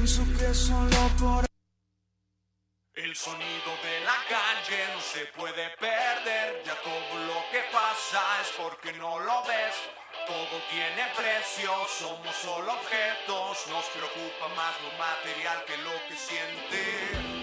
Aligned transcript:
Pienso 0.00 0.24
que 0.38 0.54
solo 0.54 0.96
por 1.20 1.44
El 2.94 3.14
sonido 3.14 3.70
de 3.84 4.00
la 4.00 4.16
calle 4.32 4.80
no 4.94 5.00
se 5.02 5.26
puede 5.36 5.68
perder, 5.78 6.62
ya 6.64 6.74
todo 6.80 7.12
lo 7.26 7.44
que 7.52 7.60
pasa 7.70 8.22
es 8.40 8.48
porque 8.56 8.94
no 8.94 9.18
lo 9.20 9.42
ves. 9.44 9.76
Todo 10.26 10.56
tiene 10.70 11.04
precio, 11.14 11.70
somos 11.98 12.34
solo 12.34 12.72
objetos, 12.72 13.66
nos 13.68 13.84
preocupa 13.92 14.48
más 14.56 14.72
lo 14.80 14.90
material 14.96 15.64
que 15.66 15.76
lo 15.84 15.92
que 16.08 16.16
siente, 16.16 16.82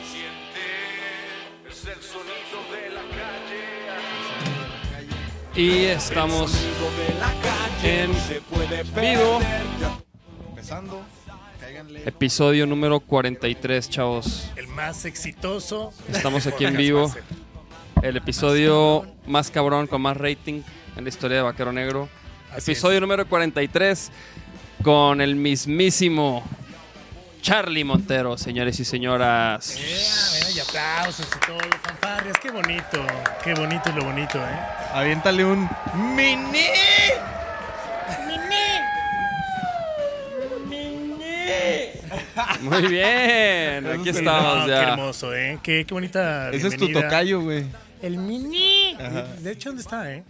siente. 0.10 0.66
Es 1.70 1.86
el 1.86 2.02
sonido 2.02 2.58
de 2.74 2.90
la 2.90 3.04
calle. 3.22 3.66
Y 5.54 5.86
estamos 5.86 6.50
Sonido 6.50 6.90
de 7.06 7.14
la 7.20 7.34
calle 7.40 8.04
en 8.06 8.14
no 8.14 8.20
se 8.20 8.42
puede 8.42 8.82
vivo. 8.82 9.38
perder, 9.38 9.66
ya 9.80 10.00
Empezando. 10.50 11.17
Episodio 12.06 12.66
número 12.66 13.00
43, 13.02 13.90
chavos. 13.90 14.50
El 14.56 14.68
más 14.68 15.04
exitoso. 15.04 15.92
Estamos 16.10 16.48
aquí 16.48 16.66
en 16.66 16.78
vivo. 16.78 17.14
El 18.02 18.16
episodio 18.16 19.06
más 19.26 19.52
cabrón 19.52 19.88
con 19.88 20.02
más 20.02 20.16
rating 20.16 20.62
en 20.96 21.04
la 21.04 21.10
historia 21.10 21.38
de 21.38 21.44
Vaquero 21.44 21.74
Negro. 21.74 22.08
Así 22.52 22.72
episodio 22.72 23.02
número 23.02 23.28
43 23.28 24.12
con 24.82 25.20
el 25.20 25.36
mismísimo 25.36 26.44
Charlie 27.42 27.84
Montero, 27.84 28.38
señores 28.38 28.80
y 28.80 28.86
señoras. 28.86 29.76
Yeah, 29.76 30.48
mira, 30.48 30.52
y 30.52 30.60
aplausos 30.60 31.28
y 31.28 31.46
todo, 31.46 31.60
fanfarrias. 31.84 32.38
Qué 32.42 32.50
bonito, 32.50 33.06
qué 33.44 33.54
bonito 33.54 33.90
es 33.90 33.96
lo 33.96 34.06
bonito, 34.06 34.38
¿eh? 34.38 34.60
Aviéntale 34.94 35.44
un 35.44 35.70
mini. 36.16 36.68
Muy 42.62 42.88
bien, 42.88 43.88
aquí 43.88 44.10
es 44.10 44.16
el- 44.18 44.28
estamos 44.28 44.58
No, 44.60 44.66
Qué 44.66 44.72
ya. 44.72 44.84
hermoso, 44.92 45.36
¿eh? 45.36 45.60
Qué, 45.64 45.86
qué 45.88 45.94
bonita. 45.94 46.50
Ese 46.52 46.68
es 46.70 46.78
tu 46.78 46.92
tocayo, 46.92 47.42
güey. 47.42 47.66
El 48.02 48.18
mini. 48.18 48.94
Ajá. 49.00 49.24
De 49.40 49.52
hecho, 49.52 49.70
¿dónde 49.70 49.82
está, 49.82 50.12
eh? 50.14 50.24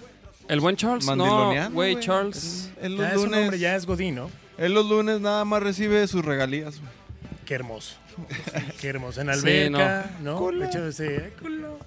¿El 0.47 0.59
buen 0.61 0.75
Charles? 0.77 1.05
No, 1.05 1.51
güey, 1.71 1.99
Charles. 1.99 2.71
Él 2.81 2.95
Ya 2.97 3.03
los 3.03 3.11
es 3.11 3.17
un 3.17 3.23
hombre, 3.25 3.45
lunes. 3.45 3.59
ya 3.59 3.75
es 3.75 3.85
Godino. 3.85 4.29
Él 4.57 4.73
los 4.73 4.85
lunes 4.87 5.19
nada 5.19 5.43
más 5.45 5.61
recibe 5.61 6.07
sus 6.07 6.23
regalías. 6.23 6.79
güey. 6.79 6.91
Qué 7.45 7.53
hermoso. 7.55 7.95
Qué 8.81 8.87
hermoso. 8.87 9.21
En 9.21 9.27
Sí, 9.33 9.39
alberca, 9.39 10.09
¿no? 10.21 10.37
Culo. 10.37 10.61
De 10.61 10.65
hecho, 10.67 10.87
ese. 10.87 11.33
culo. 11.39 11.77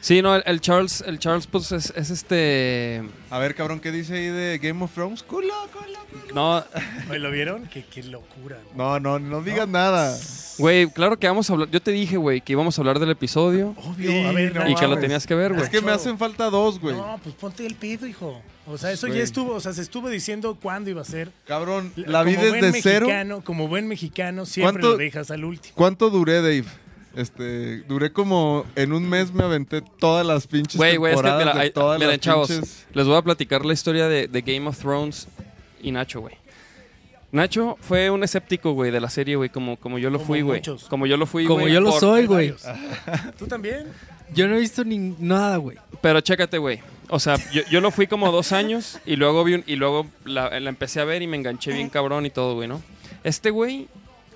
Sí, 0.00 0.22
no, 0.22 0.34
el, 0.36 0.42
el 0.46 0.60
Charles, 0.60 1.02
el 1.06 1.18
Charles, 1.18 1.46
pues 1.46 1.72
es, 1.72 1.92
es 1.96 2.10
este. 2.10 3.02
A 3.30 3.38
ver, 3.38 3.54
cabrón, 3.54 3.80
¿qué 3.80 3.90
dice 3.90 4.14
ahí 4.14 4.26
de 4.28 4.58
Game 4.62 4.82
of 4.84 4.92
Thrones? 4.94 5.22
Culo, 5.22 5.52
culo. 5.72 5.98
No, 6.34 6.64
¿Oye, 7.10 7.18
¿Lo 7.18 7.30
vieron? 7.30 7.66
Qué, 7.66 7.84
qué 7.84 8.02
locura. 8.04 8.58
No, 8.74 9.00
no, 9.00 9.18
no 9.18 9.42
digas 9.42 9.68
nada. 9.68 10.16
güey, 10.58 10.88
claro 10.90 11.18
que 11.18 11.26
vamos 11.26 11.50
a 11.50 11.52
hablar. 11.52 11.68
Yo 11.70 11.80
te 11.82 11.90
dije, 11.90 12.16
güey, 12.16 12.40
que 12.40 12.52
íbamos 12.52 12.78
a 12.78 12.80
hablar 12.80 12.98
del 12.98 13.10
episodio 13.10 13.74
Obvio, 13.84 14.10
Y 14.12 14.24
a 14.24 14.32
ver, 14.32 14.54
no 14.54 14.64
no 14.64 14.70
y 14.70 14.74
que 14.74 14.86
lo 14.86 14.98
tenías 14.98 15.26
que 15.26 15.34
ver, 15.34 15.52
güey. 15.52 15.64
Es 15.64 15.70
que 15.70 15.80
me 15.82 15.90
hacen 15.90 16.16
falta 16.16 16.48
dos, 16.48 16.78
güey. 16.80 16.96
No, 16.96 17.18
pues 17.22 17.34
ponte 17.34 17.66
el 17.66 17.74
pedo, 17.74 18.06
hijo. 18.06 18.40
O 18.66 18.78
sea, 18.78 18.92
eso 18.92 19.06
ya 19.08 19.22
estuvo, 19.22 19.54
o 19.54 19.60
sea, 19.60 19.72
se 19.72 19.82
estuvo 19.82 20.08
diciendo 20.10 20.56
cuándo 20.60 20.90
iba 20.90 21.02
a 21.02 21.04
ser. 21.04 21.30
Cabrón, 21.46 21.92
la 21.96 22.20
Como 22.20 22.30
vi 22.30 22.36
buen 22.36 22.60
desde 22.60 22.82
cero. 22.82 23.06
mexicano, 23.06 23.42
Como 23.44 23.66
buen 23.68 23.88
mexicano, 23.88 24.46
siempre 24.46 24.72
¿Cuánto- 24.74 24.90
lo 24.92 24.96
dejas 24.98 25.30
al 25.30 25.44
último. 25.44 25.74
¿Cuánto 25.74 26.10
duré, 26.10 26.34
Dave? 26.42 26.64
Este, 27.18 27.78
duré 27.88 28.12
como 28.12 28.64
en 28.76 28.92
un 28.92 29.08
mes 29.08 29.32
me 29.32 29.42
aventé 29.42 29.82
todas 29.82 30.24
las 30.24 30.46
pinches 30.46 30.76
Güey, 30.76 30.96
güey, 30.96 31.12
es 31.12 31.16
que 31.16 31.22
temporadas 31.24 31.44
mira, 31.46 31.54
de 31.54 31.60
ahí- 31.62 31.70
todas 31.72 31.98
miren, 31.98 32.12
las 32.12 32.20
chavos, 32.20 32.48
pinches- 32.50 32.86
les 32.94 33.06
voy 33.06 33.16
a 33.16 33.22
platicar 33.22 33.64
la 33.64 33.72
historia 33.72 34.06
de, 34.06 34.28
de 34.28 34.40
Game 34.42 34.68
of 34.68 34.78
Thrones 34.78 35.26
y 35.82 35.90
Nacho, 35.90 36.20
güey. 36.20 36.36
Nacho 37.30 37.76
fue 37.80 38.08
un 38.10 38.24
escéptico, 38.24 38.72
güey, 38.72 38.90
de 38.90 39.00
la 39.00 39.10
serie, 39.10 39.36
güey, 39.36 39.50
como, 39.50 39.76
como 39.76 39.98
yo 39.98 40.08
lo 40.10 40.18
Como 40.18 40.26
fui, 40.28 40.40
güey. 40.42 40.62
Como 40.88 41.06
yo 41.06 41.16
lo 41.16 41.26
fui, 41.26 41.44
Como 41.44 41.60
güey, 41.62 41.74
yo 41.74 41.80
lo 41.80 41.92
soy, 41.92 42.20
Hay 42.20 42.26
güey. 42.26 42.54
¿Tú 43.38 43.46
también? 43.46 43.86
Yo 44.34 44.46
no 44.48 44.54
he 44.56 44.60
visto 44.60 44.84
ni 44.84 44.98
nada, 45.18 45.56
güey. 45.58 45.76
Pero 46.00 46.20
chécate, 46.20 46.56
güey. 46.58 46.80
O 47.10 47.18
sea, 47.18 47.36
yo, 47.52 47.62
yo 47.70 47.80
lo 47.80 47.90
fui 47.90 48.06
como 48.06 48.30
dos 48.32 48.52
años 48.52 48.98
y 49.04 49.16
luego 49.16 49.42
vi 49.44 49.54
un- 49.54 49.64
y 49.66 49.76
luego 49.76 50.06
la, 50.24 50.58
la 50.60 50.68
empecé 50.70 51.00
a 51.00 51.04
ver 51.04 51.20
y 51.22 51.26
me 51.26 51.36
enganché 51.36 51.72
bien 51.72 51.88
cabrón 51.90 52.24
y 52.26 52.30
todo, 52.30 52.54
güey, 52.54 52.68
¿no? 52.68 52.80
Este 53.24 53.50
güey, 53.50 53.88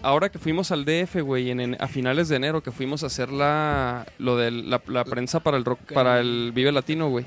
ahora 0.03 0.29
que 0.31 0.39
fuimos 0.39 0.71
al 0.73 0.85
DF, 0.85 1.21
güey, 1.23 1.51
en, 1.51 1.61
en- 1.61 1.77
a 1.81 1.89
finales 1.89 2.29
de 2.29 2.37
enero, 2.37 2.63
que 2.63 2.71
fuimos 2.71 3.03
a 3.03 3.07
hacer 3.07 3.31
la, 3.31 4.07
lo 4.19 4.37
de 4.37 4.51
la, 4.51 4.81
la 4.87 5.05
prensa 5.05 5.41
para 5.41 5.57
el 5.57 5.65
rock, 5.65 5.93
para 5.93 6.21
el 6.21 6.53
Vive 6.55 6.73
Latino, 6.73 7.09
güey. 7.09 7.25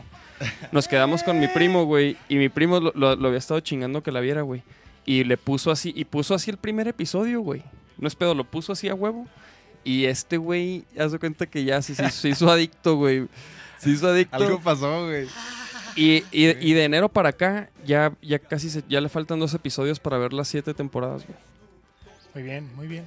Nos 0.72 0.88
quedamos 0.88 1.24
con 1.24 1.40
mi 1.40 1.48
primo, 1.48 1.86
güey, 1.86 2.18
y 2.30 2.36
mi 2.36 2.50
primo 2.50 2.80
lo, 2.80 2.92
lo- 2.96 3.16
lo 3.16 3.28
había 3.28 3.40
estado 3.40 3.60
chingando 3.62 4.04
que 4.04 4.12
la 4.12 4.20
viera, 4.20 4.42
güey. 4.42 4.64
Y 5.06 5.24
le 5.24 5.38
puso 5.38 5.72
así, 5.72 5.94
y 5.96 6.06
puso 6.06 6.34
así 6.34 6.52
el 6.52 6.58
primer 6.58 6.88
episodio, 6.88 7.42
güey. 7.42 7.64
No 7.98 8.08
es 8.08 8.16
pedo, 8.16 8.34
lo 8.36 8.44
puso 8.44 8.74
así 8.74 8.90
a 8.90 8.96
huevo. 8.96 9.28
Y 9.84 10.06
este 10.06 10.38
güey, 10.38 10.84
haz 11.00 11.12
de 11.12 11.20
cuenta 11.20 11.46
que 11.46 11.64
ya 11.64 11.82
se, 11.82 11.94
se- 11.96 12.10
se 12.10 12.30
hizo 12.30 12.50
adicto, 12.50 12.96
güey. 12.98 13.28
Se 13.78 13.90
hizo 13.92 14.08
adicto. 14.08 14.36
Algo 14.36 14.60
pasó, 14.60 15.06
güey. 15.06 15.28
Y, 15.96 16.24
y- 16.32 16.58
y 16.60 16.74
de 16.74 16.84
enero 16.84 17.08
para 17.08 17.30
acá, 17.30 17.70
ya, 17.86 18.12
ya 18.22 18.40
casi 18.40 18.70
se- 18.70 18.84
ya 18.90 19.00
le 19.00 19.08
faltan 19.10 19.40
dos 19.40 19.54
episodios 19.54 20.00
para 20.00 20.18
ver 20.18 20.34
las 20.34 20.48
siete 20.50 20.74
temporadas, 20.74 21.26
güey. 21.26 21.38
Muy 22.36 22.44
bien, 22.44 22.70
muy 22.76 22.88
bien. 22.88 23.06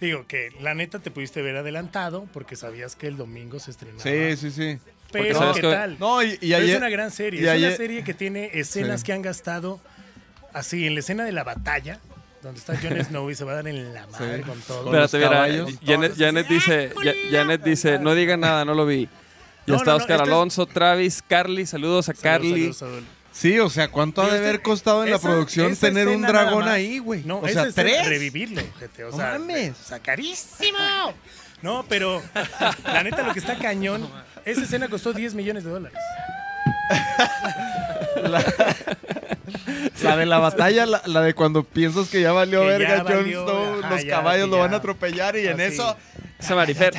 Digo 0.00 0.26
que 0.26 0.50
la 0.60 0.74
neta 0.74 0.98
te 0.98 1.12
pudiste 1.12 1.42
ver 1.42 1.56
adelantado 1.56 2.26
porque 2.32 2.56
sabías 2.56 2.96
que 2.96 3.06
el 3.06 3.16
domingo 3.16 3.60
se 3.60 3.70
estrenaba. 3.70 4.02
Sí, 4.02 4.36
sí, 4.36 4.50
sí. 4.50 4.78
Pero, 5.12 5.52
¿qué 5.54 5.60
que- 5.60 5.70
tal? 5.70 5.96
No, 6.00 6.22
y, 6.22 6.30
y 6.32 6.36
Pero 6.38 6.56
ayer. 6.56 6.70
es 6.70 6.76
una 6.78 6.88
gran 6.88 7.10
serie. 7.12 7.40
y 7.40 7.44
es 7.44 7.50
ayer- 7.50 7.68
una 7.68 7.76
serie 7.76 8.02
que 8.02 8.14
tiene 8.14 8.50
escenas 8.54 9.00
Sí. 9.00 9.06
que 9.06 9.12
han 9.12 9.22
gastado 9.22 9.80
así 10.52 10.86
en 10.86 10.94
la 10.94 11.00
escena 11.00 11.24
de 11.24 11.32
la 11.32 11.44
batalla, 11.44 12.00
donde 12.42 12.58
está 12.58 12.74
Jon 12.80 12.98
Snow 13.04 13.30
y 13.30 13.34
se 13.36 13.44
va 13.44 13.52
a 13.52 13.54
dar 13.56 13.68
en 13.68 13.94
la 13.94 14.06
madre 14.08 14.38
Sí. 14.38 14.42
con 14.42 14.60
todo. 14.62 14.90
Mira, 14.90 15.06
caballos. 15.06 15.70
Janet, 15.84 16.14
Janet 16.16 16.48
dice, 16.48 16.92
Janet 17.30 17.62
dice, 17.62 17.98
no 18.00 18.14
diga 18.14 18.36
nada, 18.36 18.64
no 18.64 18.74
lo 18.74 18.86
vi. 18.86 19.04
Ya 19.04 19.74
No, 19.74 19.76
está 19.76 19.92
no, 19.92 19.98
no, 19.98 20.02
Oscar 20.04 20.16
es- 20.16 20.22
Alonso, 20.28 20.66
Travis, 20.66 21.22
Carly, 21.22 21.66
saludos 21.66 22.08
a 22.08 22.14
Saludos, 22.14 22.22
Carly. 22.22 22.50
saludos, 22.72 22.76
saludos. 22.78 23.04
Sí, 23.32 23.58
o 23.58 23.70
sea, 23.70 23.88
¿cuánto 23.88 24.22
ha 24.22 24.26
de 24.30 24.38
haber 24.38 24.56
este- 24.56 24.62
costado 24.62 25.04
en 25.04 25.10
la 25.10 25.18
producción 25.18 25.74
tener 25.76 26.08
un 26.08 26.22
dragón 26.22 26.68
ahí, 26.68 26.98
güey? 26.98 27.22
No, 27.24 27.38
o 27.38 27.48
sea, 27.48 27.64
es 27.64 27.74
tres. 27.74 28.06
revivirlo, 28.06 28.62
gente. 28.78 29.04
O 29.04 29.10
No 29.10 29.16
sea, 29.16 29.38
mames. 29.38 29.72
o 29.84 29.88
sea, 29.88 29.98
carísimo. 30.00 30.78
No, 31.62 31.84
pero 31.88 32.22
la 32.84 33.02
neta 33.04 33.22
lo 33.22 33.32
que 33.32 33.38
está 33.38 33.56
cañón, 33.56 34.08
esa 34.44 34.62
escena 34.62 34.88
costó 34.88 35.12
10 35.12 35.34
millones 35.34 35.64
de 35.64 35.70
dólares. 35.70 35.98
La 40.02 40.16
de 40.16 40.26
la 40.26 40.38
batalla, 40.38 40.86
la, 40.86 41.02
la 41.06 41.20
de 41.22 41.34
cuando 41.34 41.62
piensas 41.64 42.08
que 42.08 42.20
ya 42.20 42.32
valió 42.32 42.60
Que 42.62 42.66
verga 42.66 42.98
Jon 42.98 43.06
valió, 43.16 43.44
Snow, 43.44 43.78
ajá, 43.80 43.90
los 43.90 44.04
ya, 44.04 44.10
caballos 44.10 44.48
lo 44.48 44.56
ya. 44.56 44.62
van 44.62 44.74
a 44.74 44.76
atropellar 44.78 45.36
y 45.36 45.46
en 45.46 45.60
Así. 45.60 45.74
eso... 45.74 45.96
Esa 46.40 46.54
Marifer. 46.56 46.92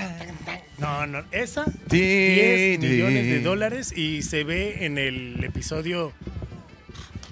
No, 0.83 1.07
no, 1.07 1.23
esa 1.31 1.65
Sí, 1.89 1.99
10 1.99 2.81
sí. 2.81 2.87
millones 2.87 3.25
de 3.25 3.39
dólares 3.41 3.93
y 3.97 4.21
se 4.21 4.43
ve 4.43 4.85
en 4.85 4.97
el 4.97 5.41
episodio 5.43 6.11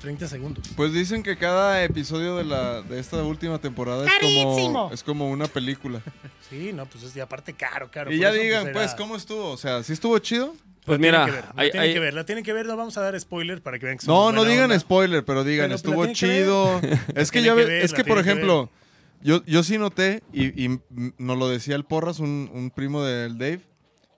30 0.02 0.28
segundos. 0.28 0.66
Pues 0.76 0.94
dicen 0.94 1.22
que 1.22 1.38
cada 1.38 1.84
episodio 1.84 2.38
de 2.38 2.46
la 2.46 2.82
de 2.82 3.00
esta 3.00 3.22
última 3.24 3.60
temporada 3.60 4.06
es 4.06 4.12
como, 4.20 4.92
es 4.94 5.04
como 5.04 5.30
una 5.30 5.46
película. 5.48 6.02
Sí, 6.50 6.72
no, 6.74 6.86
pues 6.86 7.04
es 7.04 7.16
y 7.16 7.20
aparte 7.20 7.54
caro, 7.54 7.92
caro. 7.92 8.12
y 8.12 8.20
ya 8.20 8.30
eso, 8.30 8.42
digan, 8.42 8.64
era- 8.64 8.74
pues, 8.74 8.94
¿cómo 8.96 9.16
estuvo? 9.16 9.52
O 9.52 9.58
sea, 9.58 9.84
¿sí 9.84 9.94
estuvo 9.94 10.18
chido? 10.20 10.56
Pues 10.86 11.00
La 11.00 11.02
tienen 11.04 11.22
mira, 11.22 11.26
que 11.26 11.32
ver, 11.32 11.44
la 11.56 11.62
hay- 11.62 11.72
tienen 11.72 11.88
hay- 11.90 11.94
que 11.94 12.00
ver, 12.00 12.14
la 12.16 12.26
tienen 12.26 12.44
que 12.44 12.54
ver, 12.54 12.66
no 12.66 12.76
vamos 12.76 12.98
a 12.98 13.02
dar 13.02 13.20
spoiler 13.20 13.62
para 13.62 13.78
que 13.78 13.86
vean 13.86 13.98
que 14.00 14.08
No, 14.08 14.32
no 14.32 14.44
digan 14.46 14.64
onda. 14.66 14.80
spoiler, 14.80 15.24
pero 15.24 15.44
digan, 15.44 15.66
Pero, 15.70 15.76
pues, 15.76 15.80
estuvo 15.82 16.02
tienen 16.08 16.16
que 16.16 16.44
chido. 16.44 16.82
es 17.16 17.30
que 17.32 17.42
tienen 17.42 17.46
ya 17.46 17.54
ve- 17.54 17.66
ver, 17.66 17.84
es 17.86 17.94
que, 17.94 18.04
por 18.04 18.16
tienen 18.18 18.24
que 18.24 18.30
ejemplo, 18.32 18.70
yo, 19.24 19.44
yo 19.46 19.64
sí 19.64 19.78
noté, 19.78 20.24
y, 20.34 20.66
y 20.66 20.80
nos 21.18 21.38
lo 21.38 21.48
decía 21.50 21.76
el 21.76 21.84
Porras, 21.86 22.20
un, 22.20 22.50
un 22.54 22.72
primo 22.72 23.04
del 23.04 23.38
Dave, 23.38 23.62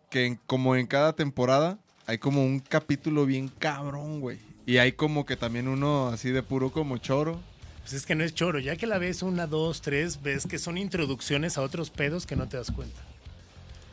que 0.09 0.25
en- 0.25 0.39
como 0.45 0.75
en 0.75 0.87
cada 0.87 1.13
temporada 1.13 1.77
hay 2.05 2.17
como 2.17 2.43
un 2.43 2.59
capítulo 2.59 3.25
bien 3.25 3.47
cabrón, 3.59 4.19
güey. 4.21 4.37
Y 4.65 4.77
hay 4.77 4.93
como 4.93 5.25
que 5.25 5.35
también 5.35 5.67
uno 5.67 6.07
así 6.09 6.29
de 6.31 6.41
puro 6.43 6.71
como 6.71 6.97
choro. 6.97 7.39
Pues 7.81 7.93
es 7.93 8.05
que 8.05 8.15
no 8.15 8.23
es 8.23 8.33
choro, 8.33 8.59
ya 8.59 8.77
que 8.77 8.87
la 8.87 8.97
ves 8.97 9.23
una, 9.23 9.45
dos, 9.47 9.81
tres, 9.81 10.21
ves 10.21 10.45
que 10.47 10.57
son 10.57 10.77
introducciones 10.77 11.57
a 11.57 11.61
otros 11.61 11.89
pedos 11.89 12.25
que 12.25 12.35
no 12.37 12.47
te 12.47 12.55
das 12.57 12.71
cuenta. 12.71 13.01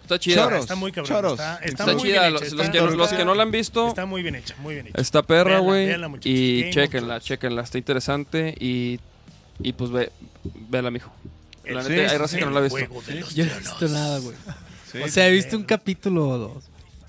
está 0.03 0.19
chida. 0.19 0.45
Choros, 0.45 0.61
Está 0.61 0.75
muy 0.77 0.93
cabrón. 0.93 1.13
choros. 1.17 1.33
Está, 1.33 1.55
está 1.57 1.67
Está 1.85 1.93
muy 1.95 2.03
chida. 2.03 2.21
bien 2.23 2.33
Los, 2.35 2.43
hecha, 2.43 2.55
los 2.55 2.67
está- 2.67 2.73
que, 2.91 2.97
los 2.97 3.13
que 3.13 3.25
no 3.25 3.35
la 3.35 3.43
han 3.43 3.51
visto, 3.51 3.89
Está 3.89 4.07
muy 4.07 4.23
bien 4.23 4.37
hecha, 4.37 4.55
muy 4.61 4.75
bien 4.75 4.87
hecha. 4.89 5.01
está 5.01 5.23
perra, 5.23 5.59
güey. 5.59 5.91
Y 6.25 6.71
chequenla, 6.71 7.21
chequenla. 7.21 7.63
Está 7.63 7.79
interesante 7.79 8.55
y, 8.61 9.01
y 9.63 9.73
pues 9.73 9.91
ve, 9.91 10.11
véala, 10.69 10.91
mijo. 10.91 11.13
La 11.65 11.83
Sí, 11.85 11.91
neta, 11.91 12.13
hay 12.13 12.19
raza 12.19 12.39
que 12.39 12.45
no 12.45 12.51
la 12.51 12.61
ha 12.61 12.63
visto. 12.63 12.79
Yo 13.35 13.45
no 13.47 13.53
he 13.53 13.59
visto 13.59 13.89
nada, 13.89 14.19
güey. 14.19 14.37
Sí. 14.91 14.99
O 14.99 15.09
sea, 15.09 15.29
he 15.29 15.33
visto 15.33 15.57
un 15.57 15.63
capítulo 15.65 16.29
o 16.29 16.39
dos. 16.39 16.65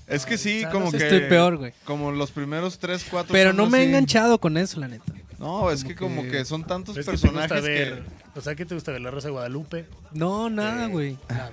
es 0.06 0.24
que 0.26 0.38
sí, 0.38 0.60
sea, 0.60 0.70
como 0.70 0.84
no 0.86 0.90
sé, 0.92 0.98
que... 0.98 1.04
Estoy 1.04 1.20
peor, 1.28 1.56
güey. 1.56 1.72
Como 1.84 2.12
los 2.12 2.30
primeros 2.30 2.78
tres, 2.78 3.04
cuatro... 3.10 3.32
Pero 3.32 3.50
son 3.50 3.56
no 3.56 3.68
me 3.68 3.78
he 3.80 3.84
enganchado 3.84 4.38
con 4.38 4.56
eso, 4.56 4.78
la 4.78 4.88
neta. 4.88 5.12
No, 5.38 5.70
es 5.72 5.82
que 5.82 5.96
Como 5.96 6.16
como 6.18 6.30
que- 6.30 6.44
son 6.44 6.64
tantos 6.64 6.96
Es 6.96 7.04
que 7.04 7.10
te 7.12 7.16
gusta 7.16 7.28
personajes 7.32 7.64
ver, 7.64 8.02
que... 8.34 8.38
o 8.38 8.42
sea, 8.42 8.54
¿qué 8.54 8.64
te 8.64 8.74
gusta 8.76 8.92
ver? 8.92 9.00
¿La 9.00 9.10
Rosa 9.10 9.26
de 9.28 9.32
Guadalupe? 9.32 9.86
No, 10.12 10.48
nada, 10.48 10.84
Eh, 10.84 10.88
güey. 10.88 11.18
Nada. 11.28 11.50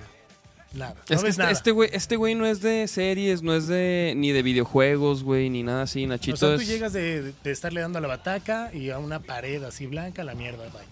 Nada. 0.72 0.94
Es 1.08 1.10
no 1.10 1.16
que 1.18 1.22
ves 1.24 1.30
este, 1.30 1.38
nada. 1.42 1.50
este 1.52 1.70
güey 1.72 1.90
este 1.92 2.16
güey 2.16 2.34
no 2.36 2.46
es 2.46 2.60
de 2.60 2.86
series, 2.86 3.42
no 3.42 3.54
es 3.54 3.66
de 3.66 4.14
ni 4.16 4.30
de 4.30 4.42
videojuegos, 4.42 5.24
güey, 5.24 5.50
ni 5.50 5.62
nada 5.64 5.82
así. 5.82 6.06
Nachito 6.06 6.34
o 6.34 6.36
sea, 6.38 6.54
tú 6.54 6.60
es- 6.62 6.68
llegas 6.68 6.92
de, 6.92 7.32
de 7.42 7.50
estarle 7.50 7.80
dando 7.80 7.98
a 7.98 8.00
la 8.00 8.08
bataca 8.08 8.70
y 8.72 8.90
a 8.90 8.98
una 8.98 9.18
pared 9.20 9.62
así 9.64 9.86
blanca, 9.86 10.22
la 10.22 10.34
mierda, 10.34 10.64
bye. 10.64 10.82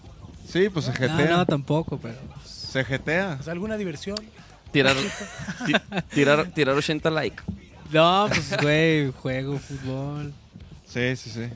Sí, 0.47 0.67
pues 0.69 0.85
se 0.85 0.91
No, 0.91 0.97
jetea. 0.97 1.37
no, 1.37 1.45
tampoco, 1.45 1.97
pero. 1.99 2.17
Se 2.45 2.83
jetea. 2.83 3.37
O 3.39 3.43
sea, 3.43 3.53
¿Alguna 3.53 3.77
diversión? 3.77 4.17
Tirar, 4.71 4.95
ti- 5.65 5.73
tirar, 6.13 6.51
tirar 6.51 6.75
80 6.75 7.09
like. 7.09 7.41
No, 7.91 8.27
pues, 8.29 8.57
güey, 8.61 9.11
juego 9.13 9.57
fútbol. 9.59 10.33
Sí, 10.87 11.15
sí, 11.15 11.29
sí. 11.29 11.47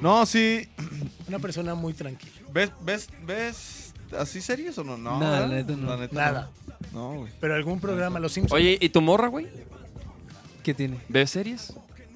No, 0.00 0.24
sí. 0.26 0.68
Una 1.28 1.38
persona 1.38 1.74
muy 1.74 1.92
tranquila. 1.92 2.32
¿Ves, 2.52 2.70
ves, 2.82 3.08
ves 3.26 3.83
así 4.18 4.40
series 4.40 4.76
o 4.78 4.84
no? 4.84 4.96
No, 4.96 5.12
No, 5.14 5.30
¿verdad? 5.30 5.48
la 5.48 5.54
neta 5.56 5.72
no. 5.76 5.96
Nada. 6.12 6.50
No, 6.92 7.14
güey. 7.14 7.32
Pero 7.40 7.54
algún 7.54 7.80
programa, 7.80 8.18
Los 8.20 8.32
Simpsons. 8.32 8.52
Oye, 8.60 8.78
¿y 8.80 8.88
tu 8.88 9.00
morra, 9.00 9.28
güey? 9.28 9.46
¿Qué 10.62 10.74
tiene? 10.74 10.98
¿Ves 11.08 11.30
series? 11.30 11.74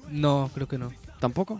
No, 0.09 0.49
creo 0.53 0.67
que 0.67 0.77
no. 0.77 0.91
¿Tampoco? 1.19 1.59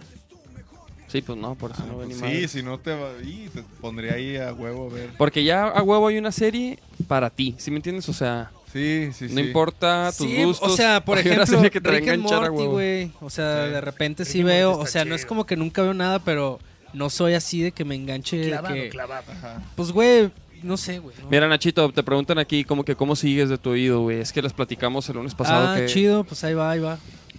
Sí, 1.07 1.21
pues 1.21 1.37
no, 1.39 1.55
por 1.55 1.71
eso 1.71 1.83
no 1.87 1.97
ve 1.97 2.05
ni 2.05 2.13
Sí, 2.13 2.21
madre. 2.21 2.47
si 2.47 2.61
no 2.63 2.77
te 2.79 2.93
va. 2.93 3.09
Y 3.23 3.49
te 3.49 3.63
pondría 3.81 4.13
ahí 4.13 4.37
a 4.37 4.53
huevo 4.53 4.89
a 4.89 4.93
ver. 4.93 5.09
Porque 5.17 5.43
ya 5.43 5.67
a 5.67 5.81
huevo 5.81 6.07
hay 6.07 6.17
una 6.19 6.31
serie 6.31 6.79
para 7.07 7.29
ti, 7.31 7.55
¿sí 7.57 7.71
me 7.71 7.77
entiendes? 7.77 8.07
O 8.09 8.13
sea, 8.13 8.51
Sí, 8.71 9.09
sí, 9.13 9.27
sí. 9.27 9.33
no 9.33 9.39
importa 9.41 10.11
tus 10.15 10.27
Sí, 10.27 10.43
gustos. 10.43 10.71
o 10.71 10.75
sea, 10.77 11.03
por 11.05 11.17
hay 11.17 11.25
una 11.25 11.33
ejemplo, 11.33 11.55
serie 11.57 11.71
que 11.71 11.81
te 11.81 11.89
va 11.89 11.95
a 11.95 11.99
Rick 11.99 12.09
and 12.09 12.15
enganchar 12.19 12.37
a 12.45 12.51
Morty, 12.51 12.57
huevo. 12.61 12.71
güey. 12.73 13.11
O 13.21 13.29
sea, 13.31 13.65
Sí. 13.65 13.71
de 13.71 13.81
repente 13.81 14.23
Rick 14.23 14.31
sí 14.31 14.39
and 14.41 14.47
Morty 14.47 14.57
veo, 14.59 14.71
está 14.71 14.83
o 14.83 14.85
sea, 14.85 15.05
no 15.05 15.15
es 15.15 15.21
chido. 15.21 15.29
como 15.29 15.45
que 15.47 15.55
nunca 15.57 15.81
veo 15.81 15.93
nada, 15.95 16.19
pero 16.19 16.59
no 16.93 17.09
soy 17.09 17.33
así 17.33 17.61
de 17.61 17.71
que 17.71 17.85
me 17.85 17.95
enganche. 17.95 18.37
de 18.37 18.47
clavado, 18.49 18.75
que, 18.75 18.89
clavado. 18.89 19.31
Ajá. 19.31 19.61
Pues, 19.75 19.91
güey, 19.91 20.31
no 20.63 20.77
sé, 20.77 20.99
güey. 20.99 21.15
¿no? 21.21 21.29
Mira, 21.29 21.47
Nachito, 21.47 21.91
te 21.91 22.03
preguntan 22.03 22.37
aquí 22.37 22.63
como 22.63 22.83
que 22.83 22.95
cómo 22.95 23.15
sigues 23.15 23.49
de 23.49 23.57
tu 23.57 23.71
oído, 23.71 24.01
güey. 24.01 24.19
Es 24.19 24.31
que 24.31 24.41
les 24.41 24.53
platicamos 24.53 25.07
el 25.09 25.15
lunes 25.15 25.33
pasado 25.35 25.67
ah, 25.69 25.75
que... 25.77 25.85
chido, 25.87 26.23
pues 26.23 26.43
ahí 26.43 26.53
va, 26.53 26.71
ahí 26.71 26.79
va. 26.79 26.97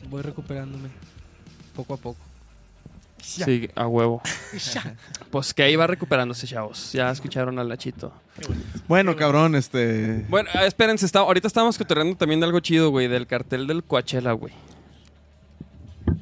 Voy 0.09 0.23
recuperándome. 0.23 0.89
Poco 1.75 1.95
a 1.95 1.97
poco. 1.97 2.19
Sí, 3.23 3.69
a 3.75 3.87
huevo. 3.87 4.23
pues 5.31 5.55
que 5.55 5.63
ahí 5.63 5.77
va 5.77 5.87
recuperándose, 5.87 6.47
chavos. 6.47 6.93
Ya 6.93 7.11
escucharon 7.11 7.59
al 7.59 7.69
Nachito. 7.69 8.13
Qué 8.39 8.47
bonito. 8.47 8.81
Bueno, 8.89 9.15
cabrón, 9.15 9.55
este. 9.55 10.25
Bueno, 10.29 10.49
ah, 10.55 10.67
espérense, 10.67 11.07
está, 11.07 11.21
ahorita 11.21 11.47
estábamos 11.47 11.79
cotorreando 11.79 12.17
también 12.17 12.41
de 12.41 12.47
algo 12.47 12.61
chido, 12.61 12.91
güey, 12.91 13.09
del 13.09 13.27
cartel 13.27 13.67
del 13.67 13.85
Coachella, 13.85 14.33
güey. 14.33 14.53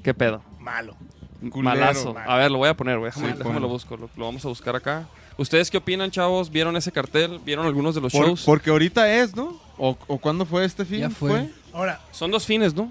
¿Qué 0.02 0.12
pedo? 0.12 0.42
Malo. 0.58 0.96
Culero, 1.40 1.62
Malazo. 1.62 2.16
A 2.26 2.36
ver, 2.36 2.50
lo 2.50 2.58
voy 2.58 2.68
a 2.68 2.74
poner, 2.74 2.98
güey. 2.98 3.10
Déjame, 3.14 3.32
Sí, 3.36 3.60
lo 3.60 3.68
busco. 3.68 3.96
Lo, 3.96 4.10
lo 4.16 4.24
vamos 4.24 4.44
a 4.44 4.48
buscar 4.48 4.74
acá. 4.76 5.08
¿Ustedes 5.36 5.70
qué 5.70 5.76
opinan, 5.78 6.10
chavos? 6.10 6.50
¿Vieron 6.50 6.76
ese 6.76 6.90
cartel? 6.90 7.40
¿Vieron 7.44 7.64
algunos 7.66 7.94
de 7.94 8.00
los 8.00 8.12
Por- 8.12 8.26
shows? 8.26 8.42
porque 8.44 8.70
ahorita 8.70 9.08
es, 9.20 9.36
¿no? 9.36 9.60
¿O, 9.76 9.96
o 10.08 10.18
cuándo 10.18 10.44
fue 10.44 10.64
este 10.64 10.84
fin? 10.84 11.00
Ya 11.00 11.10
fue. 11.10 11.48
Ahora, 11.72 12.00
Son 12.10 12.30
dos 12.30 12.44
fines, 12.44 12.74
¿no? 12.74 12.90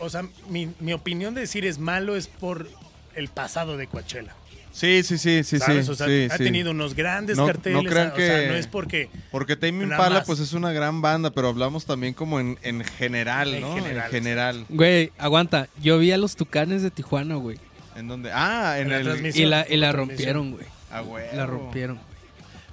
o 0.00 0.08
sea, 0.10 0.24
mi, 0.48 0.70
mi 0.80 0.92
opinión 0.92 1.34
de 1.34 1.42
decir 1.42 1.64
es 1.64 1.78
malo 1.78 2.16
es 2.16 2.26
por 2.26 2.68
el 3.14 3.28
pasado 3.28 3.76
de 3.76 3.86
Coachella. 3.86 4.34
Sí, 4.70 5.02
sí, 5.02 5.18
sí, 5.18 5.42
sí, 5.44 5.58
¿sabes? 5.58 5.86
sí. 5.86 5.92
o 5.92 5.94
sea, 5.94 6.06
sí, 6.06 6.28
ha 6.30 6.36
sí. 6.36 6.44
tenido 6.44 6.70
unos 6.72 6.94
grandes 6.94 7.36
No- 7.36 7.46
no 7.46 7.52
carteles. 7.52 7.82
crean 7.88 8.12
o 8.12 8.16
sea, 8.16 8.40
que- 8.40 8.46
no 8.48 8.54
es 8.54 8.66
porque. 8.66 9.08
Porque 9.30 9.56
Tame 9.56 9.84
Impala, 9.84 10.22
pues 10.24 10.38
es 10.40 10.52
una 10.52 10.72
gran 10.72 11.00
banda, 11.00 11.30
pero 11.30 11.48
hablamos 11.48 11.84
también 11.84 12.12
como 12.14 12.38
en, 12.40 12.58
en 12.62 12.84
general, 12.84 13.54
En 13.54 13.60
¿no? 13.62 13.74
general. 13.74 14.04
En 14.06 14.10
general. 14.10 14.66
Güey, 14.68 15.12
aguanta. 15.18 15.68
Yo 15.80 15.98
vi 15.98 16.12
a 16.12 16.18
los 16.18 16.36
tucanes 16.36 16.82
de 16.82 16.90
Tijuana, 16.90 17.36
güey. 17.36 17.58
¿En 17.98 18.08
dónde? 18.08 18.30
Ah, 18.32 18.76
en, 18.78 18.90
En 18.92 19.04
la 19.06 19.12
el. 19.12 19.36
Y 19.36 19.44
la, 19.46 19.66
y 19.68 19.76
la 19.76 19.92
rompieron, 19.92 20.52
güey. 20.52 20.64
Ah, 20.90 21.02
huevo. 21.02 21.36
La 21.36 21.46
rompieron. 21.46 21.98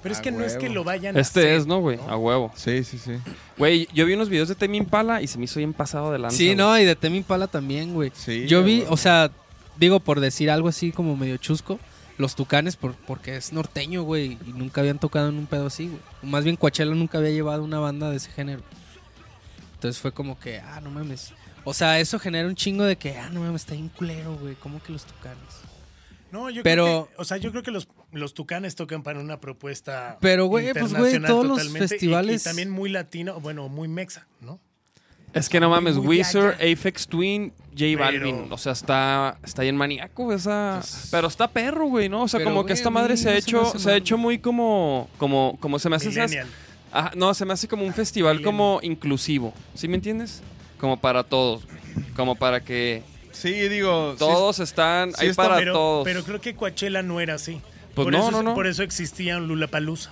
Pero 0.04 0.14
es 0.14 0.20
A 0.20 0.22
que 0.22 0.32
no 0.32 0.44
es 0.44 0.56
que 0.56 0.70
lo 0.70 0.84
vayan 0.84 1.18
a 1.18 1.20
Este 1.20 1.40
hacer, 1.40 1.54
es, 1.54 1.66
¿no, 1.66 1.80
güey? 1.80 1.98
A 2.08 2.16
huevo. 2.16 2.52
Sí, 2.56 2.84
sí, 2.84 3.00
sí. 3.00 3.14
Güey, 3.58 3.88
yo 3.92 4.06
vi 4.06 4.14
unos 4.14 4.30
videos 4.30 4.48
de 4.48 4.54
Temi 4.54 4.78
Impala 4.78 5.24
y 5.24 5.28
se 5.28 5.40
me 5.40 5.46
hizo 5.46 5.58
bien 5.58 5.74
pasado 5.74 6.12
de 6.12 6.20
lanza. 6.20 6.38
Sí, 6.38 6.54
no, 6.56 6.78
y 6.78 6.86
de 6.86 6.96
Temi 6.96 7.18
Impala 7.18 7.48
también, 7.48 7.94
güey. 7.96 8.12
Sí, 8.14 8.46
Yo 8.46 8.60
a 8.60 8.62
vi, 8.62 8.82
huevo. 8.82 8.94
o 8.94 8.98
sea, 8.98 9.32
digo, 9.78 10.00
por 10.00 10.20
decir 10.20 10.52
algo 10.52 10.68
así 10.68 10.92
como 10.92 11.18
medio 11.18 11.38
chusco, 11.38 11.80
los 12.20 12.36
tucanes, 12.36 12.76
por, 12.76 12.94
porque 12.94 13.36
es 13.36 13.52
norteño, 13.52 14.04
güey, 14.04 14.38
y 14.46 14.54
nunca 14.54 14.82
habían 14.82 15.00
tocado 15.00 15.30
en 15.30 15.40
un 15.40 15.48
pedo 15.48 15.66
así, 15.66 15.88
güey. 15.88 16.00
Más 16.22 16.44
bien 16.44 16.56
Coachella 16.56 16.94
nunca 16.94 17.18
había 17.18 17.32
llevado 17.32 17.64
una 17.64 17.80
banda 17.80 18.12
de 18.12 18.18
ese 18.18 18.30
género. 18.32 18.62
Entonces 19.74 20.00
fue 20.00 20.12
como 20.12 20.40
que, 20.40 20.60
ah, 20.60 20.82
no 20.82 20.92
mames. 20.92 21.34
O 21.66 21.74
sea, 21.74 22.00
eso 22.00 22.20
genera 22.20 22.48
un 22.48 22.56
chingo 22.56 22.84
de 22.84 22.96
que, 22.96 23.18
ah, 23.18 23.30
no 23.32 23.42
mames, 23.42 23.64
está 23.64 23.74
bien 23.74 23.90
culero, 23.90 24.36
güey. 24.38 24.56
¿Cómo 24.56 24.82
que 24.82 24.92
los 24.94 25.04
tucanes? 25.06 25.40
No, 26.32 26.50
yo 26.50 26.64
Pero- 26.64 26.86
creo 26.86 27.08
que, 27.08 27.22
o 27.22 27.26
sea, 27.26 27.38
yo 27.38 27.52
creo 27.52 27.64
que 27.64 27.72
los, 27.72 27.88
los 28.12 28.34
tucanes 28.34 28.76
tocan 28.76 29.04
para 29.04 29.20
una 29.20 29.40
propuesta 29.40 30.18
Pero, 30.22 30.46
güey, 30.48 30.72
pues, 30.74 30.94
güey, 30.94 31.16
internacional 31.16 31.30
todos 31.32 31.46
los 31.46 31.58
totalmente, 31.58 31.86
y- 31.86 31.88
festivales- 31.88 32.42
Y, 32.42 32.44
también 32.44 32.70
muy 32.70 32.90
latino, 32.90 33.40
bueno, 33.40 33.68
muy 33.70 33.88
mexa, 33.88 34.28
¿no? 34.42 34.60
Es 35.34 35.50
que 35.50 35.60
no 35.60 35.70
mames, 35.70 35.98
Muy 35.98 36.20
Wizard. 36.20 36.54
Aphex 36.62 37.08
Twin, 37.08 37.52
J 37.72 37.76
Pero- 37.80 38.00
Balvin. 38.00 38.48
O 38.52 38.58
sea, 38.58 38.72
está, 38.72 39.38
está 39.44 39.64
bien 39.64 39.76
maníaco 39.76 40.32
esa. 40.32 40.82
pero 41.12 41.28
está 41.28 41.50
perro, 41.50 41.88
güey, 41.88 42.08
¿no? 42.08 42.22
O 42.24 42.28
sea, 42.30 42.38
Pero, 42.38 42.52
como 42.52 42.62
güey, 42.62 42.68
que 42.68 42.74
esta 42.74 42.90
madre 42.90 43.18
se 43.18 43.30
ha 43.30 43.34
se 43.34 43.40
hecho, 43.40 43.78
se 43.78 43.92
ha 43.92 43.98
hecho 43.98 44.18
muy 44.18 44.40
como, 44.40 45.10
como, 45.18 45.58
como 45.60 45.78
se 45.78 45.90
me 45.90 45.98
hace 45.98 46.08
esas-. 46.10 46.32
Ajá, 46.92 47.12
no, 47.18 47.34
se 47.34 47.44
me 47.44 47.52
hace 47.52 47.68
como 47.68 47.84
un 47.86 47.94
festival 47.94 48.36
Millennial. 48.38 48.46
como 48.58 48.80
inclusivo. 48.82 49.54
¿Sí 49.74 49.90
me 49.90 49.96
entiendes? 49.96 50.42
Como 50.80 50.98
para 51.00 51.24
todos. 51.24 51.64
Como 52.16 52.36
para 52.36 52.62
que 52.62 53.04
Sí, 53.32 53.52
digo. 53.70 54.14
sí, 54.14 54.20
todos 54.20 54.60
están 54.60 55.12
sí 55.14 55.18
ahí 55.22 55.28
está- 55.30 55.44
para 55.44 55.56
pero, 55.58 55.74
todos. 55.74 56.04
pero 56.06 56.24
creo 56.24 56.42
que 56.42 56.56
Coachella 56.56 57.02
no 57.02 57.20
era 57.20 57.36
así. 57.36 57.62
Pues 57.94 58.06
por 58.06 58.12
no, 58.14 58.20
eso, 58.20 58.32
no, 58.32 58.44
no. 58.44 58.54
Por 58.56 58.68
eso 58.68 58.84
existía 58.84 59.38
un 59.38 59.48
Lulapalooza, 59.48 60.12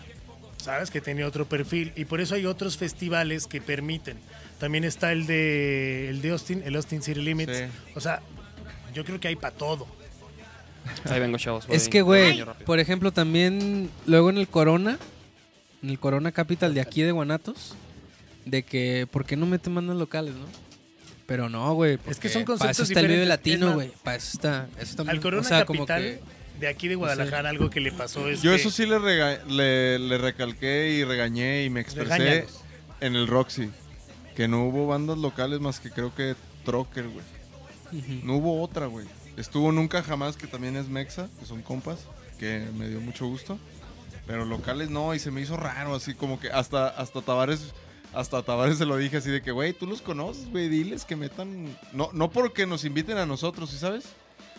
¿sabes? 0.57 0.89
Que 0.89 1.01
tenía 1.01 1.27
otro 1.27 1.45
perfil. 1.45 1.91
Y 1.95 2.05
por 2.05 2.21
eso 2.21 2.35
hay 2.35 2.45
otros 2.45 2.77
festivales 2.77 3.45
que 3.47 3.59
permiten. 3.61 4.17
También 4.59 4.85
está 4.85 5.11
el 5.11 5.25
de, 5.27 6.09
el 6.09 6.21
de 6.21 6.31
Austin, 6.31 6.63
el 6.65 6.75
Austin 6.77 7.01
City 7.01 7.19
Limits. 7.21 7.57
Sí. 7.57 7.63
O 7.95 7.99
sea, 7.99 8.21
yo 8.93 9.03
creo 9.03 9.19
que 9.19 9.27
hay 9.27 9.35
para 9.35 9.53
todo. 9.53 9.85
Ahí 11.09 11.19
vengo, 11.19 11.37
chavos. 11.37 11.65
Es 11.69 11.89
que, 11.89 12.01
güey, 12.01 12.43
por 12.65 12.79
ejemplo, 12.79 13.11
también 13.11 13.89
luego 14.05 14.29
en 14.29 14.37
el 14.37 14.47
Corona, 14.47 14.97
en 15.81 15.89
el 15.89 15.99
Corona 15.99 16.31
Capital 16.31 16.73
de 16.73 16.81
aquí 16.81 17.01
de 17.01 17.11
Guanatos, 17.11 17.75
de 18.45 18.63
que, 18.63 19.07
¿por 19.09 19.25
qué 19.25 19.35
no 19.37 19.45
meten 19.45 19.73
bandas 19.75 19.95
locales, 19.97 20.33
no? 20.35 20.45
Pero 21.25 21.49
no, 21.49 21.73
güey. 21.73 21.97
Es 22.07 22.19
que 22.19 22.29
son 22.29 22.43
Para 22.43 22.55
eso 22.71 22.83
conceptos 22.83 22.89
está 22.89 22.99
el 22.99 23.07
Vive 23.07 23.21
diferentes. 23.21 23.45
Es 23.47 23.51
Latino, 23.59 23.65
más, 23.67 23.75
güey. 23.75 23.91
Para 24.03 24.17
eso 24.17 24.29
está. 24.33 24.67
Eso 24.79 25.03
Al 25.07 25.19
Corona 25.21 25.41
o 25.41 25.45
sea, 25.45 25.65
como 25.65 25.85
Capital 25.85 26.19
que- 26.19 26.59
de 26.59 26.67
aquí 26.67 26.87
de 26.87 26.95
Guadalajara, 26.95 27.49
algo 27.49 27.69
que 27.69 27.79
le 27.79 27.91
pasó 27.91 28.29
es 28.29 28.41
Yo 28.41 28.51
que 28.51 28.57
eso 28.57 28.69
sí 28.69 28.85
le, 28.85 28.99
rega- 28.99 29.43
le, 29.45 29.97
le 29.99 30.17
recalqué 30.17 30.91
y 30.91 31.03
regañé 31.03 31.63
y 31.63 31.69
me 31.69 31.79
expresé 31.81 32.45
en 33.01 33.15
el 33.15 33.27
Roxy. 33.27 33.69
Que 34.35 34.47
no 34.47 34.65
hubo 34.65 34.87
bandas 34.87 35.17
locales 35.17 35.59
más 35.59 35.79
que 35.79 35.89
creo 35.91 36.13
que 36.15 36.35
Trocker, 36.65 37.07
güey. 37.07 37.25
No 38.23 38.37
hubo 38.37 38.61
otra, 38.61 38.87
güey. 38.87 39.05
Estuvo 39.37 39.71
Nunca 39.71 40.01
Jamás, 40.03 40.35
que 40.37 40.47
también 40.47 40.75
es 40.75 40.87
Mexa, 40.89 41.27
que 41.39 41.45
son 41.45 41.61
compas, 41.61 41.99
que 42.39 42.65
me 42.77 42.87
dio 42.87 42.99
mucho 42.99 43.27
gusto. 43.27 43.57
Pero 44.27 44.45
locales 44.45 44.89
no, 44.89 45.13
y 45.13 45.19
se 45.19 45.31
me 45.31 45.41
hizo 45.41 45.57
raro, 45.57 45.93
así 45.95 46.13
como 46.13 46.39
que 46.39 46.49
hasta, 46.49 46.87
hasta 46.87 47.21
Tavares, 47.21 47.73
hasta 48.13 48.37
a 48.37 48.43
Tavares 48.43 48.77
se 48.77 48.85
lo 48.85 48.97
dije 48.97 49.17
así 49.17 49.29
de 49.29 49.41
que, 49.41 49.51
güey, 49.51 49.73
tú 49.73 49.87
los 49.87 50.01
conoces, 50.01 50.49
güey, 50.49 50.69
diles 50.69 51.05
que 51.05 51.15
metan. 51.15 51.67
No, 51.91 52.09
no 52.13 52.29
porque 52.31 52.65
nos 52.65 52.85
inviten 52.85 53.17
a 53.17 53.25
nosotros, 53.25 53.69
¿sí 53.71 53.77
sabes? 53.77 54.05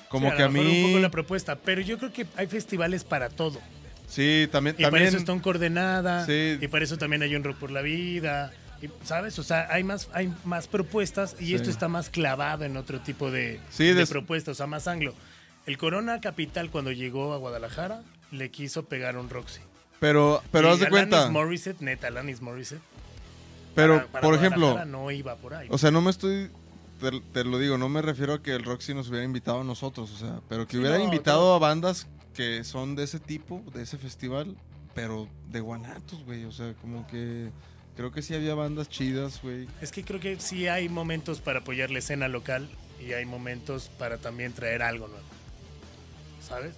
Como 0.09 0.35
que 0.35 0.43
a 0.43 0.47
lo 0.47 0.53
mejor 0.53 0.67
mí. 0.69 0.83
un 0.85 0.91
poco 0.91 1.01
la 1.03 1.11
propuesta, 1.11 1.57
pero 1.57 1.81
yo 1.81 1.99
creo 1.99 2.13
que 2.13 2.27
hay 2.37 2.47
festivales 2.47 3.05
para 3.05 3.29
todo. 3.31 3.61
Sí, 4.09 4.49
también. 4.53 4.77
Y 4.79 4.83
también 4.83 4.91
para 5.05 5.09
eso 5.09 5.17
está 5.17 5.33
un 5.33 5.41
coordenada, 5.41 6.25
Sí. 6.27 6.59
y 6.61 6.69
para 6.69 6.85
eso 6.85 6.99
también 6.99 7.23
hay 7.23 7.35
un 7.35 7.43
rock 7.43 7.57
por 7.57 7.71
la 7.71 7.81
vida, 7.81 8.53
y, 8.83 8.89
¿sabes? 9.05 9.39
O 9.39 9.43
sea, 9.43 9.67
hay 9.71 9.83
más, 9.83 10.09
hay 10.13 10.33
más 10.45 10.69
propuestas 10.69 11.37
y 11.41 11.55
esto 11.55 11.71
está 11.71 11.89
más 11.89 12.11
clavado 12.11 12.65
en 12.65 12.77
otro 12.77 13.01
tipo 13.01 13.31
de, 13.31 13.61
Sí, 13.71 13.85
de 13.87 13.95
des- 13.95 14.11
propuestas, 14.11 14.53
o 14.53 14.55
sea, 14.57 14.67
más 14.67 14.87
anglo. 14.89 15.15
El 15.67 15.79
Corona 15.79 16.21
Capital 16.21 16.71
cuando 16.71 16.93
llegó 16.93 17.33
a 17.33 17.39
Guadalajara 17.39 18.03
le 18.31 18.51
quiso 18.51 18.85
pegar 18.85 19.17
un 19.17 19.31
Roxy. 19.31 19.61
Pero, 20.01 20.43
pero 20.53 20.69
Y 20.69 20.73
haz 20.73 20.79
de 20.81 20.87
Alanis 20.87 21.09
cuenta. 21.09 21.31
Morissette, 21.31 21.81
neta, 21.81 22.09
Alanis 22.09 22.43
Morissette. 22.43 22.83
Pero, 23.75 23.97
para- 23.97 24.07
para 24.09 24.23
por 24.27 24.35
ejemplo, 24.35 24.85
no 24.85 25.11
iba 25.11 25.37
por 25.37 25.55
ahí. 25.55 25.69
o 25.71 25.79
sea, 25.79 25.91
no 25.91 26.01
me 26.01 26.11
estoy. 26.11 26.51
Te, 27.01 27.11
te 27.33 27.45
lo 27.45 27.59
digo, 27.59 27.77
no 27.77 27.89
me 27.89 28.01
refiero 28.03 28.35
a 28.35 28.43
que 28.43 28.53
el 28.53 28.63
Roxy 28.65 28.95
nos 28.95 29.09
hubiera 29.09 29.25
invitado 29.25 29.61
a 29.61 29.65
nosotros, 29.65 30.11
o 30.13 30.17
sea, 30.17 30.41
pero 30.49 30.67
que 30.67 30.73
Sí, 30.73 30.79
hubiera 30.79 30.97
no, 30.99 31.05
invitado 31.05 31.55
a 31.55 31.59
bandas 31.59 32.07
que 32.35 32.65
son 32.65 32.95
de 32.97 33.05
ese 33.05 33.19
tipo, 33.21 33.63
de 33.75 33.83
ese 33.83 33.99
festival, 33.99 34.57
pero 34.95 35.29
de 35.51 35.61
Guanatos, 35.61 36.25
güey, 36.25 36.45
o 36.45 36.53
sea, 36.53 36.73
como 36.81 37.07
que. 37.07 37.51
Creo 37.97 38.11
que 38.11 38.23
sí 38.23 38.35
había 38.35 38.57
bandas 38.57 38.89
chidas, 38.89 39.41
güey. 39.41 39.69
Es 39.81 39.93
que 39.93 40.03
creo 40.03 40.19
que 40.19 40.41
sí 40.41 40.67
hay 40.67 40.89
momentos 40.89 41.41
para 41.41 41.61
apoyar 41.61 41.91
la 41.93 42.01
escena 42.01 42.27
local 42.27 42.69
y 43.01 43.13
hay 43.13 43.25
momentos 43.25 43.89
para 43.99 44.19
también 44.19 44.53
traer 44.53 44.83
algo 44.83 45.07
nuevo. 45.07 45.23
¿Sabes? 46.47 46.75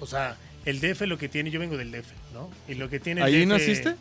O 0.00 0.06
sea, 0.06 0.36
el 0.64 0.80
DF 0.80 1.02
lo 1.08 1.18
que 1.18 1.28
tiene, 1.28 1.50
yo 1.50 1.58
vengo 1.60 1.76
del 1.76 1.90
DF, 1.90 2.06
¿no? 2.32 2.50
Y 2.68 2.74
lo 2.74 2.88
que 2.88 3.00
tiene 3.00 3.20
el 3.22 3.26
¿Ahí 3.26 3.40
DF 3.44 3.48
naciste? 3.48 3.96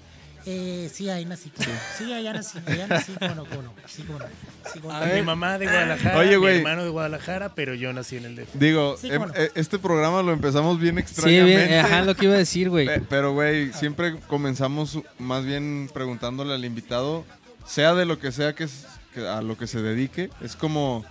Eh, 0.45 0.89
sí, 0.93 1.09
ahí 1.09 1.23
nací. 1.25 1.51
Sí, 1.97 2.11
allá 2.11 2.33
nací, 2.33 2.59
allá 2.65 2.87
nací, 2.87 3.13
cómo 3.19 3.35
no, 3.35 3.45
cómo 3.45 3.61
no. 3.61 3.73
Sí, 3.87 4.03
cómo 4.03 4.19
no. 4.19 4.25
Sí, 4.73 4.79
cómo 4.81 4.93
no. 4.93 5.05
Mi 5.13 5.21
mamá 5.21 5.57
de 5.57 5.65
Guadalajara, 5.65 6.17
Oye, 6.17 6.31
mi 6.31 6.35
güey. 6.35 6.57
hermano 6.57 6.83
de 6.83 6.89
Guadalajara, 6.89 7.55
pero 7.55 7.73
yo 7.75 7.93
nací 7.93 8.17
en 8.17 8.25
el 8.25 8.35
DF. 8.35 8.49
Digo, 8.59 8.97
Sí, 8.99 9.07
em- 9.09 9.21
no. 9.21 9.33
eh, 9.35 9.51
este 9.55 9.79
programa 9.79 10.21
lo 10.21 10.33
empezamos 10.33 10.79
bien 10.79 10.95
Sí, 10.95 11.01
extrañamente. 11.01 11.67
bien, 11.67 11.79
ajá, 11.85 12.01
lo 12.01 12.15
que 12.15 12.25
iba 12.25 12.35
a 12.35 12.37
decir, 12.39 12.69
güey. 12.69 12.87
Pe- 12.87 13.01
Pero, 13.09 13.33
güey, 13.33 13.71
siempre 13.73 14.19
comenzamos 14.27 14.99
más 15.17 15.45
bien 15.45 15.89
preguntándole 15.93 16.53
al 16.53 16.65
invitado, 16.65 17.23
sea 17.65 17.93
de 17.93 18.05
lo 18.05 18.19
que 18.19 18.31
sea 18.33 18.53
que, 18.53 18.65
es- 18.65 18.85
que 19.13 19.25
a 19.27 19.41
lo 19.41 19.57
que 19.57 19.67
se 19.67 19.81
dedique, 19.81 20.29
es 20.41 20.55
como 20.57 21.05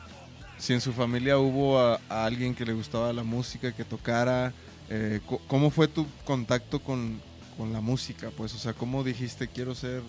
si 0.59 0.75
en 0.75 0.81
su 0.83 0.93
familia 0.93 1.39
hubo 1.39 1.81
a, 1.81 1.99
a 2.11 2.25
alguien 2.27 2.55
que 2.55 2.67
le 2.67 2.73
gustaba 2.75 3.13
la 3.15 3.23
música, 3.23 3.73
que 3.73 3.85
tocara, 3.85 4.53
eh, 4.91 5.21
co- 5.27 5.41
¿cómo 5.49 5.71
fue 5.71 5.89
tu 5.89 6.07
contacto 6.25 6.81
con, 6.81 7.21
con 7.57 7.73
la 7.73 7.81
música? 7.81 8.31
Pues, 8.37 8.55
o 8.55 8.59
sea, 8.59 8.73
¿cómo 8.75 9.05
dijiste 9.05 9.49
quiero 9.49 9.75
ser 9.75 10.03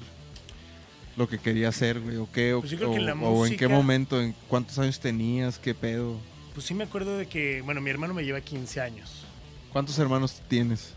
lo 1.17 1.27
que 1.29 1.37
quería 1.39 1.71
ser, 1.71 1.99
güey? 1.99 2.17
¿O 2.17 2.31
qué? 2.31 2.53
O, 2.53 2.59
Pues 2.61 2.71
yo 2.71 2.77
creo 2.77 2.91
que 2.93 2.99
o- 2.99 3.01
en 3.01 3.07
qué 3.07 3.13
música- 3.15 3.69
momento? 3.69 4.21
¿En 4.21 4.33
cuántos 4.47 4.77
años 4.79 4.99
tenías? 4.99 5.59
¿Qué 5.59 5.73
pedo? 5.75 6.19
Pues 6.53 6.65
sí 6.65 6.73
me 6.73 6.83
acuerdo 6.83 7.17
de 7.17 7.27
que, 7.27 7.61
bueno, 7.61 7.81
mi 7.81 7.89
hermano 7.89 8.13
me 8.13 8.23
lleva 8.23 8.41
15 8.41 8.79
años. 8.81 9.25
¿Cuántos 9.71 9.97
hermanos 9.99 10.41
tienes? 10.47 10.93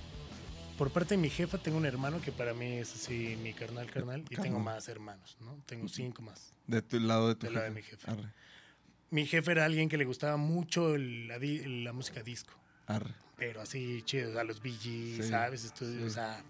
Por 0.76 0.90
parte 0.90 1.14
de 1.16 1.20
mi 1.22 1.30
jefa 1.30 1.56
tengo 1.56 1.78
un 1.78 1.86
hermano 1.86 2.20
que 2.20 2.30
para 2.32 2.52
mí 2.52 2.66
es 2.74 2.94
así 2.94 3.38
mi 3.42 3.54
carnal, 3.54 3.90
carnal. 3.90 4.22
Y 4.28 4.36
tengo 4.36 4.58
más 4.60 4.88
hermanos, 4.88 5.36
¿no? 5.40 5.56
Tengo 5.64 5.88
cinco 5.88 6.20
más. 6.20 6.52
De 6.66 6.82
tu 6.82 7.00
lado 7.00 7.28
de 7.28 7.34
tu 7.36 7.46
Del 7.46 7.54
lado 7.54 7.64
de 7.64 7.72
mi 7.72 7.82
jefe. 7.82 8.10
Arre, 8.10 8.28
Mi 9.10 9.24
jefe 9.24 9.52
era 9.52 9.64
alguien 9.64 9.88
que 9.88 9.96
le 9.96 10.04
gustaba 10.04 10.36
mucho 10.36 10.94
el- 10.94 11.28
la, 11.28 11.38
la 11.38 11.92
música 11.94 12.22
disco. 12.22 12.52
arre. 12.86 13.14
Pero 13.36 13.60
así 13.60 14.02
chido, 14.02 14.30
o 14.30 14.32
sea, 14.32 14.44
los 14.44 14.60
Gees, 14.60 14.80
Sí, 14.82 15.22
¿sabes? 15.22 15.64
Estudio, 15.64 15.98
sí. 16.00 16.04
O 16.06 16.10
sea, 16.10 16.42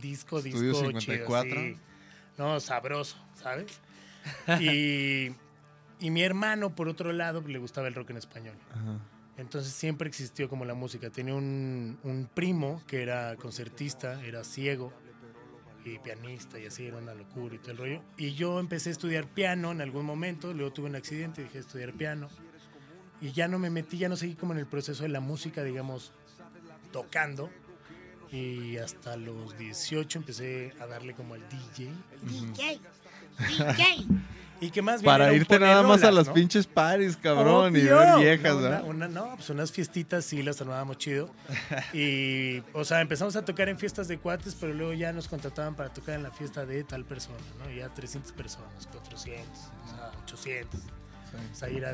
disco, 0.00 0.40
disco, 0.40 0.60
Estudio 0.60 0.72
chido, 0.98 1.16
54. 1.16 1.60
así. 1.60 1.76
No, 2.36 2.60
sabroso, 2.60 3.16
¿sabes? 3.34 3.80
Y, 4.60 5.32
y 6.00 6.10
mi 6.10 6.22
hermano, 6.22 6.74
por 6.74 6.88
otro 6.88 7.12
lado, 7.12 7.40
le 7.46 7.58
gustaba 7.58 7.88
el 7.88 7.94
rock 7.94 8.10
en 8.10 8.18
español. 8.18 8.56
Ajá. 8.72 8.98
Entonces 9.38 9.72
siempre 9.72 10.08
existió 10.08 10.48
como 10.48 10.64
la 10.64 10.74
música. 10.74 11.10
Tenía 11.10 11.34
un, 11.34 11.98
un 12.02 12.28
primo 12.32 12.82
que 12.86 13.02
era 13.02 13.36
concertista, 13.36 14.20
era 14.24 14.42
ciego 14.44 14.92
y 15.84 15.98
pianista 16.00 16.58
y 16.58 16.66
así, 16.66 16.86
era 16.86 16.98
una 16.98 17.14
locura 17.14 17.54
y 17.54 17.58
todo 17.58 17.70
el 17.70 17.76
rollo. 17.78 18.02
Y 18.16 18.34
yo 18.34 18.58
empecé 18.58 18.90
a 18.90 18.92
estudiar 18.92 19.26
piano 19.28 19.70
en 19.70 19.80
algún 19.80 20.04
momento, 20.04 20.52
luego 20.52 20.72
tuve 20.72 20.88
un 20.88 20.96
accidente 20.96 21.40
y 21.40 21.44
dejé 21.44 21.58
de 21.58 21.60
estudiar 21.60 21.92
piano. 21.94 22.28
Y 23.20 23.32
ya 23.32 23.48
no 23.48 23.58
me 23.60 23.70
metí, 23.70 23.96
ya 23.98 24.08
no 24.08 24.16
seguí 24.16 24.34
como 24.34 24.52
en 24.52 24.58
el 24.58 24.66
proceso 24.66 25.04
de 25.04 25.08
la 25.08 25.20
música, 25.20 25.62
digamos, 25.62 26.12
tocando. 26.92 27.50
Y 28.30 28.76
hasta 28.76 29.16
los 29.16 29.56
18 29.56 30.18
empecé 30.18 30.74
a 30.80 30.86
darle 30.86 31.14
como 31.14 31.34
al 31.34 31.42
DJ. 31.48 31.90
DJ, 32.22 32.80
DJ. 33.48 34.06
Y 34.60 34.70
que 34.70 34.82
más 34.82 35.02
bien 35.02 35.12
Para 35.12 35.32
irte 35.32 35.58
nada 35.58 35.82
más 35.82 36.02
a 36.02 36.10
las 36.10 36.26
¿no? 36.26 36.34
pinches 36.34 36.66
paris, 36.66 37.16
cabrón, 37.16 37.76
y 37.76 37.82
ver 37.82 38.18
viejas, 38.18 38.56
no, 38.56 39.08
no, 39.08 39.36
pues 39.36 39.50
unas 39.50 39.70
fiestitas 39.70 40.24
sí 40.24 40.42
las 40.42 40.60
armábamos 40.60 40.98
chido. 40.98 41.30
Y, 41.92 42.62
o 42.72 42.84
sea, 42.84 43.00
empezamos 43.00 43.36
a 43.36 43.44
tocar 43.44 43.68
en 43.68 43.78
fiestas 43.78 44.08
de 44.08 44.18
cuates, 44.18 44.56
pero 44.58 44.74
luego 44.74 44.92
ya 44.94 45.12
nos 45.12 45.28
contrataban 45.28 45.74
para 45.76 45.92
tocar 45.92 46.16
en 46.16 46.24
la 46.24 46.30
fiesta 46.30 46.66
de 46.66 46.82
tal 46.84 47.04
persona, 47.04 47.38
¿no? 47.58 47.70
Ya 47.70 47.88
300 47.88 48.32
personas, 48.32 48.88
400, 48.90 49.46
o 49.46 49.88
sea, 49.88 50.10
800. 50.24 50.80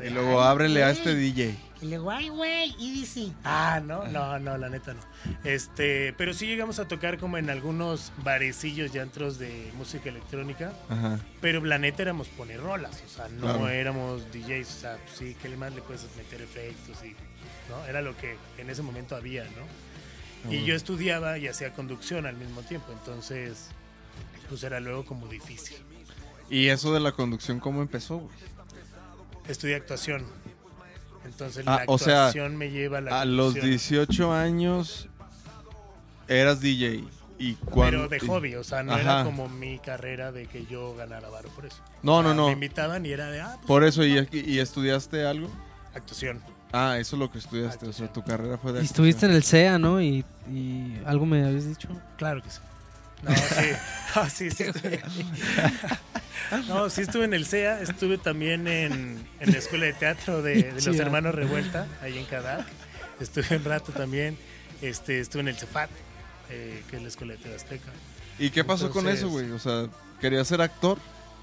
Y 0.05 0.09
luego 0.09 0.41
"Ay, 0.41 0.47
ábrele 0.49 0.83
a 0.83 0.87
güey". 0.87 0.97
este 0.97 1.15
DJ. 1.15 1.55
Y 1.81 1.87
luego, 1.89 2.09
ay, 2.11 2.29
güey, 2.29 2.75
y 2.79 2.91
dice, 2.93 3.31
Ah, 3.43 3.81
no, 3.83 4.05
no, 4.07 4.39
no, 4.39 4.57
la 4.57 4.69
neta 4.69 4.93
no. 4.93 5.01
Este, 5.43 6.13
pero 6.17 6.33
sí 6.33 6.47
llegamos 6.47 6.79
a 6.79 6.87
tocar 6.87 7.17
como 7.17 7.37
en 7.37 7.49
algunos 7.49 8.11
barecillos 8.23 8.93
y 8.95 8.99
antros 8.99 9.37
de 9.39 9.71
música 9.77 10.09
electrónica. 10.09 10.73
Ajá. 10.89 11.19
Pero 11.41 11.63
la 11.65 11.77
neta 11.77 12.01
éramos 12.01 12.27
poner 12.29 12.61
rolas, 12.61 13.03
o 13.05 13.09
sea, 13.09 13.27
no 13.27 13.41
Claro. 13.41 13.69
éramos 13.69 14.23
DJs, 14.31 14.67
o 14.67 14.79
sea, 14.79 14.97
pues 15.03 15.17
sí, 15.17 15.35
¿qué 15.41 15.49
le 15.49 15.57
más 15.57 15.73
le 15.75 15.81
puedes 15.81 16.05
meter 16.17 16.41
efectos? 16.41 16.97
Y, 17.03 17.09
¿no? 17.69 17.85
Era 17.87 18.01
lo 18.01 18.15
que 18.17 18.37
en 18.57 18.69
ese 18.69 18.81
momento 18.81 19.15
había, 19.15 19.43
¿no? 19.43 20.51
Y 20.51 20.63
yo 20.63 20.75
estudiaba 20.75 21.37
y 21.39 21.47
hacía 21.47 21.73
conducción 21.73 22.25
al 22.27 22.35
mismo 22.37 22.61
tiempo, 22.61 22.91
entonces, 22.93 23.69
pues 24.47 24.63
era 24.63 24.79
luego 24.79 25.03
como 25.03 25.27
difícil. 25.27 25.77
¿Y 26.51 26.67
eso 26.67 26.93
de 26.93 26.99
la 26.99 27.11
conducción 27.13 27.59
cómo 27.59 27.81
empezó, 27.81 28.17
güey? 28.19 28.35
Estudié 29.47 29.75
actuación, 29.75 30.25
entonces 31.25 31.63
Ah, 31.67 31.77
la 31.79 31.83
o 31.87 31.97
sea, 31.97 32.27
actuación 32.27 32.57
me 32.57 32.71
lleva 32.71 32.97
a 32.99 33.01
la 33.01 33.21
A 33.21 33.25
los 33.25 33.53
conducción, 33.53 33.69
18 33.69 34.33
años 34.33 35.07
eras 36.27 36.59
DJ. 36.61 37.03
¿Y 37.37 37.55
cuando, 37.55 38.07
Pero 38.07 38.07
de 38.07 38.19
hobby, 38.21 38.55
o 38.55 38.63
sea, 38.63 38.81
no 38.81 38.93
Ajá. 38.93 39.01
era 39.01 39.23
como 39.25 39.49
mi 39.49 39.77
carrera 39.79 40.31
de 40.31 40.47
que 40.47 40.65
yo 40.67 40.95
ganara 40.95 41.27
varo 41.29 41.49
por 41.49 41.65
eso. 41.65 41.77
No, 42.01 42.17
O 42.19 42.21
sea, 42.23 42.29
no, 42.29 42.33
no. 42.35 42.47
Me 42.47 42.53
invitaban 42.53 43.05
y 43.05 43.11
era 43.11 43.29
de, 43.29 43.41
ah, 43.41 43.53
pues, 43.57 43.67
Por 43.67 43.83
eso, 43.83 44.05
¿y, 44.05 44.27
y 44.31 44.59
estudiaste 44.59 45.25
algo? 45.25 45.49
actuación. 45.93 46.41
Ah, 46.71 46.97
eso 46.97 47.15
es 47.15 47.19
lo 47.19 47.29
que 47.31 47.37
estudiaste. 47.37 47.87
O 47.87 47.93
sea, 47.93 48.11
tu 48.11 48.23
carrera 48.23 48.57
fue 48.57 48.73
de 48.73 48.81
Y 48.81 48.85
estuviste 48.85 49.25
en 49.25 49.33
el 49.33 49.43
CEA, 49.43 49.77
¿no? 49.77 50.01
Y, 50.01 50.25
y 50.49 50.97
algo 51.05 51.25
me 51.25 51.45
habías 51.45 51.65
dicho. 51.67 51.87
Claro 52.17 52.41
que 52.41 52.49
sí. 52.49 52.59
No, 53.25 53.35
sí. 53.35 53.69
Ah, 54.17 54.29
sí, 54.29 54.49
sí 54.49 54.63
estuve. 54.63 55.01
No, 56.69 56.89
sí 56.89 57.01
estuve 57.01 57.25
en 57.25 57.33
el 57.33 57.45
CEA, 57.45 57.81
estuve 57.81 58.17
también 58.17 58.65
en, 58.67 59.27
en 59.41 59.51
la 59.51 59.57
escuela 59.57 59.85
de 59.87 59.93
teatro 59.93 60.41
de, 60.41 60.71
de 60.71 60.81
los 60.81 60.97
hermanos 60.99 61.35
Revuelta, 61.35 61.85
ahí 62.01 62.17
en 62.17 62.25
Cadac. 62.25 62.65
Estuve 63.19 63.57
un 63.57 63.65
rato 63.65 63.91
también, 63.91 64.37
este, 64.81 65.19
estuve 65.19 65.41
en 65.41 65.47
el 65.49 65.55
CEFAT, 65.57 65.89
eh, 66.49 66.81
que 66.89 66.95
es 66.97 67.01
la 67.01 67.07
escuela 67.09 67.33
de 67.33 67.39
teatro 67.39 67.57
azteca. 67.57 67.91
¿Y 68.39 68.51
qué 68.51 68.63
pasó 68.63 68.89
con 68.89 69.07
eso, 69.09 69.27
güey? 69.29 69.51
O 69.51 69.59
sea, 69.59 69.87
¿querías 70.21 70.47
ser 70.47 70.61
actor? 70.61 70.97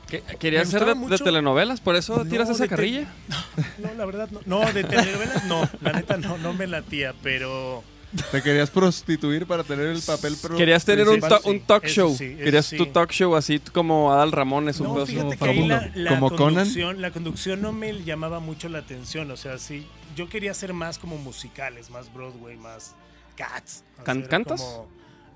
¿Qué- 0.08 0.22
¿Querías 0.38 0.68
ser 0.68 0.84
de, 0.84 1.18
telenovelas? 1.18 1.80
¿Por 1.80 1.96
eso 1.96 2.16
No, 2.18 2.24
tiras 2.24 2.48
esa 2.48 2.68
carrilla? 2.68 3.06
No, 3.78 3.92
la 3.94 4.04
verdad 4.06 4.28
no. 4.30 4.40
No, 4.46 4.72
de 4.72 4.84
telenovelas 4.84 5.44
no, 5.44 5.68
la 5.82 5.92
neta 5.92 6.16
no, 6.16 6.38
no 6.38 6.54
me 6.54 6.66
latía, 6.66 7.14
pero... 7.22 7.82
¿Te 8.30 8.42
querías 8.42 8.70
prostituir 8.70 9.46
para 9.46 9.64
tener 9.64 9.86
el 9.86 10.02
papel 10.02 10.36
pro- 10.36 10.56
Querías 10.56 10.84
tener 10.84 11.08
un, 11.08 11.14
principal? 11.14 11.40
to- 11.42 11.48
un 11.50 11.60
talk 11.60 11.84
eso 11.84 11.94
show. 11.94 12.14
sí, 12.16 12.24
eso 12.26 12.44
Querías 12.44 12.66
sí. 12.66 12.76
tu 12.76 12.86
talk 12.86 13.10
show 13.10 13.34
así 13.36 13.58
como 13.58 14.12
Adal 14.12 14.32
Ramones. 14.32 14.80
Un 14.80 14.88
No, 14.88 14.94
pedo- 14.94 15.06
fíjate 15.06 15.30
que 15.30 15.38
como 15.38 15.50
ahí 15.50 15.90
la, 15.94 16.10
¿Como 16.10 16.28
Conan? 16.30 16.54
conducción, 16.54 17.00
la 17.00 17.10
conducción 17.10 17.62
no 17.62 17.72
me 17.72 18.04
llamaba 18.04 18.40
mucho 18.40 18.68
la 18.68 18.78
atención. 18.80 19.30
O 19.30 19.36
sea, 19.36 19.56
sí, 19.58 19.86
yo 20.14 20.28
quería 20.28 20.50
hacer 20.50 20.74
más 20.74 20.98
como 20.98 21.16
musicales, 21.16 21.88
más 21.90 22.12
Broadway, 22.12 22.56
más 22.56 22.94
Cats. 23.36 23.84
O 23.92 23.96
sea, 23.96 24.04
¿Can- 24.04 24.18
era 24.20 24.28
cantas? 24.28 24.60
como 24.60 24.88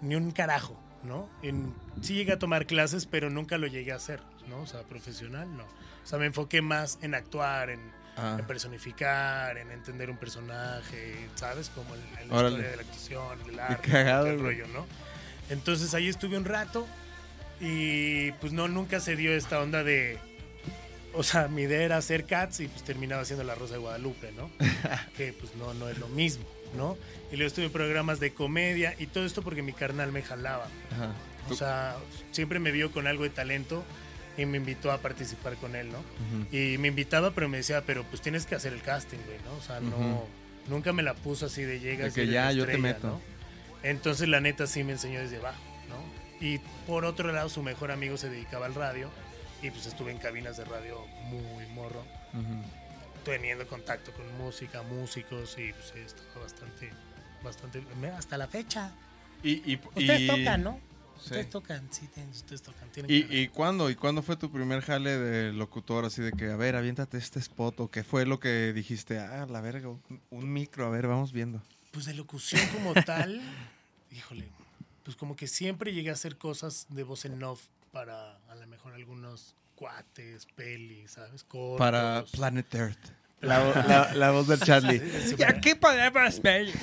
Ni 0.03 0.15
un 0.15 0.31
carajo, 0.31 0.79
¿no? 1.03 1.31
En- 1.43 1.73
sí 2.03 2.15
llegué 2.15 2.33
a 2.33 2.39
tomar 2.39 2.67
clases, 2.67 3.07
pero 3.07 3.31
nunca 3.31 3.57
lo 3.57 3.67
llegué 3.67 3.93
a 3.93 3.97
hacer, 3.97 4.21
¿no? 4.49 4.61
O 4.61 4.67
sea, 4.67 4.83
profesional, 4.83 5.49
no. 5.57 5.65
O 5.65 6.07
sea, 6.07 6.19
me 6.19 6.27
enfoqué 6.27 6.61
más 6.61 6.99
en 7.01 7.15
actuar, 7.15 7.71
en, 7.71 7.81
Ah. 8.19 8.37
en 8.39 8.47
personificar, 8.47 9.59
en 9.59 9.71
entender 9.71 10.09
un 10.11 10.17
personaje, 10.17 11.29
¿sabes? 11.35 11.69
Como 11.75 11.95
el, 11.95 12.01
el- 12.23 12.29
la 12.31 12.37
historia 12.47 12.69
de 12.71 12.77
la 12.77 12.83
actuación, 12.83 13.39
el 13.51 13.61
arte, 13.61 13.91
cagado, 13.91 14.27
el 14.29 14.41
rollo, 14.41 14.67
¿no? 14.69 14.87
Entonces 15.51 15.93
ahí 15.95 16.09
estuve 16.09 16.37
un 16.39 16.45
rato 16.47 16.87
y 17.61 18.33
pues 18.33 18.53
no, 18.53 18.69
nunca 18.69 19.01
se 19.01 19.17
dio 19.17 19.33
esta 19.35 19.61
onda 19.61 19.83
de... 19.85 20.19
O 21.15 21.23
sea, 21.23 21.49
mi 21.49 21.63
idea 21.63 21.83
era 21.83 21.97
hacer 21.97 22.27
cats 22.27 22.61
y 22.61 22.69
pues 22.69 22.83
terminaba 22.85 23.23
haciendo 23.23 23.43
La 23.45 23.55
Rosa 23.55 23.75
de 23.75 23.79
Guadalupe, 23.81 24.33
¿no? 24.33 24.51
que 25.17 25.33
pues 25.33 25.55
no, 25.57 25.73
no 25.75 25.89
es 25.89 25.99
lo 25.99 26.09
mismo, 26.09 26.45
¿no? 26.77 26.97
Y 27.33 27.37
luego 27.37 27.49
estuve 27.49 27.67
en 27.67 27.73
programas 27.73 28.21
de 28.21 28.35
comedia 28.35 28.95
y 28.99 29.07
todo 29.07 29.25
esto 29.25 29.43
porque 29.43 29.63
mi 29.63 29.73
carnal 29.73 30.13
me 30.13 30.23
jalaba. 30.23 30.67
Ajá. 30.93 31.13
O 31.49 31.55
sea, 31.55 31.97
siempre 32.33 32.59
me 32.59 32.71
vio 32.71 32.93
con 32.93 33.07
algo 33.07 33.23
de 33.25 33.31
talento 33.31 33.85
y 34.37 34.45
me 34.47 34.59
invitó 34.59 34.93
a 34.93 34.99
participar 34.99 35.57
con 35.57 35.75
él, 35.77 35.89
¿no? 35.91 35.99
Y 36.57 36.79
me 36.79 36.89
invitaba, 36.89 37.31
pero 37.33 37.49
me 37.49 37.59
decía, 37.59 37.83
pero 37.87 38.05
pues 38.05 38.21
tienes 38.23 38.47
que 38.47 38.55
hacer 38.55 38.73
el 38.73 38.83
casting, 38.83 39.19
güey, 39.27 39.39
¿no? 39.45 39.55
O 39.57 39.61
sea, 39.63 39.81
no, 39.81 40.25
nunca 40.69 40.93
me 40.93 41.03
la 41.03 41.15
puso 41.15 41.47
así 41.47 41.63
de 41.63 41.81
llegas 41.81 42.15
De 42.15 42.27
que 42.27 42.31
ya, 42.33 42.53
yo 42.53 42.67
te 42.67 42.79
meto. 42.79 43.07
¿no? 43.09 43.21
Entonces, 43.83 44.29
la 44.29 44.41
neta 44.41 44.67
sí 44.67 44.85
me 44.85 44.93
enseñó 44.93 45.21
desde 45.21 45.37
abajo, 45.39 45.63
¿no? 45.89 46.47
Y 46.47 46.59
por 46.87 47.05
otro 47.05 47.33
lado, 47.33 47.49
su 47.49 47.63
mejor 47.63 47.91
amigo 47.91 48.17
se 48.19 48.29
dedicaba 48.29 48.67
al 48.67 48.75
radio 48.75 49.11
y 49.63 49.71
pues 49.71 49.87
estuve 49.87 50.11
en 50.13 50.19
cabinas 50.19 50.57
de 50.59 50.65
radio 50.67 51.01
muy 51.31 51.67
morro, 51.75 52.01
Ujú. 52.35 52.63
teniendo 53.25 53.67
contacto 53.67 54.13
con 54.13 54.37
música, 54.39 54.83
músicos 54.83 55.57
y 55.59 55.73
pues 55.73 55.93
estaba 55.97 56.43
bastante, 56.45 56.91
bastante, 57.43 57.83
hasta 58.17 58.37
la 58.37 58.49
fecha. 58.49 58.93
Y, 59.43 59.73
y, 59.73 59.81
ustedes 59.95 60.21
y- 60.21 60.27
tocan, 60.27 60.63
¿no? 60.63 60.81
Sí. 61.27 61.33
Ustedes 61.35 61.51
tocan. 61.51 61.89
Sí, 61.93 62.07
tienen- 62.15 62.31
ustedes 62.31 62.63
tocan, 62.63 62.89
tienen 62.93 63.11
¿Y, 63.13 63.23
cara. 63.25 63.35
¿Y 63.35 63.49
cuándo? 63.49 63.91
¿Y 63.91 63.97
cuándo 63.97 64.23
fue 64.23 64.37
tu 64.37 64.51
primer 64.51 64.81
jale 64.83 65.19
de 65.19 65.53
locutor? 65.53 66.05
Así 66.05 66.23
de 66.23 66.33
que, 66.33 66.51
a 66.51 66.57
ver, 66.57 66.77
aviéntate 66.77 67.19
este 67.19 67.39
spot. 67.41 67.81
¿O 67.81 67.91
qué 67.91 68.05
fue 68.05 68.27
lo 68.27 68.39
que 68.39 68.73
dijiste? 68.73 69.19
Ah, 69.19 69.47
la 69.51 69.61
verga, 69.61 69.89
un, 69.89 70.03
un 70.31 70.53
micro, 70.53 70.87
a 70.87 70.91
ver, 70.91 71.07
vamos 71.09 71.33
viendo. 71.33 71.61
Pues 71.91 72.05
de 72.07 72.15
locución 72.15 72.61
como 72.73 72.95
tal, 73.05 73.41
híjole, 74.13 74.49
pues 75.03 75.17
como 75.17 75.35
que 75.37 75.47
siempre 75.49 75.93
llegué 75.93 76.11
a 76.11 76.15
hacer 76.15 76.37
cosas 76.39 76.87
de 76.91 77.03
voz 77.03 77.25
en 77.25 77.43
off 77.43 77.63
para 77.93 78.37
a 78.49 78.55
lo 78.55 78.67
mejor 78.67 78.93
algunos 78.95 79.55
cuates, 79.75 80.47
pelis, 80.55 81.13
¿sabes? 81.13 81.43
Cortos. 81.45 81.79
Para 81.79 82.25
Planet 82.33 82.75
Earth. 82.75 83.11
La, 83.41 84.13
La, 84.15 84.31
voz 84.31 84.49
del 84.49 84.61
Charlie. 84.61 85.01
Sí, 85.29 85.37
para- 85.37 85.61
podemos 85.75 86.41
ver? 86.43 86.69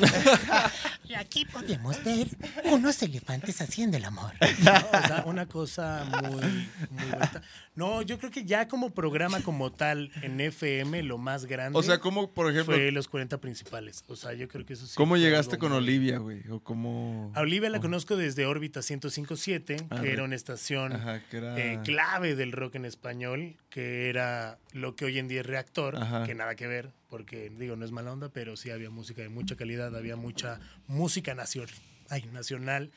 Y 1.06 1.16
aquí 1.16 1.46
podemos 1.46 2.04
ver 2.04 2.28
unos 2.64 3.02
elefantes 3.04 3.62
haciendo 3.62 3.98
el 3.98 4.06
amor. 4.06 4.34
¿no? 4.64 4.72
O 4.72 5.08
sea, 5.08 5.24
una 5.26 5.46
cosa 5.48 6.06
muy, 6.06 6.70
muy 6.90 7.06
bonita. 7.12 7.42
No, 7.76 8.02
yo 8.04 8.20
creo 8.20 8.30
que 8.30 8.46
ya 8.46 8.68
como 8.68 8.92
programa 8.92 9.42
como 9.42 9.72
tal 9.72 10.12
en 10.22 10.40
FM, 10.40 11.02
lo 11.04 11.18
más 11.18 11.46
grande 11.46 11.78
O 11.78 11.82
sea, 11.84 12.00
¿cómo, 12.00 12.32
por 12.32 12.52
ejemplo, 12.52 12.76
fue 12.76 12.92
los 12.92 13.08
40 13.08 13.40
principales. 13.40 14.04
O 14.08 14.16
sea, 14.16 14.34
yo 14.34 14.48
creo 14.48 14.66
que 14.66 14.74
eso 14.74 14.86
sí. 14.86 14.94
cómo 14.96 15.18
llegaste 15.18 15.58
con 15.58 15.72
Olivia, 15.72 16.20
güey? 16.20 16.48
¿O 16.50 16.60
cómo...? 16.60 17.32
A 17.36 17.42
Olivia 17.42 17.70
la 17.70 17.80
conozco 17.80 18.16
desde 18.16 18.46
órbita 18.46 18.82
1057, 18.82 19.78
Ah, 19.90 20.02
que 20.02 20.12
era 20.12 20.24
una 20.24 20.36
estación 20.36 20.94
Ajá, 20.94 21.22
que 21.30 21.38
era... 21.38 21.58
eh, 21.60 21.80
clave 21.84 22.36
del 22.36 22.52
rock 22.52 22.76
en 22.76 22.86
español, 22.86 23.56
que 23.70 24.10
era 24.10 24.60
lo 24.74 24.96
que 24.96 25.06
hoy 25.06 25.18
en 25.18 25.28
día 25.28 25.42
es 25.42 25.46
reactor, 25.48 25.96
Ajá. 25.96 26.24
que 26.26 26.36
nada 26.36 26.56
que 26.56 26.68
ver, 26.68 26.92
porque 27.10 27.50
digo, 27.58 27.76
no 27.76 27.86
es 27.86 27.92
mala 27.92 28.12
onda, 28.14 28.30
pero 28.30 28.56
sí 28.56 28.70
había 28.70 28.90
música 28.92 29.22
de 29.24 29.30
mucha 29.30 29.56
calidad, 29.56 29.96
había 29.96 30.16
mucha 30.16 30.60
música 30.88 31.34
nacional. 31.34 31.74
Ay, 32.14 32.30
nacional. 32.32 32.92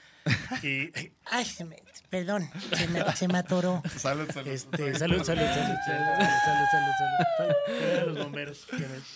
Y 0.63 0.91
Ay, 1.25 1.45
se 1.47 1.65
me- 1.65 1.83
perdón, 2.11 2.51
se 2.77 2.87
me, 2.89 3.03
se 3.17 3.29
me 3.29 3.39
atoró. 3.39 3.83
Salud, 3.97 4.31
salud. 4.31 4.49
este, 4.49 4.95
salud, 4.99 5.23
salud, 5.23 5.43
salud, 5.43 5.77
salud, 5.87 6.27
salud, 6.45 6.67
salud, 6.71 6.93
salud. 7.39 8.01
A 8.01 8.05
los 8.05 8.19
bomberos, 8.25 8.67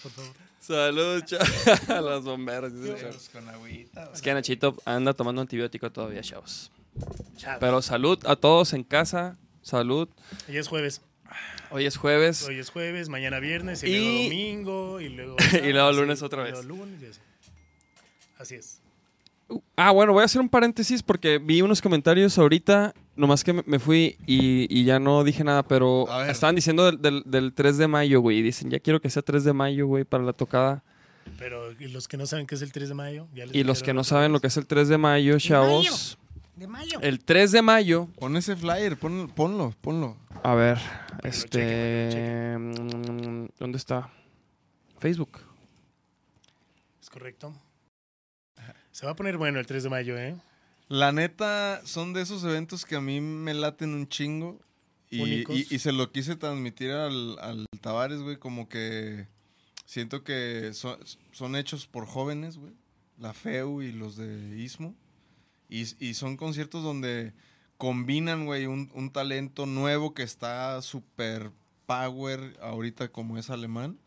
por 0.03 0.13
favor. 0.13 0.33
Salud, 0.61 1.23
chavos. 1.25 1.91
A 1.91 2.01
los 2.01 2.25
bomberos. 2.25 2.73
Con 3.33 3.49
agüita. 3.49 4.11
Es 4.15 4.23
que 4.23 4.33
Nachito 4.33 4.75
anda 4.87 5.13
tomando 5.13 5.43
antibiótico 5.43 5.91
todavía, 5.93 6.23
chavos. 6.23 6.71
Chao. 7.37 7.59
Pero 7.61 7.83
salud 7.83 8.19
a 8.27 8.37
todos 8.37 8.73
en 8.73 8.85
casa. 8.85 9.37
Salud. 9.63 10.09
Hoy 10.49 10.57
es 10.57 10.69
jueves. 10.69 11.03
Hoy 11.71 11.85
es 11.87 11.97
jueves. 11.99 12.43
Hoy 12.45 12.59
es 12.59 12.71
jueves, 12.71 13.09
mañana 13.11 13.39
viernes, 13.39 13.83
y, 13.85 13.89
Y- 13.89 13.99
luego 13.99 14.23
domingo, 14.25 15.01
y 15.01 15.09
luego. 15.11 15.37
Y 15.63 15.73
luego 15.73 15.93
lunes 15.93 16.23
otra 16.23 16.49
y 16.49 16.53
vez. 16.53 16.65
luego 16.65 16.87
lunes 16.87 17.03
y 17.03 17.07
así. 17.07 17.21
Así 18.39 18.55
es. 18.55 18.80
Ah, 19.77 19.91
bueno, 19.91 20.13
voy 20.13 20.23
a 20.23 20.27
hacer 20.27 20.41
un 20.41 20.49
paréntesis 20.49 21.03
porque 21.03 21.39
vi 21.39 21.63
unos 21.63 21.81
comentarios 21.83 22.39
ahorita, 22.39 22.95
nomás 23.17 23.43
que 23.43 23.53
me- 23.53 23.79
fui 23.79 24.17
y, 24.27 24.67
y 24.71 24.85
ya 24.85 24.99
no 25.01 25.25
dije 25.25 25.43
nada, 25.45 25.63
pero 25.63 26.07
estaban 26.29 26.55
diciendo 26.55 26.85
del, 26.85 27.01
del- 27.03 27.23
del 27.27 27.53
3 27.53 27.79
de 27.79 27.89
mayo, 27.89 28.21
güey. 28.21 28.39
y 28.39 28.43
Dicen, 28.43 28.71
ya 28.71 28.79
quiero 28.81 29.01
que 29.01 29.11
sea 29.11 29.23
3 29.23 29.43
de 29.45 29.53
mayo, 29.53 29.87
güey, 29.87 30.05
para 30.05 30.23
la 30.25 30.33
tocada. 30.33 30.83
Pero 31.39 31.73
¿y 31.79 31.89
los 31.89 32.07
que 32.09 32.17
no 32.17 32.27
saben 32.27 32.47
qué 32.47 32.55
es 32.55 32.63
el 32.63 32.73
3 32.73 32.89
de 32.89 32.95
mayo, 32.95 33.27
ya 33.35 33.47
les 33.47 33.55
Y 33.55 33.65
los 33.65 33.83
que 33.83 33.93
no 33.95 34.05
saben 34.05 34.31
vez? 34.31 34.33
lo 34.33 34.41
que 34.41 34.47
es 34.49 34.57
el 34.57 34.67
3 34.67 34.89
de 34.89 34.99
mayo, 34.99 35.39
chavos. 35.39 36.19
De 36.57 36.67
mayo. 36.67 36.99
El 37.01 37.21
3 37.25 37.53
de 37.53 37.63
mayo, 37.63 38.09
Pon 38.19 38.37
ese 38.37 38.55
flyer, 38.57 38.97
pon- 38.99 39.31
ponlo, 39.35 39.75
ponlo. 39.81 40.17
a 40.43 40.55
ver, 40.55 40.79
Pero 41.23 41.29
este... 41.29 42.53
¿Dónde 43.59 43.79
está? 43.79 44.11
Facebook. 44.99 45.39
Es 47.01 47.09
correcto. 47.09 47.55
Se 49.01 49.07
va 49.07 49.13
a 49.13 49.17
poner 49.17 49.39
bueno 49.39 49.59
el 49.59 49.65
3 49.65 49.85
de 49.85 49.89
mayo, 49.89 50.19
¿eh? 50.19 50.37
La 50.89 51.11
neta, 51.11 51.81
son 51.87 52.13
de 52.13 52.21
esos 52.21 52.45
eventos 52.45 52.85
que 52.85 52.97
a 52.97 53.01
mí 53.01 53.19
me 53.23 53.55
laten 53.55 53.95
un 53.95 54.07
chingo. 54.07 54.61
Y, 55.09 55.47
y 55.75 55.79
se 55.79 55.93
lo 55.93 56.13
quise 56.13 56.37
transmitir 56.37 56.91
al, 56.91 57.39
al 57.39 57.65
Tavares, 57.81 58.21
güey, 58.21 58.37
como 58.37 58.69
que 58.69 59.27
siento 59.87 60.23
que 60.23 60.75
son, 60.75 60.99
son 61.33 61.57
hechos 61.57 61.87
por 61.87 62.05
jóvenes, 62.05 62.59
güey. 62.59 62.75
La 63.17 63.33
FEU 63.33 63.81
y 63.81 63.91
los 63.91 64.19
de 64.19 64.59
Istmo. 64.59 64.95
Y, 65.71 65.87
y 65.99 66.13
son 66.13 66.37
conciertos 66.37 66.83
donde 66.83 67.33
combinan, 67.79 68.45
güey, 68.45 68.67
un, 68.67 68.91
un 68.93 69.11
talento 69.11 69.65
nuevo 69.65 70.13
que 70.13 70.25
está 70.25 70.83
súper 70.83 71.53
power 71.87 72.55
ahorita 72.61 73.09
como 73.09 73.39
es 73.39 73.49
alemán. 73.49 73.99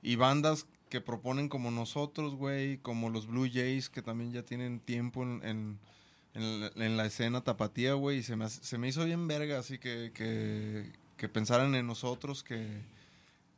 Y 0.00 0.16
bandas 0.16 0.66
que 0.88 1.00
proponen 1.00 1.48
como 1.48 1.70
nosotros, 1.70 2.34
güey, 2.34 2.78
como 2.78 3.10
los 3.10 3.26
Blue 3.26 3.48
Jays, 3.52 3.88
que 3.88 4.02
también 4.02 4.32
ya 4.32 4.42
tienen 4.42 4.78
tiempo 4.80 5.22
en, 5.24 5.40
en, 5.44 5.78
en 6.34 6.60
la, 6.60 6.70
en 6.76 6.96
la 6.96 7.06
escena 7.06 7.40
tapatía, 7.42 7.94
güey, 7.94 8.18
y 8.18 8.22
se 8.22 8.36
me, 8.36 8.44
hace- 8.44 8.62
se 8.62 8.78
me 8.78 8.88
hizo 8.88 9.04
bien 9.04 9.26
verga, 9.26 9.58
así 9.58 9.78
que, 9.78 10.12
que, 10.14 10.92
que 11.16 11.28
pensaran 11.28 11.74
en 11.74 11.86
nosotros, 11.86 12.44
que, 12.44 12.66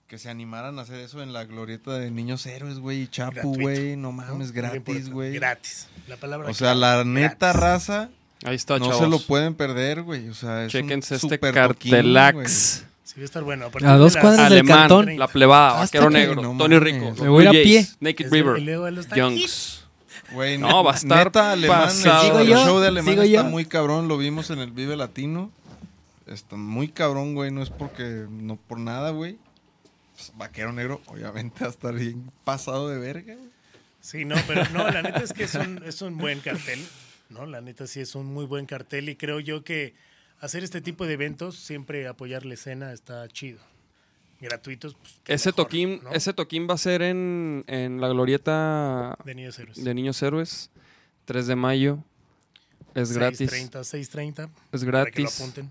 que 0.06 0.18
se 0.18 0.30
animaran 0.30 0.78
a 0.78 0.82
hacer 0.82 1.00
eso 1.00 1.22
en 1.22 1.32
la 1.34 1.44
glorieta 1.44 1.98
de 1.98 2.10
Niños 2.10 2.46
Héroes, 2.46 2.78
güey, 2.78 3.02
y 3.02 3.08
Chapu, 3.08 3.54
güey, 3.54 3.96
no 3.96 4.12
mames, 4.12 4.52
gratis, 4.52 5.10
güey. 5.10 5.34
Gratis. 5.34 5.88
La 6.08 6.16
palabra 6.16 6.48
O 6.48 6.54
sea, 6.54 6.74
la 6.74 7.04
neta 7.04 7.48
gratis. 7.52 7.60
raza 7.60 8.10
Ahí 8.44 8.54
está, 8.56 8.78
no 8.78 8.86
chavos. 8.86 9.00
se 9.02 9.08
lo 9.08 9.18
pueden 9.18 9.54
perder, 9.54 10.02
güey, 10.02 10.28
o 10.28 10.34
sea, 10.34 10.64
es 10.64 10.74
un 10.74 10.80
Chéquense 10.82 11.16
este 11.16 11.28
super 11.28 11.52
toquín, 11.54 11.90
cartelax. 11.90 12.85
Sí, 13.06 13.14
va 13.20 13.22
a 13.22 13.24
estar 13.24 13.44
bueno. 13.44 13.70
A 13.84 13.96
dos 13.96 14.16
cuadras 14.16 14.50
del 14.50 14.58
Alemán, 14.60 14.78
cantón. 14.80 15.16
La 15.16 15.28
Plebada, 15.28 15.80
Hasta 15.80 15.98
Vaquero 16.00 16.10
que- 16.10 16.18
Negro, 16.26 16.42
no 16.42 16.58
Tony. 16.58 16.78
Rico, 16.80 17.14
Me 17.22 17.28
voy 17.28 17.46
a 17.46 17.50
pie. 17.52 17.86
Naked 18.00 18.26
Es- 18.26 18.32
River, 18.32 18.58
y 18.58 18.64
luego 18.64 18.90
los 18.90 19.06
taquis. 19.06 19.16
Youngs. 19.22 19.82
Güey, 20.32 20.58
No, 20.58 20.82
va 20.82 20.92
a 20.92 20.96
estar 20.96 21.26
neta, 21.26 21.52
alemán, 21.52 21.82
pasado. 21.82 22.20
el 22.22 22.26
Sigo 22.26 22.38
el 22.40 22.48
yo, 22.48 22.64
show 22.66 22.80
de 22.80 22.88
alemán 22.88 23.12
sigo 23.14 23.22
está 23.22 23.32
yo. 23.42 23.44
muy 23.44 23.64
cabrón, 23.64 24.08
lo 24.08 24.18
vimos 24.18 24.50
en 24.50 24.58
el 24.58 24.72
Vive 24.72 24.96
Latino. 24.96 25.52
Está 26.26 26.56
muy 26.56 26.88
cabrón, 26.88 27.34
güey, 27.36 27.52
no 27.52 27.62
es 27.62 27.70
porque, 27.70 28.26
no 28.28 28.56
por 28.56 28.80
nada, 28.80 29.10
güey. 29.10 29.38
Pues, 30.16 30.32
Vaquero 30.36 30.72
Negro, 30.72 31.00
obviamente, 31.06 31.60
va 31.60 31.66
a 31.68 31.70
estar 31.70 31.94
bien 31.94 32.32
pasado 32.44 32.88
de 32.88 32.98
verga, 32.98 33.34
güey. 33.34 33.50
Sí, 34.00 34.24
no, 34.24 34.34
pero 34.48 34.64
no, 34.72 34.90
la 34.90 35.02
neta 35.02 35.20
es 35.22 35.32
que 35.32 35.44
es 35.44 35.54
un, 35.54 35.80
es 35.86 36.02
un 36.02 36.18
buen 36.18 36.40
cartel, 36.40 36.84
¿no? 37.30 37.46
La 37.46 37.60
neta 37.60 37.86
sí 37.86 38.00
es 38.00 38.16
un 38.16 38.26
muy 38.26 38.46
buen 38.46 38.66
cartel 38.66 39.08
y 39.08 39.14
creo 39.14 39.38
yo 39.38 39.62
que 39.62 39.94
hacer 40.40 40.64
este 40.64 40.80
tipo 40.80 41.06
de 41.06 41.14
eventos, 41.14 41.56
siempre 41.56 42.06
apoyar 42.08 42.44
la 42.44 42.54
escena 42.54 42.92
está 42.92 43.26
chido. 43.28 43.58
Gratuitos, 44.40 44.94
pues, 44.94 45.18
Ese 45.26 45.48
mejor, 45.48 45.64
toquín, 45.64 46.00
¿no? 46.04 46.10
ese 46.12 46.32
toquín 46.34 46.66
va 46.68 46.74
a 46.74 46.78
ser 46.78 47.00
en, 47.02 47.64
en 47.68 48.00
la 48.02 48.08
glorieta 48.08 49.16
de 49.24 49.34
niños 49.34 49.58
héroes. 49.58 49.82
de 49.82 49.94
Niños 49.94 50.22
Héroes, 50.22 50.70
3 51.24 51.46
de 51.46 51.56
mayo. 51.56 51.98
Es 52.94 53.12
gratis. 53.12 53.50
6.30, 53.50 53.80
6.30. 53.80 54.50
Es 54.72 54.80
Para 54.80 54.80
que 54.80 54.84
lo 54.84 54.92
gratis. 54.92 55.40
apunten. 55.40 55.70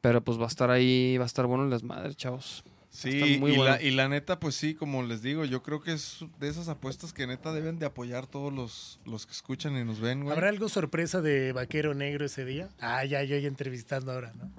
Pero 0.00 0.20
pues 0.22 0.38
va 0.38 0.44
a 0.44 0.48
estar 0.48 0.70
ahí, 0.70 1.16
va 1.18 1.24
a 1.24 1.26
estar 1.26 1.46
bueno 1.46 1.64
el 1.64 1.70
desmadre, 1.70 2.14
chavos. 2.14 2.62
Sí, 2.96 3.10
Está 3.10 3.26
muy 3.40 3.52
y, 3.52 3.56
bueno. 3.58 3.64
la, 3.64 3.82
y 3.82 3.90
la 3.90 4.08
neta, 4.08 4.40
pues 4.40 4.54
sí, 4.54 4.74
como 4.74 5.02
les 5.02 5.20
digo, 5.20 5.44
yo 5.44 5.62
creo 5.62 5.82
que 5.82 5.92
es 5.92 6.20
de 6.40 6.48
esas 6.48 6.68
apuestas 6.68 7.12
que 7.12 7.26
neta 7.26 7.52
deben 7.52 7.78
de 7.78 7.84
apoyar 7.84 8.26
todos 8.26 8.50
los, 8.52 9.00
los 9.04 9.26
que 9.26 9.32
escuchan 9.32 9.76
y 9.76 9.84
nos 9.84 10.00
ven, 10.00 10.22
güey. 10.22 10.32
¿Habrá 10.34 10.48
algo 10.48 10.68
sorpresa 10.70 11.20
de 11.20 11.52
Vaquero 11.52 11.92
Negro 11.94 12.24
ese 12.24 12.44
día? 12.46 12.70
Ah, 12.80 13.04
ya, 13.04 13.22
yo 13.22 13.36
ya 13.36 13.48
entrevistando 13.48 14.12
ahora, 14.12 14.32
¿no? 14.34 14.50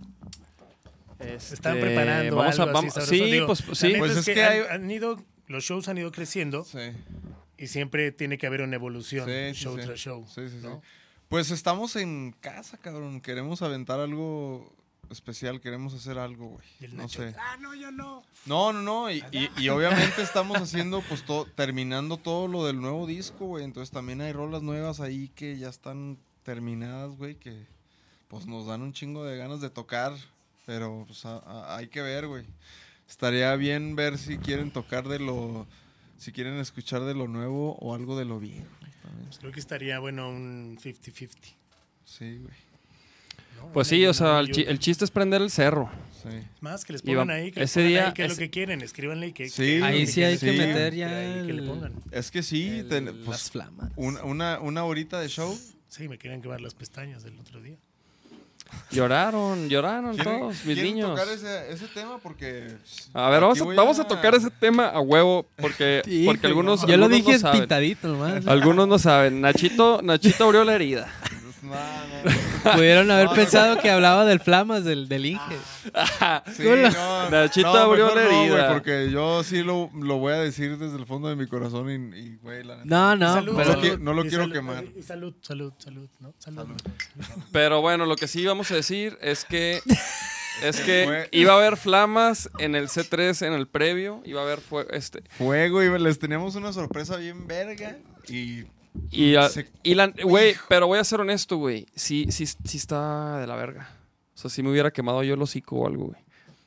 Están 1.20 1.78
Este, 1.78 1.82
preparando 1.82 2.36
vamos 2.36 2.60
algo 2.60 2.78
a, 2.78 2.80
así 2.80 2.88
vamos, 2.88 2.94
sabroso. 2.94 3.12
sí, 3.14 3.32
Digo, 3.32 3.48
pues 3.48 3.60
sí. 3.74 3.96
Pues 3.98 4.12
es 4.12 4.18
es 4.20 4.26
que, 4.26 4.34
que 4.36 4.44
han- 4.44 4.52
hay- 4.54 4.62
han 4.70 4.92
ido, 4.92 5.24
los 5.48 5.64
shows 5.64 5.88
han 5.88 5.98
ido 5.98 6.12
creciendo 6.12 6.64
Sí, 6.64 6.78
y 7.58 7.68
siempre 7.68 8.12
tiene 8.12 8.38
que 8.38 8.46
haber 8.46 8.62
una 8.62 8.76
evolución, 8.76 9.28
sí, 9.28 9.56
sí, 9.56 9.64
show 9.64 9.78
sí. 9.80 9.86
tras 9.86 10.00
show. 10.00 10.26
Sí, 10.28 10.42
sí, 10.48 10.58
sí. 10.62 10.68
¿no? 10.68 10.82
Pues 11.28 11.50
estamos 11.50 11.96
en 11.96 12.36
casa, 12.40 12.78
cabrón. 12.78 13.20
Queremos 13.20 13.64
aventar 13.64 14.00
algo 14.00 14.72
especial, 15.12 15.60
queremos 15.62 15.94
hacer 15.94 16.18
algo, 16.18 16.48
güey. 16.50 16.66
Y 16.80 16.86
el 16.86 16.96
No 16.96 17.04
Nacho, 17.04 17.22
sé. 17.22 17.36
Ah, 17.40 17.58
no, 17.60 17.74
yo 17.76 17.92
no. 17.92 18.24
No, 18.46 18.74
no, 18.74 18.82
no. 18.82 19.12
Y, 19.12 19.24
y- 19.32 19.50
y 19.58 19.70
obviamente 19.70 20.22
estamos 20.22 20.58
haciendo, 20.58 21.02
pues, 21.02 21.24
todo, 21.26 21.46
terminando 21.46 22.18
todo 22.18 22.48
lo 22.48 22.66
del 22.66 22.80
nuevo 22.82 23.06
disco, 23.08 23.46
güey. 23.46 23.64
Entonces 23.64 23.92
también 23.92 24.22
hay 24.22 24.32
rolas 24.34 24.62
nuevas 24.64 25.00
ahí 25.00 25.30
que 25.36 25.58
ya 25.58 25.70
están 25.70 26.18
terminadas, 26.44 27.12
güey, 27.18 27.36
que 27.36 27.66
pues 28.30 28.46
nos 28.46 28.66
dan 28.68 28.82
un 28.82 28.94
chingo 28.94 29.24
de 29.24 29.38
ganas 29.38 29.62
de 29.62 29.70
tocar. 29.70 30.14
Pero 30.66 31.04
pues 31.08 31.26
a- 31.26 31.38
a- 31.40 31.78
hay 31.78 31.88
que 31.88 32.02
ver, 32.02 32.28
güey. 32.28 32.46
Estaría 33.10 33.56
bien 33.56 33.96
ver 33.96 34.18
si 34.18 34.38
quieren 34.38 34.72
tocar 34.72 35.08
de 35.08 35.20
lo, 35.20 35.66
si 36.18 36.32
quieren 36.34 36.56
escuchar 36.58 37.04
de 37.04 37.14
lo 37.14 37.28
nuevo 37.30 37.76
o 37.80 37.96
algo 37.96 38.18
de 38.18 38.26
lo 38.26 38.40
viejo. 38.40 38.66
Pues 39.26 39.40
creo 39.40 39.52
que 39.54 39.60
estaría 39.62 40.00
bueno 40.00 40.28
un 40.30 40.78
50-50. 40.82 41.30
Sí, 42.04 42.38
güey. 42.38 42.54
¿No? 43.58 43.68
Pues 43.74 43.88
sí, 43.88 44.06
o 44.06 44.14
sea, 44.14 44.40
el, 44.40 44.58
el 44.68 44.80
chiste 44.80 45.04
es 45.06 45.12
prender 45.12 45.42
el 45.42 45.50
cerro. 45.52 45.90
Sí. 46.24 46.30
Más 46.62 46.84
que 46.84 46.94
les 46.94 47.02
pongan 47.02 47.30
ahí, 47.30 47.52
que 47.52 47.60
les 47.62 47.70
ese 47.70 47.80
pongan 47.82 47.90
día 47.90 48.08
ahí 48.08 48.14
qué 48.14 48.24
es 48.26 48.30
lo 48.32 48.36
que 48.38 48.50
quieren, 48.50 48.82
escríbanle 48.82 49.28
y 49.28 49.32
que, 49.34 49.50
Sí. 49.50 49.64
que- 49.80 49.84
Ahí 49.84 50.00
que 50.06 50.12
sí 50.12 50.24
hay 50.24 50.38
que 50.38 50.52
Sí. 50.52 50.58
meter 50.58 50.92
que 50.92 50.98
ya 50.98 51.10
que 51.10 51.54
le 51.54 51.62
el- 51.62 51.68
pongan. 51.68 51.94
Es 52.12 52.32
que 52.32 52.44
sí, 52.44 52.80
el- 52.80 52.88
ten- 52.90 53.06
las 53.06 53.16
pues, 53.26 53.52
flamas. 53.52 53.92
una, 53.96 54.24
una, 54.24 54.60
una 54.60 54.84
horita 54.84 55.20
de 55.20 55.28
show. 55.30 55.58
Sí, 55.88 56.08
me 56.10 56.18
querían 56.18 56.42
quemar 56.42 56.60
las 56.62 56.74
pestañas 56.74 57.24
del 57.24 57.40
otro 57.40 57.62
día. 57.62 57.78
Lloraron, 58.92 59.70
lloraron 59.70 60.16
¿Quieren- 60.18 60.40
todos, 60.40 60.66
mis 60.66 60.78
niños. 60.82 61.12
tocar 61.18 61.34
ese, 61.34 61.72
ese 61.72 61.88
tema? 61.88 62.18
Porque... 62.20 62.76
A 63.14 63.30
ver, 63.30 63.42
vamos 63.42 63.62
a, 63.62 63.64
voy 63.64 63.76
vamos 63.78 63.98
a 64.00 64.06
tocar 64.06 64.36
ese 64.36 64.50
tema 64.50 64.88
a 64.88 65.00
huevo 65.00 65.46
porque, 65.56 66.02
Sí, 66.06 66.26
porque 66.26 66.48
algunos, 66.48 66.86
Yo 66.86 66.98
lo 66.98 67.08
dije 67.08 67.34
no 67.34 67.40
saben. 67.40 67.62
pintadito 67.62 68.08
nomás. 68.10 68.46
Algunos 68.48 68.88
no 68.90 69.00
saben. 69.00 69.40
Nachito, 69.40 70.02
Nachito 70.02 70.44
abrió 70.46 70.64
la 70.66 70.76
herida. 70.76 71.08
No, 71.64 71.70
no, 71.70 72.32
Pudieron 72.76 73.10
haber 73.12 73.26
No, 73.26 73.32
no, 73.32 73.36
pensado 73.36 73.78
que 73.80 73.90
hablaba 73.90 74.26
del 74.26 74.40
flamas 74.40 74.84
del, 74.84 75.08
del 75.08 75.26
Inge. 75.26 75.58
Sí, 76.56 76.66
Hola. 76.68 76.90
no, 76.90 77.30
Nachito 77.30 77.72
no, 77.74 77.78
abrió 77.80 78.06
mejor 78.08 78.18
la 78.18 78.24
no, 78.24 78.30
güey, 78.38 78.50
herida. 78.52 78.74
porque 78.74 79.10
yo 79.12 79.44
sí 79.44 79.64
lo, 79.64 79.90
lo 79.94 80.18
voy 80.18 80.34
a 80.34 80.38
decir 80.38 80.78
desde 80.78 80.98
el 80.98 81.06
fondo 81.06 81.30
de 81.30 81.36
mi 81.36 81.48
corazón 81.48 81.90
y, 81.90 82.18
y, 82.18 82.36
güey, 82.38 82.64
la 82.64 82.76
neta. 82.78 82.86
No, 82.88 83.16
no, 83.16 83.34
salud, 83.34 83.54
pero 83.58 83.70
No 83.76 83.76
lo 83.76 83.82
qui- 83.82 84.00
no 84.00 84.14
lo 84.14 84.26
y 84.26 84.30
quiero 84.30 84.44
salud, 84.44 84.54
quemar. 84.56 84.84
Y 84.96 85.02
salud, 85.04 85.34
salud, 85.42 85.74
salud, 85.78 86.10
¿no? 86.20 86.34
Salud. 86.40 86.66
Pero 87.52 87.82
bueno, 87.82 88.06
lo 88.06 88.16
que 88.16 88.28
sí 88.28 88.46
vamos 88.46 88.72
a 88.72 88.76
decir 88.76 89.18
es 89.22 89.46
que 89.46 89.82
es 90.64 90.80
que 90.82 91.04
Fue- 91.06 91.30
iba 91.32 91.54
a 91.54 91.58
haber 91.58 91.78
flamas 91.78 92.50
en 92.60 92.76
el 92.76 92.88
C3 92.90 93.46
en 93.46 93.54
el 93.54 93.68
previo, 93.68 94.22
iba 94.26 94.42
a 94.42 94.44
haber 94.44 94.60
fue- 94.60 94.88
este 94.92 95.24
Fuego 95.38 95.84
y 95.84 96.00
les 96.00 96.20
teníamos 96.20 96.56
una 96.56 96.74
sorpresa 96.74 97.18
bien 97.18 97.48
verga 97.48 97.98
y... 98.28 98.64
y, 99.12 99.36
a- 99.36 99.50
Se- 99.50 99.70
y 99.84 99.96
la 99.96 100.08
güey, 100.08 100.56
pero 100.70 100.88
voy 100.88 101.00
a 101.00 101.04
ser 101.04 101.22
honesto, 101.22 101.58
güey. 101.58 101.86
Sí 101.96 102.28
sí 102.32 102.46
sí 102.46 102.78
está 102.78 103.38
de 103.40 103.48
la 103.48 103.56
verga. 103.56 103.90
O 104.36 104.38
sea, 104.40 104.50
si 104.50 104.62
me 104.64 104.70
hubiera 104.72 104.92
quemado 104.92 105.24
yo 105.24 105.34
el 105.34 105.42
hocico 105.42 105.78
o 105.78 105.88
algo, 105.88 106.06
güey. 106.08 106.22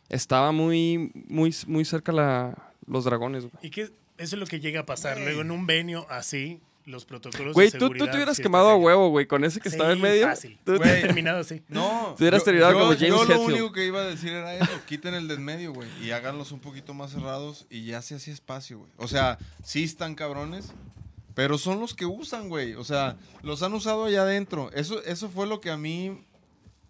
Estaba 0.09 0.51
muy 0.53 1.12
muy 1.29 1.55
muy 1.66 1.85
cerca 1.85 2.12
la 2.12 2.55
los 2.87 3.05
dragones, 3.05 3.45
güey. 3.45 3.55
Y 3.62 3.71
que 3.71 3.83
eso 3.83 3.93
es 4.16 4.33
lo 4.35 4.47
que 4.47 4.61
llega 4.61 4.81
a 4.81 4.87
pasar. 4.87 5.19
Luego 5.21 5.43
en 5.43 5.51
un 5.53 5.66
venio 5.66 6.05
así, 6.11 6.61
los 6.85 7.05
protocolos 7.05 7.55
Güey, 7.55 7.71
de 7.71 7.79
tú, 7.79 7.90
tú 7.90 8.07
te 8.07 8.16
hubieras 8.16 8.37
sí 8.37 8.43
quemado 8.43 8.69
a 8.71 8.77
huevo, 8.77 9.11
güey, 9.11 9.27
con 9.27 9.45
ese 9.45 9.61
que 9.61 9.71
Sí, 9.71 9.77
estaba 9.77 9.93
en 9.93 10.01
medio. 10.01 10.27
fácil. 10.27 10.59
Tú- 10.64 10.77
Güey. 10.77 11.01
terminado 11.03 11.38
así. 11.40 11.62
No. 11.69 12.14
Tú 12.19 12.25
hubieras 12.25 12.43
terminado 12.43 12.73
como 12.73 12.87
James 12.87 13.01
Yo 13.01 13.16
lo 13.16 13.23
Hetfield. 13.23 13.45
único 13.53 13.73
que 13.73 13.87
iba 13.87 14.01
a 14.01 14.05
decir 14.07 14.31
era 14.33 14.57
eso. 14.57 14.81
Quiten 14.88 15.14
el 15.14 15.29
del 15.29 15.38
medio, 15.40 15.73
güey. 15.73 15.88
Y 16.03 16.11
háganlos 16.11 16.51
un 16.51 16.59
poquito 16.61 16.93
más 16.93 17.12
cerrados 17.12 17.66
y 17.71 17.85
ya 17.85 18.03
se 18.03 18.16
hace 18.16 18.33
espacio, 18.33 18.79
güey. 18.81 18.90
O 18.97 19.07
sea, 19.07 19.38
sí 19.62 19.85
están 19.85 20.16
cabrones, 20.16 20.73
pero 21.35 21.59
son 21.59 21.81
los 21.81 21.95
que 21.95 22.07
usan, 22.07 22.49
güey. 22.49 22.75
O 22.75 22.85
sea, 22.85 23.16
los 23.43 23.62
han 23.62 23.73
usado 23.75 24.05
allá 24.05 24.23
adentro. 24.23 24.71
Eso, 24.73 25.03
eso 25.05 25.29
fue 25.29 25.47
lo 25.47 25.61
que 25.61 25.71
a 25.71 25.77
mí 25.77 26.25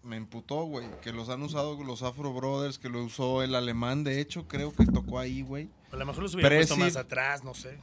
me 0.03 0.15
emputó, 0.17 0.63
güey. 0.65 0.85
Que 1.01 1.11
los 1.13 1.29
han 1.29 1.41
usado 1.43 1.81
los 1.83 2.01
Afro 2.03 2.33
Brothers, 2.33 2.77
que 2.79 2.89
lo 2.89 3.03
usó 3.03 3.43
el 3.43 3.53
alemán, 3.55 4.03
de 4.03 4.19
hecho, 4.19 4.47
creo 4.47 4.73
que 4.73 4.85
tocó 4.85 5.19
ahí, 5.19 5.41
güey. 5.43 5.69
A 5.91 5.95
lo 5.95 6.05
mejor 6.05 6.23
los 6.23 6.33
hubiera 6.35 6.49
puesto 6.49 6.75
Presi- 6.75 6.79
más 6.79 6.95
atrás, 6.95 7.43
no 7.43 7.53
sé. 7.53 7.77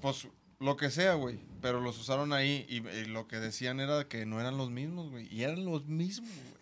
Pues 0.00 0.28
lo 0.60 0.76
que 0.76 0.90
sea, 0.90 1.14
güey. 1.14 1.38
Pero 1.60 1.80
los 1.80 1.98
usaron 1.98 2.32
ahí 2.32 2.64
y, 2.68 2.76
y 2.86 3.04
lo 3.06 3.26
que 3.26 3.36
decían 3.36 3.80
era 3.80 4.06
que 4.08 4.24
no 4.26 4.40
eran 4.40 4.56
los 4.56 4.70
mismos, 4.70 5.10
güey. 5.10 5.26
Y 5.34 5.42
eran 5.42 5.64
los 5.64 5.86
mismos, 5.86 6.30
güey. 6.30 6.55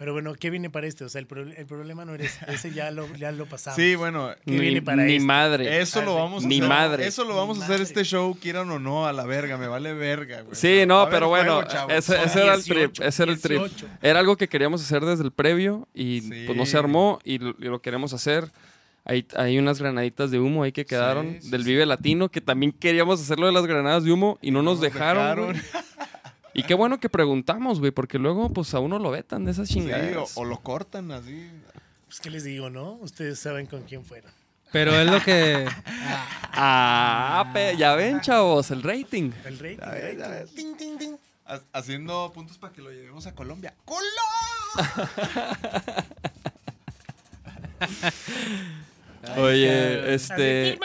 Pero 0.00 0.14
bueno, 0.14 0.34
¿qué 0.34 0.48
viene 0.48 0.70
para 0.70 0.86
este? 0.86 1.04
O 1.04 1.10
sea, 1.10 1.18
el, 1.18 1.26
pro- 1.26 1.42
el 1.42 1.66
problema 1.66 2.06
no 2.06 2.14
eres 2.14 2.38
ese, 2.48 2.72
ya 2.72 2.90
lo, 2.90 3.06
ya 3.16 3.32
lo 3.32 3.44
pasamos. 3.44 3.76
Sí, 3.76 3.96
bueno. 3.96 4.30
¿Qué 4.46 4.50
Ni, 4.52 4.58
viene 4.58 4.80
para 4.80 5.02
ni 5.04 5.16
este? 5.16 5.26
madre. 5.26 5.78
Eso 5.82 6.00
lo 6.00 6.14
vamos 6.14 6.42
a 6.42 6.48
Ni 6.48 6.56
hacer. 6.56 6.68
madre. 6.70 7.06
Eso 7.06 7.24
lo 7.24 7.36
vamos 7.36 7.58
Ni 7.58 7.62
a 7.62 7.66
hacer 7.66 7.74
madre. 7.80 7.84
este 7.84 8.04
show, 8.04 8.34
quieran 8.40 8.70
o 8.70 8.78
no, 8.78 9.06
a 9.06 9.12
la 9.12 9.26
verga. 9.26 9.58
Me 9.58 9.66
vale 9.68 9.92
verga, 9.92 10.40
güey. 10.40 10.54
Sí, 10.56 10.84
no, 10.86 11.06
pero 11.10 11.28
bueno, 11.28 11.62
chavos. 11.64 11.92
ese, 11.92 12.16
ese 12.24 12.42
era 12.42 12.54
el 12.54 12.64
trip, 12.64 12.76
18, 12.92 13.04
ese 13.04 13.22
era 13.24 13.32
el 13.32 13.40
trip. 13.42 13.58
18. 13.58 13.86
Era 14.00 14.20
algo 14.20 14.36
que 14.38 14.48
queríamos 14.48 14.80
hacer 14.82 15.04
desde 15.04 15.22
el 15.22 15.32
previo 15.32 15.86
y 15.92 16.22
Sí. 16.22 16.44
pues 16.46 16.56
no 16.56 16.64
se 16.64 16.78
armó 16.78 17.18
y 17.22 17.36
lo, 17.36 17.50
y 17.58 17.64
lo 17.64 17.82
queremos 17.82 18.14
hacer. 18.14 18.50
Hay, 19.04 19.26
hay 19.36 19.58
unas 19.58 19.80
granaditas 19.80 20.30
de 20.30 20.38
humo 20.38 20.62
ahí 20.62 20.72
que 20.72 20.84
quedaron 20.86 21.32
Sí, 21.32 21.38
sí, 21.42 21.50
del. 21.50 21.64
Vive 21.64 21.84
Latino 21.84 22.30
que 22.30 22.40
también 22.40 22.72
queríamos 22.72 23.20
hacerlo 23.20 23.46
de 23.46 23.52
las 23.52 23.66
granadas 23.66 24.04
de 24.04 24.12
humo 24.12 24.38
y 24.40 24.50
no 24.50 24.62
nos 24.62 24.80
dejaron. 24.80 25.46
güey. 25.52 25.60
Y 26.54 26.62
qué 26.64 26.74
bueno 26.74 26.98
que 27.00 27.08
preguntamos, 27.08 27.78
güey, 27.80 27.90
porque 27.92 28.18
luego 28.18 28.50
pues 28.52 28.74
a 28.74 28.80
uno 28.80 28.98
lo 28.98 29.10
vetan 29.10 29.44
de 29.44 29.52
esas 29.52 29.68
Sí, 29.68 29.74
chingaderas. 29.74 30.36
o, 30.36 30.40
o 30.40 30.44
lo 30.44 30.58
cortan 30.60 31.10
así. 31.12 31.50
Pues, 32.06 32.20
¿qué 32.20 32.30
les 32.30 32.44
digo, 32.44 32.70
no? 32.70 32.92
Ustedes 32.94 33.38
saben 33.38 33.66
con 33.66 33.82
quién 33.82 34.04
fueron. 34.04 34.30
Pero 34.72 34.92
es 34.98 35.06
lo 35.10 35.20
que. 35.22 35.66
Ah, 36.62 37.48
pe- 37.54 37.76
ya 37.78 37.94
ven, 37.94 38.20
chavos, 38.20 38.70
el 38.72 38.82
rating. 38.82 39.30
El 39.46 39.58
rey. 39.58 39.76
Ya 39.78 39.90
ves, 39.92 40.18
ya 40.18 40.28
ves. 40.28 40.54
Ting, 40.54 40.76
ting, 40.76 40.98
ting. 40.98 41.16
Ha- 41.46 41.60
Haciendo 41.72 42.30
puntos 42.34 42.58
para 42.58 42.70
que 42.72 42.82
lo 42.82 42.90
llevemos 42.90 43.26
a 43.26 43.34
Colombia. 43.34 43.72
Oye, 49.36 50.14
Así, 50.14 50.32
este, 50.32 50.78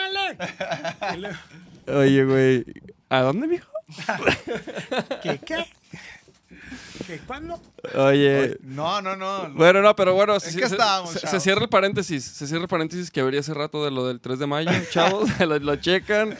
oye, 1.92 2.24
güey, 2.24 2.64
¿a 3.08 3.20
dónde, 3.20 3.46
mijo? 3.46 3.70
¿Qué 5.22 5.38
qué? 5.44 5.64
¿Qué 7.06 7.18
cuándo? 7.26 7.60
Oye, 7.94 8.56
No, 8.62 9.00
no, 9.02 9.14
no. 9.16 9.50
Bueno, 9.52 9.82
no, 9.82 9.94
pero 9.94 10.14
bueno, 10.14 10.38
se, 10.40 10.50
se- 10.52 11.26
se 11.26 11.40
cierra 11.40 11.62
el 11.62 11.68
paréntesis. 11.68 12.24
Se 12.24 12.46
cierra 12.46 12.62
el 12.62 12.68
paréntesis 12.68 13.10
que 13.10 13.20
abrí 13.20 13.38
hace 13.38 13.54
rato 13.54 13.84
de 13.84 13.90
lo 13.90 14.06
del 14.06 14.20
3 14.20 14.38
de 14.38 14.46
mayo, 14.46 14.70
chavos. 14.90 15.28
lo, 15.40 15.58
lo 15.58 15.76
checan. 15.76 16.36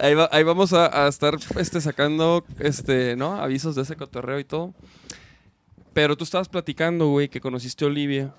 Ahí, 0.00 0.14
va- 0.14 0.28
ahí 0.32 0.42
vamos 0.42 0.72
a, 0.72 1.04
a 1.04 1.08
estar 1.08 1.36
este, 1.56 1.80
sacando 1.80 2.44
este, 2.58 3.16
¿no? 3.16 3.40
avisos 3.40 3.74
de 3.74 3.82
ese 3.82 3.96
cotorreo 3.96 4.38
y 4.38 4.44
todo. 4.44 4.74
Pero 5.94 6.16
tú 6.16 6.24
estabas 6.24 6.48
platicando, 6.48 7.08
güey, 7.08 7.28
que 7.28 7.40
conociste 7.40 7.84
a 7.84 7.88
Olivia 7.88 8.34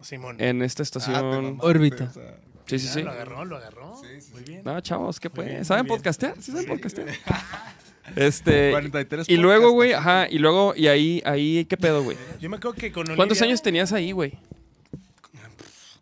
Simón. 0.00 0.36
en 0.40 0.62
esta 0.62 0.82
Ah, 0.82 0.84
estación. 0.84 1.44
mamaste, 1.44 1.66
Órbita. 1.66 2.04
o 2.04 2.12
sea, 2.12 2.36
sí, 2.66 2.78
sí, 2.78 2.86
Ya, 2.86 2.92
sí. 2.92 3.02
Lo 3.02 3.10
agarró, 3.10 3.44
lo 3.44 3.56
agarró. 3.56 3.96
Sí, 4.02 4.20
sí, 4.20 4.32
Muy 4.32 4.42
bien. 4.42 4.62
No, 4.64 4.80
chavos, 4.80 5.20
¿qué 5.20 5.28
bien, 5.28 5.64
¿Saben 5.64 5.86
podcastear? 5.86 6.34
¿Sí 6.40 6.50
saben 6.50 6.64
Sí. 6.66 6.70
podcastear? 6.70 7.08
Este. 8.16 8.70
43 8.72 9.28
Y 9.30 9.36
luego, 9.38 9.70
güey, 9.70 9.92
ajá, 9.94 10.28
y 10.28 10.38
luego, 10.38 10.74
y 10.76 10.88
ahí, 10.88 11.22
ahí, 11.24 11.64
¿qué 11.64 11.76
pedo, 11.76 12.02
güey? 12.02 12.16
Yo 12.40 12.50
me 12.50 12.56
acuerdo 12.58 12.76
que 12.76 12.92
con 12.92 13.02
Olivia... 13.02 13.16
¿Cuántos 13.16 13.40
años 13.42 13.62
tenías 13.62 13.92
ahí, 13.92 14.12
güey? 14.12 14.38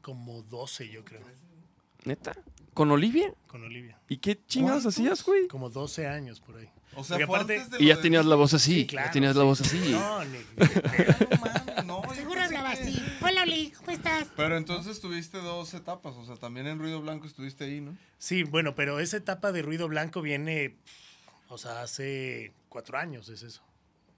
Como 0.01 0.43
12, 0.43 0.89
yo 0.89 1.05
creo. 1.05 1.21
¿Neta? 2.05 2.33
¿Con 2.75 2.91
Olivia? 2.91 3.33
Con 3.47 3.63
Olivia. 3.63 3.99
¿Y 4.09 4.17
qué 4.17 4.39
chingados 4.47 4.85
hacías, 4.87 5.23
güey? 5.25 5.47
Como 5.47 5.71
12 5.71 6.07
años 6.09 6.41
por 6.41 6.57
ahí. 6.57 6.69
O 6.95 7.05
sea, 7.05 7.17
Porque 7.17 7.27
fue 7.27 7.37
aparte- 7.37 7.57
antes 7.59 7.71
de 7.79 7.85
Y 7.85 7.89
ya 7.89 7.97
de- 7.97 8.03
tenías 8.03 8.27
la 8.27 8.35
voz 8.37 8.53
así. 8.55 8.75
Sí, 8.75 8.87
claro, 8.87 9.09
ya 9.09 9.13
tenías 9.13 9.35
la 9.37 9.45
voz 9.45 9.61
así. 9.63 9.79
No, 9.93 10.25
ni... 10.25 10.39
No 10.39 11.41
mames, 11.41 11.85
no, 11.87 12.03
yo 12.07 12.15
Seguro 12.15 12.41
pensé 12.41 12.57
hablaba 12.57 12.75
que- 12.75 12.83
así. 12.83 13.03
Hola, 13.23 13.43
Oli, 13.43 13.71
¿cómo 13.71 13.91
estás? 13.93 14.29
Pero 14.37 14.57
entonces 14.57 15.01
tuviste 15.01 15.39
dos 15.39 15.73
etapas, 15.75 16.15
o 16.17 16.27
sea, 16.27 16.37
también 16.37 16.67
en 16.67 16.79
Ruido 16.79 17.01
Blanco 17.01 17.27
estuviste 17.27 17.65
ahí, 17.65 17.81
¿no? 17.81 17.97
Sí, 18.19 18.43
bueno, 18.43 18.75
pero 18.75 19.01
esa 19.01 19.17
etapa 19.17 19.53
de 19.53 19.63
ruido 19.63 19.89
blanco 19.89 20.21
viene, 20.23 20.77
o 21.49 21.57
sea, 21.59 21.83
hace 21.83 22.53
cuatro 22.69 22.99
años 22.99 23.29
es 23.31 23.43
eso. 23.43 23.63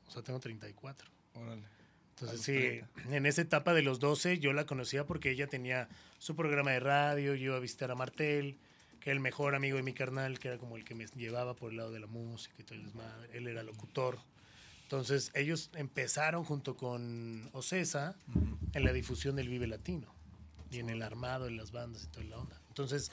O 0.09 0.11
sea, 0.11 0.23
tengo 0.23 0.41
34. 0.41 1.09
Órale. 1.35 1.63
Entonces, 2.11 2.31
A 2.31 2.33
los 2.35 2.45
sí, 2.45 2.81
en 3.15 3.27
esa 3.27 3.43
etapa 3.43 3.73
de 3.75 3.83
los 3.83 3.99
12 3.99 4.39
yo 4.39 4.53
la 4.53 4.67
conocía 4.67 5.05
porque 5.07 5.31
ella 5.31 5.47
tenía 5.49 5.89
su 6.19 6.37
programa 6.37 6.71
de 6.73 6.81
radio, 6.81 7.35
yo 7.35 7.47
iba 7.47 7.57
a 7.57 7.61
visitar 7.61 7.91
a 7.91 7.95
Martel, 7.95 8.57
que 9.05 9.11
era 9.11 9.17
el 9.19 9.21
mejor 9.21 9.55
amigo 9.55 9.77
de 9.77 9.83
mi 9.83 9.93
carnal, 9.93 10.39
que 10.39 10.49
era 10.49 10.57
como 10.57 10.79
el 10.79 10.85
que 10.85 10.95
me 10.95 11.05
llevaba 11.09 11.55
por 11.55 11.71
el 11.73 11.77
lado 11.77 11.93
de 11.93 12.01
la 12.01 12.07
música 12.07 12.55
y 12.59 12.63
todo 12.63 12.75
el 12.79 12.85
desmadre. 12.85 13.29
Él 13.37 13.47
era 13.47 13.63
locutor. 13.63 14.19
Entonces, 14.85 15.31
ellos 15.35 15.71
empezaron 15.75 16.43
junto 16.45 16.75
con 16.77 17.51
Ocesa 17.53 18.17
en 18.73 18.83
la 18.85 18.93
difusión 18.95 19.37
del 19.37 19.49
Vive 19.51 19.67
Latino 19.67 20.13
y 20.71 20.79
en 20.79 20.89
el 20.89 21.03
armado, 21.03 21.47
en 21.47 21.57
las 21.59 21.71
bandas 21.71 22.05
y 22.05 22.07
toda 22.07 22.25
la 22.25 22.39
onda. 22.39 22.59
Entonces, 22.69 23.11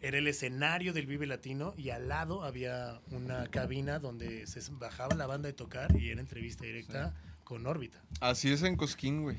era 0.00 0.18
el 0.18 0.28
escenario 0.28 0.92
del 0.92 1.06
Vive 1.06 1.26
Latino 1.26 1.74
y 1.76 1.90
al 1.90 2.06
lado 2.08 2.44
había 2.44 3.00
una 3.10 3.48
cabina 3.48 3.98
donde 3.98 4.46
se 4.46 4.60
bajaba 4.72 5.14
la 5.16 5.26
banda 5.26 5.48
de 5.48 5.52
tocar 5.54 5.96
y 5.96 6.10
era 6.10 6.20
entrevista 6.20 6.64
directa 6.64 7.14
con 7.44 7.66
órbita. 7.66 8.00
Así 8.20 8.52
es 8.52 8.62
en 8.62 8.76
Cosquín, 8.76 9.22
güey. 9.22 9.38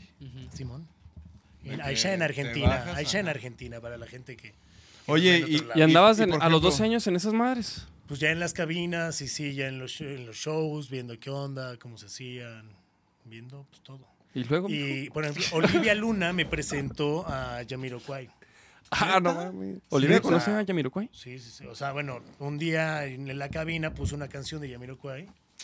Simón. 0.54 0.86
En- 1.64 1.80
Allá 1.82 2.14
en 2.14 2.22
Argentina, 2.24 2.94
allá 2.94 3.20
en. 3.22 3.30
Argentina, 3.30 3.80
para 3.80 3.98
la 3.98 4.06
gente 4.06 4.36
que... 4.36 4.54
Oye, 5.08 5.40
y-. 5.48 5.64
¿Y 5.76 5.82
andabas 5.82 6.18
Y- 6.18 6.22
y 6.22 6.24
en- 6.26 6.30
por 6.32 6.42
a 6.44 6.50
los 6.50 6.60
ejemplo- 6.60 6.70
12 6.72 6.84
años 6.84 7.08
en 7.08 7.16
esas 7.16 7.34
madres? 7.34 7.88
Pues 8.08 8.20
ya 8.20 8.32
en 8.32 8.40
las 8.40 8.54
cabinas, 8.54 9.22
y 9.22 9.28
sí, 9.28 9.54
ya 9.56 9.68
en 9.68 9.80
los, 9.80 10.00
en 10.02 10.26
los 10.26 10.36
shows, 10.36 10.90
viendo 10.90 11.18
qué 11.20 11.30
onda, 11.30 11.78
cómo 11.78 11.98
se 11.98 12.08
hacían, 12.08 12.70
viendo 13.26 13.66
pues 13.70 13.82
todo. 13.82 14.08
Y 14.36 14.44
luego. 14.44 14.68
Y, 14.70 15.10
por 15.12 15.24
ejemplo, 15.26 15.44
Olivia 15.54 15.94
Luna 15.96 16.34
me 16.34 16.46
presentó 16.46 17.26
a 17.28 17.62
Jamiroquai. 17.68 18.30
ah, 18.92 19.20
no 19.22 19.34
mames. 19.34 19.78
¿Olivia 19.90 20.18
o 20.18 20.22
sea- 20.22 20.30
conoce 20.30 20.52
a 20.52 20.62
Yamiroquai? 20.64 21.10
Sí, 21.14 21.40
sí, 21.40 21.50
sí. 21.50 21.66
O 21.66 21.76
sea, 21.76 21.92
bueno, 21.94 22.20
un 22.40 22.58
día 22.58 23.06
en 23.06 23.38
la 23.40 23.50
cabina 23.50 23.94
puso 23.94 24.16
una 24.16 24.28
canción 24.28 24.60
de 24.62 24.70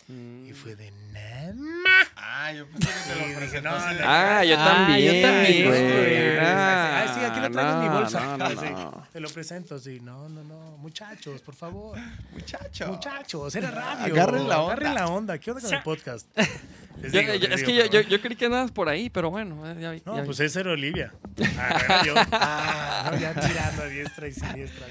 Y 0.07 0.53
fue 0.53 0.75
de 0.75 0.89
nada. 1.11 1.53
Ah, 2.15 2.51
yo 2.51 2.65
pensé 2.67 2.87
que 2.87 2.93
te 2.93 2.99
Sí, 3.03 3.09
lo 3.19 3.25
dije, 3.27 3.37
presentó 3.37 3.69
no, 3.69 3.75
así 3.75 3.93
de- 3.95 4.01
no. 4.01 4.07
Ah, 4.09 4.43
yo 4.43 4.55
Ah, 4.57 4.65
también. 4.65 5.15
yo 5.15 5.21
también, 5.29 5.67
güey. 5.67 6.37
Ah, 6.39 6.99
Ay, 7.01 7.09
sí, 7.13 7.25
aquí 7.25 7.39
lo 7.39 7.51
traigo 7.51 7.71
en 7.73 7.79
mi 7.81 7.89
bolsa. 7.89 8.19
no, 8.21 8.37
no, 8.37 8.49
Sí, 8.61 8.69
no. 8.71 9.07
Te 9.13 9.19
lo 9.19 9.29
presento 9.29 9.75
así. 9.75 9.99
No, 9.99 10.27
no, 10.29 10.43
no. 10.43 10.77
Muchachos, 10.77 11.41
por 11.41 11.53
favor. 11.55 11.97
Muchacho. 12.31 12.87
Muchachos, 12.87 13.55
era 13.55 13.69
radio. 13.69 14.13
Agarren 14.13 14.47
la 14.47 14.61
onda. 14.61 14.73
Agarren 14.73 14.95
la 14.95 15.07
onda. 15.07 15.37
¿Qué 15.37 15.51
onda 15.51 15.61
con 15.63 15.73
el 15.73 15.83
podcast? 15.83 16.27
Les 17.01 17.13
Yo- 17.13 17.19
digo, 17.21 17.33
yo- 17.35 17.47
les 17.47 17.61
es 17.61 17.67
digo, 17.67 17.83
que 17.83 17.89
yo, 17.89 18.01
yo, 18.01 18.09
yo 18.09 18.21
creí 18.21 18.35
que 18.35 18.45
andabas 18.45 18.71
por 18.71 18.89
ahí, 18.89 19.09
pero 19.09 19.29
bueno. 19.29 19.65
eh, 19.71 19.75
ya 19.79 19.91
No, 20.05 20.15
ya 20.15 20.21
vi. 20.21 20.25
pues 20.25 20.39
esa 20.41 20.59
era 20.61 20.71
Olivia. 20.71 21.13
Ah, 21.57 21.79
era 21.85 22.03
yo. 22.03 22.13
Ah, 22.31 23.09
no, 23.13 23.17
ya 23.19 23.33
tirando 23.33 23.83
a 23.83 23.85
diestra 23.85 24.27
y 24.27 24.33
siniestra. 24.33 24.87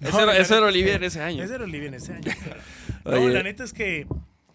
Ese 0.00 0.12
No, 0.12 0.30
era- 0.32 0.66
Olivia 0.66 0.94
en 0.94 1.04
ese 1.04 1.20
año. 1.20 1.44
Ese 1.44 1.54
era 1.56 1.64
Olivia 1.64 1.88
en 1.88 1.94
ese 1.94 2.12
año. 2.14 2.30
No, 3.04 3.28
la 3.28 3.42
neta 3.42 3.64
es 3.64 3.72
que 3.72 4.06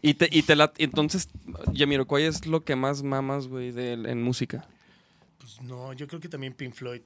Y 0.01 0.13
te, 0.15 0.27
y 0.31 0.43
te 0.43 0.55
la, 0.55 0.71
entonces, 0.77 1.29
Yamiroquai 1.73 2.23
es 2.23 2.45
lo 2.45 2.63
que 2.63 2.75
más 2.75 3.01
mamas, 3.03 3.47
güey, 3.47 3.71
de- 3.71 3.93
en 3.93 4.21
música. 4.21 4.67
Pues 5.39 5.61
no, 5.61 5.93
yo 5.93 6.07
creo 6.07 6.19
que 6.19 6.29
también 6.29 6.53
Pink 6.53 6.73
Floyd, 6.73 7.01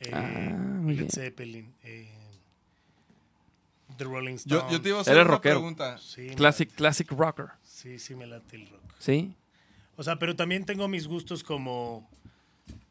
eh, 0.00 0.10
Ah, 0.12 0.54
muy 0.56 0.94
Led. 0.96 1.10
Zeppelin, 1.10 1.72
eh, 1.84 2.08
The 3.96 4.04
Rolling 4.04 4.34
Stones. 4.34 4.64
Yo, 4.66 4.70
yo 4.70 4.82
te 4.82 4.88
iba 4.90 4.98
a 4.98 5.00
hacer 5.00 5.14
Eres 5.14 5.26
una 5.26 5.34
rockero. 5.36 5.54
pregunta. 5.56 5.98
Sí, 5.98 6.28
Classic, 6.36 6.70
classic 6.72 7.10
rocker. 7.12 7.46
sí, 7.64 7.98
sí 7.98 8.14
me 8.14 8.26
late 8.26 8.56
el 8.56 8.68
rock. 8.68 8.82
¿Sí? 8.98 9.34
O 9.96 10.02
sea, 10.02 10.18
pero 10.18 10.36
también 10.36 10.64
tengo 10.64 10.86
mis 10.88 11.06
gustos 11.06 11.42
como... 11.42 12.08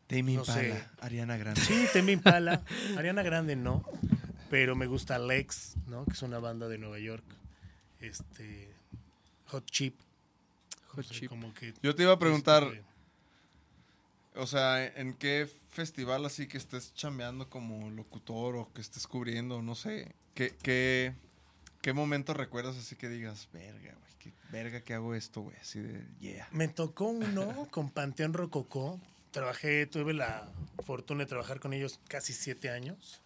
Tame 0.07 0.33
No 0.33 0.45
sé. 0.45 0.67
Impala, 0.69 0.91
Ariana 1.01 1.37
Grande. 1.37 1.61
Sí, 1.61 1.85
Temi 1.93 2.11
Impala, 2.13 2.61
Ariana 2.97 3.23
Grande 3.23 3.55
no, 3.55 3.83
pero 4.51 4.75
me 4.75 4.85
gusta 4.85 5.17
Lex, 5.17 5.75
¿no? 5.87 6.05
Que 6.05 6.13
es 6.13 6.21
una 6.21 6.37
banda 6.39 6.67
de 6.67 6.77
Nueva 6.77 6.99
York. 6.99 7.23
Este... 7.99 8.73
Hot 9.47 9.65
Chip. 9.69 9.99
Hot 10.87 11.05
Chip. 11.05 11.29
Como 11.29 11.53
que... 11.53 11.73
Yo 11.81 11.95
te 11.95 12.03
iba 12.03 12.13
a 12.13 12.19
preguntar, 12.19 12.63
este, 12.63 12.83
o 14.35 14.47
sea, 14.47 14.85
¿en 14.85 15.13
qué 15.13 15.49
festival 15.69 16.25
así 16.25 16.47
que 16.47 16.57
estés 16.57 16.93
chambeando 16.93 17.49
como 17.49 17.89
locutor 17.89 18.55
o 18.55 18.73
que 18.73 18.81
estés 18.81 19.07
cubriendo, 19.07 19.61
no 19.61 19.75
sé, 19.75 20.15
qué, 20.33 20.55
qué, 20.61 21.13
qué 21.81 21.93
momento 21.93 22.33
recuerdas 22.33 22.77
así 22.77 22.95
que 22.95 23.09
digas, 23.09 23.49
verga, 23.53 23.93
güey, 23.93 24.13
qué 24.19 24.33
verga 24.51 24.81
que 24.81 24.93
hago 24.93 25.15
esto, 25.15 25.41
güey, 25.41 25.55
así 25.57 25.79
de, 25.79 26.05
yeah. 26.19 26.47
Me 26.51 26.67
tocó 26.67 27.05
uno 27.05 27.67
con 27.71 27.89
Panteón 27.89 28.33
Rococó. 28.33 28.99
Trabajé, 29.31 29.85
tuve 29.85 30.13
la 30.13 30.49
fortuna 30.85 31.25
de 31.25 31.25
trabajar 31.25 31.59
con 31.59 31.73
ellos 31.73 31.99
casi 32.07 32.31
siete 32.31 32.69
años 32.69 33.21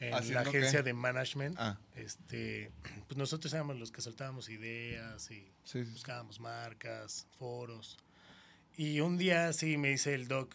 en 0.00 0.14
¿Haciendo 0.14 0.42
la 0.42 0.48
agencia 0.48 0.78
qué? 0.80 0.82
de 0.84 0.92
management. 0.94 1.56
Ah. 1.58 1.78
Este, 1.94 2.72
pues 3.06 3.16
nosotros 3.18 3.52
éramos 3.52 3.76
los 3.78 3.92
que 3.92 4.00
soltábamos 4.00 4.48
ideas 4.48 5.30
y 5.30 5.46
Sí, 5.64 5.84
sí. 5.84 5.90
buscábamos 5.92 6.40
marcas, 6.40 7.26
foros. 7.38 7.98
Y 8.76 9.00
un 9.00 9.18
día 9.18 9.52
sí 9.52 9.76
me 9.76 9.88
dice 9.90 10.14
el 10.14 10.26
doc 10.26 10.54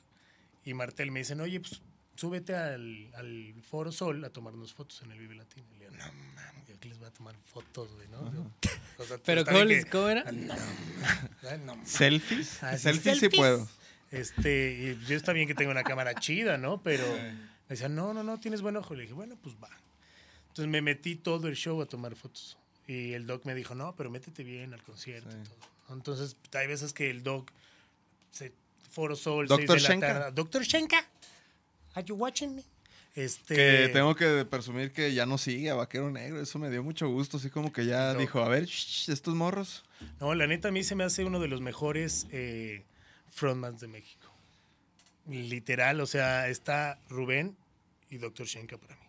y 0.65 0.73
Martel 0.73 1.11
me 1.11 1.19
dicen, 1.19 1.39
oye, 1.41 1.59
pues 1.59 1.81
súbete 2.15 2.55
al, 2.55 3.13
al 3.15 3.53
Foro 3.61 3.91
Sol 3.91 4.23
a 4.25 4.29
tomarnos 4.31 4.73
fotos 4.73 5.01
en 5.03 5.11
el 5.11 5.19
Vive 5.19 5.35
Latino. 5.35 5.67
Y 5.75 5.79
le 5.79 5.89
digo, 5.89 5.95
no 5.97 6.13
mames, 6.33 6.67
yo 6.67 6.75
aquí 6.75 6.89
les 6.89 6.97
voy 6.97 7.07
a 7.07 7.11
tomar 7.11 7.35
fotos, 7.45 7.93
güey, 7.93 8.07
¿no? 8.07 8.33
Yo, 8.33 8.49
o 8.97 9.03
sea, 9.03 9.17
Pero 9.23 9.41
está 9.41 9.51
¿cómo, 9.53 9.67
que- 9.67 9.85
¿cómo 9.85 10.07
era? 10.09 10.23
Ay, 10.27 11.59
no, 11.63 11.79
¿Selfies? 11.85 12.63
Ah, 12.63 12.77
sí, 12.77 12.83
selfies 12.83 13.13
sí 13.15 13.19
selfies. 13.19 13.39
puedo. 13.39 13.69
Este, 14.11 14.95
y 15.01 15.05
yo 15.05 15.15
está 15.17 15.33
bien 15.33 15.47
que 15.47 15.53
tengo 15.55 15.71
una 15.71 15.83
cámara 15.83 16.15
chida, 16.15 16.57
¿no? 16.57 16.81
Pero 16.81 17.03
me 17.67 17.73
decían, 17.75 17.95
no, 17.95 18.13
no, 18.13 18.23
no, 18.23 18.39
tienes 18.39 18.61
buen 18.61 18.77
ojo. 18.77 18.93
Le 18.95 19.03
dije, 19.03 19.13
bueno, 19.13 19.37
pues 19.41 19.55
va. 19.63 19.69
Entonces 20.49 20.67
me 20.67 20.81
metí 20.81 21.15
todo 21.15 21.47
el 21.47 21.55
show 21.55 21.81
a 21.81 21.85
tomar 21.85 22.15
fotos. 22.15 22.57
Y 22.87 23.13
el 23.13 23.25
doc 23.27 23.45
me 23.45 23.55
dijo, 23.55 23.73
no, 23.75 23.95
pero 23.95 24.09
métete 24.11 24.43
bien 24.43 24.73
al 24.73 24.83
concierto 24.83 25.29
y 25.29 25.43
todo. 25.43 25.95
Entonces, 25.95 26.35
hay 26.53 26.67
veces 26.67 26.93
que 26.93 27.09
el 27.09 27.23
doc 27.23 27.51
se 28.31 28.51
Foro 28.91 29.15
Sol, 29.15 29.47
Dr. 29.47 29.67
seis 29.67 29.69
de 29.69 29.75
la 29.81 29.89
Shenka. 29.89 30.07
tarde. 30.13 30.31
Doctor 30.33 30.63
Shenka, 30.63 31.05
are 31.95 32.05
you 32.05 32.15
watching 32.15 32.55
me? 32.55 32.63
Este, 33.15 33.55
Que 33.55 33.89
tengo 33.93 34.13
que 34.15 34.45
presumir 34.45 34.91
que 34.91 35.13
ya 35.13 35.25
no 35.25 35.37
sigue 35.37 35.69
a 35.69 35.73
Vaquero 35.75 36.09
Negro. 36.11 36.41
Eso 36.41 36.59
me 36.59 36.69
dio 36.69 36.83
mucho 36.83 37.07
gusto. 37.09 37.37
Así 37.37 37.49
como 37.49 37.71
que 37.71 37.85
ya 37.85 38.13
No. 38.13 38.19
dijo, 38.19 38.39
a 38.41 38.49
ver, 38.49 38.65
shh, 38.65 39.09
estos 39.09 39.33
morros. 39.35 39.83
No, 40.19 40.33
la 40.35 40.47
neta 40.47 40.67
a 40.67 40.71
mí 40.71 40.83
se 40.83 40.95
me 40.95 41.03
hace 41.05 41.23
uno 41.23 41.39
de 41.39 41.47
los 41.47 41.61
mejores 41.61 42.27
eh, 42.31 42.83
frontmans 43.31 43.79
de 43.81 43.87
México. 43.87 44.24
Literal, 45.27 46.01
o 46.01 46.05
sea, 46.05 46.47
está 46.49 46.99
Rubén 47.09 47.57
y 48.09 48.17
Dr. 48.17 48.45
Shenka 48.45 48.77
para 48.77 48.95
mí. 48.95 49.01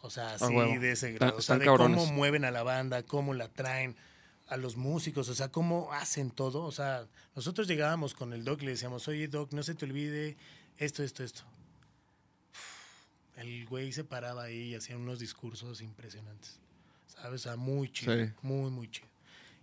O 0.00 0.10
sea, 0.10 0.34
así 0.34 0.44
huevo. 0.44 0.80
de 0.80 0.92
ese 0.92 1.12
grado. 1.12 1.36
O 1.36 1.42
sea, 1.42 1.58
de 1.58 1.64
cabrones. 1.64 1.98
cómo 1.98 2.12
mueven 2.12 2.44
a 2.44 2.50
la 2.50 2.62
banda, 2.62 3.02
cómo 3.02 3.34
la 3.34 3.48
traen 3.48 3.96
a 4.48 4.56
los 4.56 4.76
músicos, 4.76 5.28
o 5.28 5.34
sea, 5.34 5.50
cómo 5.50 5.92
hacen 5.92 6.30
todo. 6.30 6.64
O 6.64 6.72
sea, 6.72 7.06
nosotros 7.36 7.68
llegábamos 7.68 8.14
con 8.14 8.32
el 8.32 8.44
doc 8.44 8.62
y 8.62 8.66
le 8.66 8.70
decíamos, 8.72 9.06
oye, 9.08 9.28
doc, 9.28 9.52
no 9.52 9.62
se 9.62 9.74
te 9.74 9.84
olvide 9.84 10.36
esto, 10.78 11.02
esto, 11.02 11.22
esto. 11.22 11.42
El 13.36 13.66
güey 13.66 13.92
se 13.92 14.04
paraba 14.04 14.44
ahí 14.44 14.70
y 14.70 14.74
hacía 14.74 14.96
unos 14.96 15.18
discursos 15.18 15.80
impresionantes. 15.80 16.58
¿Sabes? 17.06 17.42
O 17.42 17.44
sea, 17.44 17.56
muy 17.56 17.90
chido. 17.92 18.14
Sí. 18.14 18.32
Muy, 18.42 18.70
muy 18.70 18.90
chido. 18.90 19.08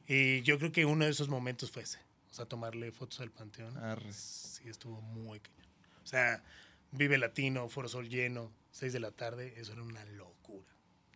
Y 0.08 0.42
yo 0.44 0.58
creo 0.60 0.72
que 0.72 0.86
uno 0.86 1.06
de 1.06 1.12
esos 1.12 1.28
momentos 1.28 1.72
fue 1.72 1.84
ese. 1.84 2.00
O 2.36 2.38
sea, 2.38 2.46
tomarle 2.46 2.92
fotos 2.92 3.22
al 3.22 3.32
panteón. 3.32 3.78
Arre. 3.78 4.12
Sí, 4.12 4.68
estuvo 4.68 5.00
muy 5.00 5.40
cañón. 5.40 5.70
O 6.04 6.06
sea, 6.06 6.44
Vive 6.92 7.18
Latino, 7.18 7.70
Foro 7.70 7.88
Sol 7.88 8.10
lleno, 8.10 8.52
6 8.72 8.92
de 8.92 9.00
la 9.00 9.12
tarde, 9.12 9.54
eso 9.56 9.72
era 9.72 9.84
una 9.84 10.04
locura. 10.04 10.70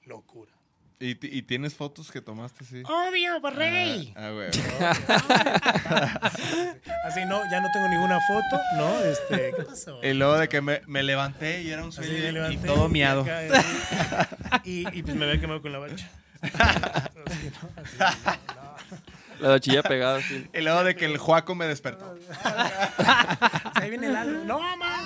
Locura. 0.05 0.53
¿Y, 0.97 1.37
y 1.37 1.41
tienes 1.41 1.75
fotos 1.75 2.09
que 2.09 2.21
tomaste, 2.21 2.63
sí? 2.63 2.83
Obvio, 2.85 3.41
Borrey. 3.41 4.13
Ah, 4.15 4.29
güey. 4.29 4.47
Así, 7.03 7.25
no, 7.25 7.41
ya 7.51 7.59
no 7.59 7.67
tengo 7.73 7.89
ninguna 7.89 8.21
foto, 8.25 8.61
¿no? 8.77 8.99
Este, 9.01 9.53
¿qué 9.57 9.63
pasó? 9.67 10.01
Y 10.01 10.13
luego 10.13 10.37
de 10.37 10.47
que 10.47 10.61
me, 10.61 10.83
me 10.87 11.03
levanté 11.03 11.63
y 11.63 11.69
era 11.69 11.83
un 11.83 11.91
sueño 11.91 12.13
me 12.13 12.29
y 12.29 12.31
levanté, 12.31 12.65
todo 12.65 12.87
miado. 12.87 13.25
Y, 13.25 13.29
acá, 13.29 14.61
y, 14.63 14.97
y, 14.97 15.03
pues 15.03 15.17
me 15.17 15.25
había 15.25 15.41
quemado 15.41 15.61
con 15.61 15.73
la 15.73 15.79
bacha. 15.79 16.09
Así, 16.41 17.51
¿no? 17.51 17.69
Así, 17.75 17.97
no, 18.55 18.63
no. 18.63 18.68
La 19.39 19.59
chilla 19.59 19.83
pegada, 19.83 20.17
así. 20.17 20.47
Y 20.53 20.61
luego 20.61 20.83
de 20.83 20.95
que 20.95 21.05
el 21.05 21.17
Juaco 21.17 21.55
me 21.55 21.65
despertó. 21.67 22.15
Ahí 23.75 23.89
viene 23.89 24.07
el 24.07 24.15
algo. 24.15 24.43
No, 24.45 24.59
mamá. 24.59 25.03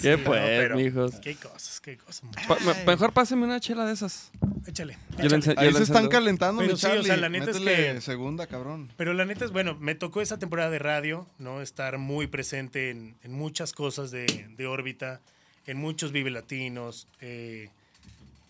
¿Qué 0.00 0.16
Sí, 0.16 0.22
pues, 0.22 0.70
no, 0.70 0.76
mijos? 0.76 1.14
Qué 1.20 1.34
cosas, 1.36 1.80
qué 1.80 1.96
cosas. 1.96 2.22
Pa- 2.46 2.58
mejor 2.84 3.12
páseme 3.12 3.44
una 3.44 3.58
chela 3.60 3.86
de 3.86 3.92
esas. 3.94 4.30
Échale. 4.66 4.98
Échale. 5.18 5.40
yo 5.40 5.52
Ahí 5.56 5.72
se 5.72 5.82
están 5.84 6.08
calentando, 6.08 6.60
Pero 6.60 6.74
mi 6.74 6.78
sí, 6.78 6.86
o 6.86 7.02
sea, 7.02 7.16
la 7.16 7.28
neta 7.28 7.50
es 7.52 7.58
que- 7.58 8.00
segunda, 8.00 8.46
cabrón. 8.46 8.90
Pero 8.96 9.14
la 9.14 9.24
neta 9.24 9.44
es, 9.44 9.50
bueno, 9.52 9.76
me 9.80 9.94
tocó 9.94 10.20
esa 10.20 10.38
temporada 10.38 10.68
de 10.70 10.78
radio, 10.78 11.26
¿no? 11.38 11.62
Estar 11.62 11.96
muy 11.98 12.26
presente 12.26 12.90
en, 12.90 13.14
en 13.22 13.32
muchas 13.32 13.72
cosas 13.72 14.10
de, 14.10 14.46
de 14.56 14.66
órbita, 14.66 15.20
en 15.66 15.78
muchos 15.78 16.12
Vive 16.12 16.30
Latinos. 16.30 17.08
eh, 17.20 17.70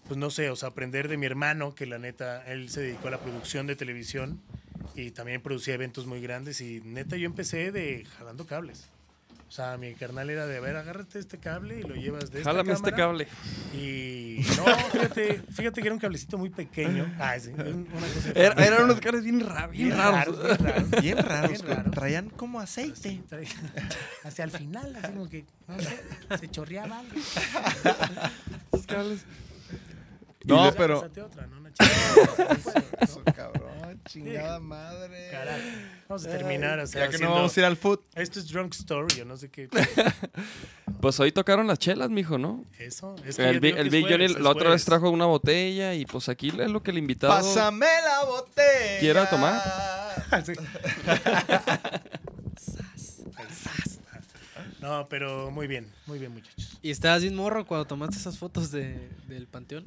pues 0.06 0.18
no 0.18 0.30
sé, 0.30 0.50
o 0.50 0.56
sea, 0.56 0.68
aprender 0.70 1.08
de 1.08 1.16
mi 1.16 1.26
hermano, 1.26 1.74
que 1.74 1.86
la 1.86 1.98
neta, 1.98 2.44
él 2.46 2.68
se 2.70 2.80
dedicó 2.82 3.08
a 3.08 3.12
la 3.12 3.18
producción 3.20 3.66
de 3.66 3.76
televisión 3.76 4.40
y 4.94 5.10
también 5.12 5.40
producía 5.40 5.74
eventos 5.74 6.06
muy 6.06 6.20
grandes. 6.20 6.60
Y 6.60 6.80
neta, 6.84 7.16
yo 7.16 7.26
empecé 7.26 7.72
de 7.72 8.04
jalando 8.18 8.46
cables. 8.46 8.88
O 9.46 9.52
sea, 9.54 9.76
mi 9.76 9.94
carnal 9.94 10.30
era 10.30 10.46
de, 10.48 10.56
a 10.56 10.60
ver, 10.60 10.74
agárrate 10.74 11.18
este 11.20 11.38
cable 11.38 11.78
y 11.78 11.82
lo 11.82 11.94
llevas 11.94 12.32
de 12.32 12.38
esta 12.38 12.50
Jálame 12.50 12.72
este 12.72 12.90
cable. 12.90 13.28
Y 13.72 14.40
no, 14.56 14.64
fíjate, 14.90 15.42
fíjate 15.52 15.80
que 15.80 15.86
era 15.86 15.94
un 15.94 16.00
cablecito 16.00 16.38
muy 16.38 16.50
pequeño. 16.50 17.14
Ah, 17.20 17.38
sí, 17.38 17.50
un- 17.50 17.86
una 17.92 18.06
cosa 18.08 18.30
Era- 18.34 18.64
eran 18.66 18.84
unos 18.84 19.00
caras 19.00 19.22
bien, 19.22 19.38
ra- 19.40 19.68
bien 19.68 19.88
Bien 19.88 19.98
raros. 19.98 20.38
raros, 20.38 20.58
bien 20.58 20.58
raros. 20.58 21.00
Bien 21.02 21.16
raros. 21.18 21.50
Bien 21.50 21.60
con- 21.62 21.76
raros. 21.76 21.92
Traían 21.92 22.30
como 22.30 22.58
aceite. 22.58 23.22
Hacia 24.24 24.44
el 24.44 24.50
final, 24.50 24.96
así 24.96 25.12
como 25.12 25.28
que, 25.28 25.44
no 25.68 25.78
sé, 25.78 26.00
se 26.40 26.48
chorreaba 26.50 26.98
algo. 26.98 27.14
Esos 28.72 28.86
cables. 28.86 29.20
No, 30.44 30.72
pero... 30.76 31.00
pásate 31.00 31.22
otra, 31.22 31.46
¿no? 31.46 31.58
Una 31.58 31.72
chingada. 31.72 32.58
Eso, 33.00 33.22
cabrón, 33.34 34.00
chingada 34.06 34.60
madre. 34.60 35.28
Carajo. 35.30 35.58
Vamos 36.08 36.26
a 36.26 36.30
terminar, 36.30 36.78
o 36.78 36.86
sea, 36.86 37.06
Ya 37.06 37.10
que 37.10 37.18
no 37.18 37.30
vamos 37.32 37.56
a 37.56 37.60
ir 37.60 37.66
al 37.66 37.76
foot. 37.76 38.02
Esto 38.14 38.38
es 38.40 38.48
Drunk 38.48 38.72
Story, 38.74 39.16
yo 39.16 39.24
no 39.24 39.36
sé 39.36 39.50
qué. 39.50 39.68
Pues 41.00 41.20
hoy 41.20 41.32
tocaron 41.32 41.66
las 41.66 41.78
chelas, 41.78 42.08
mijo, 42.08 42.38
¿no? 42.38 42.64
Eso. 42.78 43.14
Es 43.26 43.36
que 43.36 43.46
El, 43.46 43.60
Big- 43.60 43.76
el 43.76 43.88
es 43.88 43.92
Big 43.92 44.06
Johnny 44.08 44.26
la 44.28 44.48
otra 44.48 44.70
vez 44.70 44.86
trajo 44.86 45.10
una 45.10 45.26
botella 45.26 45.92
y 45.92 46.06
pues 46.06 46.30
aquí 46.30 46.48
es 46.48 46.70
lo 46.70 46.82
que 46.82 46.92
el 46.92 46.96
invitado... 46.98 47.30
Pásame 47.34 47.84
la 48.02 48.24
botella. 48.24 49.00
¿Quiera 49.00 49.28
tomar? 49.28 49.60
No, 54.80 55.08
pero 55.08 55.50
muy 55.50 55.66
bien, 55.66 55.90
muy 56.06 56.18
bien, 56.18 56.32
muchachos. 56.32 56.78
¿Y 56.82 56.90
estabas 56.90 57.22
bien 57.22 57.34
morro 57.34 57.64
cuando 57.66 57.86
tomaste 57.86 58.16
esas 58.16 58.36
fotos 58.38 58.70
de, 58.70 59.08
del 59.28 59.46
panteón? 59.46 59.84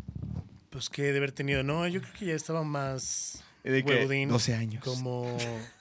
Pues 0.78 0.92
que 0.92 1.12
de 1.12 1.18
haber 1.18 1.32
tenido, 1.32 1.64
no, 1.64 1.88
yo 1.88 2.02
creo 2.02 2.14
que 2.14 2.26
ya 2.28 2.36
estaba 2.36 2.62
más 2.64 3.44
¿Y 3.64 3.70
de 3.72 3.84
qué? 3.84 3.96
huevudín, 3.96 4.30
12 4.30 4.54
años. 4.54 4.84
Como 4.84 5.36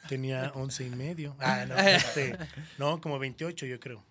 tenía 0.09 0.53
11 0.55 0.87
y 0.87 0.89
medio. 0.89 1.37
Ah, 1.41 1.67
no, 1.69 1.77
este, 1.77 2.39
no, 2.79 2.99
como 3.03 3.19
28 3.19 3.67
yo 3.67 3.79
creo. 3.79 4.03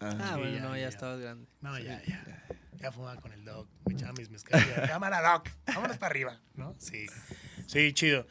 Ah, 0.00 0.10
Sí, 0.10 0.40
bueno, 0.40 0.54
ya, 0.54 0.60
no, 0.60 0.74
ya, 0.74 0.82
ya. 0.82 0.88
estabas 0.88 1.18
grande. 1.20 1.46
No, 1.62 1.78
ya, 1.78 2.02
ya. 2.06 2.44
Ya 2.78 2.92
fumaba 2.92 3.18
con 3.22 3.32
el 3.32 3.42
doc, 3.42 3.66
me 3.86 3.94
echaba 3.94 4.12
mis 4.12 4.28
mezcales. 4.28 4.66
Cámara, 4.86 5.22
doc, 5.22 5.48
vámonos 5.66 5.96
para 5.96 6.10
arriba, 6.10 6.38
¿no? 6.56 6.74
Sí, 6.78 7.06
sí, 7.66 7.94
chido. 7.94 8.26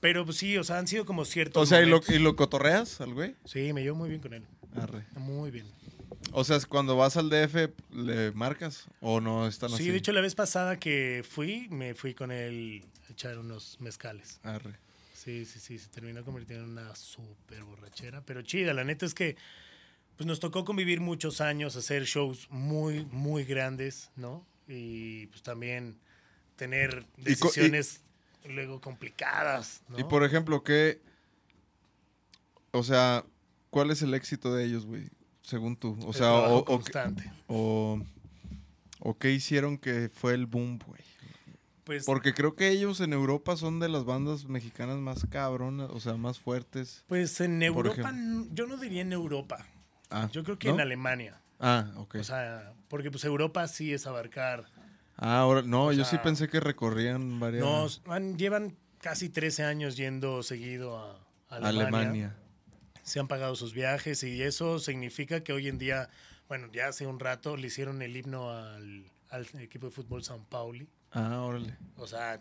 Pero 0.00 0.24
pues 0.24 0.38
sí, 0.38 0.58
o 0.58 0.64
sea, 0.64 0.78
han 0.78 0.88
sido 0.88 1.06
como 1.06 1.24
ciertos 1.24 1.62
O 1.62 1.66
sea, 1.66 1.80
¿y 1.82 1.86
lo. 1.86 2.00
¿y 2.08 2.18
lo 2.18 2.34
cotorreas 2.34 3.00
al 3.00 3.14
güey? 3.14 3.36
Sí, 3.44 3.72
me 3.72 3.82
llevo 3.84 3.94
muy 3.96 4.08
bien 4.08 4.20
con 4.20 4.34
él. 4.34 4.44
Arre. 4.74 5.04
Muy 5.14 5.52
bien. 5.52 5.68
O 6.36 6.42
sea, 6.42 6.58
cuando 6.68 6.96
vas 6.96 7.16
al 7.16 7.30
DF, 7.30 7.72
¿le 7.92 8.32
marcas? 8.32 8.86
¿O 9.00 9.20
no 9.20 9.46
están 9.46 9.72
así? 9.72 9.84
Sí, 9.84 9.90
de 9.90 9.98
hecho, 9.98 10.10
la 10.12 10.20
vez 10.20 10.34
pasada 10.34 10.78
que 10.80 11.24
fui, 11.28 11.68
me 11.70 11.94
fui 11.94 12.12
con 12.12 12.32
él 12.32 12.84
a 13.08 13.12
echar 13.12 13.38
unos 13.38 13.76
mezcales. 13.80 14.40
Arre. 14.42 14.74
Sí, 15.14 15.44
sí, 15.46 15.60
sí, 15.60 15.78
se 15.78 15.88
terminó 15.88 16.24
convirtiendo 16.24 16.64
en 16.64 16.72
una 16.72 16.96
súper 16.96 17.62
borrachera, 17.62 18.20
pero 18.22 18.42
chida, 18.42 18.74
la 18.74 18.82
neta 18.82 19.06
es 19.06 19.14
que 19.14 19.36
pues 20.16 20.26
nos 20.26 20.40
tocó 20.40 20.64
convivir 20.64 21.00
muchos 21.00 21.40
años, 21.40 21.76
hacer 21.76 22.04
shows 22.04 22.48
muy, 22.50 23.04
muy 23.06 23.44
grandes, 23.44 24.10
¿no? 24.16 24.44
Y 24.66 25.26
pues 25.28 25.42
también 25.42 25.96
tener 26.56 27.06
Y 27.18 27.22
co- 27.22 27.28
y- 27.28 27.30
decisiones 27.30 28.00
luego 28.44 28.80
complicadas, 28.80 29.82
¿no? 29.88 30.00
Y 30.00 30.04
por 30.04 30.24
ejemplo, 30.24 30.64
¿qué. 30.64 31.00
O 32.72 32.82
sea, 32.82 33.24
¿cuál 33.70 33.92
es 33.92 34.02
el 34.02 34.14
éxito 34.14 34.52
de 34.52 34.64
ellos, 34.64 34.84
güey? 34.84 35.08
Según 35.44 35.76
tú. 35.76 35.96
O 36.04 36.08
El 36.08 36.14
sea, 36.14 36.32
o, 36.32 36.56
o, 36.58 36.64
constante. 36.64 37.30
o, 37.46 38.00
o 39.00 39.18
qué 39.18 39.30
hicieron 39.30 39.78
que 39.78 40.08
fue 40.12 40.34
el 40.34 40.46
boom, 40.46 40.78
güey. 40.84 41.00
Pues, 41.84 42.04
Porque 42.06 42.32
creo 42.32 42.54
que 42.56 42.70
ellos 42.70 43.00
en 43.00 43.12
Europa 43.12 43.56
son 43.56 43.78
de 43.78 43.90
las 43.90 44.04
bandas 44.06 44.46
mexicanas 44.46 44.96
más 44.96 45.26
cabronas, 45.28 45.90
o 45.90 46.00
sea, 46.00 46.14
más 46.14 46.38
fuertes. 46.40 47.04
pues 47.08 47.38
en 47.42 47.62
Europa, 47.62 48.10
yo 48.52 48.66
no 48.66 48.78
diría 48.78 49.02
en 49.02 49.12
Europa, 49.12 49.66
Ah, 50.10 50.28
yo 50.32 50.44
creo 50.44 50.58
que 50.58 50.68
¿no? 50.68 50.74
en 50.74 50.80
Alemania. 50.80 51.40
Ah, 51.60 51.90
ok. 51.96 52.16
O 52.20 52.24
sea, 52.24 52.72
porque 52.88 53.10
pues 53.10 53.22
Europa 53.24 53.68
sí 53.68 53.92
es 53.92 54.06
abarcar 54.06 54.64
ah, 55.18 55.40
ahora, 55.40 55.60
no, 55.62 55.92
yo 55.92 56.04
sí 56.06 56.16
pensé 56.22 56.48
que 56.48 56.58
recorrían 56.60 57.38
varias. 57.38 58.00
Han- 58.06 58.38
llevan 58.38 58.76
casi 59.02 59.28
13 59.28 59.64
años 59.64 59.96
yendo 59.96 60.42
seguido 60.42 60.96
a 60.98 61.20
Alemania. 61.50 61.86
Alemania. 61.98 62.36
Se 63.04 63.20
han 63.20 63.28
pagado 63.28 63.54
sus 63.54 63.72
viajes 63.74 64.22
y 64.24 64.42
eso 64.42 64.78
significa 64.80 65.42
que 65.44 65.52
hoy 65.52 65.68
en 65.68 65.78
día, 65.78 66.08
bueno, 66.48 66.68
ya 66.72 66.88
hace 66.88 67.06
un 67.06 67.20
rato 67.20 67.56
le 67.56 67.68
hicieron 67.68 68.02
el 68.02 68.16
himno 68.16 68.50
al, 68.50 69.04
al 69.30 69.46
equipo 69.60 69.86
de 69.86 69.92
fútbol 69.92 70.24
San 70.24 70.44
Pauli. 70.44 70.88
Ah, 71.12 71.42
órale. 71.42 71.76
O 71.96 72.06
sea, 72.06 72.40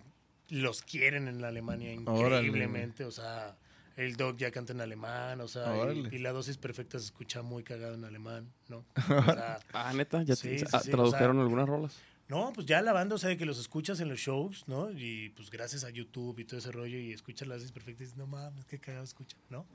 los 0.50 0.82
quieren 0.82 1.28
en 1.28 1.42
la 1.42 1.50
Alemania 1.50 1.92
Órale, 2.06 2.38
increíblemente. 2.48 3.04
O 3.06 3.12
sea, 3.12 3.56
El 3.96 4.16
Dog 4.16 4.38
ya 4.38 4.50
canta 4.52 4.74
en 4.74 4.82
alemán, 4.82 5.40
o 5.42 5.48
sea, 5.48 5.94
y- 5.94 6.08
y, 6.16 6.18
la 6.20 6.32
dosis 6.32 6.58
perfecta 6.58 6.98
se 6.98 7.06
escucha 7.06 7.42
muy 7.44 7.64
cagado 7.64 7.94
en 7.94 8.06
alemán, 8.06 8.52
¿no? 8.70 8.84
O 8.96 9.24
sea, 9.34 9.60
Ah, 9.74 9.94
neta, 9.94 10.24
ya 10.24 10.36
Sí, 10.36 10.48
te- 10.50 10.60
sí, 10.60 10.66
ah, 10.74 10.80
sí, 10.80 10.90
tradujeron 10.92 11.38
o 11.38 11.40
sea- 11.40 11.44
algunas 11.44 11.68
rolas. 11.70 11.98
No, 12.30 12.52
pues 12.54 12.66
ya 12.66 12.82
la 12.82 12.94
banda, 12.94 13.16
o 13.16 13.18
sea, 13.18 13.30
de 13.30 13.38
que 13.38 13.46
los 13.46 13.60
escuchas 13.60 14.00
en 14.00 14.10
los 14.10 14.20
shows, 14.20 14.68
¿no? 14.68 14.92
Y 14.92 15.30
pues 15.36 15.50
gracias 15.50 15.84
a 15.84 15.90
YouTube 15.90 16.40
y 16.40 16.46
todo 16.46 16.60
ese 16.60 16.72
rollo, 16.72 16.98
y 16.98 17.12
escuchas 17.12 17.48
las 17.48 17.62
perfectas 17.72 18.02
y 18.02 18.04
dices, 18.06 18.18
no 18.18 18.28
mames, 18.28 18.66
qué 18.66 18.80
cagado 18.80 19.04
escucha, 19.04 19.38
¿no? 19.50 19.66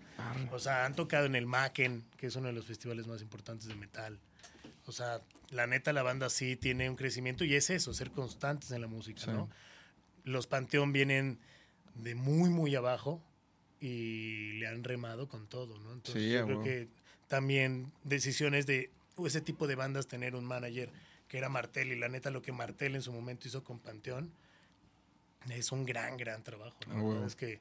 O 0.50 0.58
sea, 0.58 0.84
han 0.86 0.94
tocado 0.94 1.26
en 1.26 1.34
el 1.36 1.46
Macken, 1.46 2.04
que 2.16 2.26
es 2.28 2.36
uno 2.36 2.48
de 2.48 2.54
los 2.54 2.66
festivales 2.66 3.06
más 3.06 3.22
importantes 3.22 3.68
de 3.68 3.74
metal. 3.74 4.18
O 4.86 4.92
sea, 4.92 5.20
la 5.50 5.66
neta, 5.66 5.92
la 5.92 6.02
banda 6.02 6.30
sí 6.30 6.56
tiene 6.56 6.88
un 6.88 6.96
crecimiento 6.96 7.44
y 7.44 7.54
es 7.54 7.68
eso, 7.70 7.92
ser 7.92 8.10
constantes 8.10 8.70
en 8.70 8.80
la 8.80 8.86
música, 8.86 9.20
Sí. 9.20 9.30
¿no? 9.30 9.50
Los 10.24 10.46
Panteón 10.46 10.92
vienen 10.92 11.38
de 11.94 12.14
muy, 12.14 12.48
muy 12.50 12.74
abajo 12.74 13.22
y 13.80 14.52
le 14.58 14.66
han 14.66 14.84
remado 14.84 15.28
con 15.28 15.46
todo, 15.46 15.78
¿no? 15.78 15.92
Entonces, 15.92 16.22
Sí, 16.24 16.30
yo 16.32 16.44
creo 16.46 16.62
que 16.62 16.88
también 17.28 17.92
decisiones 18.04 18.66
de 18.66 18.90
ese 19.24 19.40
tipo 19.40 19.66
de 19.66 19.74
bandas, 19.74 20.06
tener 20.08 20.34
un 20.34 20.44
manager 20.44 20.90
que 21.28 21.38
era 21.38 21.48
Martel, 21.48 21.92
y 21.92 21.96
la 21.96 22.08
neta, 22.08 22.30
lo 22.30 22.42
que 22.42 22.52
Martel 22.52 22.94
en 22.94 23.02
su 23.02 23.12
momento 23.12 23.46
hizo 23.48 23.62
con 23.64 23.78
Panteón 23.78 24.32
es 25.50 25.72
un 25.72 25.84
gran, 25.84 26.16
gran 26.16 26.42
trabajo, 26.42 26.78
¿no? 26.86 26.92
A 26.92 26.96
La 26.96 27.02
huevo. 27.02 27.12
verdad 27.14 27.26
es 27.28 27.36
que 27.36 27.60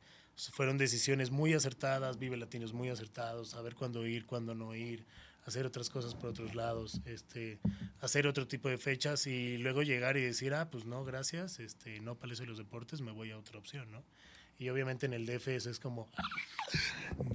fueron 0.52 0.78
decisiones 0.78 1.32
muy 1.32 1.54
acertadas, 1.54 2.18
Vive 2.18 2.38
Latinos 2.38 2.74
muy 2.74 2.90
acertados, 2.90 3.50
saber 3.52 3.76
cuándo 3.76 4.06
ir, 4.06 4.26
cuándo 4.26 4.56
no 4.56 4.76
ir, 4.76 5.06
hacer 5.46 5.66
otras 5.66 5.90
cosas 5.90 6.14
por 6.14 6.30
otros 6.30 6.54
lados, 6.56 7.02
este, 7.06 7.60
hacer 8.02 8.28
otro 8.28 8.48
tipo 8.48 8.70
de 8.70 8.78
fechas 8.78 9.26
y 9.28 9.58
luego 9.58 9.82
llegar 9.84 10.18
y 10.18 10.22
decir, 10.22 10.54
ah, 10.54 10.70
pues 10.70 10.86
no, 10.86 11.06
gracias, 11.06 11.60
este, 11.60 12.00
no 12.02 12.16
para 12.16 12.34
eso 12.34 12.44
de 12.44 12.50
los 12.50 12.58
deportes, 12.58 13.02
me 13.02 13.12
voy 13.12 13.32
a 13.32 13.38
otra 13.38 13.58
opción, 13.58 13.92
¿no? 13.92 14.04
Y 14.60 14.70
obviamente 14.70 15.06
en 15.06 15.14
el 15.14 15.26
DF 15.26 15.48
eso 15.50 15.70
es 15.70 15.80
como, 15.80 16.10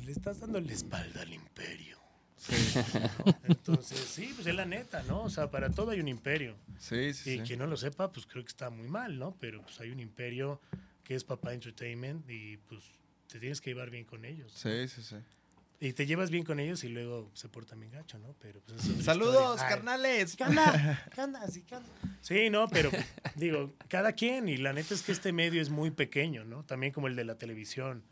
le 0.05 0.13
estás 0.13 0.41
dando 0.41 0.61
la 0.61 0.73
espalda 0.73 1.23
al 1.23 1.33
imperio. 1.33 2.02
Entonces, 3.45 3.99
sí, 3.99 4.33
pues 4.35 4.47
es 4.47 4.55
la 4.55 4.65
neta, 4.65 5.03
¿no? 5.05 5.23
O 5.23 5.31
sea, 5.31 5.51
para 5.51 5.71
todo 5.71 5.91
hay 5.93 6.01
un 6.01 6.09
imperio. 6.09 6.57
Sí, 6.79 7.15
sí, 7.15 7.35
Y 7.35 7.39
sí. 7.39 7.43
quien 7.45 7.59
no 7.59 7.67
lo 7.67 7.77
sepa, 7.77 8.11
pues 8.13 8.27
creo 8.27 8.43
que 8.45 8.49
está 8.49 8.71
muy 8.71 8.89
mal, 8.89 9.19
¿no? 9.19 9.37
Pero 9.41 9.63
pues 9.63 9.81
hay 9.81 9.91
un 9.91 10.01
imperio 10.01 10.61
que 11.05 11.15
es 11.15 11.25
Papá 11.25 11.53
Entertainment 11.55 12.29
y 12.29 12.57
pues 12.57 12.83
te 13.29 13.39
tienes 13.41 13.61
que 13.61 13.71
llevar 13.71 13.91
bien 13.91 14.05
con 14.05 14.25
ellos. 14.25 14.53
Sí, 14.55 14.89
sí, 14.89 15.03
sí. 15.03 15.17
Y 15.81 15.95
te 15.95 16.07
llevas 16.07 16.31
bien 16.31 16.45
con 16.45 16.61
ellos 16.61 16.85
y 16.85 16.89
luego 16.89 17.29
se 17.35 17.49
portan 17.49 17.81
bien 17.81 17.91
gacho, 17.91 18.17
¿no? 18.19 18.37
Pero 18.41 18.61
pues 18.61 18.85
es 18.87 19.05
Saludos, 19.05 19.61
carnales. 19.63 20.37
¿Qué 20.37 20.45
onda? 20.45 21.03
¿Qué 21.15 21.21
onda? 21.21 21.45
Sí, 21.51 21.63
¿qué 21.63 21.75
onda? 21.75 21.89
Sí, 22.21 22.51
no, 22.51 22.69
pero 22.69 22.91
digo, 23.35 23.73
cada 23.89 24.13
quien. 24.13 24.49
Y 24.49 24.59
la 24.59 24.73
neta 24.73 24.95
es 24.95 25.03
que 25.03 25.11
este 25.11 25.33
medio 25.33 25.61
es 25.61 25.71
muy 25.71 25.91
pequeño, 25.91 26.45
¿no? 26.45 26.65
También 26.65 26.93
como 26.93 27.09
el 27.09 27.17
de 27.17 27.25
la 27.25 27.35
televisión. 27.37 28.05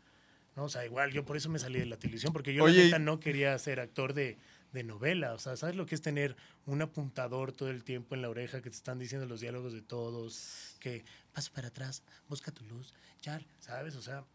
¿No? 0.55 0.65
O 0.65 0.69
sea, 0.69 0.85
igual 0.85 1.11
yo 1.11 1.23
por 1.25 1.37
eso 1.37 1.49
me 1.49 1.59
salí 1.59 1.79
de 1.79 1.85
la 1.85 1.97
televisión, 1.97 2.33
porque 2.33 2.53
yo 2.53 2.63
Oye, 2.63 2.75
la 2.75 2.81
y- 2.81 2.85
neta 2.85 2.99
no 2.99 3.19
quería 3.19 3.57
ser 3.59 3.79
actor 3.79 4.13
de, 4.13 4.37
de 4.73 4.83
novela. 4.83 5.33
O 5.33 5.39
sea, 5.39 5.55
¿sabes 5.57 5.75
lo 5.75 5.85
que 5.85 5.95
es 5.95 6.01
tener 6.01 6.35
un 6.65 6.81
apuntador 6.81 7.51
todo 7.51 7.69
el 7.69 7.83
tiempo 7.83 8.15
en 8.15 8.21
la 8.21 8.29
oreja 8.29 8.61
que 8.61 8.69
te 8.69 8.75
están 8.75 8.99
diciendo 8.99 9.25
los 9.27 9.39
diálogos 9.41 9.73
de 9.73 9.81
todos? 9.81 10.75
Que 10.79 11.05
paso 11.33 11.51
para 11.53 11.69
atrás, 11.69 12.03
busca 12.27 12.51
tu 12.51 12.63
luz, 12.65 12.93
char, 13.21 13.45
¿sabes? 13.59 13.95
O 13.95 14.01
sea, 14.01 14.25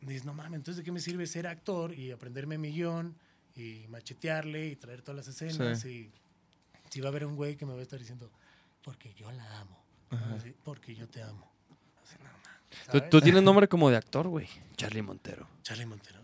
dices, 0.00 0.24
no 0.24 0.34
mames, 0.34 0.56
entonces 0.58 0.78
¿de 0.78 0.84
qué 0.84 0.92
me 0.92 1.00
sirve 1.00 1.26
ser 1.26 1.46
actor 1.46 1.92
y 1.94 2.10
aprenderme 2.10 2.58
mi 2.58 2.70
guion 2.72 3.16
y 3.54 3.86
machetearle 3.88 4.68
y 4.68 4.76
traer 4.76 5.02
todas 5.02 5.16
las 5.26 5.28
escenas? 5.28 5.84
Y 5.84 6.10
si 6.90 7.00
va 7.00 7.08
a 7.08 7.10
haber 7.10 7.24
un 7.24 7.36
güey 7.36 7.56
que 7.56 7.66
me 7.66 7.72
va 7.74 7.78
a 7.78 7.82
estar 7.82 7.98
diciendo, 7.98 8.32
porque 8.82 9.12
yo 9.14 9.30
la 9.30 9.60
amo, 9.60 9.84
porque 10.64 10.94
yo 10.94 11.06
te 11.08 11.22
amo. 11.22 11.48
Tú, 13.10 13.20
tienes 13.20 13.42
nombre 13.42 13.68
como 13.68 13.90
de 13.90 13.96
actor, 13.96 14.28
güey. 14.28 14.46
Charlie 14.76 15.02
Montero. 15.02 15.46
Charlie 15.62 15.86
Montero. 15.86 16.18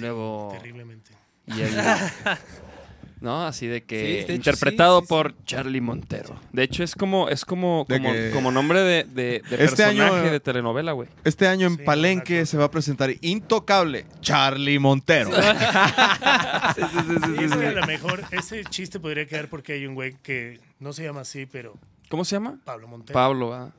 Luego. 0.00 0.50
Terriblemente. 0.52 1.12
Y 1.46 1.60
el- 1.60 1.74
no, 3.20 3.46
así 3.46 3.66
de 3.66 3.84
que 3.84 3.98
Sí, 3.98 4.06
de 4.12 4.20
hecho, 4.22 4.32
interpretado 4.32 5.00
sí, 5.00 5.02
sí, 5.02 5.06
sí. 5.06 5.08
por 5.08 5.44
Charlie 5.44 5.80
Montero. 5.80 6.40
De 6.52 6.62
hecho, 6.64 6.82
es 6.82 6.94
como, 6.94 7.28
es 7.28 7.44
como, 7.44 7.84
De 7.88 7.98
como, 7.98 8.12
que- 8.12 8.30
como 8.32 8.50
nombre 8.50 8.80
de, 8.80 9.04
de, 9.04 9.14
de 9.14 9.36
Este 9.36 9.56
personaje 9.58 10.02
año- 10.02 10.30
de 10.32 10.40
telenovela, 10.40 10.92
güey. 10.92 11.08
Este 11.24 11.46
año 11.46 11.66
en 11.68 11.76
Sí, 11.76 11.82
Palenque 11.84 12.46
se 12.46 12.56
va 12.58 12.64
a 12.64 12.70
presentar 12.70 13.10
Intocable, 13.20 14.06
Charlie 14.20 14.78
Montero. 14.78 15.30
Sí, 15.30 15.40
sí, 16.74 16.82
sí, 16.92 17.16
sí, 17.24 17.34
Y 17.40 17.44
es 17.44 17.52
sí. 17.52 17.58
que 17.58 17.66
a 17.66 17.72
lo 17.72 17.86
mejor 17.86 18.24
ese 18.32 18.64
chiste 18.64 18.98
podría 19.00 19.26
quedar 19.26 19.48
porque 19.48 19.74
hay 19.74 19.86
un 19.86 19.94
güey 19.94 20.14
que 20.22 20.60
no 20.80 20.92
se 20.92 21.04
llama 21.04 21.20
así, 21.22 21.46
pero 21.46 21.74
¿Cómo 22.08 22.24
se 22.24 22.36
llama? 22.36 22.58
Pablo 22.64 22.86
Montero. 22.88 23.14
Pablo, 23.14 23.52
ah. 23.54 23.70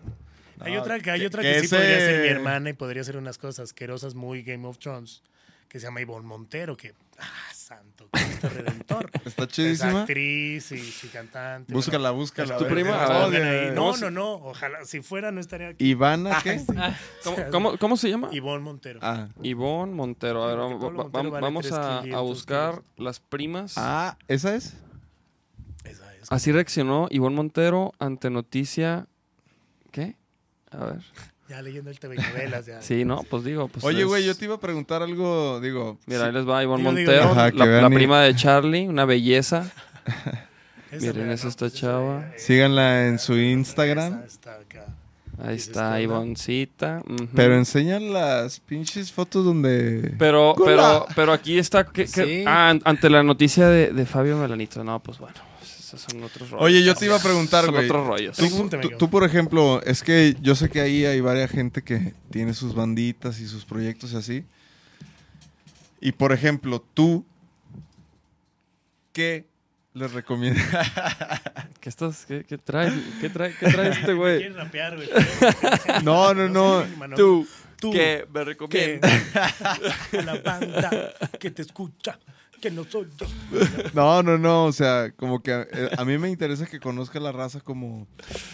Hay 0.59 0.77
otra 0.77 0.99
que, 0.99 1.11
hay 1.11 1.25
otra 1.25 1.41
que 1.41 1.53
que, 1.53 1.59
sí 1.59 1.65
ese- 1.65 1.75
podría 1.75 1.97
ser 1.99 2.21
mi 2.21 2.27
hermana 2.27 2.69
y 2.69 2.73
podría 2.73 3.03
ser 3.03 3.17
unas 3.17 3.37
cosas 3.37 3.65
asquerosas 3.65 4.15
muy 4.15 4.43
Game 4.43 4.65
of 4.67 4.77
Thrones, 4.79 5.21
que 5.69 5.79
se 5.79 5.85
llama 5.87 6.01
Ivonne 6.01 6.25
Montero, 6.27 6.75
que, 6.77 6.93
ah, 7.19 7.53
santo 7.53 8.07
Cristo 8.11 8.49
Redentor. 8.49 9.11
Está 9.25 9.43
Es 9.43 9.49
chidísima. 9.49 10.01
actriz 10.01 10.71
y, 10.71 10.75
y 10.75 11.09
cantante. 11.09 11.73
Búscala, 11.73 12.09
Bueno, 12.11 12.21
búscala. 12.21 12.53
¿Es 12.53 12.57
tu 12.57 12.63
a 12.65 12.67
ver. 12.67 12.73
prima? 12.73 12.89
No, 12.91 12.97
A 12.97 13.07
ver. 13.09 13.21
pongan 13.25 13.41
ahí. 13.43 13.65
de- 13.67 13.71
No, 13.71 13.97
no, 13.97 14.09
no. 14.11 14.33
Ojalá, 14.35 14.85
si 14.85 15.01
fuera, 15.01 15.31
no 15.31 15.39
estaría 15.41 15.67
aquí. 15.69 15.85
¿Ivana 15.89 16.39
qué? 16.41 16.59
Sí. 16.59 16.65
¿Cómo, 17.23 17.37
cómo, 17.51 17.77
cómo 17.77 17.97
se 17.97 18.09
llama? 18.09 18.29
Ivonne 18.31 18.63
Montero. 18.63 18.99
Ah. 19.03 19.27
Ivonne 19.43 19.93
Montero. 19.93 20.43
A 20.43 20.47
ver, 20.47 20.57
vamos, 20.57 20.81
Pablo 20.81 20.97
va- 20.97 21.03
Montero 21.03 21.23
va- 21.25 21.29
vale 21.31 21.41
vamos 21.45 21.65
a, 21.67 21.69
3,500 21.69 22.17
a 22.17 22.21
buscar 22.21 22.71
kilos. 22.71 22.85
las 22.97 23.19
primas. 23.19 23.73
Ah, 23.77 24.17
¿esa 24.29 24.55
es? 24.55 24.73
Esa 25.83 26.15
es. 26.15 26.31
Así 26.31 26.51
reaccionó 26.51 27.07
Ivonne 27.11 27.35
Montero 27.35 27.93
ante 27.99 28.29
noticia. 28.29 29.07
¿Qué? 29.91 30.15
A 30.71 30.86
ver. 30.86 30.97
Ya 31.49 31.62
leyendo 31.62 31.89
el 31.89 31.97
TV 31.97 32.17
novelas. 32.17 32.65
Ya. 32.65 32.82
Sí, 32.82 33.06
no, 33.06 33.23
pues 33.23 33.45
digo. 33.45 33.69
Pues 33.69 33.82
Oye, 33.86 34.01
es- 34.01 34.06
güey, 34.06 34.25
yo 34.25 34.36
te 34.36 34.43
iba 34.43 34.56
a 34.56 34.60
preguntar 34.60 35.01
algo, 35.01 35.62
digo... 35.62 35.97
Mira, 36.06 36.19
sí, 36.19 36.25
ahí 36.27 36.34
les 36.34 36.45
va 36.45 36.62
Ivonne 36.62 36.84
Digo, 36.93 37.10
digo, 37.10 37.23
Montero, 37.23 37.58
la, 37.58 37.65
vean 37.65 37.84
la 37.84 37.89
y- 37.89 37.95
prima 37.95 38.21
de 38.23 38.36
Charlie, 38.36 38.86
una 38.86 39.06
belleza. 39.06 39.71
Esa 40.91 41.06
Miren, 41.06 41.27
¿no? 41.27 41.32
esta 41.34 41.49
Pues 41.58 41.71
esa, 41.73 41.80
chava. 41.82 42.19
eh, 42.19 42.34
Síganla 42.38 43.08
en 43.08 43.17
su 43.17 43.32
esa 43.36 43.41
Instagram. 43.43 44.23
está 44.27 44.56
acá. 44.56 44.88
Ahí 45.41 45.56
está. 45.56 46.01
Ivoncita. 46.01 47.01
Pero 47.34 47.56
enseñan 47.56 48.12
las 48.12 48.60
pinches 48.60 49.13
fotos 49.13 49.45
donde... 49.45 50.15
Pero, 50.19 50.53
pero, 50.65 51.06
pero 51.15 51.32
aquí 51.32 51.58
está. 51.60 51.86
que- 51.86 52.03
que- 52.08 52.25
Sí. 52.25 52.43
ah, 52.45 52.71
an- 52.71 52.82
ante 52.84 53.10
la 53.10 53.23
noticia 53.23 53.69
de, 53.69 53.93
de 53.93 54.06
Fabio 54.06 54.36
Melanito. 54.38 54.84
No, 54.84 54.99
pues 54.99 55.17
bueno. 55.17 55.36
Esos 55.88 56.02
son 56.02 56.21
otros 56.21 56.50
rollos. 56.50 56.65
Oye, 56.65 56.84
yo 56.84 56.93
te 56.95 57.06
iba 57.06 57.15
a 57.15 57.19
preguntar, 57.19 57.63
Son 57.63 57.73
güey. 57.73 57.86
otros 57.86 58.08
rollos. 58.08 58.38
Tú, 58.97 59.10
por 59.10 59.23
ejemplo, 59.23 59.82
es 59.84 60.04
que 60.04 60.36
yo 60.41 60.54
sé 60.54 60.69
que 60.69 60.82
ahí 60.82 61.06
hay 61.06 61.21
varias 61.21 61.50
gente 61.50 61.82
que 61.82 62.13
tiene 62.30 62.54
sus 62.54 62.76
banditas 62.76 63.39
y 63.39 63.47
sus 63.47 63.63
proyectos 63.63 64.12
y 64.12 64.17
así. 64.17 64.45
Y 66.02 66.12
por 66.12 66.34
ejemplo, 66.34 66.86
tú, 66.93 67.26
¿qué 69.13 69.47
les 69.93 70.12
recomiendas? 70.12 70.65
¿Qué, 71.80 71.88
estás, 71.88 72.26
qué, 72.26 72.43
qué 72.43 72.58
trae, 72.58 72.91
qué, 73.21 73.30
trae, 73.30 73.56
¿Qué 73.58 73.71
trae 73.71 73.91
este 73.91 74.13
güey? 74.13 74.39
quiere 74.39 74.56
rapear, 74.56 74.97
güey. 74.97 75.10
No, 76.04 76.34
no, 76.34 76.50
no. 76.50 76.84
Tú, 77.15 77.47
Tú. 77.80 77.91
que 77.93 78.28
me 78.34 78.43
recomiendas. 78.43 79.23
la 80.12 80.36
banda 80.41 81.13
que 81.39 81.50
te 81.52 81.62
escucha, 81.62 82.19
que 82.61 82.71
no 82.71 82.83
soy 82.83 83.07
yo. 83.17 83.27
No, 83.93 84.21
no, 84.23 84.37
no. 84.37 84.65
O 84.65 84.71
sea, 84.71 85.11
como 85.11 85.41
que 85.41 85.51
eh, 85.71 85.89
a 85.97 86.05
mí 86.05 86.17
me 86.17 86.29
interesa 86.29 86.65
que 86.65 86.79
conozca 86.79 87.19
la 87.19 87.31
raza 87.31 87.59
como 87.61 88.07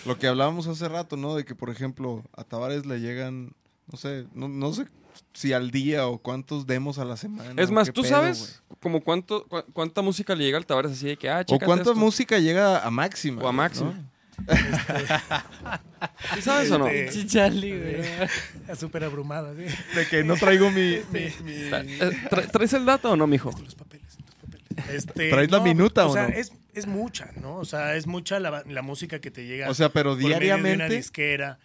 lo 0.05 0.17
que 0.17 0.27
hablábamos 0.27 0.67
hace 0.67 0.87
rato, 0.89 1.17
¿no? 1.17 1.35
De 1.35 1.45
que, 1.45 1.55
por 1.55 1.69
ejemplo, 1.69 2.23
a 2.35 2.43
Tavares 2.43 2.85
le 2.85 2.99
llegan, 2.99 3.53
no 3.91 3.97
sé, 3.97 4.25
no, 4.33 4.47
no 4.47 4.73
sé 4.73 4.87
si 5.33 5.53
al 5.53 5.69
día 5.71 6.07
o 6.07 6.17
cuántos 6.17 6.65
demos 6.65 6.97
a 6.99 7.05
la 7.05 7.17
semana. 7.17 7.61
Es 7.61 7.69
más, 7.71 7.91
¿tú 7.91 8.01
pedo, 8.01 8.11
sabes 8.11 8.61
como 8.79 9.01
cuánto, 9.01 9.45
cu- 9.47 9.63
cuánta 9.73 10.01
música 10.01 10.35
le 10.35 10.43
llega 10.43 10.57
al 10.57 10.65
Tavares 10.65 10.91
así 10.91 11.05
de 11.07 11.17
que, 11.17 11.29
ah. 11.29 11.45
O 11.49 11.59
cuánta 11.59 11.91
esto? 11.91 11.95
música 11.95 12.39
llega 12.39 12.85
a 12.85 12.89
máxima. 12.91 13.41
O 13.43 13.47
a 13.47 13.51
máxima. 13.51 13.91
¿no? 13.91 14.12
¿Sí 16.36 16.41
sabes 16.41 16.72
o 16.72 16.78
no? 16.80 16.88
Este, 16.88 17.12
Pinche 17.12 17.28
Charlie, 17.28 17.78
güey. 17.80 18.02
Ya 18.67 18.76
Súper 18.76 19.04
abrumada, 19.04 19.54
¿sí? 19.56 19.65
De 19.96 20.08
que 20.08 20.24
no 20.24 20.36
traigo 20.36 20.69
mi... 20.72 21.00
mi- 21.12 21.34
mi- 21.43 21.69
Ta- 21.69 21.82
eh, 21.82 22.12
tra- 22.30 22.50
¿Traes 22.52 22.74
el 22.74 22.86
dato 22.86 23.12
o 23.12 23.15
no, 23.15 23.28
mijo? 23.28 23.52
Los 23.63 23.76
papeles, 23.76 24.17
los 24.26 24.36
papeles. 24.36 24.89
Este, 24.96 25.30
¿Traes 25.30 25.52
la 25.52 25.60
minuta 25.60 26.06
o 26.06 26.10
o 26.10 26.13
sea, 26.13 26.28
no? 26.28 26.34
es, 26.36 26.52
es 26.74 26.88
mucha, 26.88 27.32
¿no? 27.41 27.56
O 27.58 27.65
sea, 27.65 27.96
es 27.96 28.08
mucha 28.08 28.39
la, 28.39 28.63
la 28.67 28.82
música 28.82 29.19
que 29.19 29.32
te 29.32 29.46
llega. 29.46 29.69
O 29.69 29.74
sea, 29.74 29.89
pero 29.89 30.12
por 30.12 30.17
medio 30.17 30.30
de 30.30 30.36
una 30.36 30.39
diariamente... 30.58 30.96
disquera. 30.96 31.60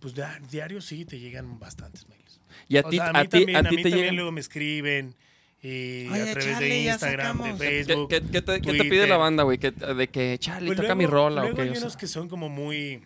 Pues 0.00 0.14
diario 0.50 0.80
sí 0.80 1.04
te 1.04 1.20
llegan 1.20 1.58
bastantes 1.60 2.08
mails. 2.08 2.40
Y 2.68 2.76
a 2.76 2.80
O 2.80 2.88
ti, 2.90 2.96
sea, 2.96 3.06
a 3.06 3.10
a 3.10 3.22
mí 3.22 3.28
ti, 3.28 3.38
también, 3.38 3.56
a 3.56 3.60
a 3.60 3.62
ti 3.70 3.76
mí 3.76 3.82
te 3.82 3.90
también 3.90 3.98
llegan. 4.00 4.16
luego 4.16 4.32
me 4.32 4.40
escriben 4.40 5.14
y 5.62 6.08
Oye, 6.08 6.22
a 6.22 6.32
través 6.32 6.44
Charlie, 6.44 6.68
de 6.68 6.82
Instagram, 6.90 7.36
de 7.38 7.42
sacamos. 7.44 7.60
¿Qué, 7.60 7.84
Facebook. 7.84 8.08
qué- 8.08 8.20
qué 8.22 8.42
te, 8.42 8.52
qué 8.52 8.60
te 8.60 8.60
Twitter. 8.60 8.88
pide 8.90 9.06
la 9.06 9.16
banda, 9.16 9.42
güey? 9.44 9.58
De 9.58 10.08
que, 10.08 10.36
Charlie, 10.40 10.66
Pues 10.66 10.76
toca 10.76 10.88
luego- 10.94 10.98
mi 10.98 11.06
rola 11.06 11.40
o 11.42 11.44
luego 11.44 11.56
qué. 11.56 11.62
hay 11.62 11.68
o 11.68 11.72
sea, 11.74 11.82
unos 11.82 11.96
que 11.96 12.06
son 12.08 12.28
como 12.28 12.48
muy 12.48 13.02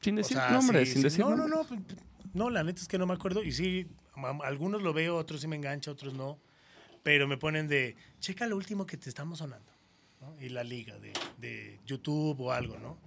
sin 0.00 0.14
O 0.14 0.18
decir 0.18 0.36
sea, 0.36 0.50
nombres, 0.50 0.88
sí, 0.88 0.92
sin 0.94 1.02
sí. 1.02 1.04
decir 1.04 1.20
No, 1.20 1.30
no, 1.36 1.46
nombres. 1.48 1.78
no. 1.78 1.86
pues, 1.86 1.98
No, 2.34 2.50
la 2.50 2.62
neta 2.64 2.80
es 2.82 2.88
que 2.88 2.98
no 2.98 3.06
me 3.06 3.14
acuerdo. 3.14 3.42
Y 3.44 3.52
sí, 3.52 3.86
algunos 4.42 4.82
lo 4.82 4.92
veo, 4.92 5.16
otros 5.16 5.40
sí 5.40 5.46
me 5.48 5.56
engancha, 5.56 5.90
otros 5.90 6.14
no. 6.14 6.38
Pero 7.02 7.26
me 7.28 7.36
ponen 7.38 7.68
de, 7.68 7.94
checa 8.20 8.46
lo 8.46 8.56
último 8.56 8.84
que 8.86 8.96
te 8.96 9.08
estamos 9.08 9.38
sonando. 9.38 9.70
¿no? 10.20 10.34
Y 10.40 10.48
la 10.48 10.64
liga 10.64 10.98
de, 10.98 11.12
de 11.38 11.78
YouTube 11.86 12.40
o 12.40 12.50
algo, 12.52 12.76
¿no? 12.78 12.98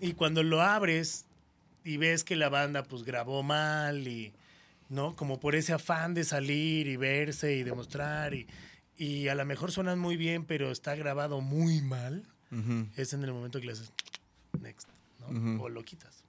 Y 0.00 0.12
cuando 0.12 0.42
lo 0.42 0.60
abres 0.60 1.24
y 1.84 1.96
ves 1.96 2.22
que 2.24 2.36
la 2.36 2.48
banda 2.50 2.82
pues 2.84 3.02
grabó 3.04 3.42
mal 3.42 4.06
y 4.06 4.32
¿no? 4.92 5.16
Como 5.16 5.40
por 5.40 5.54
ese 5.54 5.72
afán 5.72 6.12
de 6.12 6.22
salir 6.22 6.86
y 6.86 6.96
verse 6.96 7.56
y 7.56 7.62
demostrar 7.62 8.34
y, 8.34 8.46
y 8.96 9.28
a 9.28 9.34
lo 9.34 9.44
mejor 9.46 9.72
suenan 9.72 9.98
muy 9.98 10.16
bien, 10.16 10.44
pero 10.44 10.70
está 10.70 10.94
grabado 10.94 11.40
muy 11.40 11.80
mal, 11.80 12.24
es 12.96 13.14
en 13.14 13.24
el 13.24 13.32
momento 13.32 13.58
que 13.58 13.66
le 13.66 13.72
haces 13.72 13.90
next, 14.60 14.88
¿no? 15.18 15.62
O 15.62 15.70
lo 15.70 15.82
quitas. 15.82 16.22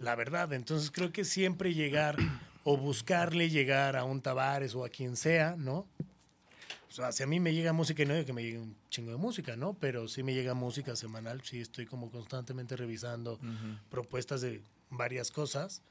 La 0.00 0.16
verdad, 0.16 0.52
entonces 0.52 0.90
creo 0.90 1.12
que 1.12 1.24
siempre 1.24 1.72
llegar 1.72 2.16
o 2.64 2.76
buscarle 2.76 3.48
llegar 3.48 3.96
a 3.96 4.02
un 4.02 4.20
Tavares 4.20 4.74
o 4.74 4.84
a 4.84 4.88
quien 4.88 5.16
sea, 5.16 5.54
¿no? 5.56 5.86
O 6.88 6.90
sea, 6.90 7.12
si 7.12 7.22
a 7.22 7.28
mí 7.28 7.38
me 7.38 7.54
llega 7.54 7.72
música, 7.72 8.02
y 8.02 8.06
no 8.06 8.14
digo 8.14 8.26
que 8.26 8.32
me 8.32 8.42
llegue 8.42 8.58
un 8.58 8.74
chingo 8.90 9.12
de 9.12 9.18
música, 9.18 9.54
¿no? 9.54 9.74
Pero 9.74 10.08
sí 10.08 10.24
me 10.24 10.34
llega 10.34 10.54
música 10.54 10.96
semanal, 10.96 11.42
sí 11.44 11.60
estoy 11.60 11.86
como 11.86 12.10
constantemente 12.10 12.74
revisando 12.74 13.38
propuestas 13.88 14.40
de 14.40 14.62
varias 14.90 15.30
cosas 15.30 15.82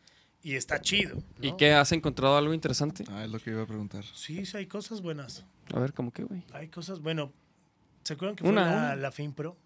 y 0.43 0.55
está 0.55 0.79
chido. 0.81 1.15
¿no? 1.15 1.47
¿Y 1.47 1.55
qué? 1.57 1.73
¿Has 1.73 1.91
encontrado 1.91 2.37
algo 2.37 2.53
interesante? 2.53 3.03
Ah, 3.09 3.23
es 3.25 3.29
lo 3.31 3.39
que 3.39 3.49
iba 3.51 3.63
a 3.63 3.67
preguntar. 3.67 4.03
Sí, 4.13 4.45
sí, 4.45 4.57
hay 4.57 4.65
cosas 4.67 5.01
buenas. 5.01 5.45
A 5.73 5.79
ver, 5.79 5.93
¿cómo 5.93 6.11
qué, 6.11 6.23
güey? 6.23 6.43
Hay 6.53 6.67
cosas, 6.69 6.99
bueno, 7.01 7.33
¿se 8.03 8.13
acuerdan 8.13 8.35
que 8.35 8.43
fue 8.43 8.51
Una, 8.51 8.65
la, 8.65 8.71
una. 8.77 8.95
la 8.95 9.11
FinPro? 9.11 9.57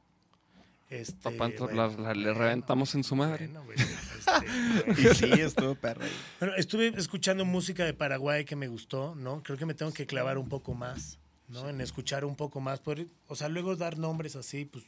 Este, 0.89 1.13
Papá, 1.21 1.49
bueno, 1.57 1.71
la- 1.73 1.87
la- 1.87 2.13
le 2.13 2.33
reventamos 2.33 2.95
en 2.95 3.03
su 3.05 3.15
madre. 3.15 3.47
bueno, 3.47 3.63
güey, 3.63 3.77
este, 3.79 4.85
bueno. 4.93 5.11
Y 5.11 5.15
sí, 5.15 5.31
estuvo 5.41 5.75
perro. 5.75 6.01
Bueno, 6.39 6.55
estuve 6.57 6.87
escuchando 6.97 7.45
música 7.45 7.85
de 7.85 7.93
Paraguay 7.93 8.43
que 8.43 8.57
me 8.57 8.67
gustó, 8.67 9.15
¿no? 9.15 9.41
Creo 9.41 9.57
que 9.57 9.65
me 9.65 9.73
tengo 9.73 9.93
que 9.93 10.05
clavar 10.05 10.37
un 10.37 10.49
poco 10.49 10.73
más, 10.73 11.17
¿no? 11.47 11.69
En 11.69 11.79
escuchar 11.79 12.25
un 12.25 12.35
poco 12.35 12.59
más. 12.59 12.81
por- 12.81 13.05
o 13.27 13.35
sea, 13.35 13.47
luego 13.47 13.77
dar 13.77 13.97
nombres 13.97 14.35
así, 14.35 14.65
pues. 14.65 14.83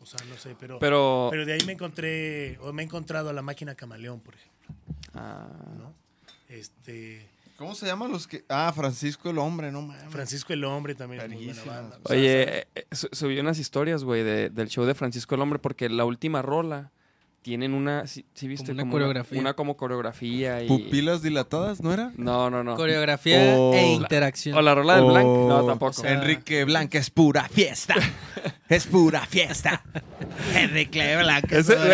O 0.00 0.06
sea, 0.06 0.20
no 0.28 0.36
sé, 0.36 0.54
pero. 0.60 0.78
Pero... 0.78 1.28
pero 1.30 1.46
de 1.46 1.52
ahí 1.54 1.60
me 1.64 1.72
encontré, 1.72 2.58
o 2.60 2.70
me 2.74 2.82
he 2.82 2.84
encontrado 2.84 3.30
a 3.30 3.32
la 3.32 3.42
máquina 3.42 3.74
Camaleón, 3.74 4.20
por 4.20 4.34
ejemplo, 4.34 4.59
Ah, 5.14 5.48
¿no? 5.78 5.94
Este. 6.48 7.28
¿Cómo 7.56 7.74
se 7.74 7.84
llaman 7.84 8.10
los 8.10 8.26
que...? 8.26 8.42
Ah, 8.48 8.72
Francisco 8.74 9.28
el 9.28 9.36
Hombre, 9.36 9.70
no 9.70 9.82
mames. 9.82 10.10
Francisco 10.10 10.52
el 10.54 10.64
Hombre 10.64 10.94
también 10.94 11.20
es 11.22 11.28
muy 11.30 11.44
buena 11.46 11.64
banda. 11.64 11.98
O 12.02 12.08
sea, 12.08 12.16
Oye, 12.16 12.58
eh, 12.60 12.66
eh, 12.74 12.86
su- 12.92 13.08
subí 13.12 13.38
unas 13.38 13.58
historias, 13.58 14.02
güey, 14.02 14.22
de- 14.22 14.48
del 14.48 14.68
show 14.68 14.86
de 14.86 14.94
Francisco 14.94 15.34
el 15.34 15.42
Hombre, 15.42 15.58
porque 15.58 15.90
la 15.90 16.06
última 16.06 16.40
rola 16.40 16.90
tienen 17.42 17.72
una, 17.72 18.06
sí, 18.06 18.26
sí 18.34 18.46
viste, 18.48 18.72
una 18.72 18.82
como 18.82 18.92
coreografía. 18.92 19.40
Una, 19.40 19.54
como 19.54 19.76
coreografía 19.76 20.62
y... 20.62 20.68
¿Pupilas 20.68 21.22
dilatadas, 21.22 21.80
no 21.82 21.92
era? 21.92 22.12
No, 22.16 22.50
no, 22.50 22.62
no. 22.62 22.76
Coreografía 22.76 23.38
O- 23.56 23.72
e 23.74 23.82
la- 23.82 24.02
interacción. 24.02 24.56
O 24.56 24.62
la 24.62 24.74
rola 24.74 24.96
del 24.96 25.04
Blanc. 25.06 25.26
O- 25.26 25.48
No, 25.48 25.64
tampoco. 25.66 25.94
sea, 25.94 26.12
Enrique 26.12 26.64
Blanca 26.64 26.98
es 26.98 27.08
pura 27.10 27.48
fiesta. 27.48 27.94
es 28.68 28.86
pura 28.86 29.24
fiesta. 29.26 29.82
Enrique 30.54 31.16
Blanca 31.16 31.56
Ese, 31.58 31.76
güey, 31.76 31.90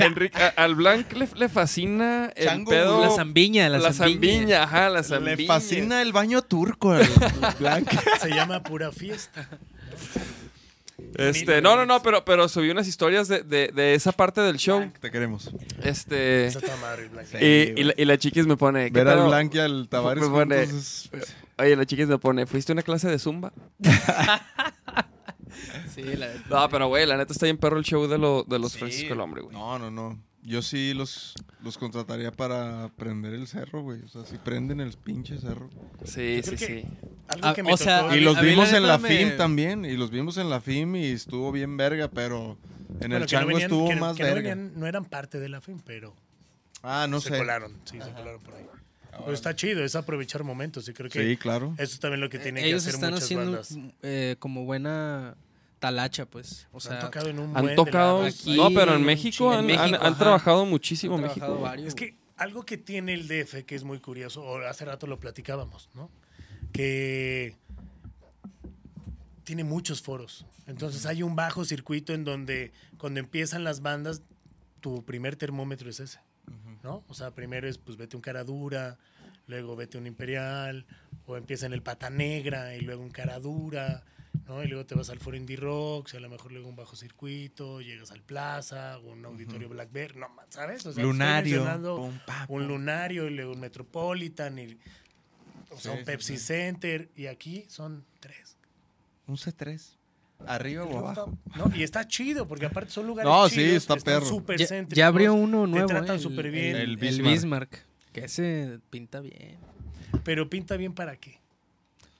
Enrique, 0.00 0.36
a- 0.42 0.48
al 0.56 0.74
Blanc 0.74 1.12
le, 1.12 1.28
le 1.36 1.48
fascina 1.48 2.32
el 2.34 2.46
Chango, 2.46 2.70
pedo... 2.70 3.00
la 3.00 3.10
zambiña, 3.10 3.68
la, 3.68 3.78
la 3.78 3.92
zambiña. 3.92 4.32
zambiña, 4.32 4.62
ajá, 4.64 4.88
la 4.90 5.02
zambiña. 5.04 5.36
Le 5.36 5.46
fascina 5.46 6.02
el 6.02 6.12
baño 6.12 6.42
turco 6.42 6.90
al. 6.92 7.06
Se 8.20 8.30
llama 8.30 8.62
Pura 8.64 8.90
Fiesta. 8.90 9.48
Este, 11.16 11.60
no, 11.62 11.76
no, 11.76 11.86
no, 11.86 12.02
pero, 12.02 12.24
pero 12.24 12.48
subí 12.48 12.70
unas 12.70 12.86
historias 12.86 13.28
de, 13.28 13.42
de, 13.42 13.68
de 13.68 13.94
esa 13.94 14.12
parte 14.12 14.40
del 14.40 14.56
show. 14.58 14.90
Te 15.00 15.10
queremos. 15.10 15.50
Este... 15.82 16.46
Esa. 16.46 16.60
Y, 17.40 17.72
y 17.76 17.84
la, 17.84 17.94
y 17.96 18.04
la 18.04 18.18
chiquis 18.18 18.46
me 18.46 18.56
pone... 18.56 18.86
¿qué 18.92 18.98
Ver 18.98 19.08
al 19.08 19.14
pedo? 19.18 19.26
Blanca 19.28 19.56
y 19.56 19.60
al 19.60 19.88
Tavares 19.88 20.22
Me 20.24 20.30
pone- 20.30 20.66
juntos 20.66 21.08
es- 21.12 21.36
Oye, 21.58 21.74
la 21.74 21.86
chiquis 21.86 22.06
me 22.06 22.18
pone, 22.18 22.46
¿fuiste 22.46 22.70
a 22.70 22.74
una 22.74 22.82
clase 22.82 23.08
de 23.08 23.18
Zumba? 23.18 23.52
Sí, 25.94 26.02
la 26.02 26.28
No, 26.48 26.68
pero 26.68 26.86
güey, 26.88 27.04
la 27.06 27.16
neta 27.16 27.32
está 27.32 27.46
bien 27.46 27.56
perro 27.58 27.78
el 27.78 27.84
show 27.84 28.06
de, 28.06 28.18
lo, 28.18 28.44
de 28.44 28.58
los 28.58 28.72
Sí. 28.72 28.78
Francisco 28.78 29.14
el 29.14 29.20
Hombre, 29.20 29.42
güey. 29.42 29.56
No, 29.56 29.78
no, 29.78 29.90
no. 29.90 30.22
Yo 30.48 30.62
sí 30.62 30.94
los, 30.94 31.34
los 31.62 31.76
contrataría 31.76 32.32
para 32.32 32.88
prender 32.96 33.34
el 33.34 33.46
cerro, 33.46 33.82
güey. 33.82 34.00
O 34.02 34.08
sea, 34.08 34.24
si 34.24 34.36
prenden 34.38 34.80
el 34.80 34.92
pinche 34.94 35.38
cerro. 35.38 35.68
Sí, 36.04 36.36
Yo 36.42 36.50
sí, 36.52 36.56
que- 36.56 36.66
sí. 36.66 36.84
Algo 37.28 37.46
Ah, 37.48 37.54
que 37.54 37.62
me 37.62 37.72
o 37.72 37.76
sea, 37.76 38.00
tocó- 38.00 38.10
A 38.12 38.16
Y 38.16 38.20
los 38.20 38.36
a 38.38 38.42
mí 38.42 38.48
vimos 38.50 38.72
en 38.72 38.86
la 38.86 38.96
me- 38.98 39.08
FIM 39.08 39.36
también. 39.36 39.84
Y 39.84 39.96
los 39.96 40.10
vimos 40.10 40.38
en 40.38 40.48
la 40.48 40.60
FIM 40.62 40.96
y 40.96 41.04
estuvo 41.06 41.52
bien 41.52 41.76
verga, 41.76 42.08
pero 42.08 42.56
en 42.88 42.98
Bueno, 42.98 43.16
el 43.16 43.20
no 43.22 43.26
chango 43.26 43.48
venían- 43.48 43.62
estuvo 43.70 43.88
que 43.90 43.96
más 43.96 44.16
que 44.16 44.22
no, 44.22 44.28
verga. 44.34 44.48
venían- 44.54 44.72
no 44.80 44.86
eran 44.86 45.04
parte 45.04 45.38
de 45.38 45.48
la 45.50 45.60
fin, 45.60 45.82
pero 45.84 46.14
Ah, 46.82 47.06
no 47.08 47.20
se 47.20 47.28
sé. 47.28 47.36
colaron. 47.38 47.72
Sí, 47.84 47.98
se 48.00 48.10
colaron 48.12 48.40
por 48.42 48.54
ahí. 48.54 48.64
Pero 49.20 49.32
está 49.32 49.54
chido, 49.56 49.84
es 49.84 49.96
aprovechar 49.96 50.44
momentos 50.44 50.88
y 50.88 50.92
creo 50.94 51.10
que 51.10 51.22
Sí, 51.30 51.36
claro. 51.36 51.74
eso 51.76 51.92
es 51.94 51.98
también 52.00 52.20
lo 52.20 52.30
que 52.30 52.38
tienen 52.38 52.64
Ellos 52.64 52.84
que 52.84 52.90
hacer 52.90 52.94
están 52.94 53.10
muchas 53.10 53.24
haciendo 53.24 53.50
bandas. 53.50 53.76
eh, 54.02 54.36
como 54.38 54.64
buena 54.64 55.36
talacha, 55.78 56.26
pues. 56.26 56.66
O 56.72 56.76
han 56.76 56.80
sea, 56.80 56.98
tocado 57.00 57.28
en 57.28 57.38
un 57.38 57.56
Han 57.56 57.62
buen 57.62 57.76
tocado... 57.76 58.22
Aquí, 58.24 58.56
no, 58.56 58.68
pero 58.70 58.92
en 58.92 58.98
en 59.00 59.04
México 59.06 59.52
han, 59.52 59.66
México, 59.66 59.82
han- 59.82 59.94
han 60.06 60.18
trabajado 60.18 60.64
muchísimo 60.66 61.14
han 61.16 61.22
México. 61.22 61.40
trabajado 61.40 61.62
varios. 61.62 61.88
Es 61.88 61.94
que 61.94 62.16
algo 62.36 62.64
que 62.64 62.76
tiene 62.78 63.14
el 63.14 63.26
DF 63.28 63.64
que 63.64 63.74
es 63.74 63.84
muy 63.84 63.98
curioso, 64.00 64.42
o 64.42 64.58
hace 64.58 64.84
rato 64.84 65.06
lo 65.06 65.18
platicábamos, 65.18 65.88
¿no? 65.94 66.10
Que 66.72 67.56
tiene 69.44 69.64
muchos 69.64 70.02
foros. 70.02 70.44
Entonces 70.66 71.06
hay 71.06 71.22
un 71.22 71.34
bajo 71.34 71.64
circuito 71.64 72.12
en 72.12 72.24
donde 72.24 72.72
cuando 72.98 73.20
empiezan 73.20 73.64
las 73.64 73.80
bandas, 73.80 74.22
tu 74.80 75.04
primer 75.04 75.36
termómetro 75.36 75.88
es 75.90 76.00
ese, 76.00 76.20
¿no? 76.82 77.02
O 77.08 77.14
sea, 77.14 77.30
primero 77.32 77.68
es 77.68 77.78
pues 77.78 77.96
vete 77.96 78.16
un 78.16 78.22
cara 78.22 78.44
dura, 78.44 78.98
luego 79.46 79.74
vete 79.76 79.96
un 79.98 80.06
imperial, 80.06 80.84
o 81.26 81.36
empieza 81.36 81.64
en 81.66 81.72
el 81.72 81.82
pata 81.82 82.10
negra 82.10 82.76
y 82.76 82.82
luego 82.82 83.02
un 83.02 83.10
cara 83.10 83.40
dura, 83.40 84.04
¿no? 84.48 84.62
Y 84.64 84.68
luego 84.68 84.84
te 84.86 84.94
vas 84.94 85.10
al 85.10 85.18
foro 85.20 85.36
indie 85.36 85.56
rock, 85.56 86.14
a 86.14 86.20
lo 86.20 86.28
mejor 86.28 86.50
luego 86.52 86.68
un 86.68 86.76
bajo 86.76 86.96
circuito, 86.96 87.80
llegas 87.80 88.10
al 88.10 88.22
plaza, 88.22 88.98
o 88.98 89.12
un 89.12 89.24
auditorio 89.24 89.68
Black 89.68 89.92
Bear, 89.92 90.16
no, 90.16 90.28
¿sabes? 90.48 90.84
O 90.86 90.92
sea, 90.92 91.02
Lunario. 91.04 91.56
mencionando 91.56 91.96
Pum, 91.96 92.18
pa, 92.26 92.46
un 92.48 92.66
lunario 92.66 93.26
y 93.28 93.30
luego 93.34 93.52
un 93.52 93.60
Metropolitan 93.60 94.58
y 94.58 94.76
o 95.70 95.78
sea, 95.78 95.80
Sí, 95.80 95.88
un 95.90 95.98
sí, 95.98 96.04
Pepsi 96.04 96.36
sí. 96.38 96.44
Center 96.44 97.08
y 97.14 97.26
aquí 97.26 97.64
son 97.68 98.04
tres. 98.20 98.56
Un 99.26 99.36
C3. 99.36 99.94
Arriba 100.46 100.84
o 100.84 100.98
abajo. 100.98 101.36
¿no? 101.56 101.74
Y 101.76 101.82
está 101.82 102.06
chido 102.06 102.46
porque 102.46 102.66
aparte 102.66 102.90
son 102.92 103.06
lugares 103.06 103.28
No, 103.30 103.48
sí, 103.48 103.56
chidos, 103.56 103.72
está 103.78 103.94
están 103.96 104.14
perro. 104.14 104.26
súper 104.26 104.58
ya, 104.58 104.86
ya 104.88 105.06
abrió 105.08 105.34
uno 105.34 105.66
nuevo. 105.66 105.86
Te 105.88 105.94
tratan 105.94 106.16
eh, 106.16 106.20
súper 106.20 106.46
el- 106.46 106.52
bien, 106.52 106.76
El, 106.76 106.82
El 106.82 106.90
el 106.90 106.96
Bismarck. 106.96 107.28
Bismarck. 107.32 107.84
Que 108.12 108.24
ese 108.24 108.78
pinta 108.88 109.20
bien. 109.20 109.58
pero 110.24 110.48
pinta 110.48 110.76
bien 110.76 110.94
para 110.94 111.16
qué. 111.16 111.38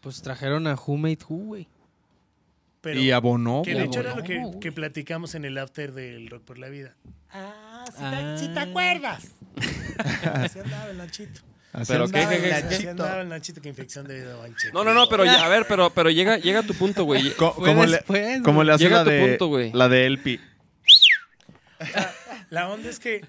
Pues 0.01 0.21
trajeron 0.21 0.67
a 0.67 0.75
Who 0.75 0.97
Made 0.97 1.19
Who, 1.29 1.37
güey. 1.47 1.69
Pero 2.81 3.01
y 3.01 3.11
abonó. 3.11 3.63
que 3.63 3.75
de 3.75 3.85
hecho 3.85 4.01
era 4.01 4.15
lo 4.15 4.23
que, 4.23 4.39
Abonó, 4.39 4.61
que 4.61 4.71
platicamos 4.73 5.35
en 5.35 5.45
el 5.45 5.59
after 5.59 5.93
del 5.93 6.29
Rock 6.31 6.45
por 6.45 6.59
la 6.59 6.69
Vida. 6.69 6.95
Ah, 7.31 7.85
si, 7.87 8.03
Ah. 8.03 8.35
Te, 8.39 8.47
si 8.47 8.55
te 8.55 8.61
acuerdas. 8.61 9.29
Así 10.35 10.59
andaba 10.61 10.91
el 10.91 10.97
Nachito. 10.97 11.41
Así 11.73 11.93
Pero 11.93 12.05
andaba 12.05 12.31
qué, 12.31 12.37
qué, 12.41 12.45
el 12.49 12.69
qué, 12.69 12.75
Así 12.77 12.87
andaba 12.87 13.21
el 13.21 13.29
Nachito 13.29 13.61
que 13.61 13.69
infección 13.69 14.07
de 14.07 14.33
Banche. 14.33 14.71
No, 14.73 14.85
no, 14.85 14.95
no, 14.95 15.09
pero 15.09 15.25
ya, 15.25 15.45
a 15.45 15.49
ver, 15.49 15.67
pero, 15.69 15.91
pero 15.91 16.09
llega, 16.11 16.39
llega 16.39 16.61
a 16.61 16.63
tu 16.63 16.75
punto, 16.75 17.05
güey. 17.05 17.33
Co- 17.35 17.55
¿Cómo, 17.55 17.85
le, 17.85 18.01
güey. 18.07 18.41
le 18.67 18.73
hace 18.73 18.85
Llega 18.85 18.99
la 18.99 19.05
tu 19.05 19.11
de, 19.11 19.27
punto, 19.27 19.47
güey. 19.49 19.73
la 19.73 19.89
de 19.89 20.07
Elpi? 20.07 20.41
La 22.51 22.69
onda 22.69 22.89
es 22.89 22.99
que, 22.99 23.25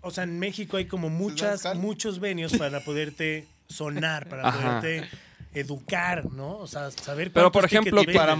o 0.00 0.10
sea, 0.10 0.24
en 0.24 0.38
México 0.38 0.76
hay 0.76 0.86
como 0.86 1.08
muchas, 1.10 1.74
muchos 1.76 2.20
venios 2.20 2.56
para 2.56 2.80
poderte 2.80 3.46
sonar, 3.68 4.28
para 4.28 4.48
Ajá. 4.48 4.80
poderte 4.80 5.08
educar, 5.60 6.30
¿no? 6.32 6.58
O 6.58 6.66
sea, 6.66 6.90
saber 6.90 7.32
Pero, 7.32 7.50
por 7.52 7.64
ejemplo, 7.64 8.02
Para 8.14 8.36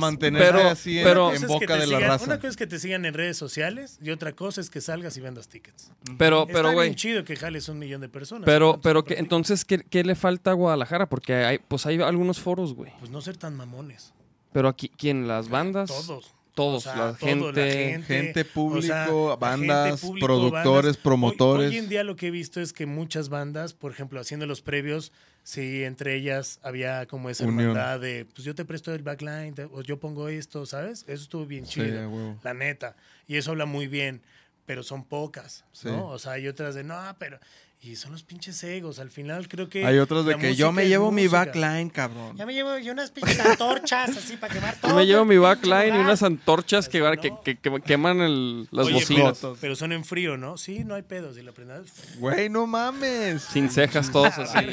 Pero- 0.56 0.68
así 0.68 0.98
en- 0.98 1.04
pero- 1.04 1.32
en, 1.32 1.38
Una 1.38 1.46
cosa 1.46 1.54
es 1.54 1.60
que 1.60 1.66
boca 1.66 1.76
de 1.76 1.86
la 1.86 1.98
sigan- 1.98 2.08
raza. 2.08 2.24
Una 2.24 2.36
cosa 2.36 2.48
es 2.48 2.56
que 2.56 2.66
te 2.66 2.78
sigan 2.78 3.04
en 3.04 3.14
redes 3.14 3.36
sociales 3.36 3.98
y 4.02 4.10
otra 4.10 4.32
cosa 4.32 4.60
es 4.60 4.70
que 4.70 4.80
salgas 4.80 5.16
y 5.16 5.20
vendas 5.20 5.48
tickets. 5.48 5.90
Pero, 6.18 6.42
Está 6.42 6.52
pero, 6.52 6.62
bien 6.68 6.74
güey. 6.74 6.94
chido 6.94 7.24
que 7.24 7.36
jales 7.36 7.68
un 7.68 7.78
millón 7.78 8.00
de 8.00 8.08
personas. 8.08 8.44
Pero, 8.46 8.66
¿Cuántos 8.72 8.82
pero 8.82 9.04
que, 9.04 9.14
entonces, 9.14 9.64
¿qué, 9.64 9.78
qué 9.88 10.04
le 10.04 10.14
falta 10.14 10.50
a 10.50 10.54
Guadalajara? 10.54 11.08
Porque 11.08 11.34
hay, 11.34 11.58
pues 11.58 11.86
hay 11.86 12.00
algunos 12.00 12.38
foros, 12.40 12.74
güey. 12.74 12.92
Pues 12.98 13.10
no 13.10 13.20
ser 13.20 13.36
tan 13.36 13.54
mamones. 13.56 14.12
Pero 14.52 14.68
aquí, 14.68 14.90
¿quién? 14.96 15.26
¿Las 15.28 15.48
bandas? 15.48 15.88
Todos. 15.88 16.32
Todos, 16.54 16.86
O 16.86 16.90
sea, 16.90 16.96
la, 16.96 17.12
todo, 17.12 17.28
gente, 17.52 18.02
gente, 18.06 18.44
público, 18.46 18.78
o 18.78 18.82
sea, 18.82 19.06
la 19.28 19.36
bandas, 19.36 19.86
gente, 19.88 20.00
público, 20.06 20.26
productores, 20.26 20.64
bandas. 20.64 20.96
Hoy- 20.96 21.02
promotores. 21.02 21.70
Hoy, 21.70 21.76
en 21.76 21.88
día 21.90 22.02
lo 22.02 22.16
que 22.16 22.28
he 22.28 22.30
visto 22.30 22.62
es 22.62 22.72
que 22.72 22.86
muchas 22.86 23.28
bandas, 23.28 23.74
por 23.74 23.92
ejemplo, 23.92 24.18
haciendo 24.20 24.46
los 24.46 24.62
previos, 24.62 25.12
sí, 25.46 25.84
entre 25.84 26.16
ellas 26.16 26.58
había 26.64 27.06
como 27.06 27.30
esa 27.30 27.44
Unión. 27.44 27.60
hermandad 27.70 28.00
de, 28.00 28.24
pues 28.34 28.44
yo 28.44 28.54
te 28.56 28.64
presto 28.64 28.92
el 28.92 29.04
backline, 29.04 29.54
te- 29.54 29.64
o 29.64 29.80
yo 29.82 30.00
pongo 30.00 30.28
esto, 30.28 30.66
¿sabes? 30.66 31.04
Eso 31.06 31.22
estuvo 31.22 31.46
bien 31.46 31.64
Sí, 31.66 31.74
chido, 31.82 32.36
la 32.42 32.52
neta. 32.52 32.96
Y 33.28 33.36
eso 33.36 33.52
habla 33.52 33.64
muy 33.64 33.86
bien, 33.86 34.22
pero 34.66 34.82
son 34.82 35.04
pocas, 35.04 35.64
Sí. 35.70 35.86
¿no? 35.88 36.08
O 36.08 36.18
sea, 36.18 36.32
hay 36.32 36.48
otras 36.48 36.74
de, 36.74 36.82
no, 36.82 36.96
pero... 37.20 37.38
Y 37.78 37.94
son 37.94 38.10
los 38.10 38.24
pinches 38.24 38.64
egos. 38.64 38.98
Al 38.98 39.10
final 39.10 39.46
creo 39.48 39.68
que... 39.68 39.84
Hay 39.86 39.98
otros 39.98 40.26
de 40.26 40.34
que 40.36 40.56
yo 40.56 40.72
me 40.72 40.88
llevo 40.88 41.12
mi 41.12 41.22
música. 41.24 41.44
backline, 41.44 41.88
cabrón. 41.90 42.36
Ya 42.36 42.44
me 42.44 42.52
llevo 42.52 42.76
yo 42.78 42.92
unas 42.92 43.12
pinches 43.12 43.38
antorchas 43.38 44.16
así 44.16 44.36
para 44.36 44.52
quemar 44.54 44.74
todo. 44.80 44.90
Yo 44.90 44.96
me 44.96 45.06
llevo 45.06 45.24
mi 45.24 45.36
backline 45.36 45.94
y 45.94 45.98
unas 45.98 46.22
antorchas 46.24 46.88
que, 46.88 46.98
No. 46.98 47.10
que, 47.12 47.32
que- 47.44 47.56
que 47.58 47.80
queman 47.82 48.20
el- 48.22 48.66
las 48.72 48.86
Oye, 48.86 48.94
bocinas. 48.94 49.38
pero, 49.40 49.56
pero 49.60 49.76
son 49.76 49.92
en 49.92 50.04
frío, 50.04 50.36
¿no? 50.36 50.56
Sí, 50.58 50.82
no 50.84 50.96
hay 50.96 51.02
pedos. 51.02 51.38
Y 51.38 51.42
la 51.42 51.52
prenda... 51.52 51.80
Güey, 52.18 52.48
no 52.48 52.66
mames. 52.66 53.42
Sin 53.42 53.70
cejas, 53.70 54.10
todos 54.10 54.36
así. 54.36 54.66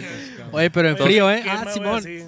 Oye, 0.51 0.72
pero 0.72 0.89
en 0.89 0.95
Oye, 0.95 1.04
frío, 1.04 1.30
¿eh? 1.30 1.41
quema, 1.43 1.62
Ah, 1.68 1.72
Simón. 1.72 1.97
Así, 1.97 2.24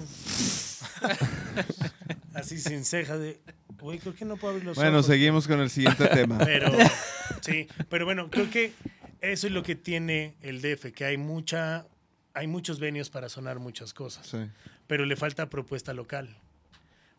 Así 2.34 2.58
sin 2.60 2.84
ceja 2.84 3.16
de. 3.16 3.40
Güey, 3.80 3.98
creo 3.98 4.14
que 4.14 4.24
no 4.24 4.36
puedo 4.36 4.52
abrir 4.52 4.66
los 4.66 4.76
Bueno, 4.76 4.98
ojos. 4.98 5.06
seguimos 5.06 5.46
con 5.46 5.60
el 5.60 5.70
siguiente 5.70 6.06
tema. 6.14 6.38
Pero, 6.38 6.72
sí, 7.40 7.68
pero 7.88 8.04
bueno, 8.04 8.28
creo 8.30 8.50
que 8.50 8.72
eso 9.20 9.46
es 9.46 9.52
lo 9.52 9.62
que 9.62 9.74
tiene 9.74 10.34
el 10.42 10.60
DF, 10.62 10.92
que 10.92 11.04
hay 11.04 11.16
mucha 11.16 11.86
hay 12.34 12.46
muchos 12.48 12.78
venios 12.80 13.08
para 13.08 13.28
sonar 13.30 13.58
muchas 13.58 13.94
cosas, 13.94 14.26
Sí. 14.26 14.36
pero 14.86 15.06
le 15.06 15.16
falta 15.16 15.48
propuesta 15.48 15.94
local. 15.94 16.36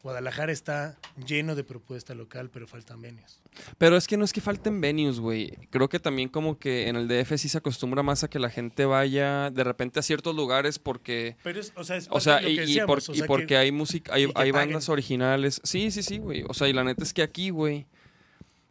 Guadalajara 0.04 0.52
está 0.52 0.96
lleno 1.26 1.56
de 1.56 1.64
propuesta 1.64 2.14
local, 2.14 2.52
pero 2.52 2.68
faltan 2.68 3.02
venios. 3.02 3.42
Pero 3.80 3.98
es 3.98 4.06
que 4.08 4.16
no 4.16 4.24
es 4.24 4.32
que 4.32 4.42
falten 4.42 4.80
venues, 4.80 5.20
güey. 5.20 5.58
Creo 5.72 5.90
que 5.90 6.00
también 6.00 6.30
como 6.30 6.60
que 6.60 6.88
en 6.88 6.96
el 6.96 7.08
DF 7.08 7.36
sí 7.38 7.50
se 7.50 7.58
acostumbra 7.58 8.04
más 8.04 8.24
a 8.24 8.30
que 8.30 8.38
la 8.38 8.52
gente 8.52 8.86
vaya 8.86 9.50
de 9.50 9.64
repente 9.64 10.00
a 10.00 10.04
ciertos 10.04 10.36
lugares 10.36 10.78
porque... 10.78 11.36
Pero 11.44 11.60
es, 11.60 11.74
o 11.76 11.84
sea, 11.84 11.98
es 11.98 12.06
O 12.08 12.12
parte 12.12 12.24
sea, 12.26 12.36
de 12.38 12.42
lo 12.44 12.50
y, 12.50 12.56
que 12.56 12.64
y 12.64 12.68
decíamos, 12.68 12.88
por- 13.06 13.12
o 13.12 13.16
y 13.16 13.18
sea, 13.18 13.28
porque 13.28 13.48
que- 13.48 13.58
hay 13.58 13.72
música, 13.72 14.14
hay, 14.14 14.52
bandas 14.52 14.88
originales. 14.88 15.60
Sí, 15.64 15.90
sí, 15.90 16.04
sí, 16.04 16.20
güey. 16.20 16.44
O 16.48 16.54
sea, 16.54 16.70
y 16.70 16.74
la 16.74 16.84
neta 16.84 17.04
es 17.04 17.12
que 17.12 17.24
aquí, 17.24 17.50
güey, 17.50 17.88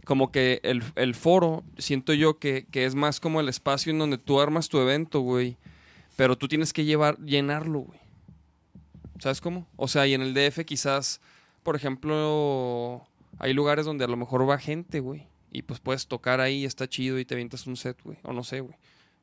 como 0.06 0.30
que 0.30 0.60
el, 0.62 0.84
el 0.94 1.16
foro, 1.16 1.64
siento 1.78 2.14
yo 2.14 2.38
que, 2.38 2.64
que 2.70 2.84
es 2.86 2.94
más 2.94 3.18
como 3.18 3.40
el 3.40 3.48
espacio 3.48 3.90
en 3.90 3.98
donde 3.98 4.18
tú 4.18 4.40
armas 4.40 4.68
tu 4.68 4.78
evento, 4.78 5.18
güey. 5.20 5.56
Pero 6.14 6.38
tú 6.38 6.46
tienes 6.46 6.72
que 6.72 6.84
llevar, 6.84 7.18
llenarlo, 7.18 7.80
güey. 7.80 7.98
¿Sabes 9.18 9.40
cómo? 9.40 9.66
O 9.74 9.88
sea, 9.88 10.06
y 10.06 10.14
en 10.14 10.22
el 10.22 10.32
DF 10.32 10.60
quizás, 10.64 11.20
por 11.64 11.74
ejemplo, 11.74 13.04
hay 13.40 13.52
lugares 13.52 13.84
donde 13.84 14.04
a 14.04 14.08
lo 14.08 14.16
mejor 14.16 14.48
va 14.48 14.58
gente, 14.58 15.00
güey. 15.00 15.26
Y 15.50 15.62
pues 15.62 15.80
puedes 15.80 16.06
tocar 16.06 16.40
ahí, 16.40 16.64
está 16.64 16.88
chido 16.88 17.18
y 17.18 17.24
te 17.24 17.34
avientas 17.34 17.66
un 17.66 17.76
set, 17.76 17.98
güey. 18.04 18.18
O 18.22 18.32
no 18.32 18.44
sé, 18.44 18.60
güey. 18.60 18.76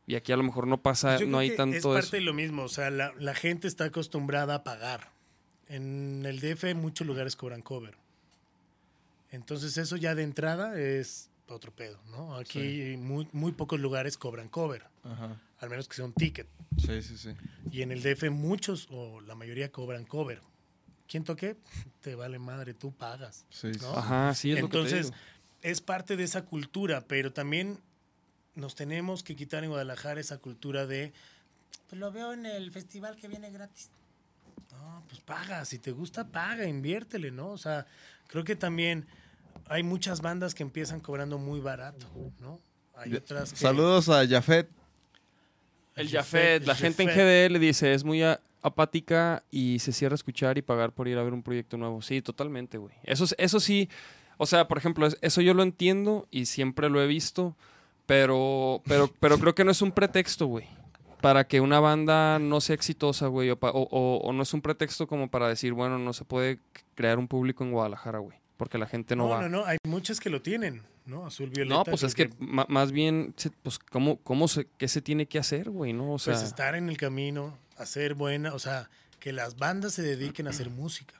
Y 0.05 0.15
aquí 0.15 0.33
a 0.33 0.37
lo 0.37 0.43
mejor 0.43 0.67
no 0.67 0.81
pasa, 0.81 1.17
Yo 1.17 1.27
no 1.27 1.37
hay 1.37 1.55
tanto 1.55 1.77
Es 1.77 1.83
parte 1.85 1.99
eso. 2.07 2.15
de 2.17 2.21
lo 2.23 2.33
mismo, 2.33 2.63
o 2.63 2.69
sea, 2.69 2.89
la, 2.89 3.13
la 3.19 3.33
gente 3.35 3.69
está 3.69 3.85
acostumbrada 3.85 4.55
a 4.55 4.63
pagar. 4.65 5.11
En 5.69 6.25
el 6.25 6.41
DF 6.41 6.75
muchos 6.75 7.07
lugares 7.07 7.37
cobran 7.37 7.61
cover. 7.61 8.02
Entonces 9.33 9.77
eso 9.77 9.97
ya 9.97 10.13
de 10.13 10.21
entrada 10.21 10.79
es 10.79 11.31
otro 11.47 11.71
pedo, 11.73 11.99
¿no? 12.11 12.35
Aquí 12.37 12.95
muy, 12.97 13.27
muy 13.31 13.51
pocos 13.51 13.79
lugares 13.79 14.15
cobran 14.15 14.47
cover, 14.47 14.85
Ajá. 15.03 15.41
al 15.59 15.69
menos 15.71 15.87
que 15.87 15.95
sea 15.95 16.05
un 16.05 16.13
ticket. 16.13 16.47
Sí, 16.77 17.01
sí, 17.01 17.17
sí. 17.17 17.31
Y 17.71 17.81
en 17.81 17.91
el 17.91 18.03
DF 18.03 18.29
muchos 18.29 18.87
o 18.91 19.21
la 19.21 19.33
mayoría 19.33 19.71
cobran 19.71 20.05
cover. 20.05 20.39
¿Quién 21.07 21.23
toque? 21.23 21.57
Te 22.01 22.13
vale 22.13 22.37
madre, 22.37 22.75
tú 22.75 22.91
pagas. 22.93 23.45
Sí, 23.49 23.73
sí. 23.73 23.79
¿no? 23.81 23.97
Ajá, 23.97 24.35
sí, 24.35 24.51
es 24.51 24.61
lo 24.61 24.67
que 24.67 24.71
te 24.71 24.77
Entonces, 24.77 25.05
digo. 25.07 25.17
es 25.63 25.81
parte 25.81 26.15
de 26.15 26.23
esa 26.25 26.45
cultura, 26.45 27.01
pero 27.07 27.33
también 27.33 27.79
nos 28.53 28.75
tenemos 28.75 29.23
que 29.23 29.35
quitar 29.35 29.63
en 29.63 29.71
Guadalajara 29.71 30.21
esa 30.21 30.37
cultura 30.37 30.85
de, 30.85 31.11
Pues 31.89 31.99
lo 31.99 32.11
veo 32.11 32.33
en 32.33 32.45
el 32.45 32.71
festival 32.71 33.15
que 33.17 33.27
viene 33.27 33.49
gratis. 33.51 33.89
no, 34.71 35.03
pues 35.09 35.21
paga, 35.21 35.65
si 35.65 35.79
te 35.79 35.91
gusta, 35.91 36.27
paga, 36.27 36.67
inviértele, 36.67 37.31
¿no? 37.31 37.49
O 37.49 37.57
sea, 37.57 37.87
creo 38.27 38.43
que 38.43 38.55
también 38.55 39.07
hay 39.67 39.83
muchas 39.83 40.21
bandas 40.21 40.53
que 40.55 40.63
empiezan 40.63 40.99
cobrando 40.99 41.37
muy 41.37 41.59
barato, 41.59 42.07
¿no? 42.39 42.59
Hay 42.95 43.13
otras 43.15 43.51
que... 43.51 43.59
Saludos 43.59 44.09
a 44.09 44.27
Jafet. 44.27 44.69
El 45.95 46.09
Jafet, 46.09 46.65
la 46.65 46.75
gente 46.75 47.03
en. 47.03 47.09
GDL 47.09 47.59
dice, 47.59 47.93
es 47.93 48.03
muy 48.03 48.21
apática 48.61 49.43
y 49.51 49.79
se 49.79 49.91
cierra 49.91 50.13
a 50.13 50.15
escuchar 50.15 50.57
y 50.57 50.61
pagar 50.61 50.91
por 50.91 51.07
ir 51.07 51.17
a 51.17 51.23
ver 51.23 51.33
un 51.33 51.43
proyecto 51.43 51.77
nuevo. 51.77 52.01
Sí, 52.01 52.21
totalmente, 52.21 52.77
güey. 52.77 52.93
Eso, 53.03 53.25
es- 53.25 53.35
eso 53.37 53.59
sí, 53.59 53.89
o 54.37 54.45
sea, 54.45 54.67
por 54.67 54.77
ejemplo, 54.77 55.05
es- 55.05 55.17
eso 55.21 55.41
yo 55.41 55.53
lo 55.53 55.63
entiendo 55.63 56.27
y 56.31 56.45
siempre 56.45 56.89
lo 56.89 57.01
he 57.01 57.07
visto, 57.07 57.55
pero, 58.05 58.81
pero, 58.85 59.11
pero 59.19 59.37
creo 59.37 59.53
que 59.55 59.63
no 59.63 59.71
es 59.71 59.81
un 59.81 59.91
pretexto, 59.91 60.47
güey. 60.47 60.65
Para 61.21 61.47
que 61.47 61.61
una 61.61 61.79
banda 61.79 62.37
no 62.39 62.59
sea 62.59 62.73
exitosa, 62.75 63.27
güey, 63.27 63.49
o- 63.51 63.57
o- 63.61 64.17
o 64.23 64.33
no 64.33 64.43
es 64.43 64.53
un 64.53 64.61
pretexto 64.61 65.07
como 65.07 65.29
para 65.29 65.47
decir, 65.47 65.73
bueno, 65.73 65.97
no 65.99 66.11
se 66.13 66.25
puede 66.25 66.59
crear 66.95 67.17
un 67.19 67.27
público 67.27 67.63
en 67.63 67.71
Guadalajara, 67.71 68.19
güey, 68.19 68.37
porque 68.57 68.77
la 68.77 68.85
gente 68.87 69.15
no, 69.15 69.23
No, 69.25 69.29
va. 69.29 69.41
no, 69.41 69.49
no, 69.49 69.65
hay 69.65 69.77
muchas 69.87 70.19
que 70.19 70.29
lo 70.29 70.41
tienen, 70.41 70.81
¿no? 71.05 71.25
Azul, 71.25 71.49
violeta. 71.49 71.75
No, 71.75 71.83
pues 71.83 72.03
es 72.03 72.13
que 72.15 72.29
ma- 72.39 72.65
más 72.69 72.91
bien, 72.91 73.33
pues, 73.63 73.79
¿cómo, 73.79 74.17
cómo 74.19 74.47
se, 74.47 74.67
qué 74.77 74.87
se 74.87 75.01
tiene 75.01 75.25
que 75.25 75.39
hacer, 75.39 75.69
güey, 75.69 75.93
no? 75.93 76.13
O 76.13 76.19
sea, 76.19 76.33
Pues 76.33 76.45
estar 76.45 76.75
en 76.75 76.89
el 76.89 76.97
camino, 76.97 77.57
hacer 77.77 78.13
buena, 78.13 78.53
o 78.53 78.59
sea, 78.59 78.89
que 79.19 79.33
las 79.33 79.57
bandas 79.57 79.93
se 79.93 80.01
dediquen 80.01 80.47
a 80.47 80.51
hacer 80.51 80.69
música. 80.69 81.15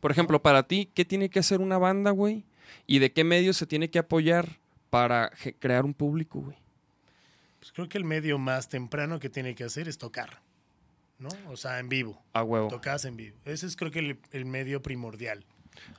Por 0.00 0.10
ejemplo, 0.10 0.40
para 0.42 0.62
ti, 0.64 0.90
¿qué 0.94 1.04
tiene 1.04 1.28
que 1.30 1.38
hacer 1.40 1.60
una 1.60 1.78
banda, 1.78 2.10
güey? 2.10 2.44
¿Y 2.86 2.98
de 3.00 3.12
qué 3.12 3.24
medios 3.24 3.56
se 3.56 3.66
tiene 3.66 3.90
que 3.90 3.98
apoyar 3.98 4.58
para 4.90 5.30
crear 5.58 5.84
un 5.84 5.94
público, 5.94 6.40
güey? 6.40 6.56
Pues 7.58 7.72
creo 7.72 7.88
que 7.88 7.98
el 7.98 8.04
medio 8.04 8.38
más 8.38 8.68
temprano 8.68 9.18
que 9.18 9.28
tiene 9.28 9.54
que 9.54 9.64
hacer 9.64 9.88
es 9.88 9.98
tocar, 9.98 10.40
¿no? 11.18 11.28
O 11.48 11.56
sea, 11.56 11.80
en 11.80 11.88
vivo. 11.88 12.22
A 12.32 12.42
huevo. 12.44 12.68
Tocas 12.68 13.04
en 13.04 13.16
vivo. 13.16 13.36
Ese 13.44 13.66
es 13.66 13.74
creo 13.76 13.90
que 13.90 13.98
el, 13.98 14.18
el 14.32 14.44
medio 14.44 14.82
primordial. 14.82 15.44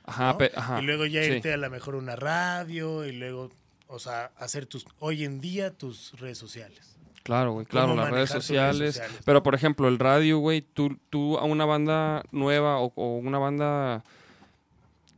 Ajá, 0.04 0.32
¿no? 0.32 0.38
pe- 0.38 0.52
ajá. 0.54 0.80
Y 0.80 0.84
luego 0.84 1.06
ya 1.06 1.22
sí. 1.22 1.32
irte 1.32 1.52
a 1.52 1.56
la 1.56 1.68
mejor 1.68 1.94
una 1.94 2.16
radio 2.16 3.04
y 3.06 3.12
luego, 3.12 3.50
o 3.86 3.98
sea, 3.98 4.30
hacer 4.38 4.66
tus, 4.66 4.86
hoy 4.98 5.24
en 5.24 5.40
día 5.40 5.70
tus 5.72 6.12
redes 6.18 6.38
sociales. 6.38 6.96
Claro, 7.22 7.52
güey, 7.52 7.66
claro, 7.66 7.94
las 7.94 8.10
redes 8.10 8.30
sociales. 8.30 9.02
Pero, 9.24 9.42
por 9.42 9.54
ejemplo, 9.54 9.86
el 9.88 9.98
radio, 9.98 10.38
güey, 10.38 10.62
tú, 10.62 10.96
tú 11.10 11.36
a 11.38 11.44
una 11.44 11.66
banda 11.66 12.22
nueva 12.30 12.78
o, 12.78 12.92
o 12.94 13.16
una 13.18 13.38
banda 13.38 14.02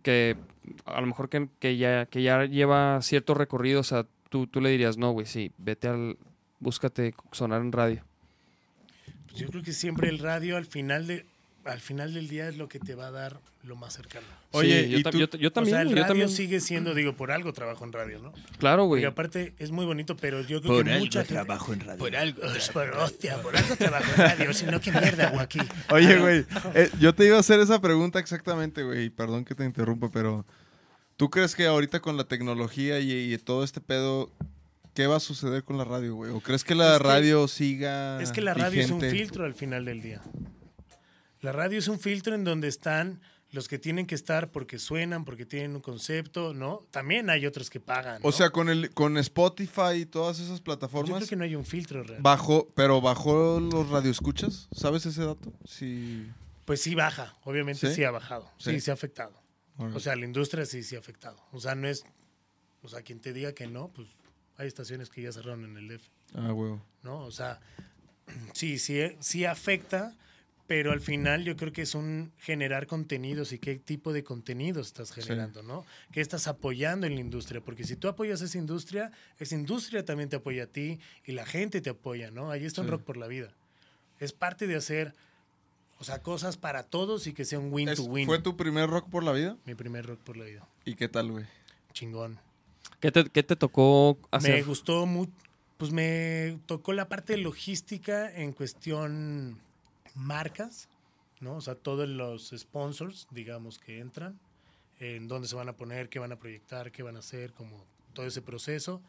que 0.03 0.37
a 0.87 1.01
lo 1.01 1.07
mejor 1.07 1.29
que, 1.29 1.49
que 1.61 1.77
ya, 1.77 2.07
que 2.07 2.23
ya 2.23 2.45
lleva 2.47 3.01
cierto 3.03 3.35
recorrido, 3.35 3.81
o 3.81 3.85
sea, 3.85 4.07
tú, 4.29 4.47
tú 4.49 4.61
le 4.61 4.71
dirías, 4.71 4.97
no, 4.97 5.13
güey, 5.13 5.27
sí, 5.27 5.53
vete 5.59 5.89
al... 5.89 6.17
Búscate 6.59 7.15
sonar 7.33 7.63
en 7.63 7.73
radio. 7.73 8.05
Pues 9.29 9.41
yo 9.41 9.49
creo 9.49 9.63
que 9.63 9.73
siempre 9.73 10.09
el 10.11 10.19
radio 10.19 10.57
al 10.59 10.67
final 10.67 11.07
de 11.07 11.25
al 11.65 11.81
final 11.81 12.15
del 12.15 12.29
día 12.29 12.49
es 12.49 12.57
lo 12.57 12.69
que 12.69 12.79
te 12.79 12.95
va 12.95 13.09
a 13.09 13.11
dar 13.11 13.41
lo 13.63 13.77
más 13.77 13.93
cercano. 13.95 14.27
Oye, 14.53 14.85
Sí, 14.85 14.91
yo, 14.91 14.99
¿y 14.99 15.03
ta- 15.03 15.11
tú- 15.11 15.19
yo, 15.19 15.27
yo 15.39 15.53
también, 15.53 15.75
o 15.77 15.79
sea, 15.79 15.83
el 15.83 15.89
yo 15.91 15.95
radio 15.97 16.07
también. 16.09 16.29
sigue 16.31 16.61
siendo, 16.61 16.95
digo, 16.95 17.15
por 17.17 17.31
algo 17.31 17.53
trabajo 17.53 17.85
en 17.85 17.93
radio, 17.93 18.19
¿no? 18.19 18.33
Claro, 18.59 18.85
güey. 18.87 19.03
Y 19.03 19.05
aparte 19.05 19.55
es 19.59 19.71
muy 19.71 19.85
bonito, 19.85 20.17
pero 20.17 20.41
yo 20.41 20.63
creo 20.63 20.83
que 20.83 20.99
mucha 20.99 21.25
gente- 21.25 21.41
en 21.73 21.81
radio. 21.81 21.99
Por 21.99 22.17
algo, 22.17 22.41
por, 22.73 22.91
hostia, 22.97 23.43
por 23.43 23.57
algo 23.57 23.77
trabajo 23.77 24.11
en 24.13 24.17
radio, 24.17 24.53
si 24.55 24.67
no, 24.67 24.81
qué 24.81 24.91
mierda 24.91 25.29
hago 25.29 25.41
aquí. 25.41 25.61
Oye, 25.91 26.19
güey, 26.19 26.47
eh, 26.75 26.91
yo 26.99 27.15
te 27.15 27.27
iba 27.27 27.37
a 27.37 27.41
hacer 27.41 27.61
esa 27.61 27.81
pregunta 27.81 28.19
exactamente, 28.19 28.83
güey. 28.83 29.05
y 29.05 29.11
Perdón 29.11 29.45
que 29.45 29.55
te 29.55 29.65
interrumpa, 29.65 30.11
pero 30.11 30.47
¿tú 31.17 31.29
crees 31.29 31.55
que 31.55 31.67
ahorita 31.67 32.01
con 32.01 32.17
la 32.17 32.25
tecnología 32.25 32.99
y, 33.01 33.35
y 33.35 33.39
todo 33.39 33.63
este 33.65 33.83
pedo, 33.83 34.33
qué 34.95 35.07
va 35.07 35.17
a 35.17 35.21
suceder 35.21 35.63
con 35.65 35.77
la 35.77 35.85
radio, 35.85 36.15
güey? 36.15 36.33
¿O 36.33 36.41
crees 36.41 36.65
que 36.65 36.75
la 36.75 36.95
Es 36.95 36.99
que- 37.03 37.05
radio 37.09 37.47
siga 37.49 38.23
Es 38.23 38.33
que 38.33 38.41
la 38.41 38.55
radio 38.55 38.81
es 38.81 38.91
un 38.91 39.03
filtro 39.03 39.45
al 39.45 39.55
final 39.55 39.85
del 39.85 40.01
día. 40.01 40.23
La 41.41 41.53
radio 41.53 41.79
es 41.79 41.89
un 41.89 41.99
filtro 42.01 42.35
en 42.35 42.45
donde 42.45 42.69
están 42.69 43.21
los 43.53 43.67
que 43.67 43.79
tienen 43.79 44.07
que 44.07 44.15
estar 44.15 44.51
porque 44.53 44.79
suenan, 44.79 45.25
porque 45.25 45.45
tienen 45.45 45.75
un 45.75 45.81
concepto, 45.81 46.55
¿no? 46.55 46.87
También 46.93 47.31
hay 47.31 47.47
otros 47.47 47.69
que 47.71 47.81
pagan. 47.81 48.21
O 48.23 48.31
sea, 48.31 48.51
con 48.51 48.69
el 48.69 48.91
con 48.93 49.17
Spotify 49.19 49.95
y 50.03 50.07
todas 50.07 50.39
esas 50.39 50.59
yo 50.59 50.65
plataformas, 50.65 51.17
creo 51.17 51.29
que 51.29 51.37
no 51.37 51.45
hay 51.45 51.57
un 51.57 51.65
filtro 51.65 52.03
real. 52.05 52.23
bajó, 52.23 52.69
pero 52.77 53.01
bajó 53.01 53.59
los 53.59 53.89
radioescuchas, 53.89 54.69
¿sabes 54.73 55.05
ese 55.07 55.25
dato? 55.25 55.53
Sí. 55.65 56.29
Pues 56.65 56.81
sí 56.83 56.95
baja, 56.95 57.37
obviamente 57.43 57.89
¿Sí? 57.89 57.95
sí, 57.97 58.05
ha 58.05 58.13
bajado, 58.13 58.49
sí, 58.59 58.71
Sí. 58.73 58.81
sí 58.83 58.91
ha 58.91 58.95
afectado. 58.95 59.33
O 59.95 59.99
sea, 59.99 60.15
la 60.15 60.27
industria 60.27 60.67
sí, 60.67 60.83
sí 60.83 60.95
ha 60.95 60.99
afectado. 60.99 61.43
O 61.53 61.59
sea, 61.59 61.75
no 61.75 61.89
es, 61.89 62.05
o 62.83 62.89
sea, 62.89 63.01
quien 63.03 63.19
te 63.19 63.33
diga 63.33 63.55
que 63.55 63.67
no, 63.67 63.89
pues 63.89 64.09
hay 64.59 64.69
estaciones 64.69 65.09
que 65.09 65.23
ya 65.23 65.33
cerraron 65.33 65.65
en 65.65 65.77
el 65.79 65.89
DF, 65.89 66.05
Ah, 66.35 66.53
huevo. 66.53 66.83
¿no? 67.03 67.21
O 67.21 67.31
sea, 67.33 67.59
sí, 68.53 68.79
sí, 68.79 69.01
sí 69.21 69.47
afecta, 69.47 70.15
pero 70.71 70.93
al 70.93 71.01
final 71.01 71.43
yo 71.43 71.57
creo 71.57 71.73
que 71.73 71.83
es 71.83 71.97
un 71.97 72.31
generar 72.39 72.87
contenidos 72.87 73.51
y 73.53 73.59
qué 73.59 73.75
tipo 73.81 74.13
de 74.13 74.23
contenidos 74.23 74.87
estás 74.87 75.11
generando, 75.11 75.65
¿no? 75.65 75.85
¿Qué 76.13 76.21
estás 76.21 76.47
apoyando 76.47 77.09
en 77.09 77.17
la 77.17 77.21
industria? 77.21 77.61
Porque 77.61 77.83
si 77.83 77.97
tú 77.97 78.07
apoyas 78.07 78.41
esa 78.41 78.57
industria, 78.57 79.11
esa 79.41 79.57
industria 79.57 80.05
también 80.05 80.29
te 80.29 80.37
apoya 80.37 80.63
a 80.63 80.67
ti 80.69 81.01
y 81.25 81.33
la 81.33 81.45
gente 81.45 81.81
te 81.81 81.91
apoya, 81.91 82.31
¿no? 82.31 82.53
Ahí 82.53 82.65
está 82.67 82.83
un 82.83 82.87
Sí. 82.87 82.91
rock 82.93 83.03
por 83.03 83.17
la 83.17 83.27
vida. 83.27 83.53
Es 84.21 84.33
parte 84.33 84.69
de 84.69 84.77
hacer, 84.77 85.17
o 85.99 86.05
sea, 86.05 86.23
cosas 86.23 86.57
para 86.57 86.85
todos 86.85 87.27
y 87.27 87.33
que 87.33 87.45
sea 87.45 87.59
un 87.59 87.73
win 87.73 87.89
Es- 87.89 87.97
to 87.97 88.05
win. 88.05 88.27
¿Fue 88.27 88.39
tu 88.39 88.57
primer 88.57 88.89
rock 88.89 89.11
por 89.11 89.25
la 89.25 89.33
vida? 89.33 89.57
Mi 89.65 89.75
primer 89.75 90.07
rock 90.07 90.21
por 90.21 90.37
la 90.37 90.45
vida. 90.45 90.69
¿Y 90.85 90.95
qué 90.95 91.09
tal, 91.09 91.33
güey? 91.33 91.47
Chingón. 91.95 92.39
¿Qué 93.01 93.11
te, 93.11 93.25
qué 93.29 93.43
te 93.43 93.57
tocó 93.57 94.19
Me 94.31 94.39
hacer? 94.39 94.65
gustó 94.65 95.05
mucho, 95.07 95.33
pues 95.79 95.91
me 95.91 96.61
tocó 96.67 96.93
la 96.93 97.09
parte 97.09 97.33
de 97.33 97.39
logística 97.41 98.33
en 98.33 98.53
cuestión 98.53 99.59
marcas, 100.15 100.89
¿no? 101.41 101.57
O 101.57 101.61
sea, 101.61 101.75
todos 101.75 102.09
los 102.09 102.53
sponsors, 102.57 103.27
digamos, 103.31 103.79
que 103.79 103.99
entran, 103.99 104.39
en 104.99 105.29
dónde 105.29 105.49
se 105.49 105.57
van 105.57 105.69
a 105.69 105.77
poner, 105.77 106.09
qué 106.09 106.19
van 106.19 106.33
a 106.33 106.39
proyectar, 106.39 106.93
qué 106.93 107.03
van 107.03 107.17
a 107.17 107.21
hacer, 107.21 107.53
como 107.53 107.87
todo 108.13 108.27
ese 108.27 108.43
proceso. 108.43 109.03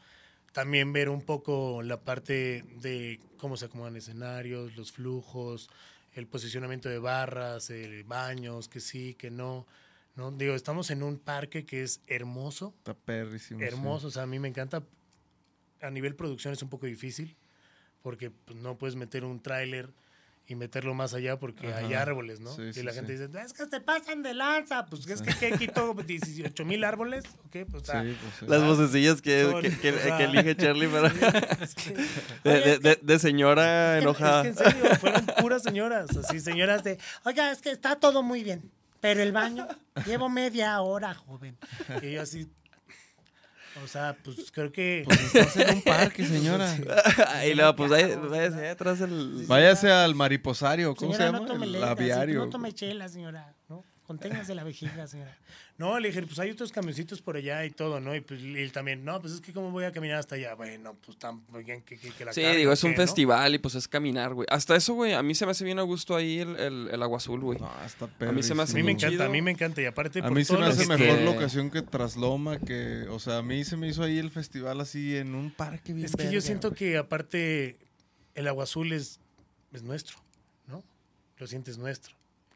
También 0.54 0.94
ver 0.94 1.10
un 1.10 1.22
poco 1.22 1.82
la 1.82 2.02
parte 2.02 2.64
de 2.82 3.20
cómo 3.38 3.58
se 3.58 3.66
acomodan 3.66 3.96
escenarios, 3.96 4.76
los 4.76 4.92
flujos, 4.92 5.70
el 6.14 6.28
posicionamiento 6.28 6.90
de 6.90 7.00
barras, 7.00 7.70
eh, 7.70 8.04
baños, 8.06 8.68
que 8.68 8.80
sí, 8.80 9.14
que 9.16 9.32
no. 9.32 9.66
¿no? 10.16 10.32
Digo, 10.32 10.56
estamos 10.56 10.92
en 10.92 11.04
un 11.04 11.20
parque 11.20 11.66
que 11.66 11.84
es 11.84 12.02
hermoso, 12.08 12.74
Está 12.80 12.94
perrísimo. 12.94 13.60
sí. 13.62 13.66
hermoso. 13.66 14.08
O 14.08 14.12
sea, 14.12 14.24
a 14.24 14.28
mí 14.28 14.40
me 14.40 14.48
encanta. 14.50 14.84
A 15.82 15.90
nivel 15.90 16.16
producción 16.16 16.54
es 16.54 16.62
un 16.62 16.70
poco 16.70 16.86
difícil 16.86 17.36
porque 18.02 18.30
pues, 18.30 18.58
no 18.58 18.78
puedes 18.78 18.96
meter 18.96 19.24
un 19.24 19.42
tráiler 19.42 19.90
y 20.52 20.56
meterlo 20.56 20.94
más 20.94 21.14
allá 21.14 21.40
porque 21.40 21.68
Ajá. 21.70 21.78
hay 21.80 21.94
árboles, 21.94 22.40
¿no? 22.42 22.54
Sí, 22.54 22.64
y 22.64 22.74
sí, 22.74 22.84
la 22.84 22.92
sí. 22.92 22.98
gente 22.98 23.14
dice, 23.14 23.30
es 23.46 23.54
que 23.54 23.66
se 23.68 23.80
pasan 23.80 24.22
de 24.22 24.34
lanza. 24.34 24.86
Pues 24.86 25.08
es 25.08 25.22
que 25.22 25.34
¿qué 25.34 25.58
quito 25.58 25.94
18 25.94 26.66
mil 26.66 26.84
árboles. 26.84 27.24
¿ok? 27.46 27.68
Pues, 27.72 27.84
pues. 27.84 28.50
Las 28.50 28.64
vocecillas 28.66 29.22
que, 29.22 29.44
Son- 29.44 29.62
que, 29.62 29.78
que- 29.78 29.92
o 29.94 30.00
sea- 30.00 30.18
que 30.18 30.24
elige 30.26 30.56
Charlie 30.58 30.88
para... 30.88 31.08
es 31.62 31.76
que- 31.76 31.94
De, 31.94 32.52
Oye, 32.52 32.60
de- 32.62 32.72
es 32.74 32.80
que- 32.80 32.90
de- 32.90 33.00
de 33.02 33.20
señora 33.20 33.98
es 33.98 34.00
que- 34.00 34.04
enojada. 34.04 34.48
Es 34.48 34.58
que 34.58 34.64
en 34.66 34.72
serio, 34.74 34.96
fueron 34.98 35.26
puras 35.40 35.64
señoras, 35.64 36.16
así, 36.18 36.40
señoras 36.40 36.84
de, 36.84 36.98
Oiga, 37.24 37.52
es 37.52 37.62
que 37.62 37.72
está 37.72 37.96
todo 37.96 38.22
muy 38.24 38.44
bien. 38.44 38.70
Pero 39.00 39.24
el 39.24 39.32
baño, 39.32 39.68
llevo 40.06 40.30
media 40.30 40.80
hora, 40.82 41.14
joven. 41.16 41.58
y 42.04 42.12
yo 42.12 42.22
así, 42.22 42.48
o 43.84 43.88
sea, 43.88 44.18
pues 44.24 44.52
creo 44.52 44.72
que... 44.72 45.06
Estás 45.10 45.56
en 45.58 45.76
un 45.76 45.82
parque, 45.82 46.26
señora. 46.26 46.76
y 47.50 47.54
luego, 47.54 47.76
pues 47.76 47.92
ahí, 47.92 48.16
váyase 48.16 48.60
ahí 48.60 48.68
atrás 48.68 49.02
el... 49.02 49.46
Váyase 49.48 49.92
al 49.92 50.16
mariposario, 50.16 50.96
¿cómo 50.96 51.14
Señora, 51.14 51.18
se 51.18 51.24
llama? 51.24 51.40
no 51.40 51.46
tome 51.46 51.66
el 51.66 51.72
leche, 51.74 51.86
aviario. 51.86 52.40
no 52.40 52.50
tome 52.50 52.74
chela, 52.74 53.08
señora. 53.08 53.54
¿no? 53.70 53.84
Conténgase 54.20 54.54
la 54.56 54.64
vejiga, 54.64 55.08
señora. 55.08 55.38
No, 55.78 56.00
le 56.00 56.10
dije, 56.10 56.22
pues 56.22 56.38
hay 56.38 56.52
otros 56.52 56.72
camioncitos 56.72 57.24
por 57.24 57.38
allá 57.38 57.66
y 57.66 57.72
todo, 57.72 58.00
¿no? 58.00 58.16
Y 58.16 58.22
pues 58.22 58.40
y 58.40 58.56
él 58.56 58.72
también, 58.72 59.04
no, 59.04 59.20
pues 59.20 59.34
es 59.34 59.42
que 59.42 59.52
cómo 59.52 59.72
voy 59.72 59.84
a 59.86 59.92
caminar 59.92 60.18
hasta 60.20 60.36
allá. 60.36 60.54
Bueno, 60.54 60.96
pues 61.04 61.18
tan 61.18 61.42
bien 61.66 61.82
que, 61.82 61.98
que, 61.98 62.12
que 62.12 62.24
la 62.24 62.34
Sí, 62.34 62.42
carga, 62.44 62.56
digo, 62.56 62.72
es 62.72 62.84
un 62.84 62.94
festival 62.96 63.56
y 63.56 63.58
pues 63.58 63.74
es 63.74 63.88
caminar, 63.88 64.36
güey. 64.36 64.46
Hasta 64.52 64.76
eso, 64.76 64.94
güey, 64.94 65.14
a 65.14 65.24
mí 65.24 65.34
se 65.34 65.44
me 65.46 65.54
hace 65.54 65.64
bien 65.66 65.80
a 65.80 65.82
gusto 65.82 66.16
ahí 66.16 66.38
el, 66.40 66.56
el, 66.58 66.90
el 66.92 67.02
agua 67.02 67.18
azul, 67.18 67.40
güey. 67.40 67.58
No, 67.58 67.72
está 67.84 68.08
A 68.20 68.32
mí 68.32 68.44
se 68.44 68.54
me 68.54 68.62
hace 68.62 68.74
A 68.74 68.76
mí 68.76 68.84
me 68.84 68.96
Chido. 68.96 69.08
encanta, 69.08 69.26
a 69.26 69.30
mí 69.30 69.42
me 69.42 69.50
encanta. 69.52 69.82
Y 69.82 69.86
aparte, 69.86 70.20
A 70.20 70.24
por 70.24 70.34
mí 70.34 70.44
se 70.46 70.56
me 70.56 70.66
hace 70.68 70.88
que- 70.88 70.98
mejor 70.98 71.22
locación 71.22 71.72
que 71.72 71.82
Trasloma, 71.82 72.60
que, 72.60 73.08
o 73.10 73.18
sea, 73.18 73.38
a 73.40 73.42
mí 73.42 73.64
se 73.64 73.76
me 73.76 73.88
hizo 73.88 74.04
ahí 74.04 74.20
el 74.20 74.30
festival 74.30 74.82
así 74.82 75.16
en 75.18 75.34
un 75.34 75.50
parque 75.50 75.94
bien 75.94 76.06
Es 76.06 76.16
que 76.16 76.32
yo 76.32 76.42
siento 76.42 76.70
güey. 76.70 76.78
que 76.78 76.98
aparte 76.98 77.80
el 78.36 78.48
agua 78.48 78.66
azul 78.66 78.94
es, 78.94 79.20
es 79.74 79.82
nuestro, 79.82 80.18
¿no? 80.68 80.84
Lo 81.38 81.48
sientes 81.48 81.80
nuestro. 81.80 82.14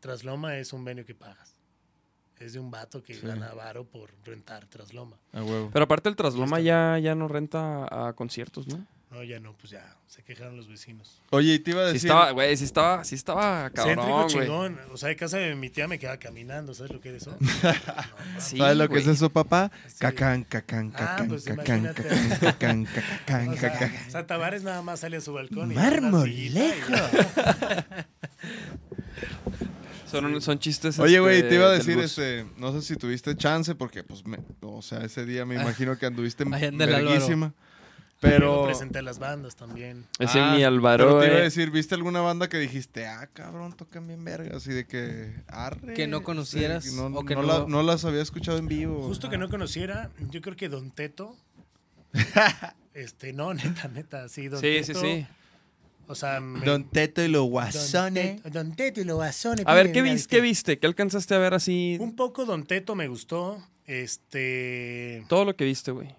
Trasloma 0.09 0.55
es 0.57 0.71
un 0.71 0.85
venio 0.85 1.03
que 1.03 1.15
pagas. 1.15 1.55
Es 2.39 2.53
de 2.53 2.59
un 2.59 2.69
vato 2.69 3.01
que 3.01 3.15
Sí. 3.15 3.25
gana 3.25 3.51
varo 3.55 3.85
por 3.85 4.11
rentar 4.23 4.67
Trasloma. 4.67 5.17
A 5.33 5.41
huevo. 5.41 5.71
Pero 5.73 5.85
aparte 5.85 6.09
el 6.09 6.15
trasloma 6.15 6.59
ya, 6.59 6.99
ya 6.99 7.15
no 7.15 7.27
renta 7.27 8.09
a 8.09 8.13
conciertos, 8.13 8.67
¿no? 8.67 8.85
No, 9.09 9.23
ya 9.23 9.39
no, 9.39 9.53
pues 9.57 9.71
ya, 9.71 9.95
se 10.07 10.21
quejaron 10.23 10.55
los 10.57 10.67
vecinos. 10.67 11.21
Oye, 11.31 11.53
y 11.55 11.59
te 11.59 11.71
iba 11.71 11.81
a 11.83 11.87
Sí 11.87 11.93
decir... 11.93 12.09
estaba, 12.11 12.29
güey, 12.31 12.55
sí 12.57 12.65
estaba, 12.65 13.03
sí 13.03 13.15
estaba 13.15 13.71
Céntrico 13.73 14.01
cabrón, 14.01 14.27
güey. 14.31 14.45
chingón. 14.45 14.79
O 14.91 14.97
sea, 14.97 15.09
de 15.09 15.15
casa 15.15 15.37
de 15.37 15.55
mi 15.55 15.69
tía 15.71 15.87
me 15.87 15.97
quedaba 15.97 16.17
caminando, 16.17 16.73
¿sabes 16.75 16.91
lo 16.91 16.99
que 17.01 17.15
es 17.15 17.23
eso? 17.23 17.35
Sí, 18.39 18.57
¿Sabes 18.57 18.77
lo 18.77 18.89
que 18.89 18.99
es 18.99 19.07
eso, 19.07 19.29
papá? 19.31 19.71
Sí. 19.87 19.95
Cacán, 19.99 20.43
cacán, 20.43 20.91
Ah, 20.95 20.99
cacán, 20.99 21.27
pues 21.29 21.45
cacán, 21.45 21.79
imagínate. 21.85 22.03
cacán, 22.03 22.85
cacán, 22.85 22.85
cacán, 22.85 23.49
O 23.53 23.57
sea, 23.57 23.71
cacán. 23.71 23.95
o 24.07 24.11
sea, 24.11 24.27
Tavares 24.27 24.61
nada 24.63 24.81
más 24.83 24.99
sale 24.99 25.17
a 25.17 25.21
su 25.21 25.33
balcón 25.33 25.71
y 25.71 25.75
Marmolejo. 25.75 26.93
Son, 30.21 30.41
son 30.41 30.59
chistes. 30.59 30.99
Oye, 30.99 31.19
güey, 31.19 31.37
este, 31.37 31.49
te 31.49 31.55
iba 31.55 31.65
a 31.67 31.71
decir, 31.71 31.99
este, 31.99 32.45
no 32.57 32.71
sé 32.71 32.81
si 32.81 32.95
tuviste 32.95 33.35
chance, 33.35 33.75
porque, 33.75 34.03
pues, 34.03 34.25
me- 34.25 34.39
o 34.61 34.81
sea, 34.81 34.99
ese 35.03 35.25
día 35.25 35.45
me 35.45 35.55
imagino 35.55 35.97
que 35.97 36.05
anduviste 36.05 36.43
verguísima. 36.77 37.53
Pero 38.21 38.37
Pero, 38.37 38.65
presenté 38.65 38.99
a 38.99 39.01
las 39.01 39.19
bandas 39.19 39.57
también. 39.57 40.05
Ese 40.19 40.39
Ah, 40.39 40.55
mi 40.55 40.63
Álvaro, 40.63 41.03
pero 41.05 41.19
te 41.19 41.25
iba 41.27 41.35
a 41.35 41.39
eh. 41.39 41.43
decir, 41.43 41.69
¿viste 41.69 41.95
alguna 41.95 42.21
banda 42.21 42.47
que 42.47 42.57
dijiste, 42.57 43.05
ah, 43.05 43.27
cabrón, 43.33 43.73
tocan 43.73 44.07
bien 44.07 44.23
verga? 44.23 44.55
Así 44.55 44.71
de 44.71 44.87
que, 44.87 45.35
arre. 45.47 45.93
Que 45.93 46.07
no 46.07 46.23
conocieras, 46.23 46.85
Sí, 46.85 46.95
no, 46.95 47.07
o 47.07 47.25
que 47.25 47.35
no 47.35 47.41
no- 47.43 47.47
la- 47.47 47.65
no 47.67 47.83
las 47.83 48.05
había 48.05 48.21
escuchado 48.21 48.57
en 48.57 48.67
vivo. 48.67 49.03
Justo 49.03 49.29
que 49.29 49.37
no 49.37 49.49
conociera, 49.49 50.11
yo 50.31 50.41
creo 50.41 50.55
que 50.55 50.69
Don 50.69 50.91
Teto. 50.91 51.35
este, 52.93 53.33
no, 53.33 53.53
neta, 53.53 53.89
neta, 53.89 54.29
sí, 54.29 54.47
Don 54.47 54.61
Sí, 54.61 54.77
sí, 54.83 54.93
Teto. 54.93 55.01
sí. 55.01 55.27
O 56.07 56.15
sea, 56.15 56.39
me- 56.39 56.65
Don 56.65 56.83
Teto 56.89 57.23
y 57.23 57.27
los 57.27 57.41
Don 57.43 57.49
guasones. 57.51 58.41
Teto- 58.43 58.49
Don 58.51 58.75
Teto 58.75 59.01
y 59.01 59.03
los 59.05 59.15
guasones. 59.15 59.65
A 59.67 59.73
ver, 59.73 59.91
¿qué 59.91 60.01
viste? 60.01 60.35
¿Qué 60.35 60.41
viste? 60.41 60.79
¿Qué 60.79 60.87
alcanzaste 60.87 61.33
a 61.35 61.37
ver 61.39 61.53
así? 61.53 61.97
Un 61.99 62.15
poco 62.15 62.45
Don 62.45 62.65
Teto 62.65 62.95
me 62.95 63.07
gustó. 63.07 63.61
Este. 63.87 65.25
Todo 65.29 65.45
lo 65.45 65.55
que 65.55 65.65
viste, 65.65 65.91
güey. 65.91 66.09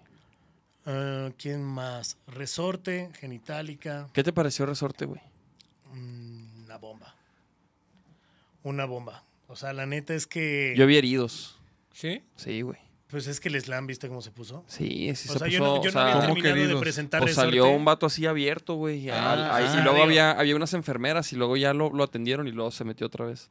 ah, 0.85 1.29
¿Quién 1.37 1.63
más? 1.63 2.17
Resorte, 2.27 3.09
Genitalica. 3.19 4.07
¿Qué 4.13 4.23
te 4.23 4.31
pareció 4.33 4.65
Resorte, 4.65 5.05
güey? 5.05 5.21
mm, 5.93 6.63
Una 6.65 6.77
bomba. 6.77 7.15
Una 8.63 8.85
bomba. 8.85 9.23
O 9.47 9.55
sea, 9.55 9.71
la 9.73 9.85
neta 9.85 10.13
es 10.13 10.27
que. 10.27 10.73
Yo 10.77 10.85
vi 10.87 10.97
heridos. 10.97 11.57
¿Sí? 11.93 12.21
Sí, 12.35 12.61
güey. 12.61 12.77
Pues 13.09 13.25
es 13.27 13.39
que 13.39 13.47
el 13.47 13.61
slam, 13.61 13.87
¿viste 13.87 14.09
cómo 14.09 14.21
se 14.21 14.31
puso? 14.31 14.65
Sí, 14.67 15.15
sí 15.15 15.29
o 15.29 15.33
se 15.33 15.39
sea, 15.39 15.47
puso, 15.47 15.47
yo 15.47 15.59
no, 15.59 15.83
yo 15.83 15.89
o 15.89 15.93
no 15.93 15.99
había 16.01 16.13
¿cómo 16.27 16.41
terminado 16.41 16.75
de 16.75 16.81
presentar 16.81 17.21
pues 17.21 17.35
salió 17.35 17.69
un 17.69 17.85
vato 17.85 18.05
así 18.05 18.25
abierto, 18.25 18.75
güey. 18.75 19.09
Ah, 19.09 19.49
ah, 19.55 19.79
y 19.79 19.83
luego 19.83 20.03
había, 20.03 20.31
había 20.31 20.55
unas 20.55 20.73
enfermeras 20.73 21.31
y 21.31 21.37
luego 21.37 21.55
ya 21.55 21.73
lo, 21.73 21.89
lo 21.89 22.03
atendieron 22.03 22.47
y 22.47 22.51
luego 22.51 22.69
se 22.71 22.83
metió 22.83 23.07
otra 23.07 23.25
vez. 23.25 23.49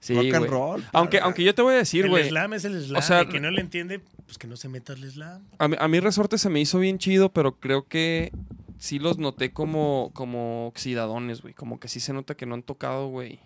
Sí, 0.00 0.14
Rock 0.14 0.34
and 0.34 0.46
roll. 0.46 0.84
Aunque, 0.92 1.20
aunque 1.20 1.42
yo 1.42 1.54
te 1.54 1.62
voy 1.62 1.74
a 1.74 1.78
decir, 1.78 2.04
el 2.04 2.10
güey. 2.10 2.28
slam 2.28 2.52
es 2.52 2.66
el 2.66 2.84
slam. 2.84 2.98
O 2.98 3.02
sea, 3.02 3.22
y 3.22 3.28
que 3.28 3.40
no 3.40 3.50
le 3.50 3.62
entiende, 3.62 4.00
pues 4.26 4.36
que 4.36 4.46
no 4.46 4.58
se 4.58 4.68
meta 4.68 4.92
al 4.92 5.10
slam. 5.10 5.42
A 5.58 5.66
mí, 5.66 5.76
a 5.78 5.88
mí 5.88 5.98
Resorte 5.98 6.36
se 6.36 6.50
me 6.50 6.60
hizo 6.60 6.78
bien 6.78 6.98
chido, 6.98 7.32
pero 7.32 7.58
creo 7.58 7.88
que 7.88 8.30
sí 8.78 8.98
los 8.98 9.16
noté 9.16 9.52
como, 9.52 10.10
como 10.12 10.68
oxidadones, 10.68 11.40
güey. 11.40 11.54
Como 11.54 11.80
que 11.80 11.88
sí 11.88 12.00
se 12.00 12.12
nota 12.12 12.36
que 12.36 12.44
no 12.44 12.54
han 12.54 12.62
tocado, 12.62 13.08
güey, 13.08 13.40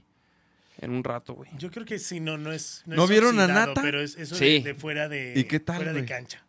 en 0.81 0.91
un 0.93 1.05
rato, 1.05 1.35
güey. 1.35 1.51
Yo 1.59 1.70
creo 1.70 1.85
que 1.87 1.99
sí, 1.99 2.20
no, 2.20 2.37
no 2.39 2.53
es. 2.53 2.83
¿No 2.87 3.05
es 3.05 3.11
vieron 3.11 3.39
a 3.39 3.45
oxidado, 3.45 3.66
Nata? 3.68 3.83
Pero 3.83 4.01
es 4.01 4.16
eso 4.16 4.35
Sí. 4.35 4.61
de, 4.61 4.72
de 4.72 4.74
fuera 4.74 5.09
de. 5.09 5.35
¿Y 5.37 5.45
qué 5.45 5.61
tal, 5.61 5.76
Fuera 5.76 5.93
de 5.93 6.05
cancha. 6.05 6.45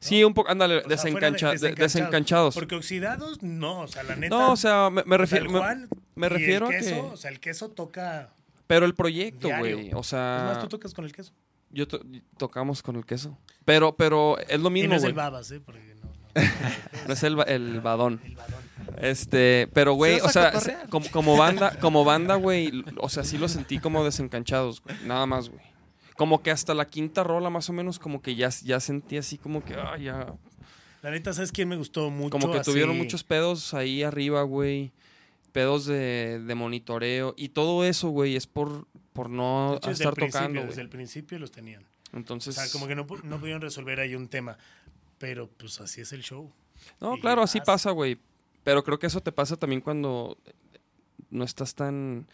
Sí, 0.00 0.22
un 0.24 0.34
poco, 0.34 0.50
ándale, 0.50 0.82
desencancha- 0.84 1.48
de- 1.48 1.52
desencanchados. 1.54 1.78
desencanchados. 1.78 2.54
Porque 2.54 2.74
oxidados, 2.74 3.42
no, 3.42 3.80
o 3.80 3.86
sea, 3.88 4.02
la 4.02 4.16
neta. 4.16 4.36
No, 4.36 4.52
o 4.52 4.56
sea, 4.56 4.90
me, 4.90 5.02
me 5.04 5.16
o 5.16 5.26
sea, 5.26 5.38
el 5.38 5.44
refiero... 5.44 5.50
me- 5.52 5.58
Juan 5.58 5.88
me 6.16 6.26
y 6.26 6.30
el 6.30 6.30
refiero 6.36 6.66
a 6.66 6.70
queso, 6.70 6.90
que- 6.90 7.00
O 7.00 7.16
sea, 7.16 7.30
el 7.30 7.40
queso 7.40 7.70
toca. 7.70 8.30
pero 8.66 8.84
el 8.84 8.94
proyecto, 8.94 9.48
güey. 9.58 9.90
O 9.94 10.00
Es 10.00 10.06
sea, 10.08 10.50
más, 10.52 10.60
tú 10.60 10.68
tocas 10.68 10.92
con 10.92 11.04
el 11.04 11.12
queso. 11.12 11.32
yo 11.70 11.86
to- 11.88 12.02
tocamos 12.36 12.82
con 12.82 12.96
el 12.96 13.06
queso. 13.06 13.38
Pero, 13.64 13.96
pero 13.96 14.38
es 14.40 14.60
lo 14.60 14.68
y 14.68 14.72
mismo, 14.72 14.90
no 14.90 14.96
es 14.96 15.02
güey. 15.02 15.10
el 15.10 15.16
babas, 15.16 15.50
¿eh? 15.52 15.60
Porque 15.64 15.80
no. 16.02 16.10
no, 16.34 16.42
No 17.08 17.12
es 17.14 17.22
el, 17.22 17.38
el 17.46 17.80
badón. 17.80 18.20
el 18.24 18.34
badón. 18.36 18.65
Este, 19.00 19.68
pero 19.72 19.92
güey, 19.94 20.16
¿Sí 20.16 20.20
vas 20.22 20.30
o 20.56 20.60
sea, 20.60 20.86
como, 20.88 21.10
como 21.10 21.36
banda, 21.36 21.78
como 21.80 22.04
banda, 22.04 22.36
güey, 22.36 22.84
o 22.98 23.08
sea, 23.08 23.24
sí 23.24 23.36
lo 23.38 23.48
sentí 23.48 23.78
como 23.78 24.04
desencanchados, 24.04 24.82
güey, 24.82 24.96
nada 25.04 25.26
más, 25.26 25.48
güey. 25.50 25.60
Como 26.16 26.42
que 26.42 26.50
hasta 26.50 26.72
la 26.74 26.86
quinta 26.86 27.22
rola, 27.22 27.50
más 27.50 27.68
o 27.68 27.74
menos, 27.74 27.98
como 27.98 28.22
que 28.22 28.34
ya, 28.34 28.48
ya 28.64 28.80
sentí 28.80 29.18
así 29.18 29.36
como 29.36 29.62
que, 29.62 29.74
ah, 29.74 29.98
ya. 29.98 30.34
La 31.02 31.10
neta, 31.10 31.32
¿sabes 31.34 31.52
quién 31.52 31.68
me 31.68 31.76
gustó 31.76 32.10
mucho? 32.10 32.30
Como 32.30 32.50
que 32.50 32.58
Así- 32.58 32.70
tuvieron 32.70 32.96
muchos 32.96 33.22
pedos 33.22 33.74
ahí 33.74 34.02
arriba, 34.02 34.42
güey. 34.42 34.92
Pedos 35.52 35.84
de, 35.86 36.40
de 36.44 36.54
monitoreo. 36.54 37.34
Y 37.36 37.50
todo 37.50 37.84
eso, 37.84 38.08
güey, 38.08 38.34
es 38.34 38.46
por, 38.46 38.86
por 39.12 39.28
no 39.30 39.76
hecho, 39.76 39.90
estar 39.90 40.14
tocando, 40.14 40.62
Desde 40.62 40.80
el 40.80 40.88
principio 40.88 41.38
los 41.38 41.52
tenían. 41.52 41.84
O 42.12 42.16
Entonces. 42.16 42.54
sea, 42.54 42.64
como 42.72 42.86
que 42.88 42.94
no, 42.94 43.06
no 43.22 43.38
pudieron 43.38 43.60
resolver 43.60 44.00
ahí 44.00 44.14
un 44.14 44.28
tema. 44.28 44.56
Pero 45.18 45.48
pues 45.48 45.80
así 45.80 46.00
es 46.00 46.12
el 46.12 46.22
show. 46.22 46.50
No, 47.00 47.16
y 47.16 47.20
claro, 47.20 47.42
así 47.42 47.60
pasa, 47.60 47.90
güey. 47.90 48.18
Pero 48.66 48.82
creo 48.82 48.98
que 48.98 49.06
eso 49.06 49.20
te 49.20 49.30
pasa 49.30 49.56
también 49.56 49.80
cuando 49.80 50.36
no 51.30 51.44
estás 51.44 51.76
tan. 51.76 52.26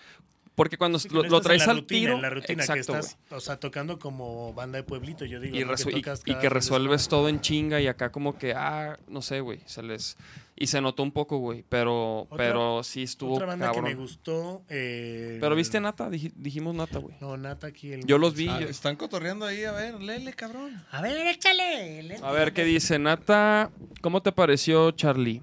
Porque 0.54 0.76
cuando 0.78 0.98
Sí, 0.98 1.08
lo, 1.10 1.22
no 1.22 1.28
lo 1.28 1.36
estás 1.38 1.40
en 1.40 1.44
traes 1.44 1.66
la 1.66 1.72
al 1.72 1.78
rutina, 1.80 2.00
tiro. 2.00 2.14
en 2.16 2.22
la 2.22 2.30
rutina 2.30 2.62
exacto, 2.62 2.92
que 2.92 2.98
estás, 2.98 3.18
o 3.30 3.40
sea, 3.40 3.56
tocando 3.58 3.98
como 3.98 4.52
banda 4.54 4.76
de 4.78 4.82
pueblito, 4.82 5.24
yo 5.26 5.40
digo. 5.40 5.56
y, 5.56 6.34
que 6.34 6.48
resuelves 6.50 7.08
todo 7.08 7.28
en 7.28 7.40
chinga 7.40 7.80
y 7.80 7.86
acá 7.86 8.10
como 8.12 8.36
que, 8.38 8.52
ah, 8.54 8.98
no 9.08 9.20
sé, 9.22 9.40
güey. 9.40 9.60
Se 9.66 9.82
les. 9.82 10.16
Y 10.56 10.66
se 10.68 10.80
notó 10.82 11.02
un 11.02 11.10
poco, 11.12 11.38
güey. 11.38 11.64
Pero, 11.68 12.20
Otra- 12.22 12.36
pero 12.36 12.82
sí 12.82 13.02
estuvo 13.02 13.34
Otra 13.34 13.46
banda 13.46 13.66
cabrón. 13.66 13.84
que 13.86 13.90
me 13.94 14.00
gustó. 14.00 14.62
eh, 14.68 15.38
Pero 15.40 15.54
viste 15.54 15.80
Nata, 15.80 16.08
Dij- 16.10 16.32
dijimos 16.36 16.74
Nata, 16.74 16.98
güey. 16.98 17.16
No, 17.20 17.36
Nata 17.38 17.66
aquí. 17.68 17.92
El 17.92 18.04
Yo 18.06 18.18
los 18.18 18.34
vi. 18.34 18.48
Ah, 18.48 18.60
yo- 18.60 18.68
están 18.68 18.96
cotorreando 18.96 19.46
ahí, 19.46 19.64
a 19.64 19.72
ver, 19.72 20.00
lele, 20.02 20.34
cabrón. 20.34 20.82
A 20.90 21.00
ver, 21.00 21.26
échale. 21.28 22.02
le- 22.02 22.16
A 22.18 22.30
ver 22.30 22.52
qué 22.52 22.64
dice 22.64 22.98
Nata. 22.98 23.70
¿Cómo 24.02 24.20
te 24.22 24.32
pareció, 24.32 24.90
Charlie? 24.92 25.40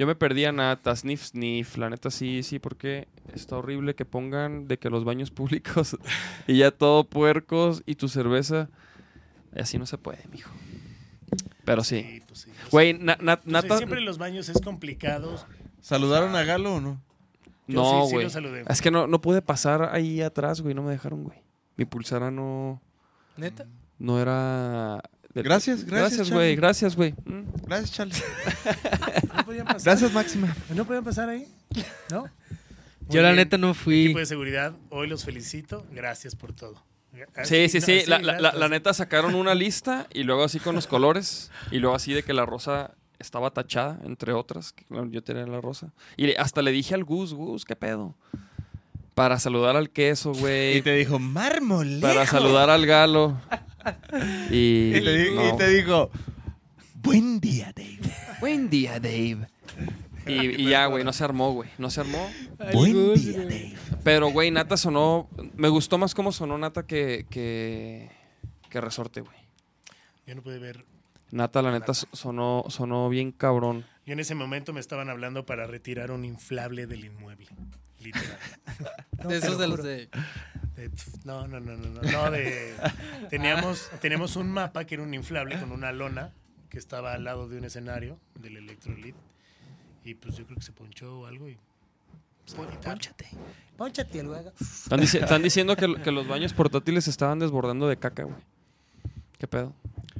Yo 0.00 0.06
me 0.06 0.14
perdí 0.14 0.46
a 0.46 0.52
Nata, 0.52 0.96
sniff, 0.96 1.26
sniff. 1.26 1.76
La 1.76 1.90
neta 1.90 2.10
sí, 2.10 2.42
sí, 2.42 2.58
porque 2.58 3.06
está 3.34 3.58
horrible 3.58 3.94
que 3.94 4.06
pongan 4.06 4.66
de 4.66 4.78
que 4.78 4.88
los 4.88 5.04
baños 5.04 5.30
públicos 5.30 5.94
y 6.46 6.56
ya 6.56 6.70
todo 6.70 7.04
puercos 7.04 7.82
y 7.84 7.96
tu 7.96 8.08
cerveza. 8.08 8.70
Así 9.54 9.76
no 9.78 9.84
se 9.84 9.98
puede, 9.98 10.24
mijo. 10.32 10.50
Pero 11.66 11.84
sí. 11.84 12.00
Sí, 12.02 12.22
pues 12.26 12.40
sí. 12.40 12.50
Güey, 12.70 12.94
na- 12.94 13.18
na- 13.20 13.36
Pues, 13.42 13.52
Nata. 13.52 13.76
siempre 13.76 13.98
en 13.98 14.06
los 14.06 14.16
baños 14.16 14.48
es 14.48 14.62
complicado. 14.62 15.36
¿Saludaron 15.82 16.34
a 16.34 16.44
Galo 16.44 16.76
o 16.76 16.80
no? 16.80 17.02
Yo 17.68 17.82
No, 17.82 18.00
sí, 18.04 18.06
sí 18.08 18.12
güey. 18.14 18.24
lo 18.24 18.30
saludé. 18.30 18.64
es 18.70 18.80
que 18.80 18.90
no, 18.90 19.06
no 19.06 19.20
pude 19.20 19.42
pasar 19.42 19.90
ahí 19.94 20.22
atrás, 20.22 20.62
güey. 20.62 20.74
No 20.74 20.82
me 20.82 20.92
dejaron, 20.92 21.24
güey. 21.24 21.42
Mi 21.76 21.84
pulsera 21.84 22.30
no, 22.30 22.80
¿Neta? 23.36 23.66
no 23.98 24.18
era. 24.18 25.02
De- 25.34 25.42
Gracias, 25.42 25.84
gracias, 25.84 26.30
güey. 26.30 26.56
Gracias, 26.56 26.96
güey. 26.96 27.12
Mm. 27.24 27.42
Gracias, 27.66 27.92
Charlie. 27.92 28.14
¿No 29.36 29.44
podían 29.44 29.66
pasar? 29.66 29.82
Gracias, 29.82 30.12
Máxima. 30.12 30.56
¿No 30.74 30.84
podían 30.84 31.04
pasar 31.04 31.28
ahí? 31.28 31.46
¿No? 32.10 32.22
Muy 33.00 33.14
Yo 33.16 33.22
la 33.22 33.28
bien. 33.30 33.36
neta 33.36 33.58
no 33.58 33.74
fui. 33.74 34.04
Equipo 34.04 34.18
de 34.20 34.26
seguridad, 34.26 34.72
hoy 34.90 35.08
los 35.08 35.24
felicito. 35.24 35.86
Gracias 35.92 36.34
por 36.36 36.52
todo. 36.52 36.82
Sí, 37.42 37.68
sí, 37.68 37.80
no, 37.80 37.86
sí. 37.86 38.02
La, 38.06 38.18
la- 38.18 38.24
la- 38.24 38.38
gracias. 38.38 38.60
la 38.60 38.68
neta 38.68 38.94
sacaron 38.94 39.34
una 39.34 39.54
lista 39.54 40.06
y 40.12 40.22
luego 40.22 40.44
así 40.44 40.60
con 40.60 40.74
los 40.76 40.86
colores 40.86 41.50
y 41.72 41.78
luego 41.80 41.96
así 41.96 42.12
de 42.12 42.22
que 42.22 42.32
la 42.32 42.46
rosa 42.46 42.94
estaba 43.18 43.50
tachada, 43.50 43.98
entre 44.04 44.32
otras. 44.32 44.72
que, 44.72 44.84
claro, 44.84 45.06
yo 45.10 45.22
tenía 45.22 45.44
la 45.46 45.60
rosa. 45.60 45.92
Y 46.16 46.32
hasta 46.36 46.62
le 46.62 46.70
dije 46.70 46.94
al 46.94 47.02
Gus, 47.04 47.34
Gus, 47.34 47.64
¿qué 47.64 47.74
pedo? 47.74 48.14
Para 49.20 49.38
saludar 49.38 49.76
al 49.76 49.90
queso, 49.90 50.32
güey. 50.40 50.78
Y 50.78 50.82
te 50.82 50.94
dijo, 50.94 51.18
mármol. 51.18 51.98
Para 52.00 52.26
saludar 52.26 52.70
al 52.70 52.86
galo. 52.86 53.38
Y, 54.50 54.94
Y 54.96 55.00
te, 55.04 55.18
di- 55.18 55.34
no. 55.34 55.48
y 55.48 55.56
te 55.58 55.68
dijo, 55.68 56.10
buen 56.94 57.38
día, 57.40 57.70
Dave. 57.76 58.00
Buen 58.40 58.70
día, 58.70 59.00
Dave. 59.00 59.46
Y, 60.26 60.62
y 60.62 60.68
ya, 60.70 60.86
güey, 60.86 61.02
no 61.04 61.12
se 61.12 61.22
armó, 61.24 61.52
güey. 61.52 61.68
No 61.78 61.90
se 61.90 62.00
armó. 62.00 62.30
Buen 62.72 63.14
día, 63.14 63.38
Dave. 63.40 63.74
Pero, 64.04 64.28
güey, 64.30 64.50
Nata 64.50 64.76
sonó. 64.78 65.28
Me 65.54 65.68
gustó 65.68 65.98
más 65.98 66.14
cómo 66.14 66.32
sonó 66.32 66.56
Nata 66.58 66.86
que. 66.86 67.26
que, 67.30 68.10
que 68.70 68.80
Resorte, 68.80 69.20
güey. 69.22 69.36
Yo 70.26 70.34
no 70.34 70.42
pude 70.42 70.58
ver. 70.58 70.84
Nata, 71.30 71.60
la 71.62 71.72
neta, 71.72 71.92
sonó, 71.94 72.64
sonó 72.68 73.08
bien 73.10 73.32
cabrón. 73.32 73.84
Yo 74.06 74.12
en 74.14 74.20
ese 74.20 74.34
momento 74.34 74.72
me 74.74 74.80
estaban 74.80 75.08
hablando 75.08 75.46
para 75.46 75.66
retirar 75.66 76.10
un 76.10 76.24
inflable 76.24 76.86
del 76.86 77.04
inmueble. 77.06 77.46
Literal. 78.00 78.38
No, 79.22 79.28
de 79.28 79.36
esos 79.38 79.50
lo 79.52 79.56
de 79.58 79.68
los 79.68 79.82
de. 79.82 80.08
De- 80.76 80.90
no, 81.24 81.46
no, 81.46 81.60
no, 81.60 81.76
no, 81.76 81.88
no. 81.88 82.00
no, 82.10 82.30
de, 82.30 82.74
teníamos, 83.28 83.90
teníamos 84.00 84.36
un 84.36 84.50
mapa 84.50 84.84
que 84.84 84.94
era 84.94 85.04
un 85.04 85.12
inflable 85.12 85.58
con 85.60 85.72
una 85.72 85.92
lona 85.92 86.32
que 86.70 86.78
estaba 86.78 87.12
al 87.12 87.24
lado 87.24 87.48
de 87.48 87.58
un 87.58 87.64
escenario 87.64 88.18
del 88.40 88.56
Electrolit. 88.56 89.14
Y 90.04 90.14
pues 90.14 90.36
yo 90.36 90.46
creo 90.46 90.56
que 90.56 90.64
se 90.64 90.72
ponchó 90.72 91.20
o 91.20 91.26
algo 91.26 91.48
y. 91.48 91.58
Pónchate. 92.82 93.28
Pónchate 93.76 94.22
luego. 94.22 94.52
Están, 94.60 95.00
dici- 95.00 95.22
están 95.22 95.42
diciendo 95.42 95.76
que, 95.76 96.00
que 96.02 96.10
los 96.10 96.26
baños 96.26 96.52
portátiles 96.54 97.06
estaban 97.06 97.38
desbordando 97.38 97.86
de 97.86 97.96
caca, 97.98 98.24
güey. 98.24 98.36
¿Qué 99.38 99.46
pedo? 99.46 99.74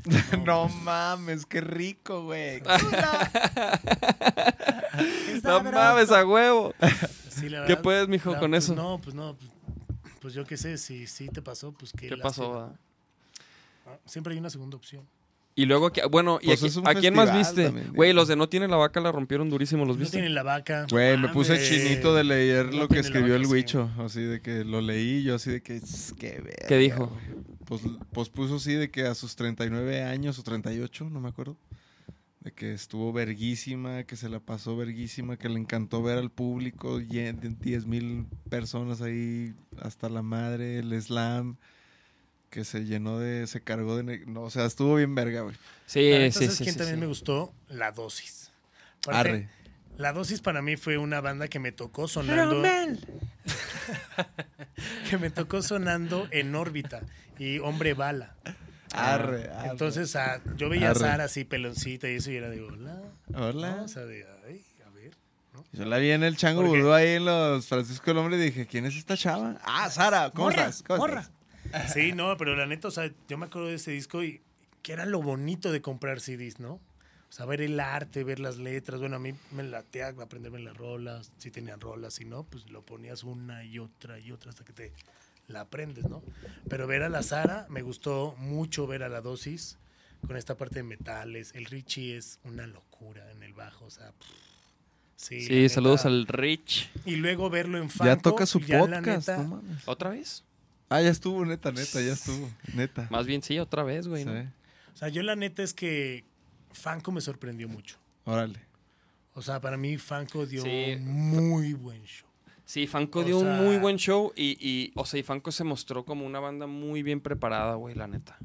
No 0.46 0.68
mames, 0.68 1.44
qué 1.46 1.60
rico, 1.60 2.24
güey. 2.24 2.62
No 5.42 5.62
mames, 5.62 6.10
a 6.10 6.24
huevo. 6.24 6.74
Sí, 7.40 7.48
la 7.48 7.62
¿Qué 7.62 7.68
verdad, 7.68 7.82
puedes, 7.82 8.08
mijo, 8.08 8.32
la- 8.32 8.38
con 8.40 8.50
pues 8.50 8.64
eso? 8.64 8.74
No, 8.74 9.00
pues 9.02 9.14
no. 9.14 9.34
Pues, 9.36 9.50
pues 10.20 10.34
yo 10.34 10.44
qué 10.44 10.56
sé, 10.56 10.76
si 10.78 11.06
sí 11.06 11.28
te 11.28 11.42
pasó, 11.42 11.72
pues 11.72 11.92
qué. 11.92 12.08
¿Qué 12.08 12.16
lástima. 12.16 12.22
pasó? 12.22 12.50
va? 12.52 12.72
Ah, 13.86 13.96
Siempre 14.06 14.32
hay 14.34 14.38
una 14.40 14.50
segunda 14.50 14.76
opción. 14.76 15.02
Y 15.56 15.66
luego, 15.66 15.86
aquí- 15.86 16.00
bueno, 16.10 16.38
¿y 16.40 16.46
Pues 16.46 16.60
aquí- 16.60 16.68
es 16.68 16.76
un 16.76 16.86
a 16.88 16.94
quién 16.94 17.14
más 17.14 17.28
festival 17.30 17.38
viste? 17.54 17.64
también, 17.64 17.92
Güey, 17.94 18.10
digo. 18.10 18.20
los 18.20 18.28
de 18.28 18.36
No 18.36 18.48
Tiene 18.48 18.68
la 18.68 18.76
Vaca 18.76 19.00
la 19.00 19.10
rompieron 19.12 19.50
durísimo, 19.50 19.84
¿los 19.84 19.96
No 19.96 20.00
viste? 20.00 20.16
tienen 20.18 20.34
la 20.34 20.42
vaca. 20.42 20.86
Güey, 20.90 21.18
me 21.18 21.28
puse 21.28 21.58
chinito 21.62 22.14
de 22.14 22.24
leer 22.24 22.66
No 22.66 22.72
lo 22.72 22.88
que 22.88 22.94
tiene 22.94 23.00
escribió 23.08 23.34
el 23.34 23.42
vaca, 23.42 23.48
sí, 23.48 23.52
Huicho. 23.54 23.90
Así 23.98 24.20
de 24.22 24.40
que 24.40 24.64
lo 24.64 24.80
leí 24.80 25.22
yo, 25.24 25.34
así 25.34 25.50
de 25.50 25.60
que. 25.62 25.80
"Tss, 25.80 26.14
Qué 26.18 26.40
verga, 26.40 26.66
¿Qué 26.68 26.76
dijo? 26.78 27.06
güey". 27.08 27.40
Pues, 27.66 27.82
pues 28.12 28.28
puso 28.28 28.56
así 28.56 28.74
de 28.74 28.90
que 28.90 29.06
a 29.06 29.14
sus 29.14 29.36
39 29.36 30.02
años 30.02 30.38
o 30.38 30.42
38, 30.42 31.08
no 31.10 31.20
me 31.20 31.28
acuerdo. 31.28 31.56
De 32.40 32.52
que 32.52 32.72
estuvo 32.72 33.12
verguísima, 33.12 34.04
que 34.04 34.16
se 34.16 34.30
la 34.30 34.40
pasó 34.40 34.76
verguísima, 34.76 35.36
que 35.36 35.50
le 35.50 35.58
encantó 35.58 36.02
ver 36.02 36.16
al 36.16 36.30
público, 36.30 36.98
10 36.98 37.86
mil 37.86 38.26
personas 38.48 39.02
ahí, 39.02 39.54
hasta 39.78 40.08
la 40.08 40.22
madre, 40.22 40.78
el 40.78 41.00
slam, 41.02 41.58
que 42.48 42.64
se 42.64 42.86
llenó 42.86 43.18
de, 43.18 43.46
se 43.46 43.60
cargó 43.60 43.96
de... 43.96 44.24
No, 44.26 44.42
o 44.42 44.50
sea, 44.50 44.64
estuvo 44.64 44.94
bien 44.94 45.14
verga, 45.14 45.42
güey. 45.42 45.56
Sí, 45.84 46.00
neta, 46.00 46.32
sí, 46.32 46.44
¿sabes 46.44 46.56
sí. 46.56 46.64
quién 46.64 46.72
sí, 46.72 46.78
también 46.78 46.96
sí. 46.96 47.00
me 47.00 47.06
gustó? 47.06 47.52
La 47.68 47.92
dosis. 47.92 48.50
Aparte, 49.02 49.30
Arre. 49.30 49.60
La 50.00 50.14
dosis 50.14 50.40
para 50.40 50.62
mí 50.62 50.76
fue 50.76 50.96
una 50.96 51.20
banda 51.20 51.48
que 51.48 51.58
me 51.58 51.72
tocó 51.72 52.08
sonando. 52.08 52.62
que 55.10 55.18
me 55.18 55.28
tocó 55.28 55.60
sonando 55.60 56.26
en 56.30 56.54
órbita 56.54 57.02
y 57.38 57.58
hombre 57.58 57.92
bala. 57.92 58.34
Arre, 58.92 59.50
arre. 59.50 59.70
Entonces 59.70 60.14
ah, 60.16 60.40
yo 60.56 60.68
veía 60.68 60.90
a. 60.90 60.94
Sara 60.94 61.24
así 61.24 61.44
peloncita 61.44 62.08
y 62.08 62.16
eso 62.16 62.30
y 62.30 62.36
era 62.36 62.48
de 62.50 62.60
hola. 62.60 63.00
Hola. 63.34 63.76
¿no? 63.76 63.84
O 63.84 63.88
sea, 63.88 64.04
de 64.04 64.26
ay, 64.46 64.64
a 64.86 64.90
ver. 64.90 65.12
Yo 65.72 65.84
la 65.84 65.98
vi 65.98 66.10
en 66.10 66.24
el 66.24 66.36
Chango 66.36 66.62
Vudú 66.62 66.92
ahí 66.92 67.10
en 67.14 67.24
los 67.24 67.66
Francisco 67.66 68.10
el 68.10 68.18
Hombre 68.18 68.36
y 68.36 68.40
dije, 68.40 68.66
¿quién 68.66 68.86
es 68.86 68.96
esta 68.96 69.16
chava? 69.16 69.58
Ah, 69.64 69.88
Sara, 69.90 70.30
¿cómo 70.30 70.50
Morra, 70.50 70.62
estás? 70.62 70.82
¿Cómo 70.82 70.98
morra. 70.98 71.20
estás? 71.64 71.92
Sí, 71.92 72.12
no, 72.14 72.36
pero 72.36 72.56
la 72.56 72.66
neta, 72.66 72.88
o 72.88 72.90
sea, 72.90 73.10
yo 73.28 73.38
me 73.38 73.46
acuerdo 73.46 73.68
de 73.68 73.74
ese 73.74 73.92
disco 73.92 74.22
y 74.22 74.40
que 74.82 74.92
era 74.92 75.06
lo 75.06 75.22
bonito 75.22 75.70
de 75.70 75.80
comprar 75.82 76.20
CDs, 76.20 76.58
¿no? 76.58 76.80
O 77.30 77.32
sea, 77.32 77.46
ver 77.46 77.60
el 77.60 77.78
arte, 77.78 78.24
ver 78.24 78.40
las 78.40 78.56
letras. 78.56 78.98
Bueno, 78.98 79.16
a 79.16 79.18
mí 79.20 79.34
me 79.52 79.62
latea 79.62 80.08
aprenderme 80.20 80.58
las 80.58 80.76
rolas, 80.76 81.30
si 81.38 81.52
tenían 81.52 81.80
rolas, 81.80 82.14
si 82.14 82.24
no, 82.24 82.42
pues 82.42 82.68
lo 82.70 82.82
ponías 82.82 83.22
una 83.22 83.62
y 83.62 83.78
otra 83.78 84.18
y 84.18 84.32
otra 84.32 84.50
hasta 84.50 84.64
que 84.64 84.72
te 84.72 84.92
la 85.50 85.62
aprendes, 85.62 86.08
¿no? 86.08 86.22
Pero 86.68 86.86
ver 86.86 87.02
a 87.02 87.08
la 87.08 87.22
Sara, 87.22 87.66
me 87.68 87.82
gustó 87.82 88.34
mucho 88.38 88.86
ver 88.86 89.02
a 89.02 89.08
la 89.08 89.20
dosis 89.20 89.76
con 90.26 90.36
esta 90.36 90.56
parte 90.56 90.76
de 90.76 90.82
metales. 90.84 91.52
El 91.54 91.66
Richie 91.66 92.16
es 92.16 92.38
una 92.44 92.66
locura 92.66 93.30
en 93.32 93.42
el 93.42 93.52
bajo, 93.54 93.84
o 93.86 93.90
sea, 93.90 94.12
pff, 94.12 94.28
sí. 95.16 95.40
Sí, 95.42 95.62
la 95.62 95.68
saludos 95.68 96.00
neta. 96.04 96.08
al 96.08 96.26
Rich. 96.26 96.90
Y 97.06 97.16
luego 97.16 97.50
verlo 97.50 97.78
en 97.78 97.90
Fanco. 97.90 98.04
Ya 98.04 98.16
toca 98.16 98.46
su 98.46 98.60
ya 98.60 98.80
podcast, 98.80 99.06
neta- 99.28 99.38
no 99.38 99.56
mames. 99.56 99.82
¿Otra 99.86 100.10
vez? 100.10 100.44
Ah, 100.88 101.00
ya 101.00 101.10
estuvo, 101.10 101.44
neta, 101.44 101.70
neta, 101.72 102.00
ya 102.00 102.12
estuvo, 102.12 102.50
neta. 102.74 103.06
Más 103.10 103.24
bien 103.26 103.42
sí, 103.42 103.58
otra 103.58 103.82
vez, 103.84 104.08
güey. 104.08 104.24
Sí. 104.24 104.28
¿no? 104.30 104.40
O 104.92 104.96
sea, 104.96 105.08
yo 105.08 105.22
la 105.22 105.36
neta 105.36 105.62
es 105.62 105.72
que 105.72 106.24
Fanco 106.72 107.12
me 107.12 107.20
sorprendió 107.20 107.68
mucho. 107.68 107.96
Órale. 108.24 108.60
O 109.34 109.42
sea, 109.42 109.60
para 109.60 109.76
mí 109.76 109.96
Fanco 109.98 110.44
dio 110.46 110.62
Sí. 110.62 110.94
un 110.96 111.06
muy 111.06 111.72
buen 111.74 112.02
show. 112.04 112.28
Sí, 112.70 112.86
Fanco 112.86 113.18
O 113.20 113.24
dio 113.24 113.40
sea- 113.40 113.50
un 113.50 113.64
muy 113.64 113.78
buen 113.78 113.96
show 113.96 114.32
y, 114.36 114.56
y, 114.60 114.92
o 114.94 115.04
sea, 115.04 115.18
y 115.18 115.24
Fanco 115.24 115.50
se 115.50 115.64
mostró 115.64 116.04
como 116.04 116.24
una 116.24 116.38
banda 116.38 116.68
muy 116.68 117.02
bien 117.02 117.20
preparada, 117.20 117.74
güey, 117.74 117.96
la 117.96 118.06
neta. 118.06 118.38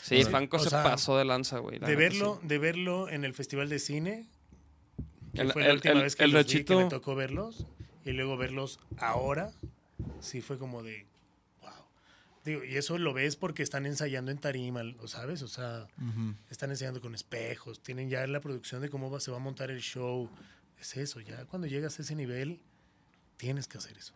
Sí, 0.00 0.22
Fanco 0.22 0.58
o 0.58 0.60
se 0.60 0.70
sea, 0.70 0.84
pasó 0.84 1.18
de 1.18 1.24
lanza, 1.24 1.58
güey. 1.58 1.80
la 1.80 1.88
De 1.88 1.96
neta, 1.96 2.08
verlo, 2.08 2.38
sí. 2.40 2.46
de 2.46 2.58
verlo 2.58 3.08
en 3.08 3.24
el 3.24 3.34
Festival 3.34 3.68
de 3.68 3.80
Cine, 3.80 4.26
que 5.34 5.40
El- 5.42 5.52
fue 5.52 5.62
la 5.62 5.70
el- 5.70 5.74
última 5.74 5.94
el- 5.94 6.02
vez 6.02 6.14
que, 6.14 6.22
el 6.22 6.30
los 6.30 6.46
vi, 6.46 6.62
que 6.62 6.76
me 6.76 6.84
tocó 6.84 7.16
verlos, 7.16 7.66
y 8.04 8.12
luego 8.12 8.36
verlos 8.36 8.78
ahora, 8.98 9.50
sí 10.20 10.40
fue 10.40 10.56
como 10.56 10.84
de, 10.84 11.06
wow. 11.60 11.70
Digo, 12.44 12.62
y 12.62 12.76
eso 12.76 12.96
lo 12.98 13.12
ves 13.12 13.34
porque 13.34 13.64
están 13.64 13.86
ensayando 13.86 14.30
en 14.30 14.38
tarima, 14.38 14.84
¿lo 14.84 15.08
sabes? 15.08 15.42
O 15.42 15.48
sea, 15.48 15.88
están 16.48 16.70
ensayando 16.70 17.00
con 17.00 17.12
espejos, 17.16 17.82
tienen 17.82 18.08
ya 18.08 18.24
la 18.28 18.38
producción 18.40 18.82
de 18.82 18.88
cómo 18.88 19.10
va, 19.10 19.18
se 19.18 19.32
va 19.32 19.38
a 19.38 19.40
montar 19.40 19.72
el 19.72 19.80
show. 19.80 20.30
Es 20.80 20.96
eso, 20.96 21.18
ya 21.18 21.44
cuando 21.46 21.66
llegas 21.66 21.98
a 21.98 22.02
ese 22.02 22.14
nivel, 22.14 22.60
tienes 23.36 23.66
que 23.68 23.78
hacer 23.78 23.96
eso. 23.98 24.12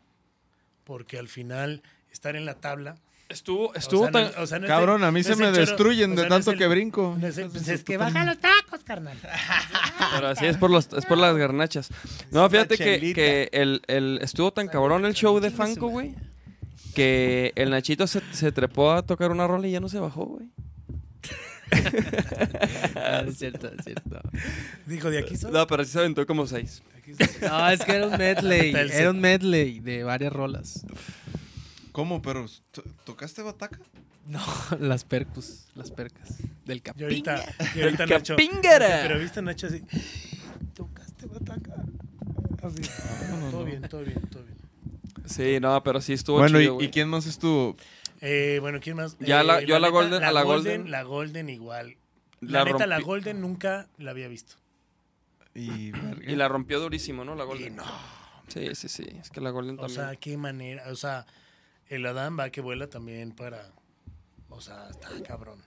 Porque 0.84 1.18
al 1.18 1.28
final, 1.28 1.82
estar 2.10 2.36
en 2.36 2.44
la 2.46 2.54
tabla... 2.54 2.96
Estuvo, 3.28 3.66
o 3.68 3.74
estuvo 3.74 4.04
sea, 4.04 4.10
tan... 4.12 4.24
no- 4.34 4.42
o 4.42 4.46
sea, 4.46 4.58
no 4.58 4.64
es 4.64 4.68
Cabrón, 4.70 5.04
a 5.04 5.12
mí 5.12 5.20
no 5.20 5.24
se 5.24 5.36
me 5.36 5.44
choro- 5.48 5.56
destruyen 5.58 6.12
o 6.12 6.14
de 6.14 6.20
sea, 6.22 6.28
tanto 6.30 6.50
el- 6.52 6.56
que 6.58 6.66
brinco. 6.66 7.14
no 7.20 7.26
es 7.26 7.36
el- 7.36 7.50
Pues 7.50 7.68
es 7.68 7.84
que 7.84 7.98
baja 7.98 8.24
los 8.24 8.38
tacos, 8.38 8.82
carnal. 8.84 9.18
Pero 10.14 10.28
así 10.28 10.46
es 10.46 10.56
por, 10.56 10.70
los, 10.70 10.90
es 10.94 11.04
por 11.04 11.18
las 11.18 11.36
garnachas. 11.36 11.90
No, 12.30 12.48
fíjate 12.48 12.78
que, 12.78 13.50
el, 13.52 13.82
el- 13.86 14.18
estuvo 14.22 14.50
tan 14.50 14.68
cabrón 14.68 15.04
el 15.04 15.12
show 15.12 15.38
de 15.40 15.50
Fanco, 15.50 15.88
güey, 15.88 16.14
que 16.94 17.52
el 17.54 17.68
Nachito 17.68 18.06
se, 18.06 18.22
se 18.32 18.50
trepó 18.50 18.92
a 18.92 19.02
tocar 19.02 19.30
una 19.30 19.46
rola 19.46 19.68
y 19.68 19.72
ya 19.72 19.80
no 19.80 19.90
se 19.90 19.98
bajó, 20.00 20.24
güey. 20.24 20.46
Ah, 22.96 23.24
es 23.26 23.36
cierto, 23.38 23.68
es 23.76 23.84
cierto. 23.84 24.20
Dijo, 24.86 25.10
de 25.10 25.18
aquí 25.18 25.36
soy. 25.36 25.52
No, 25.52 25.66
pero 25.66 25.84
sí 25.84 25.90
se 25.92 25.98
aventó 25.98 26.26
como 26.26 26.46
seis. 26.46 26.82
No, 27.42 27.68
es 27.70 27.84
que 27.84 27.92
era 27.92 28.06
un 28.06 28.16
medley. 28.18 28.72
Era 28.74 29.10
un 29.10 29.20
medley 29.20 29.80
de 29.80 30.02
varias 30.04 30.32
rolas. 30.32 30.84
¿Cómo? 31.92 32.22
¿Pero 32.22 32.46
to- 32.70 32.84
tocaste 33.04 33.42
bataca? 33.42 33.78
No, 34.26 34.40
las 34.80 35.04
percus, 35.04 35.66
las 35.74 35.90
percas. 35.90 36.36
Del 36.64 36.78
Y 36.78 36.80
capín. 36.80 37.02
ahorita, 37.04 37.44
y 37.74 37.80
ahorita 37.82 38.04
El 38.04 38.10
Nacho. 38.10 38.34
capíngara. 38.36 39.00
Pero 39.02 39.18
viste 39.18 39.38
a 39.38 39.42
Nacho 39.42 39.66
así. 39.68 39.82
Tocaste 40.74 41.26
bataca. 41.26 41.74
Así. 42.62 42.82
todo 43.50 43.64
bien, 43.64 43.82
todo 43.88 44.02
bien, 44.02 44.20
todo 44.30 44.42
bien. 44.42 44.58
Sí, 45.26 45.58
no, 45.60 45.82
pero 45.82 46.00
sí 46.00 46.12
estuvo 46.12 46.38
Bueno, 46.38 46.58
chido, 46.58 46.80
¿y. 46.80 46.86
¿y 46.86 46.88
quién 46.90 47.08
más 47.08 47.26
estuvo? 47.26 47.76
Eh, 48.20 48.58
bueno, 48.60 48.80
¿quién 48.80 48.96
más? 48.96 49.16
Ya 49.20 49.40
Eh, 49.40 49.44
la- 49.44 49.62
yo 49.62 49.76
a 49.76 49.80
la 49.80 49.88
neta, 49.88 49.98
Golden- 50.00 50.24
a 50.24 50.32
la 50.32 50.42
Golden- 50.42 50.90
La 50.90 51.02
Golden 51.04 51.48
igual. 51.50 51.96
La 52.40 52.64
La, 52.64 52.64
neta, 52.72 52.86
la 52.86 53.00
Golden 53.00 53.40
nunca 53.40 53.88
la 53.98 54.10
había 54.12 54.28
visto. 54.28 54.56
Y, 55.54 55.92
Y 56.26 56.36
la 56.36 56.48
rompió 56.48 56.80
durísimo, 56.80 57.24
¿no? 57.24 57.34
La 57.34 57.44
Y 57.44 57.46
Golden. 57.46 57.76
no. 57.76 57.84
Sí, 58.48 58.74
sí, 58.74 58.88
sí. 58.88 59.04
Es 59.20 59.30
que 59.30 59.40
la 59.40 59.50
Golden 59.50 59.74
O 59.78 59.82
también. 59.82 59.96
sea, 60.00 60.16
qué 60.16 60.36
manera. 60.36 60.84
O 60.90 60.96
sea, 60.96 61.26
el 61.88 62.06
Adam 62.06 62.38
va 62.38 62.50
que 62.50 62.60
vuela 62.60 62.88
también 62.88 63.32
para. 63.32 63.70
O 64.48 64.60
sea, 64.60 64.88
está 64.90 65.08
cabrón. 65.22 65.62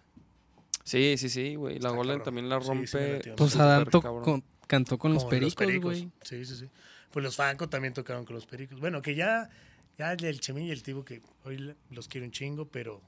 Sí, 0.84 1.16
sí, 1.18 1.30
sí, 1.30 1.56
güey. 1.56 1.76
La 1.80 1.90
Está 1.90 1.98
Golden 1.98 2.20
cabrón. 2.20 2.26
también 2.26 2.50
la 2.50 2.60
Sí, 2.60 2.64
sí 2.88 2.98
me 2.98 3.14
rompe. 3.22 3.34
Pues 3.38 3.56
cabrón. 3.56 4.24
con- 4.24 4.44
cantó 4.68 4.98
con 4.98 5.14
los 5.14 5.26
pericos, 5.26 5.68
güey. 5.82 6.10
Sí, 6.24 6.44
sí, 6.46 6.56
sí. 6.56 6.70
Pues 7.12 7.24
los 7.24 7.36
Fanco 7.36 7.70
también 7.70 7.94
tocaron 7.94 8.26
con 8.26 8.36
los 8.36 8.46
pericos. 8.48 8.80
Bueno, 8.80 9.02
que 9.02 9.14
ya, 9.16 9.50
ya 9.98 10.14
el 10.14 10.40
Chemín 10.40 10.66
y 10.66 10.72
el 10.72 10.82
Tibo, 10.82 11.04
que 11.06 11.22
hoy 11.46 11.76
los 11.92 12.08
quiero 12.08 12.26
un 12.26 12.32
chingo, 12.32 12.66
pero 12.70 13.02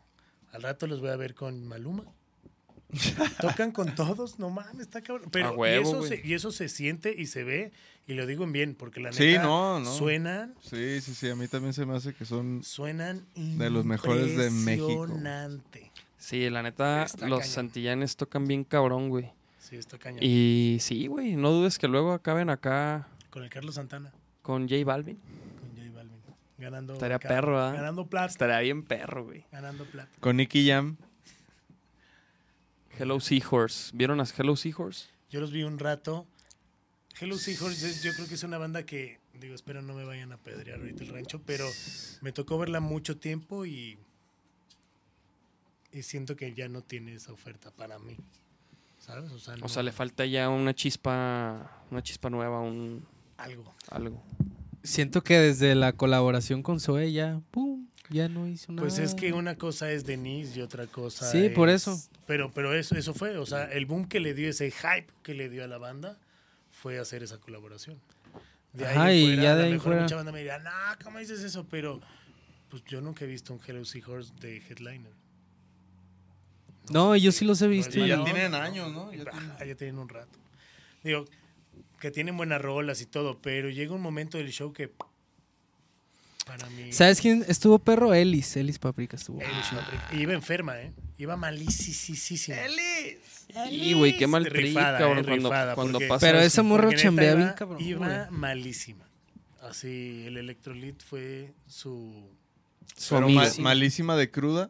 al 0.51 0.61
rato 0.61 0.85
los 0.87 0.99
voy 0.99 1.09
a 1.09 1.15
ver 1.15 1.33
con 1.33 1.65
Maluma. 1.65 2.03
Tocan 3.41 3.71
con 3.71 3.93
todos, 3.95 4.39
no 4.39 4.49
mames, 4.49 4.81
está 4.81 5.01
cabrón. 5.01 5.29
Pero 5.31 5.47
A 5.49 5.51
huevo, 5.51 5.83
y, 5.85 5.89
eso 5.89 6.03
se, 6.03 6.21
y 6.27 6.33
eso 6.33 6.51
se 6.51 6.69
siente 6.69 7.13
y 7.17 7.25
se 7.27 7.43
ve, 7.43 7.71
y 8.07 8.13
lo 8.13 8.25
digo 8.25 8.43
en 8.43 8.51
bien, 8.51 8.75
porque 8.75 8.99
la 8.99 9.09
neta 9.11 9.21
Sí, 9.23 9.35
no, 9.37 9.79
no. 9.79 9.91
suenan, 9.93 10.53
Sí, 10.61 11.01
sí, 11.01 11.13
sí, 11.15 11.29
a 11.29 11.35
mí 11.35 11.47
también 11.47 11.73
se 11.73 11.85
me 11.85 11.95
hace 11.95 12.13
que 12.13 12.25
son... 12.25 12.63
suenan 12.63 13.25
De 13.35 13.69
los 13.69 13.85
mejores 13.85 14.37
de 14.37 14.49
México. 14.51 14.91
impresionante. 14.91 15.91
Sí, 16.17 16.49
la 16.49 16.61
neta, 16.63 17.03
Está 17.03 17.27
los 17.27 17.39
cañón. 17.39 17.53
santillanes 17.53 18.15
tocan 18.15 18.45
bien 18.47 18.63
cabrón, 18.63 19.09
güey. 19.09 19.31
Sí, 19.59 19.75
está 19.75 19.97
cañón. 19.97 20.19
Y 20.21 20.77
sí, 20.79 21.07
güey, 21.07 21.35
no 21.35 21.51
dudes 21.51 21.77
que 21.79 21.87
luego 21.87 22.13
acaben 22.13 22.49
acá 22.49 23.07
Con 23.29 23.43
el 23.43 23.49
Carlos 23.49 23.75
Santana, 23.75 24.11
con 24.41 24.69
J 24.69 24.83
Balvin. 24.85 25.17
con 25.59 25.69
J 25.75 25.91
Balvin. 25.93 26.19
Ganando. 26.57 26.93
Estaría 26.93 27.19
perro, 27.19 27.59
¿ah? 27.61 27.71
Ganando 27.73 28.05
plata. 28.07 28.27
Estaría 28.27 28.59
bien 28.59 28.83
perro, 28.83 29.25
güey. 29.25 29.43
Ganando 29.51 29.83
plata. 29.85 30.09
Con 30.19 30.37
Nicky 30.37 30.67
Jam. 30.67 30.95
Hello 32.99 33.19
Seahorse. 33.19 33.91
¿Vieron 33.93 34.19
a 34.21 34.25
Hello 34.37 34.55
Seahorse? 34.55 35.07
Yo 35.29 35.39
los 35.41 35.51
vi 35.51 35.63
un 35.63 35.79
rato. 35.79 36.25
Hello 37.19 37.37
Seahorse, 37.37 37.93
yo 38.03 38.13
creo 38.15 38.27
que 38.27 38.35
es 38.35 38.43
una 38.43 38.57
banda 38.57 38.83
que, 38.85 39.19
digo, 39.39 39.53
espero 39.55 39.81
no 39.81 39.93
me 39.93 40.03
vayan 40.03 40.31
a 40.31 40.37
pedrear 40.37 40.79
ahorita 40.79 41.03
el 41.03 41.09
rancho, 41.09 41.41
pero 41.45 41.65
me 42.21 42.31
tocó 42.31 42.57
verla 42.57 42.79
mucho 42.79 43.17
tiempo 43.17 43.65
y, 43.65 43.97
y 45.91 46.01
siento 46.03 46.35
que 46.35 46.53
ya 46.53 46.67
no 46.69 46.81
tiene 46.81 47.13
esa 47.15 47.31
oferta 47.31 47.71
para 47.71 47.99
mí. 47.99 48.17
¿Sabes? 48.99 49.31
O 49.31 49.39
sea, 49.39 49.53
O 49.55 49.57
no- 49.57 49.69
sea, 49.69 49.83
le 49.83 49.91
falta 49.91 50.25
ya 50.25 50.49
una 50.49 50.73
chispa, 50.73 51.83
una 51.91 52.01
chispa 52.01 52.29
nueva, 52.29 52.61
un 52.61 53.05
algo. 53.37 53.73
algo. 53.89 54.23
Siento 54.83 55.23
que 55.23 55.37
desde 55.39 55.75
la 55.75 55.93
colaboración 55.93 56.63
con 56.63 56.79
Zoe 56.79 57.11
ya, 57.11 57.41
pum, 57.51 57.72
ya 58.09 58.27
no 58.29 58.47
hizo 58.47 58.71
nada. 58.71 58.81
Pues 58.87 58.99
es 58.99 59.15
que 59.15 59.33
una 59.33 59.55
cosa 59.57 59.91
es 59.91 60.05
Denise 60.05 60.59
y 60.59 60.61
otra 60.61 60.87
cosa 60.87 61.29
Sí, 61.31 61.49
por 61.49 61.69
es- 61.69 61.87
eso. 61.87 62.01
Pero, 62.27 62.51
pero 62.51 62.73
eso, 62.73 62.95
eso 62.95 63.13
fue, 63.13 63.37
o 63.37 63.45
sea, 63.45 63.65
el 63.71 63.85
boom 63.85 64.07
que 64.07 64.19
le 64.19 64.33
dio, 64.33 64.49
ese 64.49 64.71
hype 64.71 65.07
que 65.23 65.33
le 65.33 65.49
dio 65.49 65.63
a 65.63 65.67
la 65.67 65.77
banda, 65.77 66.17
fue 66.71 66.99
hacer 66.99 67.23
esa 67.23 67.37
colaboración. 67.37 67.99
De 68.73 68.85
ahí, 68.87 69.19
en 69.19 69.23
y 69.23 69.35
fuera, 69.35 69.43
ya 69.43 69.51
a 69.51 69.55
de 69.55 69.61
lo 69.61 69.65
ahí 69.67 69.71
mejor 69.73 69.83
fuera. 69.87 70.01
mucha 70.03 70.15
banda 70.15 70.31
me 70.31 70.41
dirá, 70.41 70.59
no, 70.59 70.71
¿cómo 71.03 71.19
dices 71.19 71.41
eso? 71.43 71.65
Pero 71.69 72.01
pues 72.69 72.83
yo 72.85 73.01
nunca 73.01 73.23
he 73.25 73.27
visto 73.27 73.53
un 73.53 73.59
Hello 73.65 73.85
Seahorse 73.85 74.31
de 74.39 74.57
headliner. 74.57 75.11
No, 76.89 77.15
yo 77.15 77.31
sí 77.31 77.45
los 77.45 77.61
he 77.61 77.67
visto. 77.67 77.99
Y 77.99 78.07
ya 78.07 78.17
no, 78.17 78.23
tienen 78.25 78.51
no, 78.51 78.57
años, 78.57 78.91
¿no? 78.91 79.11
Ya 79.13 79.75
tienen 79.75 79.99
un 79.99 80.09
rato. 80.09 80.37
Digo, 81.03 81.25
que 81.99 82.11
tienen 82.11 82.35
buenas 82.35 82.61
rolas 82.61 82.99
y 83.01 83.05
todo, 83.05 83.39
pero 83.41 83.69
llega 83.69 83.93
un 83.93 84.01
momento 84.01 84.37
del 84.37 84.51
show 84.51 84.73
que 84.73 84.91
para 86.45 86.69
mí... 86.69 86.91
¿Sabes 86.93 87.19
quién 87.21 87.45
estuvo 87.47 87.79
perro? 87.79 88.13
Ellis, 88.13 88.55
Ellis 88.57 88.79
Paprika 88.79 89.15
estuvo. 89.15 89.39
Elish 89.41 89.69
Paprika. 89.71 90.09
Y 90.13 90.21
iba 90.21 90.33
enferma, 90.33 90.79
¿eh? 90.79 90.93
Iba 91.17 91.37
malísima. 91.37 92.57
Y, 93.69 93.93
güey, 93.93 94.17
qué 94.17 94.25
mal 94.27 94.43
trip, 94.43 94.55
Rifada, 94.55 94.97
cabrón, 94.99 95.19
eh, 95.19 95.23
cuando, 95.27 95.49
rifada, 95.49 95.75
cuando 95.75 95.93
porque- 95.93 96.07
pasa 96.07 96.25
Pero 96.25 96.39
esa 96.39 96.63
morra 96.63 96.93
chambea 96.95 97.31
iba- 97.31 97.35
bien, 97.35 97.53
cabrón. 97.55 97.81
Iba 97.81 98.27
malísima. 98.31 99.05
Así, 99.61 100.23
el 100.27 100.37
electrolit 100.37 101.01
fue 101.03 101.53
su... 101.67 102.29
Su 102.97 103.15
Pero 103.15 103.25
amigo. 103.25 103.41
ma- 103.41 103.49
malísima 103.63 104.15
de 104.15 104.29
cruda. 104.29 104.69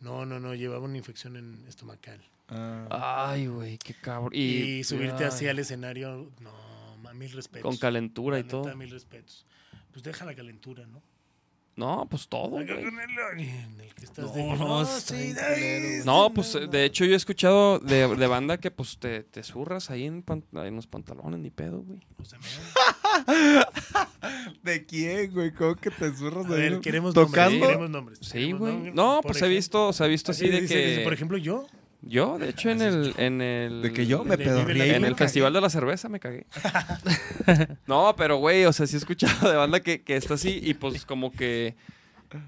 No, 0.00 0.26
no, 0.26 0.40
no, 0.40 0.54
llevaba 0.54 0.84
una 0.84 0.96
infección 0.98 1.36
en 1.36 1.64
estomacal. 1.68 2.20
Ah. 2.48 3.28
Ay, 3.30 3.46
güey, 3.46 3.78
qué 3.78 3.94
cabrón. 3.94 4.30
Y, 4.34 4.78
Y, 4.80 4.84
subirte 4.84 5.24
ay, 5.24 5.28
así 5.28 5.46
al 5.48 5.58
escenario, 5.58 6.30
no, 6.40 6.52
mil 7.14 7.30
respetos. 7.32 7.62
Con 7.62 7.76
calentura 7.78 8.36
La 8.36 8.40
y 8.40 8.42
neta, 8.44 8.50
todo. 8.50 8.76
mil 8.76 8.90
respetos. 8.90 9.46
Pues 9.94 10.02
deja 10.02 10.24
la 10.24 10.34
calentura, 10.34 10.84
¿no? 10.86 11.00
No, 11.76 12.06
pues 12.08 12.28
todo, 12.28 12.60
en 12.60 12.68
el 12.68 13.94
que 13.94 14.04
estás 14.04 14.26
No, 14.26 14.32
de- 14.32 14.90
sí, 15.00 15.34
pues 16.34 16.70
de 16.70 16.84
hecho 16.84 17.04
yo 17.04 17.14
he 17.14 17.16
escuchado 17.16 17.78
de, 17.80 18.06
de 18.14 18.26
banda 18.28 18.58
que 18.58 18.70
pues 18.70 18.96
te, 18.98 19.22
te 19.24 19.42
zurras 19.42 19.90
ahí 19.90 20.04
en, 20.04 20.22
pan- 20.22 20.44
en 20.52 20.76
los 20.76 20.86
pantalones, 20.86 21.40
ni 21.40 21.50
pedo, 21.50 21.82
güey. 21.82 22.00
pues, 22.16 22.28
se 22.28 22.38
me- 22.38 22.44
¿De 24.62 24.86
quién, 24.86 25.32
güey? 25.32 25.52
¿Cómo 25.52 25.74
que 25.76 25.90
te 25.90 26.12
zurras 26.12 26.46
A 26.46 26.50
ver, 26.50 26.80
queremos 26.80 27.12
¿Tocando? 27.14 27.50
nombres. 27.50 27.66
Queremos 27.68 27.90
nombres. 27.90 28.18
Sí, 28.22 28.52
güey. 28.52 28.92
No, 28.92 29.20
pues 29.22 29.42
he 29.42 29.48
visto, 29.48 29.88
o 29.88 29.92
sea, 29.92 30.06
he 30.06 30.10
visto 30.10 30.30
así 30.32 30.48
de 30.48 30.60
dice- 30.62 30.76
dice, 30.76 30.96
que... 30.98 31.04
Por 31.04 31.12
ejemplo, 31.12 31.38
yo. 31.38 31.66
Yo, 32.06 32.38
de 32.38 32.50
hecho, 32.50 32.70
en 32.70 32.82
el... 32.82 33.14
En 33.16 33.40
el, 33.40 33.82
De 33.82 33.92
que 33.92 34.06
yo 34.06 34.24
me 34.24 34.34
ahí, 34.34 34.42
En 34.90 34.96
el 34.96 35.02
cagué. 35.02 35.14
Festival 35.14 35.52
de 35.52 35.60
la 35.60 35.70
Cerveza 35.70 36.08
me 36.08 36.20
cagué. 36.20 36.46
no, 37.86 38.14
pero, 38.16 38.36
güey, 38.36 38.64
o 38.66 38.72
sea, 38.72 38.86
sí 38.86 38.96
he 38.96 38.98
escuchado 38.98 39.50
de 39.50 39.56
banda 39.56 39.80
que, 39.80 40.02
que 40.02 40.16
está 40.16 40.34
así 40.34 40.60
y 40.62 40.74
pues 40.74 41.06
como 41.06 41.32
que... 41.32 41.76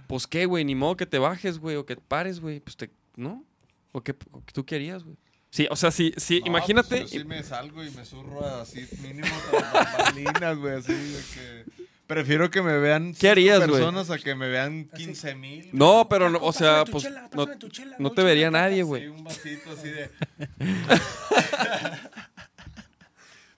Pues 0.09 0.27
qué, 0.27 0.47
güey, 0.47 0.65
ni 0.65 0.75
modo 0.75 0.97
que 0.97 1.07
te 1.07 1.19
bajes, 1.19 1.59
güey, 1.59 1.77
o 1.77 1.87
que 1.87 1.97
pares, 1.97 2.41
güey. 2.41 2.61
Pues 2.61 2.77
te... 2.77 2.91
¿No? 3.15 3.45
¿O 3.93 4.03
qué, 4.03 4.15
o 4.33 4.45
que 4.45 4.53
tú 4.53 4.65
querías, 4.67 5.05
güey? 5.05 5.17
Sí, 5.51 5.67
o 5.71 5.77
sea, 5.77 5.91
sí, 5.91 6.13
sí, 6.17 6.41
No, 6.41 6.49
imagínate... 6.49 7.01
pues 7.01 7.13
yo 7.13 7.21
sí 7.21 7.25
me 7.25 7.43
salgo 7.43 7.83
y 7.83 7.91
me 7.93 8.05
zurro 8.05 8.45
así 8.45 8.87
mínimo 9.01 9.35
bambalinas, 9.73 10.59
güey, 10.59 10.75
así 10.75 10.93
de 10.93 11.23
que... 11.33 11.87
Prefiero 12.07 12.51
que 12.51 12.63
me 12.63 12.79
vean 12.79 13.15
¿Qué 13.15 13.29
harías, 13.29 13.59
güey? 13.59 13.71
personas 13.71 14.11
a 14.11 14.19
que 14.19 14.35
me 14.35 14.49
vean 14.49 14.89
15 14.97 15.35
mil. 15.35 15.69
No, 15.73 16.07
pero, 16.09 16.31
no, 16.31 16.39
o 16.41 16.53
sea, 16.53 16.85
tu 16.85 16.93
pues 16.93 17.05
chela, 17.05 17.29
no, 17.35 17.47
chela, 17.69 17.97
no 17.99 18.11
te 18.13 18.23
vería 18.23 18.51
nadie, 18.51 18.77
Sí, 18.77 18.83
güey. 18.83 19.09
un 19.09 19.25
vasito 19.25 19.71
así 19.73 19.89
de... 19.91 20.11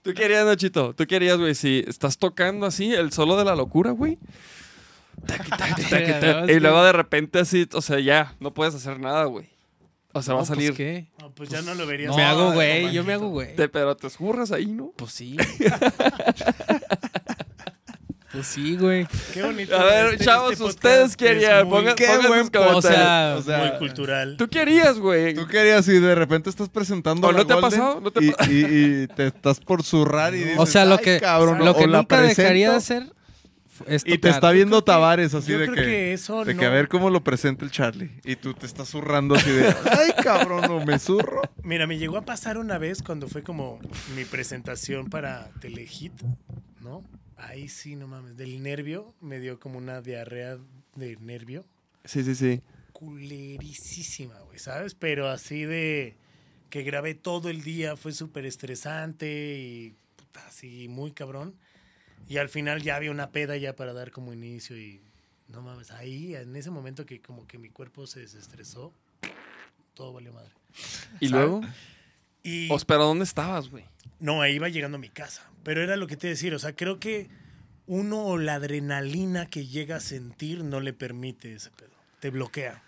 Tú 0.02 0.14
querías, 0.14 0.46
Nachito, 0.46 0.94
tú 0.94 1.06
querías, 1.06 1.36
güey, 1.36 1.54
si 1.54 1.84
estás 1.86 2.16
tocando 2.16 2.64
así 2.64 2.94
el 2.94 3.12
solo 3.12 3.36
de 3.36 3.44
la 3.44 3.54
locura, 3.54 3.90
güey. 3.90 4.18
Y 6.48 6.60
luego 6.60 6.82
de 6.82 6.92
repente 6.92 7.40
así, 7.40 7.68
o 7.74 7.82
sea, 7.82 8.00
ya, 8.00 8.34
no 8.40 8.54
puedes 8.54 8.74
hacer 8.74 9.00
nada, 9.00 9.24
güey. 9.24 9.50
O 10.12 10.22
sea, 10.22 10.32
va 10.34 10.40
a 10.40 10.44
pues, 10.44 10.56
salir. 10.56 10.74
¿qué? 10.74 11.08
No, 11.20 11.30
pues 11.32 11.50
ya 11.50 11.60
no 11.60 11.74
lo 11.74 11.86
verías. 11.86 12.16
me 12.16 12.22
hago 12.24 12.52
güey, 12.52 12.90
yo 12.92 13.04
me 13.04 13.12
hago 13.12 13.28
güey. 13.28 13.54
Pero 13.54 13.96
te 13.96 14.06
escurras 14.06 14.50
ahí, 14.52 14.66
¿no? 14.66 14.92
Pues 14.96 15.12
sí. 15.12 15.36
pues 18.32 18.46
sí, 18.46 18.76
güey. 18.76 19.06
Qué 19.32 19.42
bonito. 19.42 19.76
A 19.78 19.84
ver, 19.84 20.06
este- 20.14 20.24
chavos, 20.24 20.52
este 20.52 20.64
ustedes 20.64 21.10
es 21.10 21.16
querían. 21.16 21.66
muy- 21.66 21.78
Pongan, 21.78 21.94
qué 21.96 22.06
pongan 22.06 22.28
buen 22.28 22.40
sus 22.42 22.50
podcast. 22.50 22.82
comentarios. 22.84 23.40
O 23.40 23.42
sea, 23.42 23.58
muy 23.58 23.78
cultural. 23.78 24.36
Tú 24.36 24.48
querías, 24.48 24.98
güey. 24.98 25.34
Tú 25.34 25.46
querías 25.46 25.88
y 25.88 25.98
de 25.98 26.14
repente 26.14 26.50
estás 26.50 26.68
presentando 26.68 27.26
¿O 27.28 27.32
la 27.32 27.38
no 27.38 27.46
te 27.46 27.52
ha 27.54 27.60
pasado? 27.60 28.00
¿No 28.00 28.10
te 28.10 28.24
y, 28.24 28.30
pa- 28.30 28.44
y- 28.46 29.02
y 29.02 29.06
te 29.08 29.26
estás 29.28 29.60
por 29.60 29.82
zurrar 29.82 30.34
y 30.34 30.38
dices, 30.38 30.58
o 30.58 30.66
sea, 30.66 30.84
lo 30.84 30.96
"Ay, 30.96 31.04
que, 31.04 31.20
cabrón, 31.20 31.64
lo 31.64 31.74
que 31.76 31.86
nunca 31.86 32.20
dejaría 32.20 32.68
de 32.70 32.74
presento", 32.76 33.04
hacer 33.04 33.18
es 33.86 34.02
Y 34.04 34.18
te 34.18 34.28
está 34.28 34.50
viendo 34.50 34.82
Tavares 34.82 35.34
así 35.34 35.52
yo 35.52 35.58
de 35.60 35.66
creo 35.66 35.76
que, 35.76 35.82
que 35.84 36.12
eso 36.12 36.44
de 36.44 36.52
no- 36.54 36.58
que 36.60 36.66
a 36.66 36.70
ver 36.70 36.88
cómo 36.88 37.10
lo 37.10 37.22
presenta 37.22 37.64
el 37.64 37.70
Charlie. 37.70 38.10
Y 38.24 38.34
tú 38.34 38.52
te 38.52 38.66
estás 38.66 38.88
zurrando 38.88 39.36
así 39.36 39.48
de, 39.50 39.68
ay 39.68 40.12
cabrón, 40.22 40.64
o 40.70 40.84
me 40.84 40.98
zurro. 40.98 41.42
Mira, 41.62 41.86
me 41.86 41.96
llegó 41.96 42.16
a 42.18 42.22
pasar 42.22 42.58
una 42.58 42.76
vez 42.76 43.02
cuando 43.02 43.28
fue 43.28 43.42
como 43.44 43.78
mi 44.16 44.24
presentación 44.24 45.08
para 45.08 45.48
Telehit, 45.60 46.12
¿no? 46.82 47.04
Ahí 47.38 47.68
sí, 47.68 47.96
no 47.96 48.06
mames. 48.08 48.36
Del 48.36 48.62
nervio 48.62 49.14
me 49.20 49.38
dio 49.40 49.58
como 49.58 49.78
una 49.78 50.00
diarrea 50.02 50.58
de 50.96 51.16
nervio. 51.16 51.64
Sí, 52.04 52.22
sí, 52.24 52.34
sí. 52.34 52.60
Culerísima, 52.92 54.38
güey, 54.40 54.58
¿sabes? 54.58 54.94
Pero 54.94 55.28
así 55.28 55.64
de 55.64 56.16
que 56.70 56.82
grabé 56.82 57.14
todo 57.14 57.48
el 57.48 57.62
día, 57.62 57.96
fue 57.96 58.12
súper 58.12 58.44
estresante 58.44 59.58
y 59.58 59.94
puta, 60.16 60.46
así 60.46 60.88
muy 60.88 61.12
cabrón. 61.12 61.54
Y 62.28 62.38
al 62.38 62.48
final 62.48 62.82
ya 62.82 62.96
había 62.96 63.10
una 63.10 63.30
peda 63.30 63.56
ya 63.56 63.74
para 63.74 63.92
dar 63.92 64.10
como 64.10 64.32
inicio 64.32 64.76
y 64.76 65.00
no 65.48 65.62
mames, 65.62 65.90
ahí 65.92 66.34
en 66.34 66.54
ese 66.56 66.70
momento 66.70 67.06
que 67.06 67.20
como 67.22 67.46
que 67.46 67.56
mi 67.56 67.70
cuerpo 67.70 68.06
se 68.06 68.20
desestresó, 68.20 68.92
todo 69.94 70.12
valió 70.12 70.32
madre. 70.32 70.50
¿Y 71.20 71.28
¿Sabes? 71.28 71.30
luego? 71.30 71.60
Y 72.42 72.70
O 72.70 72.76
espera, 72.76 73.04
¿dónde 73.04 73.24
estabas, 73.24 73.70
güey? 73.70 73.84
no, 74.20 74.42
ahí 74.42 74.56
iba 74.56 74.68
llegando 74.68 74.96
a 74.96 75.00
mi 75.00 75.08
casa. 75.08 75.48
Pero 75.68 75.82
era 75.82 75.96
lo 75.96 76.06
que 76.06 76.16
te 76.16 76.28
iba 76.28 76.30
a 76.30 76.34
decir. 76.36 76.54
O 76.54 76.58
sea, 76.58 76.74
creo 76.74 76.98
que 76.98 77.28
uno 77.86 78.22
o 78.24 78.38
la 78.38 78.54
adrenalina 78.54 79.44
que 79.50 79.66
llega 79.66 79.96
a 79.96 80.00
sentir 80.00 80.64
no 80.64 80.80
le 80.80 80.94
permite 80.94 81.52
ese 81.54 81.68
pedo. 81.72 81.90
Te 82.20 82.30
bloquea. 82.30 82.82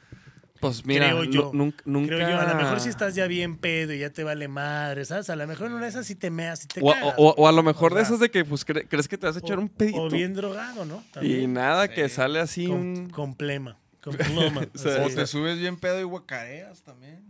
Pues 0.61 0.87
mira, 0.87 1.09
creo 1.11 1.25
yo. 1.25 1.43
nu- 1.53 1.59
nunca, 1.65 1.83
nunca... 1.85 2.07
Creo 2.17 2.31
yo. 2.31 2.39
A 2.41 2.47
lo 2.47 2.55
mejor 2.55 2.81
si 2.81 2.89
estás 2.89 3.15
ya 3.15 3.27
bien 3.27 3.59
pedo 3.59 3.93
y 3.93 3.99
ya 3.99 4.09
te 4.09 4.25
vale 4.25 4.49
madre, 4.49 5.05
¿sabes? 5.05 5.29
A 5.29 5.37
lo 5.37 5.47
mejor 5.47 5.67
en 5.67 5.73
una 5.75 5.83
de 5.83 5.89
esas 5.91 6.07
sí 6.07 6.15
te 6.15 6.31
meas 6.31 6.65
y 6.65 6.69
te 6.69 6.81
O, 6.83 6.91
cagas, 6.91 7.15
o- 7.19 7.35
o 7.37 7.47
a 7.49 7.53
lo 7.53 7.63
mejor 7.63 7.93
O 7.93 7.97
de 7.97 8.01
sea, 8.01 8.09
esas 8.09 8.21
de 8.21 8.31
que 8.31 8.47
pues 8.47 8.67
cre- 8.67 8.87
crees 8.89 9.09
que 9.09 9.19
te 9.19 9.27
vas 9.27 9.37
a 9.37 9.41
echar 9.41 9.59
o- 9.59 9.61
un 9.61 9.69
pedito. 9.69 10.01
O 10.01 10.09
bien 10.09 10.33
drogado, 10.33 10.87
¿no? 10.87 11.05
y 11.21 11.47
nada, 11.49 11.89
que 11.89 12.09
sale 12.09 12.41
así 12.41 12.67
con, 12.67 12.77
un... 12.79 13.11
con 13.11 13.35
plema. 13.35 13.77
Con 14.03 14.15
pluma. 14.17 14.67
O 14.75 14.79
sea, 14.79 15.03
O 15.03 15.07
así. 15.07 15.17
te 15.17 15.27
subes 15.27 15.59
bien 15.59 15.77
pedo 15.77 16.01
y 16.01 16.05
guacareas 16.05 16.81
también. 16.81 17.21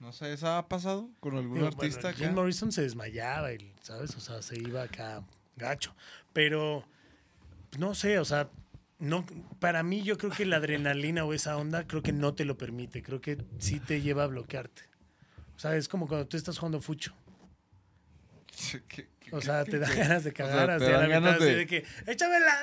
No 0.00 0.12
sé, 0.12 0.32
¿esa 0.32 0.58
ha 0.58 0.68
pasado 0.68 1.08
con 1.20 1.36
algún 1.36 1.54
Digo, 1.54 1.66
artista 1.66 2.02
bueno? 2.12 2.16
Jim 2.18 2.32
Morrison 2.34 2.70
se 2.70 2.82
desmayaba, 2.82 3.52
y, 3.52 3.72
¿sabes? 3.82 4.14
O 4.16 4.20
sea, 4.20 4.42
se 4.42 4.56
iba 4.58 4.82
acá 4.84 5.22
gacho. 5.56 5.92
Pero, 6.32 6.84
no 7.78 7.94
sé, 7.94 8.18
o 8.20 8.24
sea, 8.24 8.48
no, 9.00 9.26
para 9.58 9.82
mí 9.82 10.02
yo 10.02 10.16
creo 10.16 10.30
que 10.30 10.44
la 10.46 10.56
adrenalina 10.58 11.24
o 11.24 11.32
esa 11.34 11.56
onda 11.56 11.86
creo 11.86 12.02
que 12.02 12.12
no 12.12 12.34
te 12.34 12.44
lo 12.44 12.56
permite. 12.56 13.02
Creo 13.02 13.20
que 13.20 13.38
sí 13.58 13.80
te 13.80 14.00
lleva 14.00 14.22
a 14.24 14.26
bloquearte. 14.28 14.82
O 15.56 15.58
sea, 15.58 15.74
es 15.76 15.88
como 15.88 16.06
cuando 16.06 16.28
tú 16.28 16.36
estás 16.36 16.56
jugando 16.58 16.80
fucho. 16.80 17.12
¿Qué- 18.88 19.08
qué- 19.18 19.34
O 19.34 19.40
sea, 19.40 19.64
qué- 19.64 19.72
te 19.72 19.78
dan 19.80 19.96
ganas 19.96 20.24
de 20.24 20.30
O 20.30 20.34
sea, 20.34 20.46
cagar 20.46 20.78
te 20.78 20.90
dan 20.90 21.10
ganas 21.10 21.40
de- 21.40 21.54
de 21.56 21.66
que, 21.66 21.84
¡échamela! 22.06 22.54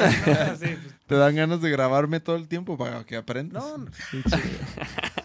No, 0.00 0.06
así, 0.52 0.66
pues, 0.66 0.94
Te 1.06 1.14
dan 1.14 1.36
ganas 1.36 1.60
de 1.62 1.70
grabarme 1.70 2.18
todo 2.18 2.34
el 2.34 2.48
tiempo 2.48 2.76
para 2.76 3.04
que 3.04 3.14
aprendas. 3.16 3.62
no, 3.62 3.78
no. 3.78 3.90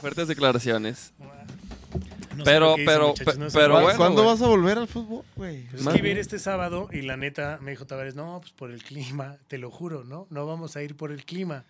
Fuertes 0.00 0.28
declaraciones. 0.28 1.12
No 1.18 2.44
sé 2.44 2.50
Pero- 2.50 2.70
dicen, 2.72 2.86
pero- 2.86 3.08
muchachos, 3.08 3.38
no 3.38 3.50
sé 3.50 3.58
pero 3.58 3.68
lo 3.68 3.74
que 3.74 3.82
¿Cuándo, 3.82 3.98
bueno, 3.98 3.98
¿cuándo 4.14 4.24
vas 4.24 4.42
a 4.42 4.46
volver 4.46 4.78
al 4.78 4.86
fútbol, 4.88 5.24
güey? 5.34 5.64
Pues 5.70 5.82
Más 5.82 5.94
es 5.94 5.96
que 5.98 6.02
bien. 6.02 6.16
ir 6.16 6.20
este 6.20 6.38
sábado 6.38 6.88
y 6.92 7.02
la 7.02 7.16
neta 7.16 7.58
me 7.60 7.72
dijo 7.72 7.86
Tavares, 7.86 8.14
no, 8.14 8.38
pues 8.40 8.52
por 8.52 8.70
el 8.70 8.82
clima, 8.84 9.38
te 9.48 9.58
lo 9.58 9.70
juro, 9.72 10.04
¿no? 10.04 10.26
No 10.30 10.46
vamos 10.46 10.76
a 10.76 10.82
ir 10.82 10.94
por 10.96 11.10
el 11.10 11.24
clima. 11.24 11.64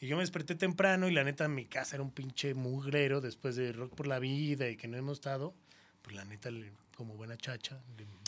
Y 0.00 0.06
yo 0.08 0.16
me 0.16 0.22
desperté 0.22 0.54
temprano 0.56 1.08
y 1.08 1.12
la 1.12 1.24
neta 1.24 1.48
mi 1.48 1.64
casa 1.64 1.96
era 1.96 2.02
un 2.02 2.10
pinche 2.10 2.52
mugrero 2.52 3.22
después 3.22 3.56
de 3.56 3.72
Rock 3.72 3.94
por 3.94 4.06
la 4.06 4.18
Vida 4.18 4.68
y 4.68 4.76
que 4.76 4.88
no 4.88 4.98
hemos 4.98 5.18
estado. 5.18 5.54
Pues 6.02 6.14
la 6.14 6.24
neta, 6.26 6.50
le- 6.50 6.70
como 6.96 7.14
buena 7.14 7.36
chacha, 7.36 7.80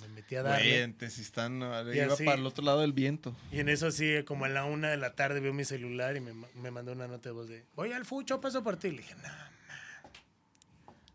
me 0.02 0.08
metí 0.08 0.34
a 0.36 0.42
darle. 0.42 0.64
Güey, 0.68 1.48
no, 1.48 1.92
Y 1.94 1.98
iba 1.98 2.14
así- 2.14 2.24
para 2.24 2.38
el 2.38 2.46
otro 2.46 2.64
lado 2.64 2.80
del 2.80 2.92
viento. 2.92 3.34
Y 3.52 3.60
en 3.60 3.68
eso 3.68 3.86
así, 3.88 4.22
como 4.24 4.44
a 4.44 4.48
la 4.48 4.64
una 4.64 4.90
de 4.90 4.96
la 4.96 5.14
tarde 5.14 5.40
veo 5.40 5.52
mi 5.52 5.64
celular 5.64 6.16
y 6.16 6.20
me, 6.20 6.32
me 6.54 6.70
mandó 6.70 6.92
una 6.92 7.06
nota 7.06 7.28
de 7.28 7.32
voz 7.34 7.48
de, 7.48 7.64
voy 7.74 7.92
al 7.92 8.04
fucho, 8.04 8.40
paso 8.40 8.62
por 8.62 8.76
ti. 8.76 8.90
Le 8.90 8.98
dije, 8.98 9.14
no, 9.16 9.28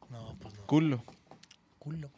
no, 0.09 0.37
pues 0.39 0.53
no, 0.55 0.65
Culo. 0.67 1.03
culo. 1.79 2.09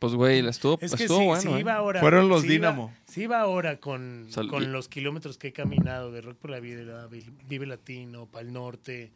Pues, 0.00 0.14
güey, 0.14 0.46
estuvo, 0.46 0.76
Es 0.82 0.94
que 0.94 1.04
estuvo 1.04 1.20
si, 1.20 1.24
bueno. 1.26 1.40
si 1.42 1.48
¿eh? 1.48 1.60
iba 1.60 1.74
ahora... 1.74 2.00
Fueron 2.00 2.28
los 2.28 2.42
si 2.42 2.46
iba- 2.48 2.68
Dínamo. 2.68 2.94
Si 3.06 3.22
iba 3.22 3.40
ahora 3.40 3.78
con, 3.80 4.26
Sal- 4.30 4.48
con 4.48 4.62
y- 4.62 4.66
los 4.66 4.88
kilómetros 4.88 5.38
que 5.38 5.48
he 5.48 5.52
caminado 5.52 6.12
de 6.12 6.20
Rock 6.20 6.36
por 6.36 6.50
la 6.50 6.60
Vida, 6.60 7.06
Vi- 7.06 7.30
Vive 7.48 7.64
Latino, 7.66 8.26
Pal 8.26 8.52
Norte, 8.52 9.12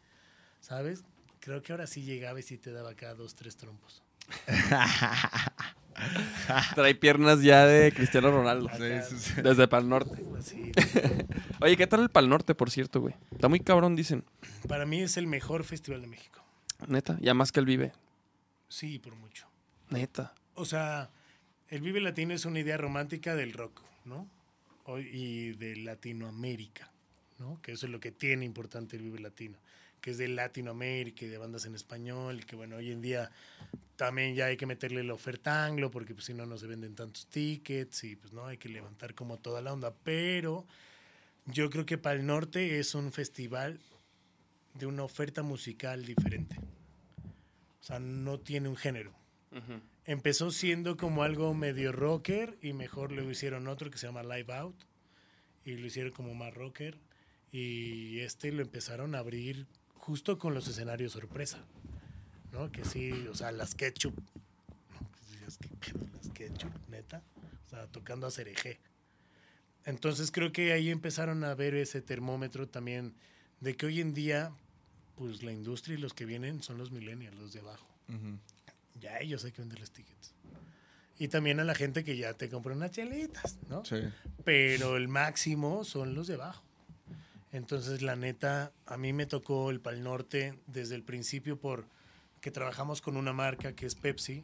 ¿sabes? 0.61 1.03
Creo 1.41 1.61
que 1.61 1.73
ahora 1.73 1.85
sí 1.85 2.01
llegaba 2.03 2.39
y 2.39 2.43
sí 2.43 2.57
te 2.57 2.71
daba 2.71 2.91
acá 2.91 3.13
dos, 3.13 3.35
tres 3.35 3.55
trompos. 3.55 4.01
Trae 6.75 6.95
piernas 6.95 7.41
ya 7.41 7.65
de 7.65 7.91
Cristiano 7.91 8.31
Ronaldo. 8.31 8.69
Sí, 8.77 8.83
sí, 9.09 9.19
sí. 9.19 9.41
Desde 9.41 9.67
Pal 9.67 9.89
Norte. 9.89 10.23
Oye, 11.61 11.77
¿qué 11.77 11.87
tal 11.87 12.01
el 12.01 12.09
Pal 12.09 12.29
Norte, 12.29 12.55
por 12.55 12.71
cierto, 12.71 13.01
güey? 13.01 13.15
Está 13.31 13.49
muy 13.49 13.59
cabrón, 13.59 13.95
dicen. 13.95 14.23
Para 14.67 14.85
mí 14.85 15.01
es 15.01 15.17
el 15.17 15.27
mejor 15.27 15.63
festival 15.63 16.01
de 16.01 16.07
México. 16.07 16.43
Neta. 16.87 17.17
Ya 17.21 17.33
más 17.33 17.51
que 17.51 17.59
el 17.59 17.65
Vive. 17.65 17.91
Sí, 18.69 18.99
por 18.99 19.15
mucho. 19.15 19.47
Neta. 19.89 20.33
O 20.55 20.65
sea, 20.65 21.09
el 21.67 21.81
Vive 21.81 21.99
Latino 21.99 22.33
es 22.33 22.45
una 22.45 22.59
idea 22.59 22.77
romántica 22.77 23.35
del 23.35 23.53
rock, 23.53 23.81
¿no? 24.05 24.27
Y 24.97 25.51
de 25.51 25.75
Latinoamérica, 25.75 26.89
¿no? 27.37 27.61
Que 27.61 27.73
eso 27.73 27.85
es 27.85 27.91
lo 27.91 27.99
que 27.99 28.11
tiene 28.11 28.45
importante 28.45 28.95
el 28.95 29.03
Vive 29.03 29.19
Latino, 29.19 29.57
que 30.01 30.11
es 30.11 30.17
de 30.17 30.27
Latinoamérica 30.27 31.25
y 31.25 31.27
de 31.27 31.37
bandas 31.37 31.65
en 31.65 31.75
español, 31.75 32.39
y 32.39 32.43
que 32.43 32.55
bueno, 32.55 32.77
hoy 32.77 32.91
en 32.91 33.01
día 33.01 33.29
también 33.99 34.33
ya 34.33 34.45
hay 34.45 34.55
que 34.55 34.65
meterle 34.65 35.03
la 35.03 35.13
oferta 35.13 35.65
anglo, 35.65 35.91
porque 35.91 36.13
pues 36.13 36.25
si 36.25 36.33
no, 36.33 36.45
no 36.45 36.57
se 36.57 36.67
venden 36.67 36.95
tantos 36.95 37.27
tickets, 37.27 38.05
y 38.05 38.15
pues 38.15 38.31
no, 38.31 38.45
hay 38.45 38.57
que 38.57 38.69
levantar 38.69 39.13
como 39.13 39.37
toda 39.37 39.61
la 39.61 39.73
onda. 39.73 39.93
Pero 40.03 40.65
yo 41.45 41.69
creo 41.69 41.85
que 41.85 41.97
para 41.97 42.17
el 42.17 42.25
norte 42.25 42.79
es 42.79 42.95
un 42.95 43.11
festival 43.11 43.79
de 44.73 44.85
una 44.85 45.03
oferta 45.03 45.43
musical 45.43 46.05
diferente. 46.05 46.55
O 47.81 47.83
sea, 47.83 47.99
no 47.99 48.39
tiene 48.39 48.69
un 48.69 48.77
género 48.77 49.13
empezó 50.05 50.49
siendo 50.49 50.97
como 50.97 51.21
algo 51.21 51.53
medio 51.53 51.91
rocker 51.91 52.57
y 52.61 52.73
mejor 52.73 53.11
luego 53.11 53.29
hicieron 53.29 53.67
otro 53.67 53.91
que 53.91 53.99
se 53.99 54.07
llama 54.07 54.23
Live 54.23 54.51
Out 54.53 54.75
y 55.65 55.75
lo 55.75 55.85
hicieron 55.85 56.11
como 56.13 56.33
más 56.33 56.53
rocker 56.53 56.97
y 57.51 58.19
este 58.19 58.51
lo 58.51 58.61
empezaron 58.61 59.13
a 59.13 59.19
abrir 59.19 59.67
justo 59.95 60.39
con 60.39 60.55
los 60.55 60.67
escenarios 60.67 61.13
sorpresa, 61.13 61.63
¿no? 62.51 62.71
Que 62.71 62.85
sí, 62.85 63.27
o 63.27 63.35
sea, 63.35 63.51
las 63.51 63.75
Ketchup, 63.75 64.15
¿no? 64.15 65.11
Que 65.11 65.31
decías, 65.31 65.57
¿qué 65.57 65.93
pedo 65.93 66.07
las 66.13 66.29
Ketchup, 66.29 66.71
neta? 66.89 67.23
O 67.67 67.69
sea, 67.69 67.87
tocando 67.87 68.27
a 68.27 68.31
cereje. 68.31 68.79
Entonces 69.85 70.31
creo 70.31 70.51
que 70.51 70.73
ahí 70.73 70.89
empezaron 70.89 71.43
a 71.43 71.55
ver 71.55 71.75
ese 71.75 72.01
termómetro 72.01 72.67
también 72.67 73.15
de 73.59 73.75
que 73.75 73.85
hoy 73.85 74.01
en 74.01 74.13
día, 74.13 74.51
pues 75.15 75.43
la 75.43 75.51
industria 75.51 75.97
y 75.97 76.01
los 76.01 76.13
que 76.13 76.25
vienen 76.25 76.61
son 76.61 76.77
los 76.77 76.91
millennials, 76.91 77.37
los 77.37 77.53
de 77.53 77.59
abajo 77.59 77.87
ya 78.99 79.19
ellos 79.19 79.43
hay 79.45 79.51
que 79.51 79.61
venderles 79.61 79.91
tickets. 79.91 80.33
Y 81.17 81.27
también 81.27 81.59
a 81.59 81.63
la 81.63 81.75
gente 81.75 82.03
que 82.03 82.15
ya 82.15 82.33
te 82.33 82.49
compra 82.49 82.73
unas 82.73 82.91
chelitas, 82.91 83.57
¿no? 83.67 83.83
Sí. 83.83 83.97
Pero 84.45 84.95
el 84.95 85.07
máximo 85.07 85.83
son 85.83 86.15
los 86.15 86.27
de 86.27 86.35
abajo. 86.35 86.63
Entonces, 87.51 88.01
la 88.01 88.15
neta, 88.15 88.71
a 88.85 88.97
mí 88.97 89.11
me 89.11 89.25
tocó 89.25 89.69
el 89.69 89.81
Pal 89.81 90.03
Norte 90.03 90.59
desde 90.67 90.95
el 90.95 91.03
principio 91.03 91.59
por 91.59 91.87
que 92.41 92.51
trabajamos 92.51 93.01
con 93.01 93.17
una 93.17 93.33
marca 93.33 93.73
que 93.73 93.85
es 93.85 93.95
Pepsi. 93.95 94.43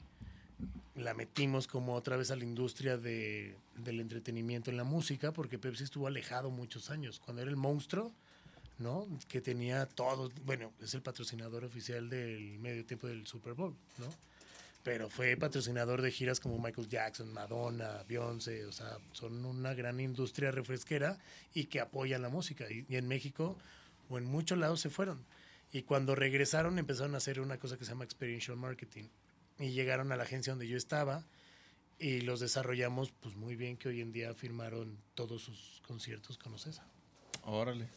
La 0.95 1.13
metimos 1.13 1.67
como 1.67 1.93
otra 1.93 2.15
vez 2.15 2.31
a 2.31 2.35
la 2.35 2.43
industria 2.43 2.97
de, 2.97 3.57
del 3.75 3.99
entretenimiento 3.99 4.71
en 4.71 4.77
la 4.77 4.83
música, 4.83 5.33
porque 5.33 5.59
Pepsi 5.59 5.83
estuvo 5.83 6.07
alejado 6.07 6.49
muchos 6.49 6.89
años. 6.89 7.19
Cuando 7.19 7.41
era 7.41 7.51
el 7.51 7.57
monstruo, 7.57 8.13
¿no? 8.79 9.07
Que 9.27 9.41
tenía 9.41 9.85
todo, 9.85 10.31
bueno, 10.45 10.71
es 10.81 10.93
el 10.93 11.01
patrocinador 11.01 11.65
oficial 11.65 12.09
del 12.09 12.59
medio 12.59 12.85
tiempo 12.85 13.07
del 13.07 13.27
Super 13.27 13.53
Bowl, 13.53 13.75
¿no? 13.97 14.07
Pero 14.83 15.09
fue 15.09 15.35
patrocinador 15.35 16.01
de 16.01 16.11
giras 16.11 16.39
como 16.39 16.59
Michael 16.59 16.87
Jackson, 16.87 17.33
Madonna, 17.33 18.03
Beyoncé, 18.07 18.65
o 18.65 18.71
sea, 18.71 18.99
son 19.13 19.43
una 19.43 19.73
gran 19.73 19.99
industria 19.99 20.51
refresquera 20.51 21.17
y 21.53 21.65
que 21.65 21.79
apoya 21.79 22.19
la 22.19 22.29
música. 22.29 22.65
Y, 22.69 22.85
y 22.87 22.95
en 22.95 23.07
México 23.07 23.57
o 24.09 24.17
en 24.17 24.25
muchos 24.25 24.57
lados 24.57 24.81
se 24.81 24.89
fueron. 24.89 25.25
Y 25.76 25.84
cuando 25.84 26.15
regresaron 26.15 26.80
empezaron 26.80 27.15
a 27.15 27.17
hacer 27.17 27.41
una 27.41 27.59
cosa 27.59 27.78
que 27.78 27.84
se 27.84 27.91
llama 27.91 28.05
experiential 28.05 28.55
marketing. 28.55 29.09
Y 29.59 29.71
llegaron 29.71 30.09
a 30.13 30.15
la 30.15 30.23
agencia 30.23 30.53
donde 30.53 30.69
yo 30.69 30.78
estaba 30.78 31.26
y 31.99 32.21
los 32.21 32.39
desarrollamos 32.39 33.11
pues 33.11 33.36
muy 33.36 33.57
bien 33.57 33.76
que 33.76 33.89
hoy 33.89 33.99
en 33.99 34.13
día 34.13 34.34
firmaron 34.34 34.97
todos 35.15 35.41
sus 35.41 35.82
conciertos 35.86 36.38
con 36.38 36.53
Ocesa. 36.53 36.88
Órale. 37.43 37.89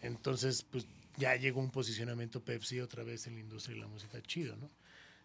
Entonces, 0.00 0.62
pues 0.62 0.86
ya 1.18 1.36
llegó 1.36 1.60
un 1.60 1.70
posicionamiento 1.70 2.42
Pepsi 2.42 2.80
otra 2.80 3.02
vez 3.02 3.26
en 3.26 3.34
la 3.34 3.40
industria 3.40 3.74
de 3.74 3.82
la 3.82 3.88
música 3.88 4.22
chido, 4.22 4.56
¿no? 4.56 4.70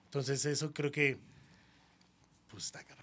Entonces, 0.04 0.43
eso 0.43 0.74
creo 0.74 0.91
que, 0.91 1.18
pues 2.49 2.66
está 2.66 2.84
cabrón. 2.84 3.03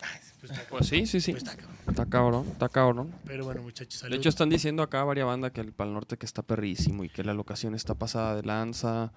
Ay, 0.00 0.20
pues, 0.40 0.52
está. 0.52 0.68
Pues 0.68 0.86
sí, 0.86 1.06
sí, 1.06 1.20
sí. 1.20 1.32
Pues 1.32 1.42
está 1.42 1.56
cabrón. 1.56 1.76
Está 1.88 2.06
cabrón, 2.06 2.46
está 2.52 2.68
cabrón. 2.68 3.14
Pero 3.24 3.44
bueno, 3.44 3.62
muchachos, 3.62 4.00
salud. 4.00 4.12
De 4.12 4.18
hecho, 4.18 4.28
están 4.28 4.48
diciendo 4.48 4.82
acá 4.82 5.04
varias 5.04 5.26
bandas 5.26 5.52
que 5.52 5.60
el 5.60 5.72
Pal 5.72 5.92
Norte 5.92 6.16
que 6.16 6.26
está 6.26 6.42
perrísimo 6.42 7.04
y 7.04 7.08
que 7.08 7.24
la 7.24 7.34
locación 7.34 7.74
está 7.74 7.94
pasada 7.94 8.36
de 8.36 8.42
lanza. 8.42 9.12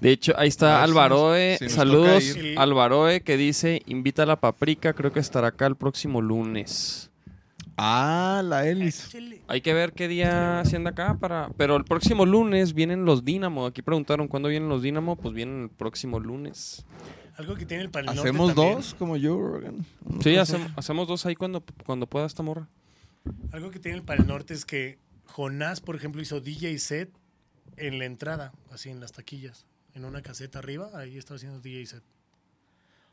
De 0.00 0.10
hecho, 0.10 0.34
ahí 0.36 0.48
está 0.48 0.82
Alvaroe. 0.82 1.56
si 1.58 1.64
nos 1.64 1.72
Saludos. 1.72 2.24
Alvaroe, 2.56 3.22
que 3.22 3.36
dice: 3.36 3.82
Invita 3.86 4.24
a 4.24 4.26
la 4.26 4.40
paprika. 4.40 4.92
Creo 4.92 5.12
que 5.12 5.20
estará 5.20 5.48
acá 5.48 5.66
el 5.66 5.76
próximo 5.76 6.20
lunes. 6.20 7.10
Ah, 7.76 8.42
la 8.44 8.68
Elis. 8.68 9.08
Chile. 9.08 9.40
Hay 9.48 9.62
que 9.62 9.72
ver 9.72 9.92
qué 9.92 10.06
día 10.06 10.62
se 10.66 10.76
anda 10.76 10.90
acá 10.90 11.16
para. 11.18 11.50
Pero 11.56 11.76
el 11.76 11.84
próximo 11.84 12.26
lunes 12.26 12.74
vienen 12.74 13.04
los 13.04 13.24
Dínamo. 13.24 13.66
Aquí 13.66 13.82
preguntaron 13.82 14.28
cuándo 14.28 14.48
vienen 14.48 14.68
los 14.68 14.82
Dínamo. 14.82 15.16
Pues 15.16 15.34
vienen 15.34 15.64
el 15.64 15.70
próximo 15.70 16.20
lunes. 16.20 16.84
Algo 17.36 17.54
que 17.56 17.66
tiene 17.66 17.84
el 17.84 17.90
Pal 17.90 18.06
Norte 18.06 18.20
¿Hacemos 18.20 18.54
también, 18.54 18.76
dos 18.76 18.94
como 18.94 19.16
yo, 19.16 19.40
Rogan? 19.40 19.86
Sí, 20.22 20.36
hacemos, 20.36 20.70
hacemos 20.76 21.08
dos 21.08 21.26
ahí 21.26 21.34
cuando, 21.34 21.62
cuando 21.84 22.06
pueda 22.06 22.26
esta 22.26 22.42
morra. 22.42 22.68
Algo 23.52 23.70
que 23.70 23.78
tiene 23.78 23.98
el 23.98 24.04
Pal 24.04 24.26
Norte 24.26 24.54
es 24.54 24.64
que 24.64 24.98
Jonás, 25.26 25.80
por 25.80 25.96
ejemplo, 25.96 26.20
hizo 26.20 26.40
DJ 26.40 26.78
set 26.78 27.10
en 27.76 27.98
la 27.98 28.04
entrada, 28.04 28.52
así 28.70 28.90
en 28.90 29.00
las 29.00 29.12
taquillas, 29.12 29.66
en 29.94 30.04
una 30.04 30.22
caseta 30.22 30.58
arriba, 30.58 30.90
ahí 30.94 31.16
estaba 31.16 31.36
haciendo 31.36 31.60
DJ 31.60 31.86
set. 31.86 32.02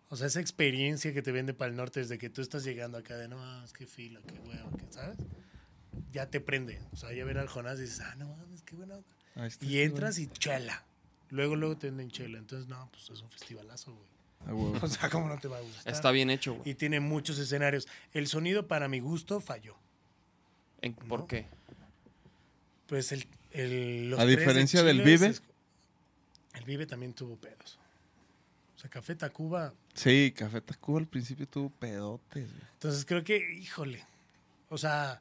O 0.09 0.15
sea, 0.15 0.27
esa 0.27 0.39
experiencia 0.39 1.13
que 1.13 1.21
te 1.21 1.31
vende 1.31 1.53
Pal 1.53 1.75
Norte 1.75 1.99
desde 1.99 2.17
que 2.17 2.29
tú 2.29 2.41
estás 2.41 2.63
llegando 2.63 2.97
acá 2.97 3.17
de 3.17 3.27
no, 3.27 3.63
es 3.63 3.73
que 3.73 3.85
fila, 3.85 4.21
qué 4.25 4.39
huevo, 4.39 4.77
que, 4.77 4.85
¿sabes? 4.91 5.17
Ya 6.11 6.29
te 6.29 6.39
prende. 6.39 6.79
O 6.91 6.95
sea, 6.95 7.13
ya 7.13 7.25
ver 7.25 7.37
al 7.37 7.47
Jonás 7.47 7.77
y 7.79 7.81
dices, 7.81 7.99
ah, 8.01 8.15
no 8.15 8.29
mames, 8.29 8.61
qué 8.63 8.75
buena 8.75 8.95
onda. 8.95 9.09
Ahí 9.35 9.47
está, 9.47 9.65
Y 9.65 9.79
entras 9.81 10.17
y 10.17 10.27
chela. 10.27 10.85
Luego, 11.29 11.55
luego 11.55 11.77
te 11.77 11.87
venden 11.87 12.09
chela. 12.11 12.37
Entonces, 12.37 12.67
no, 12.67 12.87
pues 12.91 13.09
es 13.09 13.21
un 13.21 13.29
festivalazo, 13.29 13.91
güey. 13.93 14.05
güey. 14.05 14.49
A 14.51 14.53
huevo. 14.53 14.79
O 14.85 14.87
sea, 14.87 15.09
¿cómo 15.09 15.27
no 15.27 15.37
te 15.39 15.47
va 15.47 15.57
a 15.57 15.61
gustar? 15.61 15.93
Está 15.93 16.11
bien 16.11 16.29
hecho, 16.29 16.53
güey. 16.53 16.69
Y 16.71 16.75
tiene 16.75 16.99
muchos 16.99 17.37
escenarios. 17.39 17.87
El 18.13 18.27
sonido, 18.27 18.67
para 18.67 18.87
mi 18.87 18.99
gusto, 18.99 19.39
falló. 19.41 19.75
¿En- 20.81 20.93
¿Por 20.93 21.27
qué? 21.27 21.47
Pues 22.87 23.11
el, 23.11 23.27
el- 23.51 24.09
los 24.11 24.19
A 24.19 24.25
de 24.25 24.35
diferencia 24.37 24.83
del 24.83 25.01
Vive. 25.01 25.27
es- 25.27 25.41
El 26.53 26.63
Vive 26.63 26.85
también 26.85 27.13
tuvo 27.13 27.35
pedos. 27.35 27.77
O 28.75 28.79
sea, 28.79 28.89
Café 28.89 29.15
Tacuba. 29.15 29.73
Sí, 29.95 30.31
Café 30.35 30.61
Tacuba 30.61 30.99
al 30.99 31.07
principio 31.07 31.47
tuvo 31.47 31.69
pedotes. 31.69 32.47
güey. 32.49 32.63
Entonces 32.73 33.05
creo 33.05 33.23
que, 33.23 33.37
híjole. 33.55 34.05
O 34.69 34.77
sea, 34.77 35.19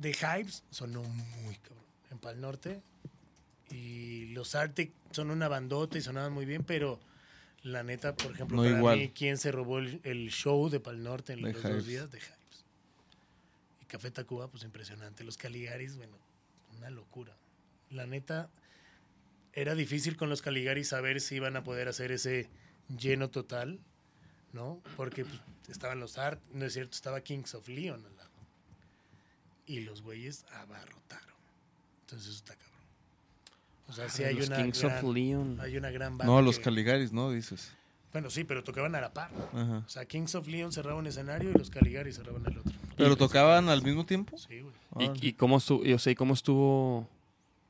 The 0.00 0.12
Hypes 0.14 0.64
sonó 0.70 1.02
muy 1.02 1.54
cabrón. 1.56 1.84
En 2.10 2.18
Pal 2.18 2.40
Norte. 2.40 2.80
Y 3.72 4.26
los 4.26 4.54
Arctic 4.54 4.92
son 5.10 5.30
una 5.30 5.48
bandota 5.48 5.98
y 5.98 6.02
sonaban 6.02 6.32
muy 6.32 6.44
bien, 6.44 6.62
pero 6.64 7.00
la 7.62 7.82
neta, 7.82 8.14
por 8.14 8.32
ejemplo, 8.32 8.56
No 8.58 8.62
para 8.64 8.76
igual. 8.78 8.98
mí, 8.98 9.08
¿quién 9.14 9.38
se 9.38 9.50
robó 9.52 9.78
el, 9.78 10.00
el 10.04 10.30
show 10.30 10.68
de 10.68 10.80
Pal 10.80 11.02
Norte 11.02 11.32
en 11.32 11.42
los 11.42 11.62
dos 11.62 11.86
días? 11.86 12.10
The 12.10 12.18
Hypes. 12.18 12.64
Y 13.82 13.84
Café 13.86 14.10
Tacuba, 14.10 14.48
pues 14.48 14.64
impresionante. 14.64 15.24
Los 15.24 15.36
Caligaris, 15.36 15.96
bueno, 15.96 16.16
una 16.76 16.90
locura. 16.90 17.34
La 17.90 18.06
neta, 18.06 18.50
era 19.52 19.74
difícil 19.74 20.16
con 20.16 20.28
los 20.28 20.42
Caligaris 20.42 20.88
saber 20.88 21.20
si 21.20 21.36
iban 21.36 21.56
a 21.56 21.62
poder 21.64 21.88
hacer 21.88 22.10
ese 22.12 22.48
lleno 22.98 23.30
total, 23.30 23.78
¿no? 24.52 24.82
Porque 24.96 25.24
pues, 25.24 25.40
estaban 25.68 26.00
los 26.00 26.18
Art, 26.18 26.40
no 26.52 26.64
es 26.64 26.72
cierto, 26.72 26.94
estaba 26.94 27.20
Kings 27.20 27.54
of 27.54 27.68
Leon 27.68 28.04
al 28.04 28.16
lado. 28.16 28.30
Y 29.66 29.80
los 29.80 30.02
güeyes 30.02 30.44
abarrotaron. 30.52 31.34
Entonces 32.02 32.28
eso 32.28 32.36
está 32.38 32.54
cabrón. 32.56 32.71
O 33.88 33.92
sea, 33.92 34.08
sí 34.08 34.24
hay 34.24 34.34
Los 34.36 34.48
una, 34.48 34.56
Kings 34.62 34.84
of 34.84 34.92
gran, 34.92 35.12
Leon. 35.14 35.58
hay 35.60 35.76
una 35.76 35.90
gran 35.90 36.16
banda. 36.18 36.32
No, 36.32 36.40
los 36.42 36.58
que- 36.58 36.64
Caligaris, 36.64 37.12
¿no? 37.12 37.30
Dices. 37.30 37.72
Bueno, 38.12 38.28
sí, 38.30 38.44
pero 38.44 38.62
tocaban 38.62 38.94
a 38.94 39.00
la 39.00 39.12
par. 39.12 39.30
Ajá. 39.52 39.82
O 39.86 39.88
sea, 39.88 40.04
Kings 40.04 40.34
of 40.34 40.46
Leon 40.46 40.70
cerraba 40.72 40.98
un 40.98 41.06
escenario 41.06 41.50
y 41.50 41.54
los 41.54 41.70
Caligaris 41.70 42.16
cerraban 42.16 42.44
el 42.46 42.58
otro. 42.58 42.72
¿Pero 42.96 43.16
tocaban 43.16 43.68
al 43.70 43.82
mismo 43.82 44.04
tiempo? 44.04 44.36
Sí, 44.36 44.60
güey. 44.60 45.10
¿Y, 45.22 45.28
y 45.28 45.32
cómo 45.32 45.56
estuvo, 45.58 45.84
y, 45.84 45.92
o 45.94 45.98
sea, 45.98 46.12
¿y 46.12 46.14
cómo 46.14 46.34
estuvo 46.34 47.08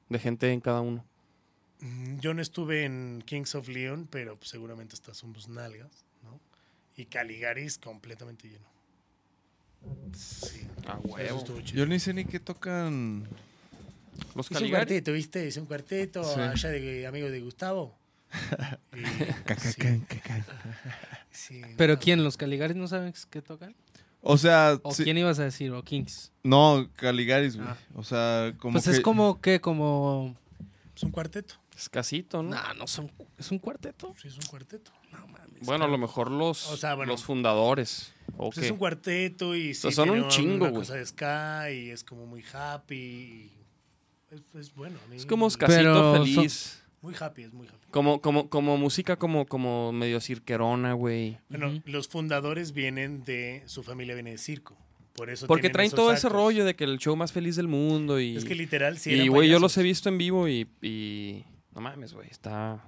de 0.08 0.18
gente 0.18 0.52
en 0.52 0.60
cada 0.60 0.80
uno? 0.80 1.04
Mm, 1.80 2.18
Yo 2.18 2.34
no 2.34 2.42
estuve 2.42 2.84
en 2.84 3.22
Kings 3.24 3.54
of 3.54 3.68
Leon, 3.68 4.08
pero 4.10 4.36
seguramente 4.42 4.94
estas 4.96 5.16
somos 5.16 5.48
nalgas, 5.48 6.04
¿no? 6.24 6.40
Y 6.96 7.06
Caligaris 7.06 7.78
completamente 7.78 8.48
lleno. 8.48 8.66
Sí. 10.14 10.66
A 10.86 10.98
Eso 11.22 11.38
estuvo 11.38 11.60
chido. 11.60 11.78
Yo 11.78 11.86
ni 11.86 11.98
sé 11.98 12.14
ni 12.14 12.24
qué 12.24 12.38
tocan. 12.40 13.28
Los 14.34 14.46
Hice 14.46 14.54
un 14.54 14.58
Caligari. 14.60 14.70
cuarteto, 14.86 15.12
¿viste? 15.12 15.46
Hice 15.46 15.60
un 15.60 15.66
cuarteto 15.66 16.24
Sí. 16.24 16.40
allá 16.40 16.68
de 16.70 17.06
amigo 17.06 17.30
de 17.30 17.40
Gustavo. 17.40 17.98
Y- 18.96 19.02
Cacacán, 19.44 20.00
sí, 20.00 20.06
cacán. 20.08 20.44
sí, 21.30 21.62
¿Pero 21.76 21.94
no. 21.94 21.98
quién? 22.00 22.24
¿Los 22.24 22.36
Caligaris 22.36 22.76
no 22.76 22.88
saben 22.88 23.12
qué 23.30 23.42
tocan? 23.42 23.74
O 24.22 24.38
sea, 24.38 24.78
¿O 24.82 24.92
quién 24.94 25.18
ibas 25.18 25.38
a 25.40 25.44
decir? 25.44 25.72
¿O 25.72 25.82
Kings? 25.82 26.32
no, 26.44 26.88
Caligaris, 26.94 27.56
güey. 27.56 27.68
Ah. 27.68 27.76
O 27.94 28.04
sea, 28.04 28.54
como 28.58 28.74
pues 28.74 28.84
que... 28.84 28.90
es 28.92 29.00
como, 29.00 29.40
¿qué? 29.40 29.60
Como... 29.60 30.36
Es 30.96 31.02
un 31.02 31.10
cuarteto. 31.10 31.54
Es 31.76 31.88
casito, 31.88 32.42
¿no? 32.42 32.50
No, 32.50 32.74
no 32.74 32.86
son... 32.86 33.10
¿Es 33.38 33.50
un 33.50 33.58
cuarteto? 33.58 34.14
Sí, 34.20 34.28
es 34.28 34.36
un 34.36 34.44
cuarteto. 34.44 34.92
No 35.10 35.26
mames. 35.26 35.60
Bueno, 35.62 35.84
a 35.86 35.88
lo 35.88 35.98
mejor 35.98 36.30
los, 36.30 36.70
O 36.70 36.76
sea, 36.76 36.94
bueno. 36.94 37.12
los 37.12 37.24
fundadores. 37.24 38.12
¿o 38.36 38.50
Pues 38.50 38.66
es 38.66 38.70
un 38.70 38.78
cuarteto 38.78 39.54
y 39.56 39.74
sí, 39.74 39.90
son 39.90 40.10
un 40.10 40.28
chingo, 40.28 40.54
una 40.56 40.68
güey. 40.70 40.74
cosa 40.82 40.94
de 40.94 41.04
ska 41.04 41.70
y 41.72 41.90
es 41.90 42.04
como 42.04 42.26
muy 42.26 42.44
happy. 42.52 42.94
y 42.96 43.52
Es, 44.32 44.54
es 44.54 44.74
bueno. 44.74 44.98
a 45.04 45.08
mí- 45.10 45.16
Es 45.16 45.26
como 45.26 45.48
son- 45.50 45.68
feliz. 46.24 46.78
Muy 47.02 47.14
happy, 47.18 47.42
es 47.42 47.52
muy 47.52 47.66
happy. 47.66 47.78
Como, 47.90 48.20
como, 48.20 48.48
como 48.48 48.76
música 48.78 49.16
como, 49.16 49.44
como 49.46 49.92
medio 49.92 50.20
cirquerona, 50.20 50.92
güey. 50.92 51.38
Bueno, 51.48 51.82
los 51.84 52.06
fundadores 52.08 52.72
vienen 52.72 53.24
de, 53.24 53.62
su 53.66 53.82
familia 53.82 54.14
viene 54.14 54.30
de 54.30 54.38
circo. 54.38 54.76
Por 55.14 55.28
eso 55.28 55.46
Porque 55.46 55.68
traen 55.68 55.88
esos 55.88 55.96
todo 55.98 56.12
ese 56.12 56.28
rollo 56.28 56.64
de 56.64 56.74
que 56.74 56.84
el 56.84 56.98
show 56.98 57.16
más 57.16 57.32
feliz 57.32 57.56
del 57.56 57.68
mundo 57.68 58.18
y... 58.20 58.36
Es 58.36 58.44
que 58.44 58.54
literal, 58.54 58.96
sí 58.98 59.10
y, 59.12 59.28
güey, 59.28 59.48
yo 59.48 59.58
los 59.58 59.76
he 59.76 59.82
visto 59.82 60.08
en 60.08 60.16
vivo 60.16 60.48
y... 60.48 60.66
y 60.80 61.44
no 61.74 61.80
mames, 61.82 62.14
güey, 62.14 62.28
está... 62.30 62.82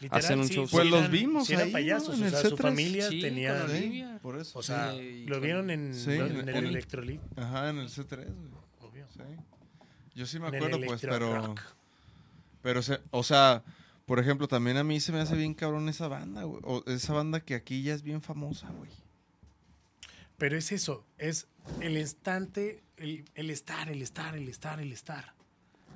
Literal, 0.00 0.24
hacen 0.24 0.38
un 0.40 0.46
sí, 0.48 0.54
show. 0.54 0.66
sí 0.68 0.72
Pues 0.76 0.86
los 0.88 1.10
vimos 1.10 1.46
sí 1.46 1.52
eran 1.54 1.64
ahí, 1.66 1.70
¿no? 1.70 1.72
payasos. 1.74 2.16
En 2.18 2.22
o 2.22 2.26
el 2.26 2.30
sea, 2.32 2.40
su 2.42 2.56
C3. 2.56 2.62
familia 2.62 3.08
Sí, 3.08 3.20
tenía... 3.20 3.64
Olivia. 3.64 4.18
por 4.22 4.38
eso. 4.38 4.58
O 4.58 4.62
sea, 4.62 4.92
Sí, 4.92 5.24
lo 5.26 5.40
vieron 5.40 5.70
en, 5.70 5.92
Sí, 5.94 6.10
¿no? 6.16 6.26
en 6.26 6.36
en 6.40 6.48
el- 6.50 6.56
el 6.56 6.66
Electrolit. 6.66 7.20
Ajá, 7.36 7.70
en 7.70 7.78
el 7.78 7.88
C3, 7.88 8.16
güey. 8.16 8.28
obvio. 8.80 9.06
Sí. 9.12 9.20
Yo 10.16 10.26
sí 10.26 10.40
me 10.40 10.48
acuerdo, 10.48 10.80
pues, 10.84 11.00
pero... 11.02 11.54
Pero, 12.62 12.82
se- 12.82 13.00
o 13.12 13.22
sea, 13.22 13.62
por 14.06 14.18
ejemplo, 14.18 14.48
también 14.48 14.76
a 14.76 14.82
mí 14.82 14.98
se 14.98 15.12
me 15.12 15.20
hace 15.20 15.36
bien 15.36 15.54
cabrón 15.54 15.88
esa 15.88 16.08
banda, 16.08 16.42
güey. 16.42 16.60
O 16.64 16.82
esa 16.86 17.12
banda 17.12 17.38
que 17.40 17.54
aquí 17.54 17.82
ya 17.82 17.94
es 17.94 18.02
bien 18.02 18.20
famosa, 18.20 18.68
güey. 18.70 18.90
Pero 20.38 20.56
es 20.56 20.72
eso, 20.72 21.04
es 21.18 21.46
el 21.80 21.96
instante, 21.96 22.82
el, 22.96 23.24
el 23.34 23.50
estar, 23.50 23.88
el 23.88 24.02
estar, 24.02 24.34
el 24.36 24.48
estar, 24.48 24.80
el 24.80 24.92
estar. 24.92 25.32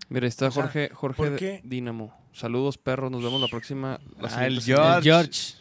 Mira, 0.09 0.27
está 0.27 0.47
O 0.49 0.51
sea, 0.51 0.63
Jorge, 0.65 0.91
Jorge. 0.93 1.61
Dínamo. 1.65 2.17
Saludos, 2.33 2.79
perros. 2.79 3.11
Nos 3.11 3.23
vemos 3.23 3.41
la 3.41 3.49
próxima. 3.49 4.01
la 4.19 4.29
Ah, 4.35 4.47
el. 4.47 4.57
El 4.59 4.63
George. 4.63 5.55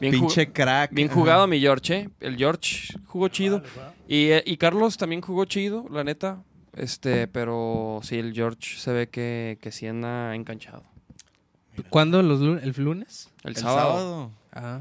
Bien 0.00 0.12
Pinche 0.12 0.50
crack. 0.52 0.92
Bien 0.92 1.08
Ajá. 1.08 1.14
jugado 1.14 1.46
mi 1.46 1.60
George, 1.60 1.94
¿eh? 1.94 2.08
El 2.20 2.36
George 2.36 2.94
jugó 3.06 3.28
chido. 3.28 3.60
Vale. 3.76 3.92
Y, 4.08 4.30
eh, 4.30 4.42
y 4.46 4.56
Carlos 4.56 4.96
también 4.96 5.20
jugó 5.20 5.44
chido, 5.44 5.86
la 5.90 6.04
neta. 6.04 6.42
Este, 6.74 7.26
pero 7.28 8.00
sí, 8.02 8.18
el 8.18 8.32
George 8.32 8.78
se 8.78 8.92
ve 8.92 9.08
que, 9.08 9.58
que 9.60 9.70
sí 9.72 9.86
anda 9.86 10.34
enganchado. 10.34 10.82
¿Cuándo? 11.90 12.22
Los 12.22 12.40
lun- 12.40 12.60
¿El 12.62 12.72
lunes? 12.82 13.28
El, 13.44 13.50
El 13.50 13.56
sábado. 13.56 13.88
sábado. 13.88 14.30
Ah. 14.52 14.80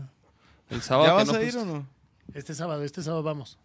El 0.70 0.82
sábado. 0.82 1.08
¿Ya 1.08 1.14
vas 1.14 1.28
no 1.28 1.34
a 1.34 1.44
ir 1.44 1.52
fuiste. 1.52 1.60
o 1.70 1.74
no? 1.74 1.88
Este 2.34 2.54
sábado, 2.56 2.84
este 2.84 3.02
sábado 3.04 3.24
vamos. 3.24 3.58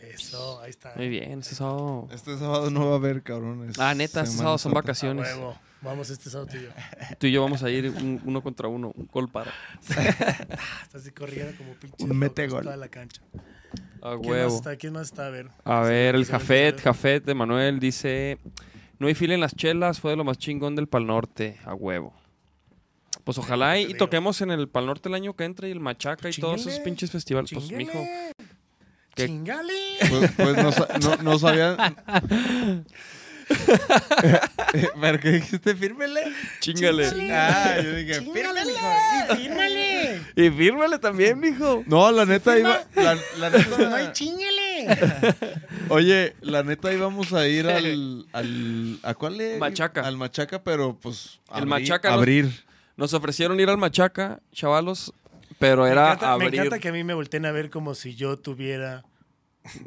Eso, 0.00 0.60
ahí 0.60 0.70
está. 0.70 0.92
Muy 0.96 1.08
bien, 1.08 1.40
este 1.40 1.54
sábado. 1.54 2.08
Este 2.12 2.36
sábado 2.38 2.70
no 2.70 2.86
va 2.88 2.92
a 2.94 2.96
haber, 2.96 3.22
cabrón. 3.22 3.68
es 3.70 3.78
Ah, 3.78 3.94
neta, 3.94 4.22
este 4.22 4.36
sábado 4.36 4.58
son. 4.58 4.72
A 4.72 4.74
vacaciones. 4.76 5.26
huevo. 5.28 5.56
Vamos 5.80 6.10
este 6.10 6.28
sábado 6.30 6.48
tú 6.50 6.56
y 6.58 6.62
yo. 6.62 6.68
Tú 7.18 7.26
y 7.26 7.32
yo 7.32 7.42
vamos 7.42 7.62
a 7.64 7.70
ir 7.70 7.88
un- 7.90 8.20
uno 8.24 8.42
contra 8.42 8.68
uno, 8.68 8.92
un 8.94 9.06
gol 9.12 9.28
para. 9.28 9.52
Estás 9.80 10.94
así 10.94 11.10
corriendo 11.10 11.56
como 11.56 11.72
pinche. 11.74 12.04
Un 12.04 12.16
mete 12.16 12.46
gol. 12.48 12.62
Toda 12.64 12.76
la 12.76 12.88
cancha. 12.88 13.20
A 14.02 14.10
¿Quién 14.10 14.20
más 14.20 14.26
huevo. 14.26 14.56
está? 14.56 14.76
¿Quién 14.76 14.92
más 14.92 15.02
está? 15.02 15.26
A 15.26 15.30
ver. 15.30 15.48
A 15.64 15.80
ver, 15.80 16.14
el 16.14 16.24
Jafet. 16.26 16.80
Jafet 16.80 17.24
de 17.24 17.34
Manuel 17.34 17.78
dice: 17.78 18.38
No 18.98 19.06
hay 19.06 19.14
fila 19.14 19.34
en 19.34 19.40
las 19.40 19.54
chelas, 19.54 20.00
fue 20.00 20.12
de 20.12 20.16
lo 20.16 20.24
más 20.24 20.38
chingón 20.38 20.74
del 20.74 20.88
Pal 20.88 21.06
Norte, 21.06 21.58
a 21.64 21.74
huevo. 21.74 22.14
Pues 23.24 23.38
ojalá 23.38 23.78
y, 23.78 23.94
toquemos 23.94 24.40
en 24.40 24.50
el 24.50 24.68
Pal 24.68 24.86
Norte 24.86 25.08
el 25.08 25.14
año 25.14 25.34
que 25.34 25.44
entra 25.44 25.68
y 25.68 25.70
el 25.70 25.80
Machaca 25.80 26.28
y 26.28 26.32
todos 26.32 26.66
esos 26.66 26.80
pinches 26.80 27.10
festivales. 27.10 27.50
Pues, 27.52 27.70
mijo, 27.70 28.04
¿Qué? 29.14 29.26
Chingale. 29.26 29.74
Pues, 30.08 30.32
pues 30.32 30.56
no, 30.56 31.16
no, 31.16 31.22
no 31.22 31.38
sabían. 31.38 31.76
¿Pero 35.00 35.20
qué 35.20 35.30
dijiste? 35.32 35.74
Fírmele. 35.74 36.20
chingale. 36.60 37.08
Ah, 37.32 37.76
yo 37.82 37.94
dije, 37.96 38.14
fírmele. 38.20 38.64
mijo. 38.64 38.88
Y 39.30 39.36
fírmale. 39.36 40.20
Y 40.36 40.50
fírmale 40.50 40.98
también, 40.98 41.38
mijo. 41.38 41.82
No, 41.86 42.10
la 42.10 42.24
neta 42.24 42.58
iba. 42.58 42.82
La, 42.94 43.14
la 43.38 43.50
No 43.50 43.78
neta. 43.78 44.12
chingale. 44.12 44.86
Oye, 45.88 46.34
la 46.40 46.62
neta 46.62 46.92
íbamos 46.92 47.32
a 47.32 47.46
ir 47.46 47.66
al. 47.68 48.26
al 48.32 48.98
¿A 49.02 49.14
cuál 49.14 49.36
le? 49.38 49.58
Machaca. 49.58 50.02
Al 50.02 50.16
Machaca, 50.16 50.62
pero 50.62 50.98
pues. 51.00 51.40
El 51.54 51.66
Machaca 51.66 52.08
no- 52.10 52.14
Abrir. 52.16 52.64
Nos 52.96 53.14
ofrecieron 53.14 53.58
ir 53.58 53.68
al 53.70 53.78
Machaca, 53.78 54.40
chavalos, 54.52 55.14
pero 55.58 55.84
Me 55.84 55.90
era 55.92 56.08
encanta, 56.12 56.26
me 56.36 56.44
abrir. 56.44 56.54
encanta 56.60 56.78
que 56.78 56.88
a 56.88 56.92
mí 56.92 57.02
me 57.04 57.14
volteen 57.14 57.46
a 57.46 57.50
ver 57.52 57.70
como 57.70 57.94
si 57.94 58.14
yo 58.14 58.38
tuviera 58.38 59.02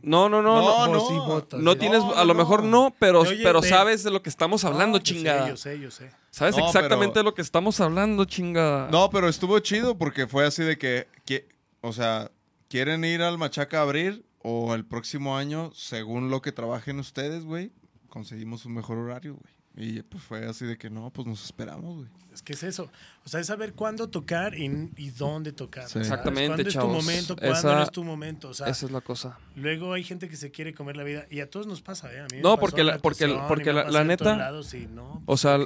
No, 0.02 0.30
no, 0.30 0.42
no, 0.42 0.62
no. 0.62 0.88
No, 0.88 1.12
y 1.12 1.18
voto. 1.28 1.58
No 1.58 1.78
tienes, 1.78 2.02
a 2.02 2.24
lo 2.24 2.34
mejor 2.34 2.64
no, 2.64 2.94
pero, 2.98 3.22
Oye, 3.22 3.44
pero 3.44 3.62
sabes 3.62 4.04
de 4.04 4.12
lo 4.12 4.22
que 4.22 4.30
estamos 4.30 4.64
hablando, 4.64 4.98
No, 5.00 5.04
yo 5.04 5.08
sé, 5.10 5.14
chingada. 5.16 5.50
Yo 5.50 5.58
sé, 5.58 5.80
yo 5.80 5.92
sé. 5.92 6.12
Sabes 6.32 6.58
No, 6.58 6.66
exactamente 6.68 7.14
pero- 7.14 7.20
de 7.22 7.24
lo 7.24 7.34
que 7.36 7.42
estamos 7.42 7.80
hablando, 7.82 8.26
chingada. 8.26 8.90
No, 8.90 9.10
pero 9.10 9.28
estuvo 9.28 9.60
chido 9.60 9.98
porque 9.98 10.28
fue 10.28 10.46
así 10.46 10.64
de 10.64 10.78
que. 10.78 11.08
que- 11.26 11.48
o 11.82 11.92
sea, 11.94 12.32
¿quieren 12.70 13.04
ir 13.04 13.22
al 13.22 13.38
Machaca 13.38 13.80
a 13.80 13.82
abrir? 13.82 14.26
O 14.48 14.76
el 14.76 14.86
próximo 14.86 15.38
año, 15.38 15.72
según 15.74 16.30
lo 16.30 16.42
que 16.42 16.52
trabajen 16.52 17.00
ustedes, 17.00 17.44
güey, 17.46 17.72
conseguimos 18.10 18.66
un 18.66 18.76
mejor 18.76 18.98
horario, 18.98 19.34
güey. 19.36 19.55
Y 19.78 20.02
pues 20.04 20.24
fue 20.24 20.46
así 20.46 20.66
de 20.66 20.78
que 20.78 20.90
no, 20.90 21.10
pues 21.12 21.28
nos 21.28 21.44
esperamos, 21.44 21.98
güey. 21.98 22.08
Es 22.34 22.42
que 22.42 22.54
es 22.54 22.64
eso. 22.64 22.90
O 23.26 23.30
sea, 23.30 23.40
es 23.42 23.48
saber 23.48 23.74
cuándo 23.74 24.10
tocar 24.10 24.58
y, 24.58 24.66
y 24.98 25.10
dónde 25.10 25.52
tocar. 25.52 25.88
Sí. 25.90 26.00
Exactamente, 26.00 26.48
¿Cuándo 26.48 26.70
es 26.70 26.76
tu 26.76 26.88
momento? 26.88 27.36
¿Cuándo 27.36 27.58
Esa- 27.58 27.76
no 27.76 27.84
es 27.84 27.92
tu 27.92 28.04
momento? 28.04 28.50
O 28.50 28.54
sea, 28.54 28.68
Esa 28.68 28.86
es 28.86 28.92
la 28.92 29.02
cosa. 29.02 29.38
luego 29.56 29.94
hay 29.94 30.04
gente 30.04 30.30
que 30.30 30.36
se 30.38 30.52
quiere 30.52 30.74
comer 30.74 30.96
la 30.98 31.04
vida 31.04 31.26
y 31.30 31.40
a 31.42 31.50
todos 31.50 31.68
nos 31.68 31.82
pasa, 31.82 32.14
¿eh? 32.14 32.20
A 32.20 32.24
mí 32.24 32.38
me 32.38 32.42
No, 32.42 32.52
pasó 32.56 32.60
porque 32.62 32.84
la- 32.84 32.98
porque- 33.00 33.28
y 33.30 33.36
porque 33.48 33.66
me 33.66 33.74
la- 33.74 33.90
la 33.92 34.04
neta- 34.06 34.36
lados 34.38 34.74
no, 34.94 35.22
o 35.26 35.38
sea, 35.38 35.60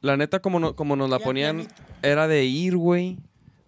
La 0.00 0.16
neta, 0.16 0.40
como, 0.40 0.60
no- 0.60 0.76
como 0.76 0.94
nos 0.94 1.10
la 1.10 1.18
ponían, 1.18 1.66
era 2.02 2.28
de 2.28 2.44
ir, 2.44 2.76
güey. 2.76 3.18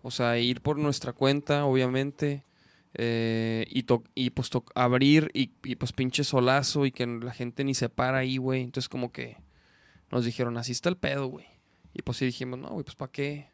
O 0.02 0.12
sea, 0.12 0.38
ir 0.38 0.60
por 0.60 0.78
nuestra 0.78 1.12
cuenta, 1.12 1.64
obviamente. 1.64 2.44
eh, 2.94 3.66
y, 3.70 3.84
to- 3.84 4.02
y 4.16 4.30
pues 4.30 4.50
to- 4.50 4.64
abrir 4.74 5.30
y, 5.32 5.52
y, 5.62 5.76
pues 5.76 5.92
pinche 5.92 6.24
solazo 6.24 6.86
y 6.86 6.90
que 6.90 7.06
la 7.06 7.32
gente 7.32 7.62
ni 7.62 7.72
se 7.74 7.88
para 7.88 8.18
ahí, 8.18 8.36
güey. 8.36 8.62
Entonces 8.62 8.88
como 8.88 9.12
que 9.12 9.36
nos 10.10 10.24
dijeron, 10.24 10.56
así 10.58 10.72
está 10.72 10.88
el 10.88 10.96
pedo, 10.96 11.26
güey. 11.26 11.46
Y 11.94 12.02
pues 12.02 12.18
sí 12.18 12.24
dijimos, 12.26 12.58
no, 12.58 12.68
güey, 12.68 12.84
pues 12.84 12.94
¿para 12.96 13.10
qué? 13.12 13.48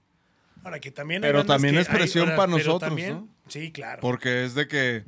Ahora 0.65 0.81
que 0.81 0.91
también 0.91 1.23
Pero 1.23 1.45
también 1.45 1.75
que 1.75 1.81
es 1.83 1.89
presión 1.89 2.31
para 2.37 2.47
nosotros, 2.49 2.81
también- 2.81 3.15
¿no? 3.15 3.29
Sí, 3.49 3.71
claro. 3.73 4.01
Porque 4.01 4.45
es 4.45 4.55
de 4.55 4.67
que, 4.67 5.05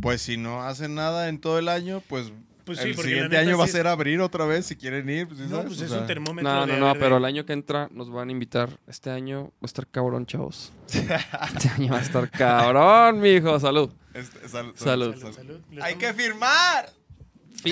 pues 0.00 0.22
si 0.22 0.36
no 0.36 0.62
hacen 0.62 0.94
nada 0.94 1.28
en 1.28 1.38
todo 1.38 1.58
el 1.58 1.68
año, 1.68 2.02
pues, 2.08 2.32
Pues 2.64 2.78
sí, 2.78 2.88
el 2.90 2.96
siguiente 2.96 3.36
año 3.36 3.58
va 3.58 3.64
a 3.64 3.68
ser 3.68 3.86
abrir 3.88 4.20
otra 4.20 4.46
vez 4.46 4.66
si 4.66 4.76
quieren 4.76 5.08
ir. 5.10 5.26
Pues, 5.26 5.40
¿sí 5.40 5.44
No, 5.46 5.56
sabes? 5.56 5.66
pues 5.66 5.80
O 5.80 5.84
es 5.84 5.90
sea, 5.90 6.00
un 6.00 6.06
termómetro 6.06 6.50
No, 6.50 6.66
de 6.66 6.78
no, 6.78 6.94
no, 6.94 6.98
pero 7.00 7.16
el 7.18 7.24
año 7.24 7.44
que 7.44 7.52
entra 7.52 7.88
nos 7.92 8.08
van 8.10 8.28
a 8.28 8.32
invitar. 8.32 8.78
Este 8.86 9.10
año 9.10 9.46
va 9.46 9.62
a 9.62 9.66
estar 9.66 9.86
cabrón, 9.88 10.26
chavos. 10.26 10.72
Este 11.56 11.68
año 11.68 11.92
va 11.92 11.98
a 11.98 12.02
estar 12.02 12.30
cabrón, 12.30 13.20
mijo. 13.20 13.58
Salud. 13.58 13.90
este, 14.14 14.48
sal- 14.48 14.72
sal- 14.76 14.76
Salud. 14.76 15.16
Salud, 15.16 15.34
salud. 15.34 15.60
¡Hay 15.82 15.96
que 15.96 16.06
estamos- 16.06 16.16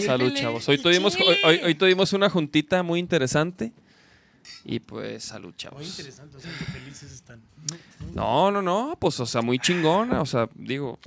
Salud, 0.05 0.33
chavos. 0.35 0.69
Hoy 0.69 0.79
tuvimos, 0.79 1.17
hoy, 1.17 1.37
hoy- 1.45 1.61
hoy 1.65 1.75
tuvimos 1.75 2.13
una 2.13 2.29
juntita 2.31 2.83
muy 2.83 3.01
interesante. 3.01 3.73
Y 4.65 4.81
pues, 4.81 5.25
salud, 5.25 5.49
Muy 5.49 5.57
chavos. 5.57 5.87
interesante, 5.87 6.37
o 6.37 6.41
sea, 6.41 6.51
que 6.59 6.65
felices 6.65 7.13
están. 7.13 7.41
No, 8.15 8.51
no, 8.51 8.63
no. 8.63 8.97
Pues, 9.01 9.19
o 9.21 9.27
sea, 9.27 9.43
muy 9.43 9.59
chingona. 9.59 10.21
O 10.23 10.27
sea, 10.27 10.49
digo, 10.55 10.99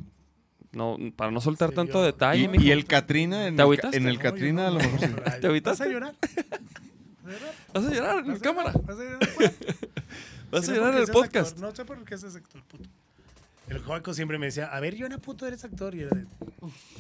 no, 0.72 0.98
para 1.16 1.32
no 1.32 1.42
soltar 1.42 1.70
Se 1.70 1.76
tanto 1.76 1.94
vio. 2.00 2.02
detalle, 2.04 2.50
Y, 2.60 2.72
el 2.72 2.86
Catrina, 2.86 3.48
en 3.48 3.56
¿Te 3.56 3.64
el, 3.64 3.80
en 3.94 4.08
el 4.08 4.16
No, 4.16 4.22
Catrina 4.22 4.68
a 4.68 4.72
lo 4.72 4.80
mejor 4.80 5.10
no, 5.10 5.32
¿Te 5.42 5.60
¿Vas 5.62 5.82
a 5.82 5.88
llorar? 5.88 6.16
¿Vas 6.22 6.36
a 6.36 7.32
llorar? 7.32 7.54
¿Vas 7.74 7.86
a 7.86 7.90
llorar 7.94 8.20
en 8.20 8.28
¿Vas 8.28 8.38
a 8.40 8.44
cámara? 8.44 8.74
¿Vas 8.86 8.98
a 9.00 9.04
llorar? 9.04 9.30
¿Cuál? 9.36 9.54
¿Vas 10.52 10.66
Si 10.66 10.72
a 10.72 10.74
no, 10.74 10.80
llorar 10.80 10.94
en 10.96 11.02
el 11.02 11.08
podcast? 11.08 11.58
No 11.58 11.76
sé 11.76 11.86
por 11.86 12.04
qué 12.06 12.18
seas 12.18 12.36
actor, 12.36 12.62
puto. 12.64 12.88
El 13.68 13.80
Joaco 13.80 14.14
siempre 14.14 14.38
me 14.38 14.48
decía, 14.48 14.66
a 14.66 14.80
ver, 14.80 14.96
yo 14.96 15.08
puto, 15.20 15.48
eres 15.48 15.64
actor. 15.64 15.96
Y 15.96 16.02
era 16.02 16.10
de, 16.16 16.26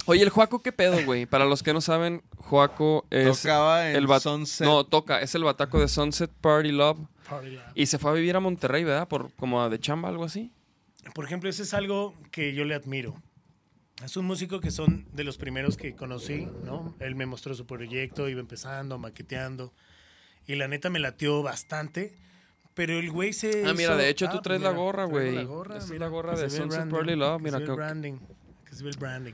Oye, 0.06 0.24
el 0.24 0.30
Joaco, 0.30 0.62
¿qué 0.62 0.72
pedo, 0.72 1.04
güey? 1.06 1.26
Para 1.26 1.46
los 1.46 1.62
que 1.62 1.74
no 1.74 1.82
saben, 1.82 2.24
Joaco 2.38 3.06
es... 3.10 3.42
Tocaba 3.42 3.90
en 3.90 3.96
el 3.98 4.08
bat- 4.08 4.22
Sunset. 4.22 4.66
No, 4.66 4.86
toca. 4.86 5.22
Es 5.22 5.36
el 5.36 5.44
bataco 5.44 5.80
de 5.80 5.88
Sunset 5.88 6.32
Party 6.32 6.72
Love. 6.72 7.00
Party 7.30 7.52
Lab. 7.52 7.72
Y 7.76 7.86
se 7.86 8.00
fue 8.00 8.12
a 8.12 8.14
vivir 8.14 8.36
a 8.36 8.40
Monterrey, 8.40 8.84
¿verdad? 8.84 9.08
Por 9.08 9.32
como 9.34 9.70
de 9.70 9.80
chamba, 9.80 10.10
algo 10.10 10.24
así. 10.24 10.52
Por 11.14 11.26
ejemplo, 11.26 11.50
eso 11.50 11.64
es 11.64 11.74
algo 11.74 12.16
que 12.32 12.54
yo 12.54 12.64
le 12.64 12.76
admiro. 12.76 13.22
Es 14.04 14.18
un 14.18 14.26
músico 14.26 14.60
que 14.60 14.72
son 14.72 15.06
de 15.14 15.24
los 15.24 15.38
primeros 15.38 15.78
que 15.78 15.96
conocí, 15.96 16.48
¿no? 16.64 16.96
Él 17.00 17.16
me 17.16 17.26
mostró 17.26 17.54
su 17.56 17.66
proyecto, 17.66 18.28
iba 18.30 18.40
empezando, 18.40 18.98
maqueteando. 18.98 19.74
Y 20.48 20.56
la 20.56 20.68
neta 20.68 20.90
me 20.90 21.00
latió 21.00 21.44
bastante. 21.44 22.18
Pero 22.76 22.98
el 23.00 23.12
güey 23.12 23.34
se. 23.34 23.64
Ah, 23.68 23.74
mira, 23.74 23.90
hizo- 23.94 23.98
de 23.98 24.10
hecho 24.10 24.30
tú 24.30 24.38
Ah, 24.38 24.42
traes 24.42 24.62
la 24.62 24.70
mira, 24.72 24.82
gorra, 24.82 25.04
traigo 25.08 25.12
güey. 25.12 25.36
la 25.36 25.44
gorra, 25.44 25.78
es 25.78 25.90
mira, 25.90 26.00
la 26.06 26.08
gorra 26.08 26.36
que 26.36 26.42
de 26.42 26.50
Sunset 26.50 26.70
branding, 26.70 26.92
Pearly 26.96 27.16
Love, 27.16 27.38
que 27.38 27.44
mira, 27.44 27.52
se 27.52 27.58
ve 27.58 27.64
el 27.64 27.70
que- 27.70 27.76
branding. 27.76 28.18
Que 28.70 28.76
se 28.76 28.84
ve 28.84 28.90
el 28.90 28.98
branding. 28.98 29.34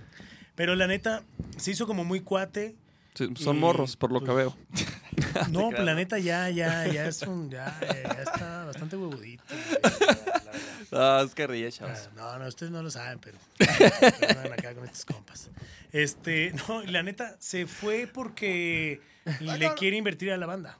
Pero 0.55 0.75
la 0.75 0.87
neta, 0.87 1.23
se 1.57 1.71
hizo 1.71 1.87
como 1.87 2.03
muy 2.03 2.19
cuate. 2.21 2.75
Sí, 3.15 3.27
son 3.37 3.57
Y, 3.57 3.59
morros, 3.59 3.95
por 3.95 4.11
lo 4.11 4.19
que 4.19 4.27
pues, 4.27 4.37
veo. 4.37 4.57
No, 5.51 5.69
pues 5.69 5.83
la 5.83 5.93
neta 5.95 6.17
ya, 6.19 6.49
ya, 6.49 6.87
ya 6.87 7.05
es 7.05 7.21
un. 7.23 7.49
Ya, 7.49 7.77
ya 7.81 8.23
está 8.23 8.65
bastante 8.65 8.95
huevudito. 8.97 9.43
la- 9.83 10.49
la. 10.91 11.19
Ah, 11.19 11.23
es 11.25 11.33
que 11.35 11.45
ríe, 11.47 11.71
chavos. 11.71 11.97
Ah, 12.07 12.11
No, 12.15 12.39
no, 12.39 12.47
ustedes 12.47 12.71
no 12.71 12.81
lo 12.83 12.89
saben, 12.89 13.19
pero. 13.19 13.37
pero 14.19 14.53
acá 14.53 14.73
con 14.73 14.85
estos 14.85 15.05
compas. 15.05 15.49
Este, 15.91 16.53
no, 16.67 16.83
la 16.83 17.03
neta, 17.03 17.35
se 17.39 17.67
fue 17.67 18.09
porque 18.11 19.01
le 19.39 19.73
quiere 19.75 19.97
invertir 19.97 20.31
a 20.31 20.37
la 20.37 20.45
banda. 20.45 20.77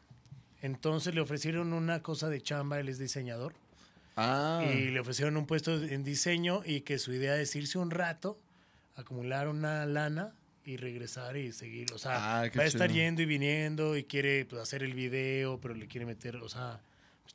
Entonces 0.62 1.14
le 1.16 1.22
ofrecieron 1.22 1.74
una 1.74 2.02
cosa 2.02 2.30
de 2.30 2.42
chamba, 2.42 2.80
él 2.80 2.90
es 2.90 3.00
diseñador. 3.00 3.54
Ah. 4.16 4.64
Y 4.70 4.90
le 4.90 5.00
ofrecieron 5.00 5.38
un 5.38 5.46
puesto 5.46 5.82
en 5.82 6.04
diseño 6.04 6.62
y 6.66 6.82
que 6.82 7.00
su 7.00 7.14
idea 7.14 7.40
es 7.40 7.56
irse 7.56 7.78
un 7.78 7.90
rato, 7.92 8.38
acumular 8.96 9.48
una 9.48 9.86
lana 9.86 10.34
y 10.66 10.76
regresar 10.78 11.38
y 11.38 11.54
seguir. 11.54 11.94
O 11.94 11.98
sea, 11.98 12.42
Ah, 12.42 12.50
va 12.58 12.64
a 12.64 12.66
estar 12.66 12.90
chido. 12.90 13.02
yendo 13.02 13.22
y 13.22 13.26
viniendo 13.26 13.96
y 13.96 14.04
quiere 14.04 14.46
pues, 14.46 14.62
hacer 14.62 14.84
el 14.84 14.94
video, 14.94 15.60
pero 15.62 15.74
le 15.74 15.88
quiere 15.88 16.06
meter, 16.06 16.36
o 16.36 16.50
sea, 16.50 16.82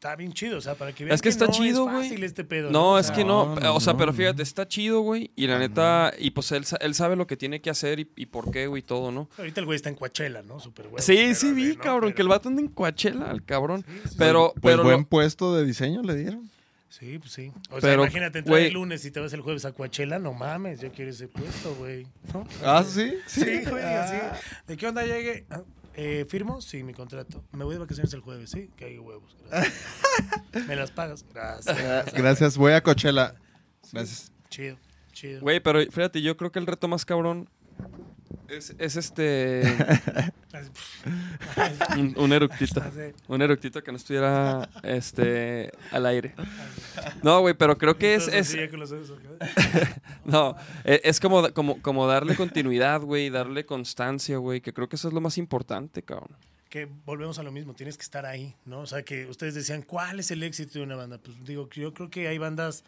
está 0.04 0.16
bien 0.16 0.32
chido. 0.34 0.58
O 0.58 0.60
sea, 0.60 0.74
para 0.74 0.92
que 0.92 1.04
vean 1.04 1.14
Es 1.14 1.22
que 1.22 1.28
está 1.30 1.46
no 1.46 1.52
chido, 1.52 1.86
es 1.86 1.92
güey. 1.92 2.02
fácil 2.08 2.24
este 2.24 2.44
pedo. 2.44 2.70
No, 2.70 2.92
O 2.92 2.98
es 2.98 3.06
sea, 3.06 3.16
que 3.16 3.24
no, 3.24 3.54
no, 3.54 3.60
no, 3.60 3.74
o 3.76 3.80
sea, 3.80 3.94
no, 3.94 3.98
pero 3.98 4.12
no. 4.12 4.16
fíjate, 4.18 4.42
está 4.42 4.68
chido, 4.68 5.00
güey, 5.00 5.30
y 5.34 5.46
la 5.46 5.58
neta, 5.58 6.12
y 6.18 6.30
pues 6.30 6.52
él, 6.52 6.64
sa- 6.66 6.76
él 6.76 6.94
sabe 6.94 7.16
lo 7.16 7.26
que 7.26 7.36
tiene 7.36 7.60
que 7.60 7.70
hacer 7.70 8.00
y, 8.00 8.10
y 8.16 8.26
por 8.26 8.50
qué, 8.50 8.66
güey, 8.66 8.80
y 8.80 8.82
todo, 8.84 9.10
¿no? 9.10 9.28
Ahorita 9.38 9.60
el 9.60 9.66
güey 9.66 9.76
está 9.76 9.88
en 9.88 9.94
Coachella, 9.94 10.42
¿no? 10.42 10.60
Súper 10.60 10.88
güey. 10.88 11.02
Sí, 11.02 11.34
sí 11.34 11.52
vi, 11.52 11.76
cabrón, 11.76 12.12
que 12.12 12.20
el 12.22 12.28
vato 12.28 12.48
anda 12.48 12.60
en 12.60 12.68
Coachella, 12.68 13.30
el 13.30 13.42
cabrón. 13.44 13.84
Sí, 13.88 14.00
sí, 14.10 14.14
pero, 14.18 14.52
Pues 14.60 14.74
pero 14.74 14.84
buen 14.84 15.00
lo- 15.00 15.06
puesto 15.08 15.54
de 15.56 15.64
diseño 15.64 16.02
le 16.02 16.14
dieron. 16.16 16.50
Sí, 16.90 17.18
pues 17.18 17.32
sí. 17.32 17.50
O 17.70 17.80
sea, 17.80 17.90
Pero, 17.90 18.02
imagínate 18.02 18.38
entrar 18.38 18.58
el 18.60 18.72
lunes 18.72 19.04
y 19.04 19.10
te 19.10 19.18
vas 19.18 19.32
el 19.32 19.40
jueves 19.40 19.64
a 19.64 19.72
Coachella, 19.72 20.18
no 20.20 20.32
mames, 20.32 20.80
yo 20.80 20.92
quiero 20.92 21.10
ese 21.10 21.26
puesto, 21.26 21.74
güey. 21.74 22.06
¿No? 22.32 22.46
Ah, 22.62 22.84
sí. 22.86 23.14
Sí, 23.26 23.62
güey, 23.68 23.82
así. 23.82 24.16
¿De 24.68 24.76
qué 24.76 24.86
onda 24.86 25.02
llegue? 25.04 25.44
Ah, 25.50 25.62
eh, 25.94 26.24
¿Firmo? 26.28 26.60
Sí, 26.60 26.82
mi 26.82 26.92
contrato. 26.92 27.44
Me 27.52 27.64
voy 27.64 27.74
de 27.74 27.80
vacaciones 27.80 28.12
el 28.14 28.20
jueves, 28.20 28.50
¿sí? 28.50 28.70
Que 28.76 28.86
hay 28.86 28.98
huevos. 28.98 29.36
Gracias. 29.48 29.74
¿Me 30.68 30.76
las 30.76 30.90
pagas? 30.90 31.24
Gracias. 31.32 32.12
Gracias, 32.12 32.56
voy 32.56 32.72
a 32.72 32.82
Coachella. 32.82 33.34
Gracias. 33.92 34.32
Chido, 34.48 34.76
chido. 35.12 35.40
Güey, 35.40 35.60
pero 35.60 35.80
fíjate, 35.80 36.22
yo 36.22 36.36
creo 36.36 36.52
que 36.52 36.58
el 36.58 36.66
reto 36.66 36.88
más 36.88 37.04
cabrón 37.04 37.48
es, 38.48 38.74
es 38.78 38.96
este. 38.96 39.62
un, 41.96 42.14
un 42.16 42.32
eructito. 42.32 42.80
Así. 42.80 43.14
Un 43.28 43.42
eructito 43.42 43.82
que 43.82 43.90
no 43.92 43.96
estuviera 43.96 44.68
este 44.82 45.72
al 45.90 46.06
aire. 46.06 46.34
No, 47.22 47.40
güey, 47.40 47.54
pero 47.54 47.76
creo 47.78 47.96
que 47.96 48.14
es. 48.14 48.28
Es 48.28 48.54
no, 50.24 50.56
e- 50.84 51.00
es 51.04 51.20
como, 51.20 51.52
como, 51.52 51.80
como 51.82 52.06
darle 52.06 52.36
continuidad, 52.36 53.00
güey, 53.02 53.30
darle 53.30 53.64
constancia, 53.66 54.38
güey, 54.38 54.60
que 54.60 54.72
creo 54.72 54.88
que 54.88 54.96
eso 54.96 55.08
es 55.08 55.14
lo 55.14 55.20
más 55.20 55.38
importante, 55.38 56.02
cabrón. 56.02 56.36
que 56.68 56.88
volvemos 57.04 57.38
a 57.38 57.42
lo 57.42 57.52
mismo, 57.52 57.74
tienes 57.74 57.96
que 57.96 58.02
estar 58.02 58.26
ahí, 58.26 58.54
¿no? 58.64 58.80
O 58.80 58.86
sea, 58.86 59.02
que 59.02 59.26
ustedes 59.26 59.54
decían, 59.54 59.82
¿cuál 59.82 60.20
es 60.20 60.30
el 60.30 60.42
éxito 60.42 60.78
de 60.78 60.84
una 60.84 60.96
banda? 60.96 61.18
Pues 61.18 61.36
digo, 61.44 61.68
yo 61.70 61.92
creo 61.94 62.10
que 62.10 62.28
hay 62.28 62.38
bandas 62.38 62.84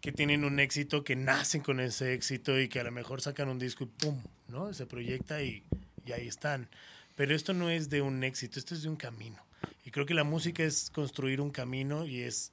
que 0.00 0.12
tienen 0.12 0.44
un 0.44 0.58
éxito, 0.60 1.04
que 1.04 1.14
nacen 1.16 1.60
con 1.60 1.78
ese 1.80 2.14
éxito 2.14 2.58
y 2.58 2.68
que 2.68 2.80
a 2.80 2.84
lo 2.84 2.90
mejor 2.90 3.20
sacan 3.20 3.48
un 3.50 3.58
disco 3.58 3.84
y 3.84 3.86
¡pum! 3.86 4.18
¿No? 4.50 4.72
Se 4.74 4.86
proyecta 4.86 5.42
y, 5.42 5.64
y 6.04 6.12
ahí 6.12 6.26
están. 6.28 6.68
Pero 7.16 7.34
esto 7.34 7.52
no 7.52 7.70
es 7.70 7.88
de 7.90 8.02
un 8.02 8.22
éxito, 8.24 8.58
esto 8.58 8.74
es 8.74 8.82
de 8.82 8.88
un 8.88 8.96
camino. 8.96 9.44
Y 9.84 9.90
creo 9.90 10.06
que 10.06 10.14
la 10.14 10.24
música 10.24 10.62
es 10.62 10.90
construir 10.90 11.40
un 11.40 11.50
camino 11.50 12.06
y 12.06 12.20
es, 12.22 12.52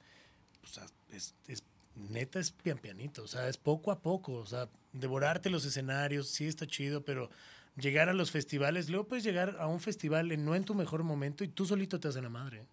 o 0.64 0.66
sea, 0.66 0.84
es, 1.12 1.34
es- 1.46 1.62
neta, 1.96 2.38
es 2.38 2.52
pian 2.52 2.78
pianito, 2.78 3.24
o 3.24 3.28
sea, 3.28 3.48
es 3.48 3.56
poco 3.56 3.90
a 3.90 4.00
poco, 4.00 4.34
o 4.34 4.46
sea, 4.46 4.68
devorarte 4.92 5.50
los 5.50 5.64
escenarios, 5.64 6.28
sí 6.28 6.46
está 6.46 6.64
chido, 6.66 7.04
pero 7.04 7.28
llegar 7.76 8.08
a 8.08 8.12
los 8.12 8.30
festivales, 8.30 8.88
luego 8.88 9.08
puedes 9.08 9.24
llegar 9.24 9.56
a 9.58 9.66
un 9.66 9.80
festival 9.80 10.30
en- 10.30 10.44
no 10.44 10.54
en 10.54 10.64
tu 10.64 10.74
mejor 10.76 11.02
momento 11.02 11.42
y 11.44 11.48
tú 11.48 11.66
solito 11.66 11.98
te 11.98 12.06
haces 12.08 12.22
la 12.22 12.28
madre. 12.28 12.66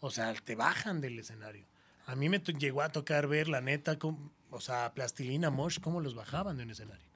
O 0.00 0.10
sea, 0.10 0.32
te 0.34 0.54
bajan 0.54 1.00
del 1.00 1.18
escenario. 1.18 1.64
A 2.06 2.16
mí 2.16 2.28
me 2.28 2.38
llegó 2.40 2.82
a 2.82 2.88
tocar 2.90 3.26
ver, 3.28 3.48
la 3.48 3.60
neta, 3.60 3.98
cómo- 3.98 4.30
o 4.50 4.60
sea, 4.60 4.92
Plastilina 4.94 5.50
Mosh, 5.50 5.78
cómo 5.80 6.00
los 6.00 6.14
bajaban 6.14 6.56
de 6.56 6.62
un 6.64 6.70
escenario. 6.70 7.06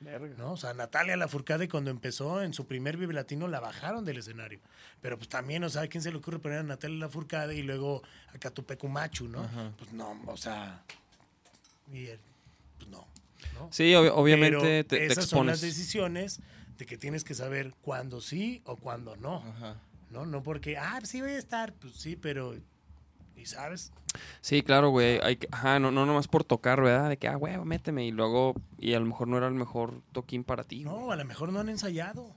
¿No? 0.00 0.52
O 0.52 0.56
sea, 0.56 0.74
Natalia 0.74 1.16
Lafourcade 1.16 1.68
cuando 1.68 1.90
empezó 1.90 2.42
en 2.42 2.52
su 2.54 2.66
primer 2.66 2.96
Vive 2.96 3.12
Latino 3.14 3.48
la 3.48 3.60
bajaron 3.60 4.04
del 4.04 4.18
escenario. 4.18 4.60
Pero 5.00 5.16
pues 5.18 5.28
también, 5.28 5.64
o 5.64 5.68
sea, 5.68 5.82
¿a 5.82 5.86
quién 5.88 6.02
se 6.02 6.10
le 6.12 6.18
ocurre 6.18 6.38
poner 6.38 6.58
a 6.58 6.62
Natalia 6.62 6.98
Lafourcade 6.98 7.56
y 7.56 7.62
luego 7.62 8.02
a 8.34 8.38
Catupecu 8.38 8.88
Machu, 8.88 9.28
¿no? 9.28 9.48
Pues 9.78 9.92
no, 9.92 10.20
o 10.26 10.36
sea, 10.36 10.82
y 11.92 12.06
él, 12.06 12.20
pues 12.78 12.88
no. 12.90 13.06
¿no? 13.54 13.68
Sí, 13.72 13.92
ob- 13.92 14.12
obviamente 14.14 14.56
Pero 14.58 14.62
te, 14.62 14.84
te 14.84 15.06
esas 15.06 15.26
son 15.26 15.46
las 15.46 15.56
expones. 15.56 15.76
decisiones 15.76 16.40
de 16.78 16.86
que 16.86 16.96
tienes 16.96 17.24
que 17.24 17.34
saber 17.34 17.74
cuándo 17.82 18.20
sí 18.20 18.62
o 18.64 18.76
cuándo 18.76 19.16
no. 19.16 19.42
¿no? 20.10 20.24
No 20.26 20.42
porque, 20.42 20.78
ah, 20.78 20.96
pues 20.98 21.10
sí 21.10 21.20
voy 21.20 21.32
a 21.32 21.38
estar, 21.38 21.72
pues 21.74 21.94
sí, 21.94 22.14
pero, 22.16 22.54
¿y 23.38 23.46
sabes? 23.46 23.92
Sí, 24.40 24.62
claro, 24.62 24.90
güey. 24.90 25.20
Hay 25.22 25.36
que, 25.36 25.48
ajá, 25.52 25.78
no, 25.78 25.90
no 25.90 26.06
nomás 26.06 26.28
por 26.28 26.44
tocar, 26.44 26.80
¿verdad? 26.82 27.08
De 27.10 27.16
que, 27.16 27.28
ah, 27.28 27.36
güey, 27.36 27.56
méteme. 27.58 28.06
Y 28.06 28.10
luego, 28.10 28.54
y 28.78 28.94
a 28.94 29.00
lo 29.00 29.06
mejor 29.06 29.28
no 29.28 29.36
era 29.36 29.46
el 29.48 29.54
mejor 29.54 30.02
toquín 30.12 30.44
para 30.44 30.64
ti. 30.64 30.84
güey. 30.84 30.96
No, 30.96 31.12
a 31.12 31.16
lo 31.16 31.24
mejor 31.24 31.52
no 31.52 31.60
han 31.60 31.68
ensayado. 31.68 32.34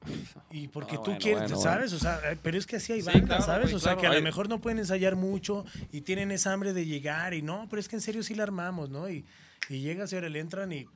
Y 0.50 0.68
porque 0.68 0.94
Ah, 0.94 0.98
tú 0.98 1.10
bueno, 1.10 1.18
quieres, 1.20 1.42
bueno, 1.42 1.58
¿sabes? 1.58 1.92
O 1.92 1.98
sea, 1.98 2.20
eh, 2.30 2.38
pero 2.42 2.56
es 2.56 2.66
que 2.66 2.76
así 2.76 2.92
hay 2.92 3.02
Sí, 3.02 3.06
bandas, 3.06 3.26
claro, 3.26 3.42
¿sabes? 3.44 3.64
güey, 3.66 3.74
o 3.74 3.78
sea, 3.78 3.92
claro, 3.94 4.00
que 4.00 4.06
a 4.06 4.18
lo 4.18 4.22
mejor 4.22 4.48
no 4.48 4.60
pueden 4.60 4.78
ensayar 4.78 5.16
mucho 5.16 5.64
y 5.92 6.00
tienen 6.02 6.30
esa 6.30 6.52
hambre 6.52 6.72
de 6.72 6.86
llegar 6.86 7.34
y 7.34 7.42
no, 7.42 7.66
pero 7.68 7.80
es 7.80 7.88
que 7.88 7.96
en 7.96 8.00
serio 8.02 8.22
sí 8.22 8.34
la 8.34 8.44
armamos, 8.44 8.88
¿no? 8.90 9.10
Y, 9.10 9.26
y 9.68 9.80
llegas 9.80 10.10
y 10.12 10.14
ahora 10.14 10.28
le 10.30 10.38
entran 10.40 10.72
y 10.72 10.86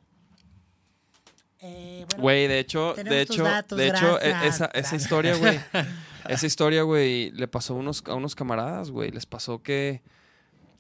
Eh, 1.63 2.05
bueno, 2.09 2.23
Güey, 2.23 2.49
de 2.49 2.59
hecho, 2.59 2.95
de 2.95 3.23
hecho, 3.23 3.45
datos, 3.45 3.79
de 3.79 3.89
hecho, 3.89 4.19
gracias. 4.21 4.45
esa, 4.55 4.67
esa 4.75 4.97
historia, 4.97 5.37
güey. 5.37 5.61
esa 6.29 6.47
historia, 6.47 6.83
güey, 6.83 7.31
le 7.31 7.47
pasó 7.47 7.75
a 7.75 7.77
unos, 7.77 8.03
a 8.07 8.15
unos 8.15 8.35
camaradas, 8.35 8.91
güey. 8.91 9.13
Les 9.13 9.27
pasó 9.27 9.63
que 9.63 10.03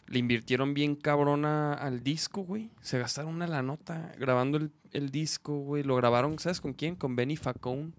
le 0.09 0.19
invirtieron 0.19 0.75
bien 0.75 0.97
cabrona 0.97 1.73
al 1.75 2.03
disco, 2.03 2.43
güey. 2.43 2.71
Se 2.81 2.99
gastaron 2.99 3.35
una 3.35 3.47
la 3.47 3.63
nota 3.63 4.13
grabando 4.19 4.59
el, 4.59 4.73
el 4.93 5.11
disco, 5.11 5.59
güey. 5.61 5.85
Lo 5.85 5.95
grabaron, 5.95 6.39
¿sabes 6.41 6.61
con 6.61 6.73
quién? 6.73 6.97
Con 6.97 7.15
Benny 7.15 7.37
Facone, 7.37 7.93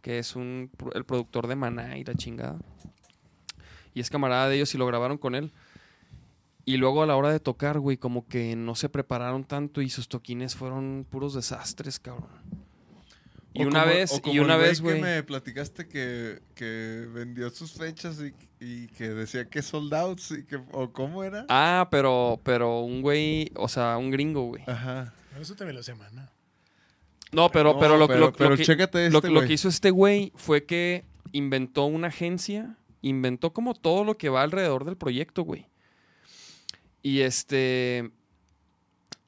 que 0.00 0.20
es 0.20 0.36
un, 0.36 0.70
el 0.94 1.04
productor 1.04 1.48
de 1.48 1.56
Maná 1.56 1.98
y 1.98 2.04
la 2.04 2.14
chingada. 2.14 2.58
Y 3.92 4.00
es 4.00 4.08
camarada 4.08 4.48
de 4.48 4.56
ellos 4.56 4.74
y 4.74 4.78
lo 4.78 4.86
grabaron 4.86 5.18
con 5.18 5.34
él. 5.34 5.52
Y 6.66 6.78
luego 6.78 7.02
a 7.02 7.06
la 7.06 7.16
hora 7.16 7.30
de 7.30 7.40
tocar, 7.40 7.78
güey, 7.78 7.96
como 7.98 8.26
que 8.26 8.56
no 8.56 8.74
se 8.74 8.88
prepararon 8.88 9.44
tanto 9.44 9.82
y 9.82 9.90
sus 9.90 10.08
toquines 10.08 10.54
fueron 10.56 11.06
puros 11.10 11.34
desastres, 11.34 11.98
cabrón. 12.00 12.30
Y 13.52 13.64
O 13.64 13.68
una 13.68 13.82
como- 13.82 13.94
vez, 13.94 14.22
y 14.24 14.38
una 14.40 14.56
vez, 14.56 14.78
que 14.80 14.82
güey. 14.84 15.00
me 15.00 15.22
platicaste 15.22 15.86
que, 15.86 16.40
que 16.56 17.06
vendió 17.12 17.50
sus 17.50 17.72
fechas 17.74 18.18
y, 18.20 18.34
y 18.64 18.86
que 18.88 19.10
decía 19.10 19.48
que 19.48 19.62
sold 19.62 19.94
out, 19.94 20.20
y 20.30 20.44
que, 20.44 20.56
o 20.72 20.90
cómo 20.92 21.22
era. 21.22 21.46
Ah, 21.48 21.86
pero, 21.90 22.40
pero 22.42 22.80
un 22.80 23.00
güey, 23.02 23.52
o 23.54 23.68
sea, 23.68 23.96
un 23.98 24.10
gringo, 24.10 24.46
güey. 24.48 24.64
Ajá. 24.66 25.12
Pero 25.30 25.42
eso 25.42 25.54
también 25.54 25.74
lo 25.76 25.80
hace 25.82 25.94
Maná. 25.94 26.32
No, 27.30 27.48
pero, 27.50 27.74
No, 27.74 27.78
pero 27.78 27.96
lo, 27.96 28.06
pero- 28.08 28.18
lo- 28.20 28.26
lo 28.26 28.32
pero 28.32 28.56
que, 28.56 28.64
lo- 29.10 29.38
este, 29.40 29.46
que 29.46 29.52
hizo 29.52 29.68
este 29.68 29.90
güey 29.90 30.32
fue 30.34 30.64
que 30.64 31.04
inventó 31.32 31.84
una 31.84 32.08
agencia, 32.08 32.76
inventó 33.02 33.52
como 33.52 33.74
todo 33.74 34.02
lo 34.04 34.16
que 34.16 34.30
va 34.30 34.42
alrededor 34.42 34.84
del 34.84 34.96
proyecto, 34.96 35.42
güey. 35.42 35.66
Y 37.04 37.20
este. 37.20 38.10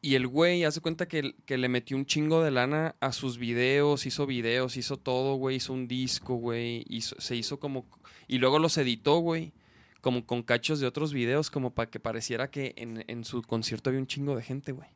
Y 0.03 0.15
el 0.15 0.27
güey 0.27 0.65
hace 0.65 0.81
cuenta 0.81 1.07
que, 1.09 1.35
que 1.47 1.59
le 1.59 1.69
metió 1.69 1.97
un 1.97 2.07
chingo 2.07 2.43
de 2.43 2.51
lana 2.53 2.95
a 3.01 3.13
sus 3.13 3.39
videos, 3.39 4.07
hizo 4.07 4.25
videos, 4.27 4.77
hizo 4.77 4.97
todo, 4.99 5.35
güey, 5.35 5.57
hizo 5.57 5.73
un 5.73 5.87
disco, 5.89 6.35
güey, 6.37 6.85
hizo- 6.89 7.21
se 7.21 7.35
hizo 7.35 7.59
como... 7.59 7.85
Y 8.29 8.39
luego 8.39 8.59
los 8.61 8.79
editó, 8.79 9.19
güey, 9.19 9.53
como 10.01 10.25
con 10.25 10.43
cachos 10.45 10.79
de 10.79 10.87
otros 10.87 11.13
videos, 11.13 11.51
como 11.51 11.75
para 11.75 11.91
que 11.91 11.99
pareciera 11.99 12.51
que 12.51 12.73
en, 12.77 13.05
en 13.09 13.25
su 13.25 13.43
concierto 13.43 13.91
había 13.91 13.99
un 14.01 14.07
chingo 14.07 14.37
de 14.37 14.43
gente, 14.45 14.71
güey. 14.71 14.89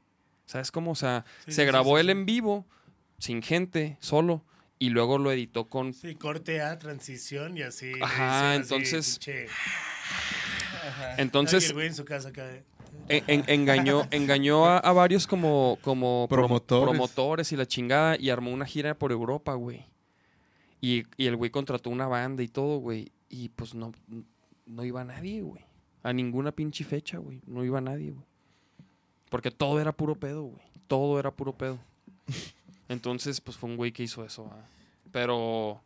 ¿Sabes 0.47 0.71
cómo? 0.71 0.93
O 0.93 0.97
sea, 0.97 1.25
Sí, 1.45 1.53
se 1.53 1.63
sí, 1.63 1.67
grabó 1.67 1.97
sí, 1.97 2.01
él 2.03 2.11
en 2.11 2.25
vivo, 2.25 2.65
sin 3.19 3.43
gente, 3.43 3.97
solo, 4.01 4.45
y 4.79 4.91
luego 4.91 5.19
lo 5.19 5.33
editó 5.33 5.69
con... 5.69 5.93
Sí, 5.93 6.15
corte 6.15 6.61
a 6.61 6.79
transición 6.79 7.57
y 7.59 7.63
así. 7.63 7.93
Ajá, 8.01 8.53
así, 8.53 8.63
entonces- 8.63 9.19
y 9.27 11.21
Entonces, 11.21 11.67
el 11.69 11.75
güey 11.75 11.89
en 11.89 11.95
su 11.95 12.05
casa 12.05 12.29
acá. 12.29 12.49
En- 13.11 13.25
en- 13.27 13.45
engañó, 13.49 14.07
engañó 14.11 14.67
a, 14.67 14.79
a 14.79 14.93
varios 14.93 15.27
como, 15.27 15.79
como 15.83 16.27
prom- 16.29 16.37
Promotores. 16.47 16.89
promotores 16.91 17.53
y 17.53 17.57
la 17.57 17.67
chingada 17.67 18.17
y 18.19 18.31
armó 18.31 18.51
una 18.53 18.65
gira 18.67 18.95
por 18.95 19.13
Europa, 19.13 19.55
güey. 19.55 19.85
Y, 20.81 21.05
y 21.17 21.27
el 21.27 21.37
güey 21.37 21.51
contrató 21.51 21.91
una 21.91 22.07
banda 22.07 22.43
y 22.43 22.49
todo, 22.49 22.79
güey. 22.79 23.13
Y 23.29 23.51
pues 23.51 23.75
no, 23.75 23.93
no 24.67 24.85
iba 24.85 25.05
nadie, 25.05 25.43
güey. 25.43 25.63
A 26.03 26.13
ninguna 26.13 26.53
pinche 26.53 26.85
fecha, 26.85 27.19
güey. 27.19 27.41
No 27.47 27.65
iba 27.65 27.81
nadie, 27.81 28.13
güey. 28.13 28.25
Porque 29.29 29.51
todo 29.51 29.79
era 29.81 29.93
puro 29.93 30.15
pedo, 30.15 30.45
güey. 30.45 30.63
todo 30.87 31.19
era 31.21 31.31
puro 31.31 31.53
pedo. 31.53 31.79
Entonces, 32.89 33.41
pues 33.41 33.57
fue 33.57 33.69
un 33.71 33.77
güey 33.77 33.93
que 33.93 34.03
hizo 34.03 34.25
eso. 34.25 34.51
Pero 35.13 35.81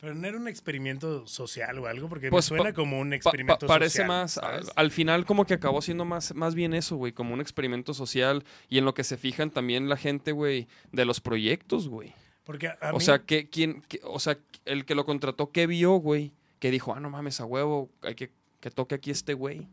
Pero 0.00 0.14
no 0.14 0.26
era 0.26 0.36
un 0.38 0.48
experimento 0.48 1.26
social 1.26 1.78
o 1.78 1.86
algo, 1.86 2.08
porque 2.08 2.30
Pues, 2.30 2.46
me 2.50 2.56
suena 2.56 2.70
pa- 2.70 2.74
como 2.74 2.98
un 3.00 3.10
pa- 3.10 3.16
experimento 3.16 3.66
pa- 3.66 3.74
parece 3.74 3.90
social, 3.98 4.08
más, 4.08 4.32
¿sabes? 4.32 4.68
al, 4.68 4.72
al 4.86 4.90
final 4.90 5.26
como 5.26 5.44
que 5.44 5.54
acabó 5.54 5.82
siendo 5.82 6.04
más, 6.06 6.34
más 6.34 6.54
bien 6.54 6.72
eso, 6.72 6.96
güey, 6.96 7.12
como 7.12 7.34
un 7.34 7.40
experimento 7.42 7.92
social 7.92 8.44
y 8.70 8.78
en 8.78 8.86
lo 8.86 8.94
que 8.94 9.04
se 9.04 9.18
fijan 9.18 9.50
también 9.50 9.88
la 9.90 9.96
gente, 9.98 10.32
güey, 10.32 10.68
de 10.92 11.04
los 11.04 11.20
proyectos, 11.20 11.88
güey. 11.88 12.14
Porque 12.44 12.68
a, 12.68 12.78
a 12.80 12.92
O 12.94 12.98
mí- 12.98 13.04
sea, 13.04 13.18
que, 13.24 13.50
quién, 13.50 13.82
que- 13.82 14.00
o 14.04 14.18
sea, 14.18 14.38
el 14.64 14.84
que 14.86 14.94
lo 14.94 15.04
contrató, 15.04 15.50
¿qué 15.52 15.66
vio, 15.66 15.92
güey? 15.96 16.32
Que 16.60 16.70
dijo, 16.70 16.94
ah, 16.94 17.00
no 17.00 17.10
mames, 17.10 17.40
a 17.40 17.44
huevo, 17.44 17.90
hay 18.02 18.14
que, 18.14 18.30
que 18.60 18.70
toque 18.70 18.94
aquí 18.94 19.10
este 19.10 19.34
güey. 19.34 19.68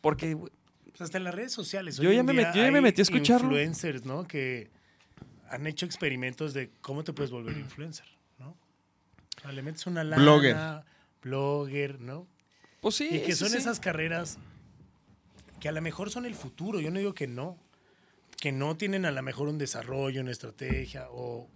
Porque, 0.00 0.34
güey, 0.34 0.52
pues, 0.90 1.00
hasta 1.02 1.18
en 1.18 1.24
las 1.24 1.34
redes 1.34 1.52
sociales. 1.52 1.96
Yo 1.98 2.10
ya 2.12 2.22
me 2.22 2.32
metí- 2.32 2.54
yo 2.54 2.62
ya 2.64 2.70
me 2.70 2.80
metí 2.80 3.00
a 3.00 3.02
escucharlo. 3.02 3.48
Influencers, 3.48 4.04
¿no? 4.04 4.26
Que 4.26 4.70
han 5.50 5.66
hecho 5.66 5.86
experimentos 5.86 6.54
de 6.54 6.70
cómo 6.80 7.04
te 7.04 7.12
puedes 7.12 7.30
volver 7.30 7.56
influencer. 7.58 8.06
O 9.38 9.40
sea, 9.40 9.52
le 9.52 9.62
metes 9.62 9.86
una 9.86 10.04
lana. 10.04 10.22
Blogger. 10.22 10.56
Blogger, 11.22 12.00
¿no? 12.00 12.26
pues 12.80 12.94
sí. 12.94 13.08
y 13.10 13.20
que 13.22 13.34
son 13.34 13.48
sí. 13.50 13.56
esas 13.56 13.80
carreras 13.80 14.38
que 15.60 15.68
a 15.68 15.72
lo 15.72 15.82
mejor 15.82 16.10
son 16.10 16.26
el 16.26 16.34
futuro. 16.34 16.80
Yo 16.80 16.90
no 16.90 16.98
digo 16.98 17.14
que 17.14 17.26
no. 17.26 17.58
Que 18.40 18.52
no 18.52 18.76
tienen 18.76 19.04
a 19.04 19.10
lo 19.10 19.20
mejor 19.22 19.48
un 19.48 19.58
desarrollo, 19.58 20.20
una 20.20 20.30
estrategia, 20.30 21.08
o, 21.10 21.48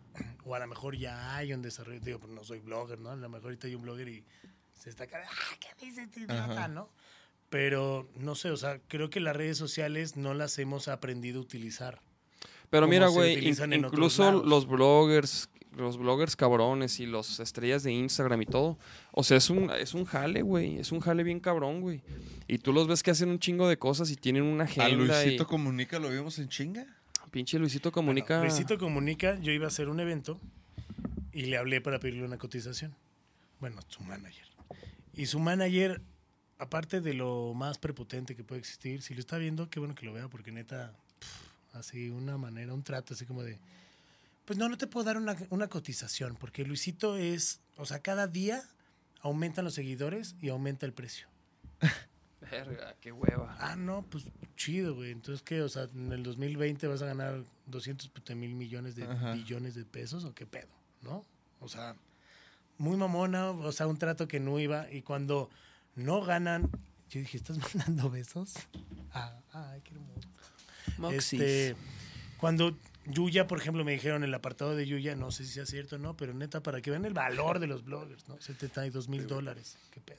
o 0.45 0.55
a 0.55 0.59
lo 0.59 0.67
mejor 0.67 0.97
ya 0.97 1.37
hay 1.37 1.53
un 1.55 1.63
desarrollo. 1.63 2.01
Digo, 2.01 2.19
pues 2.19 2.33
no 2.33 2.43
soy 2.43 2.59
blogger, 2.59 2.99
¿no? 2.99 3.11
A 3.11 3.17
lo 3.17 3.29
mejor 3.29 3.47
ahorita 3.47 3.69
hay 3.69 3.77
un 3.77 3.83
blogger 3.83 4.09
y 4.09 4.25
se 4.81 4.91
está 4.91 5.07
cara, 5.07 5.25
¡ah, 5.31 5.57
qué 5.61 5.87
dice 5.87 6.03
este 6.03 6.21
idiota". 6.23 6.67
¿no? 6.67 6.91
Pero 7.51 8.09
no 8.17 8.35
sé, 8.35 8.51
o 8.51 8.57
sea, 8.57 8.81
creo 8.89 9.11
que 9.11 9.21
las 9.21 9.37
redes 9.37 9.59
sociales 9.59 10.17
no 10.17 10.35
las 10.35 10.59
hemos 10.59 10.89
aprendido 10.89 11.39
a 11.39 11.43
utilizar. 11.43 12.01
Pero 12.69 12.89
mira, 12.89 13.07
güey, 13.09 13.47
in- 13.47 13.73
incluso 13.75 14.33
los 14.43 14.67
bloggers, 14.67 15.51
los 15.77 15.97
bloggers 15.97 16.37
cabrones 16.37 17.01
y 17.01 17.07
los 17.07 17.41
estrellas 17.41 17.83
de 17.83 17.93
Instagram 17.93 18.43
y 18.43 18.47
todo, 18.47 18.79
o 19.13 19.25
sea, 19.25 19.37
es 19.37 19.51
un, 19.51 19.71
es 19.71 19.95
un 19.95 20.05
jale, 20.05 20.43
güey, 20.43 20.79
es 20.79 20.93
un 20.93 21.01
jale 21.01 21.23
bien 21.23 21.41
cabrón, 21.41 21.81
güey. 21.81 22.03
Y 22.49 22.59
tú 22.59 22.73
los 22.73 22.87
ves 22.87 23.03
que 23.03 23.11
hacen 23.11 23.29
un 23.29 23.39
chingo 23.39 23.69
de 23.69 23.79
cosas 23.79 24.11
y 24.11 24.17
tienen 24.17 24.43
una 24.43 24.65
A 24.65 24.67
agenda 24.67 24.97
Luisito 24.97 25.43
y 25.45 25.47
Comunica 25.47 25.99
lo 25.99 26.11
vimos 26.11 26.39
en 26.39 26.49
chinga. 26.49 26.87
pinche 27.31 27.59
Luisito 27.59 27.93
comunica. 27.93 28.39
Bueno, 28.39 28.53
Luisito 28.53 28.79
Comunica, 28.79 29.39
yo 29.41 29.53
iba 29.53 29.65
a 29.65 29.69
hacer 29.69 29.89
un 29.89 30.01
evento 30.01 30.39
y 31.33 31.47
le 31.47 31.57
hablé 31.57 31.81
para 31.81 31.99
pedirle 31.99 32.25
una 32.25 32.39
cotización. 32.39 32.95
Bueno, 33.61 33.81
su 33.89 34.03
manager. 34.03 34.47
Y 35.15 35.27
su 35.27 35.39
manager, 35.39 36.03
aparte 36.59 37.01
de 37.01 37.15
lo 37.15 37.55
más 37.55 37.79
prepotente 37.79 38.35
que 38.35 38.45
puede 38.45 38.61
existir, 38.61 39.03
si 39.03 39.15
lo 39.15 39.21
está 39.21 39.39
viendo, 39.39 39.71
qué 39.71 39.79
bueno 39.79 39.95
que 39.95 40.05
lo 40.05 40.13
vea, 40.13 40.29
porque 40.29 40.53
neta, 40.53 40.93
así 41.73 42.11
una 42.11 42.37
manera, 42.39 42.75
un 42.75 42.83
trato 42.83 43.15
así 43.15 43.25
como 43.25 43.43
de, 43.43 43.59
pues 44.53 44.59
no, 44.59 44.69
no 44.69 44.77
te 44.77 44.87
puedo 44.87 45.05
dar 45.05 45.17
una, 45.17 45.35
una 45.49 45.69
cotización, 45.69 46.37
porque 46.37 46.63
Luisito 46.67 47.17
es, 47.17 47.63
o 47.79 47.87
sea, 47.87 48.03
cada 48.03 48.27
día 48.27 48.63
aumentan 49.23 49.65
los 49.65 49.73
seguidores 49.73 50.37
y 50.43 50.51
aumenta 50.51 50.85
el 50.85 50.93
precio. 50.93 51.27
Verga, 52.51 52.95
qué 53.01 53.13
hueva. 53.13 53.57
Ah, 53.59 53.77
no, 53.77 54.03
pues 54.03 54.27
chido, 54.55 54.95
güey. 54.95 55.11
Entonces, 55.11 55.43
¿qué? 55.43 55.63
O 55.63 55.71
sea, 55.71 55.85
en 55.95 56.13
el 56.13 56.23
2020 56.23 56.87
vas 56.87 57.01
a 57.01 57.07
ganar 57.07 57.43
200 57.65 58.11
puta 58.11 58.35
mil 58.35 58.55
millones 58.55 58.95
de 58.95 59.05
Ajá. 59.05 59.33
billones 59.33 59.75
de 59.75 59.87
pesos 59.87 60.27
o 60.27 60.35
qué 60.35 60.45
pedo, 60.45 60.69
¿no? 61.01 61.25
O 61.59 61.69
sea, 61.71 61.97
muy 62.77 62.99
mamona, 62.99 63.53
o 63.53 63.73
sea, 63.73 63.87
un 63.87 63.97
trato 63.97 64.29
que 64.29 64.39
no 64.39 64.59
iba. 64.59 64.87
Y 64.93 65.01
cuando 65.01 65.49
no 65.95 66.21
ganan, 66.21 66.71
yo 67.09 67.21
dije, 67.21 67.39
¿estás 67.39 67.57
mandando 67.75 68.11
besos? 68.11 68.53
Ah, 69.15 69.35
ay, 69.55 69.81
qué 69.81 69.95
hermoso. 69.95 70.29
Moxis. 70.99 71.41
Este, 71.41 71.77
cuando 72.37 72.77
Yuya, 73.07 73.47
por 73.49 73.59
ejemplo, 73.59 73.85
me 73.85 73.93
dijeron 73.93 74.23
el 74.25 74.33
apartado 74.33 74.77
de 74.77 74.87
Yuya, 74.87 75.17
no 75.17 75.33
sé 75.33 75.45
si 75.45 75.53
sea 75.55 75.67
cierto 75.67 75.97
o 75.97 75.99
no, 75.99 76.17
pero 76.17 76.35
neta, 76.35 76.63
para 76.63 76.81
que 76.81 76.91
vean 76.91 77.05
el 77.05 77.13
valor 77.15 77.59
de 77.59 77.67
los 77.67 77.85
bloggers, 77.85 78.29
¿no? 78.29 78.41
72 78.41 79.09
mil 79.09 79.27
dólares, 79.27 79.77
qué 79.91 80.01
pedo. 80.01 80.19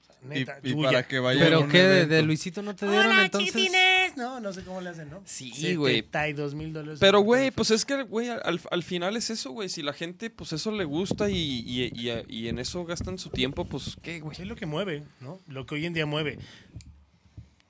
O 0.00 0.04
sea, 0.04 0.14
Y, 0.22 0.26
neta, 0.28 0.60
y 0.62 0.70
Yuya. 0.70 0.90
para 0.90 1.08
que 1.08 1.18
vaya 1.18 1.40
a 1.42 1.44
¿Pero 1.44 1.68
qué? 1.68 1.82
¿De, 2.06 2.22
Luisito 2.22 2.62
no 2.62 2.76
te 2.76 2.86
dieron 2.86 3.06
Hola, 3.06 3.24
entonces? 3.24 3.52
chiquitines. 3.52 4.16
No, 4.16 4.38
no 4.40 4.52
sé 4.52 4.62
cómo 4.62 4.80
le 4.80 4.90
hacen, 4.90 5.10
¿no? 5.10 5.22
Sí, 5.24 5.74
güey. 5.74 5.96
72 6.02 6.54
mil 6.54 6.72
dólares. 6.72 6.98
Pero, 7.00 7.20
güey, 7.20 7.50
pues 7.50 7.70
es 7.72 7.84
que, 7.84 8.02
güey, 8.02 8.28
al, 8.28 8.60
al 8.70 8.82
final 8.84 9.16
es 9.16 9.30
eso, 9.30 9.50
güey. 9.50 9.68
Si 9.68 9.82
la 9.82 9.94
gente, 9.94 10.28
pues 10.30 10.52
eso 10.52 10.70
le 10.70 10.84
gusta 10.84 11.28
y, 11.30 11.34
y, 11.66 11.90
y- 11.94 12.24
y 12.28 12.48
en 12.48 12.58
eso 12.60 12.84
gastan 12.84 13.18
su 13.18 13.30
tiempo, 13.30 13.64
pues, 13.64 13.96
¿qué, 14.02 14.20
güey? 14.20 14.36
Es 14.40 14.46
lo 14.46 14.54
que 14.54 14.66
mueve, 14.66 15.02
¿no? 15.20 15.40
Lo 15.48 15.66
que 15.66 15.74
hoy 15.76 15.86
en 15.86 15.94
día 15.94 16.06
mueve. 16.06 16.38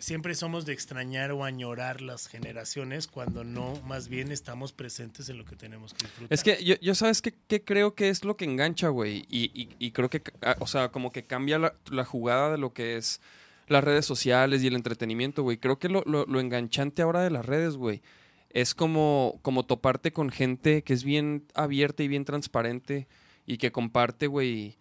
Siempre 0.03 0.35
somos 0.35 0.67
de 0.67 0.73
extrañar 0.73 1.31
o 1.31 1.45
añorar 1.45 2.01
las 2.01 2.27
generaciones 2.27 3.07
cuando 3.07 3.45
no, 3.45 3.81
más 3.87 4.09
bien 4.09 4.33
estamos 4.33 4.73
presentes 4.73 5.29
en 5.29 5.39
lo 5.39 5.45
que 5.45 5.55
tenemos 5.55 5.95
que 5.95 6.07
disfrutar. 6.07 6.33
Es 6.35 6.43
que 6.43 6.65
yo, 6.65 6.75
yo 6.81 6.97
¿sabes 6.97 7.23
qué, 7.23 7.33
qué 7.47 7.63
creo 7.63 7.95
que 7.95 8.09
es 8.09 8.25
lo 8.25 8.37
que 8.37 8.45
engancha, 8.45 8.89
güey? 8.89 9.25
Y, 9.31 9.53
y- 9.55 9.69
y 9.79 9.93
creo 9.93 10.11
que, 10.11 10.21
ah, 10.43 10.57
o 10.59 10.67
sea, 10.67 10.89
como 10.91 11.13
que 11.13 11.23
cambia 11.25 11.61
la, 11.61 11.75
la 11.89 12.05
jugada 12.05 12.51
de 12.51 12.59
lo 12.59 12.73
que 12.73 12.97
es 12.97 13.21
las 13.69 13.85
redes 13.85 14.05
sociales 14.05 14.65
y 14.65 14.67
el 14.67 14.75
entretenimiento, 14.75 15.45
güey. 15.45 15.59
Creo 15.59 15.79
que 15.79 15.89
lo, 15.89 16.03
lo- 16.05 16.27
lo 16.27 16.41
enganchante 16.41 17.01
ahora 17.03 17.23
de 17.23 17.31
las 17.31 17.47
redes, 17.47 17.77
güey, 17.77 18.03
es 18.51 18.75
como, 18.75 19.39
como 19.43 19.65
toparte 19.65 20.13
con 20.13 20.31
gente 20.31 20.83
que 20.83 20.95
es 20.95 21.05
bien 21.05 21.45
abierta 21.55 22.03
y 22.03 22.09
bien 22.09 22.25
transparente 22.25 23.07
y 23.47 23.59
que 23.59 23.71
comparte, 23.71 24.27
güey, 24.27 24.77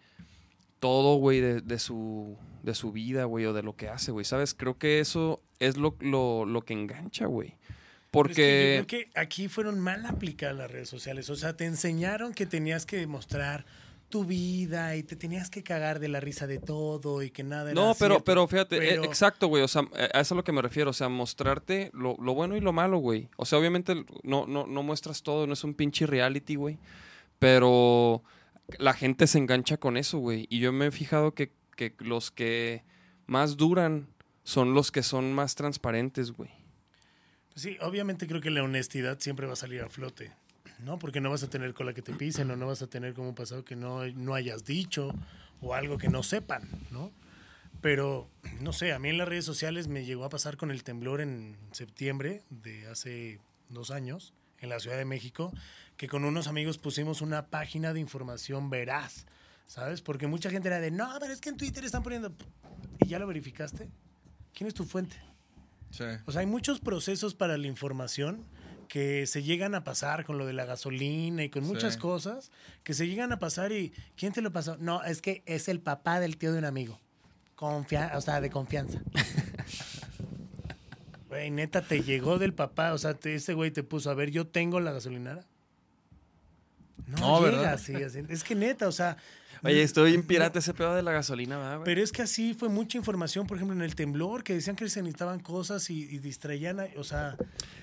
todo, 0.82 1.14
güey, 1.14 1.38
de, 1.40 1.60
de 1.60 1.78
su, 1.78 2.36
de 2.64 2.74
su 2.74 2.90
vida, 2.90 3.22
güey, 3.24 3.46
o 3.46 3.52
de 3.52 3.62
lo 3.62 3.76
que 3.76 3.88
hace, 3.88 4.10
güey. 4.10 4.24
¿Sabes? 4.24 4.52
Creo 4.52 4.76
que 4.78 4.98
eso 4.98 5.40
es 5.60 5.76
lo, 5.76 5.94
lo, 6.00 6.44
lo 6.44 6.62
que 6.62 6.72
engancha, 6.74 7.26
güey. 7.26 7.50
Pero 8.10 8.28
es 8.28 8.36
que 8.36 8.42
Porque... 8.42 8.76
yo 8.80 8.86
creo 8.88 9.04
que 9.04 9.10
aquí 9.20 9.46
fueron 9.46 9.78
mal 9.78 10.04
aplicadas 10.06 10.56
las 10.56 10.68
redes 10.72 10.88
sociales. 10.88 11.30
O 11.30 11.36
sea, 11.36 11.56
te 11.56 11.66
enseñaron 11.66 12.34
que 12.34 12.46
tenías 12.46 12.84
que 12.84 13.06
mostrar 13.06 13.64
tu 14.08 14.24
vida 14.24 14.96
y 14.96 15.04
te 15.04 15.14
tenías 15.14 15.50
que 15.50 15.62
cagar 15.62 16.00
de 16.00 16.08
la 16.08 16.18
risa 16.18 16.48
de 16.48 16.58
todo 16.58 17.22
y 17.22 17.30
que 17.30 17.44
nada 17.44 17.70
era 17.70 17.80
No, 17.80 17.94
pero, 17.94 18.16
cierto. 18.16 18.24
pero 18.24 18.48
fíjate, 18.48 18.76
eh, 18.76 18.80
Pero- 18.90 19.04
exacto, 19.04 19.46
güey. 19.46 19.62
O 19.62 19.68
sea, 19.68 19.82
eh, 19.96 20.08
a 20.12 20.20
eso 20.20 20.20
es 20.20 20.32
a 20.32 20.34
lo 20.34 20.42
que 20.44 20.50
me 20.52 20.62
refiero. 20.62 20.90
O 20.90 20.92
sea, 20.92 21.08
mostrarte 21.08 21.90
lo, 21.94 22.16
lo 22.20 22.34
bueno 22.34 22.56
y 22.56 22.60
lo 22.60 22.72
malo, 22.72 22.98
güey. 22.98 23.28
O 23.36 23.44
sea, 23.46 23.58
obviamente 23.60 24.04
no, 24.24 24.46
no, 24.48 24.66
no 24.66 24.82
muestras 24.82 25.22
todo, 25.22 25.46
no 25.46 25.52
es 25.52 25.62
un 25.62 25.74
pinche 25.74 26.06
reality, 26.06 26.56
güey. 26.56 26.78
Pero 27.38 28.22
la 28.78 28.94
gente 28.94 29.26
se 29.26 29.38
engancha 29.38 29.76
con 29.76 29.96
eso, 29.96 30.18
güey. 30.18 30.46
Y 30.50 30.60
yo 30.60 30.72
me 30.72 30.86
he 30.86 30.90
fijado 30.90 31.34
que, 31.34 31.52
que 31.76 31.94
los 31.98 32.30
que 32.30 32.84
más 33.26 33.56
duran 33.56 34.08
son 34.44 34.74
los 34.74 34.90
que 34.90 35.02
son 35.02 35.32
más 35.32 35.54
transparentes, 35.54 36.32
güey. 36.32 36.50
Sí, 37.54 37.76
obviamente 37.80 38.26
creo 38.26 38.40
que 38.40 38.50
la 38.50 38.62
honestidad 38.62 39.18
siempre 39.20 39.46
va 39.46 39.52
a 39.52 39.56
salir 39.56 39.82
a 39.82 39.88
flote, 39.88 40.32
¿no? 40.80 40.98
Porque 40.98 41.20
no 41.20 41.30
vas 41.30 41.42
a 41.42 41.50
tener 41.50 41.74
cola 41.74 41.92
que 41.92 42.02
te 42.02 42.14
pisen 42.14 42.50
o 42.50 42.56
no 42.56 42.66
vas 42.66 42.82
a 42.82 42.86
tener 42.86 43.12
como 43.12 43.34
pasado 43.34 43.64
que 43.64 43.76
no, 43.76 44.06
no 44.08 44.34
hayas 44.34 44.64
dicho 44.64 45.12
o 45.60 45.74
algo 45.74 45.98
que 45.98 46.08
no 46.08 46.22
sepan, 46.22 46.68
¿no? 46.90 47.12
Pero, 47.82 48.30
no 48.60 48.72
sé, 48.72 48.92
a 48.92 48.98
mí 48.98 49.08
en 49.08 49.18
las 49.18 49.28
redes 49.28 49.44
sociales 49.44 49.88
me 49.88 50.04
llegó 50.04 50.24
a 50.24 50.28
pasar 50.28 50.56
con 50.56 50.70
el 50.70 50.82
temblor 50.82 51.20
en 51.20 51.56
septiembre 51.72 52.42
de 52.48 52.86
hace 52.86 53.40
dos 53.68 53.90
años 53.90 54.32
en 54.60 54.68
la 54.68 54.78
Ciudad 54.78 54.96
de 54.96 55.04
México, 55.04 55.52
que 56.02 56.08
con 56.08 56.24
unos 56.24 56.48
amigos 56.48 56.78
pusimos 56.78 57.22
una 57.22 57.46
página 57.46 57.92
de 57.92 58.00
información 58.00 58.70
veraz, 58.70 59.24
¿sabes? 59.68 60.00
Porque 60.02 60.26
mucha 60.26 60.50
gente 60.50 60.66
era 60.66 60.80
de, 60.80 60.90
no, 60.90 61.08
pero 61.20 61.32
es 61.32 61.40
que 61.40 61.48
en 61.50 61.56
Twitter 61.56 61.84
están 61.84 62.02
poniendo... 62.02 62.32
¿Y 62.98 63.06
ya 63.06 63.20
lo 63.20 63.26
verificaste? 63.28 63.88
¿Quién 64.52 64.66
es 64.66 64.74
tu 64.74 64.84
fuente? 64.84 65.14
Sí. 65.92 66.02
O 66.26 66.32
sea, 66.32 66.40
hay 66.40 66.48
muchos 66.48 66.80
procesos 66.80 67.36
para 67.36 67.56
la 67.56 67.68
información 67.68 68.44
que 68.88 69.28
se 69.28 69.44
llegan 69.44 69.76
a 69.76 69.84
pasar 69.84 70.24
con 70.24 70.38
lo 70.38 70.44
de 70.44 70.54
la 70.54 70.64
gasolina 70.64 71.44
y 71.44 71.50
con 71.50 71.62
muchas 71.64 71.94
Sí. 71.94 72.00
cosas 72.00 72.50
que 72.82 72.94
se 72.94 73.06
llegan 73.06 73.30
a 73.30 73.38
pasar 73.38 73.70
y 73.70 73.92
¿quién 74.16 74.32
te 74.32 74.42
lo 74.42 74.50
pasó? 74.50 74.76
No, 74.78 75.04
es 75.04 75.22
que 75.22 75.44
es 75.46 75.68
el 75.68 75.78
papá 75.78 76.18
del 76.18 76.36
tío 76.36 76.52
de 76.52 76.58
un 76.58 76.64
amigo. 76.64 76.98
Confia 77.54 78.10
o 78.16 78.20
sea, 78.20 78.40
de 78.40 78.50
confianza. 78.50 79.00
Güey, 81.28 81.52
neta, 81.52 81.80
te 81.80 82.02
llegó 82.02 82.40
del 82.40 82.54
papá, 82.54 82.92
o 82.92 82.98
sea, 82.98 83.14
te- 83.14 83.36
ese 83.36 83.54
güey 83.54 83.70
te 83.70 83.84
puso, 83.84 84.10
a 84.10 84.14
ver, 84.14 84.32
yo 84.32 84.48
tengo 84.48 84.80
la 84.80 84.90
gasolinera. 84.92 85.46
No, 87.06 87.40
No, 87.40 87.46
llega 87.50 87.72
así, 87.72 87.94
así. 87.94 88.20
Es 88.28 88.44
que 88.44 88.54
neta, 88.54 88.88
o 88.88 88.92
sea, 88.92 89.16
Oye, 89.64 89.82
estoy 89.84 90.10
bien 90.10 90.24
pirata 90.24 90.58
ese 90.58 90.74
pedo 90.74 90.92
de 90.94 91.02
la 91.02 91.12
gasolina, 91.12 91.56
¿verdad, 91.56 91.74
güey? 91.76 91.84
pero 91.84 92.02
es 92.02 92.10
que 92.10 92.22
así 92.22 92.52
fue 92.52 92.68
mucha 92.68 92.98
información, 92.98 93.46
por 93.46 93.56
ejemplo, 93.58 93.76
en 93.76 93.82
el 93.82 93.94
temblor, 93.94 94.42
que 94.42 94.54
decían 94.54 94.74
que 94.74 94.88
se 94.88 95.02
necesitaban 95.02 95.38
cosas 95.38 95.88
y, 95.88 96.02
y 96.02 96.18
distraían, 96.18 96.80
a- 96.80 96.88
o 96.96 97.04
sea, 97.04 97.36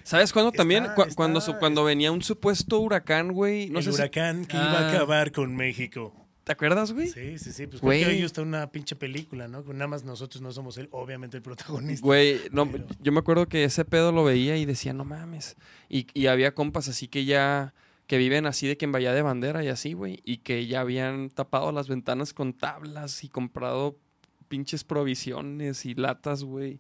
¿Sabes 0.04 0.34
cuándo 0.34 0.52
también? 0.52 0.84
Está- 0.84 0.96
Cu- 0.96 1.02
está- 1.04 1.16
cuando, 1.16 1.40
su- 1.40 1.56
cuando 1.58 1.86
venía 1.86 2.12
un 2.12 2.22
supuesto 2.22 2.80
huracán, 2.82 3.32
güey. 3.32 3.70
No 3.70 3.80
el 3.80 3.86
sé 3.86 3.92
si- 3.92 3.96
huracán 3.96 4.46
que 4.46 4.58
iba 4.58 4.78
a 4.80 4.90
Ah. 4.90 4.94
acabar 4.94 5.32
con 5.32 5.56
México. 5.56 6.14
¿Te 6.44 6.52
acuerdas, 6.54 6.92
güey? 6.92 7.10
Sí, 7.10 7.38
sí, 7.38 7.54
sí. 7.54 7.68
Pues 7.68 7.80
Güey. 7.80 8.04
creo 8.04 8.26
está 8.26 8.42
una 8.42 8.72
pinche 8.72 8.96
película, 8.98 9.48
¿no? 9.48 9.62
Nada 9.62 9.88
más 9.88 10.04
nosotros 10.04 10.42
no 10.42 10.52
somos 10.52 10.78
él, 10.80 10.90
obviamente 10.92 11.38
el 11.38 11.44
protagonista. 11.44 12.04
Güey, 12.06 12.42
no, 12.52 12.70
Pero- 12.70 12.88
yo 13.00 13.12
me 13.14 13.20
acuerdo 13.20 13.48
que 13.48 13.64
ese 13.64 13.86
pedo 13.86 14.12
lo 14.12 14.24
veía 14.26 14.58
y 14.58 14.66
decía, 14.66 14.92
no 14.92 15.06
mames. 15.06 15.56
Y, 15.88 16.08
y 16.14 16.26
había 16.28 16.54
compas 16.56 16.90
así 16.90 17.08
que 17.08 17.24
ya, 17.24 17.74
que 18.10 18.18
viven 18.18 18.48
así 18.48 18.66
de 18.66 18.76
que 18.76 18.86
en 18.86 18.92
Bahía 18.92 19.14
de 19.14 19.22
Bandera 19.22 19.64
y 19.64 19.68
así, 19.68 19.94
güey. 19.94 20.20
Y 20.26 20.38
que 20.38 20.66
ya 20.66 20.82
habían 20.82 21.30
tapado 21.30 21.72
las 21.72 21.88
ventanas 21.88 22.34
con 22.34 22.54
tablas 22.54 23.24
y 23.24 23.30
comprado 23.30 24.00
pinches 24.48 24.84
provisiones 24.84 25.86
y 25.86 25.94
latas, 25.94 26.44
güey. 26.44 26.80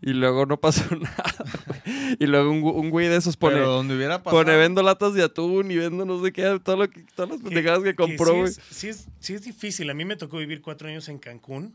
Y 0.00 0.12
luego 0.12 0.46
no 0.46 0.60
pasó 0.60 0.94
nada, 0.94 1.44
güey. 1.66 2.16
Y 2.20 2.26
luego 2.26 2.52
un, 2.52 2.62
un 2.62 2.90
güey 2.90 3.08
de 3.08 3.16
esos 3.16 3.36
pone, 3.36 3.56
Pero 3.56 3.72
donde 3.72 3.96
hubiera 3.96 4.22
pasado. 4.22 4.44
pone 4.44 4.56
vendo 4.56 4.80
latas 4.84 5.12
de 5.14 5.24
atún 5.24 5.72
y 5.72 5.76
vendo 5.76 6.04
no 6.04 6.22
sé 6.22 6.32
qué, 6.32 6.60
todo 6.62 6.76
lo 6.76 6.88
que, 6.88 7.02
todas 7.16 7.32
las 7.32 7.40
pendejadas 7.40 7.82
que 7.82 7.96
compró, 7.96 8.26
sí 8.26 8.38
güey. 8.38 8.44
es, 8.44 8.60
sí, 8.70 8.88
es, 8.90 9.08
sí 9.18 9.34
es 9.34 9.42
difícil. 9.42 9.90
A 9.90 9.94
mí 9.94 10.04
me 10.04 10.14
tocó 10.14 10.38
vivir 10.38 10.62
cuatro 10.62 10.86
años 10.86 11.08
en 11.08 11.18
Cancún, 11.18 11.74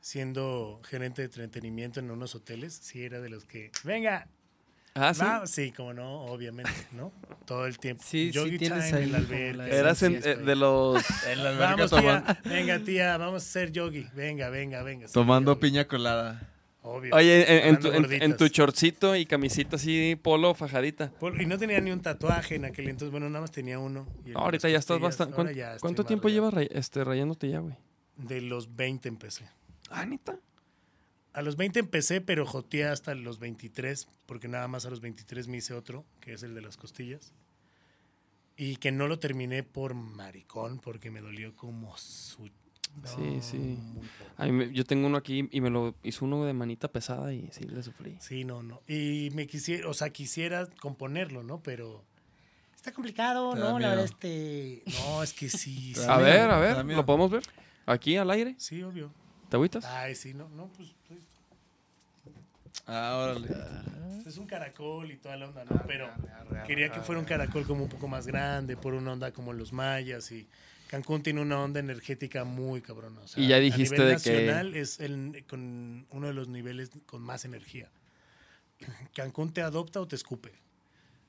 siendo 0.00 0.80
gerente 0.88 1.20
de 1.20 1.26
entretenimiento 1.26 2.00
en 2.00 2.10
unos 2.10 2.34
hoteles. 2.34 2.72
Sí, 2.72 3.04
era 3.04 3.20
de 3.20 3.28
los 3.28 3.44
que, 3.44 3.70
venga, 3.84 4.30
Ah, 4.98 5.12
sí. 5.14 5.20
va. 5.20 5.46
Sí, 5.46 5.72
como 5.72 5.92
no, 5.92 6.22
obviamente, 6.26 6.70
¿no? 6.92 7.12
Todo 7.44 7.66
el 7.66 7.78
tiempo. 7.78 8.02
Sí, 8.04 8.28
sí 8.28 8.32
Yogi 8.32 8.58
tienes 8.58 8.86
time 8.86 8.98
ahí 8.98 9.04
en 9.04 9.12
la 9.12 9.18
alberca. 9.18 9.68
Eras 9.68 10.02
en- 10.02 10.22
sí, 10.22 10.28
eh, 10.28 10.36
de 10.36 10.56
los... 10.56 11.04
En 11.28 11.44
la 11.44 11.50
alberca 11.50 11.70
Vamos, 11.76 11.90
tomando, 11.90 12.32
tía. 12.34 12.40
Venga, 12.50 12.78
tía, 12.80 13.16
vamos 13.18 13.42
a 13.42 13.46
hacer 13.48 13.72
yogi. 13.72 14.06
Venga, 14.14 14.48
venga, 14.48 14.82
venga. 14.82 15.06
Sí, 15.08 15.14
tomando 15.14 15.52
yogi. 15.52 15.60
piña 15.60 15.84
colada. 15.86 16.50
Obvio. 16.82 17.14
Oye, 17.16 17.66
en, 17.68 17.74
en 17.74 17.80
tu, 17.80 17.88
en- 17.92 18.22
en 18.22 18.36
tu 18.36 18.48
chorcito 18.48 19.16
y 19.16 19.26
camisita 19.26 19.74
así, 19.76 20.16
polo, 20.22 20.54
fajadita. 20.54 21.12
Y 21.40 21.44
no 21.44 21.58
tenía 21.58 21.80
ni 21.80 21.90
un 21.90 22.00
tatuaje 22.00 22.54
en 22.54 22.64
aquel 22.64 22.88
entonces. 22.88 23.10
Bueno, 23.10 23.28
nada 23.28 23.40
más 23.42 23.50
tenía 23.50 23.78
uno. 23.78 24.06
y 24.24 24.28
el 24.28 24.34
No, 24.34 24.40
de 24.40 24.44
ahorita 24.44 24.68
ya 24.68 24.78
estás 24.78 25.00
bastante... 25.00 25.34
¿Cuánto, 25.80 26.02
ya 26.02 26.06
tiempo 26.06 26.28
llevas 26.28 26.54
ray- 26.54 26.68
este, 26.70 27.02
rayándote 27.04 27.48
ya, 27.50 27.58
güey? 27.58 27.74
De 28.16 28.40
los 28.40 28.76
20 28.76 29.08
empecé. 29.08 29.48
Ah, 29.90 30.06
neta. 30.06 30.38
A 31.36 31.42
los 31.42 31.56
20 31.56 31.78
empecé, 31.80 32.20
pero 32.20 32.46
joteé 32.46 32.86
hasta 32.86 33.14
los 33.14 33.38
23, 33.38 34.08
porque 34.26 34.48
nada 34.48 34.68
más 34.68 34.86
a 34.86 34.90
los 34.90 35.00
23 35.00 35.48
me 35.48 35.58
hice 35.58 35.74
otro, 35.74 36.04
que 36.20 36.32
es 36.32 36.42
el 36.42 36.54
de 36.54 36.62
las 36.62 36.76
costillas. 36.76 37.32
Y 38.56 38.76
que 38.76 38.90
no 38.90 39.06
lo 39.06 39.18
terminé 39.18 39.62
por 39.62 39.92
maricón, 39.94 40.78
porque 40.78 41.10
me 41.10 41.20
dolió 41.20 41.54
como 41.54 41.96
su... 41.98 42.46
Sí, 43.04 43.36
No, 43.36 43.42
sí. 43.42 43.78
me- 44.50 44.72
yo 44.72 44.84
tengo 44.84 45.06
uno 45.08 45.18
aquí 45.18 45.46
y 45.52 45.60
me 45.60 45.68
lo 45.68 45.94
hizo 46.02 46.24
uno 46.24 46.46
de 46.46 46.54
manita 46.54 46.88
pesada 46.88 47.34
y 47.34 47.48
sí, 47.52 47.64
le 47.64 47.82
sufrí. 47.82 48.16
Sí, 48.20 48.44
no, 48.44 48.62
no. 48.62 48.80
Y 48.88 49.28
me 49.34 49.46
quisiera, 49.46 49.86
o 49.88 49.92
sea, 49.92 50.08
quisiera 50.08 50.66
componerlo, 50.80 51.42
¿no? 51.42 51.62
Pero... 51.62 52.02
Está 52.74 52.92
complicado, 52.92 53.54
¿no? 53.54 53.78
La 53.78 53.88
verdad, 53.90 54.04
este. 54.04 54.82
No, 55.04 55.22
es 55.22 55.34
que 55.34 55.50
sí. 55.50 55.92
Sí. 55.96 56.00
A 56.08 56.16
ver, 56.16 56.50
a 56.50 56.58
ver. 56.58 56.84
¿lo 56.86 57.04
podemos 57.04 57.30
ver? 57.30 57.42
Aquí 57.84 58.16
al 58.16 58.30
aire. 58.30 58.54
Sí, 58.56 58.82
obvio. 58.82 59.12
¿Te 59.50 59.56
agüitas? 59.56 59.84
Ay, 59.84 60.14
sí, 60.14 60.32
no, 60.32 60.48
no, 60.48 60.68
pues... 60.68 60.94
pues, 61.08 61.20
Ah, 62.86 63.16
órale. 63.16 63.48
Es 64.26 64.38
un 64.38 64.46
caracol 64.46 65.10
y 65.12 65.16
toda 65.16 65.36
la 65.36 65.48
onda, 65.48 65.64
¿no? 65.64 65.82
Pero 65.86 66.10
quería 66.66 66.90
que 66.90 67.00
fuera 67.00 67.20
un 67.20 67.26
caracol 67.26 67.64
como 67.66 67.84
un 67.84 67.88
poco 67.88 68.08
más 68.08 68.26
grande, 68.26 68.76
por 68.76 68.94
una 68.94 69.12
onda 69.12 69.32
como 69.32 69.52
los 69.52 69.72
mayas 69.72 70.30
y 70.32 70.48
Cancún 70.88 71.22
tiene 71.22 71.40
una 71.40 71.60
onda 71.60 71.80
energética 71.80 72.44
muy 72.44 72.80
cabrona. 72.80 73.20
o 73.20 73.26
sea, 73.28 73.42
Y 73.42 73.48
ya 73.48 73.58
dijiste 73.58 73.96
a 73.96 73.98
nivel 73.98 74.16
de 74.16 74.22
que- 74.22 74.30
nacional 74.32 74.74
es 74.76 75.00
el, 75.00 75.44
con 75.48 76.06
uno 76.10 76.26
de 76.28 76.32
los 76.32 76.48
niveles 76.48 76.90
con 77.06 77.22
más 77.22 77.44
energía. 77.44 77.88
Cancún 79.14 79.52
te 79.52 79.62
adopta 79.62 80.00
o 80.00 80.06
te 80.06 80.16
escupe, 80.16 80.52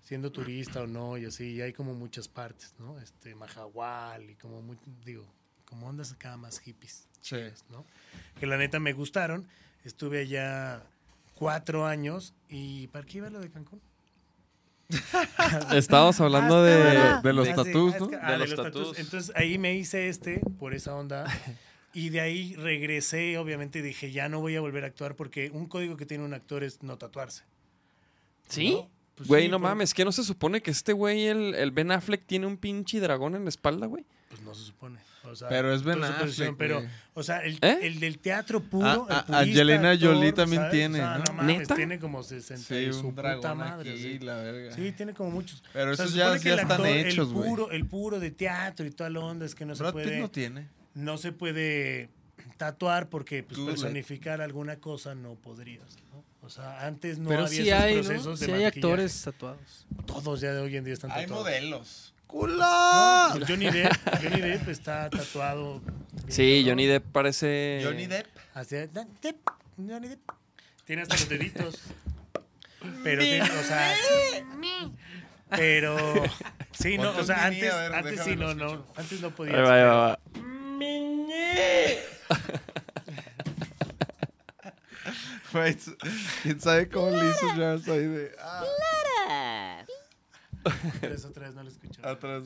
siendo 0.03 0.31
turista 0.31 0.81
o 0.81 0.87
no 0.87 1.17
y 1.17 1.25
así. 1.25 1.53
Y 1.53 1.61
hay 1.61 1.73
como 1.73 1.93
muchas 1.93 2.27
partes, 2.27 2.73
¿no? 2.79 2.99
Este 2.99 3.33
Majahual 3.35 4.29
y 4.29 4.35
como 4.35 4.61
muy, 4.61 4.77
digo, 5.05 5.25
como 5.65 5.87
ondas 5.87 6.11
acá 6.11 6.35
más 6.37 6.59
hippies. 6.59 7.07
Sí. 7.21 7.37
¿no? 7.69 7.85
Que 8.39 8.45
la 8.47 8.57
neta 8.57 8.79
me 8.79 8.93
gustaron. 8.93 9.47
Estuve 9.83 10.19
allá 10.21 10.83
cuatro 11.37 11.85
años 11.85 12.33
y 12.49 12.87
¿para 12.87 13.05
qué 13.05 13.19
iba 13.19 13.29
lo 13.29 13.39
de 13.39 13.49
Cancún? 13.49 13.81
Estábamos 15.73 16.19
hablando 16.21 16.63
Hasta 16.63 17.21
de... 17.21 17.33
los 17.33 17.47
Ah, 17.47 17.51
sí, 17.51 17.55
tatús, 17.63 17.95
es 17.95 18.01
¿no? 18.01 18.09
ah, 18.21 18.31
de 18.31 18.37
los 18.37 18.49
los 18.51 18.57
tatús. 18.63 18.81
tatús. 18.83 18.99
Entonces 18.99 19.35
ahí 19.35 19.57
me 19.57 19.75
hice 19.75 20.07
este 20.09 20.39
por 20.59 20.73
esa 20.73 20.95
onda. 20.95 21.25
Y 21.93 22.09
de 22.09 22.21
ahí 22.21 22.55
regresé, 22.55 23.37
obviamente 23.37 23.81
dije, 23.81 24.11
ya 24.11 24.29
no 24.29 24.39
voy 24.39 24.55
a 24.55 24.61
volver 24.61 24.83
a 24.83 24.87
actuar 24.87 25.15
porque 25.15 25.49
un 25.51 25.65
código 25.67 25.97
que 25.97 26.05
tiene 26.05 26.23
un 26.23 26.33
actor 26.33 26.63
es 26.63 26.83
no 26.83 26.97
tatuarse. 26.97 27.43
¿Sí? 28.47 28.73
¿No? 28.75 28.89
Pues 29.15 29.27
Güey, 29.27 29.43
sí, 29.45 29.49
no 29.49 29.57
por- 29.59 29.69
mames, 29.69 29.93
que 29.93 30.05
no 30.05 30.11
se 30.11 30.23
supone 30.23 30.61
que 30.61 30.69
este 30.71 30.93
güey, 30.93 31.25
el, 31.27 31.55
el 31.55 31.71
Ben 31.71 31.91
Affleck, 31.91 32.25
tiene 32.27 32.45
un 32.45 32.55
pinche 32.57 32.99
dragón 32.99 33.35
en 33.35 33.43
la 33.45 33.49
espalda, 33.49 33.87
güey. 33.87 34.05
Pues 34.29 34.41
no 34.41 34.53
se 34.53 34.63
supone. 34.65 34.99
O 35.23 35.35
sea, 35.35 35.47
Pero 35.47 35.73
es 35.73 35.83
Ben 35.83 36.03
Affleck, 36.03 36.55
Pero, 36.57 36.83
o 37.13 37.23
sea, 37.23 37.39
el, 37.45 37.57
¿Eh? 37.61 37.79
el 37.83 37.99
del 38.01 38.19
teatro 38.19 38.61
puro. 38.61 38.85
Ah, 38.85 38.93
el 38.93 39.15
ah, 39.15 39.25
purista, 39.25 39.39
Angelina 39.39 39.91
actor, 39.91 40.13
Jolie 40.15 40.33
también 40.33 40.61
¿sabes? 40.63 40.71
tiene, 40.73 40.99
O 40.99 41.03
sea, 41.03 41.17
¿no? 41.19 41.33
mames, 41.33 41.57
¿Neta? 41.59 41.75
Tiene 41.75 41.99
como 41.99 42.23
60 42.23 42.63
Sí, 42.67 42.75
y 42.75 42.93
su 42.93 43.07
un 43.07 43.15
puta 43.15 43.21
dragón 43.21 43.57
madre. 43.57 43.91
aquí, 43.91 44.01
sí. 44.03 44.19
la 44.19 44.35
verga. 44.35 44.75
Sí, 44.75 44.91
tiene 44.91 45.13
como 45.13 45.31
muchos. 45.31 45.63
Pero 45.71 45.91
O 45.91 45.95
sea, 45.95 46.05
esos 46.05 46.15
ya, 46.17 46.35
ya 46.37 46.53
el 46.53 46.59
están 46.59 46.71
actor, 46.71 46.87
hechos, 46.87 47.27
el 47.29 47.33
güey. 47.33 47.49
puro, 47.49 47.71
el 47.71 47.85
puro 47.85 48.19
de 48.19 48.31
teatro 48.31 48.85
y 48.85 48.91
toda 48.91 49.09
la 49.09 49.19
onda 49.21 49.45
es 49.45 49.55
que 49.55 49.65
no 49.65 49.75
se 49.75 49.83
Brad 49.83 49.93
Pitt 49.93 50.03
puede 50.03 50.19
no 50.19 50.29
tiene. 50.31 50.67
no 50.93 51.17
se 51.17 51.31
puede 51.31 52.09
tatuar 52.57 53.07
porque 53.09 53.43
pues, 53.43 53.59
personificar 53.61 54.41
alguna 54.41 54.75
cosa 54.77 55.15
no 55.15 55.35
podrías, 55.35 55.95
¿no? 56.11 56.23
O 56.41 56.49
sea, 56.49 56.85
antes 56.85 57.17
no 57.17 57.29
Pero 57.29 57.45
había 57.45 57.63
sí 57.63 57.69
esos 57.69 57.81
hay, 57.81 57.95
¿no? 57.95 58.01
procesos 58.03 58.39
de 58.39 58.45
Sí 58.45 58.51
hay 58.51 58.63
actores 58.65 59.21
tatuados. 59.21 59.87
Todos 60.05 60.41
ya 60.41 60.53
de 60.53 60.61
hoy 60.61 60.75
en 60.77 60.83
día 60.85 60.93
están 60.93 61.11
Hay 61.11 61.25
tatuados. 61.27 62.13
No, 62.33 63.45
Johnny 63.47 63.69
Depp, 63.69 63.93
Johnny 64.21 64.41
Depp 64.41 64.67
está 64.69 65.09
tatuado. 65.09 65.81
Sí. 66.27 66.63
Johnny 66.67 66.85
Depp 66.85 67.05
parece... 67.11 67.81
Johnny 67.83 68.05
Depp. 68.05 68.27
Así, 68.53 68.75
Depp, 68.75 69.49
Johnny 69.77 70.09
Depp. 70.09 70.31
Tiene 70.85 71.03
hasta 71.03 71.15
los 71.15 71.29
deditos. 71.29 71.75
Pero 73.03 73.21
tiene, 73.21 73.41
o 73.43 73.63
sea, 73.63 73.93
sí. 73.95 74.43
pero 75.49 75.97
sí, 76.71 76.97
no, 76.97 77.09
o 77.17 77.23
sea, 77.23 77.45
antes, 77.45 77.61
ver, 77.73 77.93
antes 77.93 78.21
sí, 78.21 78.35
no, 78.35 78.53
no, 78.53 78.85
antes 78.95 79.19
no 79.19 79.27
Ahí 79.27 79.33
podías. 79.33 79.57
va, 79.57 79.83
va, 79.83 79.95
va. 79.95 80.19
Güey, 85.53 85.77
¿Quién 86.43 86.59
sabe 86.59 86.89
cómo 86.89 87.09
le 87.09 87.29
hizo 87.29 87.47
Charles 87.55 87.87
ahí 87.87 88.05
de... 88.05 88.31
Ah, 88.39 88.63
Otra 90.67 91.09
vez, 91.09 91.25
otra 91.25 91.45
vez 91.47 91.55
no 91.55 91.63
lo 91.63 91.69
escucho. 91.69 92.05
atrás. 92.05 92.43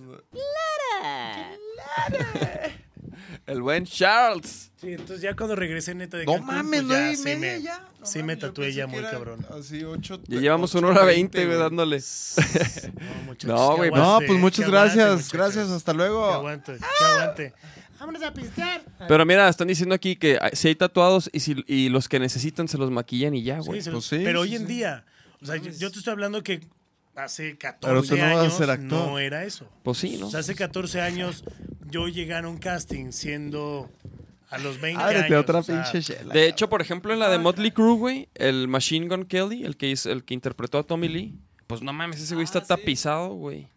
El 3.45 3.61
buen 3.61 3.85
Charles. 3.85 4.72
Sí, 4.77 4.93
entonces 4.93 5.22
ya 5.22 5.35
cuando 5.35 5.56
regresé 5.56 5.93
neta 5.95 6.18
de 6.18 6.26
No 6.26 6.34
Cancún, 6.34 6.48
mames, 6.48 6.81
pues 6.81 6.84
nueve 6.84 7.06
ya 7.07 7.11
y 7.11 7.15
sí 7.18 7.23
media 7.23 7.38
me, 7.57 7.61
ya. 7.61 7.88
No 7.99 8.06
sí 8.06 8.18
me 8.19 8.23
mames, 8.23 8.39
tatué 8.39 8.73
ya 8.73 8.85
que 8.85 8.91
muy 8.91 9.02
cabrón. 9.03 9.45
Así, 9.57 9.84
ocho. 9.84 10.19
Ya 10.27 10.39
llevamos 10.39 10.73
una 10.76 10.88
hora 10.88 11.03
veinte, 11.03 11.45
güey, 11.45 11.57
dándole. 11.57 11.98
No, 11.99 13.23
muchachos, 13.26 13.48
No, 13.60 13.69
que 13.76 13.77
güey, 13.89 13.91
No, 13.91 14.19
pues 14.26 14.39
muchas 14.39 14.65
que 14.69 14.76
aguante, 14.76 14.95
gracias. 14.98 15.31
Gracias, 15.31 15.69
hasta 15.69 15.91
Que 15.91 15.98
luego. 15.98 16.26
aguante, 16.26 16.77
que 16.77 17.06
aguante. 17.06 17.53
Vámonos 17.99 18.23
a 18.23 18.34
pistear. 18.34 18.81
Pero 19.07 19.26
mira, 19.26 19.48
están 19.49 19.68
diciendo 19.68 19.93
aquí 19.93 20.15
que 20.15 20.39
si 20.53 20.69
hay 20.69 20.76
tatuados 20.76 21.30
y, 21.34 21.39
si, 21.41 21.64
y 21.68 21.89
los 21.89 22.10
que 22.10 22.19
necesitan 22.19 22.68
se 22.68 22.77
los 22.77 22.89
maquillan 22.89 23.35
y 23.35 23.43
ya, 23.43 23.60
güey. 23.60 23.84
pues 23.84 24.06
sí, 24.06 24.22
pero 24.23 24.43
sí, 24.43 24.49
hoy 24.49 24.56
en 24.56 24.65
día, 24.68 25.06
o 25.41 25.45
sea, 25.45 25.57
yo, 25.57 25.69
yo 25.72 25.91
te 25.91 25.99
estoy 25.99 26.11
hablando 26.11 26.41
que 26.41 26.61
hace 27.15 27.57
14 27.57 27.88
Pero 27.88 28.03
tú 28.03 28.15
no 28.15 28.23
vas 28.23 28.38
a 28.38 28.41
años 28.41 28.53
ser 28.53 28.69
actor. 28.69 28.88
no 28.89 29.19
era 29.19 29.43
eso. 29.45 29.69
Pues 29.83 29.97
sí, 29.97 30.17
¿no? 30.17 30.27
O 30.27 30.31
sea, 30.31 30.39
hace 30.41 30.55
14 30.55 31.01
años 31.01 31.43
yo 31.89 32.07
llegué 32.07 32.33
a 32.35 32.47
un 32.47 32.57
casting 32.57 33.11
siendo 33.11 33.89
a 34.49 34.57
los 34.57 34.79
20 34.81 35.01
Ábrete 35.01 35.25
años. 35.25 35.41
otra 35.41 35.59
o 35.59 35.63
sea, 35.63 35.83
pinche 35.83 36.01
chela. 36.01 36.33
De 36.33 36.47
hecho, 36.47 36.69
por 36.69 36.81
ejemplo, 36.81 37.13
en 37.13 37.19
la 37.19 37.29
de 37.29 37.38
Motley 37.38 37.71
Crue, 37.71 37.95
güey, 37.95 38.29
el 38.35 38.67
Machine 38.67 39.07
Gun 39.07 39.25
Kelly, 39.25 39.63
el 39.63 39.77
que, 39.77 39.89
hizo, 39.89 40.11
el 40.11 40.23
que 40.23 40.33
interpretó 40.33 40.77
a 40.79 40.83
Tommy 40.83 41.07
Lee, 41.07 41.39
pues 41.67 41.81
no 41.81 41.93
mames, 41.93 42.21
ese 42.21 42.35
güey 42.35 42.43
está 42.43 42.61
tapizado, 42.61 43.29
güey. 43.29 43.67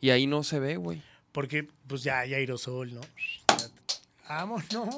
Y 0.00 0.10
ahí 0.10 0.26
no 0.26 0.42
se 0.42 0.58
ve, 0.58 0.76
güey. 0.76 1.02
Porque 1.32 1.68
pues 1.86 2.02
ya 2.02 2.20
hay 2.20 2.34
aerosol, 2.34 2.94
¿no? 2.94 3.00
Vamos, 4.36 4.64
no. 4.72 4.88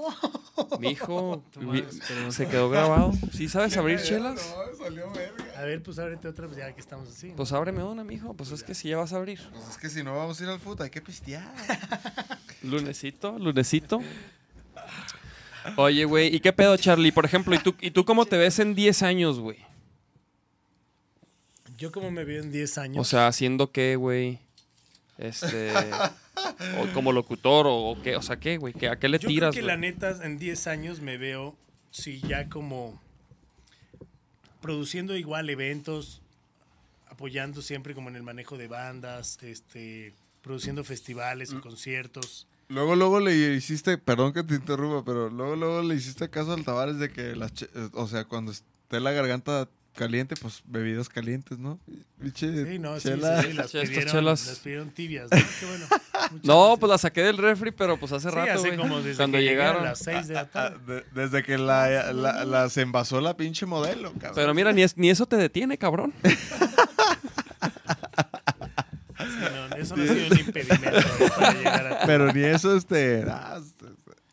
Mijo, 0.81 1.45
se 2.31 2.49
quedó 2.49 2.71
grabado. 2.71 3.13
¿Sí 3.35 3.51
sabes 3.51 3.77
abrir 3.77 4.01
chelas? 4.01 4.55
No, 4.57 4.85
salió 4.85 5.13
verga. 5.13 5.45
A 5.59 5.63
ver, 5.63 5.83
pues 5.83 5.99
ábrete 5.99 6.27
otra, 6.29 6.47
pues 6.47 6.57
ya 6.57 6.73
que 6.73 6.81
estamos 6.81 7.11
así. 7.11 7.35
Pues 7.37 7.53
ábreme 7.53 7.85
una, 7.85 8.03
mijo. 8.03 8.33
Pues 8.33 8.51
es 8.53 8.63
que 8.63 8.75
si 8.75 8.89
ya 8.89 8.97
vas 8.97 9.13
a 9.13 9.17
abrir. 9.17 9.39
Pues 9.53 9.69
es 9.69 9.77
que 9.77 9.91
si 9.91 10.03
no 10.03 10.17
vamos 10.17 10.41
a 10.41 10.45
ir 10.45 10.49
al 10.49 10.59
fútbol, 10.59 10.85
hay 10.85 10.91
que 10.91 11.03
pistear. 11.03 11.53
Lunesito, 12.63 13.39
lunesito. 13.39 14.01
Oye, 15.77 16.07
güey, 16.07 16.35
¿y 16.35 16.41
qué 16.41 16.55
pedo, 16.55 16.75
Charlie? 16.79 17.13
Por 17.13 17.27
ejemplo, 17.27 17.55
¿y 17.55 17.59
tú, 17.59 17.75
¿y 17.81 17.91
tú 17.91 18.07
cómo 18.07 18.25
te 18.25 18.39
ves 18.39 18.59
en 18.59 18.75
10 18.75 19.03
años, 19.03 19.39
güey? 19.39 19.59
Yo 21.77 21.93
como 21.93 22.11
me 22.11 22.25
veo 22.25 22.43
en 22.43 22.51
10 22.51 22.79
años. 22.79 23.01
O 23.03 23.05
sea, 23.05 23.27
haciendo 23.27 23.71
qué, 23.71 23.97
güey. 23.97 24.46
Este. 25.19 25.73
o 26.81 26.93
como 26.93 27.11
locutor, 27.13 27.67
o, 27.67 27.75
o 27.91 28.03
qué, 28.03 28.17
o 28.17 28.23
sea, 28.23 28.37
¿qué, 28.39 28.59
güey? 28.59 28.75
¿Qué- 28.75 28.89
¿A 28.89 28.99
qué 28.99 29.09
le 29.09 29.19
Yo 29.19 29.29
tiras, 29.29 29.53
creo 29.53 29.53
que 29.53 29.61
güey? 29.63 29.77
la 29.77 29.77
neta, 29.81 30.25
en 30.27 30.39
10 30.39 30.67
años 30.67 31.01
me 31.01 31.17
veo, 31.17 31.57
sí, 31.91 32.21
ya 32.27 32.49
como 32.49 33.01
produciendo 34.61 35.17
igual 35.17 35.49
eventos, 35.51 36.21
apoyando 37.09 37.63
siempre 37.63 37.95
como 37.95 38.09
en 38.09 38.17
el 38.17 38.23
manejo 38.23 38.57
de 38.59 38.69
bandas, 38.69 39.39
este, 39.43 40.13
produciendo 40.43 40.85
festivales 40.85 41.53
Mm. 41.53 41.59
y 41.59 41.61
conciertos. 41.61 42.47
Luego, 42.69 42.97
luego 42.97 43.21
le 43.21 43.55
hiciste, 43.55 43.97
perdón 43.97 44.33
que 44.33 44.43
te 44.43 44.55
interrumpa, 44.55 45.05
pero 45.05 45.31
luego, 45.31 45.55
luego 45.55 45.83
le 45.83 45.95
hiciste 45.95 46.29
caso 46.29 46.53
al 46.53 46.65
Tavares 46.65 46.99
de 46.99 47.11
que 47.11 47.37
las, 47.37 47.53
o 47.93 48.09
sea, 48.09 48.25
cuando 48.25 48.51
esté 48.51 48.99
la 49.01 49.13
garganta 49.13 49.69
caliente, 49.97 50.37
pues 50.41 50.63
bebidas 50.67 51.09
calientes, 51.09 51.59
¿no? 51.59 51.81
Pinche 52.21 52.65
Sí, 52.73 52.79
no, 52.79 52.99
chela. 53.01 53.43
sí, 53.43 53.49
sí, 53.49 53.53
las 53.55 53.71
Sí, 53.71 53.79
estas 53.79 53.89
pidieron, 53.91 54.13
chelas. 54.13 54.47
las 54.47 54.59
pidieron 54.61 54.91
tibias, 54.91 55.31
¿no? 55.31 55.37
Qué 55.61 55.67
bueno. 55.67 55.87
No, 56.43 56.77
pues 56.79 56.91
la 56.91 56.99
saqué 56.99 57.23
del 57.23 57.39
refri, 57.39 57.71
pero 57.71 57.99
pues 57.99 58.11
hace 58.13 58.29
Sí, 58.31 58.35
rato, 58.35 58.53
hace 58.53 58.69
güey. 58.69 58.77
como 58.79 59.01
desde 59.01 59.17
Cuando 59.17 59.39
que 59.39 59.45
llegaron. 59.45 59.83
a 59.83 59.91
las 59.91 59.99
6 60.01 60.29
de 60.29 60.35
la 60.35 60.41
Ah, 60.41 60.47
tarde. 60.51 60.95
de- 60.95 61.05
desde 61.23 61.43
que 61.45 61.57
la, 61.59 62.13
la- 62.13 62.45
las 62.45 62.77
envasó 62.79 63.21
la 63.21 63.37
pinche 63.37 63.65
modelo, 63.67 64.13
cabrón. 64.13 64.33
Pero 64.35 64.53
mira, 64.55 64.73
ni, 64.73 64.83
es- 64.83 64.97
ni 64.97 65.09
eso 65.11 65.27
te 65.27 65.37
detiene, 65.37 65.79
cabrón. 65.79 66.13
Sí, 69.19 69.25
no, 69.71 69.77
eso 69.77 69.97
no 69.97 70.03
ha 70.03 70.07
sido 70.07 70.27
un 70.31 70.39
impedimento 70.39 71.09
para 71.37 71.53
llegar 71.55 71.87
a... 71.87 72.07
Pero 72.07 72.33
ni 72.33 72.43
eso, 72.45 72.77
este... 72.77 73.25
ah, 73.29 73.61
este, 73.61 73.87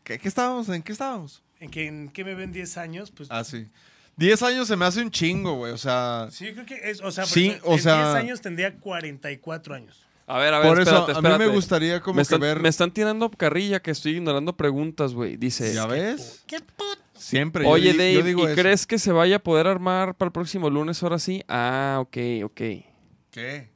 ¿qué, 0.03 0.19
qué 0.19 0.27
estábamos? 0.27 0.67
¿En 0.69 0.83
qué 0.83 0.91
estábamos? 0.91 1.41
¿En 1.59 1.69
qué, 1.69 1.87
en 1.87 2.09
qué 2.09 2.23
me 2.23 2.35
ven 2.35 2.51
10 2.51 2.77
años? 2.77 3.11
Pues 3.11 3.29
Ah, 3.31 3.43
sí. 3.43 3.67
10 4.15 4.41
años 4.43 4.67
se 4.67 4.75
me 4.75 4.85
hace 4.85 5.01
un 5.01 5.09
chingo, 5.11 5.53
güey. 5.55 5.71
O 5.73 5.77
sea, 5.77 6.27
sí, 6.31 6.45
yo 6.47 6.53
creo 6.53 6.65
que 6.65 6.89
es, 6.89 7.01
o 7.01 7.11
sea, 7.11 7.25
Sí, 7.25 7.47
ejemplo, 7.49 7.69
o 7.71 7.73
en 7.73 7.79
sea- 7.81 7.95
10 8.13 8.15
años 8.23 8.41
tendría 8.41 8.75
44 8.75 9.75
años. 9.75 10.05
A 10.25 10.37
ver, 10.37 10.53
a 10.53 10.59
ver, 10.59 10.67
por 10.69 10.79
eso 10.79 10.89
espérate, 10.91 11.11
a 11.11 11.15
mí 11.15 11.21
me 11.27 11.29
espérate. 11.33 11.55
gustaría 11.55 11.99
como 12.01 12.15
me 12.15 12.19
que 12.19 12.23
están, 12.23 12.39
ver... 12.39 12.59
me 12.61 12.69
están 12.69 12.91
tirando 12.91 13.29
carrilla 13.29 13.81
que 13.81 13.91
estoy 13.91 14.13
ignorando 14.15 14.55
preguntas, 14.55 15.13
güey. 15.13 15.35
Dice, 15.35 15.73
¿Ya 15.73 15.85
ves? 15.85 16.43
¿Qué 16.47 16.59
put? 16.59 16.97
Siempre. 17.17 17.63
yo 17.65 17.69
oye, 17.69 17.91
yo 17.91 17.97
Dave, 17.97 18.23
digo 18.23 18.41
¿y 18.43 18.45
eso. 18.51 18.55
crees 18.61 18.87
que 18.87 18.99
se 18.99 19.11
vaya 19.11 19.37
a 19.37 19.39
poder 19.39 19.67
armar 19.67 20.15
para 20.15 20.27
el 20.27 20.31
próximo 20.33 20.69
lunes 20.69 21.01
ahora 21.03 21.19
sí? 21.19 21.43
Ah, 21.49 21.97
ok, 21.99 22.17
ok. 22.45 22.61
¿Qué? 23.31 23.69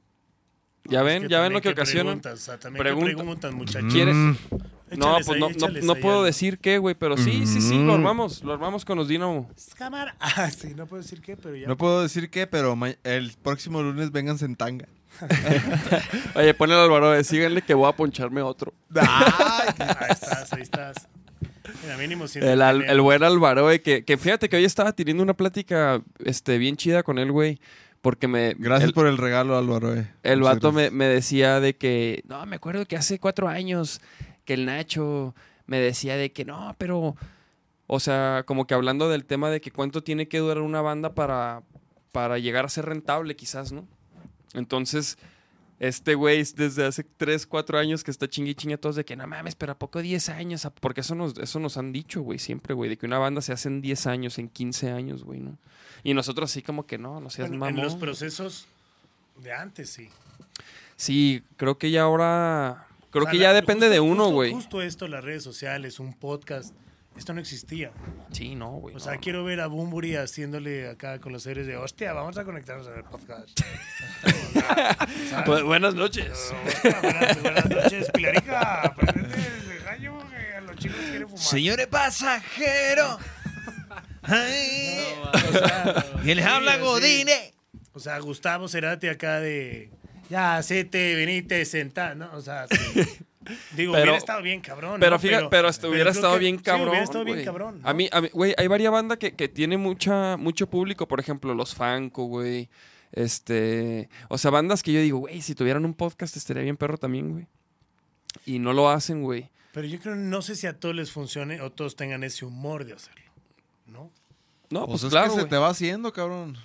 ¿Ya 0.85 0.99
Es 0.99 1.05
ven? 1.05 1.23
que 1.23 1.29
¿Ya 1.29 1.41
ven 1.41 1.51
lo 1.53 1.59
que 1.59 1.69
qué 1.69 1.73
ocasiona? 1.73 2.03
preguntas, 2.03 2.33
o 2.33 2.37
sea, 2.43 2.57
también 2.57 2.81
Pregunta- 2.83 3.51
muchachos. 3.51 3.93
¿Quieres? 3.93 4.15
No, 4.95 5.17
Échales 5.17 5.25
pues 5.27 5.35
ahí, 5.43 5.55
no, 5.81 5.93
no, 5.93 5.95
puedo 5.95 6.23
decir 6.23 6.59
qué, 6.59 6.77
güey, 6.77 6.95
pero 6.95 7.17
sí, 7.17 7.45
sí, 7.45 7.59
sí, 7.61 7.75
lo 7.75 7.91
Mm. 7.93 7.95
armamos, 7.95 8.43
lo 8.43 8.53
armamos 8.53 8.85
con 8.85 8.97
los 8.97 9.07
Dinamo. 9.07 9.49
Cámara. 9.77 10.15
Ah, 10.21 10.49
sí, 10.49 10.73
no 10.75 10.85
puedo 10.87 11.01
decir 11.03 11.21
qué, 11.21 11.35
pero 11.35 11.55
ya. 11.55 11.67
No 11.67 11.75
puedo 11.77 12.01
decir 12.01 12.29
qué, 12.29 12.47
pero 12.47 12.77
el 13.03 13.33
próximo 13.43 13.81
lunes 13.83 14.11
vénganse 14.11 14.45
en 14.45 14.55
tanga. 14.55 14.87
Oye, 16.35 16.53
ponle 16.53 16.75
al 16.75 16.81
Álvaro, 16.81 17.15
eh, 17.15 17.23
síganle 17.23 17.61
que 17.61 17.73
voy 17.73 17.89
a 17.89 17.93
poncharme 17.95 18.41
otro. 18.41 18.73
Ahí 18.95 20.11
estás, 20.11 20.53
ahí 20.53 20.61
estás. 20.61 21.07
Mira, 21.83 21.97
mínimo 21.97 22.25
El, 22.35 22.61
al- 22.61 22.83
el 22.83 23.01
buen 23.01 23.23
Álvaro, 23.23 23.63
güey, 23.63 23.79
que, 23.81 24.03
que 24.05 24.17
fíjate 24.17 24.47
que 24.49 24.55
hoy 24.57 24.65
estaba 24.65 24.93
teniendo 24.93 25.23
una 25.23 25.33
plática 25.33 26.01
este, 26.23 26.57
bien 26.57 26.75
chida 26.77 27.03
con 27.03 27.17
él, 27.19 27.31
güey, 27.31 27.59
porque 28.01 28.27
me... 28.27 28.53
Gracias 28.57 28.89
el- 28.89 28.93
por 28.93 29.07
el 29.07 29.17
regalo, 29.17 29.57
Álvaro. 29.57 29.93
eh. 29.95 30.07
El 30.23 30.39
Muchas 30.39 30.55
vato 30.55 30.71
me, 30.71 30.91
me 30.91 31.05
decía 31.05 31.59
de 31.59 31.75
que, 31.75 32.23
no, 32.27 32.45
me 32.45 32.55
acuerdo 32.55 32.85
que 32.85 32.95
hace 32.95 33.19
cuatro 33.19 33.47
años 33.47 34.01
que 34.47 34.53
el 34.55 34.65
Nacho 34.65 35.35
me 35.67 35.79
decía 35.79 36.15
de 36.17 36.31
que 36.31 36.45
no, 36.45 36.73
pero, 36.79 37.15
o 37.85 37.99
sea, 37.99 38.43
como 38.47 38.65
que 38.65 38.73
hablando 38.73 39.09
del 39.09 39.25
tema 39.25 39.49
de 39.51 39.61
que 39.61 39.69
cuánto 39.71 40.01
tiene 40.01 40.27
que 40.27 40.39
durar 40.39 40.61
una 40.63 40.81
banda 40.81 41.13
para, 41.13 41.61
para 42.13 42.39
llegar 42.39 42.65
a 42.65 42.69
ser 42.69 42.85
rentable, 42.85 43.35
quizás, 43.35 43.71
¿no? 43.73 43.85
Entonces, 44.53 45.17
este 45.79 46.15
güey 46.15 46.39
es 46.39 46.55
desde 46.55 46.85
hace 46.85 47.03
tres, 47.03 47.45
cuatro 47.45 47.77
años 47.77 48.03
que 48.03 48.09
está 48.09 48.27
chingui 48.27 48.55
chingue 48.55 48.75
a 48.75 48.77
todos 48.79 48.95
de 48.95 49.05
que 49.05 49.15
no 49.17 49.27
mames, 49.27 49.55
pero 49.55 49.73
¿a 49.73 49.77
poco 49.77 50.01
10 50.01 50.29
años? 50.29 50.65
¿A- 50.65 50.71
Porque 50.73 51.01
eso 51.01 51.13
nos, 51.13 51.37
eso 51.37 51.59
nos 51.59 51.77
han 51.77 51.91
dicho, 51.91 52.21
güey, 52.21 52.39
siempre, 52.39 52.73
güey, 52.73 52.89
de 52.89 52.97
que 52.97 53.05
una 53.05 53.19
banda 53.19 53.41
se 53.41 53.51
hace 53.53 53.67
en 53.67 53.81
10 53.81 54.07
años, 54.07 54.39
en 54.39 54.47
15 54.49 54.89
años, 54.89 55.23
güey, 55.25 55.41
¿no? 55.41 55.57
Y 56.03 56.13
nosotros 56.13 56.49
así 56.49 56.61
como 56.63 56.87
que 56.87 56.97
no, 56.97 57.19
no 57.19 57.29
seas 57.29 57.49
Bueno, 57.49 57.67
en 57.67 57.75
mamón. 57.75 57.85
los 57.91 57.95
procesos 57.99 58.67
de 59.43 59.51
antes, 59.53 59.89
sí. 59.89 60.09
Sí, 60.95 61.43
creo 61.57 61.77
que 61.77 61.91
ya 61.91 62.03
ahora. 62.03 62.86
Creo 63.11 63.23
O 63.23 63.25
sea, 63.25 63.31
que 63.31 63.37
ya 63.37 63.47
la- 63.49 63.53
depende 63.55 63.87
justo- 63.87 63.93
de 63.93 63.99
uno, 63.99 64.29
güey. 64.29 64.51
Justo 64.51 64.81
esto, 64.81 65.07
las 65.07 65.23
redes 65.23 65.43
sociales, 65.43 65.99
un 65.99 66.13
podcast, 66.13 66.75
esto 67.15 67.33
no 67.33 67.39
existía. 67.41 67.91
Sí, 68.31 68.53
no, 68.55 68.71
güey. 68.73 68.95
O 68.95 68.99
sea, 68.99 69.13
no, 69.13 69.19
quiero 69.21 69.43
ver 69.43 69.59
a 69.61 69.67
Bumburi 69.67 70.15
haciéndole 70.15 70.89
acá 70.89 71.19
con 71.19 71.31
los 71.33 71.43
seres 71.43 71.65
de, 71.65 71.75
hostia, 71.77 72.13
vamos 72.13 72.37
a 72.37 72.43
conectarnos 72.43 72.87
al 72.87 73.03
podcast. 73.05 73.59
no. 75.31 75.43
Bu- 75.45 75.65
buenas 75.65 75.95
noches. 75.95 76.53
Hostia, 76.65 76.99
buenas, 77.01 77.41
buenas 77.41 77.69
noches, 77.69 78.11
Pilarica. 78.13 78.93
Prendete 78.95 79.41
el 79.77 79.83
gallo 79.83 80.17
que 80.29 80.55
a 80.55 80.61
los 80.61 80.75
chicos 80.75 80.97
quieren 81.09 81.27
fumar. 81.29 81.43
Señores 81.43 81.87
pasajeros. 81.87 83.17
Ay, 84.29 85.05
y 86.25 86.33
les 86.35 86.45
habla 86.45 86.75
sí. 86.75 86.81
Godine. 86.81 87.53
O 87.93 87.99
sea, 87.99 88.19
Gustavo 88.19 88.67
Cerati 88.67 89.07
acá 89.07 89.39
de, 89.39 89.89
ya, 90.29 90.61
te 90.61 91.15
venite, 91.15 91.63
sentá, 91.65 92.15
¿no? 92.15 92.29
O 92.33 92.41
sea, 92.41 92.67
sí. 92.67 93.01
Digo, 93.77 93.93
Pero- 93.93 94.03
hubiera 94.03 94.17
estado 94.17 94.41
bien 94.41 94.59
cabrón. 94.59 94.99
Pero 94.99 95.11
¿no? 95.13 95.19
fíjate, 95.19 95.47
pero, 95.49 95.69
esto 95.69 95.89
hubiera 95.89 96.11
estado 96.11 96.33
que- 96.33 96.39
bien 96.39 96.57
sí, 96.57 96.63
cabrón. 96.63 96.89
hubiera 96.89 97.03
estado 97.05 97.23
bien 97.23 97.45
cabrón. 97.45 97.79
A 97.83 97.89
¿no? 97.89 97.93
mí, 97.95 98.09
a 98.11 98.19
mí, 98.21 98.29
güey, 98.33 98.53
hay 98.57 98.67
varias 98.67 98.91
bandas 98.91 99.17
que, 99.19 99.35
que 99.35 99.47
tiene 99.47 99.77
mucha, 99.77 100.35
mucho 100.35 100.67
público. 100.69 101.07
Por 101.07 101.19
ejemplo, 101.21 101.53
los 101.53 101.73
Fanco, 101.73 102.25
güey. 102.25 102.69
Este. 103.13 104.09
O 104.27 104.37
sea, 104.37 104.51
bandas 104.51 104.83
que 104.83 104.91
yo 104.91 104.99
digo, 104.99 105.19
güey, 105.19 105.41
si 105.41 105.55
tuvieran 105.55 105.85
un 105.85 105.93
podcast 105.93 106.35
estaría 106.35 106.63
bien 106.63 106.75
perro 106.75 106.97
también, 106.97 107.31
güey. 107.31 107.47
Y 108.45 108.59
no 108.59 108.73
lo 108.73 108.89
hacen, 108.89 109.23
güey. 109.23 109.49
Pero 109.71 109.87
yo 109.87 109.99
creo, 109.99 110.15
no 110.15 110.41
sé 110.41 110.55
si 110.55 110.67
a 110.67 110.77
todos 110.77 110.93
les 110.95 111.11
funcione 111.11 111.61
o 111.61 111.71
todos 111.71 111.95
tengan 111.95 112.23
ese 112.25 112.43
humor 112.45 112.83
de 112.83 112.93
hacerlo. 112.93 113.31
¿No? 113.85 114.11
No, 114.69 114.85
Pues, 114.87 115.01
pues, 115.01 115.03
es 115.05 115.09
claro, 115.09 115.33
que 115.35 115.41
se 115.41 115.47
te 115.47 115.55
va 115.55 115.69
haciendo, 115.69 116.11
cabrón. 116.11 116.57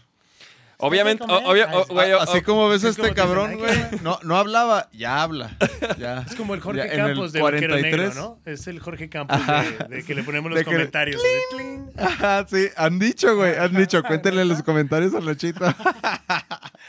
Obviamente, 0.85 1.25
obvio- 1.25 1.69
o- 1.73 1.87
güey, 1.87 2.13
o- 2.13 2.21
Así 2.21 2.43
como 2.43 2.69
ves 2.69 2.85
a 2.85 2.89
este 2.89 3.15
cabrón, 3.15 3.51
"Ay, 3.53 3.57
güey. 3.57 4.01
No, 4.03 4.19
no 4.25 4.37
hablaba, 4.37 4.89
ya 4.93 5.23
habla. 5.23 5.57
Ya. 5.99 6.25
Es 6.29 6.35
como 6.35 6.55
el 6.55 6.61
Jorge 6.61 6.79
Ya, 6.79 6.93
en 6.93 7.01
el 7.01 7.07
Campos 7.07 7.33
de 7.33 7.41
Vaquero 7.41 7.69
43. 7.75 8.15
Negro, 8.15 8.21
¿no? 8.45 8.53
Es 8.53 8.67
el 8.67 8.81
Jorge 8.81 9.09
Campos 9.09 9.39
de, 9.47 9.97
de 9.97 10.03
que 10.05 10.15
le 10.15 10.23
ponemos 10.25 10.51
los 10.51 10.59
De 10.59 10.65
comentarios. 10.65 11.21
así, 11.23 11.57
"Tling". 11.57 11.93
Ajá, 11.97 12.47
sí, 12.51 12.67
han 12.77 12.99
dicho, 12.99 13.37
güey, 13.37 13.55
han 13.57 13.75
dicho. 13.75 14.03
Cuéntenle 14.03 14.43
en 14.43 14.49
los 14.49 14.63
comentarios 14.63 15.15
a 15.15 15.21
Nachito. 15.21 15.65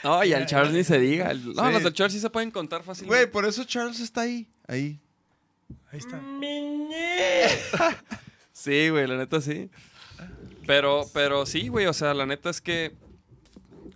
No, 0.02 0.24
y 0.24 0.32
al 0.34 0.46
Charles 0.46 0.72
ni 0.72 0.82
se 0.84 0.98
diga. 0.98 1.32
No, 1.32 1.66
Sí. 1.66 1.72
los 1.72 1.82
del 1.84 1.92
Charles 1.94 2.12
sí 2.14 2.20
se 2.20 2.30
pueden 2.30 2.50
contar 2.50 2.82
fácilmente. 2.82 3.16
Güey, 3.16 3.30
por 3.30 3.44
eso 3.46 3.64
Charles 3.64 4.00
está 4.00 4.22
ahí. 4.22 4.48
Ahí. 4.66 4.98
Ahí 5.92 5.98
está. 5.98 6.20
Sí, 8.52 8.88
güey, 8.88 9.06
la 9.06 9.16
neta 9.16 9.40
sí. 9.40 9.68
Pero, 10.66 11.02
pero 11.12 11.44
sí, 11.44 11.68
güey, 11.68 11.86
o 11.86 11.92
sea, 11.92 12.14
la 12.14 12.24
neta 12.24 12.48
es 12.50 12.60
que 12.60 12.94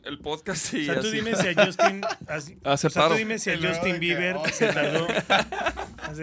el 0.08 0.18
podcast 0.18 0.64
sí. 0.64 0.82
O 0.88 0.92
sea, 0.92 1.00
tú 1.00 1.08
así- 1.08 1.16
dime 1.16 1.34
si 1.36 1.48
a 1.48 1.64
Justin. 1.66 2.00
así- 2.26 2.58
Hace 2.64 2.86
o 2.86 2.90
sea, 2.90 3.08
tú 3.08 3.14
dime 3.14 3.38
si 3.38 3.50
a 3.50 3.54
Y 3.54 3.62
Justin 3.66 3.92
que, 3.94 3.98
Bieber 3.98 4.36
oh, 4.36 4.48
se 4.48 4.72
tardó. 4.72 5.06
Así. 5.98 6.22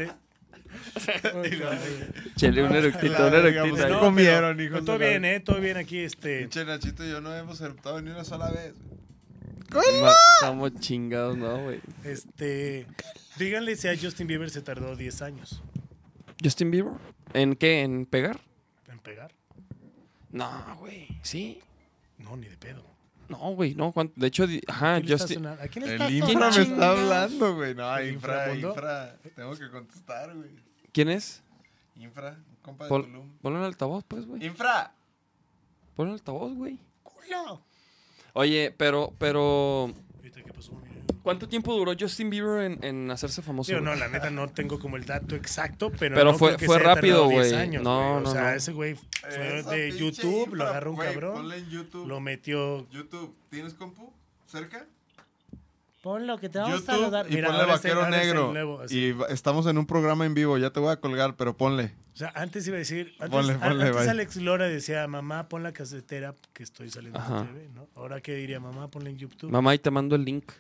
Chele, 2.36 2.64
un 2.64 2.76
eructito, 2.76 3.14
La 3.20 3.28
un 3.28 3.34
eructito. 3.34 3.90
no 3.90 4.00
comieron, 4.00 4.58
pero 4.58 4.84
Todo 4.84 4.98
bien, 4.98 5.26
¿eh? 5.26 5.40
Todo 5.40 5.60
bien 5.60 5.78
aquí. 5.78 6.00
Este, 6.00 6.40
Pinche 6.40 6.66
Nachito 6.66 7.06
y 7.06 7.10
yo 7.10 7.22
no 7.22 7.36
hemos 7.36 7.62
aceptado 7.62 8.02
ni 8.02 8.10
una 8.12 8.24
sola 8.24 8.50
vez. 8.52 8.74
Ma- 10.02 10.14
Estamos 10.40 10.74
chingados, 10.80 11.38
¿no, 11.38 11.64
güey? 11.64 11.82
este, 12.04 12.88
díganle 13.38 13.76
si 13.76 13.88
a 13.90 13.98
Justin 13.98 14.28
Bieber 14.28 14.50
se 14.50 14.62
tardó 14.62 14.96
10 14.96 15.22
años 15.22 15.62
¿Justin 16.42 16.72
Bieber? 16.72 16.94
¿En 17.34 17.56
qué? 17.56 17.82
¿En 17.82 18.06
pegar? 18.06 18.40
en 18.90 19.00
pegar. 19.00 19.32
No, 20.32 20.78
güey. 20.80 21.08
Sí. 21.24 21.60
No, 22.20 22.38
ni 22.38 22.48
de 22.48 22.58
pedo. 22.58 22.84
No, 23.30 23.38
güey, 23.56 23.74
no. 23.76 23.92
¿cuánto? 23.92 24.14
De 24.16 24.28
hecho, 24.28 24.46
di- 24.48 24.62
ajá, 24.68 24.96
¿A 24.96 25.00
quién 25.02 25.08
le 25.10 25.14
está 25.16 25.24
Justin. 25.26 25.36
sonando? 25.44 25.64
¿A 25.64 25.68
quién 25.68 25.86
le 25.86 25.96
El 25.96 26.02
está 26.02 26.12
infra 26.12 26.48
me 26.48 26.54
sonando? 26.54 26.74
está 26.74 26.90
hablando, 26.92 27.56
güey. 27.56 27.76
No, 27.76 27.98
¿El 27.98 28.14
infra, 28.14 28.34
inframundo? 28.54 28.70
infra. 28.70 29.18
Tengo 29.36 29.56
que 29.56 29.70
contestar, 29.70 30.36
güey. 30.36 30.50
¿Quién 30.92 31.10
es? 31.10 31.42
Infra, 31.96 32.32
un 32.32 32.56
compa 32.62 32.84
de 32.86 32.90
Pon- 32.90 33.04
Tulum. 33.06 33.38
Ponlo 33.42 33.60
en 33.60 33.66
altavoz, 33.66 34.04
pues, 34.08 34.26
güey. 34.26 34.46
Infra. 34.46 34.94
Ponlo 35.96 36.12
en 36.12 36.16
altavoz, 36.20 36.54
güey. 36.54 36.80
Culo. 37.04 37.62
Oye, 38.34 38.74
pero, 38.78 39.14
pero. 39.18 39.94
Ahorita, 40.18 40.44
¿qué 40.44 40.54
pasó? 40.54 40.74
Mira. 40.74 41.02
¿Cuánto 41.26 41.48
tiempo 41.50 41.74
duró 41.76 41.92
Justin 42.00 42.30
Bieber 42.30 42.62
en, 42.72 42.84
en 42.84 43.10
hacerse 43.12 43.42
famoso? 43.42 43.72
Güey? 43.72 43.84
no, 43.84 43.96
la 43.96 44.08
neta 44.08 44.30
no 44.30 44.48
tengo 44.48 44.78
como 44.80 44.96
el 44.96 45.06
dato 45.06 45.36
exacto, 45.36 45.92
pero, 46.00 46.14
Pero 46.16 46.32
no 46.34 46.38
fue- 46.38 46.50
creo 46.50 46.60
que 46.60 46.66
fue 46.68 46.78
rápido, 46.80 47.24
tardado 47.24 47.30
10 47.42 47.50
güey. 47.50 47.62
años, 47.62 47.84
No, 47.84 48.20
no, 48.20 48.30
O 48.30 48.32
sea, 48.32 48.42
no. 48.44 48.50
ese 48.52 48.72
güey 48.74 48.94
fue 48.96 49.60
Esa 49.60 49.72
de 49.72 49.92
YouTube, 49.98 50.50
lo 50.50 50.52
infra, 50.54 50.70
agarró 50.70 50.92
un 50.92 50.98
cabrón, 50.98 51.34
Ponle 51.34 51.58
en 51.58 51.70
YouTube. 51.72 52.08
lo 52.08 52.20
metió. 52.20 52.88
YouTube. 52.92 53.36
¿Tienes 53.50 53.74
compu? 53.74 54.14
¿Cerca? 54.46 54.86
Ponlo 56.04 56.38
que 56.38 56.50
te 56.50 56.60
vamos 56.60 56.84
a 56.84 56.86
saludar. 56.86 57.26
y 57.28 57.34
Mira, 57.34 57.48
ponle 57.50 57.66
vaquero 57.66 58.08
negro. 58.10 58.54
nuevo, 58.54 58.82
y 58.92 59.16
estamos 59.30 59.66
en 59.66 59.80
un 59.80 59.88
programa 59.88 60.28
en 60.28 60.36
vivo. 60.36 60.56
Ya 60.60 60.70
te 60.70 60.80
voy 60.80 60.92
a 60.92 60.98
colgar, 60.98 61.36
pero 61.36 61.58
ponle. 61.58 61.96
O 62.14 62.18
sea, 62.18 62.32
antes 62.36 62.68
iba 62.68 62.76
a 62.76 62.80
decir, 62.80 63.14
antes, 63.20 63.30
Ponle, 63.32 63.56
ponle, 63.56 63.88
antes. 63.88 64.08
Alex 64.08 64.36
Lora 64.38 64.68
decía, 64.68 65.08
mamá, 65.08 65.50
pon 65.50 65.64
la 65.64 65.74
casetera 65.74 66.36
que 66.54 66.62
estoy 66.62 66.92
saliendo 66.92 67.20
en 67.20 67.48
TV, 67.48 67.70
¿no? 67.74 67.88
Ahora 67.96 68.22
qué 68.22 68.36
diría, 68.36 68.60
mamá, 68.60 68.88
ponla 68.88 69.10
en 69.10 69.18
YouTube. 69.18 69.50
Mamá, 69.52 69.74
y 69.74 69.80
te 69.80 69.90
mando 69.90 70.16
el 70.16 70.24
link. 70.24 70.52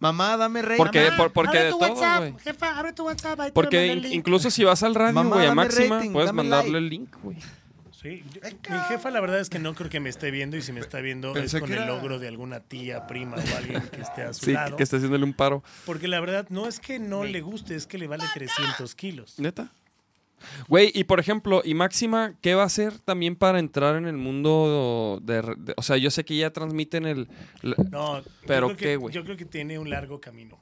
Mamá, 0.00 0.36
dame 0.36 0.62
rey. 0.62 0.76
Porque, 0.78 1.04
Mamá, 1.04 1.16
por- 1.16 1.32
porque 1.32 1.58
abre 1.58 1.64
de 1.66 1.70
tu 1.70 1.78
todo, 1.78 1.88
WhatsApp, 1.92 2.18
güey. 2.18 2.34
Jefa, 2.42 2.78
abre 2.78 2.92
tu 2.92 3.04
WhatsApp. 3.04 3.38
ahí 3.40 3.48
te 3.50 3.52
Porque 3.52 3.92
el 3.92 4.06
incluso 4.12 4.50
si 4.50 4.64
vas 4.64 4.82
al 4.82 4.94
radio, 4.94 5.22
güey, 5.24 5.46
a 5.46 5.54
Máxima, 5.54 5.96
rating, 5.98 6.12
puedes 6.12 6.32
mandarle 6.32 6.72
like. 6.72 6.78
el 6.78 6.88
link, 6.90 7.16
güey. 7.22 7.36
Sí, 7.92 8.24
yo- 8.32 8.40
mi 8.70 8.78
jefa 8.88 9.10
la 9.10 9.20
verdad 9.20 9.40
es 9.40 9.50
que 9.50 9.58
no 9.58 9.74
creo 9.74 9.90
que 9.90 10.00
me 10.00 10.08
esté 10.08 10.30
viendo 10.30 10.56
y 10.56 10.62
si 10.62 10.72
me 10.72 10.80
está 10.80 11.00
viendo 11.00 11.34
Pensé 11.34 11.58
es 11.58 11.60
con 11.60 11.70
el 11.70 11.80
era- 11.80 11.86
logro 11.86 12.18
de 12.18 12.28
alguna 12.28 12.60
tía, 12.60 13.06
prima 13.06 13.36
o 13.36 13.56
alguien 13.58 13.82
que 13.92 14.00
esté 14.00 14.22
a 14.22 14.32
su 14.32 14.46
Sí, 14.46 14.52
lado. 14.54 14.74
que 14.78 14.82
esté 14.82 14.96
haciéndole 14.96 15.22
un 15.22 15.34
paro. 15.34 15.62
Porque 15.84 16.08
la 16.08 16.18
verdad 16.18 16.46
no 16.48 16.66
es 16.66 16.80
que 16.80 16.98
no 16.98 17.24
le 17.24 17.42
guste, 17.42 17.74
es 17.76 17.86
que 17.86 17.98
le 17.98 18.06
vale 18.06 18.24
300 18.32 18.94
kilos. 18.94 19.38
¿Neta? 19.38 19.70
Güey, 20.68 20.90
y 20.94 21.04
por 21.04 21.20
ejemplo, 21.20 21.62
y 21.64 21.74
Máxima, 21.74 22.34
¿qué 22.40 22.54
va 22.54 22.62
a 22.62 22.66
hacer 22.66 22.98
también 23.00 23.36
para 23.36 23.58
entrar 23.58 23.96
en 23.96 24.06
el 24.06 24.16
mundo 24.16 25.20
de... 25.22 25.42
de- 25.58 25.74
o 25.76 25.82
sea, 25.82 25.96
yo 25.96 26.10
sé 26.10 26.24
que 26.24 26.36
ya 26.36 26.50
transmiten 26.50 27.06
el... 27.06 27.28
la- 27.62 27.76
No, 27.90 28.18
yo 28.22 28.24
¿Pero 28.46 28.66
creo 28.68 28.76
que- 28.76 28.84
qué, 28.84 28.96
güey? 28.96 29.14
Yo 29.14 29.24
creo 29.24 29.36
que 29.36 29.44
tiene 29.44 29.78
un 29.78 29.90
largo 29.90 30.20
camino. 30.20 30.58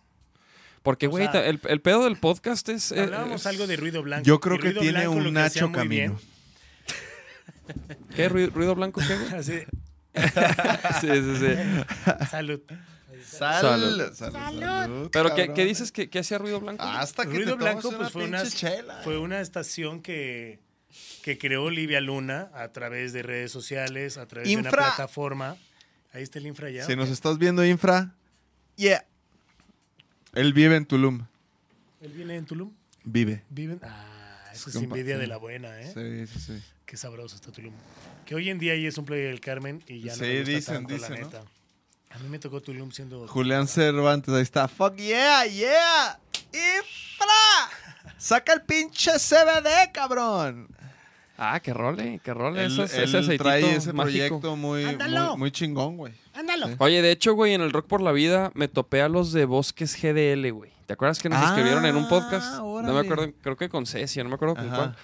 porque, 0.82 1.06
güey, 1.06 1.28
el, 1.32 1.60
el 1.68 1.80
pedo 1.80 2.04
del 2.04 2.16
podcast 2.16 2.68
es... 2.68 2.92
Hablábamos 2.92 3.42
es- 3.42 3.46
algo 3.46 3.66
de 3.66 3.76
ruido 3.76 4.02
blanco. 4.02 4.24
Yo 4.24 4.40
creo 4.40 4.58
que 4.58 4.72
tiene 4.72 5.06
Blanco 5.06 5.28
un 5.28 5.32
Nacho 5.34 5.70
camino. 5.72 6.18
¿Qué? 8.16 8.28
¿Ruido, 8.28 8.50
ruido 8.54 8.74
blanco 8.74 9.00
qué, 9.06 9.14
güey? 9.16 9.28
Sí, 11.00 11.08
sí, 11.08 11.36
sí. 11.38 12.26
salud. 12.30 12.60
Sal, 13.28 13.60
Salud. 13.60 14.12
salud, 14.14 14.14
Salud. 14.14 14.60
salud, 14.60 15.10
¿Pero 15.12 15.34
qué, 15.34 15.52
qué 15.52 15.64
dices 15.64 15.92
que, 15.92 16.08
que 16.08 16.20
hacía 16.20 16.38
ruido 16.38 16.60
blanco? 16.60 16.82
Hasta 16.82 17.24
que 17.26 17.36
Ruido 17.36 17.56
te 17.56 17.64
Blanco 17.64 17.92
pues, 17.92 18.10
fue, 18.10 18.24
una, 18.24 18.48
chela. 18.48 19.00
fue 19.04 19.18
una 19.18 19.40
estación 19.40 20.00
que, 20.00 20.60
que 21.22 21.36
creó 21.38 21.64
Olivia 21.64 22.00
Luna 22.00 22.50
a 22.54 22.72
través 22.72 23.12
de 23.12 23.22
redes 23.22 23.52
sociales, 23.52 24.16
a 24.16 24.26
través 24.26 24.48
de 24.48 24.56
una 24.56 24.70
plataforma. 24.70 25.56
Ahí 26.12 26.22
está 26.22 26.38
el 26.38 26.46
infra 26.46 26.70
ya. 26.70 26.86
Si 26.86 26.94
¿o 26.94 26.96
nos 26.96 27.10
estás 27.10 27.38
viendo, 27.38 27.64
Infra, 27.64 28.14
yeah. 28.76 29.04
Él 30.34 30.52
vive 30.52 30.76
en 30.76 30.86
Tulum. 30.86 31.26
¿Él 32.00 32.12
viene 32.12 32.36
en 32.36 32.46
Tulum? 32.46 32.72
Vive. 33.04 33.44
¿Viven? 33.50 33.80
Ah, 33.82 34.50
eso 34.52 34.70
es 34.70 34.76
envidia 34.76 35.16
sí. 35.16 35.20
de 35.20 35.26
la 35.26 35.36
buena, 35.36 35.80
¿eh? 35.80 35.92
Sí, 35.92 36.26
sí, 36.32 36.40
sí. 36.40 36.62
Qué 36.86 36.96
sabroso 36.96 37.36
está 37.36 37.52
Tulum. 37.52 37.74
Que 38.24 38.34
hoy 38.34 38.48
en 38.48 38.58
día 38.58 38.72
ahí 38.72 38.86
es 38.86 38.96
un 38.96 39.04
playa 39.04 39.24
del 39.24 39.40
Carmen 39.40 39.82
y 39.86 40.00
ya 40.00 40.16
no 40.16 40.24
Sí, 40.24 40.26
dicen, 40.44 40.74
tanto, 40.86 40.94
dicen, 40.94 41.14
la 41.14 41.20
¿no? 41.20 41.44
A 42.10 42.18
mí 42.18 42.28
me 42.28 42.38
tocó 42.38 42.60
Tulum 42.60 42.90
siendo... 42.90 43.28
Julián 43.28 43.68
Cervantes, 43.68 44.34
ahí 44.34 44.42
está. 44.42 44.66
Fuck 44.66 44.96
yeah, 44.96 45.44
yeah. 45.46 46.18
Infra. 46.52 48.14
Saca 48.16 48.52
el 48.54 48.62
pinche 48.62 49.12
CBD, 49.18 49.92
cabrón. 49.92 50.68
Ah, 51.36 51.60
que 51.60 51.72
role, 51.72 52.20
que 52.24 52.34
role. 52.34 52.64
Él, 52.64 52.72
él 52.72 52.80
ese 52.80 53.38
trae 53.38 53.76
ese 53.76 53.92
mágico. 53.92 54.40
proyecto 54.40 54.56
muy, 54.56 54.84
muy, 54.84 55.36
muy 55.36 55.50
chingón, 55.52 55.96
güey. 55.96 56.12
Ándalo. 56.34 56.66
Oye, 56.78 57.00
de 57.00 57.12
hecho, 57.12 57.34
güey, 57.34 57.54
en 57.54 57.60
el 57.60 57.72
Rock 57.72 57.86
por 57.86 58.00
la 58.00 58.10
Vida 58.10 58.50
me 58.54 58.66
topé 58.66 59.02
a 59.02 59.08
los 59.08 59.32
de 59.32 59.44
Bosques 59.44 59.96
GDL, 60.00 60.50
güey. 60.50 60.72
¿Te 60.86 60.94
acuerdas 60.94 61.20
que 61.20 61.28
nos 61.28 61.38
Ah, 61.40 61.48
escribieron 61.50 61.84
en 61.86 61.94
un 61.94 62.08
podcast? 62.08 62.58
No 62.58 62.82
me 62.82 62.98
acuerdo, 63.00 63.32
creo 63.40 63.56
que 63.56 63.68
con 63.68 63.86
Ceci, 63.86 64.20
no 64.22 64.30
me 64.30 64.34
acuerdo 64.34 64.56
con 64.56 64.68
cuál. 64.68 64.96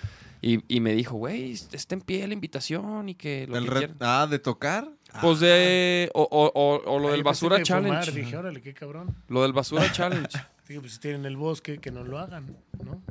Y, 0.43 0.61
y 0.67 0.81
me 0.81 0.93
dijo, 0.95 1.15
güey, 1.17 1.53
está 1.53 1.95
en 1.95 2.01
pie 2.01 2.27
la 2.27 2.35
invitación 2.35 3.09
y 3.09 3.15
que 3.15 3.47
lo 3.47 3.57
El 3.57 3.69
que 3.69 3.91
ah, 4.01 4.27
de 4.29 4.39
tocar. 4.39 4.89
Pues 5.21 5.41
de... 5.41 6.11
O, 6.15 6.23
o- 6.23 6.53
o- 6.55 6.83
o 6.93 6.99
lo 6.99 7.07
Ahí 7.09 7.13
del 7.15 7.23
Basura 7.23 7.57
fumar, 7.57 7.67
Challenge. 8.05 8.11
Dije, 8.13 8.37
órale, 8.37 8.61
qué 8.63 8.75
cabrón. 8.75 9.15
Lo 9.29 9.43
del 9.43 9.53
Basura 9.53 9.89
Challenge. 9.93 10.29
Digo, 10.69 10.81
pues 10.81 10.95
si 10.95 10.99
tienen 11.01 11.27
el 11.27 11.37
bosque, 11.37 11.79
que 11.79 11.91
no 11.91 12.05
lo 12.05 12.19
hagan, 12.19 12.57
¿no? 12.83 13.03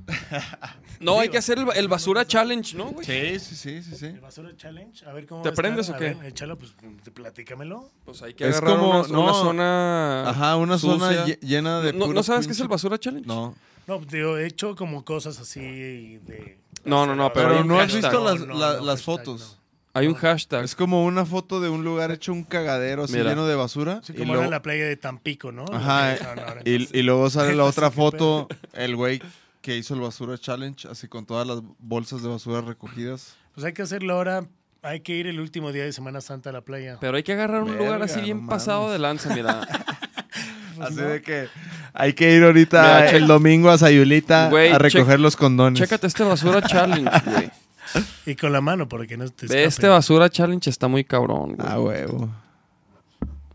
No, 0.99 1.19
hay 1.19 1.29
que 1.29 1.37
hacer 1.37 1.59
el, 1.59 1.67
el 1.75 1.87
Basura 1.87 2.25
Challenge, 2.25 2.75
¿no, 2.75 2.85
güey? 2.85 3.05
Sí, 3.05 3.39
sí, 3.39 3.55
sí, 3.55 3.83
sí, 3.83 3.95
sí. 3.95 4.05
¿El 4.07 4.21
basura 4.21 4.49
challenge? 4.57 5.05
A 5.05 5.13
ver 5.13 5.27
cómo 5.27 5.43
¿Te 5.43 5.49
va 5.49 5.51
a 5.51 5.53
estar. 5.53 5.63
prendes 5.63 5.89
o 5.89 5.93
A 5.93 5.97
qué? 5.97 6.13
ver, 6.15 6.25
échalo, 6.25 6.57
pues 6.57 6.73
platícamelo. 7.13 7.89
Pues 8.05 8.21
hay 8.23 8.33
que 8.33 8.47
Es 8.49 8.57
agarrar 8.57 8.77
como- 8.79 8.99
una, 9.01 9.07
no. 9.07 9.23
una 9.23 9.33
zona 9.33 10.29
Ajá, 10.29 10.55
una 10.55 10.77
zona 10.79 11.07
sucia. 11.21 11.37
llena 11.41 11.79
de 11.81 11.93
¿No, 11.93 11.99
¿No 11.99 12.05
puro 12.07 12.23
sabes 12.23 12.47
qué 12.47 12.53
es 12.53 12.59
el 12.59 12.67
Basura 12.67 12.97
Challenge? 12.97 13.27
No. 13.27 13.55
No, 13.85 13.99
digo, 13.99 14.37
he 14.37 14.47
hecho 14.47 14.75
como 14.75 15.03
cosas 15.05 15.39
así 15.39 15.59
de... 15.61 16.57
No, 16.85 17.05
no, 17.05 17.15
no, 17.15 17.31
pero 17.33 17.63
no 17.63 17.79
has 17.79 17.93
visto 17.93 18.23
las, 18.23 18.39
No, 18.39 18.53
la- 18.57 18.77
no, 18.77 18.85
las 18.85 19.03
fotos. 19.03 19.59
Hay 19.95 20.07
un 20.07 20.15
hashtag. 20.15 20.63
Es 20.63 20.75
como 20.75 21.05
una 21.05 21.23
foto 21.25 21.61
de 21.61 21.69
un 21.69 21.83
lugar 21.83 22.11
hecho 22.11 22.33
un 22.33 22.43
cagadero 22.43 23.03
así 23.03 23.13
Mira. 23.13 23.29
lleno 23.29 23.45
de 23.45 23.55
basura. 23.55 24.01
Sí, 24.03 24.13
y, 24.15 24.19
como 24.19 24.33
luego, 24.33 24.41
era 24.43 24.49
la 24.51 24.61
playa 24.63 24.85
de 24.85 24.97
Tampico, 24.97 25.51
¿no? 25.51 25.65
Ajá, 25.71 26.13
ahora, 26.15 26.61
y- 26.65 26.97
y 26.97 27.03
luego 27.03 27.29
sale 27.29 27.53
la 27.53 27.63
otra 27.65 27.91
foto, 27.91 28.47
el 28.73 28.95
güey 28.95 29.21
que 29.61 29.77
hizo 29.77 29.93
el 29.93 30.01
basura 30.01 30.37
challenge, 30.37 30.87
así 30.87 31.07
con 31.07 31.25
todas 31.25 31.45
las 31.47 31.59
bolsas 31.79 32.23
de 32.23 32.29
basura 32.29 32.61
recogidas. 32.61 33.35
Pues 33.53 33.65
hay 33.65 33.73
que 33.73 33.83
hacerlo 33.83 34.15
ahora. 34.15 34.45
Hay 34.81 34.99
que 34.99 35.15
ir 35.15 35.27
el 35.27 35.39
último 35.39 35.71
día 35.71 35.85
de 35.85 35.93
Semana 35.93 36.19
Santa 36.19 36.49
a 36.49 36.53
la 36.53 36.59
playa. 36.61 36.97
Pero 36.99 37.15
hay 37.15 37.23
que 37.23 37.31
agarrar 37.33 37.61
un 37.63 37.69
Verga, 37.69 37.83
lugar 37.85 38.01
así 38.03 38.17
no 38.19 38.23
bien 38.25 38.47
pasado 38.47 38.79
mames. 38.81 38.93
de 38.93 38.99
lanza, 38.99 39.33
mira. 39.35 39.61
así 40.81 40.95
de 40.95 41.21
que 41.21 41.47
hay 41.93 42.13
que 42.13 42.33
ir 42.35 42.43
ahorita 42.43 42.81
Mira, 42.81 43.09
el 43.11 43.27
domingo 43.27 43.69
a 43.69 43.77
Sayulita 43.77 44.49
Güey, 44.49 44.71
a 44.71 44.79
recoger 44.79 45.19
los 45.19 45.35
condones. 45.37 45.79
Chécate 45.79 46.07
este 46.07 46.23
Basura 46.23 46.61
Challenge, 46.63 47.09
güey. 47.27 47.51
Y 48.25 48.35
con 48.35 48.51
la 48.53 48.61
mano, 48.61 48.87
porque 48.87 49.17
no 49.17 49.25
te 49.29 49.47
Ve, 49.47 49.63
escape. 49.63 49.63
Este 49.65 49.87
Basura 49.87 50.29
Challenge 50.29 50.69
está 50.69 50.87
muy 50.87 51.03
cabrón, 51.03 51.55
güey. 51.55 51.67
Ah, 51.69 51.79
huevo. 51.79 52.29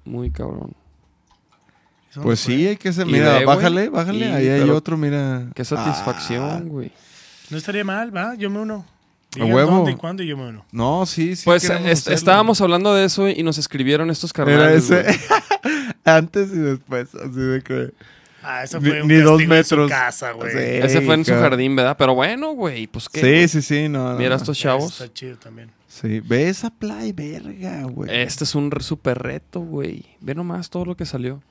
Muy 0.05 0.31
cabrón. 0.31 0.75
Pues 2.23 2.41
sí, 2.41 2.67
hay 2.67 2.77
que 2.77 2.89
hacer. 2.89 3.07
Y 3.07 3.13
Mira, 3.13 3.39
ve, 3.39 3.45
bájale, 3.45 3.89
bájale. 3.91 4.19
Y- 4.27 4.33
Ahí 4.33 4.49
hay 4.49 4.71
otro, 4.71 4.97
mira. 4.97 5.47
Qué 5.55 5.63
Ah, 5.63 5.65
satisfacción, 5.65 6.69
güey. 6.69 6.91
No 7.51 7.57
estaría 7.59 7.85
mal, 7.85 8.15
va, 8.15 8.35
yo 8.35 8.51
me 8.51 8.59
uno. 8.61 8.85
A 9.39 9.45
huevo. 9.45 9.71
dónde 9.77 9.93
y 9.93 9.95
cuándo 9.97 10.23
y 10.23 10.27
yo 10.27 10.37
me 10.37 10.49
uno. 10.49 10.65
no, 10.73 11.05
sí, 11.07 11.37
sí. 11.37 11.43
Pues 11.45 11.69
est- 11.69 12.09
estábamos 12.09 12.61
hablando 12.63 12.95
de 12.95 13.05
eso 13.05 13.29
y 13.29 13.43
nos 13.43 13.59
escribieron 13.59 14.11
estos 14.11 14.33
Era 14.35 14.45
carnales, 14.47 14.91
ese. 14.91 15.03
güey. 15.03 15.17
Antes 16.05 16.49
y 16.53 16.57
después, 16.59 17.15
así 17.15 17.39
de 17.39 17.63
que. 17.63 17.93
Ah, 18.43 18.63
eso 18.65 18.81
Ni- 18.81 18.91
fue 18.91 19.03
un 19.03 19.09
ni 19.09 19.17
dos 19.17 19.33
castigo 19.33 19.55
en 19.55 19.65
su 19.65 19.75
metros. 19.77 19.91
casa, 19.91 20.33
güey. 20.33 20.53
Sí. 20.53 20.59
Ese 20.59 21.01
fue 21.03 21.15
en 21.17 21.25
su 21.25 21.33
jardín, 21.33 21.75
¿verdad? 21.77 21.97
Pero 21.99 22.15
bueno, 22.15 22.53
güey, 22.53 22.87
pues 22.87 23.09
qué. 23.09 23.49
Sí, 23.49 23.49
sí, 23.49 23.63
sí, 23.63 23.89
no. 23.89 24.13
no, 24.13 24.19
Mira 24.19 24.31
no. 24.31 24.37
estos 24.37 24.57
chavos. 24.59 25.01
Está 25.01 25.13
chido 25.13 25.37
también. 25.39 25.71
Sí, 25.89 26.21
ve 26.21 26.49
esa 26.49 26.71
play, 26.71 27.13
verga, 27.13 27.83
güey. 27.85 28.11
Este 28.23 28.45
es 28.45 28.55
un 28.55 28.71
super 28.81 29.19
reto, 29.19 29.61
güey. 29.61 30.05
Ve 30.21 30.35
nomás 30.35 30.71
todo 30.71 30.85
lo 30.85 30.97
que 30.97 31.05
salió. 31.07 31.43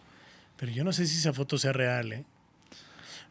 Pero 0.56 0.72
yo 0.72 0.84
no 0.84 0.94
sé 0.94 1.06
si 1.08 1.18
esa 1.18 1.34
foto 1.34 1.58
sea 1.58 1.74
real, 1.74 2.14
¿eh? 2.14 2.24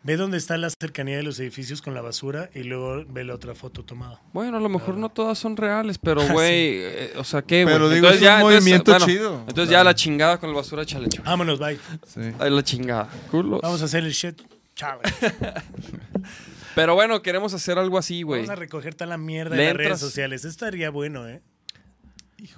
Ve 0.02 0.16
dónde 0.16 0.38
está 0.38 0.56
la 0.56 0.70
cercanía 0.70 1.16
de 1.16 1.24
los 1.24 1.40
edificios 1.40 1.82
con 1.82 1.92
la 1.92 2.00
basura 2.00 2.48
y 2.54 2.62
luego 2.62 3.04
ve 3.08 3.24
la 3.24 3.34
otra 3.34 3.56
foto 3.56 3.84
tomada. 3.84 4.20
Bueno, 4.32 4.58
a 4.58 4.60
lo 4.60 4.68
mejor 4.68 4.96
no 4.96 5.08
todas 5.08 5.36
son 5.36 5.56
reales, 5.56 5.98
pero 5.98 6.22
güey, 6.32 6.76
eh, 6.80 7.12
o 7.16 7.24
sea, 7.24 7.42
¿qué, 7.42 7.64
güey? 7.64 7.74
Pero 7.74 7.88
digo, 7.88 8.06
Entonces 8.06 8.22
es 8.22 8.28
un 8.28 8.34
entonces, 8.36 8.60
movimiento 8.62 8.90
bueno, 8.92 9.06
chido. 9.06 9.44
Entonces 9.48 9.68
ya 9.70 9.82
la 9.82 9.94
chingada 9.96 10.38
con 10.38 10.50
el 10.50 10.54
basura 10.54 10.86
challenge. 10.86 11.20
Vámonos, 11.22 11.58
bye. 11.58 11.76
Sí. 12.06 12.20
Ay, 12.38 12.50
la 12.50 12.62
chingada. 12.62 13.08
Culos. 13.30 13.60
Vamos 13.62 13.82
a 13.82 13.86
hacer 13.86 14.04
el 14.04 14.12
shit 14.12 14.40
challenge. 14.76 15.10
Pero 16.76 16.94
bueno, 16.94 17.22
queremos 17.22 17.52
hacer 17.54 17.78
algo 17.78 17.98
así, 17.98 18.22
güey. 18.22 18.42
Vamos 18.42 18.52
a 18.52 18.56
recoger 18.56 18.94
toda 18.94 19.08
la 19.08 19.18
mierda 19.18 19.56
Le 19.56 19.62
de 19.62 19.70
entras- 19.70 19.76
redes 19.88 20.00
sociales. 20.00 20.40
Eso 20.42 20.48
estaría 20.50 20.90
bueno, 20.90 21.26
¿eh? 21.26 21.40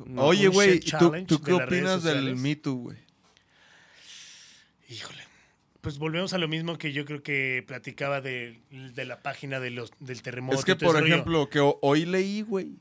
No. 0.04 0.22
Oye, 0.24 0.48
un 0.48 0.54
güey, 0.54 0.72
shit 0.80 0.84
¿tú, 0.84 0.90
challenge 0.90 1.26
tú 1.26 1.38
de 1.38 1.44
qué 1.44 1.50
las 1.52 1.60
redes 1.60 1.68
opinas 1.82 2.02
del 2.02 2.14
sociales. 2.16 2.40
Me 2.40 2.56
Too, 2.56 2.74
güey? 2.74 2.96
Híjole. 4.90 5.22
Pues 5.80 5.98
volvemos 5.98 6.32
a 6.32 6.38
lo 6.38 6.48
mismo 6.48 6.76
que 6.76 6.92
yo 6.92 7.04
creo 7.04 7.22
que 7.22 7.64
platicaba 7.66 8.20
de, 8.20 8.60
de 8.70 9.04
la 9.04 9.20
página 9.22 9.60
de 9.60 9.70
los, 9.70 9.92
del 10.00 10.22
terremoto. 10.22 10.58
Es 10.58 10.64
que, 10.64 10.74
por 10.76 10.94
ejemplo, 11.12 11.48
que 11.48 11.60
ho- 11.60 11.78
hoy 11.82 12.04
leí, 12.04 12.42
güey, 12.42 12.72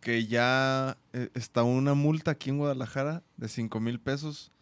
que 0.00 0.26
ya 0.26 0.96
eh, 1.12 1.28
está 1.34 1.62
una 1.64 1.94
multa 1.94 2.30
aquí 2.32 2.50
en 2.50 2.58
Guadalajara 2.58 3.22
de 3.36 3.48
5 3.48 3.80
mil 3.80 3.98
pesos 4.00 4.52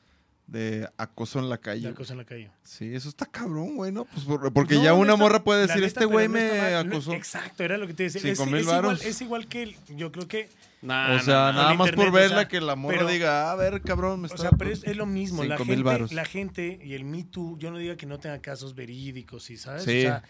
de 0.49 0.89
acoso 0.97 1.39
en 1.39 1.49
la 1.51 1.59
calle. 1.59 1.83
La 1.83 1.91
güey. 1.91 1.95
cosa 1.97 2.15
en 2.15 2.19
la 2.19 2.25
calle. 2.25 2.51
Sí, 2.65 2.93
eso 2.95 3.09
está 3.09 3.27
cabrón, 3.27 3.77
güey, 3.77 3.93
¿no? 3.93 4.07
Pues 4.07 4.25
por- 4.25 4.53
porque 4.53 4.75
No, 4.77 4.83
ya 4.83 4.95
una 4.95 5.15
morra 5.15 5.45
puede 5.45 5.61
la 5.61 5.67
decir, 5.67 5.83
neta, 5.83 5.87
este 6.01 6.05
güey 6.07 6.27
me. 6.27 6.49
No, 6.73 6.79
acosó. 6.95 7.13
Exacto, 7.13 7.63
era 7.63 7.77
lo 7.79 7.87
que 7.87 7.95
te 7.95 8.05
decía. 8.05 8.21
Cinco 8.23 8.43
es, 8.45 8.49
mil 8.49 8.57
es 8.57 8.63
igual, 8.63 8.83
varos. 8.83 9.05
es 9.05 9.21
igual 9.21 9.47
que 9.47 9.63
el- 9.63 9.77
yo 9.95 10.11
creo 10.11 10.27
que 10.27 10.49
Nah, 10.81 11.17
o 11.17 11.19
sea, 11.21 11.35
nah, 11.35 11.45
nah. 11.47 11.53
nada 11.53 11.75
más 11.75 11.89
internet, 11.89 12.07
por 12.07 12.09
o 12.09 12.21
verla 12.23 12.37
sea, 12.37 12.49
que 12.49 12.61
la 12.61 12.77
morra 12.77 12.97
pero- 12.99 13.09
diga, 13.11 13.51
a 13.53 13.55
ver, 13.57 13.83
cabrón, 13.83 14.21
me 14.21 14.29
O 14.29 14.31
está... 14.31 14.39
sea, 14.49 14.51
pero 14.53 14.71
es, 14.71 14.85
es 14.85 14.97
lo 14.97 15.07
mismo. 15.07 15.45
La 15.45 15.57
Cinco 15.57 15.65
mil 15.67 15.75
gente, 15.77 15.85
varos. 15.91 16.13
la 16.13 16.25
gente 16.25 16.81
y 16.83 16.95
el 16.95 17.05
Me 17.05 17.25
Too, 17.25 17.59
yo 17.59 17.71
no 17.71 17.79
diga 17.79 17.97
que 17.97 18.07
no 18.07 18.19
tenga 18.19 18.41
casos 18.41 18.75
verídicos, 18.75 19.43
¿sí 19.43 19.57
sabes? 19.59 19.83
Sí. 19.85 19.99
O 19.99 20.03
sea, 20.03 20.23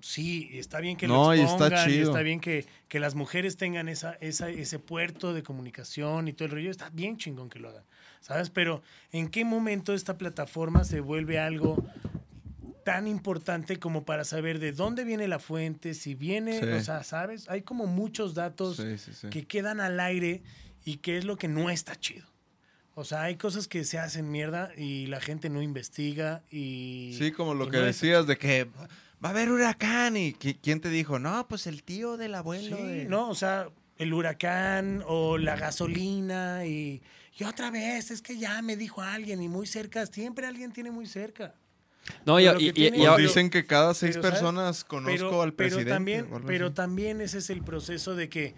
sí, 0.00 0.50
está 0.52 0.80
bien 0.80 0.96
que 0.96 1.06
No, 1.08 1.28
lo 1.28 1.34
y 1.36 1.40
está 1.40 1.52
expongan, 1.68 1.88
y 1.90 1.92
chido. 1.94 2.10
está 2.10 2.22
bien 2.22 2.40
que, 2.40 2.66
que 2.88 3.00
las 3.00 3.14
mujeres 3.14 3.56
tengan 3.56 3.88
esa, 3.88 4.12
esa, 4.20 4.48
ese 4.50 4.78
puerto 4.78 5.32
de 5.32 5.42
comunicación 5.42 6.28
y 6.28 6.32
todo 6.32 6.46
el 6.46 6.52
rollo. 6.52 6.70
Está 6.70 6.90
bien 6.90 7.16
chingón 7.16 7.48
que 7.48 7.58
lo 7.58 7.68
hagan, 7.70 7.84
¿sabes? 8.20 8.50
Pero 8.50 8.82
¿en 9.12 9.28
qué 9.28 9.44
momento 9.44 9.94
esta 9.94 10.18
plataforma 10.18 10.84
se 10.84 11.00
vuelve 11.00 11.38
algo 11.38 11.84
tan 12.84 13.06
importante 13.06 13.78
como 13.78 14.04
para 14.04 14.24
saber 14.24 14.58
de 14.58 14.72
dónde 14.72 15.04
viene 15.04 15.28
la 15.28 15.38
fuente, 15.38 15.92
si 15.94 16.14
viene, 16.14 16.60
Sí. 16.60 16.66
o 16.66 16.80
sea, 16.80 17.04
¿sabes? 17.04 17.48
Hay 17.50 17.62
como 17.62 17.86
muchos 17.86 18.34
datos 18.34 18.76
Sí, 18.76 18.96
sí, 18.96 19.12
sí. 19.12 19.28
que 19.28 19.46
quedan 19.46 19.80
al 19.80 20.00
aire 20.00 20.42
y 20.84 20.96
que 20.96 21.18
es 21.18 21.24
lo 21.24 21.36
que 21.36 21.48
no 21.48 21.68
está 21.68 21.96
chido. 21.96 22.26
O 22.94 23.04
sea, 23.04 23.22
hay 23.22 23.36
cosas 23.36 23.68
que 23.68 23.84
se 23.84 23.98
hacen 23.98 24.30
mierda 24.30 24.70
y 24.76 25.06
la 25.06 25.20
gente 25.20 25.50
no 25.50 25.60
investiga 25.62 26.42
y... 26.50 27.14
Sí, 27.18 27.30
como 27.30 27.54
lo 27.54 27.66
y 27.66 27.70
que 27.70 27.76
no 27.76 27.82
es- 27.86 28.00
decías 28.00 28.26
de 28.26 28.38
que 28.38 28.64
va 29.22 29.28
a 29.28 29.30
haber 29.30 29.50
huracán 29.50 30.16
y 30.16 30.32
qui- 30.32 30.56
¿quién 30.60 30.80
te 30.80 30.88
dijo? 30.88 31.18
No, 31.18 31.46
pues 31.46 31.66
el 31.66 31.82
tío 31.82 32.16
del 32.16 32.34
abuelo. 32.34 32.76
Sí, 32.76 32.82
de-". 32.82 33.04
no, 33.04 33.28
o 33.28 33.34
sea, 33.34 33.68
el 33.98 34.14
huracán 34.14 35.02
o 35.06 35.36
la 35.38 35.56
gasolina 35.56 36.64
y, 36.64 37.02
y 37.38 37.44
otra 37.44 37.70
vez, 37.70 38.10
es 38.10 38.20
que 38.20 38.36
ya 38.36 38.60
me 38.62 38.76
dijo 38.76 39.00
alguien 39.00 39.40
y 39.42 39.48
muy 39.48 39.66
cerca, 39.66 40.04
siempre 40.06 40.46
alguien 40.46 40.72
tiene 40.72 40.90
muy 40.90 41.06
cerca. 41.06 41.54
No, 42.26 42.40
y, 42.40 42.44
Pero 42.44 42.58
tiene- 42.58 42.72
Pues 42.96 43.00
Pero- 43.00 43.16
dicen 43.16 43.50
que 43.50 43.66
cada 43.66 43.94
seis 43.94 44.16
pero, 44.16 44.30
personas 44.30 44.82
conozco 44.84 45.16
pero, 45.16 45.42
al 45.42 45.52
pero 45.52 45.56
presidente. 45.68 45.90
también, 45.90 46.26
o 46.32 46.36
algo 46.36 46.46
pero 46.46 46.72
también 46.72 47.20
ese 47.20 47.38
es 47.38 47.50
el 47.50 47.62
proceso 47.62 48.14
de 48.14 48.28
que 48.28 48.54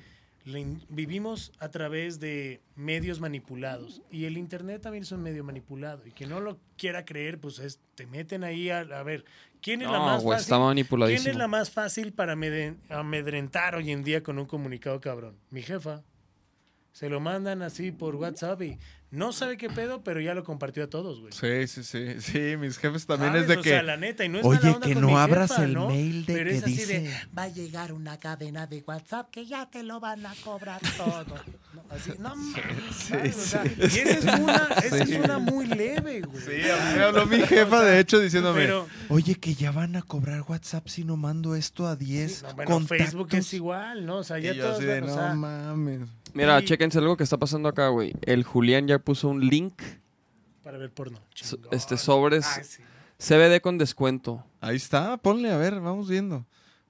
vivimos 0.89 1.53
a 1.59 1.69
través 1.69 2.19
de 2.19 2.63
medios 2.75 3.21
manipulados 3.21 4.03
y 4.11 4.25
el 4.25 4.39
internet 4.39 4.81
también 4.83 5.03
es 5.03 5.13
un 5.13 5.23
medio 5.23 5.45
manipulado 5.45 6.07
y 6.07 6.13
que 6.13 6.27
no 6.27 6.41
lo 6.41 6.59
quiera 6.79 7.05
creer 7.05 7.39
pues 7.39 7.59
es 7.59 7.79
te 7.95 8.07
meten 8.07 8.43
ahí 8.43 8.71
a, 8.71 8.81
a 8.81 9.03
ver 9.03 9.25
quién 9.61 9.83
es 9.83 9.91
la 9.91 9.99
más 9.99 10.25
fácil 10.25 10.55
quién 11.07 11.27
es 11.27 11.37
la 11.37 11.47
más 11.47 11.71
fácil 11.71 12.13
para 12.15 12.35
amedren- 12.35 12.79
amedrentar 12.89 13.75
hoy 13.75 13.91
en 13.91 14.03
día 14.03 14.23
con 14.23 14.39
un 14.39 14.47
comunicado 14.47 14.99
cabrón 15.01 15.37
mi 15.51 15.61
jefa 15.63 16.03
se 17.01 17.09
lo 17.09 17.19
mandan 17.19 17.63
así 17.63 17.93
por 17.93 18.15
WhatsApp 18.17 18.61
y 18.61 18.79
no 19.11 19.33
sabe 19.33 19.57
qué 19.57 19.69
pedo 19.71 20.05
pero 20.05 20.21
ya 20.21 20.35
lo 20.35 20.45
compartió 20.45 20.85
a 20.85 20.87
todos 20.87 21.19
güey 21.21 21.33
Sí, 21.33 21.67
sí, 21.67 21.83
sí. 21.83 22.21
Sí, 22.21 22.57
mis 22.59 22.77
jefes 22.79 23.07
también 23.07 23.33
¿Sabes? 23.33 23.43
es 23.43 23.49
de 23.49 23.57
O 23.57 23.63
que. 23.63 23.71
sea, 23.71 23.83
la 23.83 23.97
neta, 23.97 24.23
y 24.25 24.29
no 24.29 24.39
es 24.39 24.45
Oye, 24.45 24.59
mala 24.61 24.75
onda 24.77 24.87
que 24.87 24.93
con 24.93 25.03
no 25.03 25.09
mi 25.09 25.15
abras 25.17 25.51
jefa, 25.51 25.65
el 25.65 25.73
¿no? 25.75 25.89
mail 25.89 26.27
de 26.27 26.35
Pero 26.35 26.51
que 26.51 26.57
es 26.59 26.63
así 26.63 26.73
dice- 26.75 27.01
de, 27.01 27.15
Va 27.37 27.43
a 27.45 27.49
llegar 27.49 27.93
una 27.95 28.19
cadena 28.19 28.67
de 28.67 28.85
WhatsApp 28.87 29.31
que 29.31 29.47
ya 29.47 29.69
te 29.71 29.83
lo 29.83 29.99
van 29.99 30.27
a 30.27 30.35
cobrar 30.45 30.81
todo. 30.97 31.25
No, 31.75 31.83
así, 31.91 32.13
no 32.19 32.35
sea, 32.93 33.65
y 33.67 33.83
esa 33.83 34.35
es 34.35 34.41
una, 34.41 34.69
esa 34.85 35.03
es 35.03 35.11
una 35.25 35.39
muy 35.39 35.67
leve, 35.67 36.21
güey. 36.21 36.43
Sí, 36.45 36.51
me 36.97 37.03
habló 37.03 37.27
mi 37.27 37.41
jefa, 37.41 37.83
de 37.83 37.99
hecho, 38.01 38.19
diciéndome. 38.21 38.61
Pero, 38.61 38.87
Oye, 39.09 39.35
que 39.37 39.55
ya 39.55 39.71
van 39.73 39.97
a 39.97 40.03
cobrar 40.03 40.43
WhatsApp 40.43 40.87
si 40.89 41.05
no 41.05 41.17
mando 41.17 41.55
esto 41.57 41.87
a 41.89 41.97
10 41.97 42.43
no, 42.43 42.55
bueno, 42.55 42.81
Facebook 42.87 43.29
es 43.33 43.53
igual, 43.55 44.05
¿no? 44.07 44.19
O 44.19 44.25
sea, 44.25 44.39
ya 44.39 44.55
todos, 44.55 44.77
así 44.77 44.85
de, 44.85 45.01
van, 45.01 45.11
o 45.11 45.13
no 45.13 45.15
sea, 45.15 45.35
mames. 45.35 46.01
Mira, 46.35 46.61
Y- 46.61 46.65
chéquense 46.65 46.99
algo 46.99 47.17
que 47.17 47.25
está 47.25 47.37
pasando 47.39 47.69
acá, 47.69 47.89
güey. 47.89 48.13
El 48.23 48.45
Julián 48.45 48.87
ya 48.87 48.99
puso 48.99 49.29
un 49.29 49.41
link, 49.47 49.81
para 50.63 50.79
ver 50.79 50.91
porno. 50.93 51.19
Chingón. 51.35 51.69
este, 51.73 51.97
sobres 51.97 52.47
Ay, 52.57 52.65
sí. 52.65 52.83
CBD 53.19 53.61
con 53.61 53.79
descuento. 53.79 54.45
Ahí 54.61 54.77
está, 54.77 55.17
ponle, 55.17 55.51
a 55.51 55.57
ver, 55.57 55.81
vamos 55.81 56.09
viendo. 56.09 56.45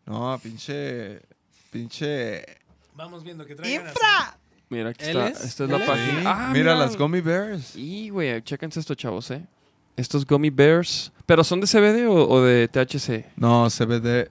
No, 0.06 0.38
pinche. 0.42 1.20
Pinche. 1.70 2.44
Vamos 2.94 3.22
viendo 3.24 3.46
que 3.46 3.54
traigan 3.54 3.86
así. 3.86 3.96
Mira, 4.68 4.90
aquí 4.90 5.04
¿Él 5.04 5.16
está. 5.16 5.28
es? 5.28 5.44
Esta 5.44 5.64
es 5.64 5.70
la 5.70 5.76
¿Él 5.76 5.82
es? 5.82 5.88
página. 5.88 6.20
Sí, 6.20 6.26
Ah, 6.26 6.50
mira, 6.52 6.74
las 6.74 6.96
gummy 6.96 7.20
bears. 7.20 7.74
Y, 7.76 8.10
güey, 8.10 8.42
chéquense 8.42 8.78
esto, 8.80 8.94
chavos, 8.94 9.30
¿eh? 9.30 9.44
Estos 9.96 10.24
gummy 10.26 10.50
bears. 10.50 11.12
¿Pero 11.26 11.42
son 11.44 11.60
de 11.60 11.66
CBD 11.66 12.06
o, 12.06 12.28
o 12.28 12.42
de 12.42 12.68
THC? 12.68 13.26
No, 13.36 13.68
CBD. 13.70 14.30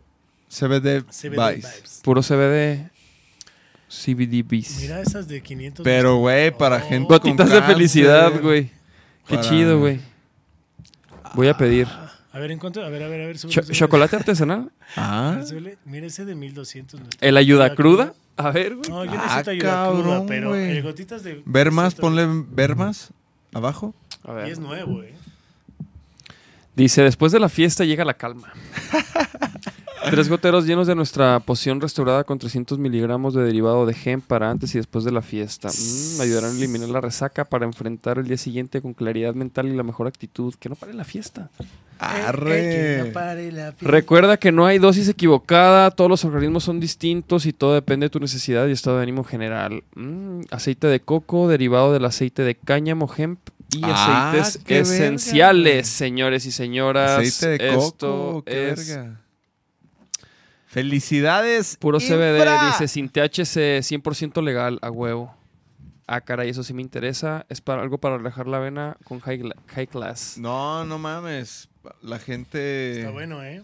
CBD, 0.50 1.04
CBD 1.12 1.56
Vice. 1.56 1.68
vibes. 1.78 2.02
Puro 2.04 2.22
CBD. 2.22 2.90
CBD 3.90 4.44
Bees. 4.48 4.80
Mira 4.82 5.02
esas 5.02 5.28
de 5.28 5.42
500. 5.42 5.84
Pero, 5.84 6.18
güey, 6.18 6.52
para 6.56 6.78
Oh. 6.78 6.80
gente. 6.88 7.08
con 7.08 7.18
Gotitas 7.18 7.50
de 7.50 7.62
felicidad, 7.64 8.32
güey. 8.42 8.66
Qué 9.28 9.36
Para- 9.36 9.42
chido, 9.42 9.80
güey. 9.80 10.00
Voy 11.34 11.48
a 11.48 11.58
pedir. 11.58 11.88
A 12.32 12.38
ver, 12.40 12.52
en 12.52 12.60
cuanto, 12.60 12.84
a 12.84 12.90
ver, 12.90 13.02
a 13.04 13.08
ver, 13.08 13.22
a 13.22 13.26
ver. 13.28 13.38
Cho- 13.38 13.50
súbele. 13.50 13.74
¿Chocolate 13.74 14.16
artesanal? 14.16 14.72
Ah. 14.96 15.42
Mira 15.86 16.06
ese 16.08 16.26
de 16.26 16.36
1200. 16.36 17.00
¿no? 17.00 17.08
¿El 17.20 17.38
ayuda 17.38 17.74
cruda? 17.76 18.14
A 18.38 18.52
ver, 18.52 18.76
güey. 18.76 18.90
No, 18.90 19.04
yo 19.04 19.12
Ah, 19.14 19.24
necesito 19.24 19.52
ayuda 19.52 19.70
cabrón, 19.70 20.02
cruda, 20.04 20.26
pero 20.28 20.50
güey. 20.50 20.70
el 20.78 20.84
gotitas 20.84 21.24
de. 21.24 21.42
ver 21.46 21.72
más, 21.72 21.96
ponle 21.96 22.26
ver 22.52 22.76
más. 22.76 23.10
Abajo. 23.54 23.94
A 24.24 24.32
Y 24.32 24.36
ver. 24.36 24.46
es 24.50 24.60
nuevo, 24.60 25.02
¿eh? 25.04 25.14
Dice, 26.76 27.02
después 27.02 27.32
de 27.32 27.40
la 27.40 27.50
fiesta 27.50 27.84
llega 27.84 28.06
la 28.06 28.14
calma. 28.14 28.54
Tres 30.10 30.30
goteros 30.30 30.66
llenos 30.66 30.88
de 30.88 30.96
nuestra 30.96 31.40
poción 31.42 31.82
restaurada 31.82 32.24
con 32.24 32.40
300 32.40 32.80
miligramos 32.80 33.34
de 33.34 33.44
derivado 33.44 33.86
de 33.86 33.94
gen 33.94 34.22
para 34.22 34.50
antes 34.50 34.74
y 34.74 34.78
después 34.78 35.04
de 35.06 35.12
la 35.12 35.22
fiesta. 35.22 35.70
Mm, 35.70 36.22
ayudarán 36.22 36.52
a 36.52 36.58
eliminar 36.58 36.90
la 36.90 37.02
resaca 37.02 37.46
para 37.46 37.66
enfrentar 37.66 38.18
el 38.18 38.28
día 38.28 38.38
siguiente 38.38 38.82
con 38.82 38.94
claridad 38.94 39.34
mental 39.36 39.68
y 39.68 39.76
la 39.76 39.84
mejor 39.84 40.08
actitud. 40.08 40.54
Que 40.60 40.70
no 40.70 40.76
pare 40.76 40.94
la 40.94 41.04
fiesta. 41.04 41.50
Eh, 41.60 41.64
que 42.00 42.06
Arre. 42.26 43.04
no 43.06 43.14
pare 43.14 43.52
la 43.52 43.72
fiesta. 43.74 43.88
Recuerda 43.92 44.38
que 44.38 44.52
no 44.52 44.66
hay 44.66 44.80
dosis 44.80 45.10
equivocada, 45.10 45.92
todos 45.92 46.10
los 46.10 46.24
organismos 46.26 46.64
son 46.64 46.80
distintos 46.80 47.46
y 47.46 47.52
todo 47.54 47.74
depende 47.74 48.06
de 48.06 48.10
tu 48.10 48.20
necesidad 48.20 48.68
y 48.68 48.72
estado 48.72 48.98
de 48.98 49.04
ánimo 49.04 49.24
general. 49.26 49.84
Mm, 49.96 50.42
aceite 50.50 50.88
de 50.88 51.02
coco, 51.02 51.48
derivado 51.50 51.92
del 51.92 52.06
aceite 52.06 52.44
de 52.44 52.56
cáñamo, 52.56 53.12
hemp 53.18 53.40
y 53.76 53.82
Ah, 53.84 54.32
aceites 54.32 54.62
esenciales, 54.66 55.74
verga. 55.74 55.84
señores 55.84 56.46
y 56.46 56.52
señoras. 56.52 57.20
Aceite 57.20 57.58
de 57.64 57.70
Esto 57.70 58.08
coco. 58.08 58.44
Qué 58.46 58.70
es 58.72 58.88
verga. 58.88 59.20
Felicidades. 60.70 61.78
puro 61.78 62.00
CBD, 62.00 62.38
infra. 62.38 62.68
dice 62.68 62.88
sin 62.88 63.10
THC, 63.10 63.82
100% 63.82 64.44
legal, 64.44 64.78
a 64.84 64.92
huevo. 64.92 65.36
Ah, 66.06 66.22
caray, 66.22 66.50
eso 66.50 66.64
sí 66.64 66.74
me 66.74 66.84
interesa. 66.84 67.46
Es 67.50 67.60
para 67.60 67.82
algo 67.82 67.98
para 67.98 68.18
relajar 68.18 68.48
la 68.48 68.60
vena 68.60 68.96
con 69.04 69.20
high, 69.20 69.42
high 69.68 69.88
class. 69.88 70.38
No, 70.38 70.86
no 70.86 71.00
mames. 71.00 71.70
La 72.04 72.20
gente. 72.20 73.00
Está 73.00 73.12
bueno, 73.12 73.44
¿eh? 73.44 73.64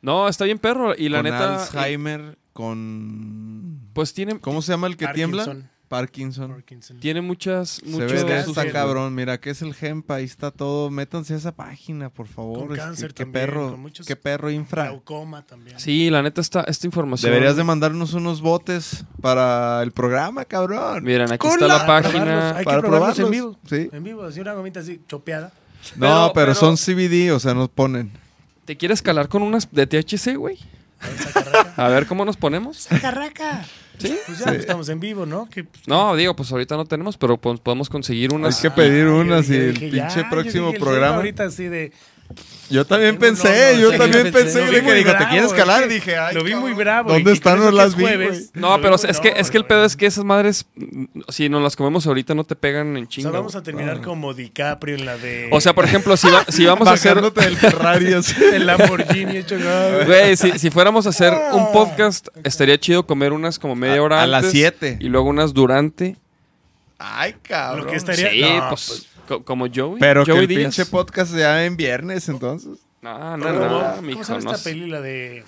No, 0.00 0.26
está 0.28 0.46
bien 0.46 0.58
perro. 0.58 0.94
Y 0.96 1.10
la 1.10 1.18
con 1.18 1.24
neta, 1.24 1.62
Alzheimer, 1.62 2.38
con. 2.54 3.80
pues 3.92 4.14
tiene, 4.14 4.40
¿Cómo 4.40 4.62
se 4.62 4.72
llama 4.72 4.86
el 4.86 4.96
que 4.96 5.08
tiembla? 5.08 5.44
Parkinson. 5.88 6.62
Tiene 7.00 7.20
muchas, 7.20 7.80
muchos 7.84 8.10
CBD 8.12 8.26
cáncer, 8.26 8.48
está 8.48 8.72
cabrón. 8.72 9.14
Mira, 9.14 9.38
¿qué 9.40 9.50
es 9.50 9.62
el 9.62 9.74
Hemp? 9.80 10.10
Ahí 10.10 10.24
está 10.24 10.50
todo. 10.50 10.90
Métanse 10.90 11.34
a 11.34 11.36
esa 11.36 11.52
página, 11.52 12.10
por 12.10 12.26
favor. 12.26 12.58
Con 12.58 12.68
que- 12.70 12.76
cáncer 12.76 13.14
qué 13.14 13.24
también, 13.24 13.46
perro. 13.46 13.70
con 13.70 13.80
muchos- 13.80 14.06
Qué 14.06 14.16
perro 14.16 14.50
infra. 14.50 14.88
Glaucoma 14.88 15.42
también. 15.46 15.78
Sí, 15.78 16.10
la 16.10 16.22
neta, 16.22 16.40
está, 16.40 16.62
esta 16.62 16.86
información. 16.86 17.30
Deberías 17.30 17.56
de 17.56 17.64
mandarnos 17.64 18.12
unos 18.14 18.40
botes 18.40 19.04
para 19.20 19.82
el 19.82 19.92
programa, 19.92 20.44
cabrón. 20.44 21.04
Miren, 21.04 21.30
aquí 21.32 21.46
está 21.46 21.66
la 21.66 21.78
la- 21.78 21.86
Para 21.86 22.02
página. 22.02 22.24
probarlos, 22.24 22.56
Hay 22.56 22.64
para 22.64 22.76
que 22.82 22.88
probarlos 22.88 23.18
en 23.20 23.30
vivo. 23.30 23.58
Sí. 23.68 23.88
En 23.92 24.04
vivo, 24.04 24.24
así 24.24 24.40
una 24.40 24.52
gomita 24.54 24.80
así, 24.80 25.00
chopeada. 25.08 25.52
No, 25.94 26.00
Pero- 26.00 26.16
pero, 26.16 26.32
pero- 26.34 26.54
son 26.54 26.76
CBD, 26.76 27.30
o 27.32 27.38
sea, 27.38 27.54
nos 27.54 27.68
ponen. 27.68 28.10
¿Te 28.64 28.76
quieres 28.76 29.00
calar 29.02 29.28
con 29.28 29.42
unas 29.42 29.70
de 29.70 29.86
THC, 29.86 30.34
güey? 30.36 30.58
A 31.76 31.88
ver, 31.88 32.06
cómo 32.06 32.24
nos 32.24 32.36
ponemos. 32.36 32.76
Sacarraca. 32.78 33.64
¿Sí? 33.98 34.14
Pues 34.26 34.38
ya 34.38 34.52
estamos 34.52 34.88
en 34.90 35.00
vivo, 35.00 35.24
¿no? 35.24 35.48
Que, 35.48 35.64
pues, 35.64 35.88
No, 35.88 36.14
digo, 36.16 36.36
pues 36.36 36.52
ahorita 36.52 36.76
no 36.76 36.84
tenemos, 36.84 37.16
pero 37.16 37.38
pues, 37.38 37.60
podemos 37.60 37.88
conseguir 37.88 38.30
Hay 38.30 38.36
unas. 38.36 38.60
que 38.60 38.70
pedir 38.70 39.04
yo 39.06 39.16
unas 39.16 39.48
y 39.48 39.54
el 39.56 39.74
ya, 39.74 40.06
pinche 40.08 40.22
yo 40.22 40.30
próximo 40.30 40.72
programa. 40.74 41.16
Ahorita 41.16 41.44
así 41.44 41.64
de. 41.64 41.92
Yo 42.68 42.84
también 42.84 43.16
pensé, 43.16 43.48
no, 43.48 43.76
no, 43.76 43.80
yo 43.80 43.92
sí, 43.92 43.98
también 43.98 44.24
yo 44.26 44.32
pensé 44.32 44.58
pensé. 44.60 44.80
que 44.84 44.94
dijo, 44.94 45.12
¿te 45.16 45.26
quieres 45.28 45.52
es 45.52 45.52
calar? 45.52 45.86
que 45.86 45.94
Dije, 45.94 46.16
ay, 46.16 46.34
Lo 46.34 46.42
vi 46.42 46.56
muy 46.56 46.72
bravo. 46.72 47.12
¿Dónde 47.12 47.30
y 47.30 47.34
están? 47.34 47.60
que 47.60 47.70
las 47.70 47.94
vi, 47.94 48.02
jueves. 48.02 48.50
No, 48.54 48.74
vi 48.76 48.82
pero 48.82 48.96
es 48.96 49.20
que, 49.20 49.30
no, 49.30 49.36
es 49.36 49.50
que 49.52 49.56
el 49.58 49.64
pedo 49.66 49.84
es 49.84 49.96
que 49.96 50.06
esas 50.06 50.24
madres, 50.24 50.66
si 51.28 51.48
nos 51.48 51.62
las 51.62 51.76
comemos 51.76 52.08
ahorita, 52.08 52.34
no 52.34 52.42
te 52.42 52.56
pegan 52.56 52.96
en 52.96 53.04
O 53.04 53.06
chinga. 53.06 53.30
sea, 53.30 53.38
vamos 53.38 53.54
a 53.54 53.62
terminar 53.62 54.00
como 54.02 54.34
DiCaprio 54.34 54.96
en 54.96 55.06
la 55.06 55.16
de. 55.16 55.48
O 55.52 55.60
sea, 55.60 55.74
por 55.76 55.84
ejemplo, 55.84 56.16
si, 56.16 56.28
va- 56.28 56.44
si 56.48 56.66
vamos 56.66 56.88
a 56.88 56.92
hacer. 56.94 57.20
Del 57.32 57.56
Ferrari 57.56 58.12
así. 58.14 58.34
El 58.52 58.66
Lamborghini 58.66 59.36
hecho. 59.36 59.56
Güey, 60.04 60.36
si, 60.36 60.58
si 60.58 60.70
fuéramos 60.70 61.06
a 61.06 61.10
hacer 61.10 61.32
un 61.52 61.70
podcast, 61.70 62.26
estaría 62.42 62.80
chido 62.80 63.06
comer 63.06 63.32
unas 63.32 63.60
como 63.60 63.76
media 63.76 64.02
hora 64.02 64.18
a 64.18 64.22
antes. 64.24 64.42
las 64.42 64.50
siete. 64.50 64.98
Y 65.00 65.08
luego 65.08 65.28
unas 65.28 65.54
durante. 65.54 66.16
Ay, 66.98 67.36
cabrón. 67.42 67.84
Lo 67.84 67.90
que 67.92 67.96
estaría. 67.96 68.30
Sí, 68.30 68.40
no, 68.40 68.68
pues, 68.70 69.06
co- 69.26 69.44
como 69.44 69.66
Joey. 69.72 69.98
Pero 70.00 70.24
que 70.24 70.32
el 70.32 70.46
Díaz. 70.46 70.60
pinche 70.62 70.86
podcast 70.86 71.32
sea 71.32 71.64
en 71.64 71.76
viernes, 71.76 72.28
entonces. 72.28 72.78
No, 73.02 73.36
no, 73.36 73.44
¿Cómo, 73.46 73.58
no, 73.60 73.68
¿Cómo 73.96 74.02
mijo, 74.02 74.22
llama 74.22 74.40
no 74.40 74.52
esta 74.52 74.64
peli, 74.64 74.86
la 74.88 75.00
de. 75.00 75.44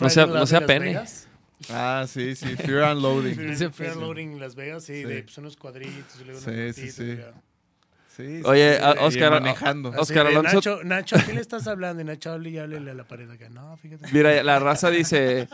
No 0.00 0.08
sea- 0.10 0.26
no 0.26 0.46
sea 0.46 0.60
Vegas? 0.60 1.26
pene. 1.68 1.76
Ah, 1.76 2.06
sí, 2.08 2.36
sí, 2.36 2.56
Fear 2.56 2.84
and 2.84 3.02
Loading. 3.02 3.34
Fear, 3.56 3.72
Fear 3.72 3.96
Loading 3.96 4.32
en 4.32 4.40
Las 4.40 4.54
Vegas, 4.54 4.84
sí, 4.84 5.02
Sí. 5.02 5.04
de 5.04 5.22
pues, 5.24 5.36
unos 5.38 5.56
cuadritos. 5.56 6.20
y 6.20 6.24
luego 6.24 6.40
Sí, 6.40 6.50
unos 6.50 6.76
sí, 6.76 6.90
sí. 6.90 7.16
Sí, 8.16 8.38
sí, 8.38 8.42
Oye, 8.44 8.76
sí, 8.76 8.82
a- 8.82 8.92
sí, 8.92 8.98
Oscar, 9.00 9.30
manejando. 9.32 9.90
Oscar 9.96 10.26
Alonso- 10.26 10.54
Nacho, 10.56 10.80
Nacho, 10.84 11.16
¿a 11.16 11.22
qué 11.24 11.32
le 11.34 11.40
estás 11.40 11.66
hablando? 11.68 12.02
Y 12.02 12.04
Nacho, 12.04 12.32
hable 12.32 12.50
y 12.50 12.58
háblele 12.58 12.90
a 12.90 12.94
la 12.94 13.04
pared 13.04 13.30
acá. 13.30 13.48
No, 13.48 13.76
fíjate. 13.76 14.08
Mira, 14.12 14.42
la 14.42 14.58
raza 14.58 14.90
dice. 14.90 15.48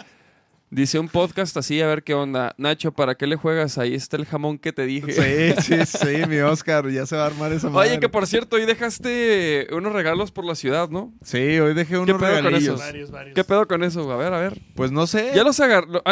Dice 0.74 0.98
un 0.98 1.08
podcast 1.08 1.56
así, 1.56 1.80
a 1.80 1.86
ver 1.86 2.02
qué 2.02 2.14
onda. 2.14 2.52
Nacho, 2.58 2.90
¿para 2.90 3.14
qué 3.14 3.28
le 3.28 3.36
juegas? 3.36 3.78
Ahí 3.78 3.94
está 3.94 4.16
el 4.16 4.26
jamón 4.26 4.58
que 4.58 4.72
te 4.72 4.84
dije. 4.84 5.12
Sí, 5.12 5.62
sí, 5.62 5.86
sí, 5.86 6.26
mi 6.28 6.38
Oscar, 6.38 6.90
ya 6.90 7.06
se 7.06 7.14
va 7.14 7.22
a 7.22 7.26
armar 7.26 7.52
esa 7.52 7.70
madre. 7.70 7.90
Oye, 7.90 8.00
que 8.00 8.08
por 8.08 8.26
cierto, 8.26 8.56
hoy 8.56 8.66
dejaste 8.66 9.68
unos 9.70 9.92
regalos 9.92 10.32
por 10.32 10.44
la 10.44 10.56
ciudad, 10.56 10.88
¿no? 10.88 11.14
Sí, 11.22 11.60
hoy 11.60 11.74
dejé 11.74 11.96
unos 11.96 12.20
pedo 12.20 12.34
con 12.34 12.44
regalillos. 12.44 12.74
eso? 12.74 12.84
Varios, 12.84 13.10
varios. 13.12 13.36
¿Qué 13.36 13.44
pedo 13.44 13.68
con 13.68 13.84
eso? 13.84 14.10
A 14.10 14.16
ver, 14.16 14.34
a 14.34 14.40
ver. 14.40 14.60
Pues 14.74 14.90
no 14.90 15.06
sé. 15.06 15.30
Ya 15.32 15.44
los 15.44 15.60
agarró. 15.60 16.02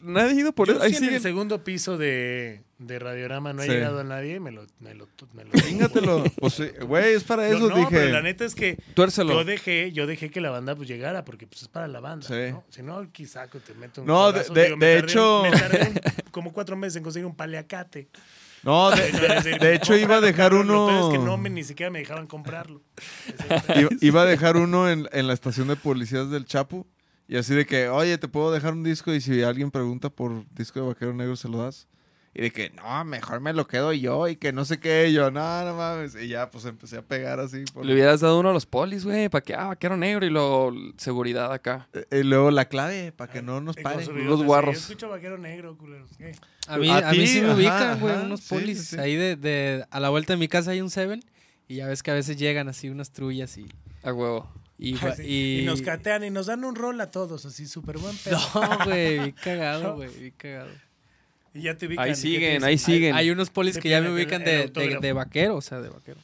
Nadie 0.00 0.30
ha 0.30 0.40
ido 0.40 0.52
por 0.54 0.68
Yo 0.68 0.76
eso. 0.76 0.82
Ahí 0.82 0.94
sí 0.94 1.08
en 1.08 1.12
el 1.12 1.20
segundo 1.20 1.62
piso 1.62 1.98
de, 1.98 2.62
de 2.78 2.98
Radiorama 2.98 3.52
no 3.54 3.62
ha 3.62 3.64
Sí. 3.64 3.70
llegado 3.70 4.00
a 4.00 4.04
nadie, 4.04 4.38
me 4.38 4.50
lo... 4.50 4.66
Me 4.80 4.94
lo, 4.94 5.08
me 5.32 5.44
lo. 5.44 5.50
Pues 6.40 6.60
güey, 6.80 7.14
es 7.14 7.24
para 7.24 7.48
eso, 7.48 7.68
no, 7.70 7.76
dije. 7.76 7.88
pero 7.90 8.10
la 8.12 8.22
neta 8.22 8.44
es 8.44 8.54
que 8.54 8.76
Tuércelo. 8.94 9.32
yo 9.32 9.44
dejé, 9.44 9.92
yo 9.92 10.06
dejé 10.06 10.30
que 10.30 10.40
la 10.40 10.50
banda 10.50 10.76
pues 10.76 10.86
llegara 10.88 11.24
porque 11.24 11.46
pues 11.46 11.62
es 11.62 11.68
para 11.68 11.88
la 11.88 12.00
banda, 12.00 12.26
Sí. 12.26 12.52
¿no? 12.52 12.64
Si 12.68 12.82
no, 12.82 13.10
quizá 13.12 13.48
que 13.48 13.60
te 13.60 13.72
meto 13.74 14.02
un 14.02 14.06
No, 14.06 14.26
de- 14.26 14.32
codazo, 14.42 14.52
de- 14.52 14.76
me 14.76 14.86
de 14.86 14.98
tardé- 15.02 15.10
hecho- 15.10 15.42
me 15.42 15.50
tardé 15.52 15.88
un- 15.88 16.00
como 16.30 16.52
cuatro 16.52 16.76
meses 16.76 16.96
en 16.96 17.02
conseguir 17.02 17.26
un 17.26 17.34
paliacate. 17.34 18.08
No, 18.62 18.90
de, 18.96 19.08
Es 19.08 19.20
de- 19.20 19.28
decir, 19.28 19.58
de 19.58 19.74
hecho 19.74 19.96
iba 19.96 20.16
a 20.16 20.20
dejar 20.20 20.52
uno. 20.52 21.08
es 21.12 21.18
que 21.18 21.24
no 21.24 21.36
me, 21.38 21.48
ni 21.50 21.64
siquiera 21.64 21.90
me 21.90 22.00
dejaban 22.00 22.26
comprarlo. 22.26 22.82
Iba 24.00 24.22
a 24.22 24.24
dejar 24.26 24.56
uno 24.56 24.90
en, 24.90 25.08
en 25.12 25.26
la 25.26 25.32
estación 25.34 25.68
de 25.68 25.76
policías 25.76 26.30
del 26.30 26.44
Chapo. 26.44 26.86
Y 27.28 27.36
así 27.36 27.54
de 27.54 27.66
que, 27.66 27.88
oye, 27.88 28.18
te 28.18 28.28
puedo 28.28 28.52
dejar 28.52 28.72
un 28.74 28.84
disco 28.84 29.12
y 29.12 29.20
si 29.20 29.42
alguien 29.42 29.70
pregunta 29.72 30.10
por 30.10 30.44
disco 30.54 30.80
de 30.80 30.86
Vaquero 30.86 31.12
Negro, 31.12 31.34
se 31.36 31.48
lo 31.48 31.58
das. 31.58 31.88
Y 32.38 32.42
de 32.42 32.50
que, 32.50 32.68
no, 32.68 33.02
mejor 33.06 33.40
me 33.40 33.54
lo 33.54 33.66
quedo 33.66 33.94
yo 33.94 34.28
y 34.28 34.36
que 34.36 34.52
no 34.52 34.66
sé 34.66 34.78
qué. 34.78 35.08
Y 35.08 35.14
yo, 35.14 35.30
no, 35.30 35.64
no 35.64 35.74
mames. 35.74 36.14
Y 36.16 36.28
ya, 36.28 36.50
pues 36.50 36.66
empecé 36.66 36.98
a 36.98 37.02
pegar 37.02 37.40
así. 37.40 37.64
por- 37.72 37.86
Le 37.86 37.94
hubieras 37.94 38.20
dado 38.20 38.38
uno 38.38 38.50
a 38.50 38.52
los 38.52 38.66
polis, 38.66 39.06
güey, 39.06 39.30
para 39.30 39.42
que, 39.42 39.54
ah, 39.54 39.68
vaquero 39.68 39.96
negro 39.96 40.26
y 40.26 40.28
luego 40.28 40.70
seguridad 40.98 41.50
acá. 41.50 41.88
Eh, 41.94 42.20
Y 42.20 42.22
luego 42.24 42.50
la 42.50 42.66
clave, 42.68 43.10
para 43.12 43.32
que 43.32 43.40
no 43.40 43.62
nos 43.62 43.78
Y 43.78 43.82
con 43.82 43.92
pare. 43.92 44.04
su 44.04 44.10
unos 44.10 44.20
bigote 44.22 44.40
así, 44.42 44.46
guarros. 44.46 44.74
Yo 44.74 44.80
escucho 44.80 45.08
vaquero 45.08 45.38
negro, 45.38 45.78
culeros. 45.78 46.10
¿qué? 46.18 46.34
A 46.68 46.76
mí, 46.76 46.90
A 46.90 47.08
a 47.08 47.12
mí 47.12 47.26
sí 47.26 47.40
me 47.40 47.54
ubican, 47.54 48.00
güey, 48.00 48.14
unos 48.16 48.40
sí, 48.40 48.48
polis. 48.54 48.80
sí, 48.80 48.96
sí. 48.96 48.98
Ahí 49.00 49.16
de, 49.16 49.36
de- 49.36 49.86
a 49.90 49.98
la 49.98 50.10
vuelta 50.10 50.34
de 50.34 50.38
mi 50.38 50.48
casa 50.48 50.72
hay 50.72 50.82
un 50.82 50.90
Seven 50.90 51.24
y 51.68 51.76
ya 51.76 51.86
ves 51.86 52.02
que 52.02 52.10
a 52.10 52.14
veces 52.14 52.36
llegan 52.36 52.68
así 52.68 52.90
unas 52.90 53.12
trullas 53.12 53.56
y... 53.56 53.66
A 54.02 54.12
huevo. 54.12 54.46
Y, 54.78 54.94
Ah, 54.98 55.06
va- 55.06 55.16
sí. 55.16 55.22
y- 55.24 55.60
Y 55.60 55.64
nos 55.64 55.80
catean 55.80 56.22
y 56.22 56.28
nos 56.28 56.44
dan 56.46 56.62
un 56.64 56.74
rol 56.74 57.00
a 57.00 57.10
todos, 57.10 57.46
así 57.46 57.66
súper 57.66 57.96
buen 57.96 58.14
pedo. 58.24 58.38
No, 58.54 58.84
güey, 58.84 59.20
vi 59.20 59.32
cagado, 59.32 59.94
güey, 59.96 60.10
vi 60.20 60.32
cagado. 60.32 60.68
Y 61.56 61.62
ya 61.62 61.76
te 61.76 61.86
ubican. 61.86 62.04
Ahí 62.04 62.10
¿y 62.10 62.14
qué 62.14 62.20
te 62.20 62.20
siguen, 62.20 62.64
ahí 62.64 62.78
siguen. 62.78 63.14
Hay 63.14 63.30
unos 63.30 63.50
polis 63.50 63.74
Te 63.74 63.80
que 63.80 63.88
ya 63.88 64.00
me 64.00 64.10
ubican 64.10 64.42
el 64.42 64.46
de, 64.46 64.52
de, 64.56 64.62
autógrafo. 64.64 65.00
de 65.00 65.12
vaquero, 65.12 65.56
o 65.56 65.60
sea, 65.62 65.80
de 65.80 65.88
vaquero. 65.88 66.18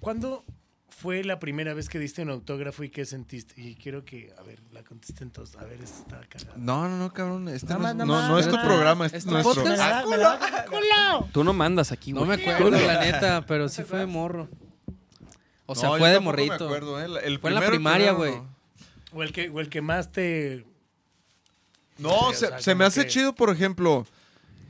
¿Cuándo 0.00 0.44
fue 0.88 1.24
la 1.24 1.38
primera 1.40 1.74
vez 1.74 1.88
que 1.88 1.98
diste 1.98 2.22
un 2.22 2.30
autógrafo 2.30 2.84
y 2.84 2.90
qué 2.90 3.04
sentiste? 3.04 3.54
Y 3.60 3.74
quiero 3.74 4.04
que, 4.04 4.32
a 4.38 4.42
ver, 4.42 4.60
la 4.72 4.82
contesten 4.84 5.30
todos. 5.30 5.56
A 5.56 5.64
ver, 5.64 5.80
esta 5.82 5.98
está 5.98 6.20
cagada. 6.28 6.52
No, 6.56 6.88
no, 6.88 6.96
no, 6.98 7.12
cabrón. 7.12 7.48
Este 7.48 7.72
no, 7.72 7.78
más, 7.80 7.90
es, 7.92 7.96
no, 7.96 8.04
no 8.28 8.38
es 8.38 8.48
tu 8.48 8.56
programa, 8.60 9.06
este 9.06 9.18
¿Es 9.18 9.24
es 9.24 9.28
tu 9.28 9.34
nuestro. 9.34 9.62
culo. 9.64 11.28
Tú 11.32 11.44
no 11.44 11.52
mandas 11.52 11.92
aquí, 11.92 12.12
No 12.12 12.24
güey. 12.24 12.38
me 12.44 12.52
acuerdo, 12.52 12.78
la 12.86 13.00
neta, 13.00 13.44
pero 13.46 13.68
sí 13.68 13.82
fue 13.82 13.98
de 14.00 14.06
morro. 14.06 14.48
O 15.66 15.74
sea, 15.74 15.88
No, 15.90 15.94
yo 15.96 15.98
fue 16.00 16.08
de 16.10 16.14
tampoco 16.16 16.36
me 16.36 16.44
morrito. 16.46 16.64
acuerdo, 16.66 17.00
¿eh? 17.00 17.20
El 17.24 17.38
Fue 17.38 17.50
en 17.50 17.54
la 17.54 17.66
primaria, 17.66 18.12
güey. 18.12 18.34
O 19.14 19.22
el 19.22 19.32
que, 19.32 19.48
o 19.50 19.60
el 19.60 19.68
que 19.68 19.80
más 19.82 20.10
te... 20.12 20.64
No, 22.02 22.10
Sí, 22.10 22.24
o 22.28 22.32
se, 22.34 22.46
sea, 22.48 22.58
se 22.60 22.74
me 22.74 22.84
hace 22.84 23.02
que- 23.04 23.08
chido, 23.08 23.34
por 23.34 23.50
ejemplo. 23.50 24.06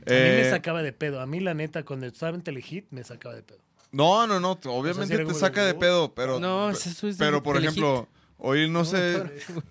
A 0.05 0.09
mí 0.09 0.15
me 0.15 0.41
eh, 0.47 0.49
sacaba 0.49 0.83
de 0.83 0.91
pedo. 0.93 1.21
A 1.21 1.25
mí, 1.25 1.39
la 1.39 1.53
neta, 1.53 1.83
cuando 1.83 2.05
estaba 2.05 2.35
en 2.35 2.41
Telehit, 2.43 2.85
me 2.91 3.03
sacaba 3.03 3.35
de 3.35 3.43
pedo. 3.43 3.59
No, 3.91 4.25
no, 4.27 4.39
no. 4.39 4.51
Obviamente 4.65 5.17
te 5.23 5.33
saca 5.33 5.61
de, 5.61 5.67
de 5.73 5.73
pedo, 5.75 6.13
pero. 6.13 6.39
No, 6.39 6.69
eso 6.71 6.89
es 7.07 7.17
de 7.17 7.25
Pero, 7.25 7.41
por 7.43 7.55
Telehit. 7.55 7.71
ejemplo, 7.71 8.07
hoy 8.37 8.69
no 8.69 8.83
sé. 8.85 9.23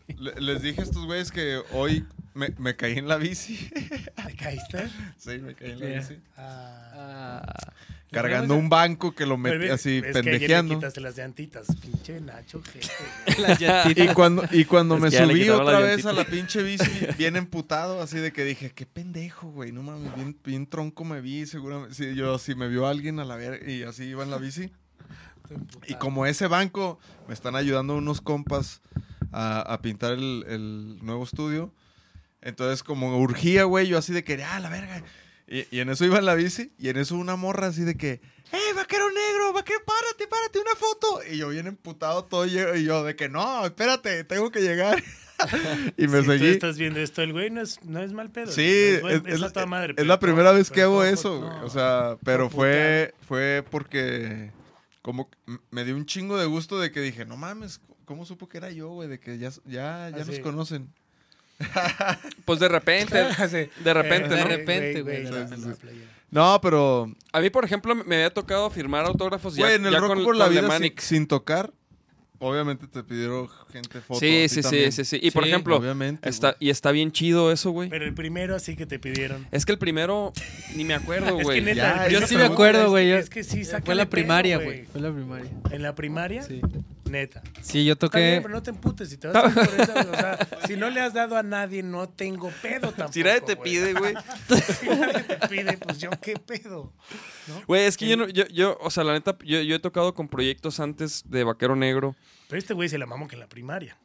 Les 0.17 0.63
dije 0.63 0.81
a 0.81 0.85
estos 0.85 1.05
güeyes 1.07 1.31
que 1.33 1.61
hoy 1.73 2.07
me, 2.35 2.49
me 2.59 2.77
caí 2.77 2.99
en 2.99 3.09
la 3.09 3.17
bici. 3.17 3.69
¿Te 4.27 4.35
caíste? 4.37 4.89
sí, 5.19 5.39
me 5.39 5.55
caí 5.55 5.73
en 5.73 5.81
la 5.81 5.87
Yeah. 5.87 6.01
bici. 6.01 6.19
Ah, 6.37 7.43
Ah, 7.45 7.73
Cargando 8.13 8.55
un 8.57 8.69
banco 8.69 9.15
que 9.15 9.25
lo 9.27 9.37
ves- 9.39 9.71
así, 9.71 9.97
es 9.97 10.03
que 10.03 10.09
ayer 10.11 10.25
le 10.25 10.31
pendejeando. 10.33 10.75
quitaste 10.77 11.01
las 11.01 11.17
llantitas. 11.17 11.67
Pinche 11.81 12.21
Nacho, 12.21 12.63
gente. 12.63 12.89
las 13.41 13.59
llantitas. 13.61 14.05
Y 14.11 14.15
cuando, 14.15 14.45
y 14.53 14.65
cuando 14.65 14.97
Es 14.97 15.01
me 15.03 15.11
que 15.11 15.19
subí 15.19 15.49
otra 15.49 15.79
vez 15.81 16.05
a 16.07 16.13
la 16.13 16.25
pinche 16.25 16.63
bici, 16.63 16.85
bien 17.19 17.37
emputado, 17.37 18.01
así 18.03 18.19
de 18.19 18.33
que 18.33 18.45
dije, 18.45 18.71
qué 18.75 18.87
pendejo, 18.87 19.51
güey, 19.51 19.73
no 19.73 19.83
mames, 19.83 20.15
bien, 20.15 20.37
bien 20.45 20.67
tronco 20.67 21.05
me 21.05 21.21
vi, 21.21 21.47
seguramente. 21.47 21.95
Sí, 21.95 22.15
yo, 22.15 22.39
si 22.39 22.55
me 22.55 22.69
vio 22.69 22.87
alguien 22.87 23.19
a 23.19 23.25
la 23.25 23.37
verga 23.37 23.69
y 23.71 23.83
así 23.83 24.05
iba 24.05 24.23
en 24.23 24.31
la 24.31 24.39
bici. 24.39 24.71
Y 25.87 25.95
como 25.95 26.25
ese 26.27 26.47
banco, 26.47 26.99
me 27.29 27.35
están 27.35 27.57
ayudando 27.57 27.97
unos 27.97 28.21
compas 28.21 28.81
a, 29.33 29.61
a 29.61 29.83
pintar 29.83 30.13
el, 30.13 30.45
el 30.49 30.99
nuevo 31.05 31.25
estudio. 31.25 31.73
Entonces, 32.41 32.83
como 32.83 33.19
urgía, 33.19 33.65
güey, 33.65 33.87
yo 33.87 33.99
así 33.99 34.13
de 34.13 34.25
que, 34.25 34.43
ah, 34.43 34.59
la 34.61 34.69
verga. 34.69 35.03
Y, 35.53 35.67
y 35.71 35.81
en 35.81 35.91
eso 35.91 36.05
iba 36.07 36.19
en 36.19 36.25
la 36.25 36.35
bici, 36.35 36.73
y 36.79 36.89
en 36.89 36.97
eso 36.97 37.15
una 37.17 37.37
morra 37.37 37.67
así 37.67 37.83
de 37.83 37.95
que, 37.97 38.13
¡eh, 38.53 38.73
vaquero 38.75 39.07
negro! 39.11 39.53
¡Vaquero, 39.53 39.81
párate, 39.85 40.27
párate, 40.27 40.59
una 40.61 40.75
foto! 40.75 41.21
Y 41.31 41.37
yo 41.37 41.51
bien 41.51 41.67
emputado 41.67 42.25
todo, 42.25 42.47
y 42.47 42.85
yo 42.85 43.05
de 43.05 43.15
que, 43.17 43.29
no, 43.29 43.67
espérate, 43.67 44.25
tengo 44.25 44.51
que 44.51 44.61
llegar. 44.63 45.03
y 45.99 46.07
me 46.09 46.21
si 46.21 46.25
tú 46.25 46.33
seguí. 46.33 46.49
estás 46.49 46.79
viendo 46.79 47.01
esto, 47.01 47.21
el 47.23 47.33
güey 47.33 47.51
no 47.51 47.61
es, 47.61 47.83
no 47.85 48.01
es 48.03 48.13
mal 48.13 48.31
pedo. 48.31 48.51
Sí, 48.51 48.63
es, 49.27 49.41
la, 49.41 49.51
toda 49.51 49.67
madre. 49.67 49.95
es 49.99 50.07
la 50.07 50.19
primera 50.19 50.53
vez 50.53 50.71
que 50.71 50.83
hago 50.83 51.05
eso, 51.05 51.41
no, 51.41 51.47
güey. 51.49 51.65
O 51.65 51.69
sea, 51.71 52.17
pero 52.25 52.49
fue, 52.49 53.13
fue 53.27 53.65
porque 53.71 54.53
como 55.03 55.29
me 55.71 55.85
dio 55.85 55.97
un 55.97 56.07
chingo 56.07 56.39
de 56.39 56.47
gusto 56.47 56.79
de 56.81 56.93
que 56.93 57.01
dije, 57.01 57.25
no 57.27 57.37
mames, 57.37 57.81
¿cómo 58.05 58.25
supo 58.25 58.49
que 58.49 58.59
era 58.59 58.71
yo, 58.71 58.89
güey? 58.91 59.09
De 59.09 59.19
que 59.19 59.37
ya, 59.39 59.51
ya, 59.51 59.61
ya 59.67 60.07
Ah, 60.07 60.11
nos 60.25 60.37
sí. 60.37 60.41
conocen. 60.41 60.93
Pues 62.45 62.59
de 62.61 62.69
repente. 62.69 63.25
Sí. 63.51 63.69
De 63.85 63.95
repente, 63.95 64.27
Eh, 64.27 64.29
¿no? 64.31 64.37
De 64.37 64.45
repente, 64.45 65.03
güey. 65.03 65.27
Sí, 65.27 65.33
sí, 65.57 65.73
sí. 65.81 65.99
pero, 66.63 67.13
A 67.33 67.41
mí, 67.41 67.51
por 67.51 67.65
ejemplo, 67.65 67.95
me 67.95 68.15
había 68.17 68.31
tocado 68.31 68.71
firmar 68.71 69.05
autógrafos 69.07 69.55
ya, 69.55 69.65
güey, 69.65 69.77
en 69.77 69.87
el 69.87 69.93
ya 69.93 69.99
rock 70.01 70.15
con, 70.15 70.25
por 70.25 70.37
la 70.37 70.45
con 70.47 70.53
vida 70.53 70.61
sin, 70.63 70.69
Manic. 70.69 71.01
sin 71.01 71.27
tocar, 71.27 71.73
obviamente 72.39 72.87
te 72.89 73.03
pidieron 73.05 73.49
gente 73.73 74.01
fotos. 74.01 74.19
Sí, 74.21 74.47
sí, 74.49 74.63
sí, 74.63 74.91
sí, 74.93 75.05
sí. 75.05 75.19
Y 75.23 75.31
por 75.31 75.45
Sí, 75.45 75.51
ejemplo, 75.51 75.77
obviamente, 75.77 76.29
está, 76.29 76.57
y 76.59 76.71
está 76.71 76.91
bien 76.91 77.13
chido 77.13 77.53
eso, 77.53 77.71
güey. 77.71 77.89
Pero 77.91 78.05
el 78.05 78.15
primero 78.15 78.57
así 78.57 78.75
que 78.77 78.87
te 78.87 78.99
pidieron. 78.99 79.47
Es 79.53 79.65
que 79.67 79.73
el 79.73 79.79
primero, 79.79 80.33
ni 80.75 80.85
me 80.85 80.95
acuerdo, 80.95 81.27
Es 81.39 81.39
que 81.39 81.43
güey. 81.45 81.61
neta, 81.63 81.75
ya, 81.97 82.07
el 82.07 82.13
yo 82.13 82.27
sí 82.27 82.37
me 82.37 82.45
acuerdo, 82.45 82.89
güey. 82.91 83.11
yo- 83.11 83.17
Es 83.17 83.29
que 83.31 83.45
sí, 83.45 83.57
Fue 83.57 83.65
sácale 83.65 83.95
la 83.97 84.05
pedo, 84.07 84.11
primaria, 84.11 84.57
güey. 84.59 84.85
Fue 84.87 85.01
la 85.01 85.13
primaria. 85.13 85.51
¿En 85.71 85.83
la 85.83 85.95
primaria? 85.95 86.43
Sí. 86.43 86.61
Neta. 87.13 87.43
Sí, 87.61 87.85
yo 87.85 87.93
Está 87.93 88.09
bien, 88.09 88.37
toqué. 88.37 88.41
pero 88.43 88.55
no 88.55 88.63
te 88.63 88.71
emputes. 88.71 89.09
Si 89.11 89.17
te 89.19 89.29
vas 89.29 89.37
a 89.45 89.49
ir 89.49 89.55
por 89.69 89.81
eso, 89.81 89.93
o 90.11 90.15
sea, 90.17 90.49
si 90.67 90.77
no 90.77 90.91
le 90.91 91.01
has 91.01 91.13
dado 91.15 91.37
a 91.37 91.43
nadie, 91.43 91.83
no 91.83 92.09
tengo 92.09 92.51
pedo 92.63 92.89
tampoco. 92.91 93.13
Si 93.13 93.23
nadie 93.23 93.41
te 93.43 93.55
güey. 93.55 93.71
pide, 93.71 93.93
güey. 93.95 94.15
si 94.81 94.87
nadie 94.89 95.23
te 95.23 95.49
pide, 95.49 95.79
pues 95.79 95.99
yo 95.99 96.11
qué 96.21 96.35
pedo. 96.37 96.93
¿no? 97.47 97.63
Güey, 97.67 97.85
es 97.85 97.97
que 97.97 98.09
yo, 98.09 98.17
no, 98.17 98.29
yo, 98.29 98.47
yo, 98.49 98.77
o 98.81 98.91
sea, 98.91 99.05
la 99.05 99.13
neta, 99.13 99.37
yo, 99.45 99.61
yo 99.61 99.77
he 99.77 99.79
tocado 99.79 100.15
con 100.15 100.27
proyectos 100.29 100.81
antes 100.81 101.23
de 101.29 101.45
Vaquero 101.45 101.77
Negro. 101.77 102.17
Pero 102.49 102.59
este 102.59 102.75
güey 102.75 102.89
se 102.89 102.99
la 102.99 103.07
mamó 103.07 103.29
que 103.29 103.37
en 103.37 103.41
la 103.41 103.49
primaria. 103.49 103.97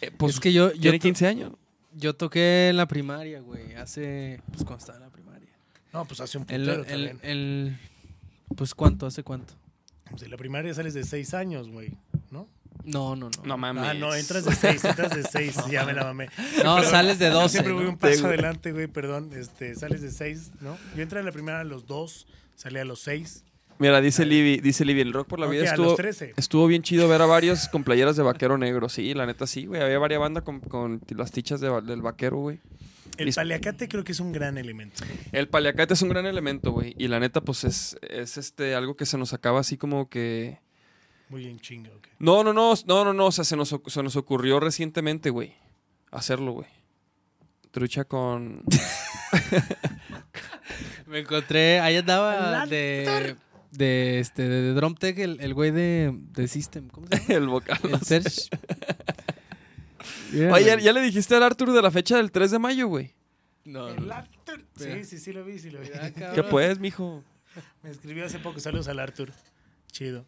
Eh, 0.00 0.10
pues, 0.16 0.34
es 0.34 0.40
que 0.40 0.52
yo, 0.52 0.72
yo, 0.72 0.80
tiene 0.80 0.98
to- 0.98 1.02
15 1.02 1.26
años. 1.26 1.52
yo 1.92 2.14
toqué 2.14 2.68
en 2.68 2.76
la 2.76 2.86
primaria, 2.86 3.40
güey. 3.40 3.74
Hace. 3.74 4.40
Pues 4.52 4.64
cuando 4.64 4.78
estaba 4.78 4.98
en 4.98 5.04
la 5.04 5.10
primaria. 5.10 5.48
No, 5.92 6.04
pues 6.04 6.20
hace 6.20 6.38
un 6.38 6.44
El, 6.48 6.60
putero 6.62 6.82
el, 6.84 6.86
también. 6.86 7.20
el- 7.22 7.78
pues 8.56 8.74
cuánto, 8.74 9.06
hace 9.06 9.22
cuánto. 9.24 9.54
Pues 10.10 10.22
en 10.22 10.30
la 10.30 10.36
primaria 10.38 10.72
sales 10.72 10.94
de 10.94 11.04
seis 11.04 11.34
años, 11.34 11.68
güey, 11.68 11.92
¿no? 12.92 13.16
No, 13.16 13.30
no, 13.30 13.30
no. 13.44 13.56
Mames. 13.56 13.84
Ah, 13.84 13.94
no, 13.94 14.14
entras 14.14 14.44
de 14.44 14.54
seis, 14.56 14.84
entras 14.84 15.14
de 15.14 15.22
seis, 15.24 15.56
ya 15.70 15.84
me 15.84 15.92
la 15.92 16.04
mamé. 16.04 16.26
No, 16.64 16.76
Perdón, 16.76 16.84
sales 16.90 17.18
de 17.18 17.26
yo 17.28 17.34
12. 17.34 17.48
Siempre 17.48 17.72
voy 17.72 17.84
un 17.86 17.96
paso 17.98 18.20
güey. 18.22 18.32
adelante, 18.34 18.72
güey, 18.72 18.86
perdón. 18.86 19.30
Este, 19.34 19.74
sales 19.74 20.02
de 20.02 20.10
seis, 20.10 20.50
¿no? 20.60 20.76
Yo 20.96 21.02
entré 21.02 21.20
en 21.20 21.26
la 21.26 21.32
primera 21.32 21.60
a 21.60 21.64
los 21.64 21.86
dos, 21.86 22.26
salí 22.56 22.78
a 22.78 22.84
los 22.84 23.00
seis. 23.00 23.44
Mira, 23.80 24.00
dice 24.00 24.26
Libby, 24.26 24.58
dice 24.60 24.84
Libby, 24.84 25.02
el 25.02 25.12
rock 25.12 25.28
por 25.28 25.38
la 25.38 25.46
Ok, 25.46 25.52
vida 25.52 25.62
a 25.62 25.66
estuvo, 25.66 25.86
los 25.86 25.96
13. 25.96 26.34
estuvo 26.36 26.66
bien 26.66 26.82
chido 26.82 27.06
ver 27.08 27.22
a 27.22 27.26
varios 27.26 27.68
con 27.68 27.84
playeras 27.84 28.16
de 28.16 28.24
vaquero 28.24 28.58
negro. 28.58 28.88
Sí, 28.88 29.14
la 29.14 29.24
neta 29.24 29.46
sí, 29.46 29.66
güey. 29.66 29.80
Había 29.80 30.00
varias 30.00 30.18
bandas 30.20 30.42
con, 30.42 30.58
con 30.58 31.00
las 31.10 31.30
tichas 31.30 31.60
de 31.60 31.70
del 31.82 32.02
vaquero, 32.02 32.38
güey. 32.38 32.58
El 33.18 33.32
paliacate 33.32 33.88
creo 33.88 34.02
que 34.04 34.12
es 34.12 34.20
un 34.20 34.32
gran 34.32 34.58
elemento. 34.58 35.02
El 35.32 35.48
paliacate 35.48 35.94
es 35.94 36.02
un 36.02 36.08
gran 36.08 36.26
elemento, 36.26 36.72
güey. 36.72 36.94
Y 36.98 37.06
la 37.08 37.20
neta, 37.20 37.40
pues 37.40 37.62
es, 37.64 37.96
es 38.02 38.36
este 38.36 38.74
algo 38.74 38.96
que 38.96 39.06
se 39.06 39.16
nos 39.18 39.32
acaba 39.32 39.60
así 39.60 39.76
como 39.76 40.08
que. 40.08 40.58
Muy 41.28 41.46
en 41.46 41.60
chinga, 41.60 41.90
ok. 41.90 42.08
No, 42.18 42.42
no, 42.42 42.52
no, 42.52 42.74
no, 42.86 43.04
no, 43.04 43.12
no. 43.12 43.26
O 43.26 43.32
sea, 43.32 43.44
se 43.44 43.56
nos, 43.56 43.74
se 43.86 44.02
nos 44.02 44.16
ocurrió 44.16 44.60
recientemente, 44.60 45.30
güey. 45.30 45.54
Hacerlo, 46.10 46.52
güey. 46.52 46.68
Trucha 47.70 48.04
con. 48.04 48.62
Me 51.06 51.20
encontré. 51.20 51.80
Ahí 51.80 51.96
andaba 51.96 52.66
de. 52.66 53.36
De 53.70 54.20
este. 54.20 54.48
De 54.48 54.72
Drum 54.72 54.94
Tech, 54.94 55.18
el, 55.18 55.40
el 55.40 55.52
güey 55.52 55.70
de, 55.70 56.12
de 56.14 56.48
System. 56.48 56.88
¿Cómo 56.88 57.06
se 57.08 57.16
llama? 57.16 57.26
el 57.34 57.48
vocal. 57.48 57.78
El 57.84 58.00
Serge. 58.00 58.48
Oye, 60.50 60.64
¿ya, 60.64 60.78
ya 60.78 60.92
le 60.92 61.00
dijiste 61.00 61.34
al 61.34 61.42
Arthur 61.42 61.72
de 61.72 61.82
la 61.82 61.90
fecha 61.90 62.16
del 62.16 62.30
3 62.30 62.50
de 62.50 62.58
mayo, 62.58 62.86
güey. 62.86 63.14
No, 63.64 63.88
El 63.88 64.06
no. 64.06 64.14
Arthur. 64.14 64.64
Sí, 64.76 65.04
sí, 65.04 65.18
sí 65.18 65.32
lo 65.32 65.44
vi, 65.44 65.58
sí 65.58 65.70
lo 65.70 65.80
vi. 65.80 65.88
Cabrón. 65.88 66.34
¿Qué 66.34 66.42
pues, 66.42 66.78
mijo? 66.78 67.22
Me 67.82 67.90
escribió 67.90 68.24
hace 68.24 68.38
poco, 68.38 68.60
saludos 68.60 68.88
al 68.88 68.98
Arthur. 68.98 69.32
Chido. 69.90 70.26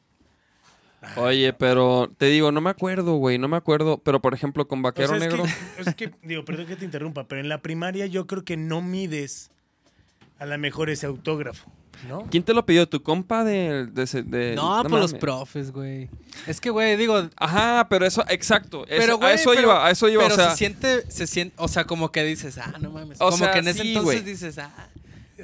Oye, 1.16 1.52
pero 1.54 2.10
te 2.18 2.26
digo, 2.26 2.52
no 2.52 2.60
me 2.60 2.70
acuerdo, 2.70 3.14
güey, 3.14 3.38
no 3.38 3.48
me 3.48 3.56
acuerdo. 3.56 3.98
Pero 3.98 4.20
por 4.20 4.34
ejemplo, 4.34 4.68
con 4.68 4.80
O 4.80 4.82
Vaquero 4.82 5.08
sea, 5.08 5.16
es 5.16 5.22
Negro. 5.22 5.44
Que, 5.44 5.82
es 5.90 5.94
que, 5.94 6.10
digo, 6.22 6.44
perdón 6.44 6.66
que 6.66 6.76
te 6.76 6.84
interrumpa, 6.84 7.24
pero 7.24 7.40
en 7.40 7.48
la 7.48 7.58
primaria 7.62 8.06
yo 8.06 8.26
creo 8.26 8.44
que 8.44 8.56
no 8.56 8.82
mides 8.82 9.50
a 10.38 10.46
lo 10.46 10.56
mejor 10.58 10.88
ese 10.90 11.06
autógrafo, 11.06 11.70
¿no? 12.08 12.26
¿Quién 12.30 12.42
te 12.42 12.54
lo 12.54 12.64
pidió? 12.64 12.88
¿Tu 12.88 13.02
compa 13.02 13.44
de. 13.44 13.86
de, 13.86 14.02
ese- 14.02 14.22
de- 14.22 14.54
No, 14.54 14.82
por 14.84 15.00
los 15.00 15.12
profes, 15.14 15.70
güey. 15.70 16.08
Es 16.46 16.60
que, 16.60 16.70
güey, 16.70 16.96
digo. 16.96 17.28
Ajá, 17.36 17.86
pero 17.90 18.06
eso, 18.06 18.24
exacto. 18.28 18.86
eso- 18.86 18.96
Pero, 19.00 19.12
a 19.14 19.16
güey, 19.16 19.34
eso 19.34 19.50
pero- 19.50 19.62
iba, 19.62 19.86
a 19.86 19.90
eso 19.90 20.08
iba. 20.08 20.22
Pero 20.22 20.34
o 20.34 20.38
sea, 20.38 20.50
se 20.52 20.56
siente, 20.56 21.10
se 21.10 21.26
siente, 21.26 21.54
o 21.58 21.68
sea, 21.68 21.84
como 21.84 22.10
que 22.12 22.24
dices, 22.24 22.56
ah, 22.58 22.74
no 22.80 22.90
mames. 22.90 23.18
O 23.20 23.26
como 23.26 23.36
sea, 23.38 23.52
que 23.52 23.58
en 23.60 23.68
ese 23.68 23.82
sí, 23.82 23.88
entonces 23.88 24.22
güey. 24.22 24.32
dices, 24.32 24.58
ah. 24.58 24.88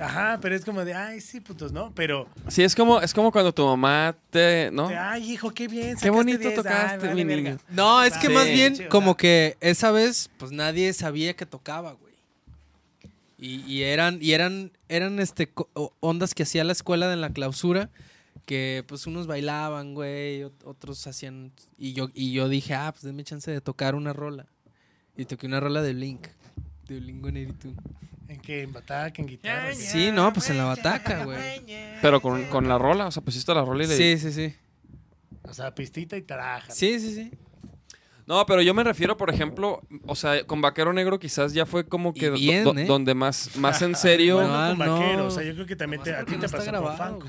Ajá, 0.01 0.39
pero 0.41 0.55
es 0.55 0.65
como 0.65 0.85
de, 0.85 0.95
ay, 0.95 1.21
sí, 1.21 1.41
putos, 1.41 1.73
¿no? 1.73 1.93
Pero, 1.95 2.29
sí, 2.49 2.63
es 2.63 2.75
como, 2.75 3.01
es 3.01 3.13
como 3.15 3.31
cuando 3.33 3.53
tu 3.53 3.65
mamá 3.65 4.17
te. 4.31 4.71
¿no? 4.73 4.89
de, 4.89 4.97
ay, 4.97 5.33
hijo, 5.33 5.51
qué 5.53 5.69
bien. 5.69 5.97
Qué 6.01 6.11
bonito 6.11 6.39
10, 6.41 6.55
tocaste, 6.55 7.09
ay, 7.09 7.15
mi 7.15 7.25
vale, 7.25 7.43
niño. 7.43 7.59
No, 7.71 8.03
es 8.03 8.17
que 8.19 8.29
Sí. 8.29 8.33
más 8.33 8.47
bien 8.47 8.89
como 8.89 9.17
que 9.17 9.57
esa 9.61 9.91
vez, 9.91 10.31
pues 10.39 10.53
nadie 10.53 10.93
sabía 10.93 11.35
que 11.35 11.47
tocaba, 11.47 11.93
güey. 11.93 12.15
Y, 13.39 13.61
y 13.71 13.83
eran, 13.83 14.19
y 14.21 14.33
eran, 14.33 14.73
eran 14.89 15.19
este 15.19 15.53
ondas 16.01 16.35
que 16.35 16.43
hacía 16.45 16.65
la 16.65 16.73
escuela 16.73 17.13
en 17.13 17.21
la 17.21 17.31
clausura, 17.31 17.91
que 18.47 18.83
pues 18.89 19.07
unos 19.07 19.27
bailaban, 19.27 19.95
güey, 19.95 20.43
ot- 20.45 20.53
otros 20.65 21.07
hacían. 21.07 21.53
Y 21.77 21.93
yo, 21.93 22.09
y 22.15 22.33
yo 22.33 22.49
dije, 22.49 22.75
ah, 22.75 22.93
pues 22.93 23.03
denme 23.03 23.25
chance 23.25 23.51
de 23.51 23.61
tocar 23.61 23.95
una 23.95 24.13
rola. 24.15 24.47
Y 25.19 25.25
toqué 25.27 25.47
una 25.47 25.61
rola 25.61 25.83
de 25.83 25.93
Blink. 25.93 26.29
De 26.89 27.01
Blink 27.01 27.23
182. 27.23 27.75
¿En 28.29 28.41
qué? 28.41 28.63
¿En 28.63 28.73
bataca? 28.73 29.23
¿En 29.23 29.27
guitarra? 29.29 29.73
Sí, 29.75 30.11
no, 30.13 30.33
pues 30.33 30.51
en 30.51 30.59
la 30.59 30.65
bataca, 30.65 31.25
güey. 31.25 31.39
Pero 32.03 32.21
con, 32.21 32.45
con 32.47 32.69
la 32.69 32.77
rola, 32.79 33.07
o 33.07 33.11
sea, 33.11 33.23
pusiste 33.23 33.55
la 33.55 33.65
rola 33.65 33.85
y 33.85 33.87
le... 33.87 33.97
Sí, 33.97 34.19
sí, 34.19 34.33
sí. 34.33 34.55
O 35.49 35.55
sea, 35.55 35.75
pistita 35.75 36.17
y 36.17 36.23
taraja. 36.23 36.71
Sí, 36.73 36.99
sí, 36.99 37.15
sí. 37.15 37.31
No, 38.27 38.45
pero 38.45 38.61
yo 38.61 38.75
me 38.75 38.83
refiero, 38.83 39.17
por 39.17 39.31
ejemplo, 39.33 39.81
o 40.07 40.17
sea, 40.17 40.45
con 40.45 40.61
Vaquero 40.61 40.93
Negro 40.93 41.21
quizás 41.21 41.53
ya 41.53 41.65
fue 41.65 41.87
como 41.87 42.13
que 42.13 42.27
Y 42.27 42.29
do- 42.31 42.35
bien, 42.35 42.65
do- 42.65 42.77
¿eh? 42.77 42.85
donde 42.85 43.15
más, 43.15 43.55
más 43.57 43.81
en 43.83 43.95
serio... 43.95 44.37
Bueno, 44.39 44.53
Ah, 44.53 44.75
con 44.77 44.87
no. 44.87 44.99
vaquero. 44.99 45.27
O 45.27 45.31
sea, 45.31 45.45
yo 45.45 45.55
creo 45.55 45.67
que 45.67 45.77
también 45.77 46.03
te- 46.03 46.13
a 46.17 46.25
ti 46.25 46.33
no 46.33 46.41
te 46.41 46.49
pasó 46.49 46.65
grabado, 46.67 47.21
con 47.21 47.29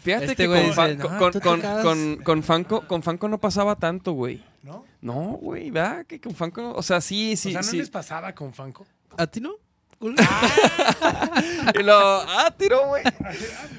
Fíjate 0.00 0.24
Este 0.24 0.36
que 0.36 0.46
güey 0.46 0.72
con, 0.74 0.86
dice, 0.86 0.96
"No, 0.96 1.18
con, 1.18 1.32
tú 1.32 1.40
con, 1.40 1.60
cagas". 1.60 1.84
con, 1.84 2.16
con 2.24 2.42
Fanco, 2.42 2.86
con 2.86 3.02
Fanco 3.02 3.28
no 3.28 3.38
pasaba 3.38 3.76
tanto, 3.76 4.12
güey. 4.12 4.42
¿No? 4.62 4.86
No, 5.02 5.14
güey, 5.40 5.70
¿verdad? 5.70 6.06
Que 6.06 6.18
con 6.18 6.34
Fanco, 6.34 6.72
o 6.74 6.82
sea, 6.82 7.02
sí, 7.02 7.36
sí, 7.36 7.48
o 7.50 7.52
sea, 7.52 7.60
¿no 7.60 7.66
sí. 7.68 7.76
les 7.76 7.90
pasaba 7.90 8.34
con 8.34 8.54
Fanco? 8.54 8.86
¿A 9.18 9.26
ti 9.26 9.40
no? 9.42 9.52
Y 11.78 11.82
lo, 11.82 11.94
ah, 11.96 12.52
tiro, 12.56 12.88
güey. 12.88 13.02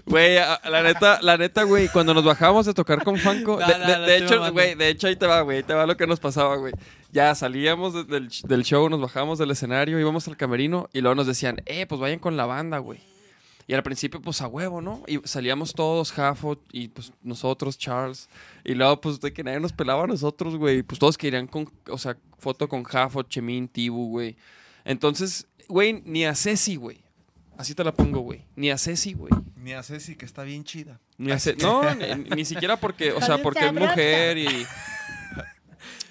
Güey, 0.06 0.36
la 0.36 0.82
neta, 0.84 1.20
la 1.22 1.38
neta, 1.38 1.64
güey, 1.64 1.88
cuando 1.90 2.14
nos 2.14 2.24
bajábamos 2.24 2.66
de 2.66 2.74
tocar 2.74 3.04
con 3.04 3.18
Fanco, 3.18 3.60
No, 3.60 3.68
de, 3.68 3.78
no, 3.80 3.86
de- 3.86 3.98
no 3.98 4.02
de 4.06 4.18
estoy 4.18 4.38
hecho, 4.38 4.52
güey, 4.52 4.76
de 4.76 4.90
hecho 4.90 5.08
ahí 5.08 5.16
te 5.16 5.28
va, 5.28 5.42
güey, 5.42 5.64
te 5.64 5.74
va 5.74 5.86
lo 5.86 5.96
que 5.98 6.08
nos 6.08 6.20
pasaba, 6.20 6.56
güey. 6.58 6.74
Ya 7.12 7.34
salíamos 7.36 7.94
de- 7.94 8.04
del, 8.04 8.30
del 8.44 8.64
show, 8.64 8.90
nos 8.90 9.00
bajábamos 9.02 9.40
del 9.40 9.52
escenario, 9.52 10.00
íbamos 10.00 10.28
al 10.28 10.36
camerino 10.38 10.90
y 10.94 11.02
luego 11.02 11.16
nos 11.16 11.28
decían, 11.28 11.62
eh, 11.66 11.86
pues 11.86 12.02
vayan 12.02 12.20
con 12.20 12.36
la 12.38 12.46
banda, 12.46 12.80
güey. 12.80 13.00
Y 13.68 13.74
al 13.74 13.82
principio, 13.82 14.22
pues 14.22 14.42
a 14.42 14.48
huevo, 14.48 14.80
¿no? 14.82 15.02
Y 15.08 15.20
salíamos 15.24 15.74
todos, 15.74 16.12
Jafo 16.12 16.58
y 16.72 16.88
pues 16.90 17.12
nosotros, 17.24 17.80
Charles. 17.80 18.30
Y 18.64 18.76
luego, 18.76 19.02
pues 19.02 19.20
de 19.22 19.34
que 19.34 19.44
nadie 19.44 19.60
nos 19.60 19.74
pelaba 19.74 20.04
a 20.04 20.08
nosotros, 20.08 20.56
güey. 20.56 20.84
Pues 20.84 21.00
todos 21.00 21.18
querían 21.18 21.48
con, 21.48 21.68
o 21.90 21.98
sea, 21.98 22.16
foto 22.38 22.68
con 22.70 22.84
Jafo, 22.84 23.24
Chemín, 23.24 23.68
Tibu, 23.68 24.10
güey. 24.10 24.36
Entonces, 24.84 25.48
güey, 25.68 26.02
ni 26.06 26.26
a 26.26 26.36
Ceci, 26.36 26.76
güey. 26.76 27.04
Así 27.58 27.74
te 27.74 27.84
la 27.84 27.94
pongo, 27.94 28.20
güey. 28.20 28.44
Ni 28.56 28.70
a 28.72 28.78
Ceci, 28.78 29.14
güey. 29.14 29.32
Ni 29.56 29.74
a 29.74 29.82
Ceci, 29.84 30.16
que 30.16 30.26
está 30.26 30.44
bien 30.44 30.64
chida. 30.64 31.00
Ni 31.18 31.32
a 31.32 31.40
Ce- 31.40 31.56
No, 31.56 31.96
ni, 31.96 32.16
ni 32.36 32.46
siquiera 32.46 32.78
porque, 32.78 33.12
o 33.14 33.22
sea, 33.22 33.38
porque 33.42 33.66
es 33.66 33.74
mujer 33.74 34.38
y. 34.38 34.48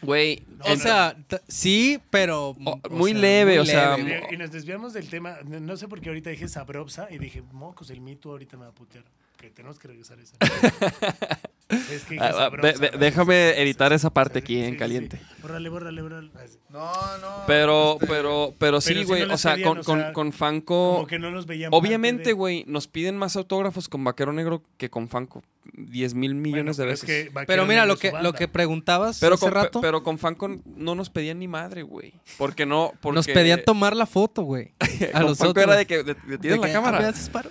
Güey, 0.03 0.43
O 0.61 0.69
en- 0.69 0.79
sea, 0.81 1.17
sí, 1.49 1.99
pero. 2.11 2.51
O- 2.51 2.81
o 2.83 2.91
muy 2.91 3.13
sea, 3.13 3.21
leve, 3.21 3.53
muy 3.53 3.59
o 3.61 3.65
sea, 3.65 3.97
leve. 3.97 4.29
Y, 4.33 4.37
nos 4.37 4.51
desviamos 4.51 4.93
del 4.93 5.09
tema. 5.09 5.37
No, 5.47 5.61
no 5.61 5.77
sé 5.79 5.89
por 5.89 6.01
qué 6.01 6.11
ahorita 6.11 6.29
dije 6.31 6.47
Sabrobsa 6.47 7.09
y 7.11 7.17
dije, 7.19 7.43
mocos, 7.53 7.89
el 7.91 8.01
mito 8.03 8.31
ahorita 8.31 8.57
me 8.59 8.65
va 8.65 8.71
a 8.71 8.75
putear. 8.75 9.05
Que 9.45 9.51
tenemos 9.51 9.79
que 9.79 9.89
regresar 9.89 10.19
a 10.19 10.23
esa. 10.23 10.37
es 11.93 12.05
que 12.05 12.19
Ah, 12.19 12.49
de- 12.51 12.73
de- 12.73 12.99
déjame 12.99 13.61
editar 13.61 13.93
esa 13.93 14.09
parte 14.09 14.39
aquí 14.39 14.59
en 14.63 14.73
sí, 14.73 14.77
caliente. 14.79 15.19
sí. 15.19 15.43
Bórrale, 15.43 15.69
bórrale, 15.69 16.01
bórrale. 16.01 16.31
No, 16.71 16.93
no. 17.19 17.29
Pero, 17.47 17.95
este, 17.95 18.07
pero, 18.07 18.55
pero 18.59 18.81
sí, 18.81 19.05
güey. 19.05 19.27
no 19.27 19.35
o 19.35 19.39
sea, 19.39 19.61
con, 19.63 19.79
o 19.79 19.85
con, 19.85 19.99
sea, 20.01 20.13
con 20.15 20.33
Fanco. 20.33 20.95
Como 20.95 21.07
que 21.07 21.19
no 21.19 21.31
nos 21.31 21.45
veían. 21.47 21.71
Obviamente, 21.75 22.31
de- 22.31 22.33
güey, 22.33 22.65
nos 22.67 22.89
piden 22.89 23.19
más 23.19 23.37
autógrafos 23.37 23.89
con 23.89 24.03
Vaquero 24.03 24.33
Negro 24.33 24.63
que 24.79 24.89
con 24.89 25.09
Fanco. 25.09 25.43
10 25.77 26.15
mil 26.15 26.33
Bueno, 26.35 26.43
millones 26.43 26.77
de 26.77 26.85
es 26.85 27.03
veces. 27.03 27.31
que 27.31 27.41
Pero 27.47 27.65
mira, 27.67 27.87
lo 27.87 27.97
que, 27.97 28.13
lo 28.23 28.33
que 28.35 28.49
preguntabas 28.49 29.19
pero, 29.19 29.35
hace 29.37 29.47
con, 29.47 29.53
rato, 29.55 29.81
pero 29.81 30.03
con 30.03 30.19
Fanco 30.19 30.61
no 30.77 30.95
nos 30.95 31.09
pedían 31.11 31.39
ni 31.39 31.49
madre, 31.49 31.83
güey. 31.83 32.13
Porque 32.39 32.67
no. 32.67 32.93
Porque 33.01 33.15
nos 33.17 33.27
pedían 33.27 33.63
tomar 33.65 33.95
la 33.97 34.07
foto, 34.07 34.43
güey. 34.43 34.73
A 35.15 35.21
los 35.23 35.41
era 35.41 35.77
de 35.77 35.87
que 35.87 36.03
de- 36.03 36.15
de- 36.15 36.39
tienen 36.39 36.61
la 36.61 36.67
De 36.67 36.73
que, 36.73 36.77
ah, 36.79 36.81
¿me 36.81 36.87
cámara. 36.87 37.09
haces 37.09 37.29
paro? 37.31 37.51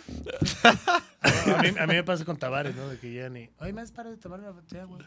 A 0.64 1.62
mí, 1.62 1.70
a 1.84 1.88
mí 1.88 1.94
me 1.94 2.04
pasa 2.04 2.26
con 2.26 2.38
Tavares, 2.38 2.76
¿no? 2.76 2.88
De 2.88 2.98
que 2.98 3.14
ya 3.14 3.30
ni. 3.30 3.50
Ay, 3.60 3.74
me 3.74 3.82
has 3.82 3.92
parado 3.92 4.16
de 4.16 4.22
tomar 4.22 4.40
una 4.40 4.52
botella, 4.52 4.86
güey. 4.86 5.02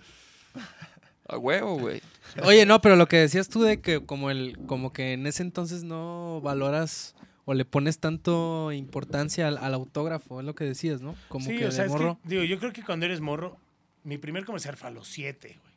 A 1.28 1.38
huevo, 1.38 1.78
güey. 1.78 2.00
Oye, 2.44 2.66
no, 2.66 2.80
pero 2.80 2.94
lo 2.96 3.08
que 3.08 3.16
decías 3.16 3.48
tú 3.48 3.62
de 3.62 3.80
que 3.80 4.04
como 4.04 4.30
el, 4.30 4.56
como 4.66 4.92
que 4.92 5.14
en 5.14 5.26
ese 5.26 5.42
entonces 5.42 5.82
no 5.82 6.40
valoras 6.40 7.16
o 7.44 7.54
le 7.54 7.64
pones 7.64 7.98
tanto 7.98 8.70
importancia 8.72 9.48
al, 9.48 9.58
al 9.58 9.74
autógrafo, 9.74 10.40
es 10.40 10.46
lo 10.46 10.54
que 10.54 10.64
decías, 10.64 11.00
¿no? 11.00 11.16
Como 11.28 11.46
sí, 11.46 11.56
que 11.58 11.66
o 11.66 11.72
sea, 11.72 11.84
de 11.84 11.90
es 11.90 11.96
que, 11.96 12.02
morro. 12.02 12.18
digo, 12.24 12.42
yo 12.44 12.58
creo 12.58 12.72
que 12.72 12.84
cuando 12.84 13.06
eres 13.06 13.20
morro, 13.20 13.56
mi 14.04 14.18
primer 14.18 14.44
comercial 14.44 14.76
fue 14.76 14.88
a 14.88 14.92
los 14.92 15.08
siete, 15.08 15.58
güey. 15.60 15.74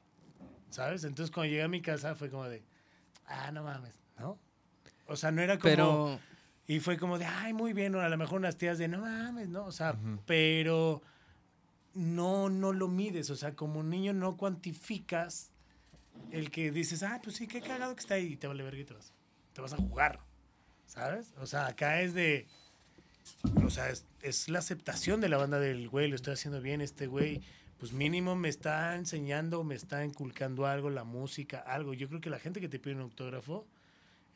¿Sabes? 0.70 1.04
Entonces 1.04 1.32
cuando 1.32 1.50
llegué 1.50 1.64
a 1.64 1.68
mi 1.68 1.82
casa 1.82 2.14
fue 2.14 2.30
como 2.30 2.46
de, 2.48 2.64
ah, 3.26 3.52
no 3.52 3.64
mames, 3.64 3.96
¿no? 4.20 4.38
O 5.08 5.16
sea, 5.16 5.32
no 5.32 5.42
era 5.42 5.58
como... 5.58 5.64
Pero 5.64 6.20
Y 6.70 6.82
fue 6.82 7.00
como 7.00 7.18
de, 7.18 7.26
ay, 7.26 7.52
muy 7.52 7.74
bien, 7.74 7.96
o 7.96 8.00
a 8.00 8.10
lo 8.10 8.16
mejor 8.16 8.38
unas 8.38 8.56
tías 8.56 8.78
de, 8.78 8.88
no 8.88 9.00
mames, 9.00 9.50
¿no? 9.50 9.66
O 9.66 9.72
sea, 9.72 9.98
pero 10.28 11.02
no, 11.96 12.48
no 12.48 12.74
lo 12.74 12.88
mides, 12.88 13.32
o 13.32 13.36
sea, 13.36 13.56
como 13.56 13.82
niño 13.82 14.14
no 14.14 14.38
cuantificas 14.38 15.50
el 16.30 16.52
que 16.52 16.70
dices, 16.70 17.02
ah, 17.02 17.22
pues 17.24 17.38
sí, 17.38 17.48
qué 17.48 17.60
cagado 17.60 17.96
que 17.96 18.02
está 18.02 18.14
ahí, 18.14 18.34
y 18.34 18.36
te 18.36 18.46
vale 18.46 18.62
verga 18.62 18.82
y 18.82 18.86
te 18.86 18.94
vas, 18.94 19.12
te 19.54 19.62
vas 19.62 19.74
a 19.74 19.78
jugar, 19.78 20.20
¿sabes? 20.86 21.34
O 21.40 21.48
sea, 21.48 21.66
acá 21.66 22.02
es 22.02 22.14
de, 22.14 22.46
o 23.66 23.72
sea, 23.72 23.90
es, 23.90 24.06
es 24.22 24.48
la 24.48 24.60
aceptación 24.60 25.22
de 25.22 25.30
la 25.30 25.38
banda 25.38 25.60
del 25.60 25.90
güey, 25.90 26.08
lo 26.08 26.16
estoy 26.16 26.34
haciendo 26.34 26.62
bien, 26.62 26.82
este 26.82 27.08
güey, 27.08 27.42
pues 27.80 27.94
mínimo 27.94 28.36
me 28.36 28.48
está 28.48 28.96
enseñando, 28.96 29.64
me 29.64 29.74
está 29.74 30.06
inculcando 30.06 30.68
algo, 30.68 30.92
la 30.92 31.04
música, 31.04 31.58
algo. 31.58 31.96
Yo 31.96 32.10
creo 32.10 32.22
que 32.22 32.30
la 32.30 32.38
gente 32.38 32.62
que 32.62 32.70
te 32.70 32.78
pide 32.78 32.94
un 32.94 33.02
autógrafo 33.02 33.66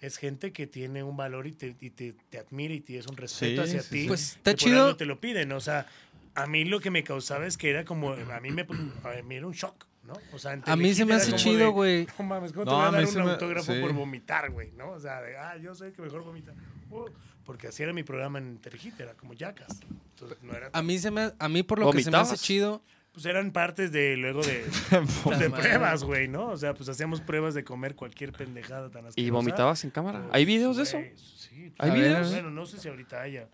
es 0.05 0.17
gente 0.17 0.51
que 0.51 0.67
tiene 0.67 1.01
un 1.03 1.15
valor 1.15 1.47
y 1.47 1.53
te, 1.53 1.75
y 1.79 1.89
te, 1.91 2.13
te 2.29 2.37
admira 2.39 2.73
y 2.73 2.81
tienes 2.81 3.07
un 3.07 3.15
respeto 3.15 3.63
Sí, 3.63 3.69
hacia 3.69 3.81
sí, 3.83 3.89
ti. 3.89 4.01
sí. 4.01 4.07
Pues, 4.07 4.21
que 4.33 4.37
está 4.39 4.51
por 4.51 4.59
chido. 4.59 4.83
algo 4.83 4.95
te 4.97 5.05
lo 5.05 5.19
piden, 5.21 5.51
o 5.53 5.59
sea, 5.61 5.87
a 6.35 6.45
mí 6.47 6.65
lo 6.65 6.79
que 6.79 6.91
me 6.91 7.03
causaba 7.03 7.45
es 7.47 7.57
que 7.57 7.69
era 7.69 7.85
como, 7.85 8.11
a 8.11 8.39
mí 8.41 8.51
me, 8.51 8.61
a 8.63 9.21
mí 9.23 9.35
era 9.35 9.47
un 9.47 9.53
shock, 9.53 9.85
¿no? 10.03 10.13
O 10.33 10.39
sea, 10.39 10.53
en 10.53 10.63
a 10.65 10.75
mí 10.75 10.93
se 10.93 11.05
me 11.05 11.13
hace 11.13 11.33
chido, 11.33 11.71
güey. 11.71 12.07
No 12.19 12.25
mames, 12.25 12.51
¿cómo 12.51 12.65
te 12.65 12.71
voy 12.71 12.81
a 12.85 12.91
dar 12.91 13.05
un 13.05 13.15
me- 13.25 13.31
autógrafo 13.31 13.73
sí. 13.73 13.79
por 13.79 13.93
vomitar, 13.93 14.51
güey? 14.51 14.71
¿No? 14.73 14.89
O 14.91 14.99
sea, 14.99 15.21
de, 15.21 15.37
ah, 15.37 15.55
yo 15.57 15.73
sé 15.73 15.93
que 15.93 16.01
mejor 16.01 16.23
vomita. 16.23 16.53
Uh, 16.89 17.05
porque 17.45 17.67
así 17.67 17.81
era 17.83 17.93
mi 17.93 18.03
programa 18.03 18.39
en 18.39 18.57
Telehit, 18.57 18.99
era 18.99 19.13
como 19.13 19.33
yacas. 19.33 19.79
Entonces, 20.15 20.37
no 20.43 20.53
era 20.53 20.69
A 20.73 20.81
mí 20.81 20.97
se 20.99 21.11
me 21.11 21.31
a 21.39 21.49
mí 21.49 21.63
por 21.63 21.79
lo 21.79 21.91
que 21.91 22.03
se 22.03 22.11
me 22.11 22.17
hace 22.17 22.37
chido. 22.37 22.81
Pues 23.13 23.25
eran 23.27 23.51
partes 23.51 23.91
de 23.91 24.17
luego 24.17 24.41
de, 24.41 24.65
pues, 25.23 25.39
de 25.39 25.49
pruebas, 25.49 26.03
güey, 26.03 26.27
¿no? 26.27 26.47
O 26.47 26.57
sea, 26.57 26.73
pues 26.73 26.89
hacíamos 26.89 27.21
pruebas 27.21 27.53
de 27.53 27.63
comer 27.63 27.95
cualquier 27.95 28.33
pendejada 28.33 28.89
tan 28.89 29.05
asquerosa. 29.05 29.21
¿Y 29.27 29.29
vomitabas 29.29 29.83
en 29.83 29.91
cámara? 29.91 30.21
Pues, 30.21 30.33
¿Hay 30.33 30.45
videos 30.45 30.77
de 30.77 30.83
eso? 30.83 30.97
güey, 30.97 31.13
Sí. 31.15 31.73
¿Hay 31.77 31.91
videos? 31.91 32.31
Bueno, 32.31 32.49
no 32.49 32.65
sé 32.65 32.79
si 32.79 32.89
ahorita 32.89 33.21
haya. 33.21 33.47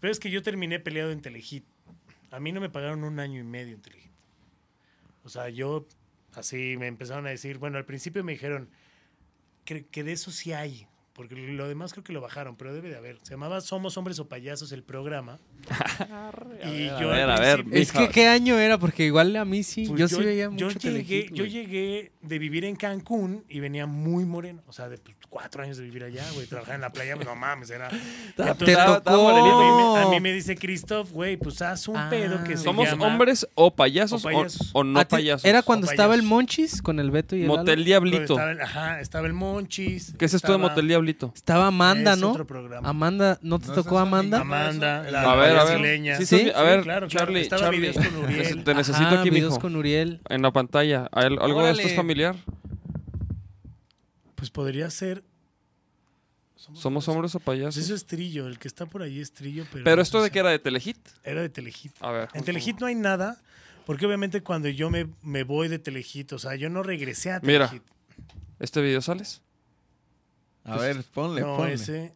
Pero 0.00 0.12
es 0.12 0.20
que 0.20 0.30
yo 0.30 0.42
terminé 0.42 0.78
peleado 0.78 1.10
en 1.10 1.22
Telehit. 1.22 1.64
A 2.30 2.38
mí 2.40 2.52
no 2.52 2.60
me 2.60 2.68
pagaron 2.68 3.04
un 3.04 3.18
año 3.18 3.40
y 3.40 3.44
medio 3.44 3.74
en 3.74 3.80
Telehit. 3.80 4.10
O 5.24 5.30
sea, 5.30 5.48
yo 5.48 5.86
así 6.34 6.76
me 6.76 6.86
empezaron 6.86 7.26
a 7.26 7.30
decir, 7.30 7.56
bueno, 7.56 7.78
al 7.78 7.86
principio 7.86 8.22
me 8.22 8.32
dijeron 8.32 8.68
que, 9.64 9.86
que 9.86 10.04
de 10.04 10.12
eso 10.12 10.30
sí 10.30 10.52
hay. 10.52 10.86
Porque 11.16 11.34
lo 11.34 11.66
demás 11.66 11.92
creo 11.94 12.04
que 12.04 12.12
lo 12.12 12.20
bajaron, 12.20 12.56
pero 12.56 12.74
debe 12.74 12.90
de 12.90 12.96
haber. 12.96 13.18
Se 13.22 13.30
llamaba 13.32 13.60
Somos 13.62 13.96
Hombres 13.96 14.18
o 14.18 14.28
Payasos 14.28 14.70
el 14.72 14.82
programa. 14.82 15.38
y 16.64 16.88
a 16.88 17.00
yo 17.00 17.08
ver, 17.08 17.30
a 17.30 17.40
ver, 17.40 17.64
Es 17.72 17.90
que 17.90 18.08
qué 18.10 18.28
año 18.28 18.58
era, 18.58 18.76
porque 18.78 19.06
igual 19.06 19.34
a 19.36 19.44
mí 19.44 19.62
sí, 19.62 19.86
pues 19.88 19.98
yo, 19.98 20.08
sí 20.08 20.22
veía 20.22 20.44
yo 20.44 20.50
mucho 20.50 20.78
llegué, 20.78 21.22
Telehit, 21.22 21.32
yo 21.32 21.44
llegué 21.46 22.12
de 22.20 22.38
vivir 22.38 22.64
en 22.66 22.76
Cancún 22.76 23.44
y 23.48 23.60
venía 23.60 23.86
muy 23.86 24.24
moreno. 24.26 24.62
O 24.66 24.72
sea, 24.72 24.88
de 24.90 24.98
pues, 24.98 25.16
cuatro 25.30 25.62
años 25.62 25.78
de 25.78 25.84
vivir 25.84 26.04
allá, 26.04 26.24
güey. 26.34 26.46
Trabajar 26.46 26.74
en 26.74 26.80
la 26.82 26.90
playa, 26.90 27.14
pues, 27.16 27.26
no 27.26 27.34
mames, 27.34 27.70
era. 27.70 27.88
Entonces, 28.36 28.76
tocó. 28.76 29.28
a 29.30 29.42
mí, 29.42 30.00
me, 30.02 30.06
a 30.06 30.10
mí 30.10 30.20
me 30.20 30.32
dice 30.32 30.54
Christoph, 30.56 31.10
güey, 31.12 31.36
pues 31.38 31.62
haz 31.62 31.88
un 31.88 31.96
Ah. 31.96 32.08
pedo 32.10 32.44
que 32.44 32.56
se 32.58 32.64
¿Somos 32.64 32.88
llama 32.90 33.06
hombres 33.06 33.46
o 33.54 33.74
payasos 33.74 34.22
O 34.24 34.28
o, 34.28 34.30
payasos. 34.32 34.70
o 34.74 34.84
no 34.84 35.02
payasos? 35.08 35.44
Era 35.46 35.62
cuando 35.62 35.90
estaba 35.90 36.14
el. 36.14 36.22
Monchis 36.26 36.82
con 36.82 37.00
el 37.00 37.10
Beto 37.10 37.36
y 37.36 37.42
el 37.42 37.46
Motel 37.48 37.84
Diablito. 37.84 38.34
Estaba, 38.34 38.50
el- 38.50 38.60
ajá, 38.60 39.00
estaba 39.00 39.26
el 39.26 39.32
Monchis. 39.32 40.12
¿Qué 40.18 40.24
es 40.26 40.34
esto 40.34 40.52
de 40.52 40.58
Motel 40.58 40.88
Diablito? 40.88 41.05
Estaba 41.34 41.66
Amanda, 41.68 42.12
Es 42.14 42.18
¿no? 42.18 42.30
otro 42.30 42.46
programa. 42.46 42.88
Amanda, 42.88 43.38
¿no 43.42 43.58
te 43.58 43.66
¿No 43.68 43.72
es 43.72 43.76
tocó 43.82 43.98
Amanda? 43.98 44.40
Amanda, 44.40 45.02
la 45.10 45.22
A 45.32 45.36
ver, 45.36 45.56
a 45.56 45.64
ver. 45.64 45.78
brasileña. 45.78 46.16
Sí, 46.16 46.26
Sí, 46.26 46.38
sí, 46.38 46.50
a 46.54 46.62
ver, 46.62 46.82
claro, 46.82 47.06
claro. 47.06 47.08
Charlie, 47.08 47.40
Estaba 47.42 47.62
Charlie. 47.62 47.78
videos 47.80 47.96
con 48.06 48.16
Uriel. 48.24 48.64
Te 48.64 48.74
necesito 48.74 49.06
Ajá, 49.06 49.20
aquí, 49.20 49.30
videos 49.30 49.50
mijo. 49.52 49.60
con 49.60 49.76
Uriel. 49.76 50.20
En 50.28 50.42
la 50.42 50.52
pantalla. 50.52 51.08
¿Al- 51.12 51.38
¿Algo 51.40 51.64
de 51.64 51.72
esto 51.72 51.86
es 51.86 51.94
familiar? 51.96 52.36
Pues 54.34 54.50
podría 54.50 54.90
ser. 54.90 55.24
¿Somos 56.74 57.06
hombres 57.08 57.34
o 57.34 57.38
Pues 57.38 57.58
payasos? 57.58 57.76
eso 57.84 57.94
es 57.94 58.06
Trillo, 58.06 58.48
el 58.48 58.58
que 58.58 58.66
está 58.66 58.86
por 58.86 59.02
ahí 59.02 59.20
es 59.20 59.32
Trillo, 59.32 59.64
pero. 59.72 59.84
Pero 59.84 59.96
no 59.96 60.02
esto 60.02 60.18
sé 60.18 60.24
de 60.24 60.30
que 60.32 60.38
era 60.40 60.50
de 60.50 60.58
Telehit. 60.58 60.98
Era 61.22 61.40
de 61.42 61.48
Telehit. 61.48 61.92
A 62.00 62.10
ver. 62.10 62.28
En 62.34 62.42
Telehit 62.44 62.80
no 62.80 62.86
hay 62.86 62.96
nada, 62.96 63.40
porque 63.84 64.04
obviamente 64.04 64.42
cuando 64.42 64.68
yo 64.68 64.90
me, 64.90 65.06
me 65.22 65.44
voy 65.44 65.68
de 65.68 65.78
Telehit, 65.78 66.32
o 66.32 66.38
sea, 66.40 66.56
yo 66.56 66.68
no 66.68 66.82
regresé 66.82 67.30
a 67.30 67.40
Mira. 67.40 67.68
Telehit. 67.68 67.84
¿Este 68.58 68.80
video 68.80 69.00
sales? 69.00 69.42
A 70.66 70.76
ver, 70.76 71.02
ponle, 71.14 71.40
no, 71.42 71.56
ponle. 71.56 71.74
ese. 71.74 72.12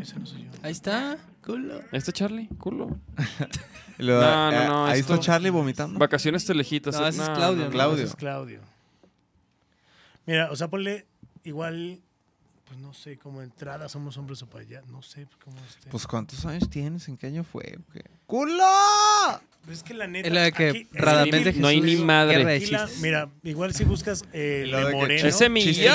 Ese 0.00 0.18
no 0.18 0.26
soy 0.26 0.44
yo. 0.44 0.50
Ahí 0.62 0.72
está. 0.72 1.18
Culo. 1.44 1.80
¿Este 1.92 2.12
Charlie? 2.12 2.48
Culo. 2.58 2.98
No, 3.98 4.20
no, 4.20 4.52
eh, 4.52 4.66
no, 4.66 4.86
Ahí 4.86 5.00
esto- 5.00 5.14
está 5.14 5.24
Charlie 5.24 5.48
vomitando. 5.48 5.98
Vacaciones 5.98 6.44
Telehit. 6.44 6.86
No, 6.88 7.06
ese 7.06 7.22
es 7.22 7.30
Claudio, 7.30 7.64
¿no? 7.64 7.70
Claudio. 7.70 7.96
Ese 8.04 8.04
es 8.10 8.14
Claudio. 8.16 8.60
Mira, 10.26 10.50
o 10.50 10.56
sea, 10.56 10.68
ponle 10.68 11.06
igual, 11.44 12.02
pues 12.66 12.78
no 12.80 12.92
sé, 12.92 13.16
como 13.16 13.42
entrada 13.42 13.88
somos 13.88 14.16
hombres 14.16 14.42
o 14.42 14.46
para 14.48 14.64
allá, 14.64 14.82
no 14.90 15.00
sé 15.02 15.26
cómo 15.44 15.56
esté. 15.68 15.88
Pues, 15.88 16.06
¿cuántos 16.06 16.44
años 16.46 16.68
tienes? 16.68 17.06
¿En 17.08 17.16
qué 17.16 17.28
año 17.28 17.44
fue? 17.44 17.78
¿O 17.78 17.92
qué? 17.92 18.02
¡Culo! 18.26 18.64
Pero 19.62 19.72
es 19.72 19.82
que 19.82 19.94
la 19.94 20.06
neta. 20.06 20.28
Es 20.28 20.34
la 20.34 20.42
de 20.42 20.52
que 20.52 20.68
aquí- 20.68 20.88
Radamés 20.92 21.44
de 21.44 21.52
No 21.54 21.68
hay 21.68 21.80
ni 21.80 21.96
madre. 21.96 22.60
La- 22.70 22.88
mira, 23.00 23.28
igual 23.42 23.74
si 23.74 23.84
buscas 23.84 24.24
eh, 24.32 24.64
Lo 24.66 24.86
de 24.88 24.94
Moreno. 24.94 25.28
Ese 25.28 25.48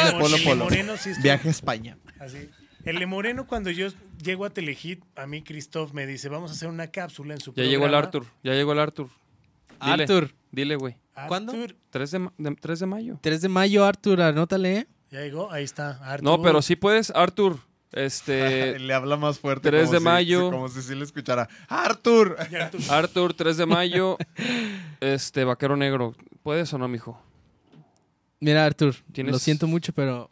el 0.09 0.11
Polo 0.13 0.29
Moreno 0.37 0.43
Polo. 0.49 0.63
Moreno 0.65 0.97
sí 0.97 1.11
Viaje 1.21 1.47
a 1.47 1.51
España. 1.51 1.97
Así. 2.19 2.49
El 2.83 2.99
de 2.99 3.05
Moreno, 3.05 3.45
cuando 3.45 3.69
yo 3.69 3.87
llego 4.23 4.45
a 4.45 4.49
Telehit, 4.49 5.03
a 5.15 5.27
mí 5.27 5.43
Christoph 5.43 5.93
me 5.93 6.07
dice, 6.07 6.29
vamos 6.29 6.51
a 6.51 6.53
hacer 6.55 6.67
una 6.67 6.87
cápsula 6.87 7.33
en 7.35 7.39
su 7.39 7.51
Ya 7.51 7.55
programa. 7.55 7.71
llegó 7.71 7.85
el 7.85 7.95
Arthur. 7.95 8.25
Ya 8.43 8.53
llegó 8.53 8.71
el 8.73 8.79
Arthur. 8.79 9.09
Dile, 9.81 10.03
Arthur. 10.03 10.33
Dile, 10.51 10.75
güey. 10.75 10.97
¿Cuándo? 11.27 11.51
Arthur, 11.53 11.75
3 11.91 12.11
de, 12.11 12.19
ma- 12.19 12.33
de- 12.37 12.55
3 12.55 12.79
de 12.79 12.85
mayo. 12.87 13.19
3 13.21 13.41
de 13.41 13.49
mayo, 13.49 13.85
Arthur, 13.85 14.21
anótale. 14.21 14.87
Ya 15.11 15.19
llegó, 15.21 15.51
ahí 15.51 15.63
está. 15.63 15.99
Arthur. 16.03 16.23
No, 16.23 16.41
pero 16.41 16.61
sí 16.61 16.75
puedes, 16.75 17.11
Arthur. 17.11 17.57
Este. 17.91 18.79
Le 18.79 18.93
habla 18.93 19.17
más 19.17 19.39
fuerte. 19.39 19.69
3 19.69 19.81
como 19.83 19.91
de 19.93 19.97
si- 19.99 20.03
mayo. 20.05 20.51
Como 20.51 20.69
si 20.69 20.81
sí 20.81 20.95
le 20.95 21.03
escuchara. 21.03 21.49
¡Arthur! 21.67 22.37
Arthur. 22.39 22.81
Arthur, 22.89 23.33
3 23.33 23.57
de 23.57 23.65
mayo. 23.65 24.17
Este, 25.01 25.43
vaquero 25.43 25.75
negro. 25.75 26.15
¿Puedes 26.43 26.73
o 26.73 26.77
no, 26.77 26.87
mijo? 26.87 27.21
Mira, 28.39 28.65
Arthur, 28.65 28.95
¿Tienes- 29.11 29.33
lo 29.33 29.39
siento 29.39 29.67
mucho, 29.67 29.93
pero 29.93 30.29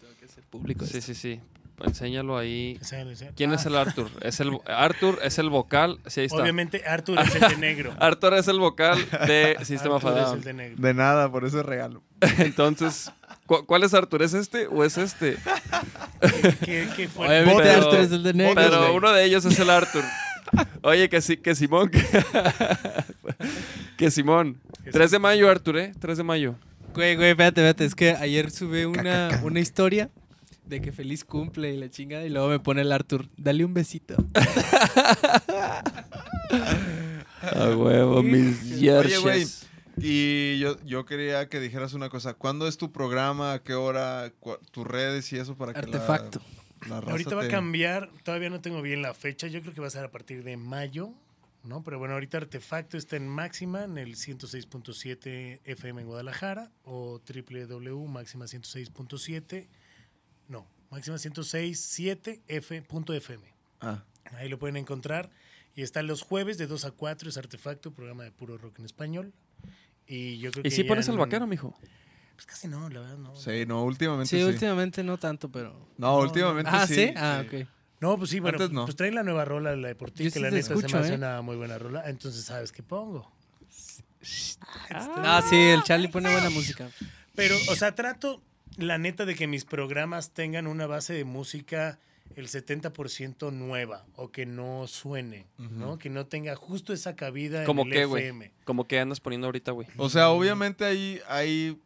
tengo 0.00 0.14
que 0.18 0.26
ser 0.26 0.42
público. 0.44 0.84
Sí, 0.86 0.98
esto. 0.98 1.14
sí, 1.14 1.20
sí. 1.20 1.40
Enséñalo 1.84 2.38
ahí. 2.38 2.78
¿Quién 3.34 3.50
Ah, 3.50 3.54
es 3.56 3.66
el 3.66 3.74
Arthur? 3.76 4.08
Es 4.20 4.38
el 4.40 4.56
Arthur 4.66 5.18
es 5.22 5.38
el 5.38 5.50
vocal. 5.50 5.98
Sí, 6.06 6.20
ahí 6.20 6.26
está. 6.26 6.40
Obviamente 6.40 6.84
Arthur 6.86 7.18
es 7.18 7.34
el 7.34 7.40
de 7.40 7.56
negro. 7.56 7.92
Arthur 7.98 8.34
es 8.34 8.46
el 8.48 8.60
vocal 8.60 8.98
de 9.26 9.56
Sistema 9.64 9.96
Arthur 9.96 10.10
es 10.12 10.14
Fadado. 10.16 10.34
el 10.34 10.42
de 10.44 10.52
negro. 10.54 10.80
De 10.80 10.94
nada, 10.94 11.30
por 11.30 11.44
ese 11.44 11.60
regalo. 11.64 12.02
Entonces, 12.38 13.10
¿cu- 13.52 13.66
¿cuál 13.66 13.82
es 13.84 13.92
Arthur? 13.94 14.22
¿Es 14.22 14.32
este 14.34 14.66
o 14.66 14.82
es 14.84 14.96
este? 14.98 15.36
¿Qué, 16.64 16.88
qué 16.96 17.08
fue? 17.08 17.26
Obviamente 17.26 17.62
Pero- 17.62 17.82
Arthur 17.82 18.00
es 18.00 18.12
el 18.12 18.22
de 18.22 18.32
negro. 18.34 18.54
Pero 18.54 18.78
güey. 18.82 18.96
uno 18.96 19.12
de 19.12 19.24
ellos 19.24 19.44
es 19.44 19.58
el 19.58 19.68
Arthur. 19.70 20.04
Oye, 20.82 21.08
que 21.08 21.20
sí, 21.20 21.36
que 21.36 21.54
Simón. 21.54 21.90
Que, 21.90 22.02
que 23.96 24.10
Simón. 24.10 24.58
3 24.90 25.10
de 25.10 25.18
mayo, 25.18 25.48
Arthur, 25.50 25.78
¿eh? 25.78 25.92
3 25.98 26.18
de 26.18 26.24
mayo. 26.24 26.54
Güey, 26.94 27.16
güey, 27.16 27.30
espérate, 27.30 27.60
espérate. 27.60 27.84
Es 27.84 27.94
que 27.94 28.10
ayer 28.12 28.50
subí 28.50 28.84
una, 28.84 29.40
una 29.44 29.60
historia 29.60 30.10
de 30.66 30.80
que 30.82 30.92
feliz 30.92 31.24
cumple 31.24 31.72
y 31.72 31.78
la 31.78 31.88
chingada. 31.90 32.24
Y 32.24 32.28
luego 32.30 32.48
me 32.48 32.58
pone 32.58 32.82
el 32.82 32.92
Arthur, 32.92 33.28
dale 33.36 33.64
un 33.64 33.72
besito. 33.74 34.14
A 37.42 37.68
huevo, 37.76 38.22
mis 38.22 38.60
Oye, 38.82 39.18
güey. 39.18 39.46
Y 39.98 40.58
yo, 40.58 40.76
yo 40.84 41.04
quería 41.04 41.48
que 41.48 41.60
dijeras 41.60 41.92
una 41.94 42.08
cosa. 42.08 42.34
¿Cuándo 42.34 42.66
es 42.66 42.76
tu 42.78 42.90
programa? 42.92 43.52
¿A 43.54 43.62
qué 43.62 43.74
hora? 43.74 44.32
¿Tus 44.70 44.86
redes 44.86 45.32
y 45.32 45.36
eso 45.38 45.56
para 45.56 45.72
que 45.74 45.86
la- 45.86 45.98
Artefacto. 45.98 46.40
la, 46.88 47.00
raza 47.00 47.12
Ahorita 47.12 47.34
va 47.36 47.44
a 47.44 47.48
cambiar, 47.48 48.10
todavía 48.24 48.50
no 48.50 48.60
tengo 48.60 48.80
bien 48.82 49.02
la 49.02 49.14
fecha, 49.14 49.46
yo 49.48 49.60
creo 49.60 49.74
que 49.74 49.80
va 49.80 49.86
a 49.88 49.90
ser 49.90 50.04
a 50.04 50.10
partir 50.10 50.42
de 50.44 50.56
mayo, 50.56 51.12
¿no? 51.62 51.82
Pero 51.84 51.98
bueno, 51.98 52.14
ahorita 52.14 52.38
Artefacto 52.38 52.96
está 52.96 53.16
en 53.16 53.28
Máxima, 53.28 53.84
en 53.84 53.98
el 53.98 54.16
106.7 54.16 55.60
FM 55.64 56.00
en 56.02 56.06
Guadalajara, 56.08 56.70
o 56.84 57.20
www.máxima106.7, 57.20 59.68
no, 60.48 60.66
máxima 60.90 61.16
106.7f.fm. 61.18 63.42
Ah, 63.80 64.02
Ahí 64.38 64.48
lo 64.48 64.58
pueden 64.58 64.76
encontrar. 64.76 65.30
Y 65.74 65.80
está 65.82 66.02
los 66.02 66.20
jueves 66.22 66.58
de 66.58 66.66
2 66.66 66.84
a 66.84 66.90
4, 66.90 67.30
es 67.30 67.38
Artefacto, 67.38 67.92
programa 67.94 68.24
de 68.24 68.30
puro 68.32 68.58
rock 68.58 68.78
en 68.78 68.84
español. 68.84 69.32
Y 70.06 70.38
yo 70.38 70.50
creo 70.50 70.60
¿Y 70.64 70.68
que 70.68 70.74
si 70.74 70.84
pones 70.84 71.08
en- 71.08 71.16
vaquero, 71.16 71.46
mijo? 71.46 71.74
Pues 72.34 72.46
casi 72.46 72.66
no, 72.68 72.88
la 72.88 73.00
verdad 73.00 73.18
no. 73.18 73.36
sí, 73.36 73.64
no, 73.66 73.84
últimamente 73.84 74.28
Sí, 74.36 74.42
sí. 74.42 74.48
últimamente 74.48 75.02
no 75.04 75.16
tanto, 75.18 75.48
pero. 75.50 75.88
No, 75.96 76.18
últimamente 76.18 76.70
Ah, 76.72 76.86
sí. 76.86 76.94
¿sí? 76.94 77.14
Ah, 77.16 77.44
ok. 77.46 77.66
No, 78.00 78.18
pues 78.18 78.30
sí, 78.30 78.40
bueno, 78.40 78.56
Antes 78.58 78.72
no. 78.72 78.84
pues 78.84 78.96
traen 78.96 79.14
la 79.14 79.22
nueva 79.22 79.44
rola, 79.44 79.76
la 79.76 79.88
de 79.88 79.94
por 79.94 80.10
ti, 80.10 80.24
Yo 80.24 80.30
que 80.30 80.38
sí 80.38 80.40
la 80.40 80.50
neta 80.50 80.66
se 80.66 80.72
escucho, 80.74 80.96
me 80.96 81.02
hace 81.04 81.12
¿eh? 81.12 81.16
una 81.16 81.40
muy 81.42 81.54
buena 81.56 81.78
rola. 81.78 82.02
Entonces, 82.08 82.44
¿sabes 82.44 82.72
qué 82.72 82.82
pongo? 82.82 83.30
Ah, 84.90 85.40
sí, 85.48 85.56
el 85.56 85.82
Charlie 85.84 86.08
pone 86.08 86.30
buena 86.30 86.50
música. 86.50 86.90
Pero, 87.34 87.56
o 87.68 87.76
sea, 87.76 87.94
trato, 87.94 88.42
la 88.76 88.98
neta, 88.98 89.24
de 89.24 89.34
que 89.34 89.46
mis 89.46 89.64
programas 89.64 90.32
tengan 90.32 90.66
una 90.66 90.86
base 90.86 91.12
de 91.14 91.24
música 91.24 91.98
el 92.36 92.48
70% 92.48 93.52
nueva 93.52 94.04
o 94.16 94.30
que 94.30 94.46
no 94.46 94.86
suene, 94.86 95.46
¿no? 95.58 95.98
Que 95.98 96.10
no 96.10 96.26
tenga 96.26 96.54
justo 96.56 96.92
esa 96.92 97.16
cabida 97.16 97.64
¿Cómo 97.64 97.82
en 97.82 97.88
el 97.88 97.94
qué, 97.94 98.04
güey? 98.04 98.24
FM. 98.24 98.52
Como 98.64 98.86
que 98.86 98.98
andas 98.98 99.20
poniendo 99.20 99.46
ahorita, 99.46 99.72
güey. 99.72 99.88
O 99.96 100.08
sea, 100.08 100.30
obviamente 100.30 100.84
hay, 100.84 101.20
hay 101.28 101.78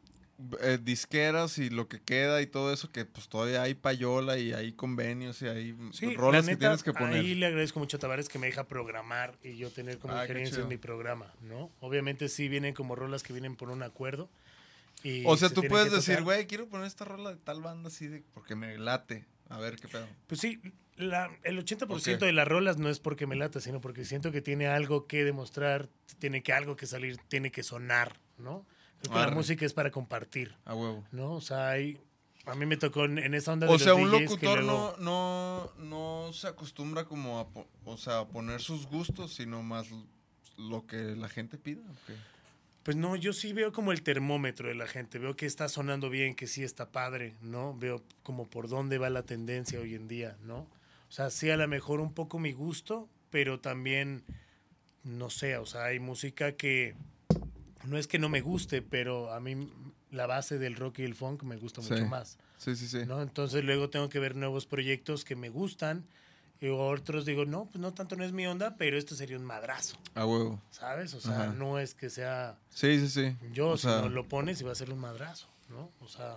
eh, 0.61 0.79
disqueras 0.83 1.57
y 1.59 1.71
lo 1.71 1.89
que 1.89 1.99
queda 2.01 2.43
y 2.43 2.47
todo 2.47 2.71
eso 2.73 2.93
que 2.93 3.05
pues 3.07 3.29
todavía 3.29 3.63
hay 3.63 3.75
payola 3.75 4.39
y 4.39 4.53
hay 4.53 4.73
convenios 4.73 5.41
y 5.43 5.49
hay 5.49 5.77
Sí, 5.93 6.15
rolas 6.15 6.45
la 6.45 6.53
que 6.53 6.57
tienes 6.59 6.83
que 6.83 6.93
poner. 6.93 7.15
ahí 7.21 7.35
le 7.35 7.47
agradezco 7.47 7.79
mucho 7.81 7.97
a 7.97 8.01
Tavares 8.01 8.29
que 8.29 8.39
me 8.39 8.47
deja 8.47 8.65
programar 8.69 9.39
y 9.43 9.57
yo 9.57 9.71
tener 9.71 9.99
como 9.99 10.15
Ah, 10.15 10.23
injerencia 10.25 10.61
en 10.63 10.69
mi 10.69 10.77
programa, 10.77 11.33
¿no? 11.41 11.71
Obviamente 11.81 12.29
sí 12.29 12.49
vienen 12.49 12.75
como 12.75 12.95
rolas 12.95 13.23
que 13.23 13.33
vienen 13.33 13.57
por 13.57 13.71
un 13.71 13.83
acuerdo. 13.83 14.29
y 15.03 15.23
O 15.27 15.37
sea, 15.39 15.49
se 15.49 15.55
tú 15.55 15.63
puedes 15.69 15.89
que 15.89 15.97
decir, 15.97 16.23
güey, 16.23 16.47
quiero 16.47 16.69
poner 16.69 16.87
esta 16.87 17.07
rola 17.07 17.31
de 17.31 17.37
tal 17.37 17.63
banda 17.63 17.89
así 17.89 18.07
de 18.07 18.23
porque 18.35 18.55
me 18.55 18.77
late. 18.77 19.25
A 19.49 19.59
ver 19.59 19.77
qué 19.77 19.89
pedo. 19.89 20.07
Pues 20.27 20.41
sí, 20.41 20.61
la- 20.97 21.31
el 21.45 21.59
80% 21.59 22.17
Ok. 22.17 22.27
de 22.27 22.33
las 22.33 22.49
rolas 22.49 22.79
no 22.79 22.89
es 22.89 22.99
porque 23.01 23.27
me 23.27 23.37
lata, 23.37 23.61
sino 23.61 23.81
porque 23.81 24.05
siento 24.05 24.33
que 24.33 24.43
tiene 24.43 24.67
algo 24.69 25.07
que 25.07 25.25
demostrar, 25.25 25.89
tiene 26.19 26.43
que 26.43 26.53
algo 26.53 26.77
que 26.77 26.87
salir, 26.87 27.19
tiene 27.29 27.51
que 27.53 27.63
sonar, 27.63 28.19
¿no? 28.39 28.67
Creo 29.01 29.13
que 29.15 29.21
la 29.21 29.31
música 29.31 29.65
es 29.67 29.73
para 29.75 29.91
compartir, 29.91 30.55
A 30.65 30.75
huevo. 30.75 31.05
¿no? 31.13 31.33
O 31.35 31.41
sea, 31.41 31.69
hay, 31.69 32.01
a 32.47 32.55
mí 32.55 32.65
me 32.67 32.77
tocó 32.77 33.05
en, 33.05 33.19
en 33.19 33.35
esa 33.35 33.53
onda 33.53 33.67
de 33.67 33.71
O 33.73 33.75
los 33.75 33.83
sea, 33.83 33.95
un 33.95 34.11
DJs 34.11 34.23
locutor 34.31 34.63
luego- 34.65 34.97
no, 34.99 35.73
no, 35.77 36.27
no 36.27 36.33
se 36.33 36.49
acostumbra 36.49 37.05
como 37.05 37.39
a, 37.41 37.47
o 37.85 37.97
sea, 37.99 38.21
a 38.21 38.29
poner 38.29 38.61
sus 38.63 38.87
gustos, 38.87 39.35
sino 39.35 39.63
más 39.63 39.87
lo 40.57 40.87
que 40.87 41.15
la 41.15 41.29
gente 41.29 41.59
pida. 41.59 41.83
Pues 42.87 42.97
no, 42.97 43.17
yo 43.17 43.33
sí 43.33 43.53
veo 43.53 43.73
como 43.73 43.91
el 43.91 44.03
termómetro 44.03 44.69
de 44.69 44.77
la 44.77 44.87
gente, 44.87 45.19
veo 45.19 45.35
que 45.35 45.45
está 45.45 45.69
sonando 45.69 46.09
bien, 46.09 46.37
que 46.37 46.47
sí 46.47 46.63
está 46.63 46.93
padre, 46.93 47.35
¿no? 47.43 47.77
Veo 47.77 48.05
como 48.23 48.49
por 48.49 48.69
dónde 48.69 48.97
va 48.97 49.11
la 49.11 49.25
tendencia 49.25 49.81
hoy 49.81 49.97
en 49.97 50.07
día, 50.07 50.37
¿no? 50.45 50.59
O 51.09 51.13
sea, 51.13 51.31
sí 51.31 51.51
a 51.51 51.57
lo 51.57 51.67
mejor 51.67 51.99
un 51.99 52.15
poco 52.15 52.39
mi 52.39 52.53
gusto, 52.53 53.09
pero 53.31 53.59
también, 53.59 54.23
no 55.03 55.31
sé, 55.31 55.57
o 55.57 55.67
sea, 55.67 55.87
hay 55.87 55.99
música 55.99 56.53
que 56.53 56.95
no 57.89 57.99
es 57.99 58.07
que 58.07 58.21
no 58.21 58.29
me 58.29 58.41
guste, 58.41 58.83
pero 58.83 59.33
a 59.33 59.41
mí 59.41 59.69
la 60.13 60.29
base 60.29 60.57
del 60.57 60.77
rock 60.77 61.01
y 61.01 61.03
el 61.03 61.17
funk 61.17 61.43
me 61.43 61.57
gusta 61.57 61.83
Sí. 61.83 61.93
mucho 61.93 62.07
más, 62.07 62.39
Sí, 62.57 62.77
sí, 62.77 62.87
sí. 62.87 62.99
¿no? 63.05 63.21
Entonces 63.21 63.65
luego 63.65 63.91
tengo 63.91 64.09
que 64.09 64.21
ver 64.21 64.37
nuevos 64.37 64.65
proyectos 64.65 65.25
que 65.25 65.35
me 65.35 65.49
gustan 65.49 66.07
y 66.61 66.69
otros 66.69 67.25
digo, 67.27 67.45
no, 67.45 67.67
pues 67.67 67.81
no 67.81 67.93
tanto 67.95 68.17
no 68.17 68.25
es 68.25 68.33
mi 68.33 68.47
onda, 68.47 68.77
pero 68.77 68.97
esto 68.97 69.15
sería 69.15 69.37
un 69.37 69.45
madrazo, 69.45 69.97
A 70.15 70.25
huevo. 70.27 70.61
¿sabes? 70.71 71.13
O 71.15 71.21
sea, 71.21 71.33
Ajá. 71.45 71.53
no 71.53 71.79
es 71.79 71.95
que 71.95 72.09
sea 72.11 72.59
Sí, 72.71 72.99
sí, 73.01 73.09
sí. 73.09 73.37
yo, 73.53 73.71
O 73.71 73.77
si 73.77 73.85
sea, 73.85 74.01
no 74.01 74.09
lo 74.09 74.27
pones, 74.29 74.61
y 74.61 74.65
va 74.65 74.73
a 74.73 74.75
ser 74.75 74.91
un 74.93 74.99
madrazo, 74.99 75.49
¿no? 75.69 75.91
O 76.01 76.09
sea, 76.09 76.37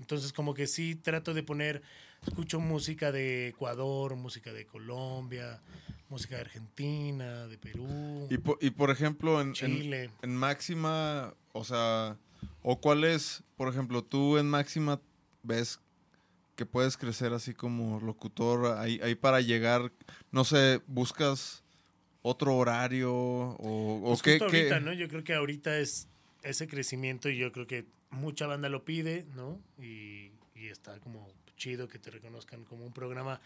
entonces 0.00 0.32
como 0.32 0.54
que 0.54 0.66
sí 0.66 0.94
trato 0.96 1.34
de 1.34 1.42
poner, 1.42 1.82
escucho 2.26 2.58
música 2.60 3.12
de 3.12 3.48
Ecuador, 3.48 4.16
música 4.16 4.52
de 4.52 4.66
Colombia, 4.66 5.60
música 6.08 6.34
de 6.36 6.42
Argentina, 6.42 7.46
de 7.46 7.56
Perú, 7.58 8.26
y, 8.30 8.38
po- 8.38 8.58
y 8.60 8.70
por 8.70 8.90
ejemplo, 8.90 9.40
en, 9.40 9.48
en, 9.48 9.54
Chile. 9.54 10.10
en 10.22 10.36
Máxima, 10.36 11.34
o 11.52 11.64
sea, 11.64 12.16
o 12.62 12.80
cuál 12.80 13.04
es, 13.04 13.42
por 13.56 13.68
ejemplo, 13.68 14.02
tú 14.02 14.36
en 14.38 14.48
Máxima 14.48 15.00
ves 15.42 15.80
que 16.56 16.66
puedes 16.66 16.96
crecer 16.96 17.32
así 17.32 17.52
como 17.54 18.00
locutor, 18.00 18.78
ahí, 18.78 19.00
ahí 19.02 19.14
para 19.14 19.40
llegar, 19.40 19.90
no 20.30 20.44
sé, 20.44 20.80
buscas 20.86 21.62
otro 22.22 22.56
horario 22.56 23.12
o, 23.14 24.00
o 24.02 24.08
Pues 24.08 24.22
qué, 24.22 24.30
justo 24.38 24.46
qué- 24.50 24.70
ahorita, 24.70 24.80
¿no? 24.80 24.92
Yo 24.92 25.08
creo 25.08 25.24
que 25.24 25.34
ahorita 25.34 25.78
es 25.78 26.08
ese 26.42 26.66
crecimiento 26.68 27.28
y 27.28 27.36
yo 27.36 27.52
creo 27.52 27.66
que 27.66 27.86
mucha 28.10 28.46
banda 28.46 28.68
lo 28.68 28.84
pide, 28.84 29.26
¿no? 29.34 29.60
Y, 29.78 30.30
y 30.54 30.68
está 30.68 30.98
como 31.00 31.28
chido 31.56 31.88
que 31.88 31.98
te 31.98 32.10
reconozcan 32.10 32.64
como 32.64 32.84
un 32.86 32.92
programa 32.92 33.40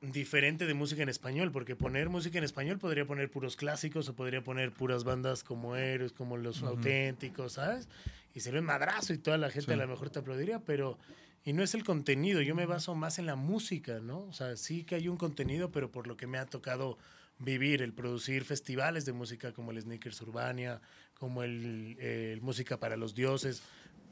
diferente 0.00 0.66
de 0.66 0.74
música 0.74 1.02
en 1.02 1.08
español, 1.08 1.50
porque 1.52 1.74
poner 1.74 2.08
música 2.08 2.38
en 2.38 2.44
español 2.44 2.78
podría 2.78 3.06
poner 3.06 3.30
puros 3.30 3.56
clásicos 3.56 4.08
o 4.08 4.14
podría 4.14 4.42
poner 4.44 4.72
puras 4.72 5.04
bandas 5.04 5.42
como 5.42 5.74
Héroes, 5.76 6.12
como 6.12 6.36
Los 6.36 6.62
Auténticos, 6.62 7.54
¿sabes? 7.54 7.88
Y 8.34 8.40
sería 8.40 8.60
un 8.60 8.66
madrazo 8.66 9.14
y 9.14 9.18
toda 9.18 9.38
la 9.38 9.50
gente 9.50 9.66
Sí. 9.66 9.72
a 9.72 9.76
lo 9.76 9.88
mejor 9.88 10.10
te 10.10 10.18
aplaudiría, 10.18 10.60
pero... 10.60 10.98
Y 11.46 11.52
no 11.52 11.62
es 11.62 11.74
el 11.74 11.84
contenido, 11.84 12.42
yo 12.42 12.56
me 12.56 12.66
baso 12.66 12.96
más 12.96 13.20
en 13.20 13.26
la 13.26 13.36
música, 13.36 14.00
¿no? 14.00 14.24
O 14.24 14.32
sea, 14.32 14.56
sí 14.56 14.82
que 14.82 14.96
hay 14.96 15.06
un 15.06 15.16
contenido, 15.16 15.70
pero 15.70 15.92
por 15.92 16.08
lo 16.08 16.16
que 16.16 16.26
me 16.26 16.38
ha 16.38 16.46
tocado 16.46 16.98
vivir, 17.38 17.82
el 17.82 17.92
producir 17.92 18.44
festivales 18.44 19.04
de 19.04 19.12
música 19.12 19.52
como 19.52 19.70
el 19.70 19.80
Sneakers 19.80 20.20
Urbania, 20.22 20.80
como 21.14 21.44
el, 21.44 21.96
eh, 22.00 22.32
el 22.32 22.40
Música 22.40 22.80
para 22.80 22.96
los 22.96 23.14
Dioses, 23.14 23.62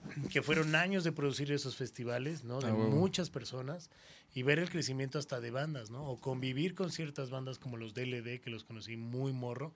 que 0.31 0.43
fueron 0.43 0.77
años 0.77 1.03
de 1.03 1.11
producir 1.11 1.51
esos 1.51 1.75
festivales, 1.75 2.45
¿no? 2.45 2.61
De 2.61 2.69
Ah, 2.71 2.73
muchas 2.75 3.31
personas 3.31 3.91
y 4.33 4.45
ver 4.45 4.61
el 4.61 4.71
crecimiento 4.71 5.19
hasta 5.19 5.41
de 5.41 5.51
bandas, 5.51 5.91
¿no? 5.91 6.05
O 6.05 6.21
convivir 6.21 6.77
con 6.77 6.93
ciertas 6.93 7.31
bandas 7.31 7.59
como 7.59 7.77
los 7.77 7.95
DLD, 7.95 8.41
que 8.43 8.51
los 8.51 8.63
conocí 8.63 8.97
muy 8.97 9.33
morro, 9.33 9.75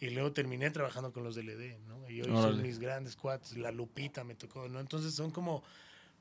y 0.00 0.08
luego 0.08 0.32
terminé 0.32 0.70
trabajando 0.70 1.12
con 1.12 1.22
los 1.22 1.34
DLD, 1.34 1.80
¿no? 1.86 2.08
Y 2.08 2.22
hoy 2.22 2.30
son 2.30 2.62
mis 2.62 2.78
grandes 2.78 3.14
cuates, 3.14 3.58
la 3.58 3.72
Lupita 3.72 4.24
me 4.24 4.34
tocó, 4.34 4.68
¿no? 4.70 4.80
Entonces 4.80 5.12
son 5.14 5.30
como, 5.30 5.62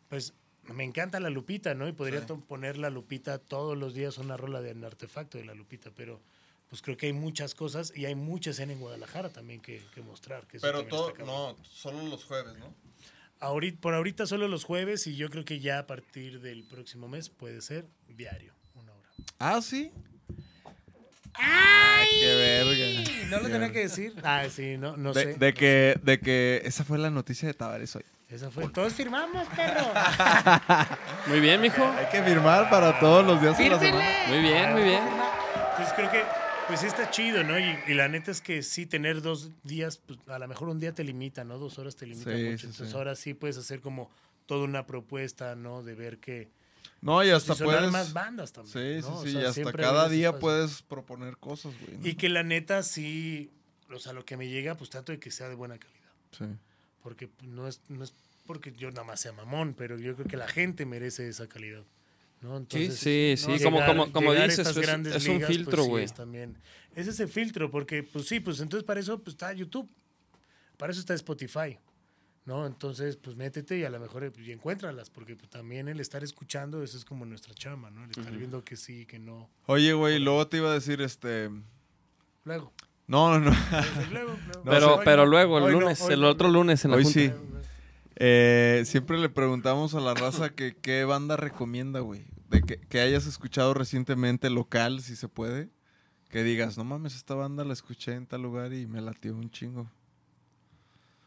pues, 0.10 0.34
me 0.74 0.84
encanta 0.84 1.20
la 1.20 1.30
Lupita, 1.30 1.74
¿no? 1.74 1.88
Y 1.88 1.92
podría 1.92 2.26
Sí. 2.26 2.34
poner 2.48 2.78
la 2.78 2.90
Lupita 2.90 3.38
todos 3.40 3.78
los 3.78 3.94
días 3.94 4.18
una 4.18 4.38
rola 4.38 4.62
de 4.62 4.72
un 4.74 4.84
artefacto 4.86 5.38
de 5.38 5.46
la 5.46 5.54
Lupita, 5.54 5.92
pero 5.96 6.22
pues 6.70 6.82
creo 6.82 6.98
que 6.98 7.08
hay 7.08 7.14
muchas 7.14 7.54
cosas 7.54 7.92
y 7.96 8.06
hay 8.06 8.16
mucha 8.16 8.50
escena 8.52 8.74
en 8.74 8.80
Guadalajara 8.80 9.30
también 9.30 9.62
que, 9.62 9.82
que 9.94 10.02
mostrar. 10.02 10.48
Que 10.48 10.60
Pero 10.60 10.86
todo, 10.86 11.14
no, 11.26 11.56
solo 11.64 12.02
los 12.08 12.24
jueves, 12.24 12.58
¿no? 12.58 12.74
ahorita, 13.40 13.82
por 13.82 13.94
ahorita 13.94 14.26
solo 14.26 14.48
los 14.48 14.64
jueves 14.64 15.06
y 15.06 15.16
yo 15.18 15.30
creo 15.30 15.44
que 15.46 15.60
ya 15.60 15.80
a 15.80 15.86
partir 15.88 16.40
del 16.40 16.64
próximo 16.64 17.08
mes 17.10 17.30
puede 17.30 17.62
ser 17.62 17.86
diario, 18.08 18.54
una 18.76 18.94
hora. 18.94 19.10
Ah, 19.40 19.62
sí. 19.62 19.92
¡Qué 22.10 22.36
verga! 22.36 23.28
¿No 23.30 23.40
lo 23.42 23.50
tenía 23.50 23.72
que 23.72 23.80
decir? 23.80 24.14
Ah, 24.24 24.48
sí, 24.50 24.78
no, 24.78 24.96
no 24.98 25.14
sé. 25.14 25.26
De, 25.28 25.34
de 25.38 25.54
que, 25.54 26.00
de 26.04 26.20
que 26.20 26.62
esa 26.66 26.84
fue 26.84 26.98
la 26.98 27.10
noticia 27.10 27.48
de 27.48 27.54
Tavares 27.54 27.96
hoy. 27.96 28.04
Fue. 28.52 28.68
Todos 28.70 28.94
firmamos, 28.94 29.48
perro. 29.50 29.82
Muy 31.28 31.40
bien, 31.40 31.62
mijo. 31.62 31.84
Hay 31.84 32.08
que 32.12 32.22
firmar 32.24 32.70
para 32.70 33.00
todos 33.00 33.26
los 33.26 33.42
días 33.42 33.58
de 33.58 33.70
la 33.70 33.80
semana. 33.80 34.06
Muy 34.28 34.40
bien, 34.40 34.72
muy 34.74 34.84
bien. 34.84 35.04
Entonces 35.72 35.94
creo 35.96 36.12
que, 36.12 36.24
pues 36.68 36.80
sí 36.80 36.88
está 36.88 37.10
chido, 37.10 37.44
¿no? 37.44 37.58
Y, 37.60 37.78
y 37.88 37.94
la 37.94 38.08
neta 38.08 38.32
es 38.32 38.42
que 38.42 38.62
sí, 38.64 38.86
tener 38.86 39.22
dos 39.22 39.52
días, 39.64 39.98
pues 39.98 40.20
a 40.28 40.40
lo 40.40 40.48
mejor 40.48 40.70
un 40.70 40.80
día 40.80 40.94
te 40.94 41.04
limita, 41.04 41.44
¿no? 41.44 41.58
Dos 41.58 41.78
horas 41.80 41.96
te 41.96 42.06
limita 42.06 42.32
Sí, 42.36 42.44
mucho. 42.44 42.58
sí, 42.58 42.66
Entonces 42.68 42.90
sí. 42.90 42.96
ahora 42.98 43.16
sí 43.16 43.34
puedes 43.34 43.58
hacer 43.58 43.82
como 43.82 44.10
toda 44.46 44.64
una 44.66 44.86
propuesta, 44.86 45.56
¿no? 45.56 45.84
De 45.84 45.96
ver 45.96 46.18
que. 46.20 46.50
No, 47.02 47.24
y 47.24 47.32
hasta 47.32 47.54
y 47.54 47.56
sonar 47.58 47.76
puedes. 47.78 47.92
más 47.92 48.14
bandas 48.14 48.54
también. 48.54 49.02
Sí, 49.04 49.08
¿no? 49.10 49.16
O 49.18 49.22
sí, 49.24 49.28
sí. 49.28 49.34
sea, 49.34 49.42
y 49.42 49.46
hasta 49.46 49.74
cada 49.74 50.08
día 50.10 50.28
espacio. 50.28 50.40
puedes 50.42 50.82
proponer 50.84 51.38
cosas, 51.38 51.74
güey. 51.82 51.98
¿no? 51.98 52.08
Y 52.08 52.16
que 52.16 52.30
la 52.30 52.44
neta 52.44 52.82
sí, 52.84 53.52
o 53.94 54.00
sea, 54.00 54.14
lo 54.14 54.24
que 54.26 54.38
me 54.38 54.48
llega, 54.48 54.76
pues 54.76 54.90
trato 54.90 55.12
de 55.12 55.20
que 55.20 55.30
sea 55.32 55.50
de 55.50 55.56
buena 55.56 55.78
calidad. 55.78 56.00
Sí. 56.32 56.46
Porque 57.04 57.30
no 57.44 57.68
es, 57.68 57.82
no 57.90 58.04
es 58.04 58.14
porque 58.48 58.72
yo 58.72 58.90
nada 58.90 59.04
más 59.04 59.20
sea 59.22 59.32
mamón, 59.34 59.74
pero 59.78 59.98
yo 60.00 60.16
creo 60.16 60.28
que 60.28 60.38
la 60.38 60.48
gente 60.48 60.86
merece 60.86 61.28
esa 61.30 61.48
calidad. 61.48 61.84
¿no? 62.42 62.58
Entonces, 62.58 63.00
sí, 63.00 63.36
¿no? 63.48 63.58
sí, 63.58 63.64
como- 63.64 63.78
Llegar- 63.80 63.96
como- 63.96 64.12
como 64.12 64.34
dices, 64.34 64.60
estas 64.60 64.76
es- 64.78 64.86
grandes 64.86 65.16
es 65.16 65.28
un 65.28 65.36
ligas, 65.36 65.48
pues, 65.48 65.58
filtro, 65.58 65.84
sí, 65.84 65.90
güey. 65.90 66.04
es 66.04 66.14
también. 66.14 66.58
Es 66.96 67.08
ese 67.08 67.28
filtro, 67.28 67.72
porque, 67.72 68.04
pues 68.04 68.28
sí, 68.28 68.40
pues 68.42 68.60
entonces 68.60 68.84
para 68.86 69.00
eso 69.00 69.18
pues, 69.24 69.36
está 69.36 69.54
YouTube. 69.54 69.90
Para 70.78 70.92
eso 70.92 71.00
está 71.00 71.14
Spotify. 71.14 71.78
¿no? 72.46 72.68
Entonces, 72.68 73.16
pues 73.16 73.38
métete 73.38 73.78
y 73.78 73.86
a 73.86 73.90
lo 73.90 73.98
mejor 74.02 74.30
pues, 74.34 74.46
y 74.46 74.52
encuéntralas, 74.52 75.10
porque 75.10 75.38
pues, 75.38 75.50
también 75.50 75.88
el 75.88 76.02
estar 76.02 76.22
escuchando, 76.26 76.84
eso 76.84 76.98
es 76.98 77.06
como 77.06 77.26
nuestra 77.26 77.54
chama, 77.54 77.90
¿no? 77.90 78.04
El 78.04 78.10
estar 78.10 78.36
viendo 78.36 78.66
que 78.66 78.76
sí, 78.76 79.06
que 79.06 79.18
no. 79.18 79.50
Oye, 79.66 79.94
güey, 79.94 80.20
luego 80.20 80.46
te 80.50 80.58
iba 80.58 80.70
a 80.70 80.74
decir, 80.74 81.00
este... 81.02 81.50
Luego. 82.44 82.74
No, 83.14 83.38
no, 83.40 83.52
no. 83.52 83.56
pero, 84.66 85.00
pero 85.06 85.28
luego, 85.28 85.60
el 85.60 85.72
lunes, 85.72 86.02
el 86.02 86.22
no. 86.22 86.30
otro 86.30 86.50
lunes 86.50 86.84
en 86.84 86.90
la 86.92 86.98
Hoy 86.98 87.04
junta. 87.04 87.20
sí. 87.20 87.32
Eh, 88.16 88.82
siempre 88.88 89.20
le 89.20 89.30
preguntamos 89.30 89.94
a 89.94 90.00
la 90.00 90.16
raza 90.16 90.50
que 90.50 90.76
qué 90.76 91.04
banda 91.06 91.38
recomienda, 91.38 92.00
güey. 92.00 92.26
De 92.50 92.62
que, 92.64 92.80
que 92.80 93.02
hayas 93.02 93.28
escuchado 93.28 93.76
recientemente 93.76 94.50
local, 94.50 95.02
si 95.02 95.16
se 95.16 95.28
puede. 95.28 95.70
Que 96.30 96.42
digas, 96.42 96.76
no 96.76 96.86
mames, 96.86 97.16
esta 97.16 97.36
banda 97.36 97.64
la 97.64 97.74
escuché 97.74 98.14
en 98.14 98.26
tal 98.26 98.42
lugar 98.42 98.74
y 98.74 98.88
me 98.88 99.00
latió 99.00 99.36
un 99.36 99.52
chingo. 99.52 99.92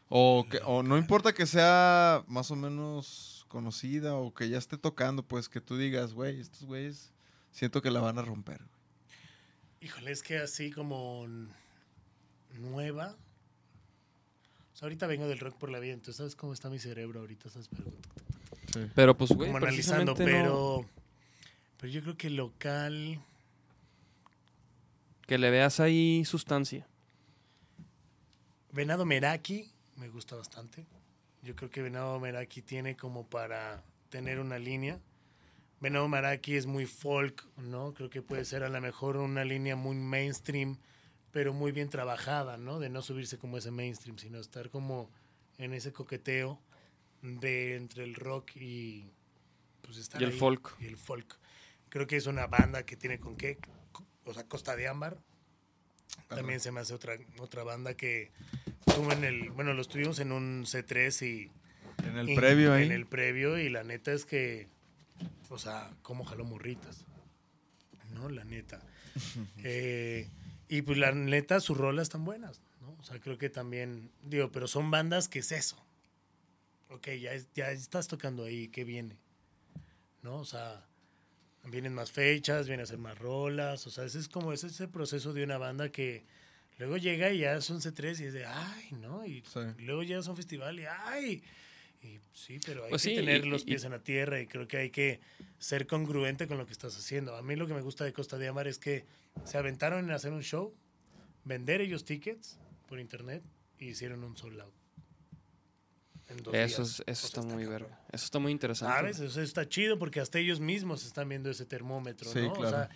O, 0.09 0.45
que, 0.49 0.59
o 0.65 0.83
no 0.83 0.97
importa 0.97 1.33
que 1.33 1.45
sea 1.45 2.21
más 2.27 2.51
o 2.51 2.57
menos 2.57 3.45
conocida 3.47 4.15
o 4.15 4.33
que 4.33 4.49
ya 4.49 4.57
esté 4.57 4.77
tocando, 4.77 5.23
pues 5.23 5.47
que 5.47 5.61
tú 5.61 5.77
digas, 5.77 6.13
güey, 6.13 6.41
estos 6.41 6.65
güeyes 6.65 7.13
siento 7.51 7.81
que 7.81 7.91
la 7.91 8.01
van 8.01 8.17
a 8.19 8.23
romper. 8.23 8.57
güey". 8.57 8.69
Híjole, 9.79 10.11
es 10.11 10.21
que 10.21 10.37
así 10.39 10.69
como 10.71 11.25
nueva. 12.53 13.15
O 14.73 14.77
sea, 14.77 14.85
ahorita 14.85 15.07
vengo 15.07 15.27
del 15.27 15.39
rock 15.39 15.57
por 15.57 15.69
la 15.71 15.79
vida, 15.79 15.93
entonces 15.93 16.17
sabes 16.17 16.35
cómo 16.35 16.53
está 16.53 16.69
mi 16.69 16.79
cerebro 16.79 17.19
ahorita, 17.21 17.49
¿sabes? 17.49 17.67
Pero, 17.69 18.89
Pero 18.93 19.17
pues, 19.17 19.31
güey, 19.31 19.47
como 19.47 19.57
analizando, 19.57 20.11
no- 20.13 20.17
pero. 20.17 20.85
Pero 21.79 21.93
yo 21.93 22.01
creo 22.01 22.17
que 22.17 22.29
local. 22.29 23.19
que 25.27 25.37
le 25.37 25.49
veas 25.51 25.79
ahí 25.79 26.23
sustancia. 26.25 26.87
Venado 28.71 29.05
Meraki 29.05 29.69
me 29.95 30.09
gusta 30.09 30.35
bastante. 30.35 30.85
Yo 31.43 31.55
creo 31.55 31.69
que 31.69 31.81
Venado 31.81 32.19
Meraki 32.19 32.61
tiene 32.61 32.95
como 32.95 33.25
para 33.27 33.83
tener 34.09 34.39
una 34.39 34.57
línea. 34.59 34.99
Venado 35.81 36.07
Meraki 36.07 36.55
es 36.55 36.65
muy 36.65 36.85
folk, 36.85 37.45
¿no? 37.57 37.93
Creo 37.93 38.09
que 38.09 38.21
puede 38.21 38.45
ser 38.45 38.63
a 38.63 38.69
lo 38.69 38.79
mejor 38.81 39.17
una 39.17 39.43
línea 39.45 39.75
muy 39.75 39.95
mainstream, 39.95 40.77
pero 41.31 41.53
muy 41.53 41.71
bien 41.71 41.89
trabajada, 41.89 42.57
¿no? 42.57 42.79
De 42.79 42.89
no 42.89 43.01
subirse 43.01 43.37
como 43.37 43.57
ese 43.57 43.71
mainstream, 43.71 44.17
sino 44.17 44.39
estar 44.39 44.69
como 44.69 45.09
en 45.57 45.73
ese 45.73 45.91
coqueteo 45.93 46.59
de 47.21 47.75
entre 47.75 48.03
el 48.03 48.15
rock 48.15 48.55
y 48.55 49.05
pues 49.81 49.97
estar 49.97 50.21
Y 50.21 50.25
el 50.25 50.31
ahí, 50.31 50.39
folk. 50.39 50.75
Y 50.79 50.85
el 50.85 50.97
folk. 50.97 51.37
Creo 51.89 52.07
que 52.07 52.15
es 52.17 52.27
una 52.27 52.47
banda 52.47 52.85
que 52.85 52.95
tiene 52.97 53.19
con 53.19 53.35
qué, 53.37 53.57
o 54.25 54.33
sea, 54.33 54.43
Costa 54.45 54.75
de 54.75 54.87
Ámbar. 54.87 55.17
También 56.27 56.59
se 56.59 56.71
me 56.71 56.79
hace 56.81 56.93
otra 56.93 57.15
otra 57.39 57.63
banda 57.63 57.93
que 57.95 58.31
estuvo 58.85 59.11
en 59.13 59.23
el, 59.23 59.51
bueno, 59.51 59.73
lo 59.73 59.81
estuvimos 59.81 60.19
en 60.19 60.31
un 60.31 60.65
C3 60.65 61.25
y 61.25 61.51
En 62.05 62.17
el 62.17 62.29
y- 62.29 62.35
previo 62.35 62.73
ahí. 62.73 62.85
En 62.85 62.91
el 62.91 63.05
previo 63.05 63.57
y 63.57 63.69
la 63.69 63.83
neta 63.83 64.11
es 64.11 64.25
que, 64.25 64.67
o 65.49 65.57
sea, 65.57 65.89
cómo 66.01 66.25
jaló 66.25 66.43
morritas. 66.43 67.05
¿No? 68.13 68.29
La 68.29 68.43
neta. 68.43 68.81
Eh, 69.63 70.29
y 70.69 70.81
pues 70.81 70.97
la 70.97 71.11
neta, 71.11 71.59
sus 71.59 71.77
rolas 71.77 72.03
están 72.03 72.25
buenas, 72.25 72.61
¿no? 72.81 72.95
O 72.99 73.03
sea, 73.03 73.19
creo 73.19 73.37
que 73.37 73.49
también, 73.49 74.11
digo, 74.23 74.51
pero 74.51 74.67
son 74.67 74.91
bandas 74.91 75.27
que 75.29 75.39
es 75.39 75.51
eso. 75.51 75.77
Ok, 76.89 77.07
ya, 77.19 77.31
ya 77.55 77.71
estás 77.71 78.07
tocando 78.07 78.43
ahí, 78.45 78.67
¿qué 78.69 78.83
viene? 78.83 79.17
¿No? 80.23 80.37
O 80.37 80.45
sea, 80.45 80.85
vienen 81.65 81.93
más 81.93 82.11
fechas, 82.11 82.67
vienen 82.67 82.83
a 82.83 82.87
ser 82.87 82.97
más 82.97 83.17
rolas, 83.17 83.85
o 83.87 83.89
sea, 83.89 84.05
ese 84.05 84.19
es 84.19 84.29
como 84.29 84.53
ese, 84.53 84.67
ese 84.67 84.87
proceso 84.87 85.33
de 85.33 85.43
una 85.43 85.57
banda 85.57 85.89
que 85.91 86.23
luego 86.77 86.97
llega 86.97 87.31
y 87.31 87.39
ya 87.39 87.53
es 87.55 87.69
un 87.69 87.81
C3 87.81 88.19
y 88.21 88.23
es 88.25 88.33
de, 88.33 88.45
ay, 88.45 88.89
¿no? 89.01 89.25
Y 89.25 89.43
Sí. 89.51 89.59
luego 89.79 90.03
llegas 90.03 90.27
a 90.27 90.31
un 90.31 90.37
festival 90.37 90.79
y, 90.79 90.85
ay, 90.85 91.43
y 92.07 92.19
sí, 92.33 92.59
pero 92.65 92.83
hay 92.85 92.89
Pues 92.91 93.03
que 93.03 93.09
sí, 93.09 93.15
tener 93.15 93.45
y- 93.45 93.49
los 93.49 93.61
y- 93.63 93.65
pies 93.65 93.83
en 93.83 93.91
la 93.91 93.99
tierra 93.99 94.39
y 94.41 94.47
creo 94.47 94.67
que 94.67 94.77
hay 94.77 94.89
que 94.89 95.19
ser 95.59 95.85
congruente 95.87 96.47
con 96.47 96.57
lo 96.57 96.65
que 96.65 96.71
estás 96.71 96.95
haciendo. 96.97 97.35
A 97.35 97.41
mí 97.41 97.55
lo 97.55 97.67
que 97.67 97.73
me 97.73 97.81
gusta 97.81 98.03
de 98.05 98.13
Costa 98.13 98.37
de 98.37 98.47
Amar 98.47 98.67
es 98.67 98.79
que 98.79 99.05
se 99.43 99.57
aventaron 99.57 100.05
en 100.05 100.11
hacer 100.11 100.31
un 100.31 100.41
show, 100.43 100.73
vender 101.43 101.81
ellos 101.81 102.05
tickets 102.05 102.57
por 102.87 102.99
internet 102.99 103.43
y 103.79 103.89
hicieron 103.89 104.23
un 104.23 104.35
sold 104.37 104.59
out. 104.61 104.73
en 106.29 106.37
dos 106.43 106.53
Eso, 106.53 106.77
días. 106.83 106.89
es, 106.89 107.03
eso 107.07 107.09
O 107.09 107.15
sea, 107.15 107.27
está 107.27 107.41
muy 107.41 107.63
cabrón. 107.63 107.83
verga. 107.89 108.01
Eso 108.11 108.25
está 108.25 108.39
muy 108.39 108.51
interesante. 108.51 108.93
¿Sabes? 108.93 109.19
Eso 109.21 109.41
está 109.41 109.67
chido 109.69 109.97
porque 109.97 110.19
hasta 110.19 110.39
ellos 110.39 110.59
mismos 110.59 111.05
están 111.05 111.29
viendo 111.29 111.49
ese 111.49 111.65
termómetro, 111.65 112.29
Sí, 112.29 112.39
¿no? 112.41 112.51
O 112.51 112.55
claro. 112.55 112.69
sea, 112.69 112.89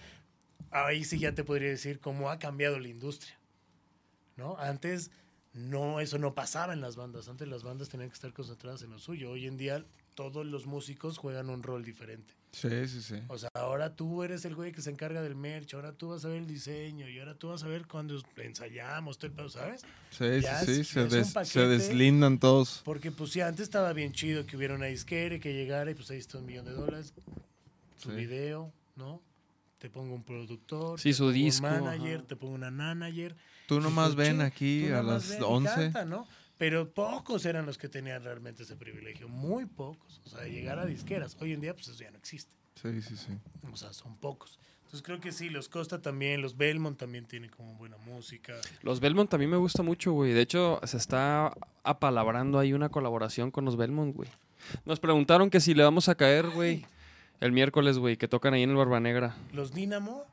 ahí 0.69 1.05
sí 1.05 1.17
ya 1.17 1.33
te 1.33 1.43
podría 1.45 1.69
decir 1.69 1.99
cómo 2.01 2.29
ha 2.29 2.39
cambiado 2.39 2.77
la 2.79 2.89
industria, 2.89 3.37
¿no? 4.35 4.57
Antes 4.57 5.11
no, 5.53 5.99
eso 5.99 6.17
no 6.17 6.33
pasaba 6.33 6.73
en 6.73 6.81
las 6.81 6.95
bandas. 6.95 7.27
Antes 7.27 7.47
las 7.47 7.63
bandas 7.63 7.89
tenían 7.89 8.09
que 8.09 8.15
estar 8.15 8.31
concentradas 8.33 8.81
en 8.83 8.89
lo 8.91 8.99
suyo. 8.99 9.31
Hoy 9.31 9.47
en 9.47 9.57
día 9.57 9.83
todos 10.15 10.45
los 10.45 10.65
músicos 10.65 11.17
juegan 11.17 11.49
un 11.49 11.63
rol 11.63 11.83
diferente. 11.83 12.33
Sí, 12.51 12.69
sí, 12.87 13.01
sí. 13.01 13.15
O 13.29 13.37
sea, 13.37 13.49
ahora 13.53 13.95
tú 13.95 14.23
eres 14.23 14.43
el 14.43 14.55
güey 14.55 14.73
que 14.73 14.81
se 14.81 14.89
encarga 14.89 15.21
del 15.21 15.35
merch, 15.35 15.73
ahora 15.73 15.93
tú 15.93 16.09
vas 16.09 16.25
a 16.25 16.27
ver 16.27 16.37
el 16.39 16.47
diseño 16.47 17.07
y 17.07 17.17
ahora 17.19 17.33
tú 17.35 17.47
vas 17.47 17.63
a 17.63 17.67
ver 17.67 17.87
cuando 17.87 18.21
ensayamos, 18.37 19.17
todo 19.17 19.27
el 19.27 19.33
pedo, 19.33 19.49
¿sabes? 19.49 19.83
Sí, 20.09 20.41
Ya 20.41 20.59
sí, 20.59 20.75
sí. 20.75 20.83
Se, 20.83 21.05
des- 21.07 21.33
se 21.47 21.67
deslindan 21.67 22.39
todos. 22.39 22.81
Porque 22.83 23.09
pues 23.11 23.31
sí, 23.31 23.39
antes 23.39 23.63
estaba 23.63 23.93
bien 23.93 24.11
chido 24.11 24.45
que 24.45 24.57
hubiera 24.57 24.75
una 24.75 24.87
disquera 24.87 25.35
y 25.35 25.39
que 25.39 25.53
llegara 25.53 25.91
y 25.91 25.95
pues 25.95 26.11
ahí 26.11 26.17
está 26.17 26.39
un 26.39 26.45
millón 26.45 26.65
de 26.65 26.71
dólares, 26.73 27.13
su 27.97 28.09
Sí. 28.09 28.15
video, 28.17 28.73
¿no? 28.97 29.21
Te 29.79 29.89
pongo 29.89 30.13
un 30.13 30.23
productor, 30.23 30.99
Sí, 30.99 31.09
te 31.09 31.13
su 31.13 31.23
pongo 31.23 31.31
disco, 31.33 31.65
un 31.67 31.71
manager, 31.73 32.17
ajá. 32.17 32.27
te 32.27 32.35
pongo 32.35 32.53
una 32.53 32.69
manager. 32.71 33.35
Tú 33.71 33.79
nomás 33.79 34.15
ven 34.15 34.41
aquí 34.41 34.89
tú 34.89 34.95
a 34.97 35.01
las 35.01 35.29
ven 35.29 35.39
y 35.39 35.43
11. 35.43 35.73
canta, 35.73 36.03
¿no? 36.03 36.27
Pero 36.57 36.93
pocos 36.93 37.45
eran 37.45 37.65
los 37.65 37.77
que 37.77 37.87
tenían 37.87 38.21
realmente 38.21 38.63
ese 38.63 38.75
privilegio, 38.75 39.29
muy 39.29 39.65
pocos. 39.65 40.19
O 40.25 40.29
sea, 40.29 40.43
llegar 40.43 40.77
a 40.77 40.85
disqueras. 40.85 41.37
Hoy 41.39 41.53
en 41.53 41.61
día 41.61 41.73
pues 41.73 41.87
eso 41.87 42.03
ya 42.03 42.11
no 42.11 42.17
existe. 42.17 42.51
Sí, 42.75 43.01
sí, 43.01 43.15
sí. 43.15 43.31
O 43.71 43.77
sea, 43.77 43.93
son 43.93 44.17
pocos. 44.17 44.59
Entonces 44.79 45.03
creo 45.03 45.21
que 45.21 45.31
sí, 45.31 45.49
los 45.49 45.69
Costa 45.69 46.01
también, 46.01 46.41
los 46.41 46.57
Belmont 46.57 46.99
también 46.99 47.25
tienen 47.27 47.49
como 47.49 47.75
buena 47.75 47.95
música. 47.95 48.55
Los 48.81 48.99
Belmont 48.99 49.29
también 49.29 49.49
me 49.49 49.55
gusta 49.55 49.83
mucho, 49.83 50.11
güey. 50.11 50.33
De 50.33 50.41
hecho, 50.41 50.81
se 50.83 50.97
está 50.97 51.53
apalabrando 51.85 52.59
ahí 52.59 52.73
una 52.73 52.89
colaboración 52.89 53.51
con 53.51 53.63
los 53.63 53.77
Belmont, 53.77 54.13
güey. 54.13 54.29
Nos 54.83 54.99
preguntaron 54.99 55.49
que 55.49 55.61
si 55.61 55.73
le 55.73 55.83
vamos 55.83 56.09
a 56.09 56.15
caer, 56.15 56.49
güey, 56.49 56.85
el 57.39 57.53
miércoles, 57.53 57.99
güey, 57.99 58.17
que 58.17 58.27
tocan 58.27 58.53
ahí 58.53 58.63
en 58.63 58.71
el 58.71 58.75
Barba 58.75 58.99
Negra. 58.99 59.37
Los 59.53 59.71
Dynamo, 59.71 60.25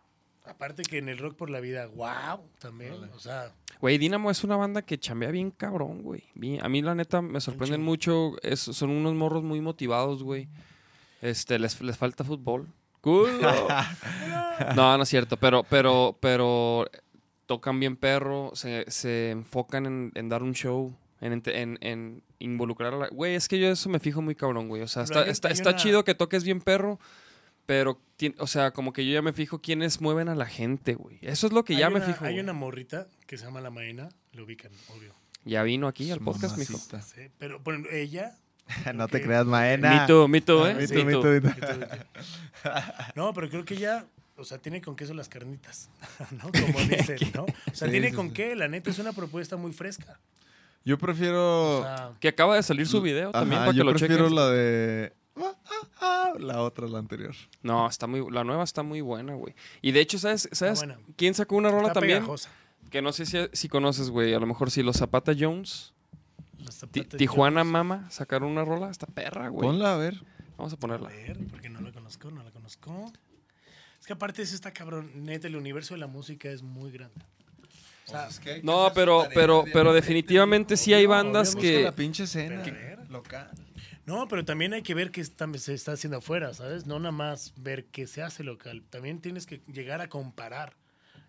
aparte 0.48 0.82
que 0.82 0.98
en 0.98 1.08
el 1.08 1.18
Rock 1.18 1.36
por 1.36 1.50
la 1.50 1.60
Vida, 1.60 1.86
wow, 1.86 2.40
también. 2.58 2.94
O 3.14 3.18
sea, 3.18 3.52
Güey, 3.80 3.96
Dynamo 3.98 4.30
es 4.30 4.42
una 4.42 4.56
banda 4.56 4.82
que 4.82 4.98
chambea 4.98 5.30
bien 5.30 5.50
cabrón, 5.52 6.02
güey. 6.02 6.24
A 6.60 6.68
mí, 6.68 6.82
la 6.82 6.94
neta, 6.94 7.22
me 7.22 7.40
sorprenden 7.40 7.82
mucho. 7.82 8.32
Es- 8.42 8.58
son 8.60 8.90
unos 8.90 9.14
morros 9.14 9.44
muy 9.44 9.60
motivados, 9.60 10.22
güey. 10.22 10.48
Este, 11.22 11.58
les, 11.58 11.80
les 11.80 11.96
falta 11.96 12.24
fútbol. 12.24 12.66
¡Culo! 13.00 13.28
no, 14.76 14.96
no 14.96 15.02
es 15.02 15.08
cierto. 15.08 15.36
Pero, 15.36 15.62
pero, 15.64 16.16
pero 16.20 16.86
tocan 17.46 17.78
bien 17.80 17.96
perro. 17.96 18.50
Se, 18.54 18.84
se 18.90 19.30
enfocan 19.30 19.86
en, 19.86 20.12
en 20.14 20.28
dar 20.28 20.42
un 20.42 20.54
show. 20.54 20.94
En, 21.20 21.42
en, 21.46 21.78
en 21.80 22.22
involucrar 22.38 22.94
a 22.94 22.96
la... 22.96 23.08
Güey, 23.08 23.34
es 23.34 23.48
que 23.48 23.58
yo 23.58 23.68
eso 23.68 23.88
me 23.88 23.98
fijo 23.98 24.22
muy 24.22 24.34
cabrón, 24.36 24.68
güey. 24.68 24.82
O 24.82 24.88
sea, 24.88 25.02
Pero 25.04 25.20
está, 25.20 25.24
hay- 25.26 25.30
está, 25.32 25.48
hay 25.48 25.52
está 25.54 25.70
una- 25.70 25.78
chido 25.78 26.04
que 26.04 26.14
toques 26.14 26.44
bien 26.44 26.60
perro. 26.60 26.98
Pero, 27.68 28.00
o 28.38 28.46
sea, 28.46 28.70
como 28.70 28.94
que 28.94 29.04
yo 29.04 29.12
ya 29.12 29.20
me 29.20 29.34
fijo 29.34 29.60
quiénes 29.60 30.00
mueven 30.00 30.30
a 30.30 30.34
la 30.34 30.46
gente, 30.46 30.94
güey. 30.94 31.18
Eso 31.20 31.46
es 31.48 31.52
lo 31.52 31.66
que 31.66 31.74
hay 31.74 31.80
ya 31.80 31.90
me 31.90 32.00
fijo. 32.00 32.24
Hay 32.24 32.32
güey. 32.32 32.42
una 32.42 32.54
morrita 32.54 33.06
que 33.26 33.36
se 33.36 33.44
llama 33.44 33.60
La 33.60 33.68
Maena, 33.68 34.08
lo 34.32 34.44
ubican, 34.44 34.72
obvio. 34.96 35.14
Ya 35.44 35.62
vino 35.64 35.86
aquí 35.86 36.10
al 36.10 36.20
podcast, 36.20 36.56
mijo. 36.56 36.78
Sí, 36.78 37.28
pero 37.36 37.60
bueno, 37.60 37.86
ella 37.92 38.34
no 38.94 39.06
te 39.06 39.20
creas, 39.20 39.44
Maena. 39.44 40.00
Me 40.00 40.06
too, 40.06 40.28
me 40.28 40.40
too, 40.40 40.66
¿eh? 40.66 40.74
me 40.76 40.88
too, 40.88 41.04
me 41.04 41.12
too. 41.12 41.40
too. 41.40 41.50
No, 43.14 43.34
pero 43.34 43.50
creo 43.50 43.66
que 43.66 43.76
ya, 43.76 44.06
o 44.38 44.44
sea, 44.44 44.56
tiene 44.56 44.80
con 44.80 44.96
queso 44.96 45.12
las 45.12 45.28
carnitas, 45.28 45.90
¿no? 46.30 46.50
Como 46.52 46.78
dicen, 46.88 47.18
¿no? 47.34 47.42
O 47.44 47.74
sea, 47.74 47.86
Sí, 47.88 47.92
tiene 47.92 48.08
sí, 48.08 48.16
con 48.16 48.28
sí. 48.28 48.32
qué, 48.32 48.56
la 48.56 48.68
neta 48.68 48.88
es 48.90 48.98
una 48.98 49.12
propuesta 49.12 49.58
muy 49.58 49.74
fresca. 49.74 50.18
Yo 50.86 50.96
prefiero. 50.96 51.80
O 51.80 51.82
sea, 51.82 52.12
Que 52.18 52.28
acaba 52.28 52.56
de 52.56 52.62
salir 52.62 52.86
su 52.86 53.02
video 53.02 53.30
también 53.30 53.58
Ajá, 53.58 53.66
para 53.66 53.72
que 53.72 53.78
yo 53.78 53.84
lo 53.84 53.90
prefiero 53.90 54.24
chequen. 54.24 54.34
la 54.36 54.48
de. 54.48 55.12
La 56.38 56.62
otra, 56.62 56.86
la 56.88 56.98
anterior. 56.98 57.34
No, 57.62 57.88
está 57.88 58.06
muy, 58.06 58.30
la 58.30 58.44
nueva 58.44 58.64
está 58.64 58.82
muy 58.82 59.00
buena, 59.00 59.34
güey. 59.34 59.54
Y 59.82 59.92
de 59.92 60.00
hecho, 60.00 60.18
¿sabes, 60.18 60.48
¿sabes 60.52 60.78
buena. 60.80 60.98
quién 61.16 61.34
sacó 61.34 61.56
una 61.56 61.70
rola 61.70 61.88
está 61.88 61.94
también? 62.00 62.18
pegajosa. 62.18 62.50
Que 62.90 63.02
no 63.02 63.12
sé 63.12 63.26
si, 63.26 63.38
si 63.52 63.68
conoces, 63.68 64.10
güey. 64.10 64.32
A 64.34 64.38
lo 64.38 64.46
mejor 64.46 64.70
sí, 64.70 64.82
los 64.82 64.96
Zapata 64.96 65.32
Jones. 65.38 65.92
Los 66.58 66.78
Tijuana 67.16 67.60
Jones. 67.60 67.72
Mama 67.72 68.06
sacaron 68.10 68.50
una 68.50 68.64
rola. 68.64 68.90
Está 68.90 69.06
perra, 69.06 69.48
güey. 69.48 69.66
Ponla 69.66 69.94
a 69.94 69.96
ver. 69.96 70.22
Vamos 70.56 70.72
a 70.72 70.76
A 70.76 70.78
ponerla. 70.78 71.08
ver, 71.08 71.38
porque 71.50 71.68
no 71.68 71.80
la 71.80 71.92
conozco, 71.92 72.30
no 72.30 72.42
la 72.42 72.50
conozco. 72.50 73.12
Es 74.00 74.06
que 74.06 74.12
aparte 74.12 74.42
es 74.42 74.52
esta 74.52 74.72
cabrón, 74.72 75.10
neta, 75.14 75.46
el 75.46 75.56
universo 75.56 75.94
de 75.94 76.00
la 76.00 76.06
música 76.06 76.48
es 76.50 76.62
muy 76.62 76.90
grande. 76.90 77.20
O 78.06 78.10
sea, 78.10 78.28
No, 78.62 78.90
pero, 78.94 79.26
pero, 79.34 79.64
pero 79.72 79.92
definitivamente 79.92 80.76
sí 80.78 80.94
hay 80.94 81.04
bandas 81.04 81.54
que... 81.54 81.82
la 81.82 81.92
pinche 81.92 82.24
escena. 82.24 82.62
A 82.62 82.64
ver. 82.64 83.10
Local. 83.10 83.50
No, 84.08 84.26
pero 84.26 84.42
también 84.42 84.72
hay 84.72 84.80
que 84.82 84.94
ver 84.94 85.10
qué 85.10 85.20
está- 85.20 85.46
se 85.58 85.74
está 85.74 85.92
haciendo 85.92 86.16
afuera, 86.16 86.54
¿sabes? 86.54 86.86
No 86.86 86.98
nada 86.98 87.12
más 87.12 87.52
ver 87.58 87.84
qué 87.84 88.06
se 88.06 88.22
hace 88.22 88.42
local. 88.42 88.82
También 88.88 89.20
tienes 89.20 89.44
que 89.44 89.60
llegar 89.70 90.00
a 90.00 90.08
comparar, 90.08 90.76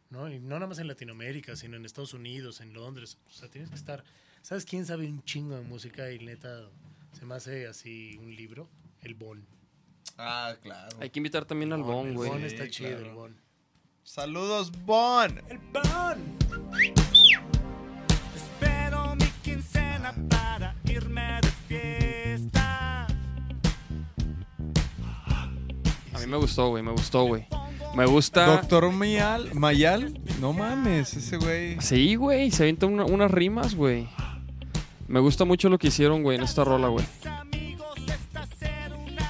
¿no? 0.10 0.32
Y 0.32 0.40
no 0.40 0.56
nada 0.56 0.68
más 0.68 0.80
en 0.80 0.88
Latinoamérica, 0.88 1.58
sino 1.58 1.76
en 1.76 1.84
Estados 1.86 2.14
Unidos, 2.14 2.62
en 2.62 2.72
Londres. 2.74 3.18
O 3.28 3.32
sea, 3.32 3.50
tienes 3.50 3.70
que 3.70 3.76
estar... 3.76 4.06
¿Sabes 4.44 4.64
quién 4.64 4.86
sabe 4.86 5.08
un 5.08 5.22
chingo 5.26 5.58
de 5.58 5.62
música 5.64 6.10
y 6.14 6.20
neta 6.20 6.70
se 7.12 7.26
me 7.26 7.36
hace 7.36 7.68
así 7.68 8.18
un 8.22 8.34
libro? 8.34 8.70
El 9.02 9.14
Bon. 9.16 9.46
Ah, 10.18 10.56
claro. 10.62 10.96
Hay 11.02 11.10
que 11.10 11.20
invitar 11.20 11.44
también 11.44 11.74
al 11.74 11.84
Bon, 11.84 12.08
el 12.08 12.14
güey. 12.14 12.30
Bon 12.30 12.42
está 12.46 12.70
chido, 12.70 12.92
claro. 12.92 13.06
el 13.08 13.14
Bon. 13.14 13.36
Saludos, 14.04 14.72
Bon. 14.86 15.38
¡El 15.50 15.58
Bon! 15.58 16.38
Espero 18.34 19.16
mi 19.18 19.28
quincena 19.44 20.16
para 20.30 20.76
irme 20.86 21.42
de 21.42 21.52
fiesta. 21.68 21.99
A 26.20 26.26
mí 26.26 26.32
me 26.32 26.38
gustó, 26.38 26.70
güey. 26.70 26.84
Me 26.84 26.92
gustó, 26.92 27.24
güey. 27.24 27.46
Me 27.96 28.06
gusta... 28.06 28.46
Doctor 28.46 28.92
Mayal. 28.92 29.54
Mayal. 29.54 30.20
No 30.40 30.54
mames, 30.54 31.14
ese 31.16 31.38
güey. 31.38 31.80
Sí, 31.82 32.16
güey. 32.16 32.52
Se 32.52 32.64
avientan 32.64 32.94
una- 32.94 33.06
unas 33.06 33.32
rimas, 33.32 33.76
güey. 33.76 34.08
Me 35.08 35.20
gusta 35.20 35.44
mucho 35.46 35.70
lo 35.70 35.78
que 35.80 35.88
hicieron, 35.88 36.22
güey, 36.22 36.38
en 36.38 36.44
esta 36.44 36.64
rola, 36.64 36.88
güey. 36.90 37.06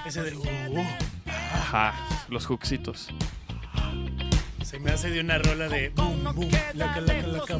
Ese 0.05 0.23
de... 0.23 0.35
uh, 0.35 0.43
Ajá. 1.53 1.93
Los 2.29 2.45
hooksitos. 2.49 3.09
se 4.63 4.79
me 4.79 4.91
hace 4.91 5.09
de 5.09 5.19
una 5.21 5.37
rola 5.37 5.67
de... 5.69 5.89
Boom, 5.89 6.23
boom, 6.35 6.49
laca, 6.73 7.01
laca, 7.01 7.27
laca, 7.27 7.59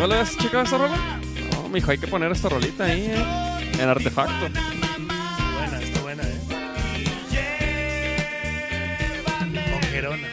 ¿No 0.00 0.06
le 0.06 0.14
has 0.14 0.34
checado 0.34 0.64
esta 0.64 0.78
rola? 0.78 0.96
No, 1.52 1.68
mijo, 1.68 1.90
hay 1.90 1.98
que 1.98 2.06
poner 2.06 2.32
esta 2.32 2.48
rolita 2.48 2.84
ahí, 2.84 3.04
eh. 3.10 3.70
En 3.78 3.86
artefacto. 3.86 4.46
Está 4.46 4.62
buena, 5.58 5.78
está 5.82 6.00
buena, 6.00 6.22
¿eh? 6.22 6.40
Conquerona. 9.70 10.26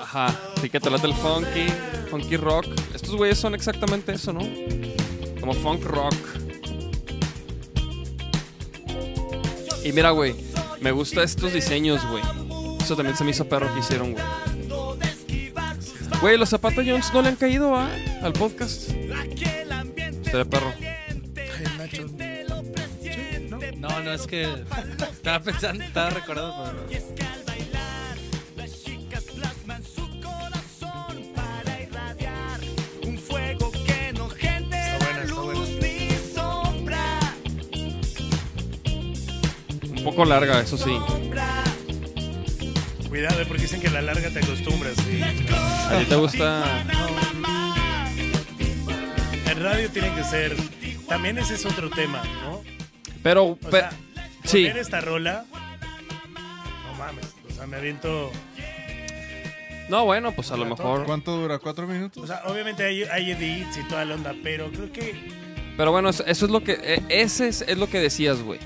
Ajá. 0.00 0.40
Sí 0.58 0.70
que 0.70 0.80
te 0.80 0.88
late 0.88 1.06
el 1.06 1.12
funky, 1.12 1.66
funky 2.10 2.38
rock. 2.38 2.64
Estos 2.94 3.14
güeyes 3.14 3.36
son 3.38 3.54
exactamente 3.54 4.14
eso, 4.14 4.32
¿no? 4.32 4.40
Como 5.38 5.52
funk 5.52 5.84
rock. 5.84 6.14
Y 9.84 9.92
mira, 9.92 10.12
güey, 10.12 10.34
me 10.80 10.92
gusta 10.92 11.22
estos 11.22 11.52
diseños, 11.52 12.00
güey. 12.08 12.22
Eso 12.80 12.96
también 12.96 13.18
se 13.18 13.24
me 13.24 13.32
hizo 13.32 13.46
perro 13.46 13.70
que 13.74 13.80
hicieron, 13.80 14.12
güey. 14.12 14.24
Güey, 16.20 16.38
los 16.38 16.48
Zapata 16.50 16.82
Jones 16.84 17.12
no 17.12 17.22
le 17.22 17.28
han 17.28 17.36
caído 17.36 17.74
¿ah? 17.76 17.90
al 18.22 18.32
podcast. 18.32 18.90
Se 18.90 20.36
ve 20.36 20.44
perro. 20.44 20.72
Ay, 20.78 21.64
Nacho. 21.78 22.08
Sí, 23.02 23.46
¿no? 23.48 23.58
No, 23.76 24.00
no, 24.00 24.12
es 24.12 24.26
que 24.26 24.48
estaba 25.12 25.40
pensando, 25.40 25.84
estaba 25.84 26.10
recordando, 26.10 26.64
pero. 26.64 27.14
Un 39.96 40.04
poco 40.04 40.24
larga, 40.26 40.60
eso 40.60 40.76
sí. 40.76 40.98
Cuidado, 43.14 43.40
¿eh? 43.40 43.44
porque 43.46 43.62
dicen 43.62 43.80
que 43.80 43.86
a 43.86 43.90
la 43.92 44.02
larga 44.02 44.28
te 44.28 44.40
acostumbras. 44.40 44.96
sí. 44.96 45.22
¿A 45.22 45.98
ti 46.00 46.04
te 46.06 46.16
gusta? 46.16 46.64
El 49.48 49.60
radio 49.62 49.88
tiene 49.88 50.12
que 50.16 50.24
ser... 50.24 50.56
También 51.08 51.38
ese 51.38 51.54
es 51.54 51.64
otro 51.64 51.90
tema, 51.90 52.24
¿no? 52.42 52.62
Pero, 53.22 53.44
O 53.44 53.56
pe- 53.56 53.70
sea, 53.70 53.90
sí. 54.42 54.62
poner 54.66 54.78
esta 54.78 55.00
rola... 55.00 55.44
No 55.52 56.94
mames, 56.98 57.26
o 57.48 57.54
sea, 57.54 57.68
me 57.68 57.76
aviento... 57.76 58.32
No, 59.88 60.04
bueno, 60.06 60.32
pues 60.32 60.50
a 60.50 60.56
lo 60.56 60.64
mejor. 60.64 61.04
¿Cuánto 61.06 61.36
dura? 61.36 61.60
¿Cuatro 61.60 61.86
minutos? 61.86 62.20
O 62.24 62.26
sea, 62.26 62.42
obviamente 62.46 62.82
hay, 62.84 63.04
hay 63.04 63.30
edits 63.30 63.76
y 63.76 63.82
toda 63.88 64.04
la 64.04 64.16
onda, 64.16 64.34
pero 64.42 64.72
creo 64.72 64.90
que... 64.92 65.14
Pero 65.76 65.92
bueno, 65.92 66.08
eso, 66.08 66.24
es 66.26 66.40
lo 66.42 66.64
que. 66.64 66.72
eh, 66.82 67.00
Ese 67.10 67.46
es, 67.46 67.62
es 67.62 67.78
lo 67.78 67.88
que 67.88 68.00
decías, 68.00 68.42
güey. 68.42 68.58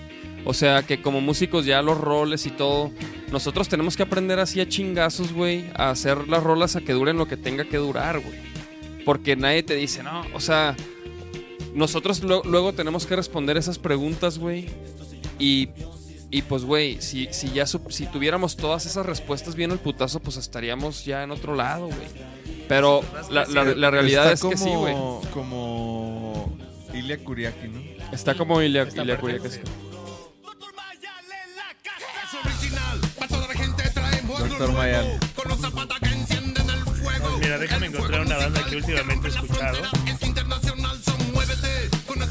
O 0.45 0.55
sea, 0.55 0.83
que 0.83 1.03
como 1.03 1.21
músicos 1.21 1.67
ya 1.67 1.83
los 1.83 1.99
roles 2.01 2.47
y 2.47 2.51
todo, 2.51 2.91
nosotros 3.31 3.69
tenemos 3.69 3.97
que 3.97 4.03
aprender 4.05 4.39
así 4.39 4.61
a 4.61 4.69
chingazos, 4.69 5.33
güey, 5.33 5.67
a 5.75 5.91
hacer 5.91 6.27
las 6.29 6.43
rolas 6.43 6.75
a 6.77 6.81
que 6.81 6.93
duren 6.93 7.17
lo 7.19 7.27
que 7.29 7.37
tenga 7.37 7.65
que 7.65 7.77
durar, 7.77 8.21
güey. 8.21 8.39
Porque 9.05 9.37
nadie 9.37 9.63
te 9.63 9.75
dice, 9.75 10.03
no, 10.03 10.23
o 10.35 10.41
sea, 10.41 10.75
nosotros 11.75 12.23
lo- 12.23 12.43
luego 12.45 12.73
tenemos 12.73 13.07
que 13.07 13.17
responder 13.17 13.57
esas 13.57 13.79
preguntas, 13.79 14.39
güey. 14.39 14.67
Y, 15.39 15.69
y 16.31 16.43
pues, 16.43 16.65
güey, 16.65 17.01
si, 17.03 17.29
si 17.31 17.51
ya 17.51 17.67
si 17.67 18.07
tuviéramos 18.07 18.57
todas 18.57 18.87
esas 18.87 19.05
respuestas 19.07 19.55
bien 19.55 19.71
al 19.73 19.79
putazo, 19.79 20.21
pues 20.21 20.37
estaríamos 20.37 21.05
ya 21.05 21.23
en 21.23 21.31
otro 21.31 21.55
lado, 21.55 21.87
güey. 21.87 22.09
Pero 22.69 23.03
la, 23.31 23.45
la- 23.47 23.65
la 23.65 23.91
realidad 23.91 24.33
Está 24.33 24.49
es 24.49 24.55
que 24.55 24.59
sí, 24.65 24.71
güey. 24.75 24.95
Como 25.33 26.57
Ilya 26.95 27.19
Kuriaki, 27.19 27.69
¿no? 27.69 27.81
Está 28.13 28.35
como 28.35 28.61
Ilya, 28.63 28.83
Esta 28.83 29.03
Ilya 29.03 29.19
sí. 29.49 29.61
Doctor 34.59 34.77
Mayal. 34.77 35.21
Mira, 37.41 37.59
déjame 37.59 37.87
encontrar 37.87 38.23
una 38.23 38.39
banda 38.39 38.65
que 38.65 38.77
últimamente 38.77 39.29
he 39.29 39.31
escuchado. 39.31 39.79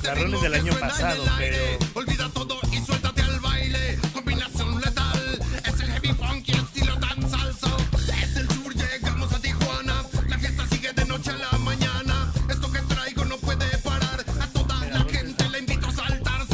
La 0.03 0.15
rola 0.15 0.35
es 0.35 0.41
del 0.41 0.53
año 0.53 0.73
pasado, 0.77 1.23
pero... 1.37 1.57
Olvida 1.93 2.29
todo 2.33 2.59
y 2.73 2.85
suéltate 2.85 3.21
al 3.21 3.39
baile. 3.39 3.97
Combinación 4.13 4.81
letal. 4.81 5.39
Es 5.65 5.79
el 5.79 5.89
heavy 5.89 6.13
funky 6.15 6.51
estilo 6.51 6.99
tan 6.99 7.29
salso. 7.29 7.77
Es 8.21 8.35
el 8.35 8.49
sur, 8.49 8.75
llegamos 8.75 9.31
a 9.31 9.39
Tijuana. 9.39 10.03
La 10.27 10.37
fiesta 10.37 10.67
sigue 10.69 10.91
de 10.91 11.05
noche 11.05 11.31
a 11.31 11.37
la 11.37 11.57
mañana. 11.59 12.33
Esto 12.49 12.69
que 12.69 12.79
traigo 12.81 13.23
no 13.23 13.37
puede 13.37 13.77
parar. 13.77 14.25
A 14.41 14.47
toda 14.47 14.85
la 14.85 14.99
gente 15.05 15.49
le 15.49 15.59
invito 15.59 15.87
a 15.87 15.91
saltar. 15.93 16.45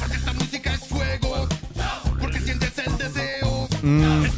Porque 0.00 0.16
esta 0.16 0.32
música 0.32 0.74
es 0.74 0.88
fuego. 0.88 1.48
Porque 2.18 2.40
sientes 2.40 2.78
el 2.78 2.98
deseo. 2.98 3.68
Esta 3.70 4.29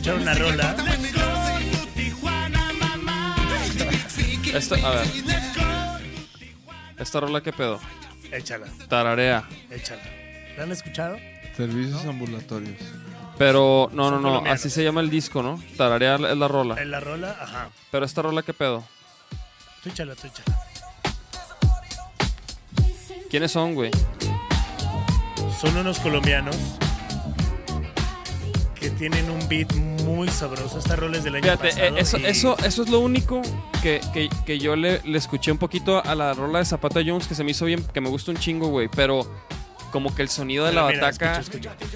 escuchar 0.00 0.14
una 0.16 0.34
rola. 0.34 0.76
Esta, 4.54 4.74
a 4.76 4.90
ver. 4.90 5.06
Esta 6.98 7.20
rola, 7.20 7.42
¿qué 7.42 7.52
pedo? 7.52 7.78
Échala, 8.32 8.66
Tararea. 8.88 9.44
échala. 9.70 10.02
¿La 10.56 10.62
han 10.64 10.72
escuchado? 10.72 11.18
Servicios 11.56 12.04
ambulatorios. 12.06 12.78
Pero, 13.36 13.90
no, 13.92 14.04
no, 14.04 14.10
Son 14.10 14.22
no, 14.22 14.28
colombianos. 14.28 14.60
así 14.60 14.70
se 14.70 14.82
llama 14.82 15.00
el 15.02 15.10
disco, 15.10 15.42
¿no? 15.42 15.62
Tararea 15.76 16.14
es 16.16 16.36
la 16.36 16.48
rola. 16.48 16.80
En 16.80 16.90
la 16.90 17.00
rola, 17.00 17.36
ajá. 17.40 17.68
Pero 17.90 18.04
esta 18.06 18.22
rola, 18.22 18.42
¿qué 18.42 18.54
pedo? 18.54 18.84
Tú 19.82 19.90
échala, 19.90 20.14
tú 20.14 20.26
échala. 20.26 20.58
¿Quiénes 23.30 23.52
son, 23.52 23.74
güey? 23.74 23.90
Son 25.60 25.76
unos 25.76 26.00
colombianos 26.00 26.56
que 28.80 28.90
tienen 28.90 29.30
un 29.30 29.46
beat 29.48 29.72
muy 30.04 30.28
sabroso. 30.28 30.78
Esta 30.78 30.96
rola 30.96 31.18
es 31.18 31.24
del 31.24 31.34
año 31.36 31.44
Fíjate, 31.44 31.68
pasado. 31.68 31.96
eh, 31.96 32.00
eso, 32.00 32.18
y- 32.18 32.26
eso, 32.26 32.56
eso 32.64 32.82
es 32.82 32.88
lo 32.88 33.00
único 33.00 33.42
que, 33.82 34.00
que- 34.12 34.28
que 34.46 34.58
yo 34.58 34.74
le, 34.74 35.00
le 35.04 35.18
escuché 35.18 35.52
un 35.52 35.58
poquito 35.58 36.02
a 36.04 36.14
la 36.14 36.32
rola 36.32 36.60
de 36.60 36.64
Zapata 36.64 37.00
Jones 37.04 37.26
que 37.28 37.34
se 37.34 37.44
me 37.44 37.50
hizo 37.50 37.66
bien, 37.66 37.84
que 37.92 38.00
me 38.00 38.08
gusta 38.08 38.30
un 38.30 38.38
chingo, 38.38 38.68
güey. 38.68 38.88
Pero 38.88 39.30
como 39.92 40.14
que 40.14 40.22
el 40.22 40.28
sonido 40.28 40.64
de 40.64 40.72
la 40.72 40.86
Mira, 40.86 41.00
bataca. 41.10 41.42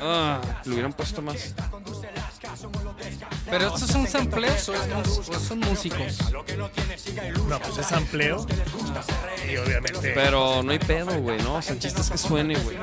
ah, 0.03 0.41
lo 0.65 0.73
hubieran 0.73 0.93
puesto 0.93 1.23
más. 1.23 1.55
Pero 3.57 3.73
estos 3.73 3.89
son 3.89 4.09
samples 4.09 4.69
o 4.69 4.73
o 4.73 5.39
son 5.39 5.61
músicos. 5.61 6.19
No, 7.49 7.61
pues 7.61 7.79
es 7.79 7.87
sampleo. 7.87 8.45
Y 9.49 9.57
obviamente. 9.59 10.11
Pero 10.13 10.65
no 10.65 10.73
hay 10.73 10.81
pedo, 10.81 11.17
güey, 11.21 11.41
¿no? 11.41 11.55
O 11.55 11.63
sea, 11.63 11.75
el 11.75 11.79
chiste 11.79 12.01
es 12.01 12.11
que 12.11 12.19
suene, 12.19 12.57
güey. 12.57 12.77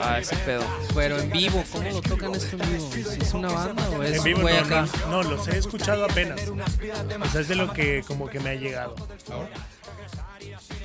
Ah, 0.00 0.18
ese 0.18 0.36
pedo. 0.36 0.62
Pero 0.94 1.18
en 1.18 1.30
vivo, 1.30 1.62
¿cómo 1.70 1.90
lo 1.90 2.00
tocan 2.00 2.34
esto 2.34 2.56
en 2.56 2.72
vivo? 2.72 2.90
¿Si 2.90 3.20
¿Es 3.20 3.34
una 3.34 3.48
banda 3.48 3.90
o 3.90 4.02
es 4.02 4.16
en 4.16 4.24
vivo 4.24 4.40
no, 4.40 4.56
acá? 4.56 4.86
no, 5.10 5.22
no, 5.22 5.30
los 5.30 5.48
he 5.48 5.58
escuchado 5.58 6.06
apenas. 6.06 6.40
O 6.48 7.28
sea, 7.28 7.42
es 7.42 7.48
de 7.48 7.54
lo 7.54 7.74
que 7.74 8.02
como 8.06 8.30
que 8.30 8.40
me 8.40 8.50
ha 8.50 8.54
llegado. 8.54 8.94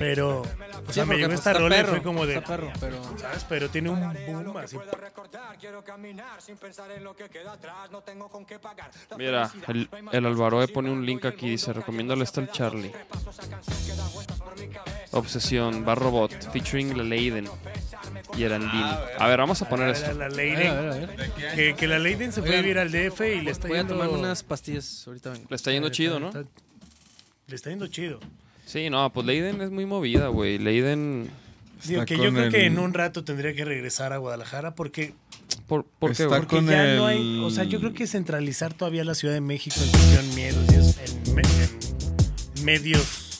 Pero, 0.02 0.40
o 0.40 0.92
sea, 0.92 1.04
me 1.04 1.10
porque, 1.10 1.16
llegó 1.18 1.28
pues, 1.28 1.38
esta 1.38 1.52
rola 1.52 1.80
y 1.80 1.84
fue 1.84 2.02
como 2.02 2.26
de, 2.26 2.42
perro, 2.42 2.72
pero... 2.80 3.00
¿sabes? 3.18 3.46
Pero 3.48 3.68
tiene 3.70 3.88
un 3.88 4.00
boom 4.00 4.56
así. 4.56 4.76
Mira, 9.16 9.48
el, 9.68 9.88
el 10.10 10.26
Alvaro 10.26 10.66
pone 10.68 10.90
un 10.90 11.06
link 11.06 11.24
aquí, 11.24 11.50
dice, 11.50 11.72
recomiéndale 11.72 12.24
esto 12.24 12.40
al 12.40 12.50
Charlie. 12.50 12.90
Obsesión, 15.12 15.84
Bar 15.84 15.98
Robot, 16.00 16.50
featuring 16.52 16.96
La 16.96 17.04
Leiden 17.04 17.48
y 18.36 18.42
el 18.42 18.52
Andini. 18.52 18.82
A 19.18 19.28
ver, 19.28 19.38
vamos 19.38 19.62
a 19.62 19.68
poner 19.68 19.90
esto. 19.90 20.12
la 20.14 20.24
A 20.24 20.28
ver, 20.28 20.36
Leiden, 20.36 20.66
a 20.66 20.80
ver, 20.80 20.90
a 20.90 20.94
ver. 21.06 21.32
que, 21.54 21.74
que 21.76 21.86
la 21.86 22.00
Leiden 22.00 22.32
se 22.32 22.42
fue 22.42 22.58
a 22.58 22.60
vivir 22.60 22.78
al 22.78 22.90
DF 22.90 23.20
y 23.20 23.40
le 23.42 23.52
está 23.52 23.68
Voy 23.68 23.76
a 23.76 23.80
yendo... 23.82 23.94
tomar 23.94 24.08
unas 24.08 24.42
pastillas 24.42 25.06
ahorita 25.06 25.30
vengo. 25.30 25.46
Le 25.48 25.54
está 25.56 25.70
yendo 25.70 25.88
chido, 25.90 26.18
¿no? 26.18 26.28
Está- 26.28 26.44
Le 27.46 27.54
está 27.54 27.70
yendo 27.70 27.86
chido. 27.86 28.18
Sí, 28.64 28.90
no, 28.90 29.12
pues 29.12 29.26
Leiden 29.26 29.60
es 29.60 29.70
muy 29.70 29.86
movida, 29.86 30.28
güey. 30.28 30.58
Leiden... 30.58 31.30
Digo, 31.84 32.04
que 32.04 32.16
yo 32.16 32.32
creo 32.32 32.50
que 32.50 32.66
en 32.66 32.78
un 32.78 32.94
rato 32.94 33.24
tendría 33.24 33.54
que 33.54 33.64
regresar 33.64 34.12
a 34.12 34.18
Guadalajara 34.18 34.76
porque, 34.76 35.14
¿Por, 35.66 35.84
por 35.84 36.14
qué, 36.14 36.26
porque 36.26 36.56
con 36.56 36.66
ya 36.66 36.92
el... 36.92 36.96
no 36.96 37.06
hay... 37.06 37.40
O 37.42 37.50
sea, 37.50 37.64
yo 37.64 37.80
creo 37.80 37.92
que 37.92 38.06
centralizar 38.06 38.72
todavía 38.72 39.04
la 39.04 39.16
Ciudad 39.16 39.34
de 39.34 39.40
México 39.40 39.76
en 39.82 39.90
cuestión 39.90 40.34
miedos 40.34 40.64
y 40.70 40.74
en, 41.30 41.38
en 41.38 42.64
medios... 42.64 43.31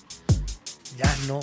Ya 0.99 1.15
no. 1.27 1.41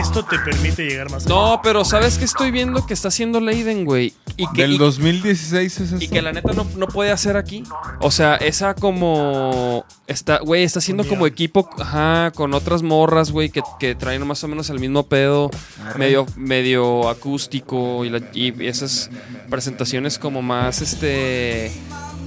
Esto 0.00 0.24
te 0.24 0.38
permite 0.38 0.84
llegar 0.84 1.10
más 1.10 1.24
allá. 1.24 1.34
No, 1.34 1.60
pero 1.62 1.84
¿sabes 1.84 2.18
qué 2.18 2.24
estoy 2.24 2.50
viendo 2.50 2.84
que 2.86 2.94
está 2.94 3.08
haciendo 3.08 3.40
Leiden, 3.40 3.84
güey? 3.84 4.12
Y 4.36 4.46
que, 4.52 4.62
Del 4.62 4.72
y- 4.72 4.78
2016 4.78 5.80
es 5.80 5.92
y 5.92 5.94
esto. 6.04 6.14
que 6.14 6.22
la 6.22 6.32
neta 6.32 6.52
no, 6.52 6.66
no 6.76 6.86
puede 6.86 7.10
hacer 7.12 7.36
aquí. 7.36 7.62
O 8.00 8.10
sea, 8.10 8.36
esa 8.36 8.74
como. 8.74 9.84
Está, 10.06 10.38
güey, 10.40 10.64
está 10.64 10.80
haciendo 10.80 11.06
como 11.06 11.26
equipo, 11.26 11.68
ajá, 11.78 12.32
con 12.34 12.52
otras 12.54 12.82
morras, 12.82 13.30
güey, 13.30 13.50
que, 13.50 13.62
que 13.78 13.94
traen 13.94 14.26
más 14.26 14.42
o 14.44 14.48
menos 14.48 14.68
el 14.70 14.80
mismo 14.80 15.04
pedo, 15.04 15.50
medio, 15.96 16.26
medio 16.36 17.08
acústico 17.08 18.04
y, 18.04 18.10
la- 18.10 18.22
y 18.32 18.66
esas 18.66 19.10
presentaciones 19.48 20.18
como 20.18 20.42
más, 20.42 20.80
este. 20.82 21.70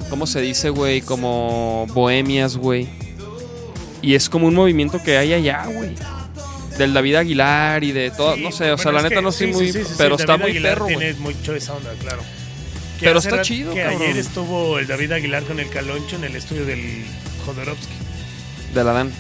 ¿Cómo 0.10 0.28
se 0.28 0.42
dice, 0.42 0.70
güey? 0.70 1.02
Como 1.02 1.88
bohemias, 1.94 2.56
güey. 2.58 2.88
Y 4.02 4.16
es 4.16 4.30
como 4.30 4.48
un 4.48 4.54
movimiento 4.56 5.02
que 5.04 5.18
hay 5.18 5.34
allá, 5.34 5.66
güey. 5.66 5.96
Del 6.78 6.94
David 6.94 7.16
Aguilar 7.16 7.84
y 7.84 7.92
de 7.92 8.10
todo, 8.12 8.36
Sí, 8.36 8.42
no 8.44 8.52
sé, 8.52 8.72
o 8.72 8.78
sea, 8.78 8.92
la 8.92 9.02
neta 9.04 9.16
que 9.16 9.22
no 9.22 9.32
soy 9.32 9.48
sí, 9.48 9.54
muy. 9.54 9.72
sí, 9.72 9.80
sí, 9.80 9.86
sí, 9.86 9.94
pero 9.98 10.18
David 10.18 10.22
está 10.22 10.38
muy 10.38 10.52
Aguilar 10.52 10.74
perro. 10.74 10.88
Tiene 10.88 11.14
mucho 11.16 11.56
esa 11.56 11.74
onda, 11.74 11.92
claro. 12.02 12.22
Que 13.00 13.06
Pero 13.06 13.20
está 13.20 13.42
chido, 13.42 13.74
Que 13.74 13.82
cabrón. 13.84 14.02
ayer 14.02 14.18
estuvo 14.18 14.80
el 14.80 14.88
David 14.88 15.12
Aguilar 15.12 15.44
con 15.44 15.60
el 15.60 15.70
Caloncho 15.70 16.16
en 16.16 16.24
el 16.24 16.36
estudio 16.36 16.66
del 16.66 17.06
Jodorowsky. 17.46 17.94
De 18.74 18.84
la 18.84 18.94
Dan. 18.94 19.12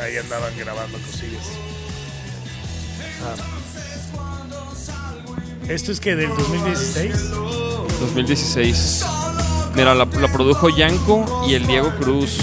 Ahí 0.00 0.16
andaban 0.16 0.52
grabando 0.58 0.98
cosillas. 0.98 1.46
¿Esto 5.68 5.90
es 5.92 5.98
que 6.00 6.14
del 6.14 6.28
2016? 6.28 7.30
2016. 8.00 9.04
Mira, 9.74 9.94
la, 9.94 10.04
la 10.04 10.32
produjo 10.32 10.68
Yanko 10.68 11.44
y 11.48 11.54
el 11.54 11.66
Diego 11.66 11.92
Cruz. 11.96 12.38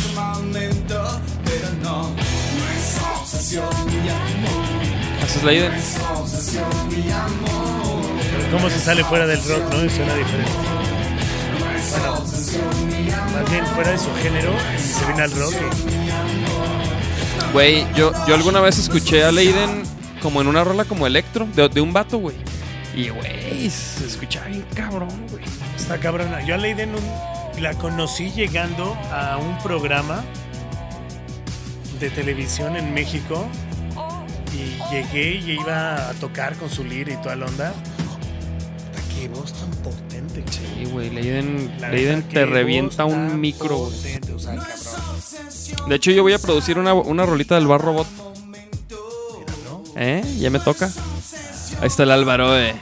Esa 5.25 5.37
es 5.39 5.43
la 5.43 5.53
idea. 5.53 5.71
¿Cómo 8.51 8.69
se 8.69 8.79
sale 8.79 9.03
fuera 9.03 9.25
del 9.25 9.39
rock, 9.47 9.61
no? 9.71 9.89
Suena 9.89 10.13
diferente. 10.15 10.51
Bueno, 11.89 12.23
más 13.33 13.51
bien 13.51 13.65
fuera 13.67 13.91
de 13.91 13.97
su 13.97 14.13
género 14.21 14.51
y 14.75 14.79
se 14.79 15.05
viene 15.05 15.21
al 15.23 15.31
rock. 15.31 15.53
Güey, 17.53 17.85
yo, 17.95 18.11
yo 18.27 18.35
alguna 18.35 18.61
vez 18.61 18.77
escuché 18.79 19.23
a 19.23 19.31
Leiden 19.31 19.83
como 20.21 20.41
en 20.41 20.47
una 20.47 20.63
rola 20.63 20.85
como 20.85 21.05
electro, 21.07 21.47
de, 21.55 21.67
de 21.69 21.81
un 21.81 21.93
vato, 21.93 22.17
güey. 22.17 22.35
Y, 22.95 23.09
güey, 23.09 23.69
se 23.69 24.05
escuchaba 24.05 24.47
bien 24.47 24.65
cabrón, 24.75 25.09
güey. 25.31 25.43
Está 25.75 25.97
cabrona. 25.99 26.41
Yo 26.45 26.55
a 26.55 26.57
Leiden 26.57 26.91
un- 26.95 27.61
la 27.61 27.73
conocí 27.75 28.31
llegando 28.31 28.97
a 29.11 29.37
un 29.37 29.57
programa 29.59 30.23
de 31.99 32.09
televisión 32.09 32.75
en 32.75 32.93
México 32.93 33.47
y 34.53 34.79
llegué 34.91 35.35
y 35.35 35.51
iba 35.59 36.09
a 36.09 36.13
tocar 36.13 36.55
con 36.55 36.69
su 36.69 36.83
lira 36.83 37.13
y 37.13 37.17
toda 37.17 37.35
la 37.35 37.45
onda. 37.45 37.73
Qué 39.15 39.27
voz 39.29 39.53
tan 39.53 39.71
potente. 39.81 40.41
güey. 40.41 40.85
Sí, 40.85 40.91
güey, 40.91 41.09
Leiden, 41.09 41.71
Leiden 41.91 42.23
te 42.23 42.45
revienta 42.45 43.05
un 43.05 43.39
micro, 43.39 43.77
güey. 43.77 43.91
potente, 43.91 44.33
o 44.33 44.39
sea, 44.39 44.55
cabrón. 44.55 45.89
De 45.89 45.95
hecho, 45.95 46.11
yo 46.11 46.23
voy 46.23 46.33
a 46.33 46.39
producir 46.39 46.77
una, 46.77 46.93
una 46.93 47.25
rolita 47.25 47.55
del 47.55 47.67
Bar 47.67 47.81
Robot. 47.81 48.07
¿Eh? 49.95 50.23
Ya 50.39 50.49
me 50.49 50.59
toca. 50.59 50.89
Ahí 51.81 51.87
está 51.87 52.03
el 52.03 52.11
Álvaro, 52.11 52.57
eh. 52.57 52.75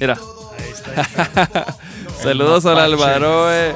Mira. 0.00 0.18
Ahí 0.58 0.70
está. 0.70 1.76
Saludos 2.22 2.64
al 2.66 2.78
Álvaro, 2.78 3.52
eh. 3.52 3.74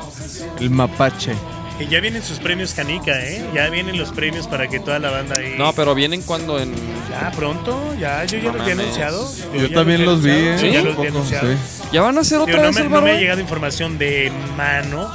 El 0.61 0.71
mapache. 0.71 1.35
Y 1.81 1.87
ya 1.87 2.01
vienen 2.01 2.23
sus 2.25 2.41
premios 2.41 2.75
Canica, 2.75 3.21
¿eh? 3.25 3.45
Ya 3.55 3.71
vienen 3.71 3.97
los 3.99 4.11
premios 4.11 4.49
para 4.49 4.67
que 4.69 4.81
toda 4.81 4.99
la 4.99 5.11
banda 5.11 5.37
ahí. 5.39 5.55
No, 5.57 5.73
pero 5.73 5.95
vienen 5.95 6.23
cuando 6.23 6.59
en. 6.59 6.75
Ya 7.09 7.31
pronto, 7.37 7.95
ya, 8.01 8.25
yo 8.25 8.39
ya 8.39 8.45
No 8.45 8.53
los 8.55 8.63
había 8.63 8.75
anunciado. 8.75 9.33
Yo 9.55 9.71
también 9.71 10.05
los 10.05 10.23
vi, 10.23 10.31
anunciado, 10.31 10.55
¿eh? 10.55 10.59
sí, 10.59 10.73
ya 10.73 10.83
los 10.83 10.97
había 10.99 11.11
anunciado. 11.11 11.53
sí. 11.53 11.59
¿Ya 11.93 12.03
van 12.03 12.19
a 12.19 12.21
hacer 12.23 12.39
Digo, 12.39 12.45
otra 12.51 12.57
no, 12.57 12.63
vez 12.77 12.85
me, 12.85 12.89
no 12.91 13.01
me 13.01 13.11
ha 13.13 13.19
llegado 13.21 13.41
información 13.41 13.97
de 13.97 14.33
mano. 14.57 15.09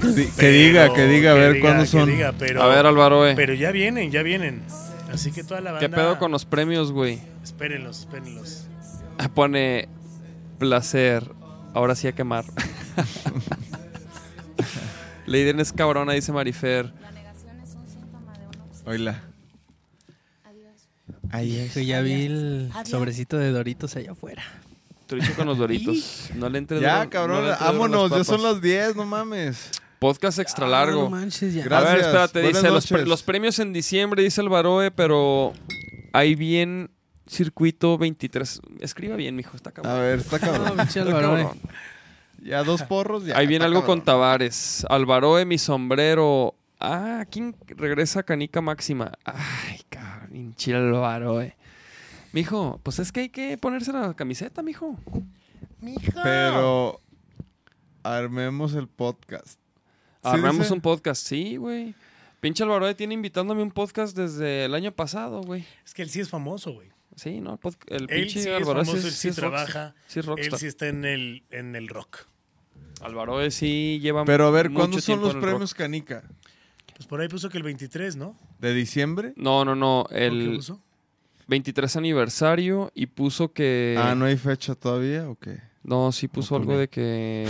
Que, 0.00 0.28
pero- 0.36 0.52
diga, 0.52 0.92
que 0.92 1.06
diga, 1.06 1.30
a 1.30 1.34
ver 1.34 1.54
diga, 1.54 1.64
cuándo 1.66 1.86
son. 1.86 2.06
diga, 2.10 2.34
pero, 2.38 2.62
A 2.62 2.66
ver, 2.66 2.84
Álvaro, 2.84 3.26
eh. 3.26 3.32
pero 3.34 3.54
ya 3.54 3.70
vienen, 3.70 4.10
ya 4.10 4.22
vienen. 4.22 4.62
Así 5.10 5.32
que 5.32 5.42
toda 5.42 5.62
la 5.62 5.72
banda. 5.72 5.86
¿Qué 5.88 5.94
pedo 5.94 6.18
con 6.18 6.30
los 6.30 6.44
premios, 6.44 6.92
güey? 6.92 7.18
Espérenlos, 7.42 8.00
espérenlos. 8.00 8.66
Pone 9.34 9.88
placer. 10.58 11.24
Ahora 11.72 11.94
sí 11.94 12.06
a 12.08 12.12
quemar. 12.12 12.44
Leiden 15.26 15.60
es 15.60 15.72
cabrona, 15.72 16.12
dice 16.12 16.32
Marifer. 16.32 16.92
La 17.00 17.10
negación 17.12 17.58
es 17.60 17.74
un 17.74 17.86
síntoma 17.88 18.32
de 18.38 18.46
una 18.46 18.64
obsesión. 18.64 18.88
Oíla. 18.92 19.22
Adiós. 20.44 20.88
Ahí 21.30 21.56
es. 21.58 21.72
Que 21.74 21.86
ya 21.86 22.00
vi 22.02 22.24
el 22.26 22.70
sobrecito 22.84 23.38
de 23.38 23.50
Doritos 23.50 23.96
allá 23.96 24.12
afuera. 24.12 24.42
Chorizo 25.08 25.34
con 25.34 25.46
los 25.46 25.58
doritos. 25.58 26.30
No 26.34 26.48
le 26.48 26.58
entre 26.58 26.80
Ya, 26.80 26.98
duro- 27.00 27.10
cabrón, 27.10 27.36
no 27.36 27.42
le 27.44 27.50
entre 27.52 27.66
duro 27.66 27.78
vámonos, 27.78 28.10
las 28.10 28.18
ya 28.20 28.24
son 28.24 28.36
papas. 28.38 28.52
las 28.54 28.62
10, 28.62 28.96
no 28.96 29.04
mames. 29.04 29.70
Podcast 29.98 30.38
extra 30.38 30.66
Ah, 30.66 30.70
largo. 30.70 31.02
no 31.04 31.10
manches, 31.10 31.52
ya. 31.54 31.64
Gra- 31.64 31.76
A 31.76 31.80
ver, 31.80 31.88
Gracias, 31.88 32.06
espérate, 32.06 32.42
buenas 32.42 32.62
dice 32.62 32.72
los, 32.74 32.86
pre- 32.86 32.96
noches. 32.98 33.08
los 33.08 33.22
premios 33.22 33.58
en 33.58 33.72
diciembre, 33.72 34.22
dice 34.22 34.40
el 34.40 34.48
Baroe, 34.48 34.90
pero 34.90 35.52
hay 36.12 36.34
bien 36.34 36.90
circuito 37.26 37.96
23. 37.98 38.60
Escriba 38.80 39.16
bien, 39.16 39.36
mijo, 39.36 39.56
está 39.56 39.70
A 39.70 39.72
cabrón. 39.74 39.98
ver, 40.00 40.18
está 40.20 40.38
No, 40.38 40.46
cabrón. 40.52 40.76
pinche 40.78 41.00
Está 41.00 41.10
eh. 41.10 41.12
cabrón. 41.12 41.50
Ya 42.44 42.62
dos 42.62 42.82
porros, 42.88 43.24
ya. 43.26 43.36
Ahí 43.36 43.46
viene 43.46 43.64
algo 43.64 43.80
cabrón. 43.80 43.98
con 44.00 44.04
Tavares. 44.04 44.86
Alvaroe, 44.88 45.44
mi 45.44 45.58
sombrero. 45.58 46.54
Ah, 46.78 47.24
¿quién 47.30 47.56
regresa 47.68 48.20
a 48.20 48.22
Canica 48.22 48.60
Máxima? 48.60 49.12
Ay, 49.24 49.80
cabrón, 49.88 50.36
hinche 50.36 50.74
Alvaroe. 50.74 51.56
Mijo, 52.32 52.80
pues 52.82 52.98
es 52.98 53.12
que 53.12 53.20
hay 53.20 53.28
que 53.30 53.56
ponerse 53.58 53.92
la 53.92 54.12
camiseta, 54.14 54.62
mijo. 54.62 54.98
Mijo. 55.80 56.00
Pero 56.22 57.00
armemos 58.02 58.74
el 58.74 58.88
podcast. 58.88 59.58
¿Sí 60.22 60.30
Armamos 60.30 60.62
dice? 60.62 60.72
un 60.74 60.80
podcast, 60.80 61.26
sí, 61.26 61.56
güey. 61.56 61.94
Pinche 62.40 62.62
Alvaroe 62.62 62.94
tiene 62.94 63.14
invitándome 63.14 63.60
a 63.60 63.64
un 63.64 63.70
podcast 63.70 64.16
desde 64.16 64.64
el 64.66 64.74
año 64.74 64.92
pasado, 64.92 65.40
güey. 65.42 65.64
Es 65.84 65.94
que 65.94 66.02
él 66.02 66.10
sí 66.10 66.20
es 66.20 66.28
famoso, 66.28 66.72
güey. 66.72 66.88
Sí, 67.16 67.40
no, 67.40 67.58
pod- 67.60 67.76
el 67.86 68.02
Él 68.10 68.26
pinche 68.26 68.42
sí 68.42 68.48
es 68.50 68.66
famoso, 68.66 68.90
sí, 68.92 68.96
él 68.98 69.02
sí 69.04 69.10
sí 69.12 69.28
es 69.28 69.38
rockstar. 69.38 69.66
trabaja. 69.70 69.94
Sí 70.08 70.20
es 70.20 70.26
Él 70.26 70.58
sí 70.58 70.66
está 70.66 70.88
en 70.88 71.04
el, 71.04 71.44
en 71.50 71.76
el 71.76 71.88
rock. 71.88 72.26
Alvaroe 73.04 73.50
sí 73.50 73.98
lleva 74.00 74.24
Pero 74.24 74.46
a 74.46 74.50
ver, 74.50 74.70
mucho 74.70 74.78
¿cuándo 74.80 75.00
son 75.00 75.20
los 75.20 75.28
el 75.30 75.34
rock. 75.36 75.42
premios 75.42 75.74
Canica? 75.74 76.24
Pues 76.96 77.06
por 77.06 77.20
ahí 77.20 77.28
puso 77.28 77.48
que 77.50 77.58
el 77.58 77.62
23, 77.64 78.16
¿no? 78.16 78.36
¿De 78.60 78.72
diciembre? 78.72 79.32
No, 79.36 79.64
no, 79.64 79.74
no. 79.74 80.02
¿O 80.02 80.08
qué 80.08 80.26
El 80.26 80.56
puso? 80.56 80.80
23 81.48 81.96
aniversario 81.96 82.90
y 82.94 83.06
puso 83.06 83.52
que... 83.52 83.96
Ah, 83.98 84.14
¿no 84.14 84.24
hay 84.24 84.36
fecha 84.36 84.74
todavía 84.74 85.28
o 85.28 85.34
qué? 85.36 85.60
No, 85.82 86.10
sí 86.12 86.28
puso 86.28 86.54
No 86.54 86.60
algo 86.60 86.78
de 86.78 86.88
que... 86.88 87.46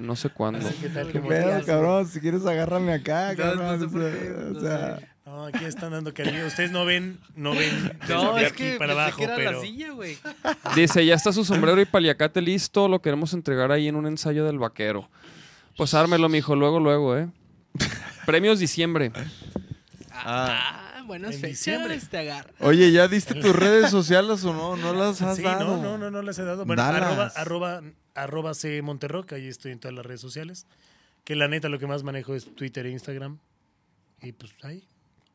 No 0.00 0.16
sé 0.16 0.30
cuándo. 0.30 0.66
¿Qué 1.12 1.20
pedo, 1.20 1.64
cabrón? 1.64 2.06
Si 2.06 2.20
quieres, 2.20 2.44
agárrame 2.46 2.92
acá, 2.94 3.34
cabrón. 3.36 3.78
no 3.78 3.78
sé 3.78 3.88
por 3.88 4.00
qué, 4.12 4.30
o 4.56 4.60
sea, 4.60 4.98
sé. 4.98 5.06
No, 5.26 5.46
aquí 5.46 5.64
están 5.64 5.92
dando 5.92 6.12
cariño. 6.12 6.46
Ustedes 6.46 6.70
no 6.70 6.84
ven, 6.84 7.18
no 7.34 7.52
ven 7.54 7.98
No, 8.08 8.36
es 8.36 8.52
aquí 8.52 8.64
que 8.72 8.76
para 8.76 8.92
abajo, 8.92 9.16
que 9.18 9.24
era 9.24 9.36
pero 9.36 9.52
la 9.52 9.60
silla, 9.60 9.90
güey. 9.92 10.18
Dice, 10.76 11.04
ya 11.06 11.14
está 11.14 11.32
su 11.32 11.44
sombrero 11.44 11.80
y 11.80 11.86
paliacate 11.86 12.42
listo, 12.42 12.88
lo 12.88 13.00
queremos 13.00 13.32
entregar 13.32 13.72
ahí 13.72 13.88
en 13.88 13.96
un 13.96 14.06
ensayo 14.06 14.44
del 14.44 14.58
vaquero. 14.58 15.08
Pues 15.78 15.94
ármelo, 15.94 16.28
mijo, 16.28 16.54
luego, 16.54 16.78
luego, 16.78 17.16
¿eh? 17.16 17.28
Premios 18.26 18.58
diciembre. 18.58 19.12
Ah, 20.12 21.02
buenas 21.06 21.34
En 21.34 21.40
fechas, 21.40 21.58
diciembre. 21.58 21.98
te 22.10 22.18
agarra. 22.18 22.50
Oye, 22.60 22.92
¿ya 22.92 23.08
diste 23.08 23.34
tus 23.34 23.54
redes 23.56 23.90
sociales 23.90 24.44
o 24.44 24.52
no? 24.52 24.76
¿No 24.76 24.92
las 24.92 25.22
has 25.22 25.36
sí, 25.36 25.42
dado? 25.42 25.76
no, 25.78 25.82
no, 25.82 25.98
no, 25.98 26.10
no 26.10 26.22
les 26.22 26.38
he 26.38 26.44
dado. 26.44 26.64
Bueno, 26.64 26.82
Dalas. 26.82 27.02
arroba, 27.02 27.32
arroba, 27.36 27.82
arroba 28.14 28.54
C 28.54 28.80
Monterrock, 28.82 29.32
ahí 29.32 29.48
estoy 29.48 29.72
en 29.72 29.80
todas 29.80 29.94
las 29.94 30.04
redes 30.06 30.20
sociales. 30.20 30.66
Que 31.24 31.34
la 31.34 31.48
neta 31.48 31.68
lo 31.68 31.78
que 31.78 31.86
más 31.86 32.02
manejo 32.02 32.34
es 32.34 32.54
Twitter 32.54 32.86
e 32.86 32.90
Instagram. 32.90 33.38
Y 34.22 34.32
pues 34.32 34.52
ahí, 34.62 34.86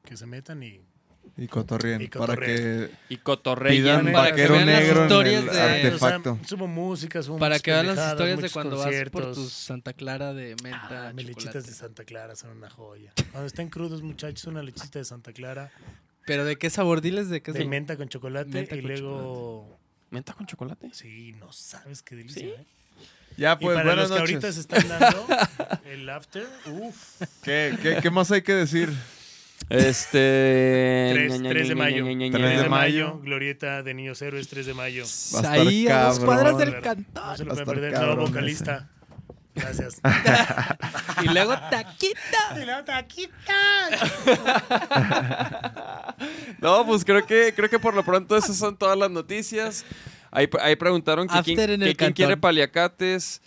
que 0.10 0.18
se 0.18 0.26
metan 0.26 0.62
y 0.64 0.82
Y 1.38 1.48
cotorrien, 1.48 2.02
Y 2.02 2.08
para 2.08 2.36
que 2.36 2.90
Y 3.10 3.18
pidan 3.18 4.12
Para 4.12 4.26
que 4.36 4.42
vaquero 4.42 4.54
vean 4.56 4.66
las 4.66 4.80
negro 4.80 4.98
en 4.98 5.04
historias 5.08 5.40
el 5.40 5.46
de- 5.46 5.52
o 5.52 5.54
sea, 5.54 5.74
artefacto. 6.16 6.40
subo 6.46 6.68
música, 6.68 7.24
subo 7.24 7.38
Para 7.38 7.60
que 7.60 7.72
vean 7.72 7.88
las 7.88 8.12
historias 8.12 8.42
de 8.42 8.50
cuando 8.50 8.72
vas 8.78 8.86
por 8.86 8.92
conciertos. 8.92 9.36
tus 9.38 9.54
Santa 9.54 9.94
Clara 9.94 10.34
de 10.34 10.56
menta. 10.64 11.10
Ah, 11.10 11.14
mis 11.14 11.26
lechitas 11.28 11.66
de 11.66 11.74
Santa 11.74 12.04
Clara 12.04 12.36
son 12.36 12.58
una 12.58 12.70
joya. 12.70 13.14
Cuando 13.32 13.48
están 13.48 13.70
crudos, 13.70 14.02
muchachos, 14.02 14.46
una 14.46 14.64
lechita 14.64 15.00
de 15.00 15.06
Santa 15.06 15.32
Clara, 15.32 15.72
Pero 16.26 16.44
de 16.46 16.58
qué 16.58 16.70
sabor, 16.70 17.02
diles 17.02 17.30
de 17.30 17.42
qué 17.42 17.52
de 17.54 17.60
sabor. 17.60 17.70
menta 17.70 17.96
con 17.98 18.10
chocolate 18.10 18.50
Menta 18.50 18.76
y 18.76 18.82
con 18.82 18.90
luego... 18.92 19.80
¿Menta 20.12 20.34
con 20.34 20.46
chocolate? 20.48 20.90
Sí, 20.94 21.34
no 21.40 21.52
sabes 21.54 22.02
qué 22.02 22.16
delicia. 22.16 22.46
¿eh? 22.48 22.66
Ya, 23.38 23.54
y 23.60 23.64
pues, 23.64 23.76
para 23.76 23.90
buenas 23.94 24.10
los 24.10 24.18
que 24.18 24.20
noches. 24.34 24.36
ahorita 24.36 24.52
se 24.54 24.60
están 24.60 24.88
dando 24.90 25.28
el 25.86 26.10
after, 26.10 26.46
uff, 26.66 27.22
¿Qué, 27.44 27.78
qué, 27.82 28.00
qué 28.02 28.10
más 28.10 28.32
hay 28.32 28.42
que 28.42 28.54
decir? 28.54 28.90
Este... 29.70 31.10
3, 31.14 31.32
ña, 31.32 31.38
ña, 31.38 31.50
3 31.52 31.68
de 31.70 31.76
mayo. 31.76 32.06
ña, 32.06 32.14
ña, 32.14 32.26
ña, 32.28 32.32
3 32.38 32.48
3 32.50 32.62
de 32.64 32.70
mayo. 32.70 33.20
Glorieta 33.20 33.84
de 33.84 33.94
Niños 33.94 34.22
Héroes, 34.22 34.48
3 34.48 34.66
de 34.66 34.74
mayo. 34.74 35.04
A 35.04 35.06
estar 35.06 35.46
Ahí, 35.46 35.88
a 35.88 35.92
cabrón. 35.92 36.26
cuadras 36.26 36.58
del 36.58 36.72
No 36.74 36.82
cantón. 36.82 37.38
se 37.38 37.46
lo 37.46 37.52
pueden 37.52 37.66
perder, 37.66 37.94
nuevo 37.94 38.12
ese. 38.24 38.32
vocalista. 38.32 38.90
Gracias. 39.56 40.00
Y 41.22 41.28
luego 41.28 41.54
taquita. 41.70 42.62
Y 42.62 42.66
la 42.66 42.86
taquita. 42.86 43.54
No, 46.60 46.86
pues 46.86 47.06
creo 47.06 47.26
que, 47.26 47.54
creo 47.56 47.70
que 47.70 47.80
por 47.80 47.94
lo 47.94 48.04
pronto 48.04 48.36
esas 48.38 48.58
son 48.58 48.76
todas 48.78 48.98
las 48.98 49.10
noticias. 49.10 49.86
Ahí, 50.32 50.50
ahí 50.62 50.76
preguntaron 50.76 51.28
que 51.28 51.42
quién, 51.44 51.80
que 51.80 51.96
quién 51.96 52.14
quiere 52.14 52.38
paliacates. 52.38 53.42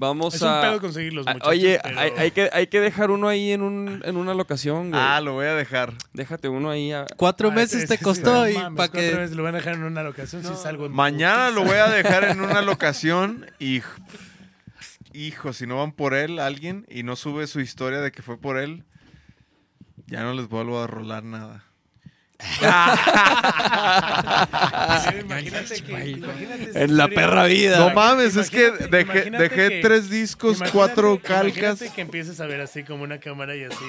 Vamos 0.00 0.34
Es 0.34 0.42
un 0.42 0.48
a... 0.48 0.60
pedo 0.60 0.80
conseguirlos, 0.80 1.26
muchachos. 1.26 1.48
Oye, 1.48 1.80
pero- 1.82 1.98
hay, 1.98 2.12
hay 2.16 2.30
que, 2.30 2.48
hay 2.52 2.66
que 2.68 2.80
dejar 2.80 3.10
uno 3.10 3.26
ahí 3.26 3.50
en, 3.50 3.62
un, 3.62 4.00
en 4.04 4.16
una 4.16 4.32
locación, 4.32 4.90
güey. 4.90 5.02
Ah, 5.02 5.20
lo 5.20 5.32
voy 5.32 5.46
a 5.46 5.54
dejar. 5.54 5.92
Déjate 6.12 6.48
uno 6.48 6.70
ahí. 6.70 6.92
a- 6.92 7.04
Cuatro 7.16 7.48
Ah, 7.48 7.52
meses 7.52 7.82
ese- 7.82 7.96
te 7.98 8.02
costó 8.04 8.48
y 8.48 8.54
mames, 8.54 8.76
para 8.76 8.88
cuatro 8.92 9.00
que... 9.00 9.14
veces 9.16 9.34
lo 9.36 9.42
van 9.42 9.56
a 9.56 9.58
dejar 9.58 9.74
en 9.74 9.82
una 9.82 10.04
locación 10.04 10.44
si 10.44 10.54
salgo 10.54 10.86
en 10.86 10.92
Mañana 10.92 11.50
lo 11.50 11.64
voy 11.64 11.76
a 11.78 11.88
dejar 11.88 12.24
en 12.24 12.40
una 12.40 12.62
locación 12.62 13.46
y... 13.58 13.82
Hijo, 15.14 15.52
si 15.52 15.66
no 15.66 15.78
van 15.78 15.90
por 15.90 16.14
él 16.14 16.38
alguien 16.38 16.86
y 16.88 17.02
no 17.02 17.16
sube 17.16 17.46
su 17.48 17.58
historia 17.60 18.00
de 18.00 18.12
que 18.12 18.22
fue 18.22 18.38
por 18.38 18.56
él, 18.56 18.84
ya 20.06 20.22
no 20.22 20.32
les 20.32 20.48
vuelvo 20.48 20.80
a 20.80 20.86
rolar 20.86 21.24
nada. 21.24 21.64
Imagínate 25.20 25.82
que. 25.82 26.08
imagínate 26.10 26.84
En 26.84 26.96
la 26.96 27.08
perra 27.08 27.44
vida. 27.46 27.78
No 27.78 27.90
mames, 27.94 28.36
es 28.36 28.50
que 28.50 28.70
dejé, 28.70 29.02
imagínate 29.28 29.48
dejé 29.48 29.68
que- 29.68 29.80
tres 29.82 30.10
discos, 30.10 30.62
cuatro 30.72 31.18
calcas. 31.20 31.56
Imagínate 31.56 31.90
que 31.90 32.00
empieces 32.00 32.40
a 32.40 32.46
ver 32.46 32.60
así 32.60 32.84
como 32.84 33.02
una 33.02 33.18
cámara 33.18 33.56
y 33.56 33.64
así. 33.64 33.84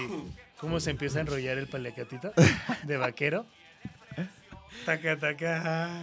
Cómo 0.57 0.79
se 0.79 0.91
empieza 0.91 1.19
a 1.19 1.21
enrollar 1.21 1.57
el 1.57 1.67
paliacatito 1.67 2.33
de 2.83 2.97
vaquero. 2.97 3.45
Taca, 4.85 5.17
taca. 5.17 5.99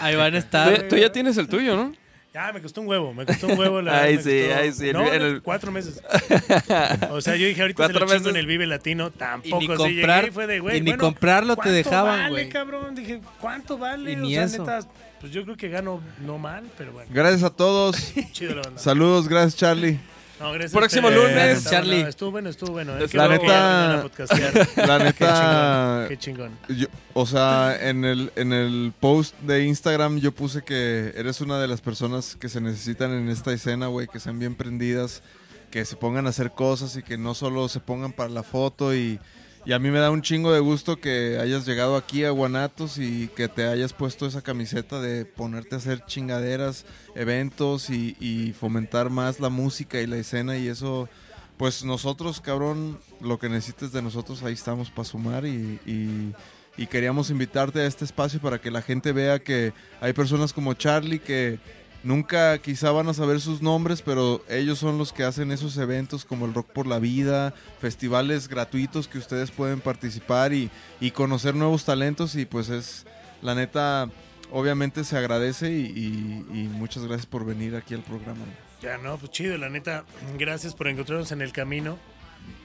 Ahí 0.00 0.16
van 0.16 0.34
a 0.34 0.38
estar. 0.38 0.88
tú 0.88 0.96
ya 0.96 1.10
tienes 1.12 1.36
el 1.36 1.48
tuyo, 1.48 1.76
¿no? 1.76 1.92
Ya, 2.32 2.52
me 2.52 2.62
costó 2.62 2.80
un 2.80 2.86
huevo, 2.86 3.12
me 3.12 3.26
costó 3.26 3.48
un 3.48 3.58
huevo. 3.58 3.82
La 3.82 4.02
Ay, 4.02 4.18
sí, 4.18 4.42
costó- 4.42 4.54
ay, 4.60 4.72
sí, 4.72 4.86
en- 4.88 4.92
No, 4.92 5.12
en 5.12 5.18
no, 5.18 5.26
el- 5.26 5.42
cuatro 5.42 5.72
meses. 5.72 6.00
O 7.10 7.20
sea, 7.20 7.34
yo 7.36 7.46
dije, 7.46 7.60
ahorita 7.62 7.88
se 7.88 7.92
lo 7.92 8.06
chingo 8.06 8.28
en 8.30 8.36
el 8.36 8.46
Vive 8.46 8.66
Latino. 8.66 9.08
Y 9.08 9.18
Tampoco 9.18 9.58
ni 9.60 9.64
así 9.66 9.76
comprar, 9.76 10.16
llegué 10.22 10.28
y 10.28 10.30
fue 10.30 10.46
de, 10.46 10.60
güey, 10.60 10.76
y 10.76 10.80
ni 10.80 10.90
bueno, 10.92 11.02
comprarlo 11.04 11.54
te 11.54 11.62
¿cuánto 11.62 11.72
dejaban, 11.72 12.18
vale, 12.18 12.30
güey. 12.30 12.48
cabrón? 12.48 12.94
Dije, 12.94 13.20
¿cuánto 13.40 13.78
vale? 13.78 14.12
Y 14.12 14.14
o 14.14 14.18
ni 14.18 14.34
sea, 14.34 14.44
eso. 14.44 14.58
neta, 14.62 14.80
pues 15.20 15.32
yo 15.32 15.42
creo 15.44 15.56
que 15.56 15.68
gano 15.70 16.00
no 16.24 16.38
mal, 16.38 16.64
pero 16.78 16.92
bueno, 16.92 17.10
Gracias 17.12 17.42
a 17.42 17.50
todos. 17.50 18.12
chido 18.32 18.54
la 18.54 18.62
banda. 18.62 18.80
Saludos, 18.80 19.28
gracias 19.28 19.56
Charlie. 19.56 19.98
No, 20.40 20.52
gracias 20.52 20.72
Próximo 20.72 21.08
a 21.08 21.10
lunes, 21.10 21.64
Charlie. 21.64 21.96
bueno, 21.96 22.08
Estuvo 22.08 22.30
bueno, 22.30 22.48
estuvo 22.48 22.72
bueno. 22.72 22.98
eh. 22.98 23.06
Qué 23.10 23.16
La 23.18 23.28
neta- 23.28 24.00
a. 24.00 24.06
La 24.86 24.98
Qué 24.98 25.04
neta, 25.04 26.06
chingón, 26.08 26.08
qué 26.08 26.18
chingón. 26.18 26.58
yo- 26.80 26.86
o 27.12 27.26
sea, 27.26 27.76
en 27.80 28.04
el, 28.06 28.32
en 28.36 28.52
el 28.54 28.92
post 28.98 29.38
de 29.40 29.64
Instagram 29.64 30.18
yo 30.18 30.32
puse 30.32 30.62
que 30.62 31.12
eres 31.14 31.40
una 31.42 31.60
de 31.60 31.68
las 31.68 31.80
personas 31.82 32.36
que 32.36 32.48
se 32.48 32.60
necesitan 32.62 33.12
en 33.12 33.28
esta 33.28 33.52
escena, 33.52 33.88
güey, 33.88 34.06
que 34.08 34.18
sean 34.18 34.38
bien 34.38 34.54
prendidas, 34.54 35.22
que 35.70 35.84
se 35.84 35.96
pongan 35.96 36.26
a 36.26 36.30
hacer 36.30 36.52
cosas 36.52 36.96
y 36.96 37.02
que 37.02 37.18
no 37.18 37.34
solo 37.34 37.68
se 37.68 37.80
pongan 37.80 38.12
para 38.12 38.30
la 38.30 38.42
foto 38.42 38.94
y, 38.94 39.20
y 39.66 39.72
a 39.72 39.78
mí 39.78 39.90
me 39.90 39.98
da 39.98 40.10
un 40.10 40.22
chingo 40.22 40.52
de 40.52 40.60
gusto 40.60 40.96
que 41.00 41.38
hayas 41.40 41.66
llegado 41.66 41.96
aquí 41.96 42.24
a 42.24 42.30
Guanatos 42.30 42.98
y 42.98 43.28
que 43.36 43.48
te 43.48 43.66
hayas 43.66 43.92
puesto 43.92 44.26
esa 44.26 44.42
camiseta 44.42 45.00
de 45.00 45.24
ponerte 45.26 45.74
a 45.74 45.78
hacer 45.78 46.04
chingaderas, 46.06 46.86
eventos 47.14 47.90
y, 47.90 48.54
fomentar 48.58 49.10
más 49.10 49.38
la 49.40 49.48
música 49.50 50.00
y 50.00 50.06
la 50.06 50.16
escena 50.16 50.56
y 50.56 50.68
eso 50.68 51.08
pues 51.58 51.84
nosotros, 51.84 52.40
cabrón, 52.40 52.98
lo 53.20 53.38
que 53.38 53.50
necesites 53.50 53.92
de 53.92 54.00
nosotros, 54.00 54.42
ahí 54.42 54.54
estamos 54.54 54.90
para 54.90 55.04
sumar 55.04 55.44
y- 55.44 55.78
y 56.76 56.86
queríamos 56.86 57.28
invitarte 57.28 57.80
a 57.80 57.86
este 57.86 58.06
espacio 58.06 58.40
para 58.40 58.58
que 58.58 58.70
la 58.70 58.80
gente 58.80 59.12
vea 59.12 59.38
que 59.40 59.74
hay 60.00 60.14
personas 60.14 60.54
como 60.54 60.72
Charlie 60.72 61.18
que 61.18 61.58
nunca 62.02 62.58
quizá 62.58 62.90
van 62.92 63.08
a 63.08 63.14
saber 63.14 63.40
sus 63.40 63.62
nombres, 63.62 64.02
pero 64.02 64.44
ellos 64.48 64.78
son 64.78 64.98
los 64.98 65.12
que 65.12 65.24
hacen 65.24 65.52
esos 65.52 65.76
eventos 65.76 66.24
como 66.24 66.46
el 66.46 66.54
Rock 66.54 66.68
por 66.72 66.86
la 66.86 66.98
Vida, 66.98 67.54
festivales 67.80 68.48
gratuitos 68.48 69.08
que 69.08 69.18
ustedes 69.18 69.50
pueden 69.50 69.80
participar 69.80 70.52
y, 70.52 70.70
y 71.00 71.10
conocer 71.10 71.54
nuevos 71.54 71.84
talentos 71.84 72.34
y 72.36 72.46
pues 72.46 72.68
es, 72.70 73.06
la 73.42 73.54
neta, 73.54 74.08
obviamente 74.50 75.04
se 75.04 75.16
agradece 75.16 75.70
y, 75.72 75.82
y- 75.86 76.46
y 76.60 76.68
muchas 76.68 77.04
gracias 77.04 77.26
por 77.26 77.44
venir 77.44 77.76
aquí 77.76 77.94
al 77.94 78.02
programa. 78.02 78.44
Ya, 78.82 78.96
no, 78.96 79.18
pues 79.18 79.30
chido, 79.32 79.58
la 79.58 79.68
neta. 79.68 80.04
Gracias 80.38 80.74
por 80.74 80.88
encontrarnos 80.88 81.30
en 81.32 81.42
el 81.42 81.52
camino. 81.52 81.98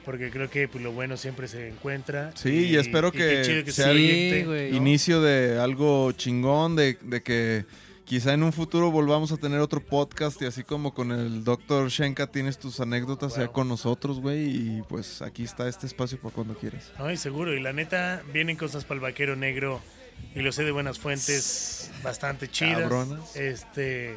Porque 0.06 0.30
creo 0.30 0.48
que 0.48 0.66
pues, 0.68 0.82
lo 0.82 0.92
bueno 0.92 1.18
siempre 1.18 1.48
se 1.48 1.68
encuentra. 1.68 2.32
Sí, 2.34 2.68
y 2.68 2.76
espero 2.76 3.12
que 3.12 3.44
sea 3.70 3.92
Sí. 3.92 4.42
¿no? 4.46 4.56
inicio 4.76 5.20
de 5.20 5.60
algo 5.60 6.12
chingón, 6.12 6.76
de, 6.76 6.96
de 7.02 7.22
que 7.22 7.66
quizá 8.06 8.32
en 8.32 8.42
un 8.42 8.52
futuro 8.52 8.90
volvamos 8.90 9.32
a 9.32 9.36
tener 9.36 9.60
otro 9.60 9.80
podcast 9.84 10.40
y 10.40 10.46
así 10.46 10.62
como 10.62 10.94
con 10.94 11.12
el 11.12 11.44
Dr. 11.44 11.88
Shenka 11.90 12.28
tienes 12.28 12.56
tus 12.58 12.80
anécdotas 12.80 13.36
ya 13.36 13.48
con 13.48 13.68
nosotros, 13.68 14.20
güey, 14.20 14.44
y 14.78 14.82
pues 14.88 15.20
aquí 15.20 15.44
está 15.44 15.68
este 15.68 15.86
espacio 15.86 16.18
para 16.18 16.34
cuando 16.34 16.54
quieras. 16.54 16.92
No, 16.98 17.10
y 17.10 17.16
seguro. 17.16 17.52
Y 17.54 17.60
la 17.60 17.72
neta, 17.72 18.22
vienen 18.32 18.56
cosas 18.56 18.84
para 18.84 18.96
el 18.96 19.00
vaquero 19.02 19.36
negro. 19.36 19.80
Y 20.34 20.40
lo 20.40 20.50
sé 20.52 20.64
de 20.64 20.70
buenas 20.70 20.98
fuentes 20.98 21.90
bastante 22.02 22.48
chidas. 22.48 22.80
Cabronas. 22.82 23.36
Este. 23.36 24.16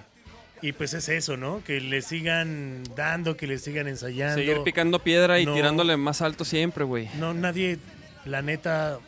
Y 0.62 0.74
pues 0.74 0.94
es 0.94 1.10
eso, 1.10 1.36
¿no? 1.38 1.64
Que 1.64 1.82
le 1.82 2.02
sigan 2.02 2.84
dando, 2.96 3.36
que 3.36 3.48
le 3.48 3.58
sigan 3.58 3.88
ensayando. 3.88 4.36
Seguir 4.36 4.62
picando 4.64 5.00
piedra 5.00 5.40
y 5.40 5.46
No. 5.46 5.54
tirándole 5.54 5.98
más 5.98 6.22
alto 6.22 6.46
siempre, 6.46 6.84
güey. 6.84 7.10
No, 7.18 7.34
nadie, 7.34 7.80
la 8.26 8.42
neta, 8.42 9.00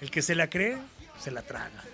el 0.00 0.10
que 0.10 0.20
se 0.20 0.34
la 0.34 0.50
cree, 0.50 0.76
se 1.20 1.30
la 1.30 1.42
traga. 1.42 1.84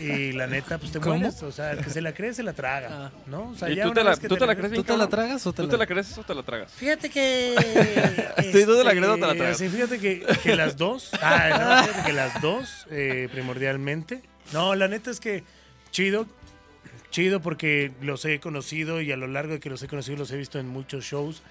Y 0.00 0.32
la 0.32 0.46
neta, 0.46 0.78
pues 0.78 0.92
te 0.92 0.98
¿Cómo? 1.00 1.16
mueres. 1.18 1.42
O 1.42 1.52
sea, 1.52 1.72
el 1.72 1.84
que 1.84 1.90
se 1.90 2.00
la 2.00 2.12
cree, 2.12 2.34
se 2.34 2.42
la 2.42 2.52
traga. 2.52 2.88
Ah. 2.90 3.10
¿No? 3.26 3.50
O 3.50 3.56
sea, 3.56 3.70
¿Y 3.70 3.76
ya 3.76 3.84
tú 3.84 3.90
una 3.90 3.94
te 4.00 4.04
la- 4.04 4.10
vez 4.10 4.18
que 4.20 4.28
tú 4.28 4.36
te 4.36 4.46
la 4.46 4.54
crees 4.56 4.70
¿Tú 4.70 4.72
bien, 4.74 4.84
te 4.84 4.92
la 4.92 4.98
cabrón? 4.98 5.10
tragas 5.10 5.46
o 5.46 5.52
te 5.52 5.56
¿Tú 5.56 5.62
la 5.62 5.70
te 5.70 5.76
la 5.78 5.86
crees 5.86 6.18
o 6.18 6.22
te 6.24 6.34
la 6.34 6.42
tragas? 6.42 6.72
Fíjate 6.72 7.10
que. 7.10 7.54
¿Tú 8.52 8.76
te 8.76 8.84
la 8.84 8.90
crees 8.90 9.06
o 9.08 9.14
te 9.14 9.20
la 9.20 9.26
este, 9.28 9.38
tragas? 9.38 9.58
sí, 9.58 9.68
fíjate 9.68 9.98
que, 9.98 10.26
que 10.42 10.56
las 10.56 10.76
dos. 10.76 11.10
Ah, 11.22 11.48
no, 11.80 11.86
fíjate 11.86 12.06
que 12.06 12.12
las 12.12 12.40
dos, 12.42 12.86
eh, 12.90 13.28
primordialmente. 13.32 14.22
No, 14.52 14.74
la 14.74 14.88
neta 14.88 15.10
es 15.10 15.20
que 15.20 15.44
chido. 15.90 16.26
Chido 17.10 17.40
porque 17.40 17.92
los 18.00 18.24
he 18.24 18.40
conocido 18.40 19.02
y 19.02 19.12
a 19.12 19.16
lo 19.18 19.26
largo 19.26 19.52
de 19.52 19.60
que 19.60 19.68
los 19.68 19.82
he 19.82 19.86
conocido 19.88 20.16
los 20.16 20.30
he 20.32 20.36
visto 20.38 20.58
en 20.58 20.66
muchos 20.68 21.04
shows. 21.04 21.42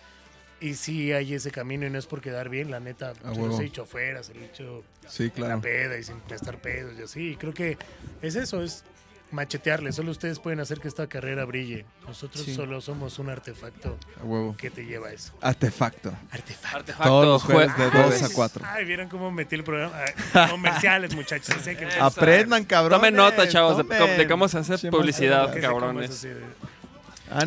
Y 0.62 0.76
sí 0.76 1.12
hay 1.12 1.34
ese 1.34 1.50
camino 1.52 1.86
y 1.88 1.90
no 1.90 1.98
es 1.98 2.06
por 2.06 2.22
quedar 2.22 2.48
bien, 2.50 2.70
la 2.72 2.80
neta. 2.80 3.14
se 3.16 3.28
huevo. 3.28 3.48
los 3.48 3.60
he 3.60 3.64
dicho 3.64 3.82
afuera, 3.82 4.22
se 4.24 4.34
los 4.36 4.44
he 4.44 4.48
dicho 4.48 4.84
Sí, 5.08 5.30
claro. 5.32 5.56
la 5.56 5.62
peda 5.62 5.98
y 5.98 6.04
sin 6.04 6.20
prestar 6.20 6.58
pedos 6.60 6.94
y 7.00 7.04
así. 7.04 7.30
Y 7.32 7.36
creo 7.36 7.54
que 7.54 7.78
es 8.22 8.36
eso, 8.36 8.62
es 8.64 8.84
machetearle. 9.32 9.92
Solo 9.92 10.12
ustedes 10.12 10.40
pueden 10.40 10.60
hacer 10.60 10.80
que 10.80 10.88
esta 10.88 11.08
carrera 11.08 11.46
brille. 11.46 11.86
Nosotros 12.06 12.44
Sí. 12.46 12.54
solo 12.54 12.80
somos 12.82 13.18
un 13.18 13.30
artefacto 13.30 13.98
A 14.22 14.26
huevo. 14.26 14.56
que 14.58 14.70
te 14.70 14.86
lleva 14.86 15.08
a 15.08 15.14
eso. 15.14 15.34
Artefacto. 15.42 16.14
Artefacto. 16.30 16.78
Artefacto, 16.78 17.10
Todos 17.10 17.26
los 17.26 17.44
jueves 17.44 17.72
jue- 17.72 17.84
de 17.86 17.90
jueves. 17.90 18.22
2 18.22 18.32
a 18.32 18.34
4. 18.36 18.66
Ay, 18.68 18.86
¿vieron 18.86 19.08
cómo 19.10 19.32
metí 19.32 19.56
el 19.56 19.64
programa? 19.64 19.94
Ah, 20.36 20.48
comerciales, 20.52 21.16
muchachos. 21.16 21.56
Sé 21.64 21.76
que 21.76 21.86
Aprendan, 22.00 22.66
cabrón. 22.66 23.00
Tomen 23.00 23.16
nota, 23.16 23.48
chavos, 23.48 23.78
de, 23.88 23.96
de 24.18 24.28
cómo 24.28 24.48
se 24.48 24.60
hace 24.60 24.92
publicidad, 24.92 25.60
cabrones. 25.60 26.28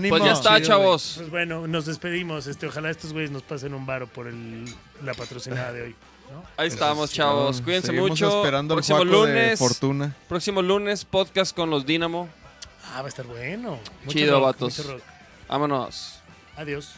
Pues 0.09 0.25
ya 0.25 0.33
está, 0.33 0.57
Chido, 0.57 0.69
chavos. 0.69 1.15
Pues 1.19 1.31
bueno, 1.31 1.67
nos 1.67 1.87
despedimos. 1.87 2.47
Este, 2.47 2.67
ojalá 2.67 2.91
estos 2.91 3.13
güeyes 3.13 3.31
nos 3.31 3.43
pasen 3.43 3.75
un 3.75 3.85
varo 3.85 4.07
por 4.07 4.27
el, 4.27 4.65
la 5.03 5.15
patrocinada 5.15 5.73
de 5.73 5.83
hoy. 5.83 5.97
¿no? 6.33 6.43
Ahí 6.57 6.69
estamos, 6.69 7.13
chavos. 7.13 7.61
Cuídense 7.61 7.89
Seguimos 7.89 8.11
mucho. 8.11 8.39
esperando 8.39 8.75
el 8.75 8.79
próximo 8.79 8.99
de 9.01 9.05
lunes. 9.05 9.59
Fortuna. 9.59 10.17
Próximo 10.29 10.63
lunes, 10.63 11.05
podcast 11.05 11.55
con 11.55 11.69
los 11.71 11.85
Dínamo. 11.85 12.29
Ah, 12.95 13.01
va 13.01 13.07
a 13.07 13.09
estar 13.09 13.27
bueno. 13.27 13.79
Mucho 14.05 14.19
Chido, 14.19 14.33
rock, 14.35 14.45
vatos. 14.45 14.79
mucho 14.79 14.93
rock. 14.93 15.03
Vámonos. 15.49 16.21
Adiós. 16.57 16.93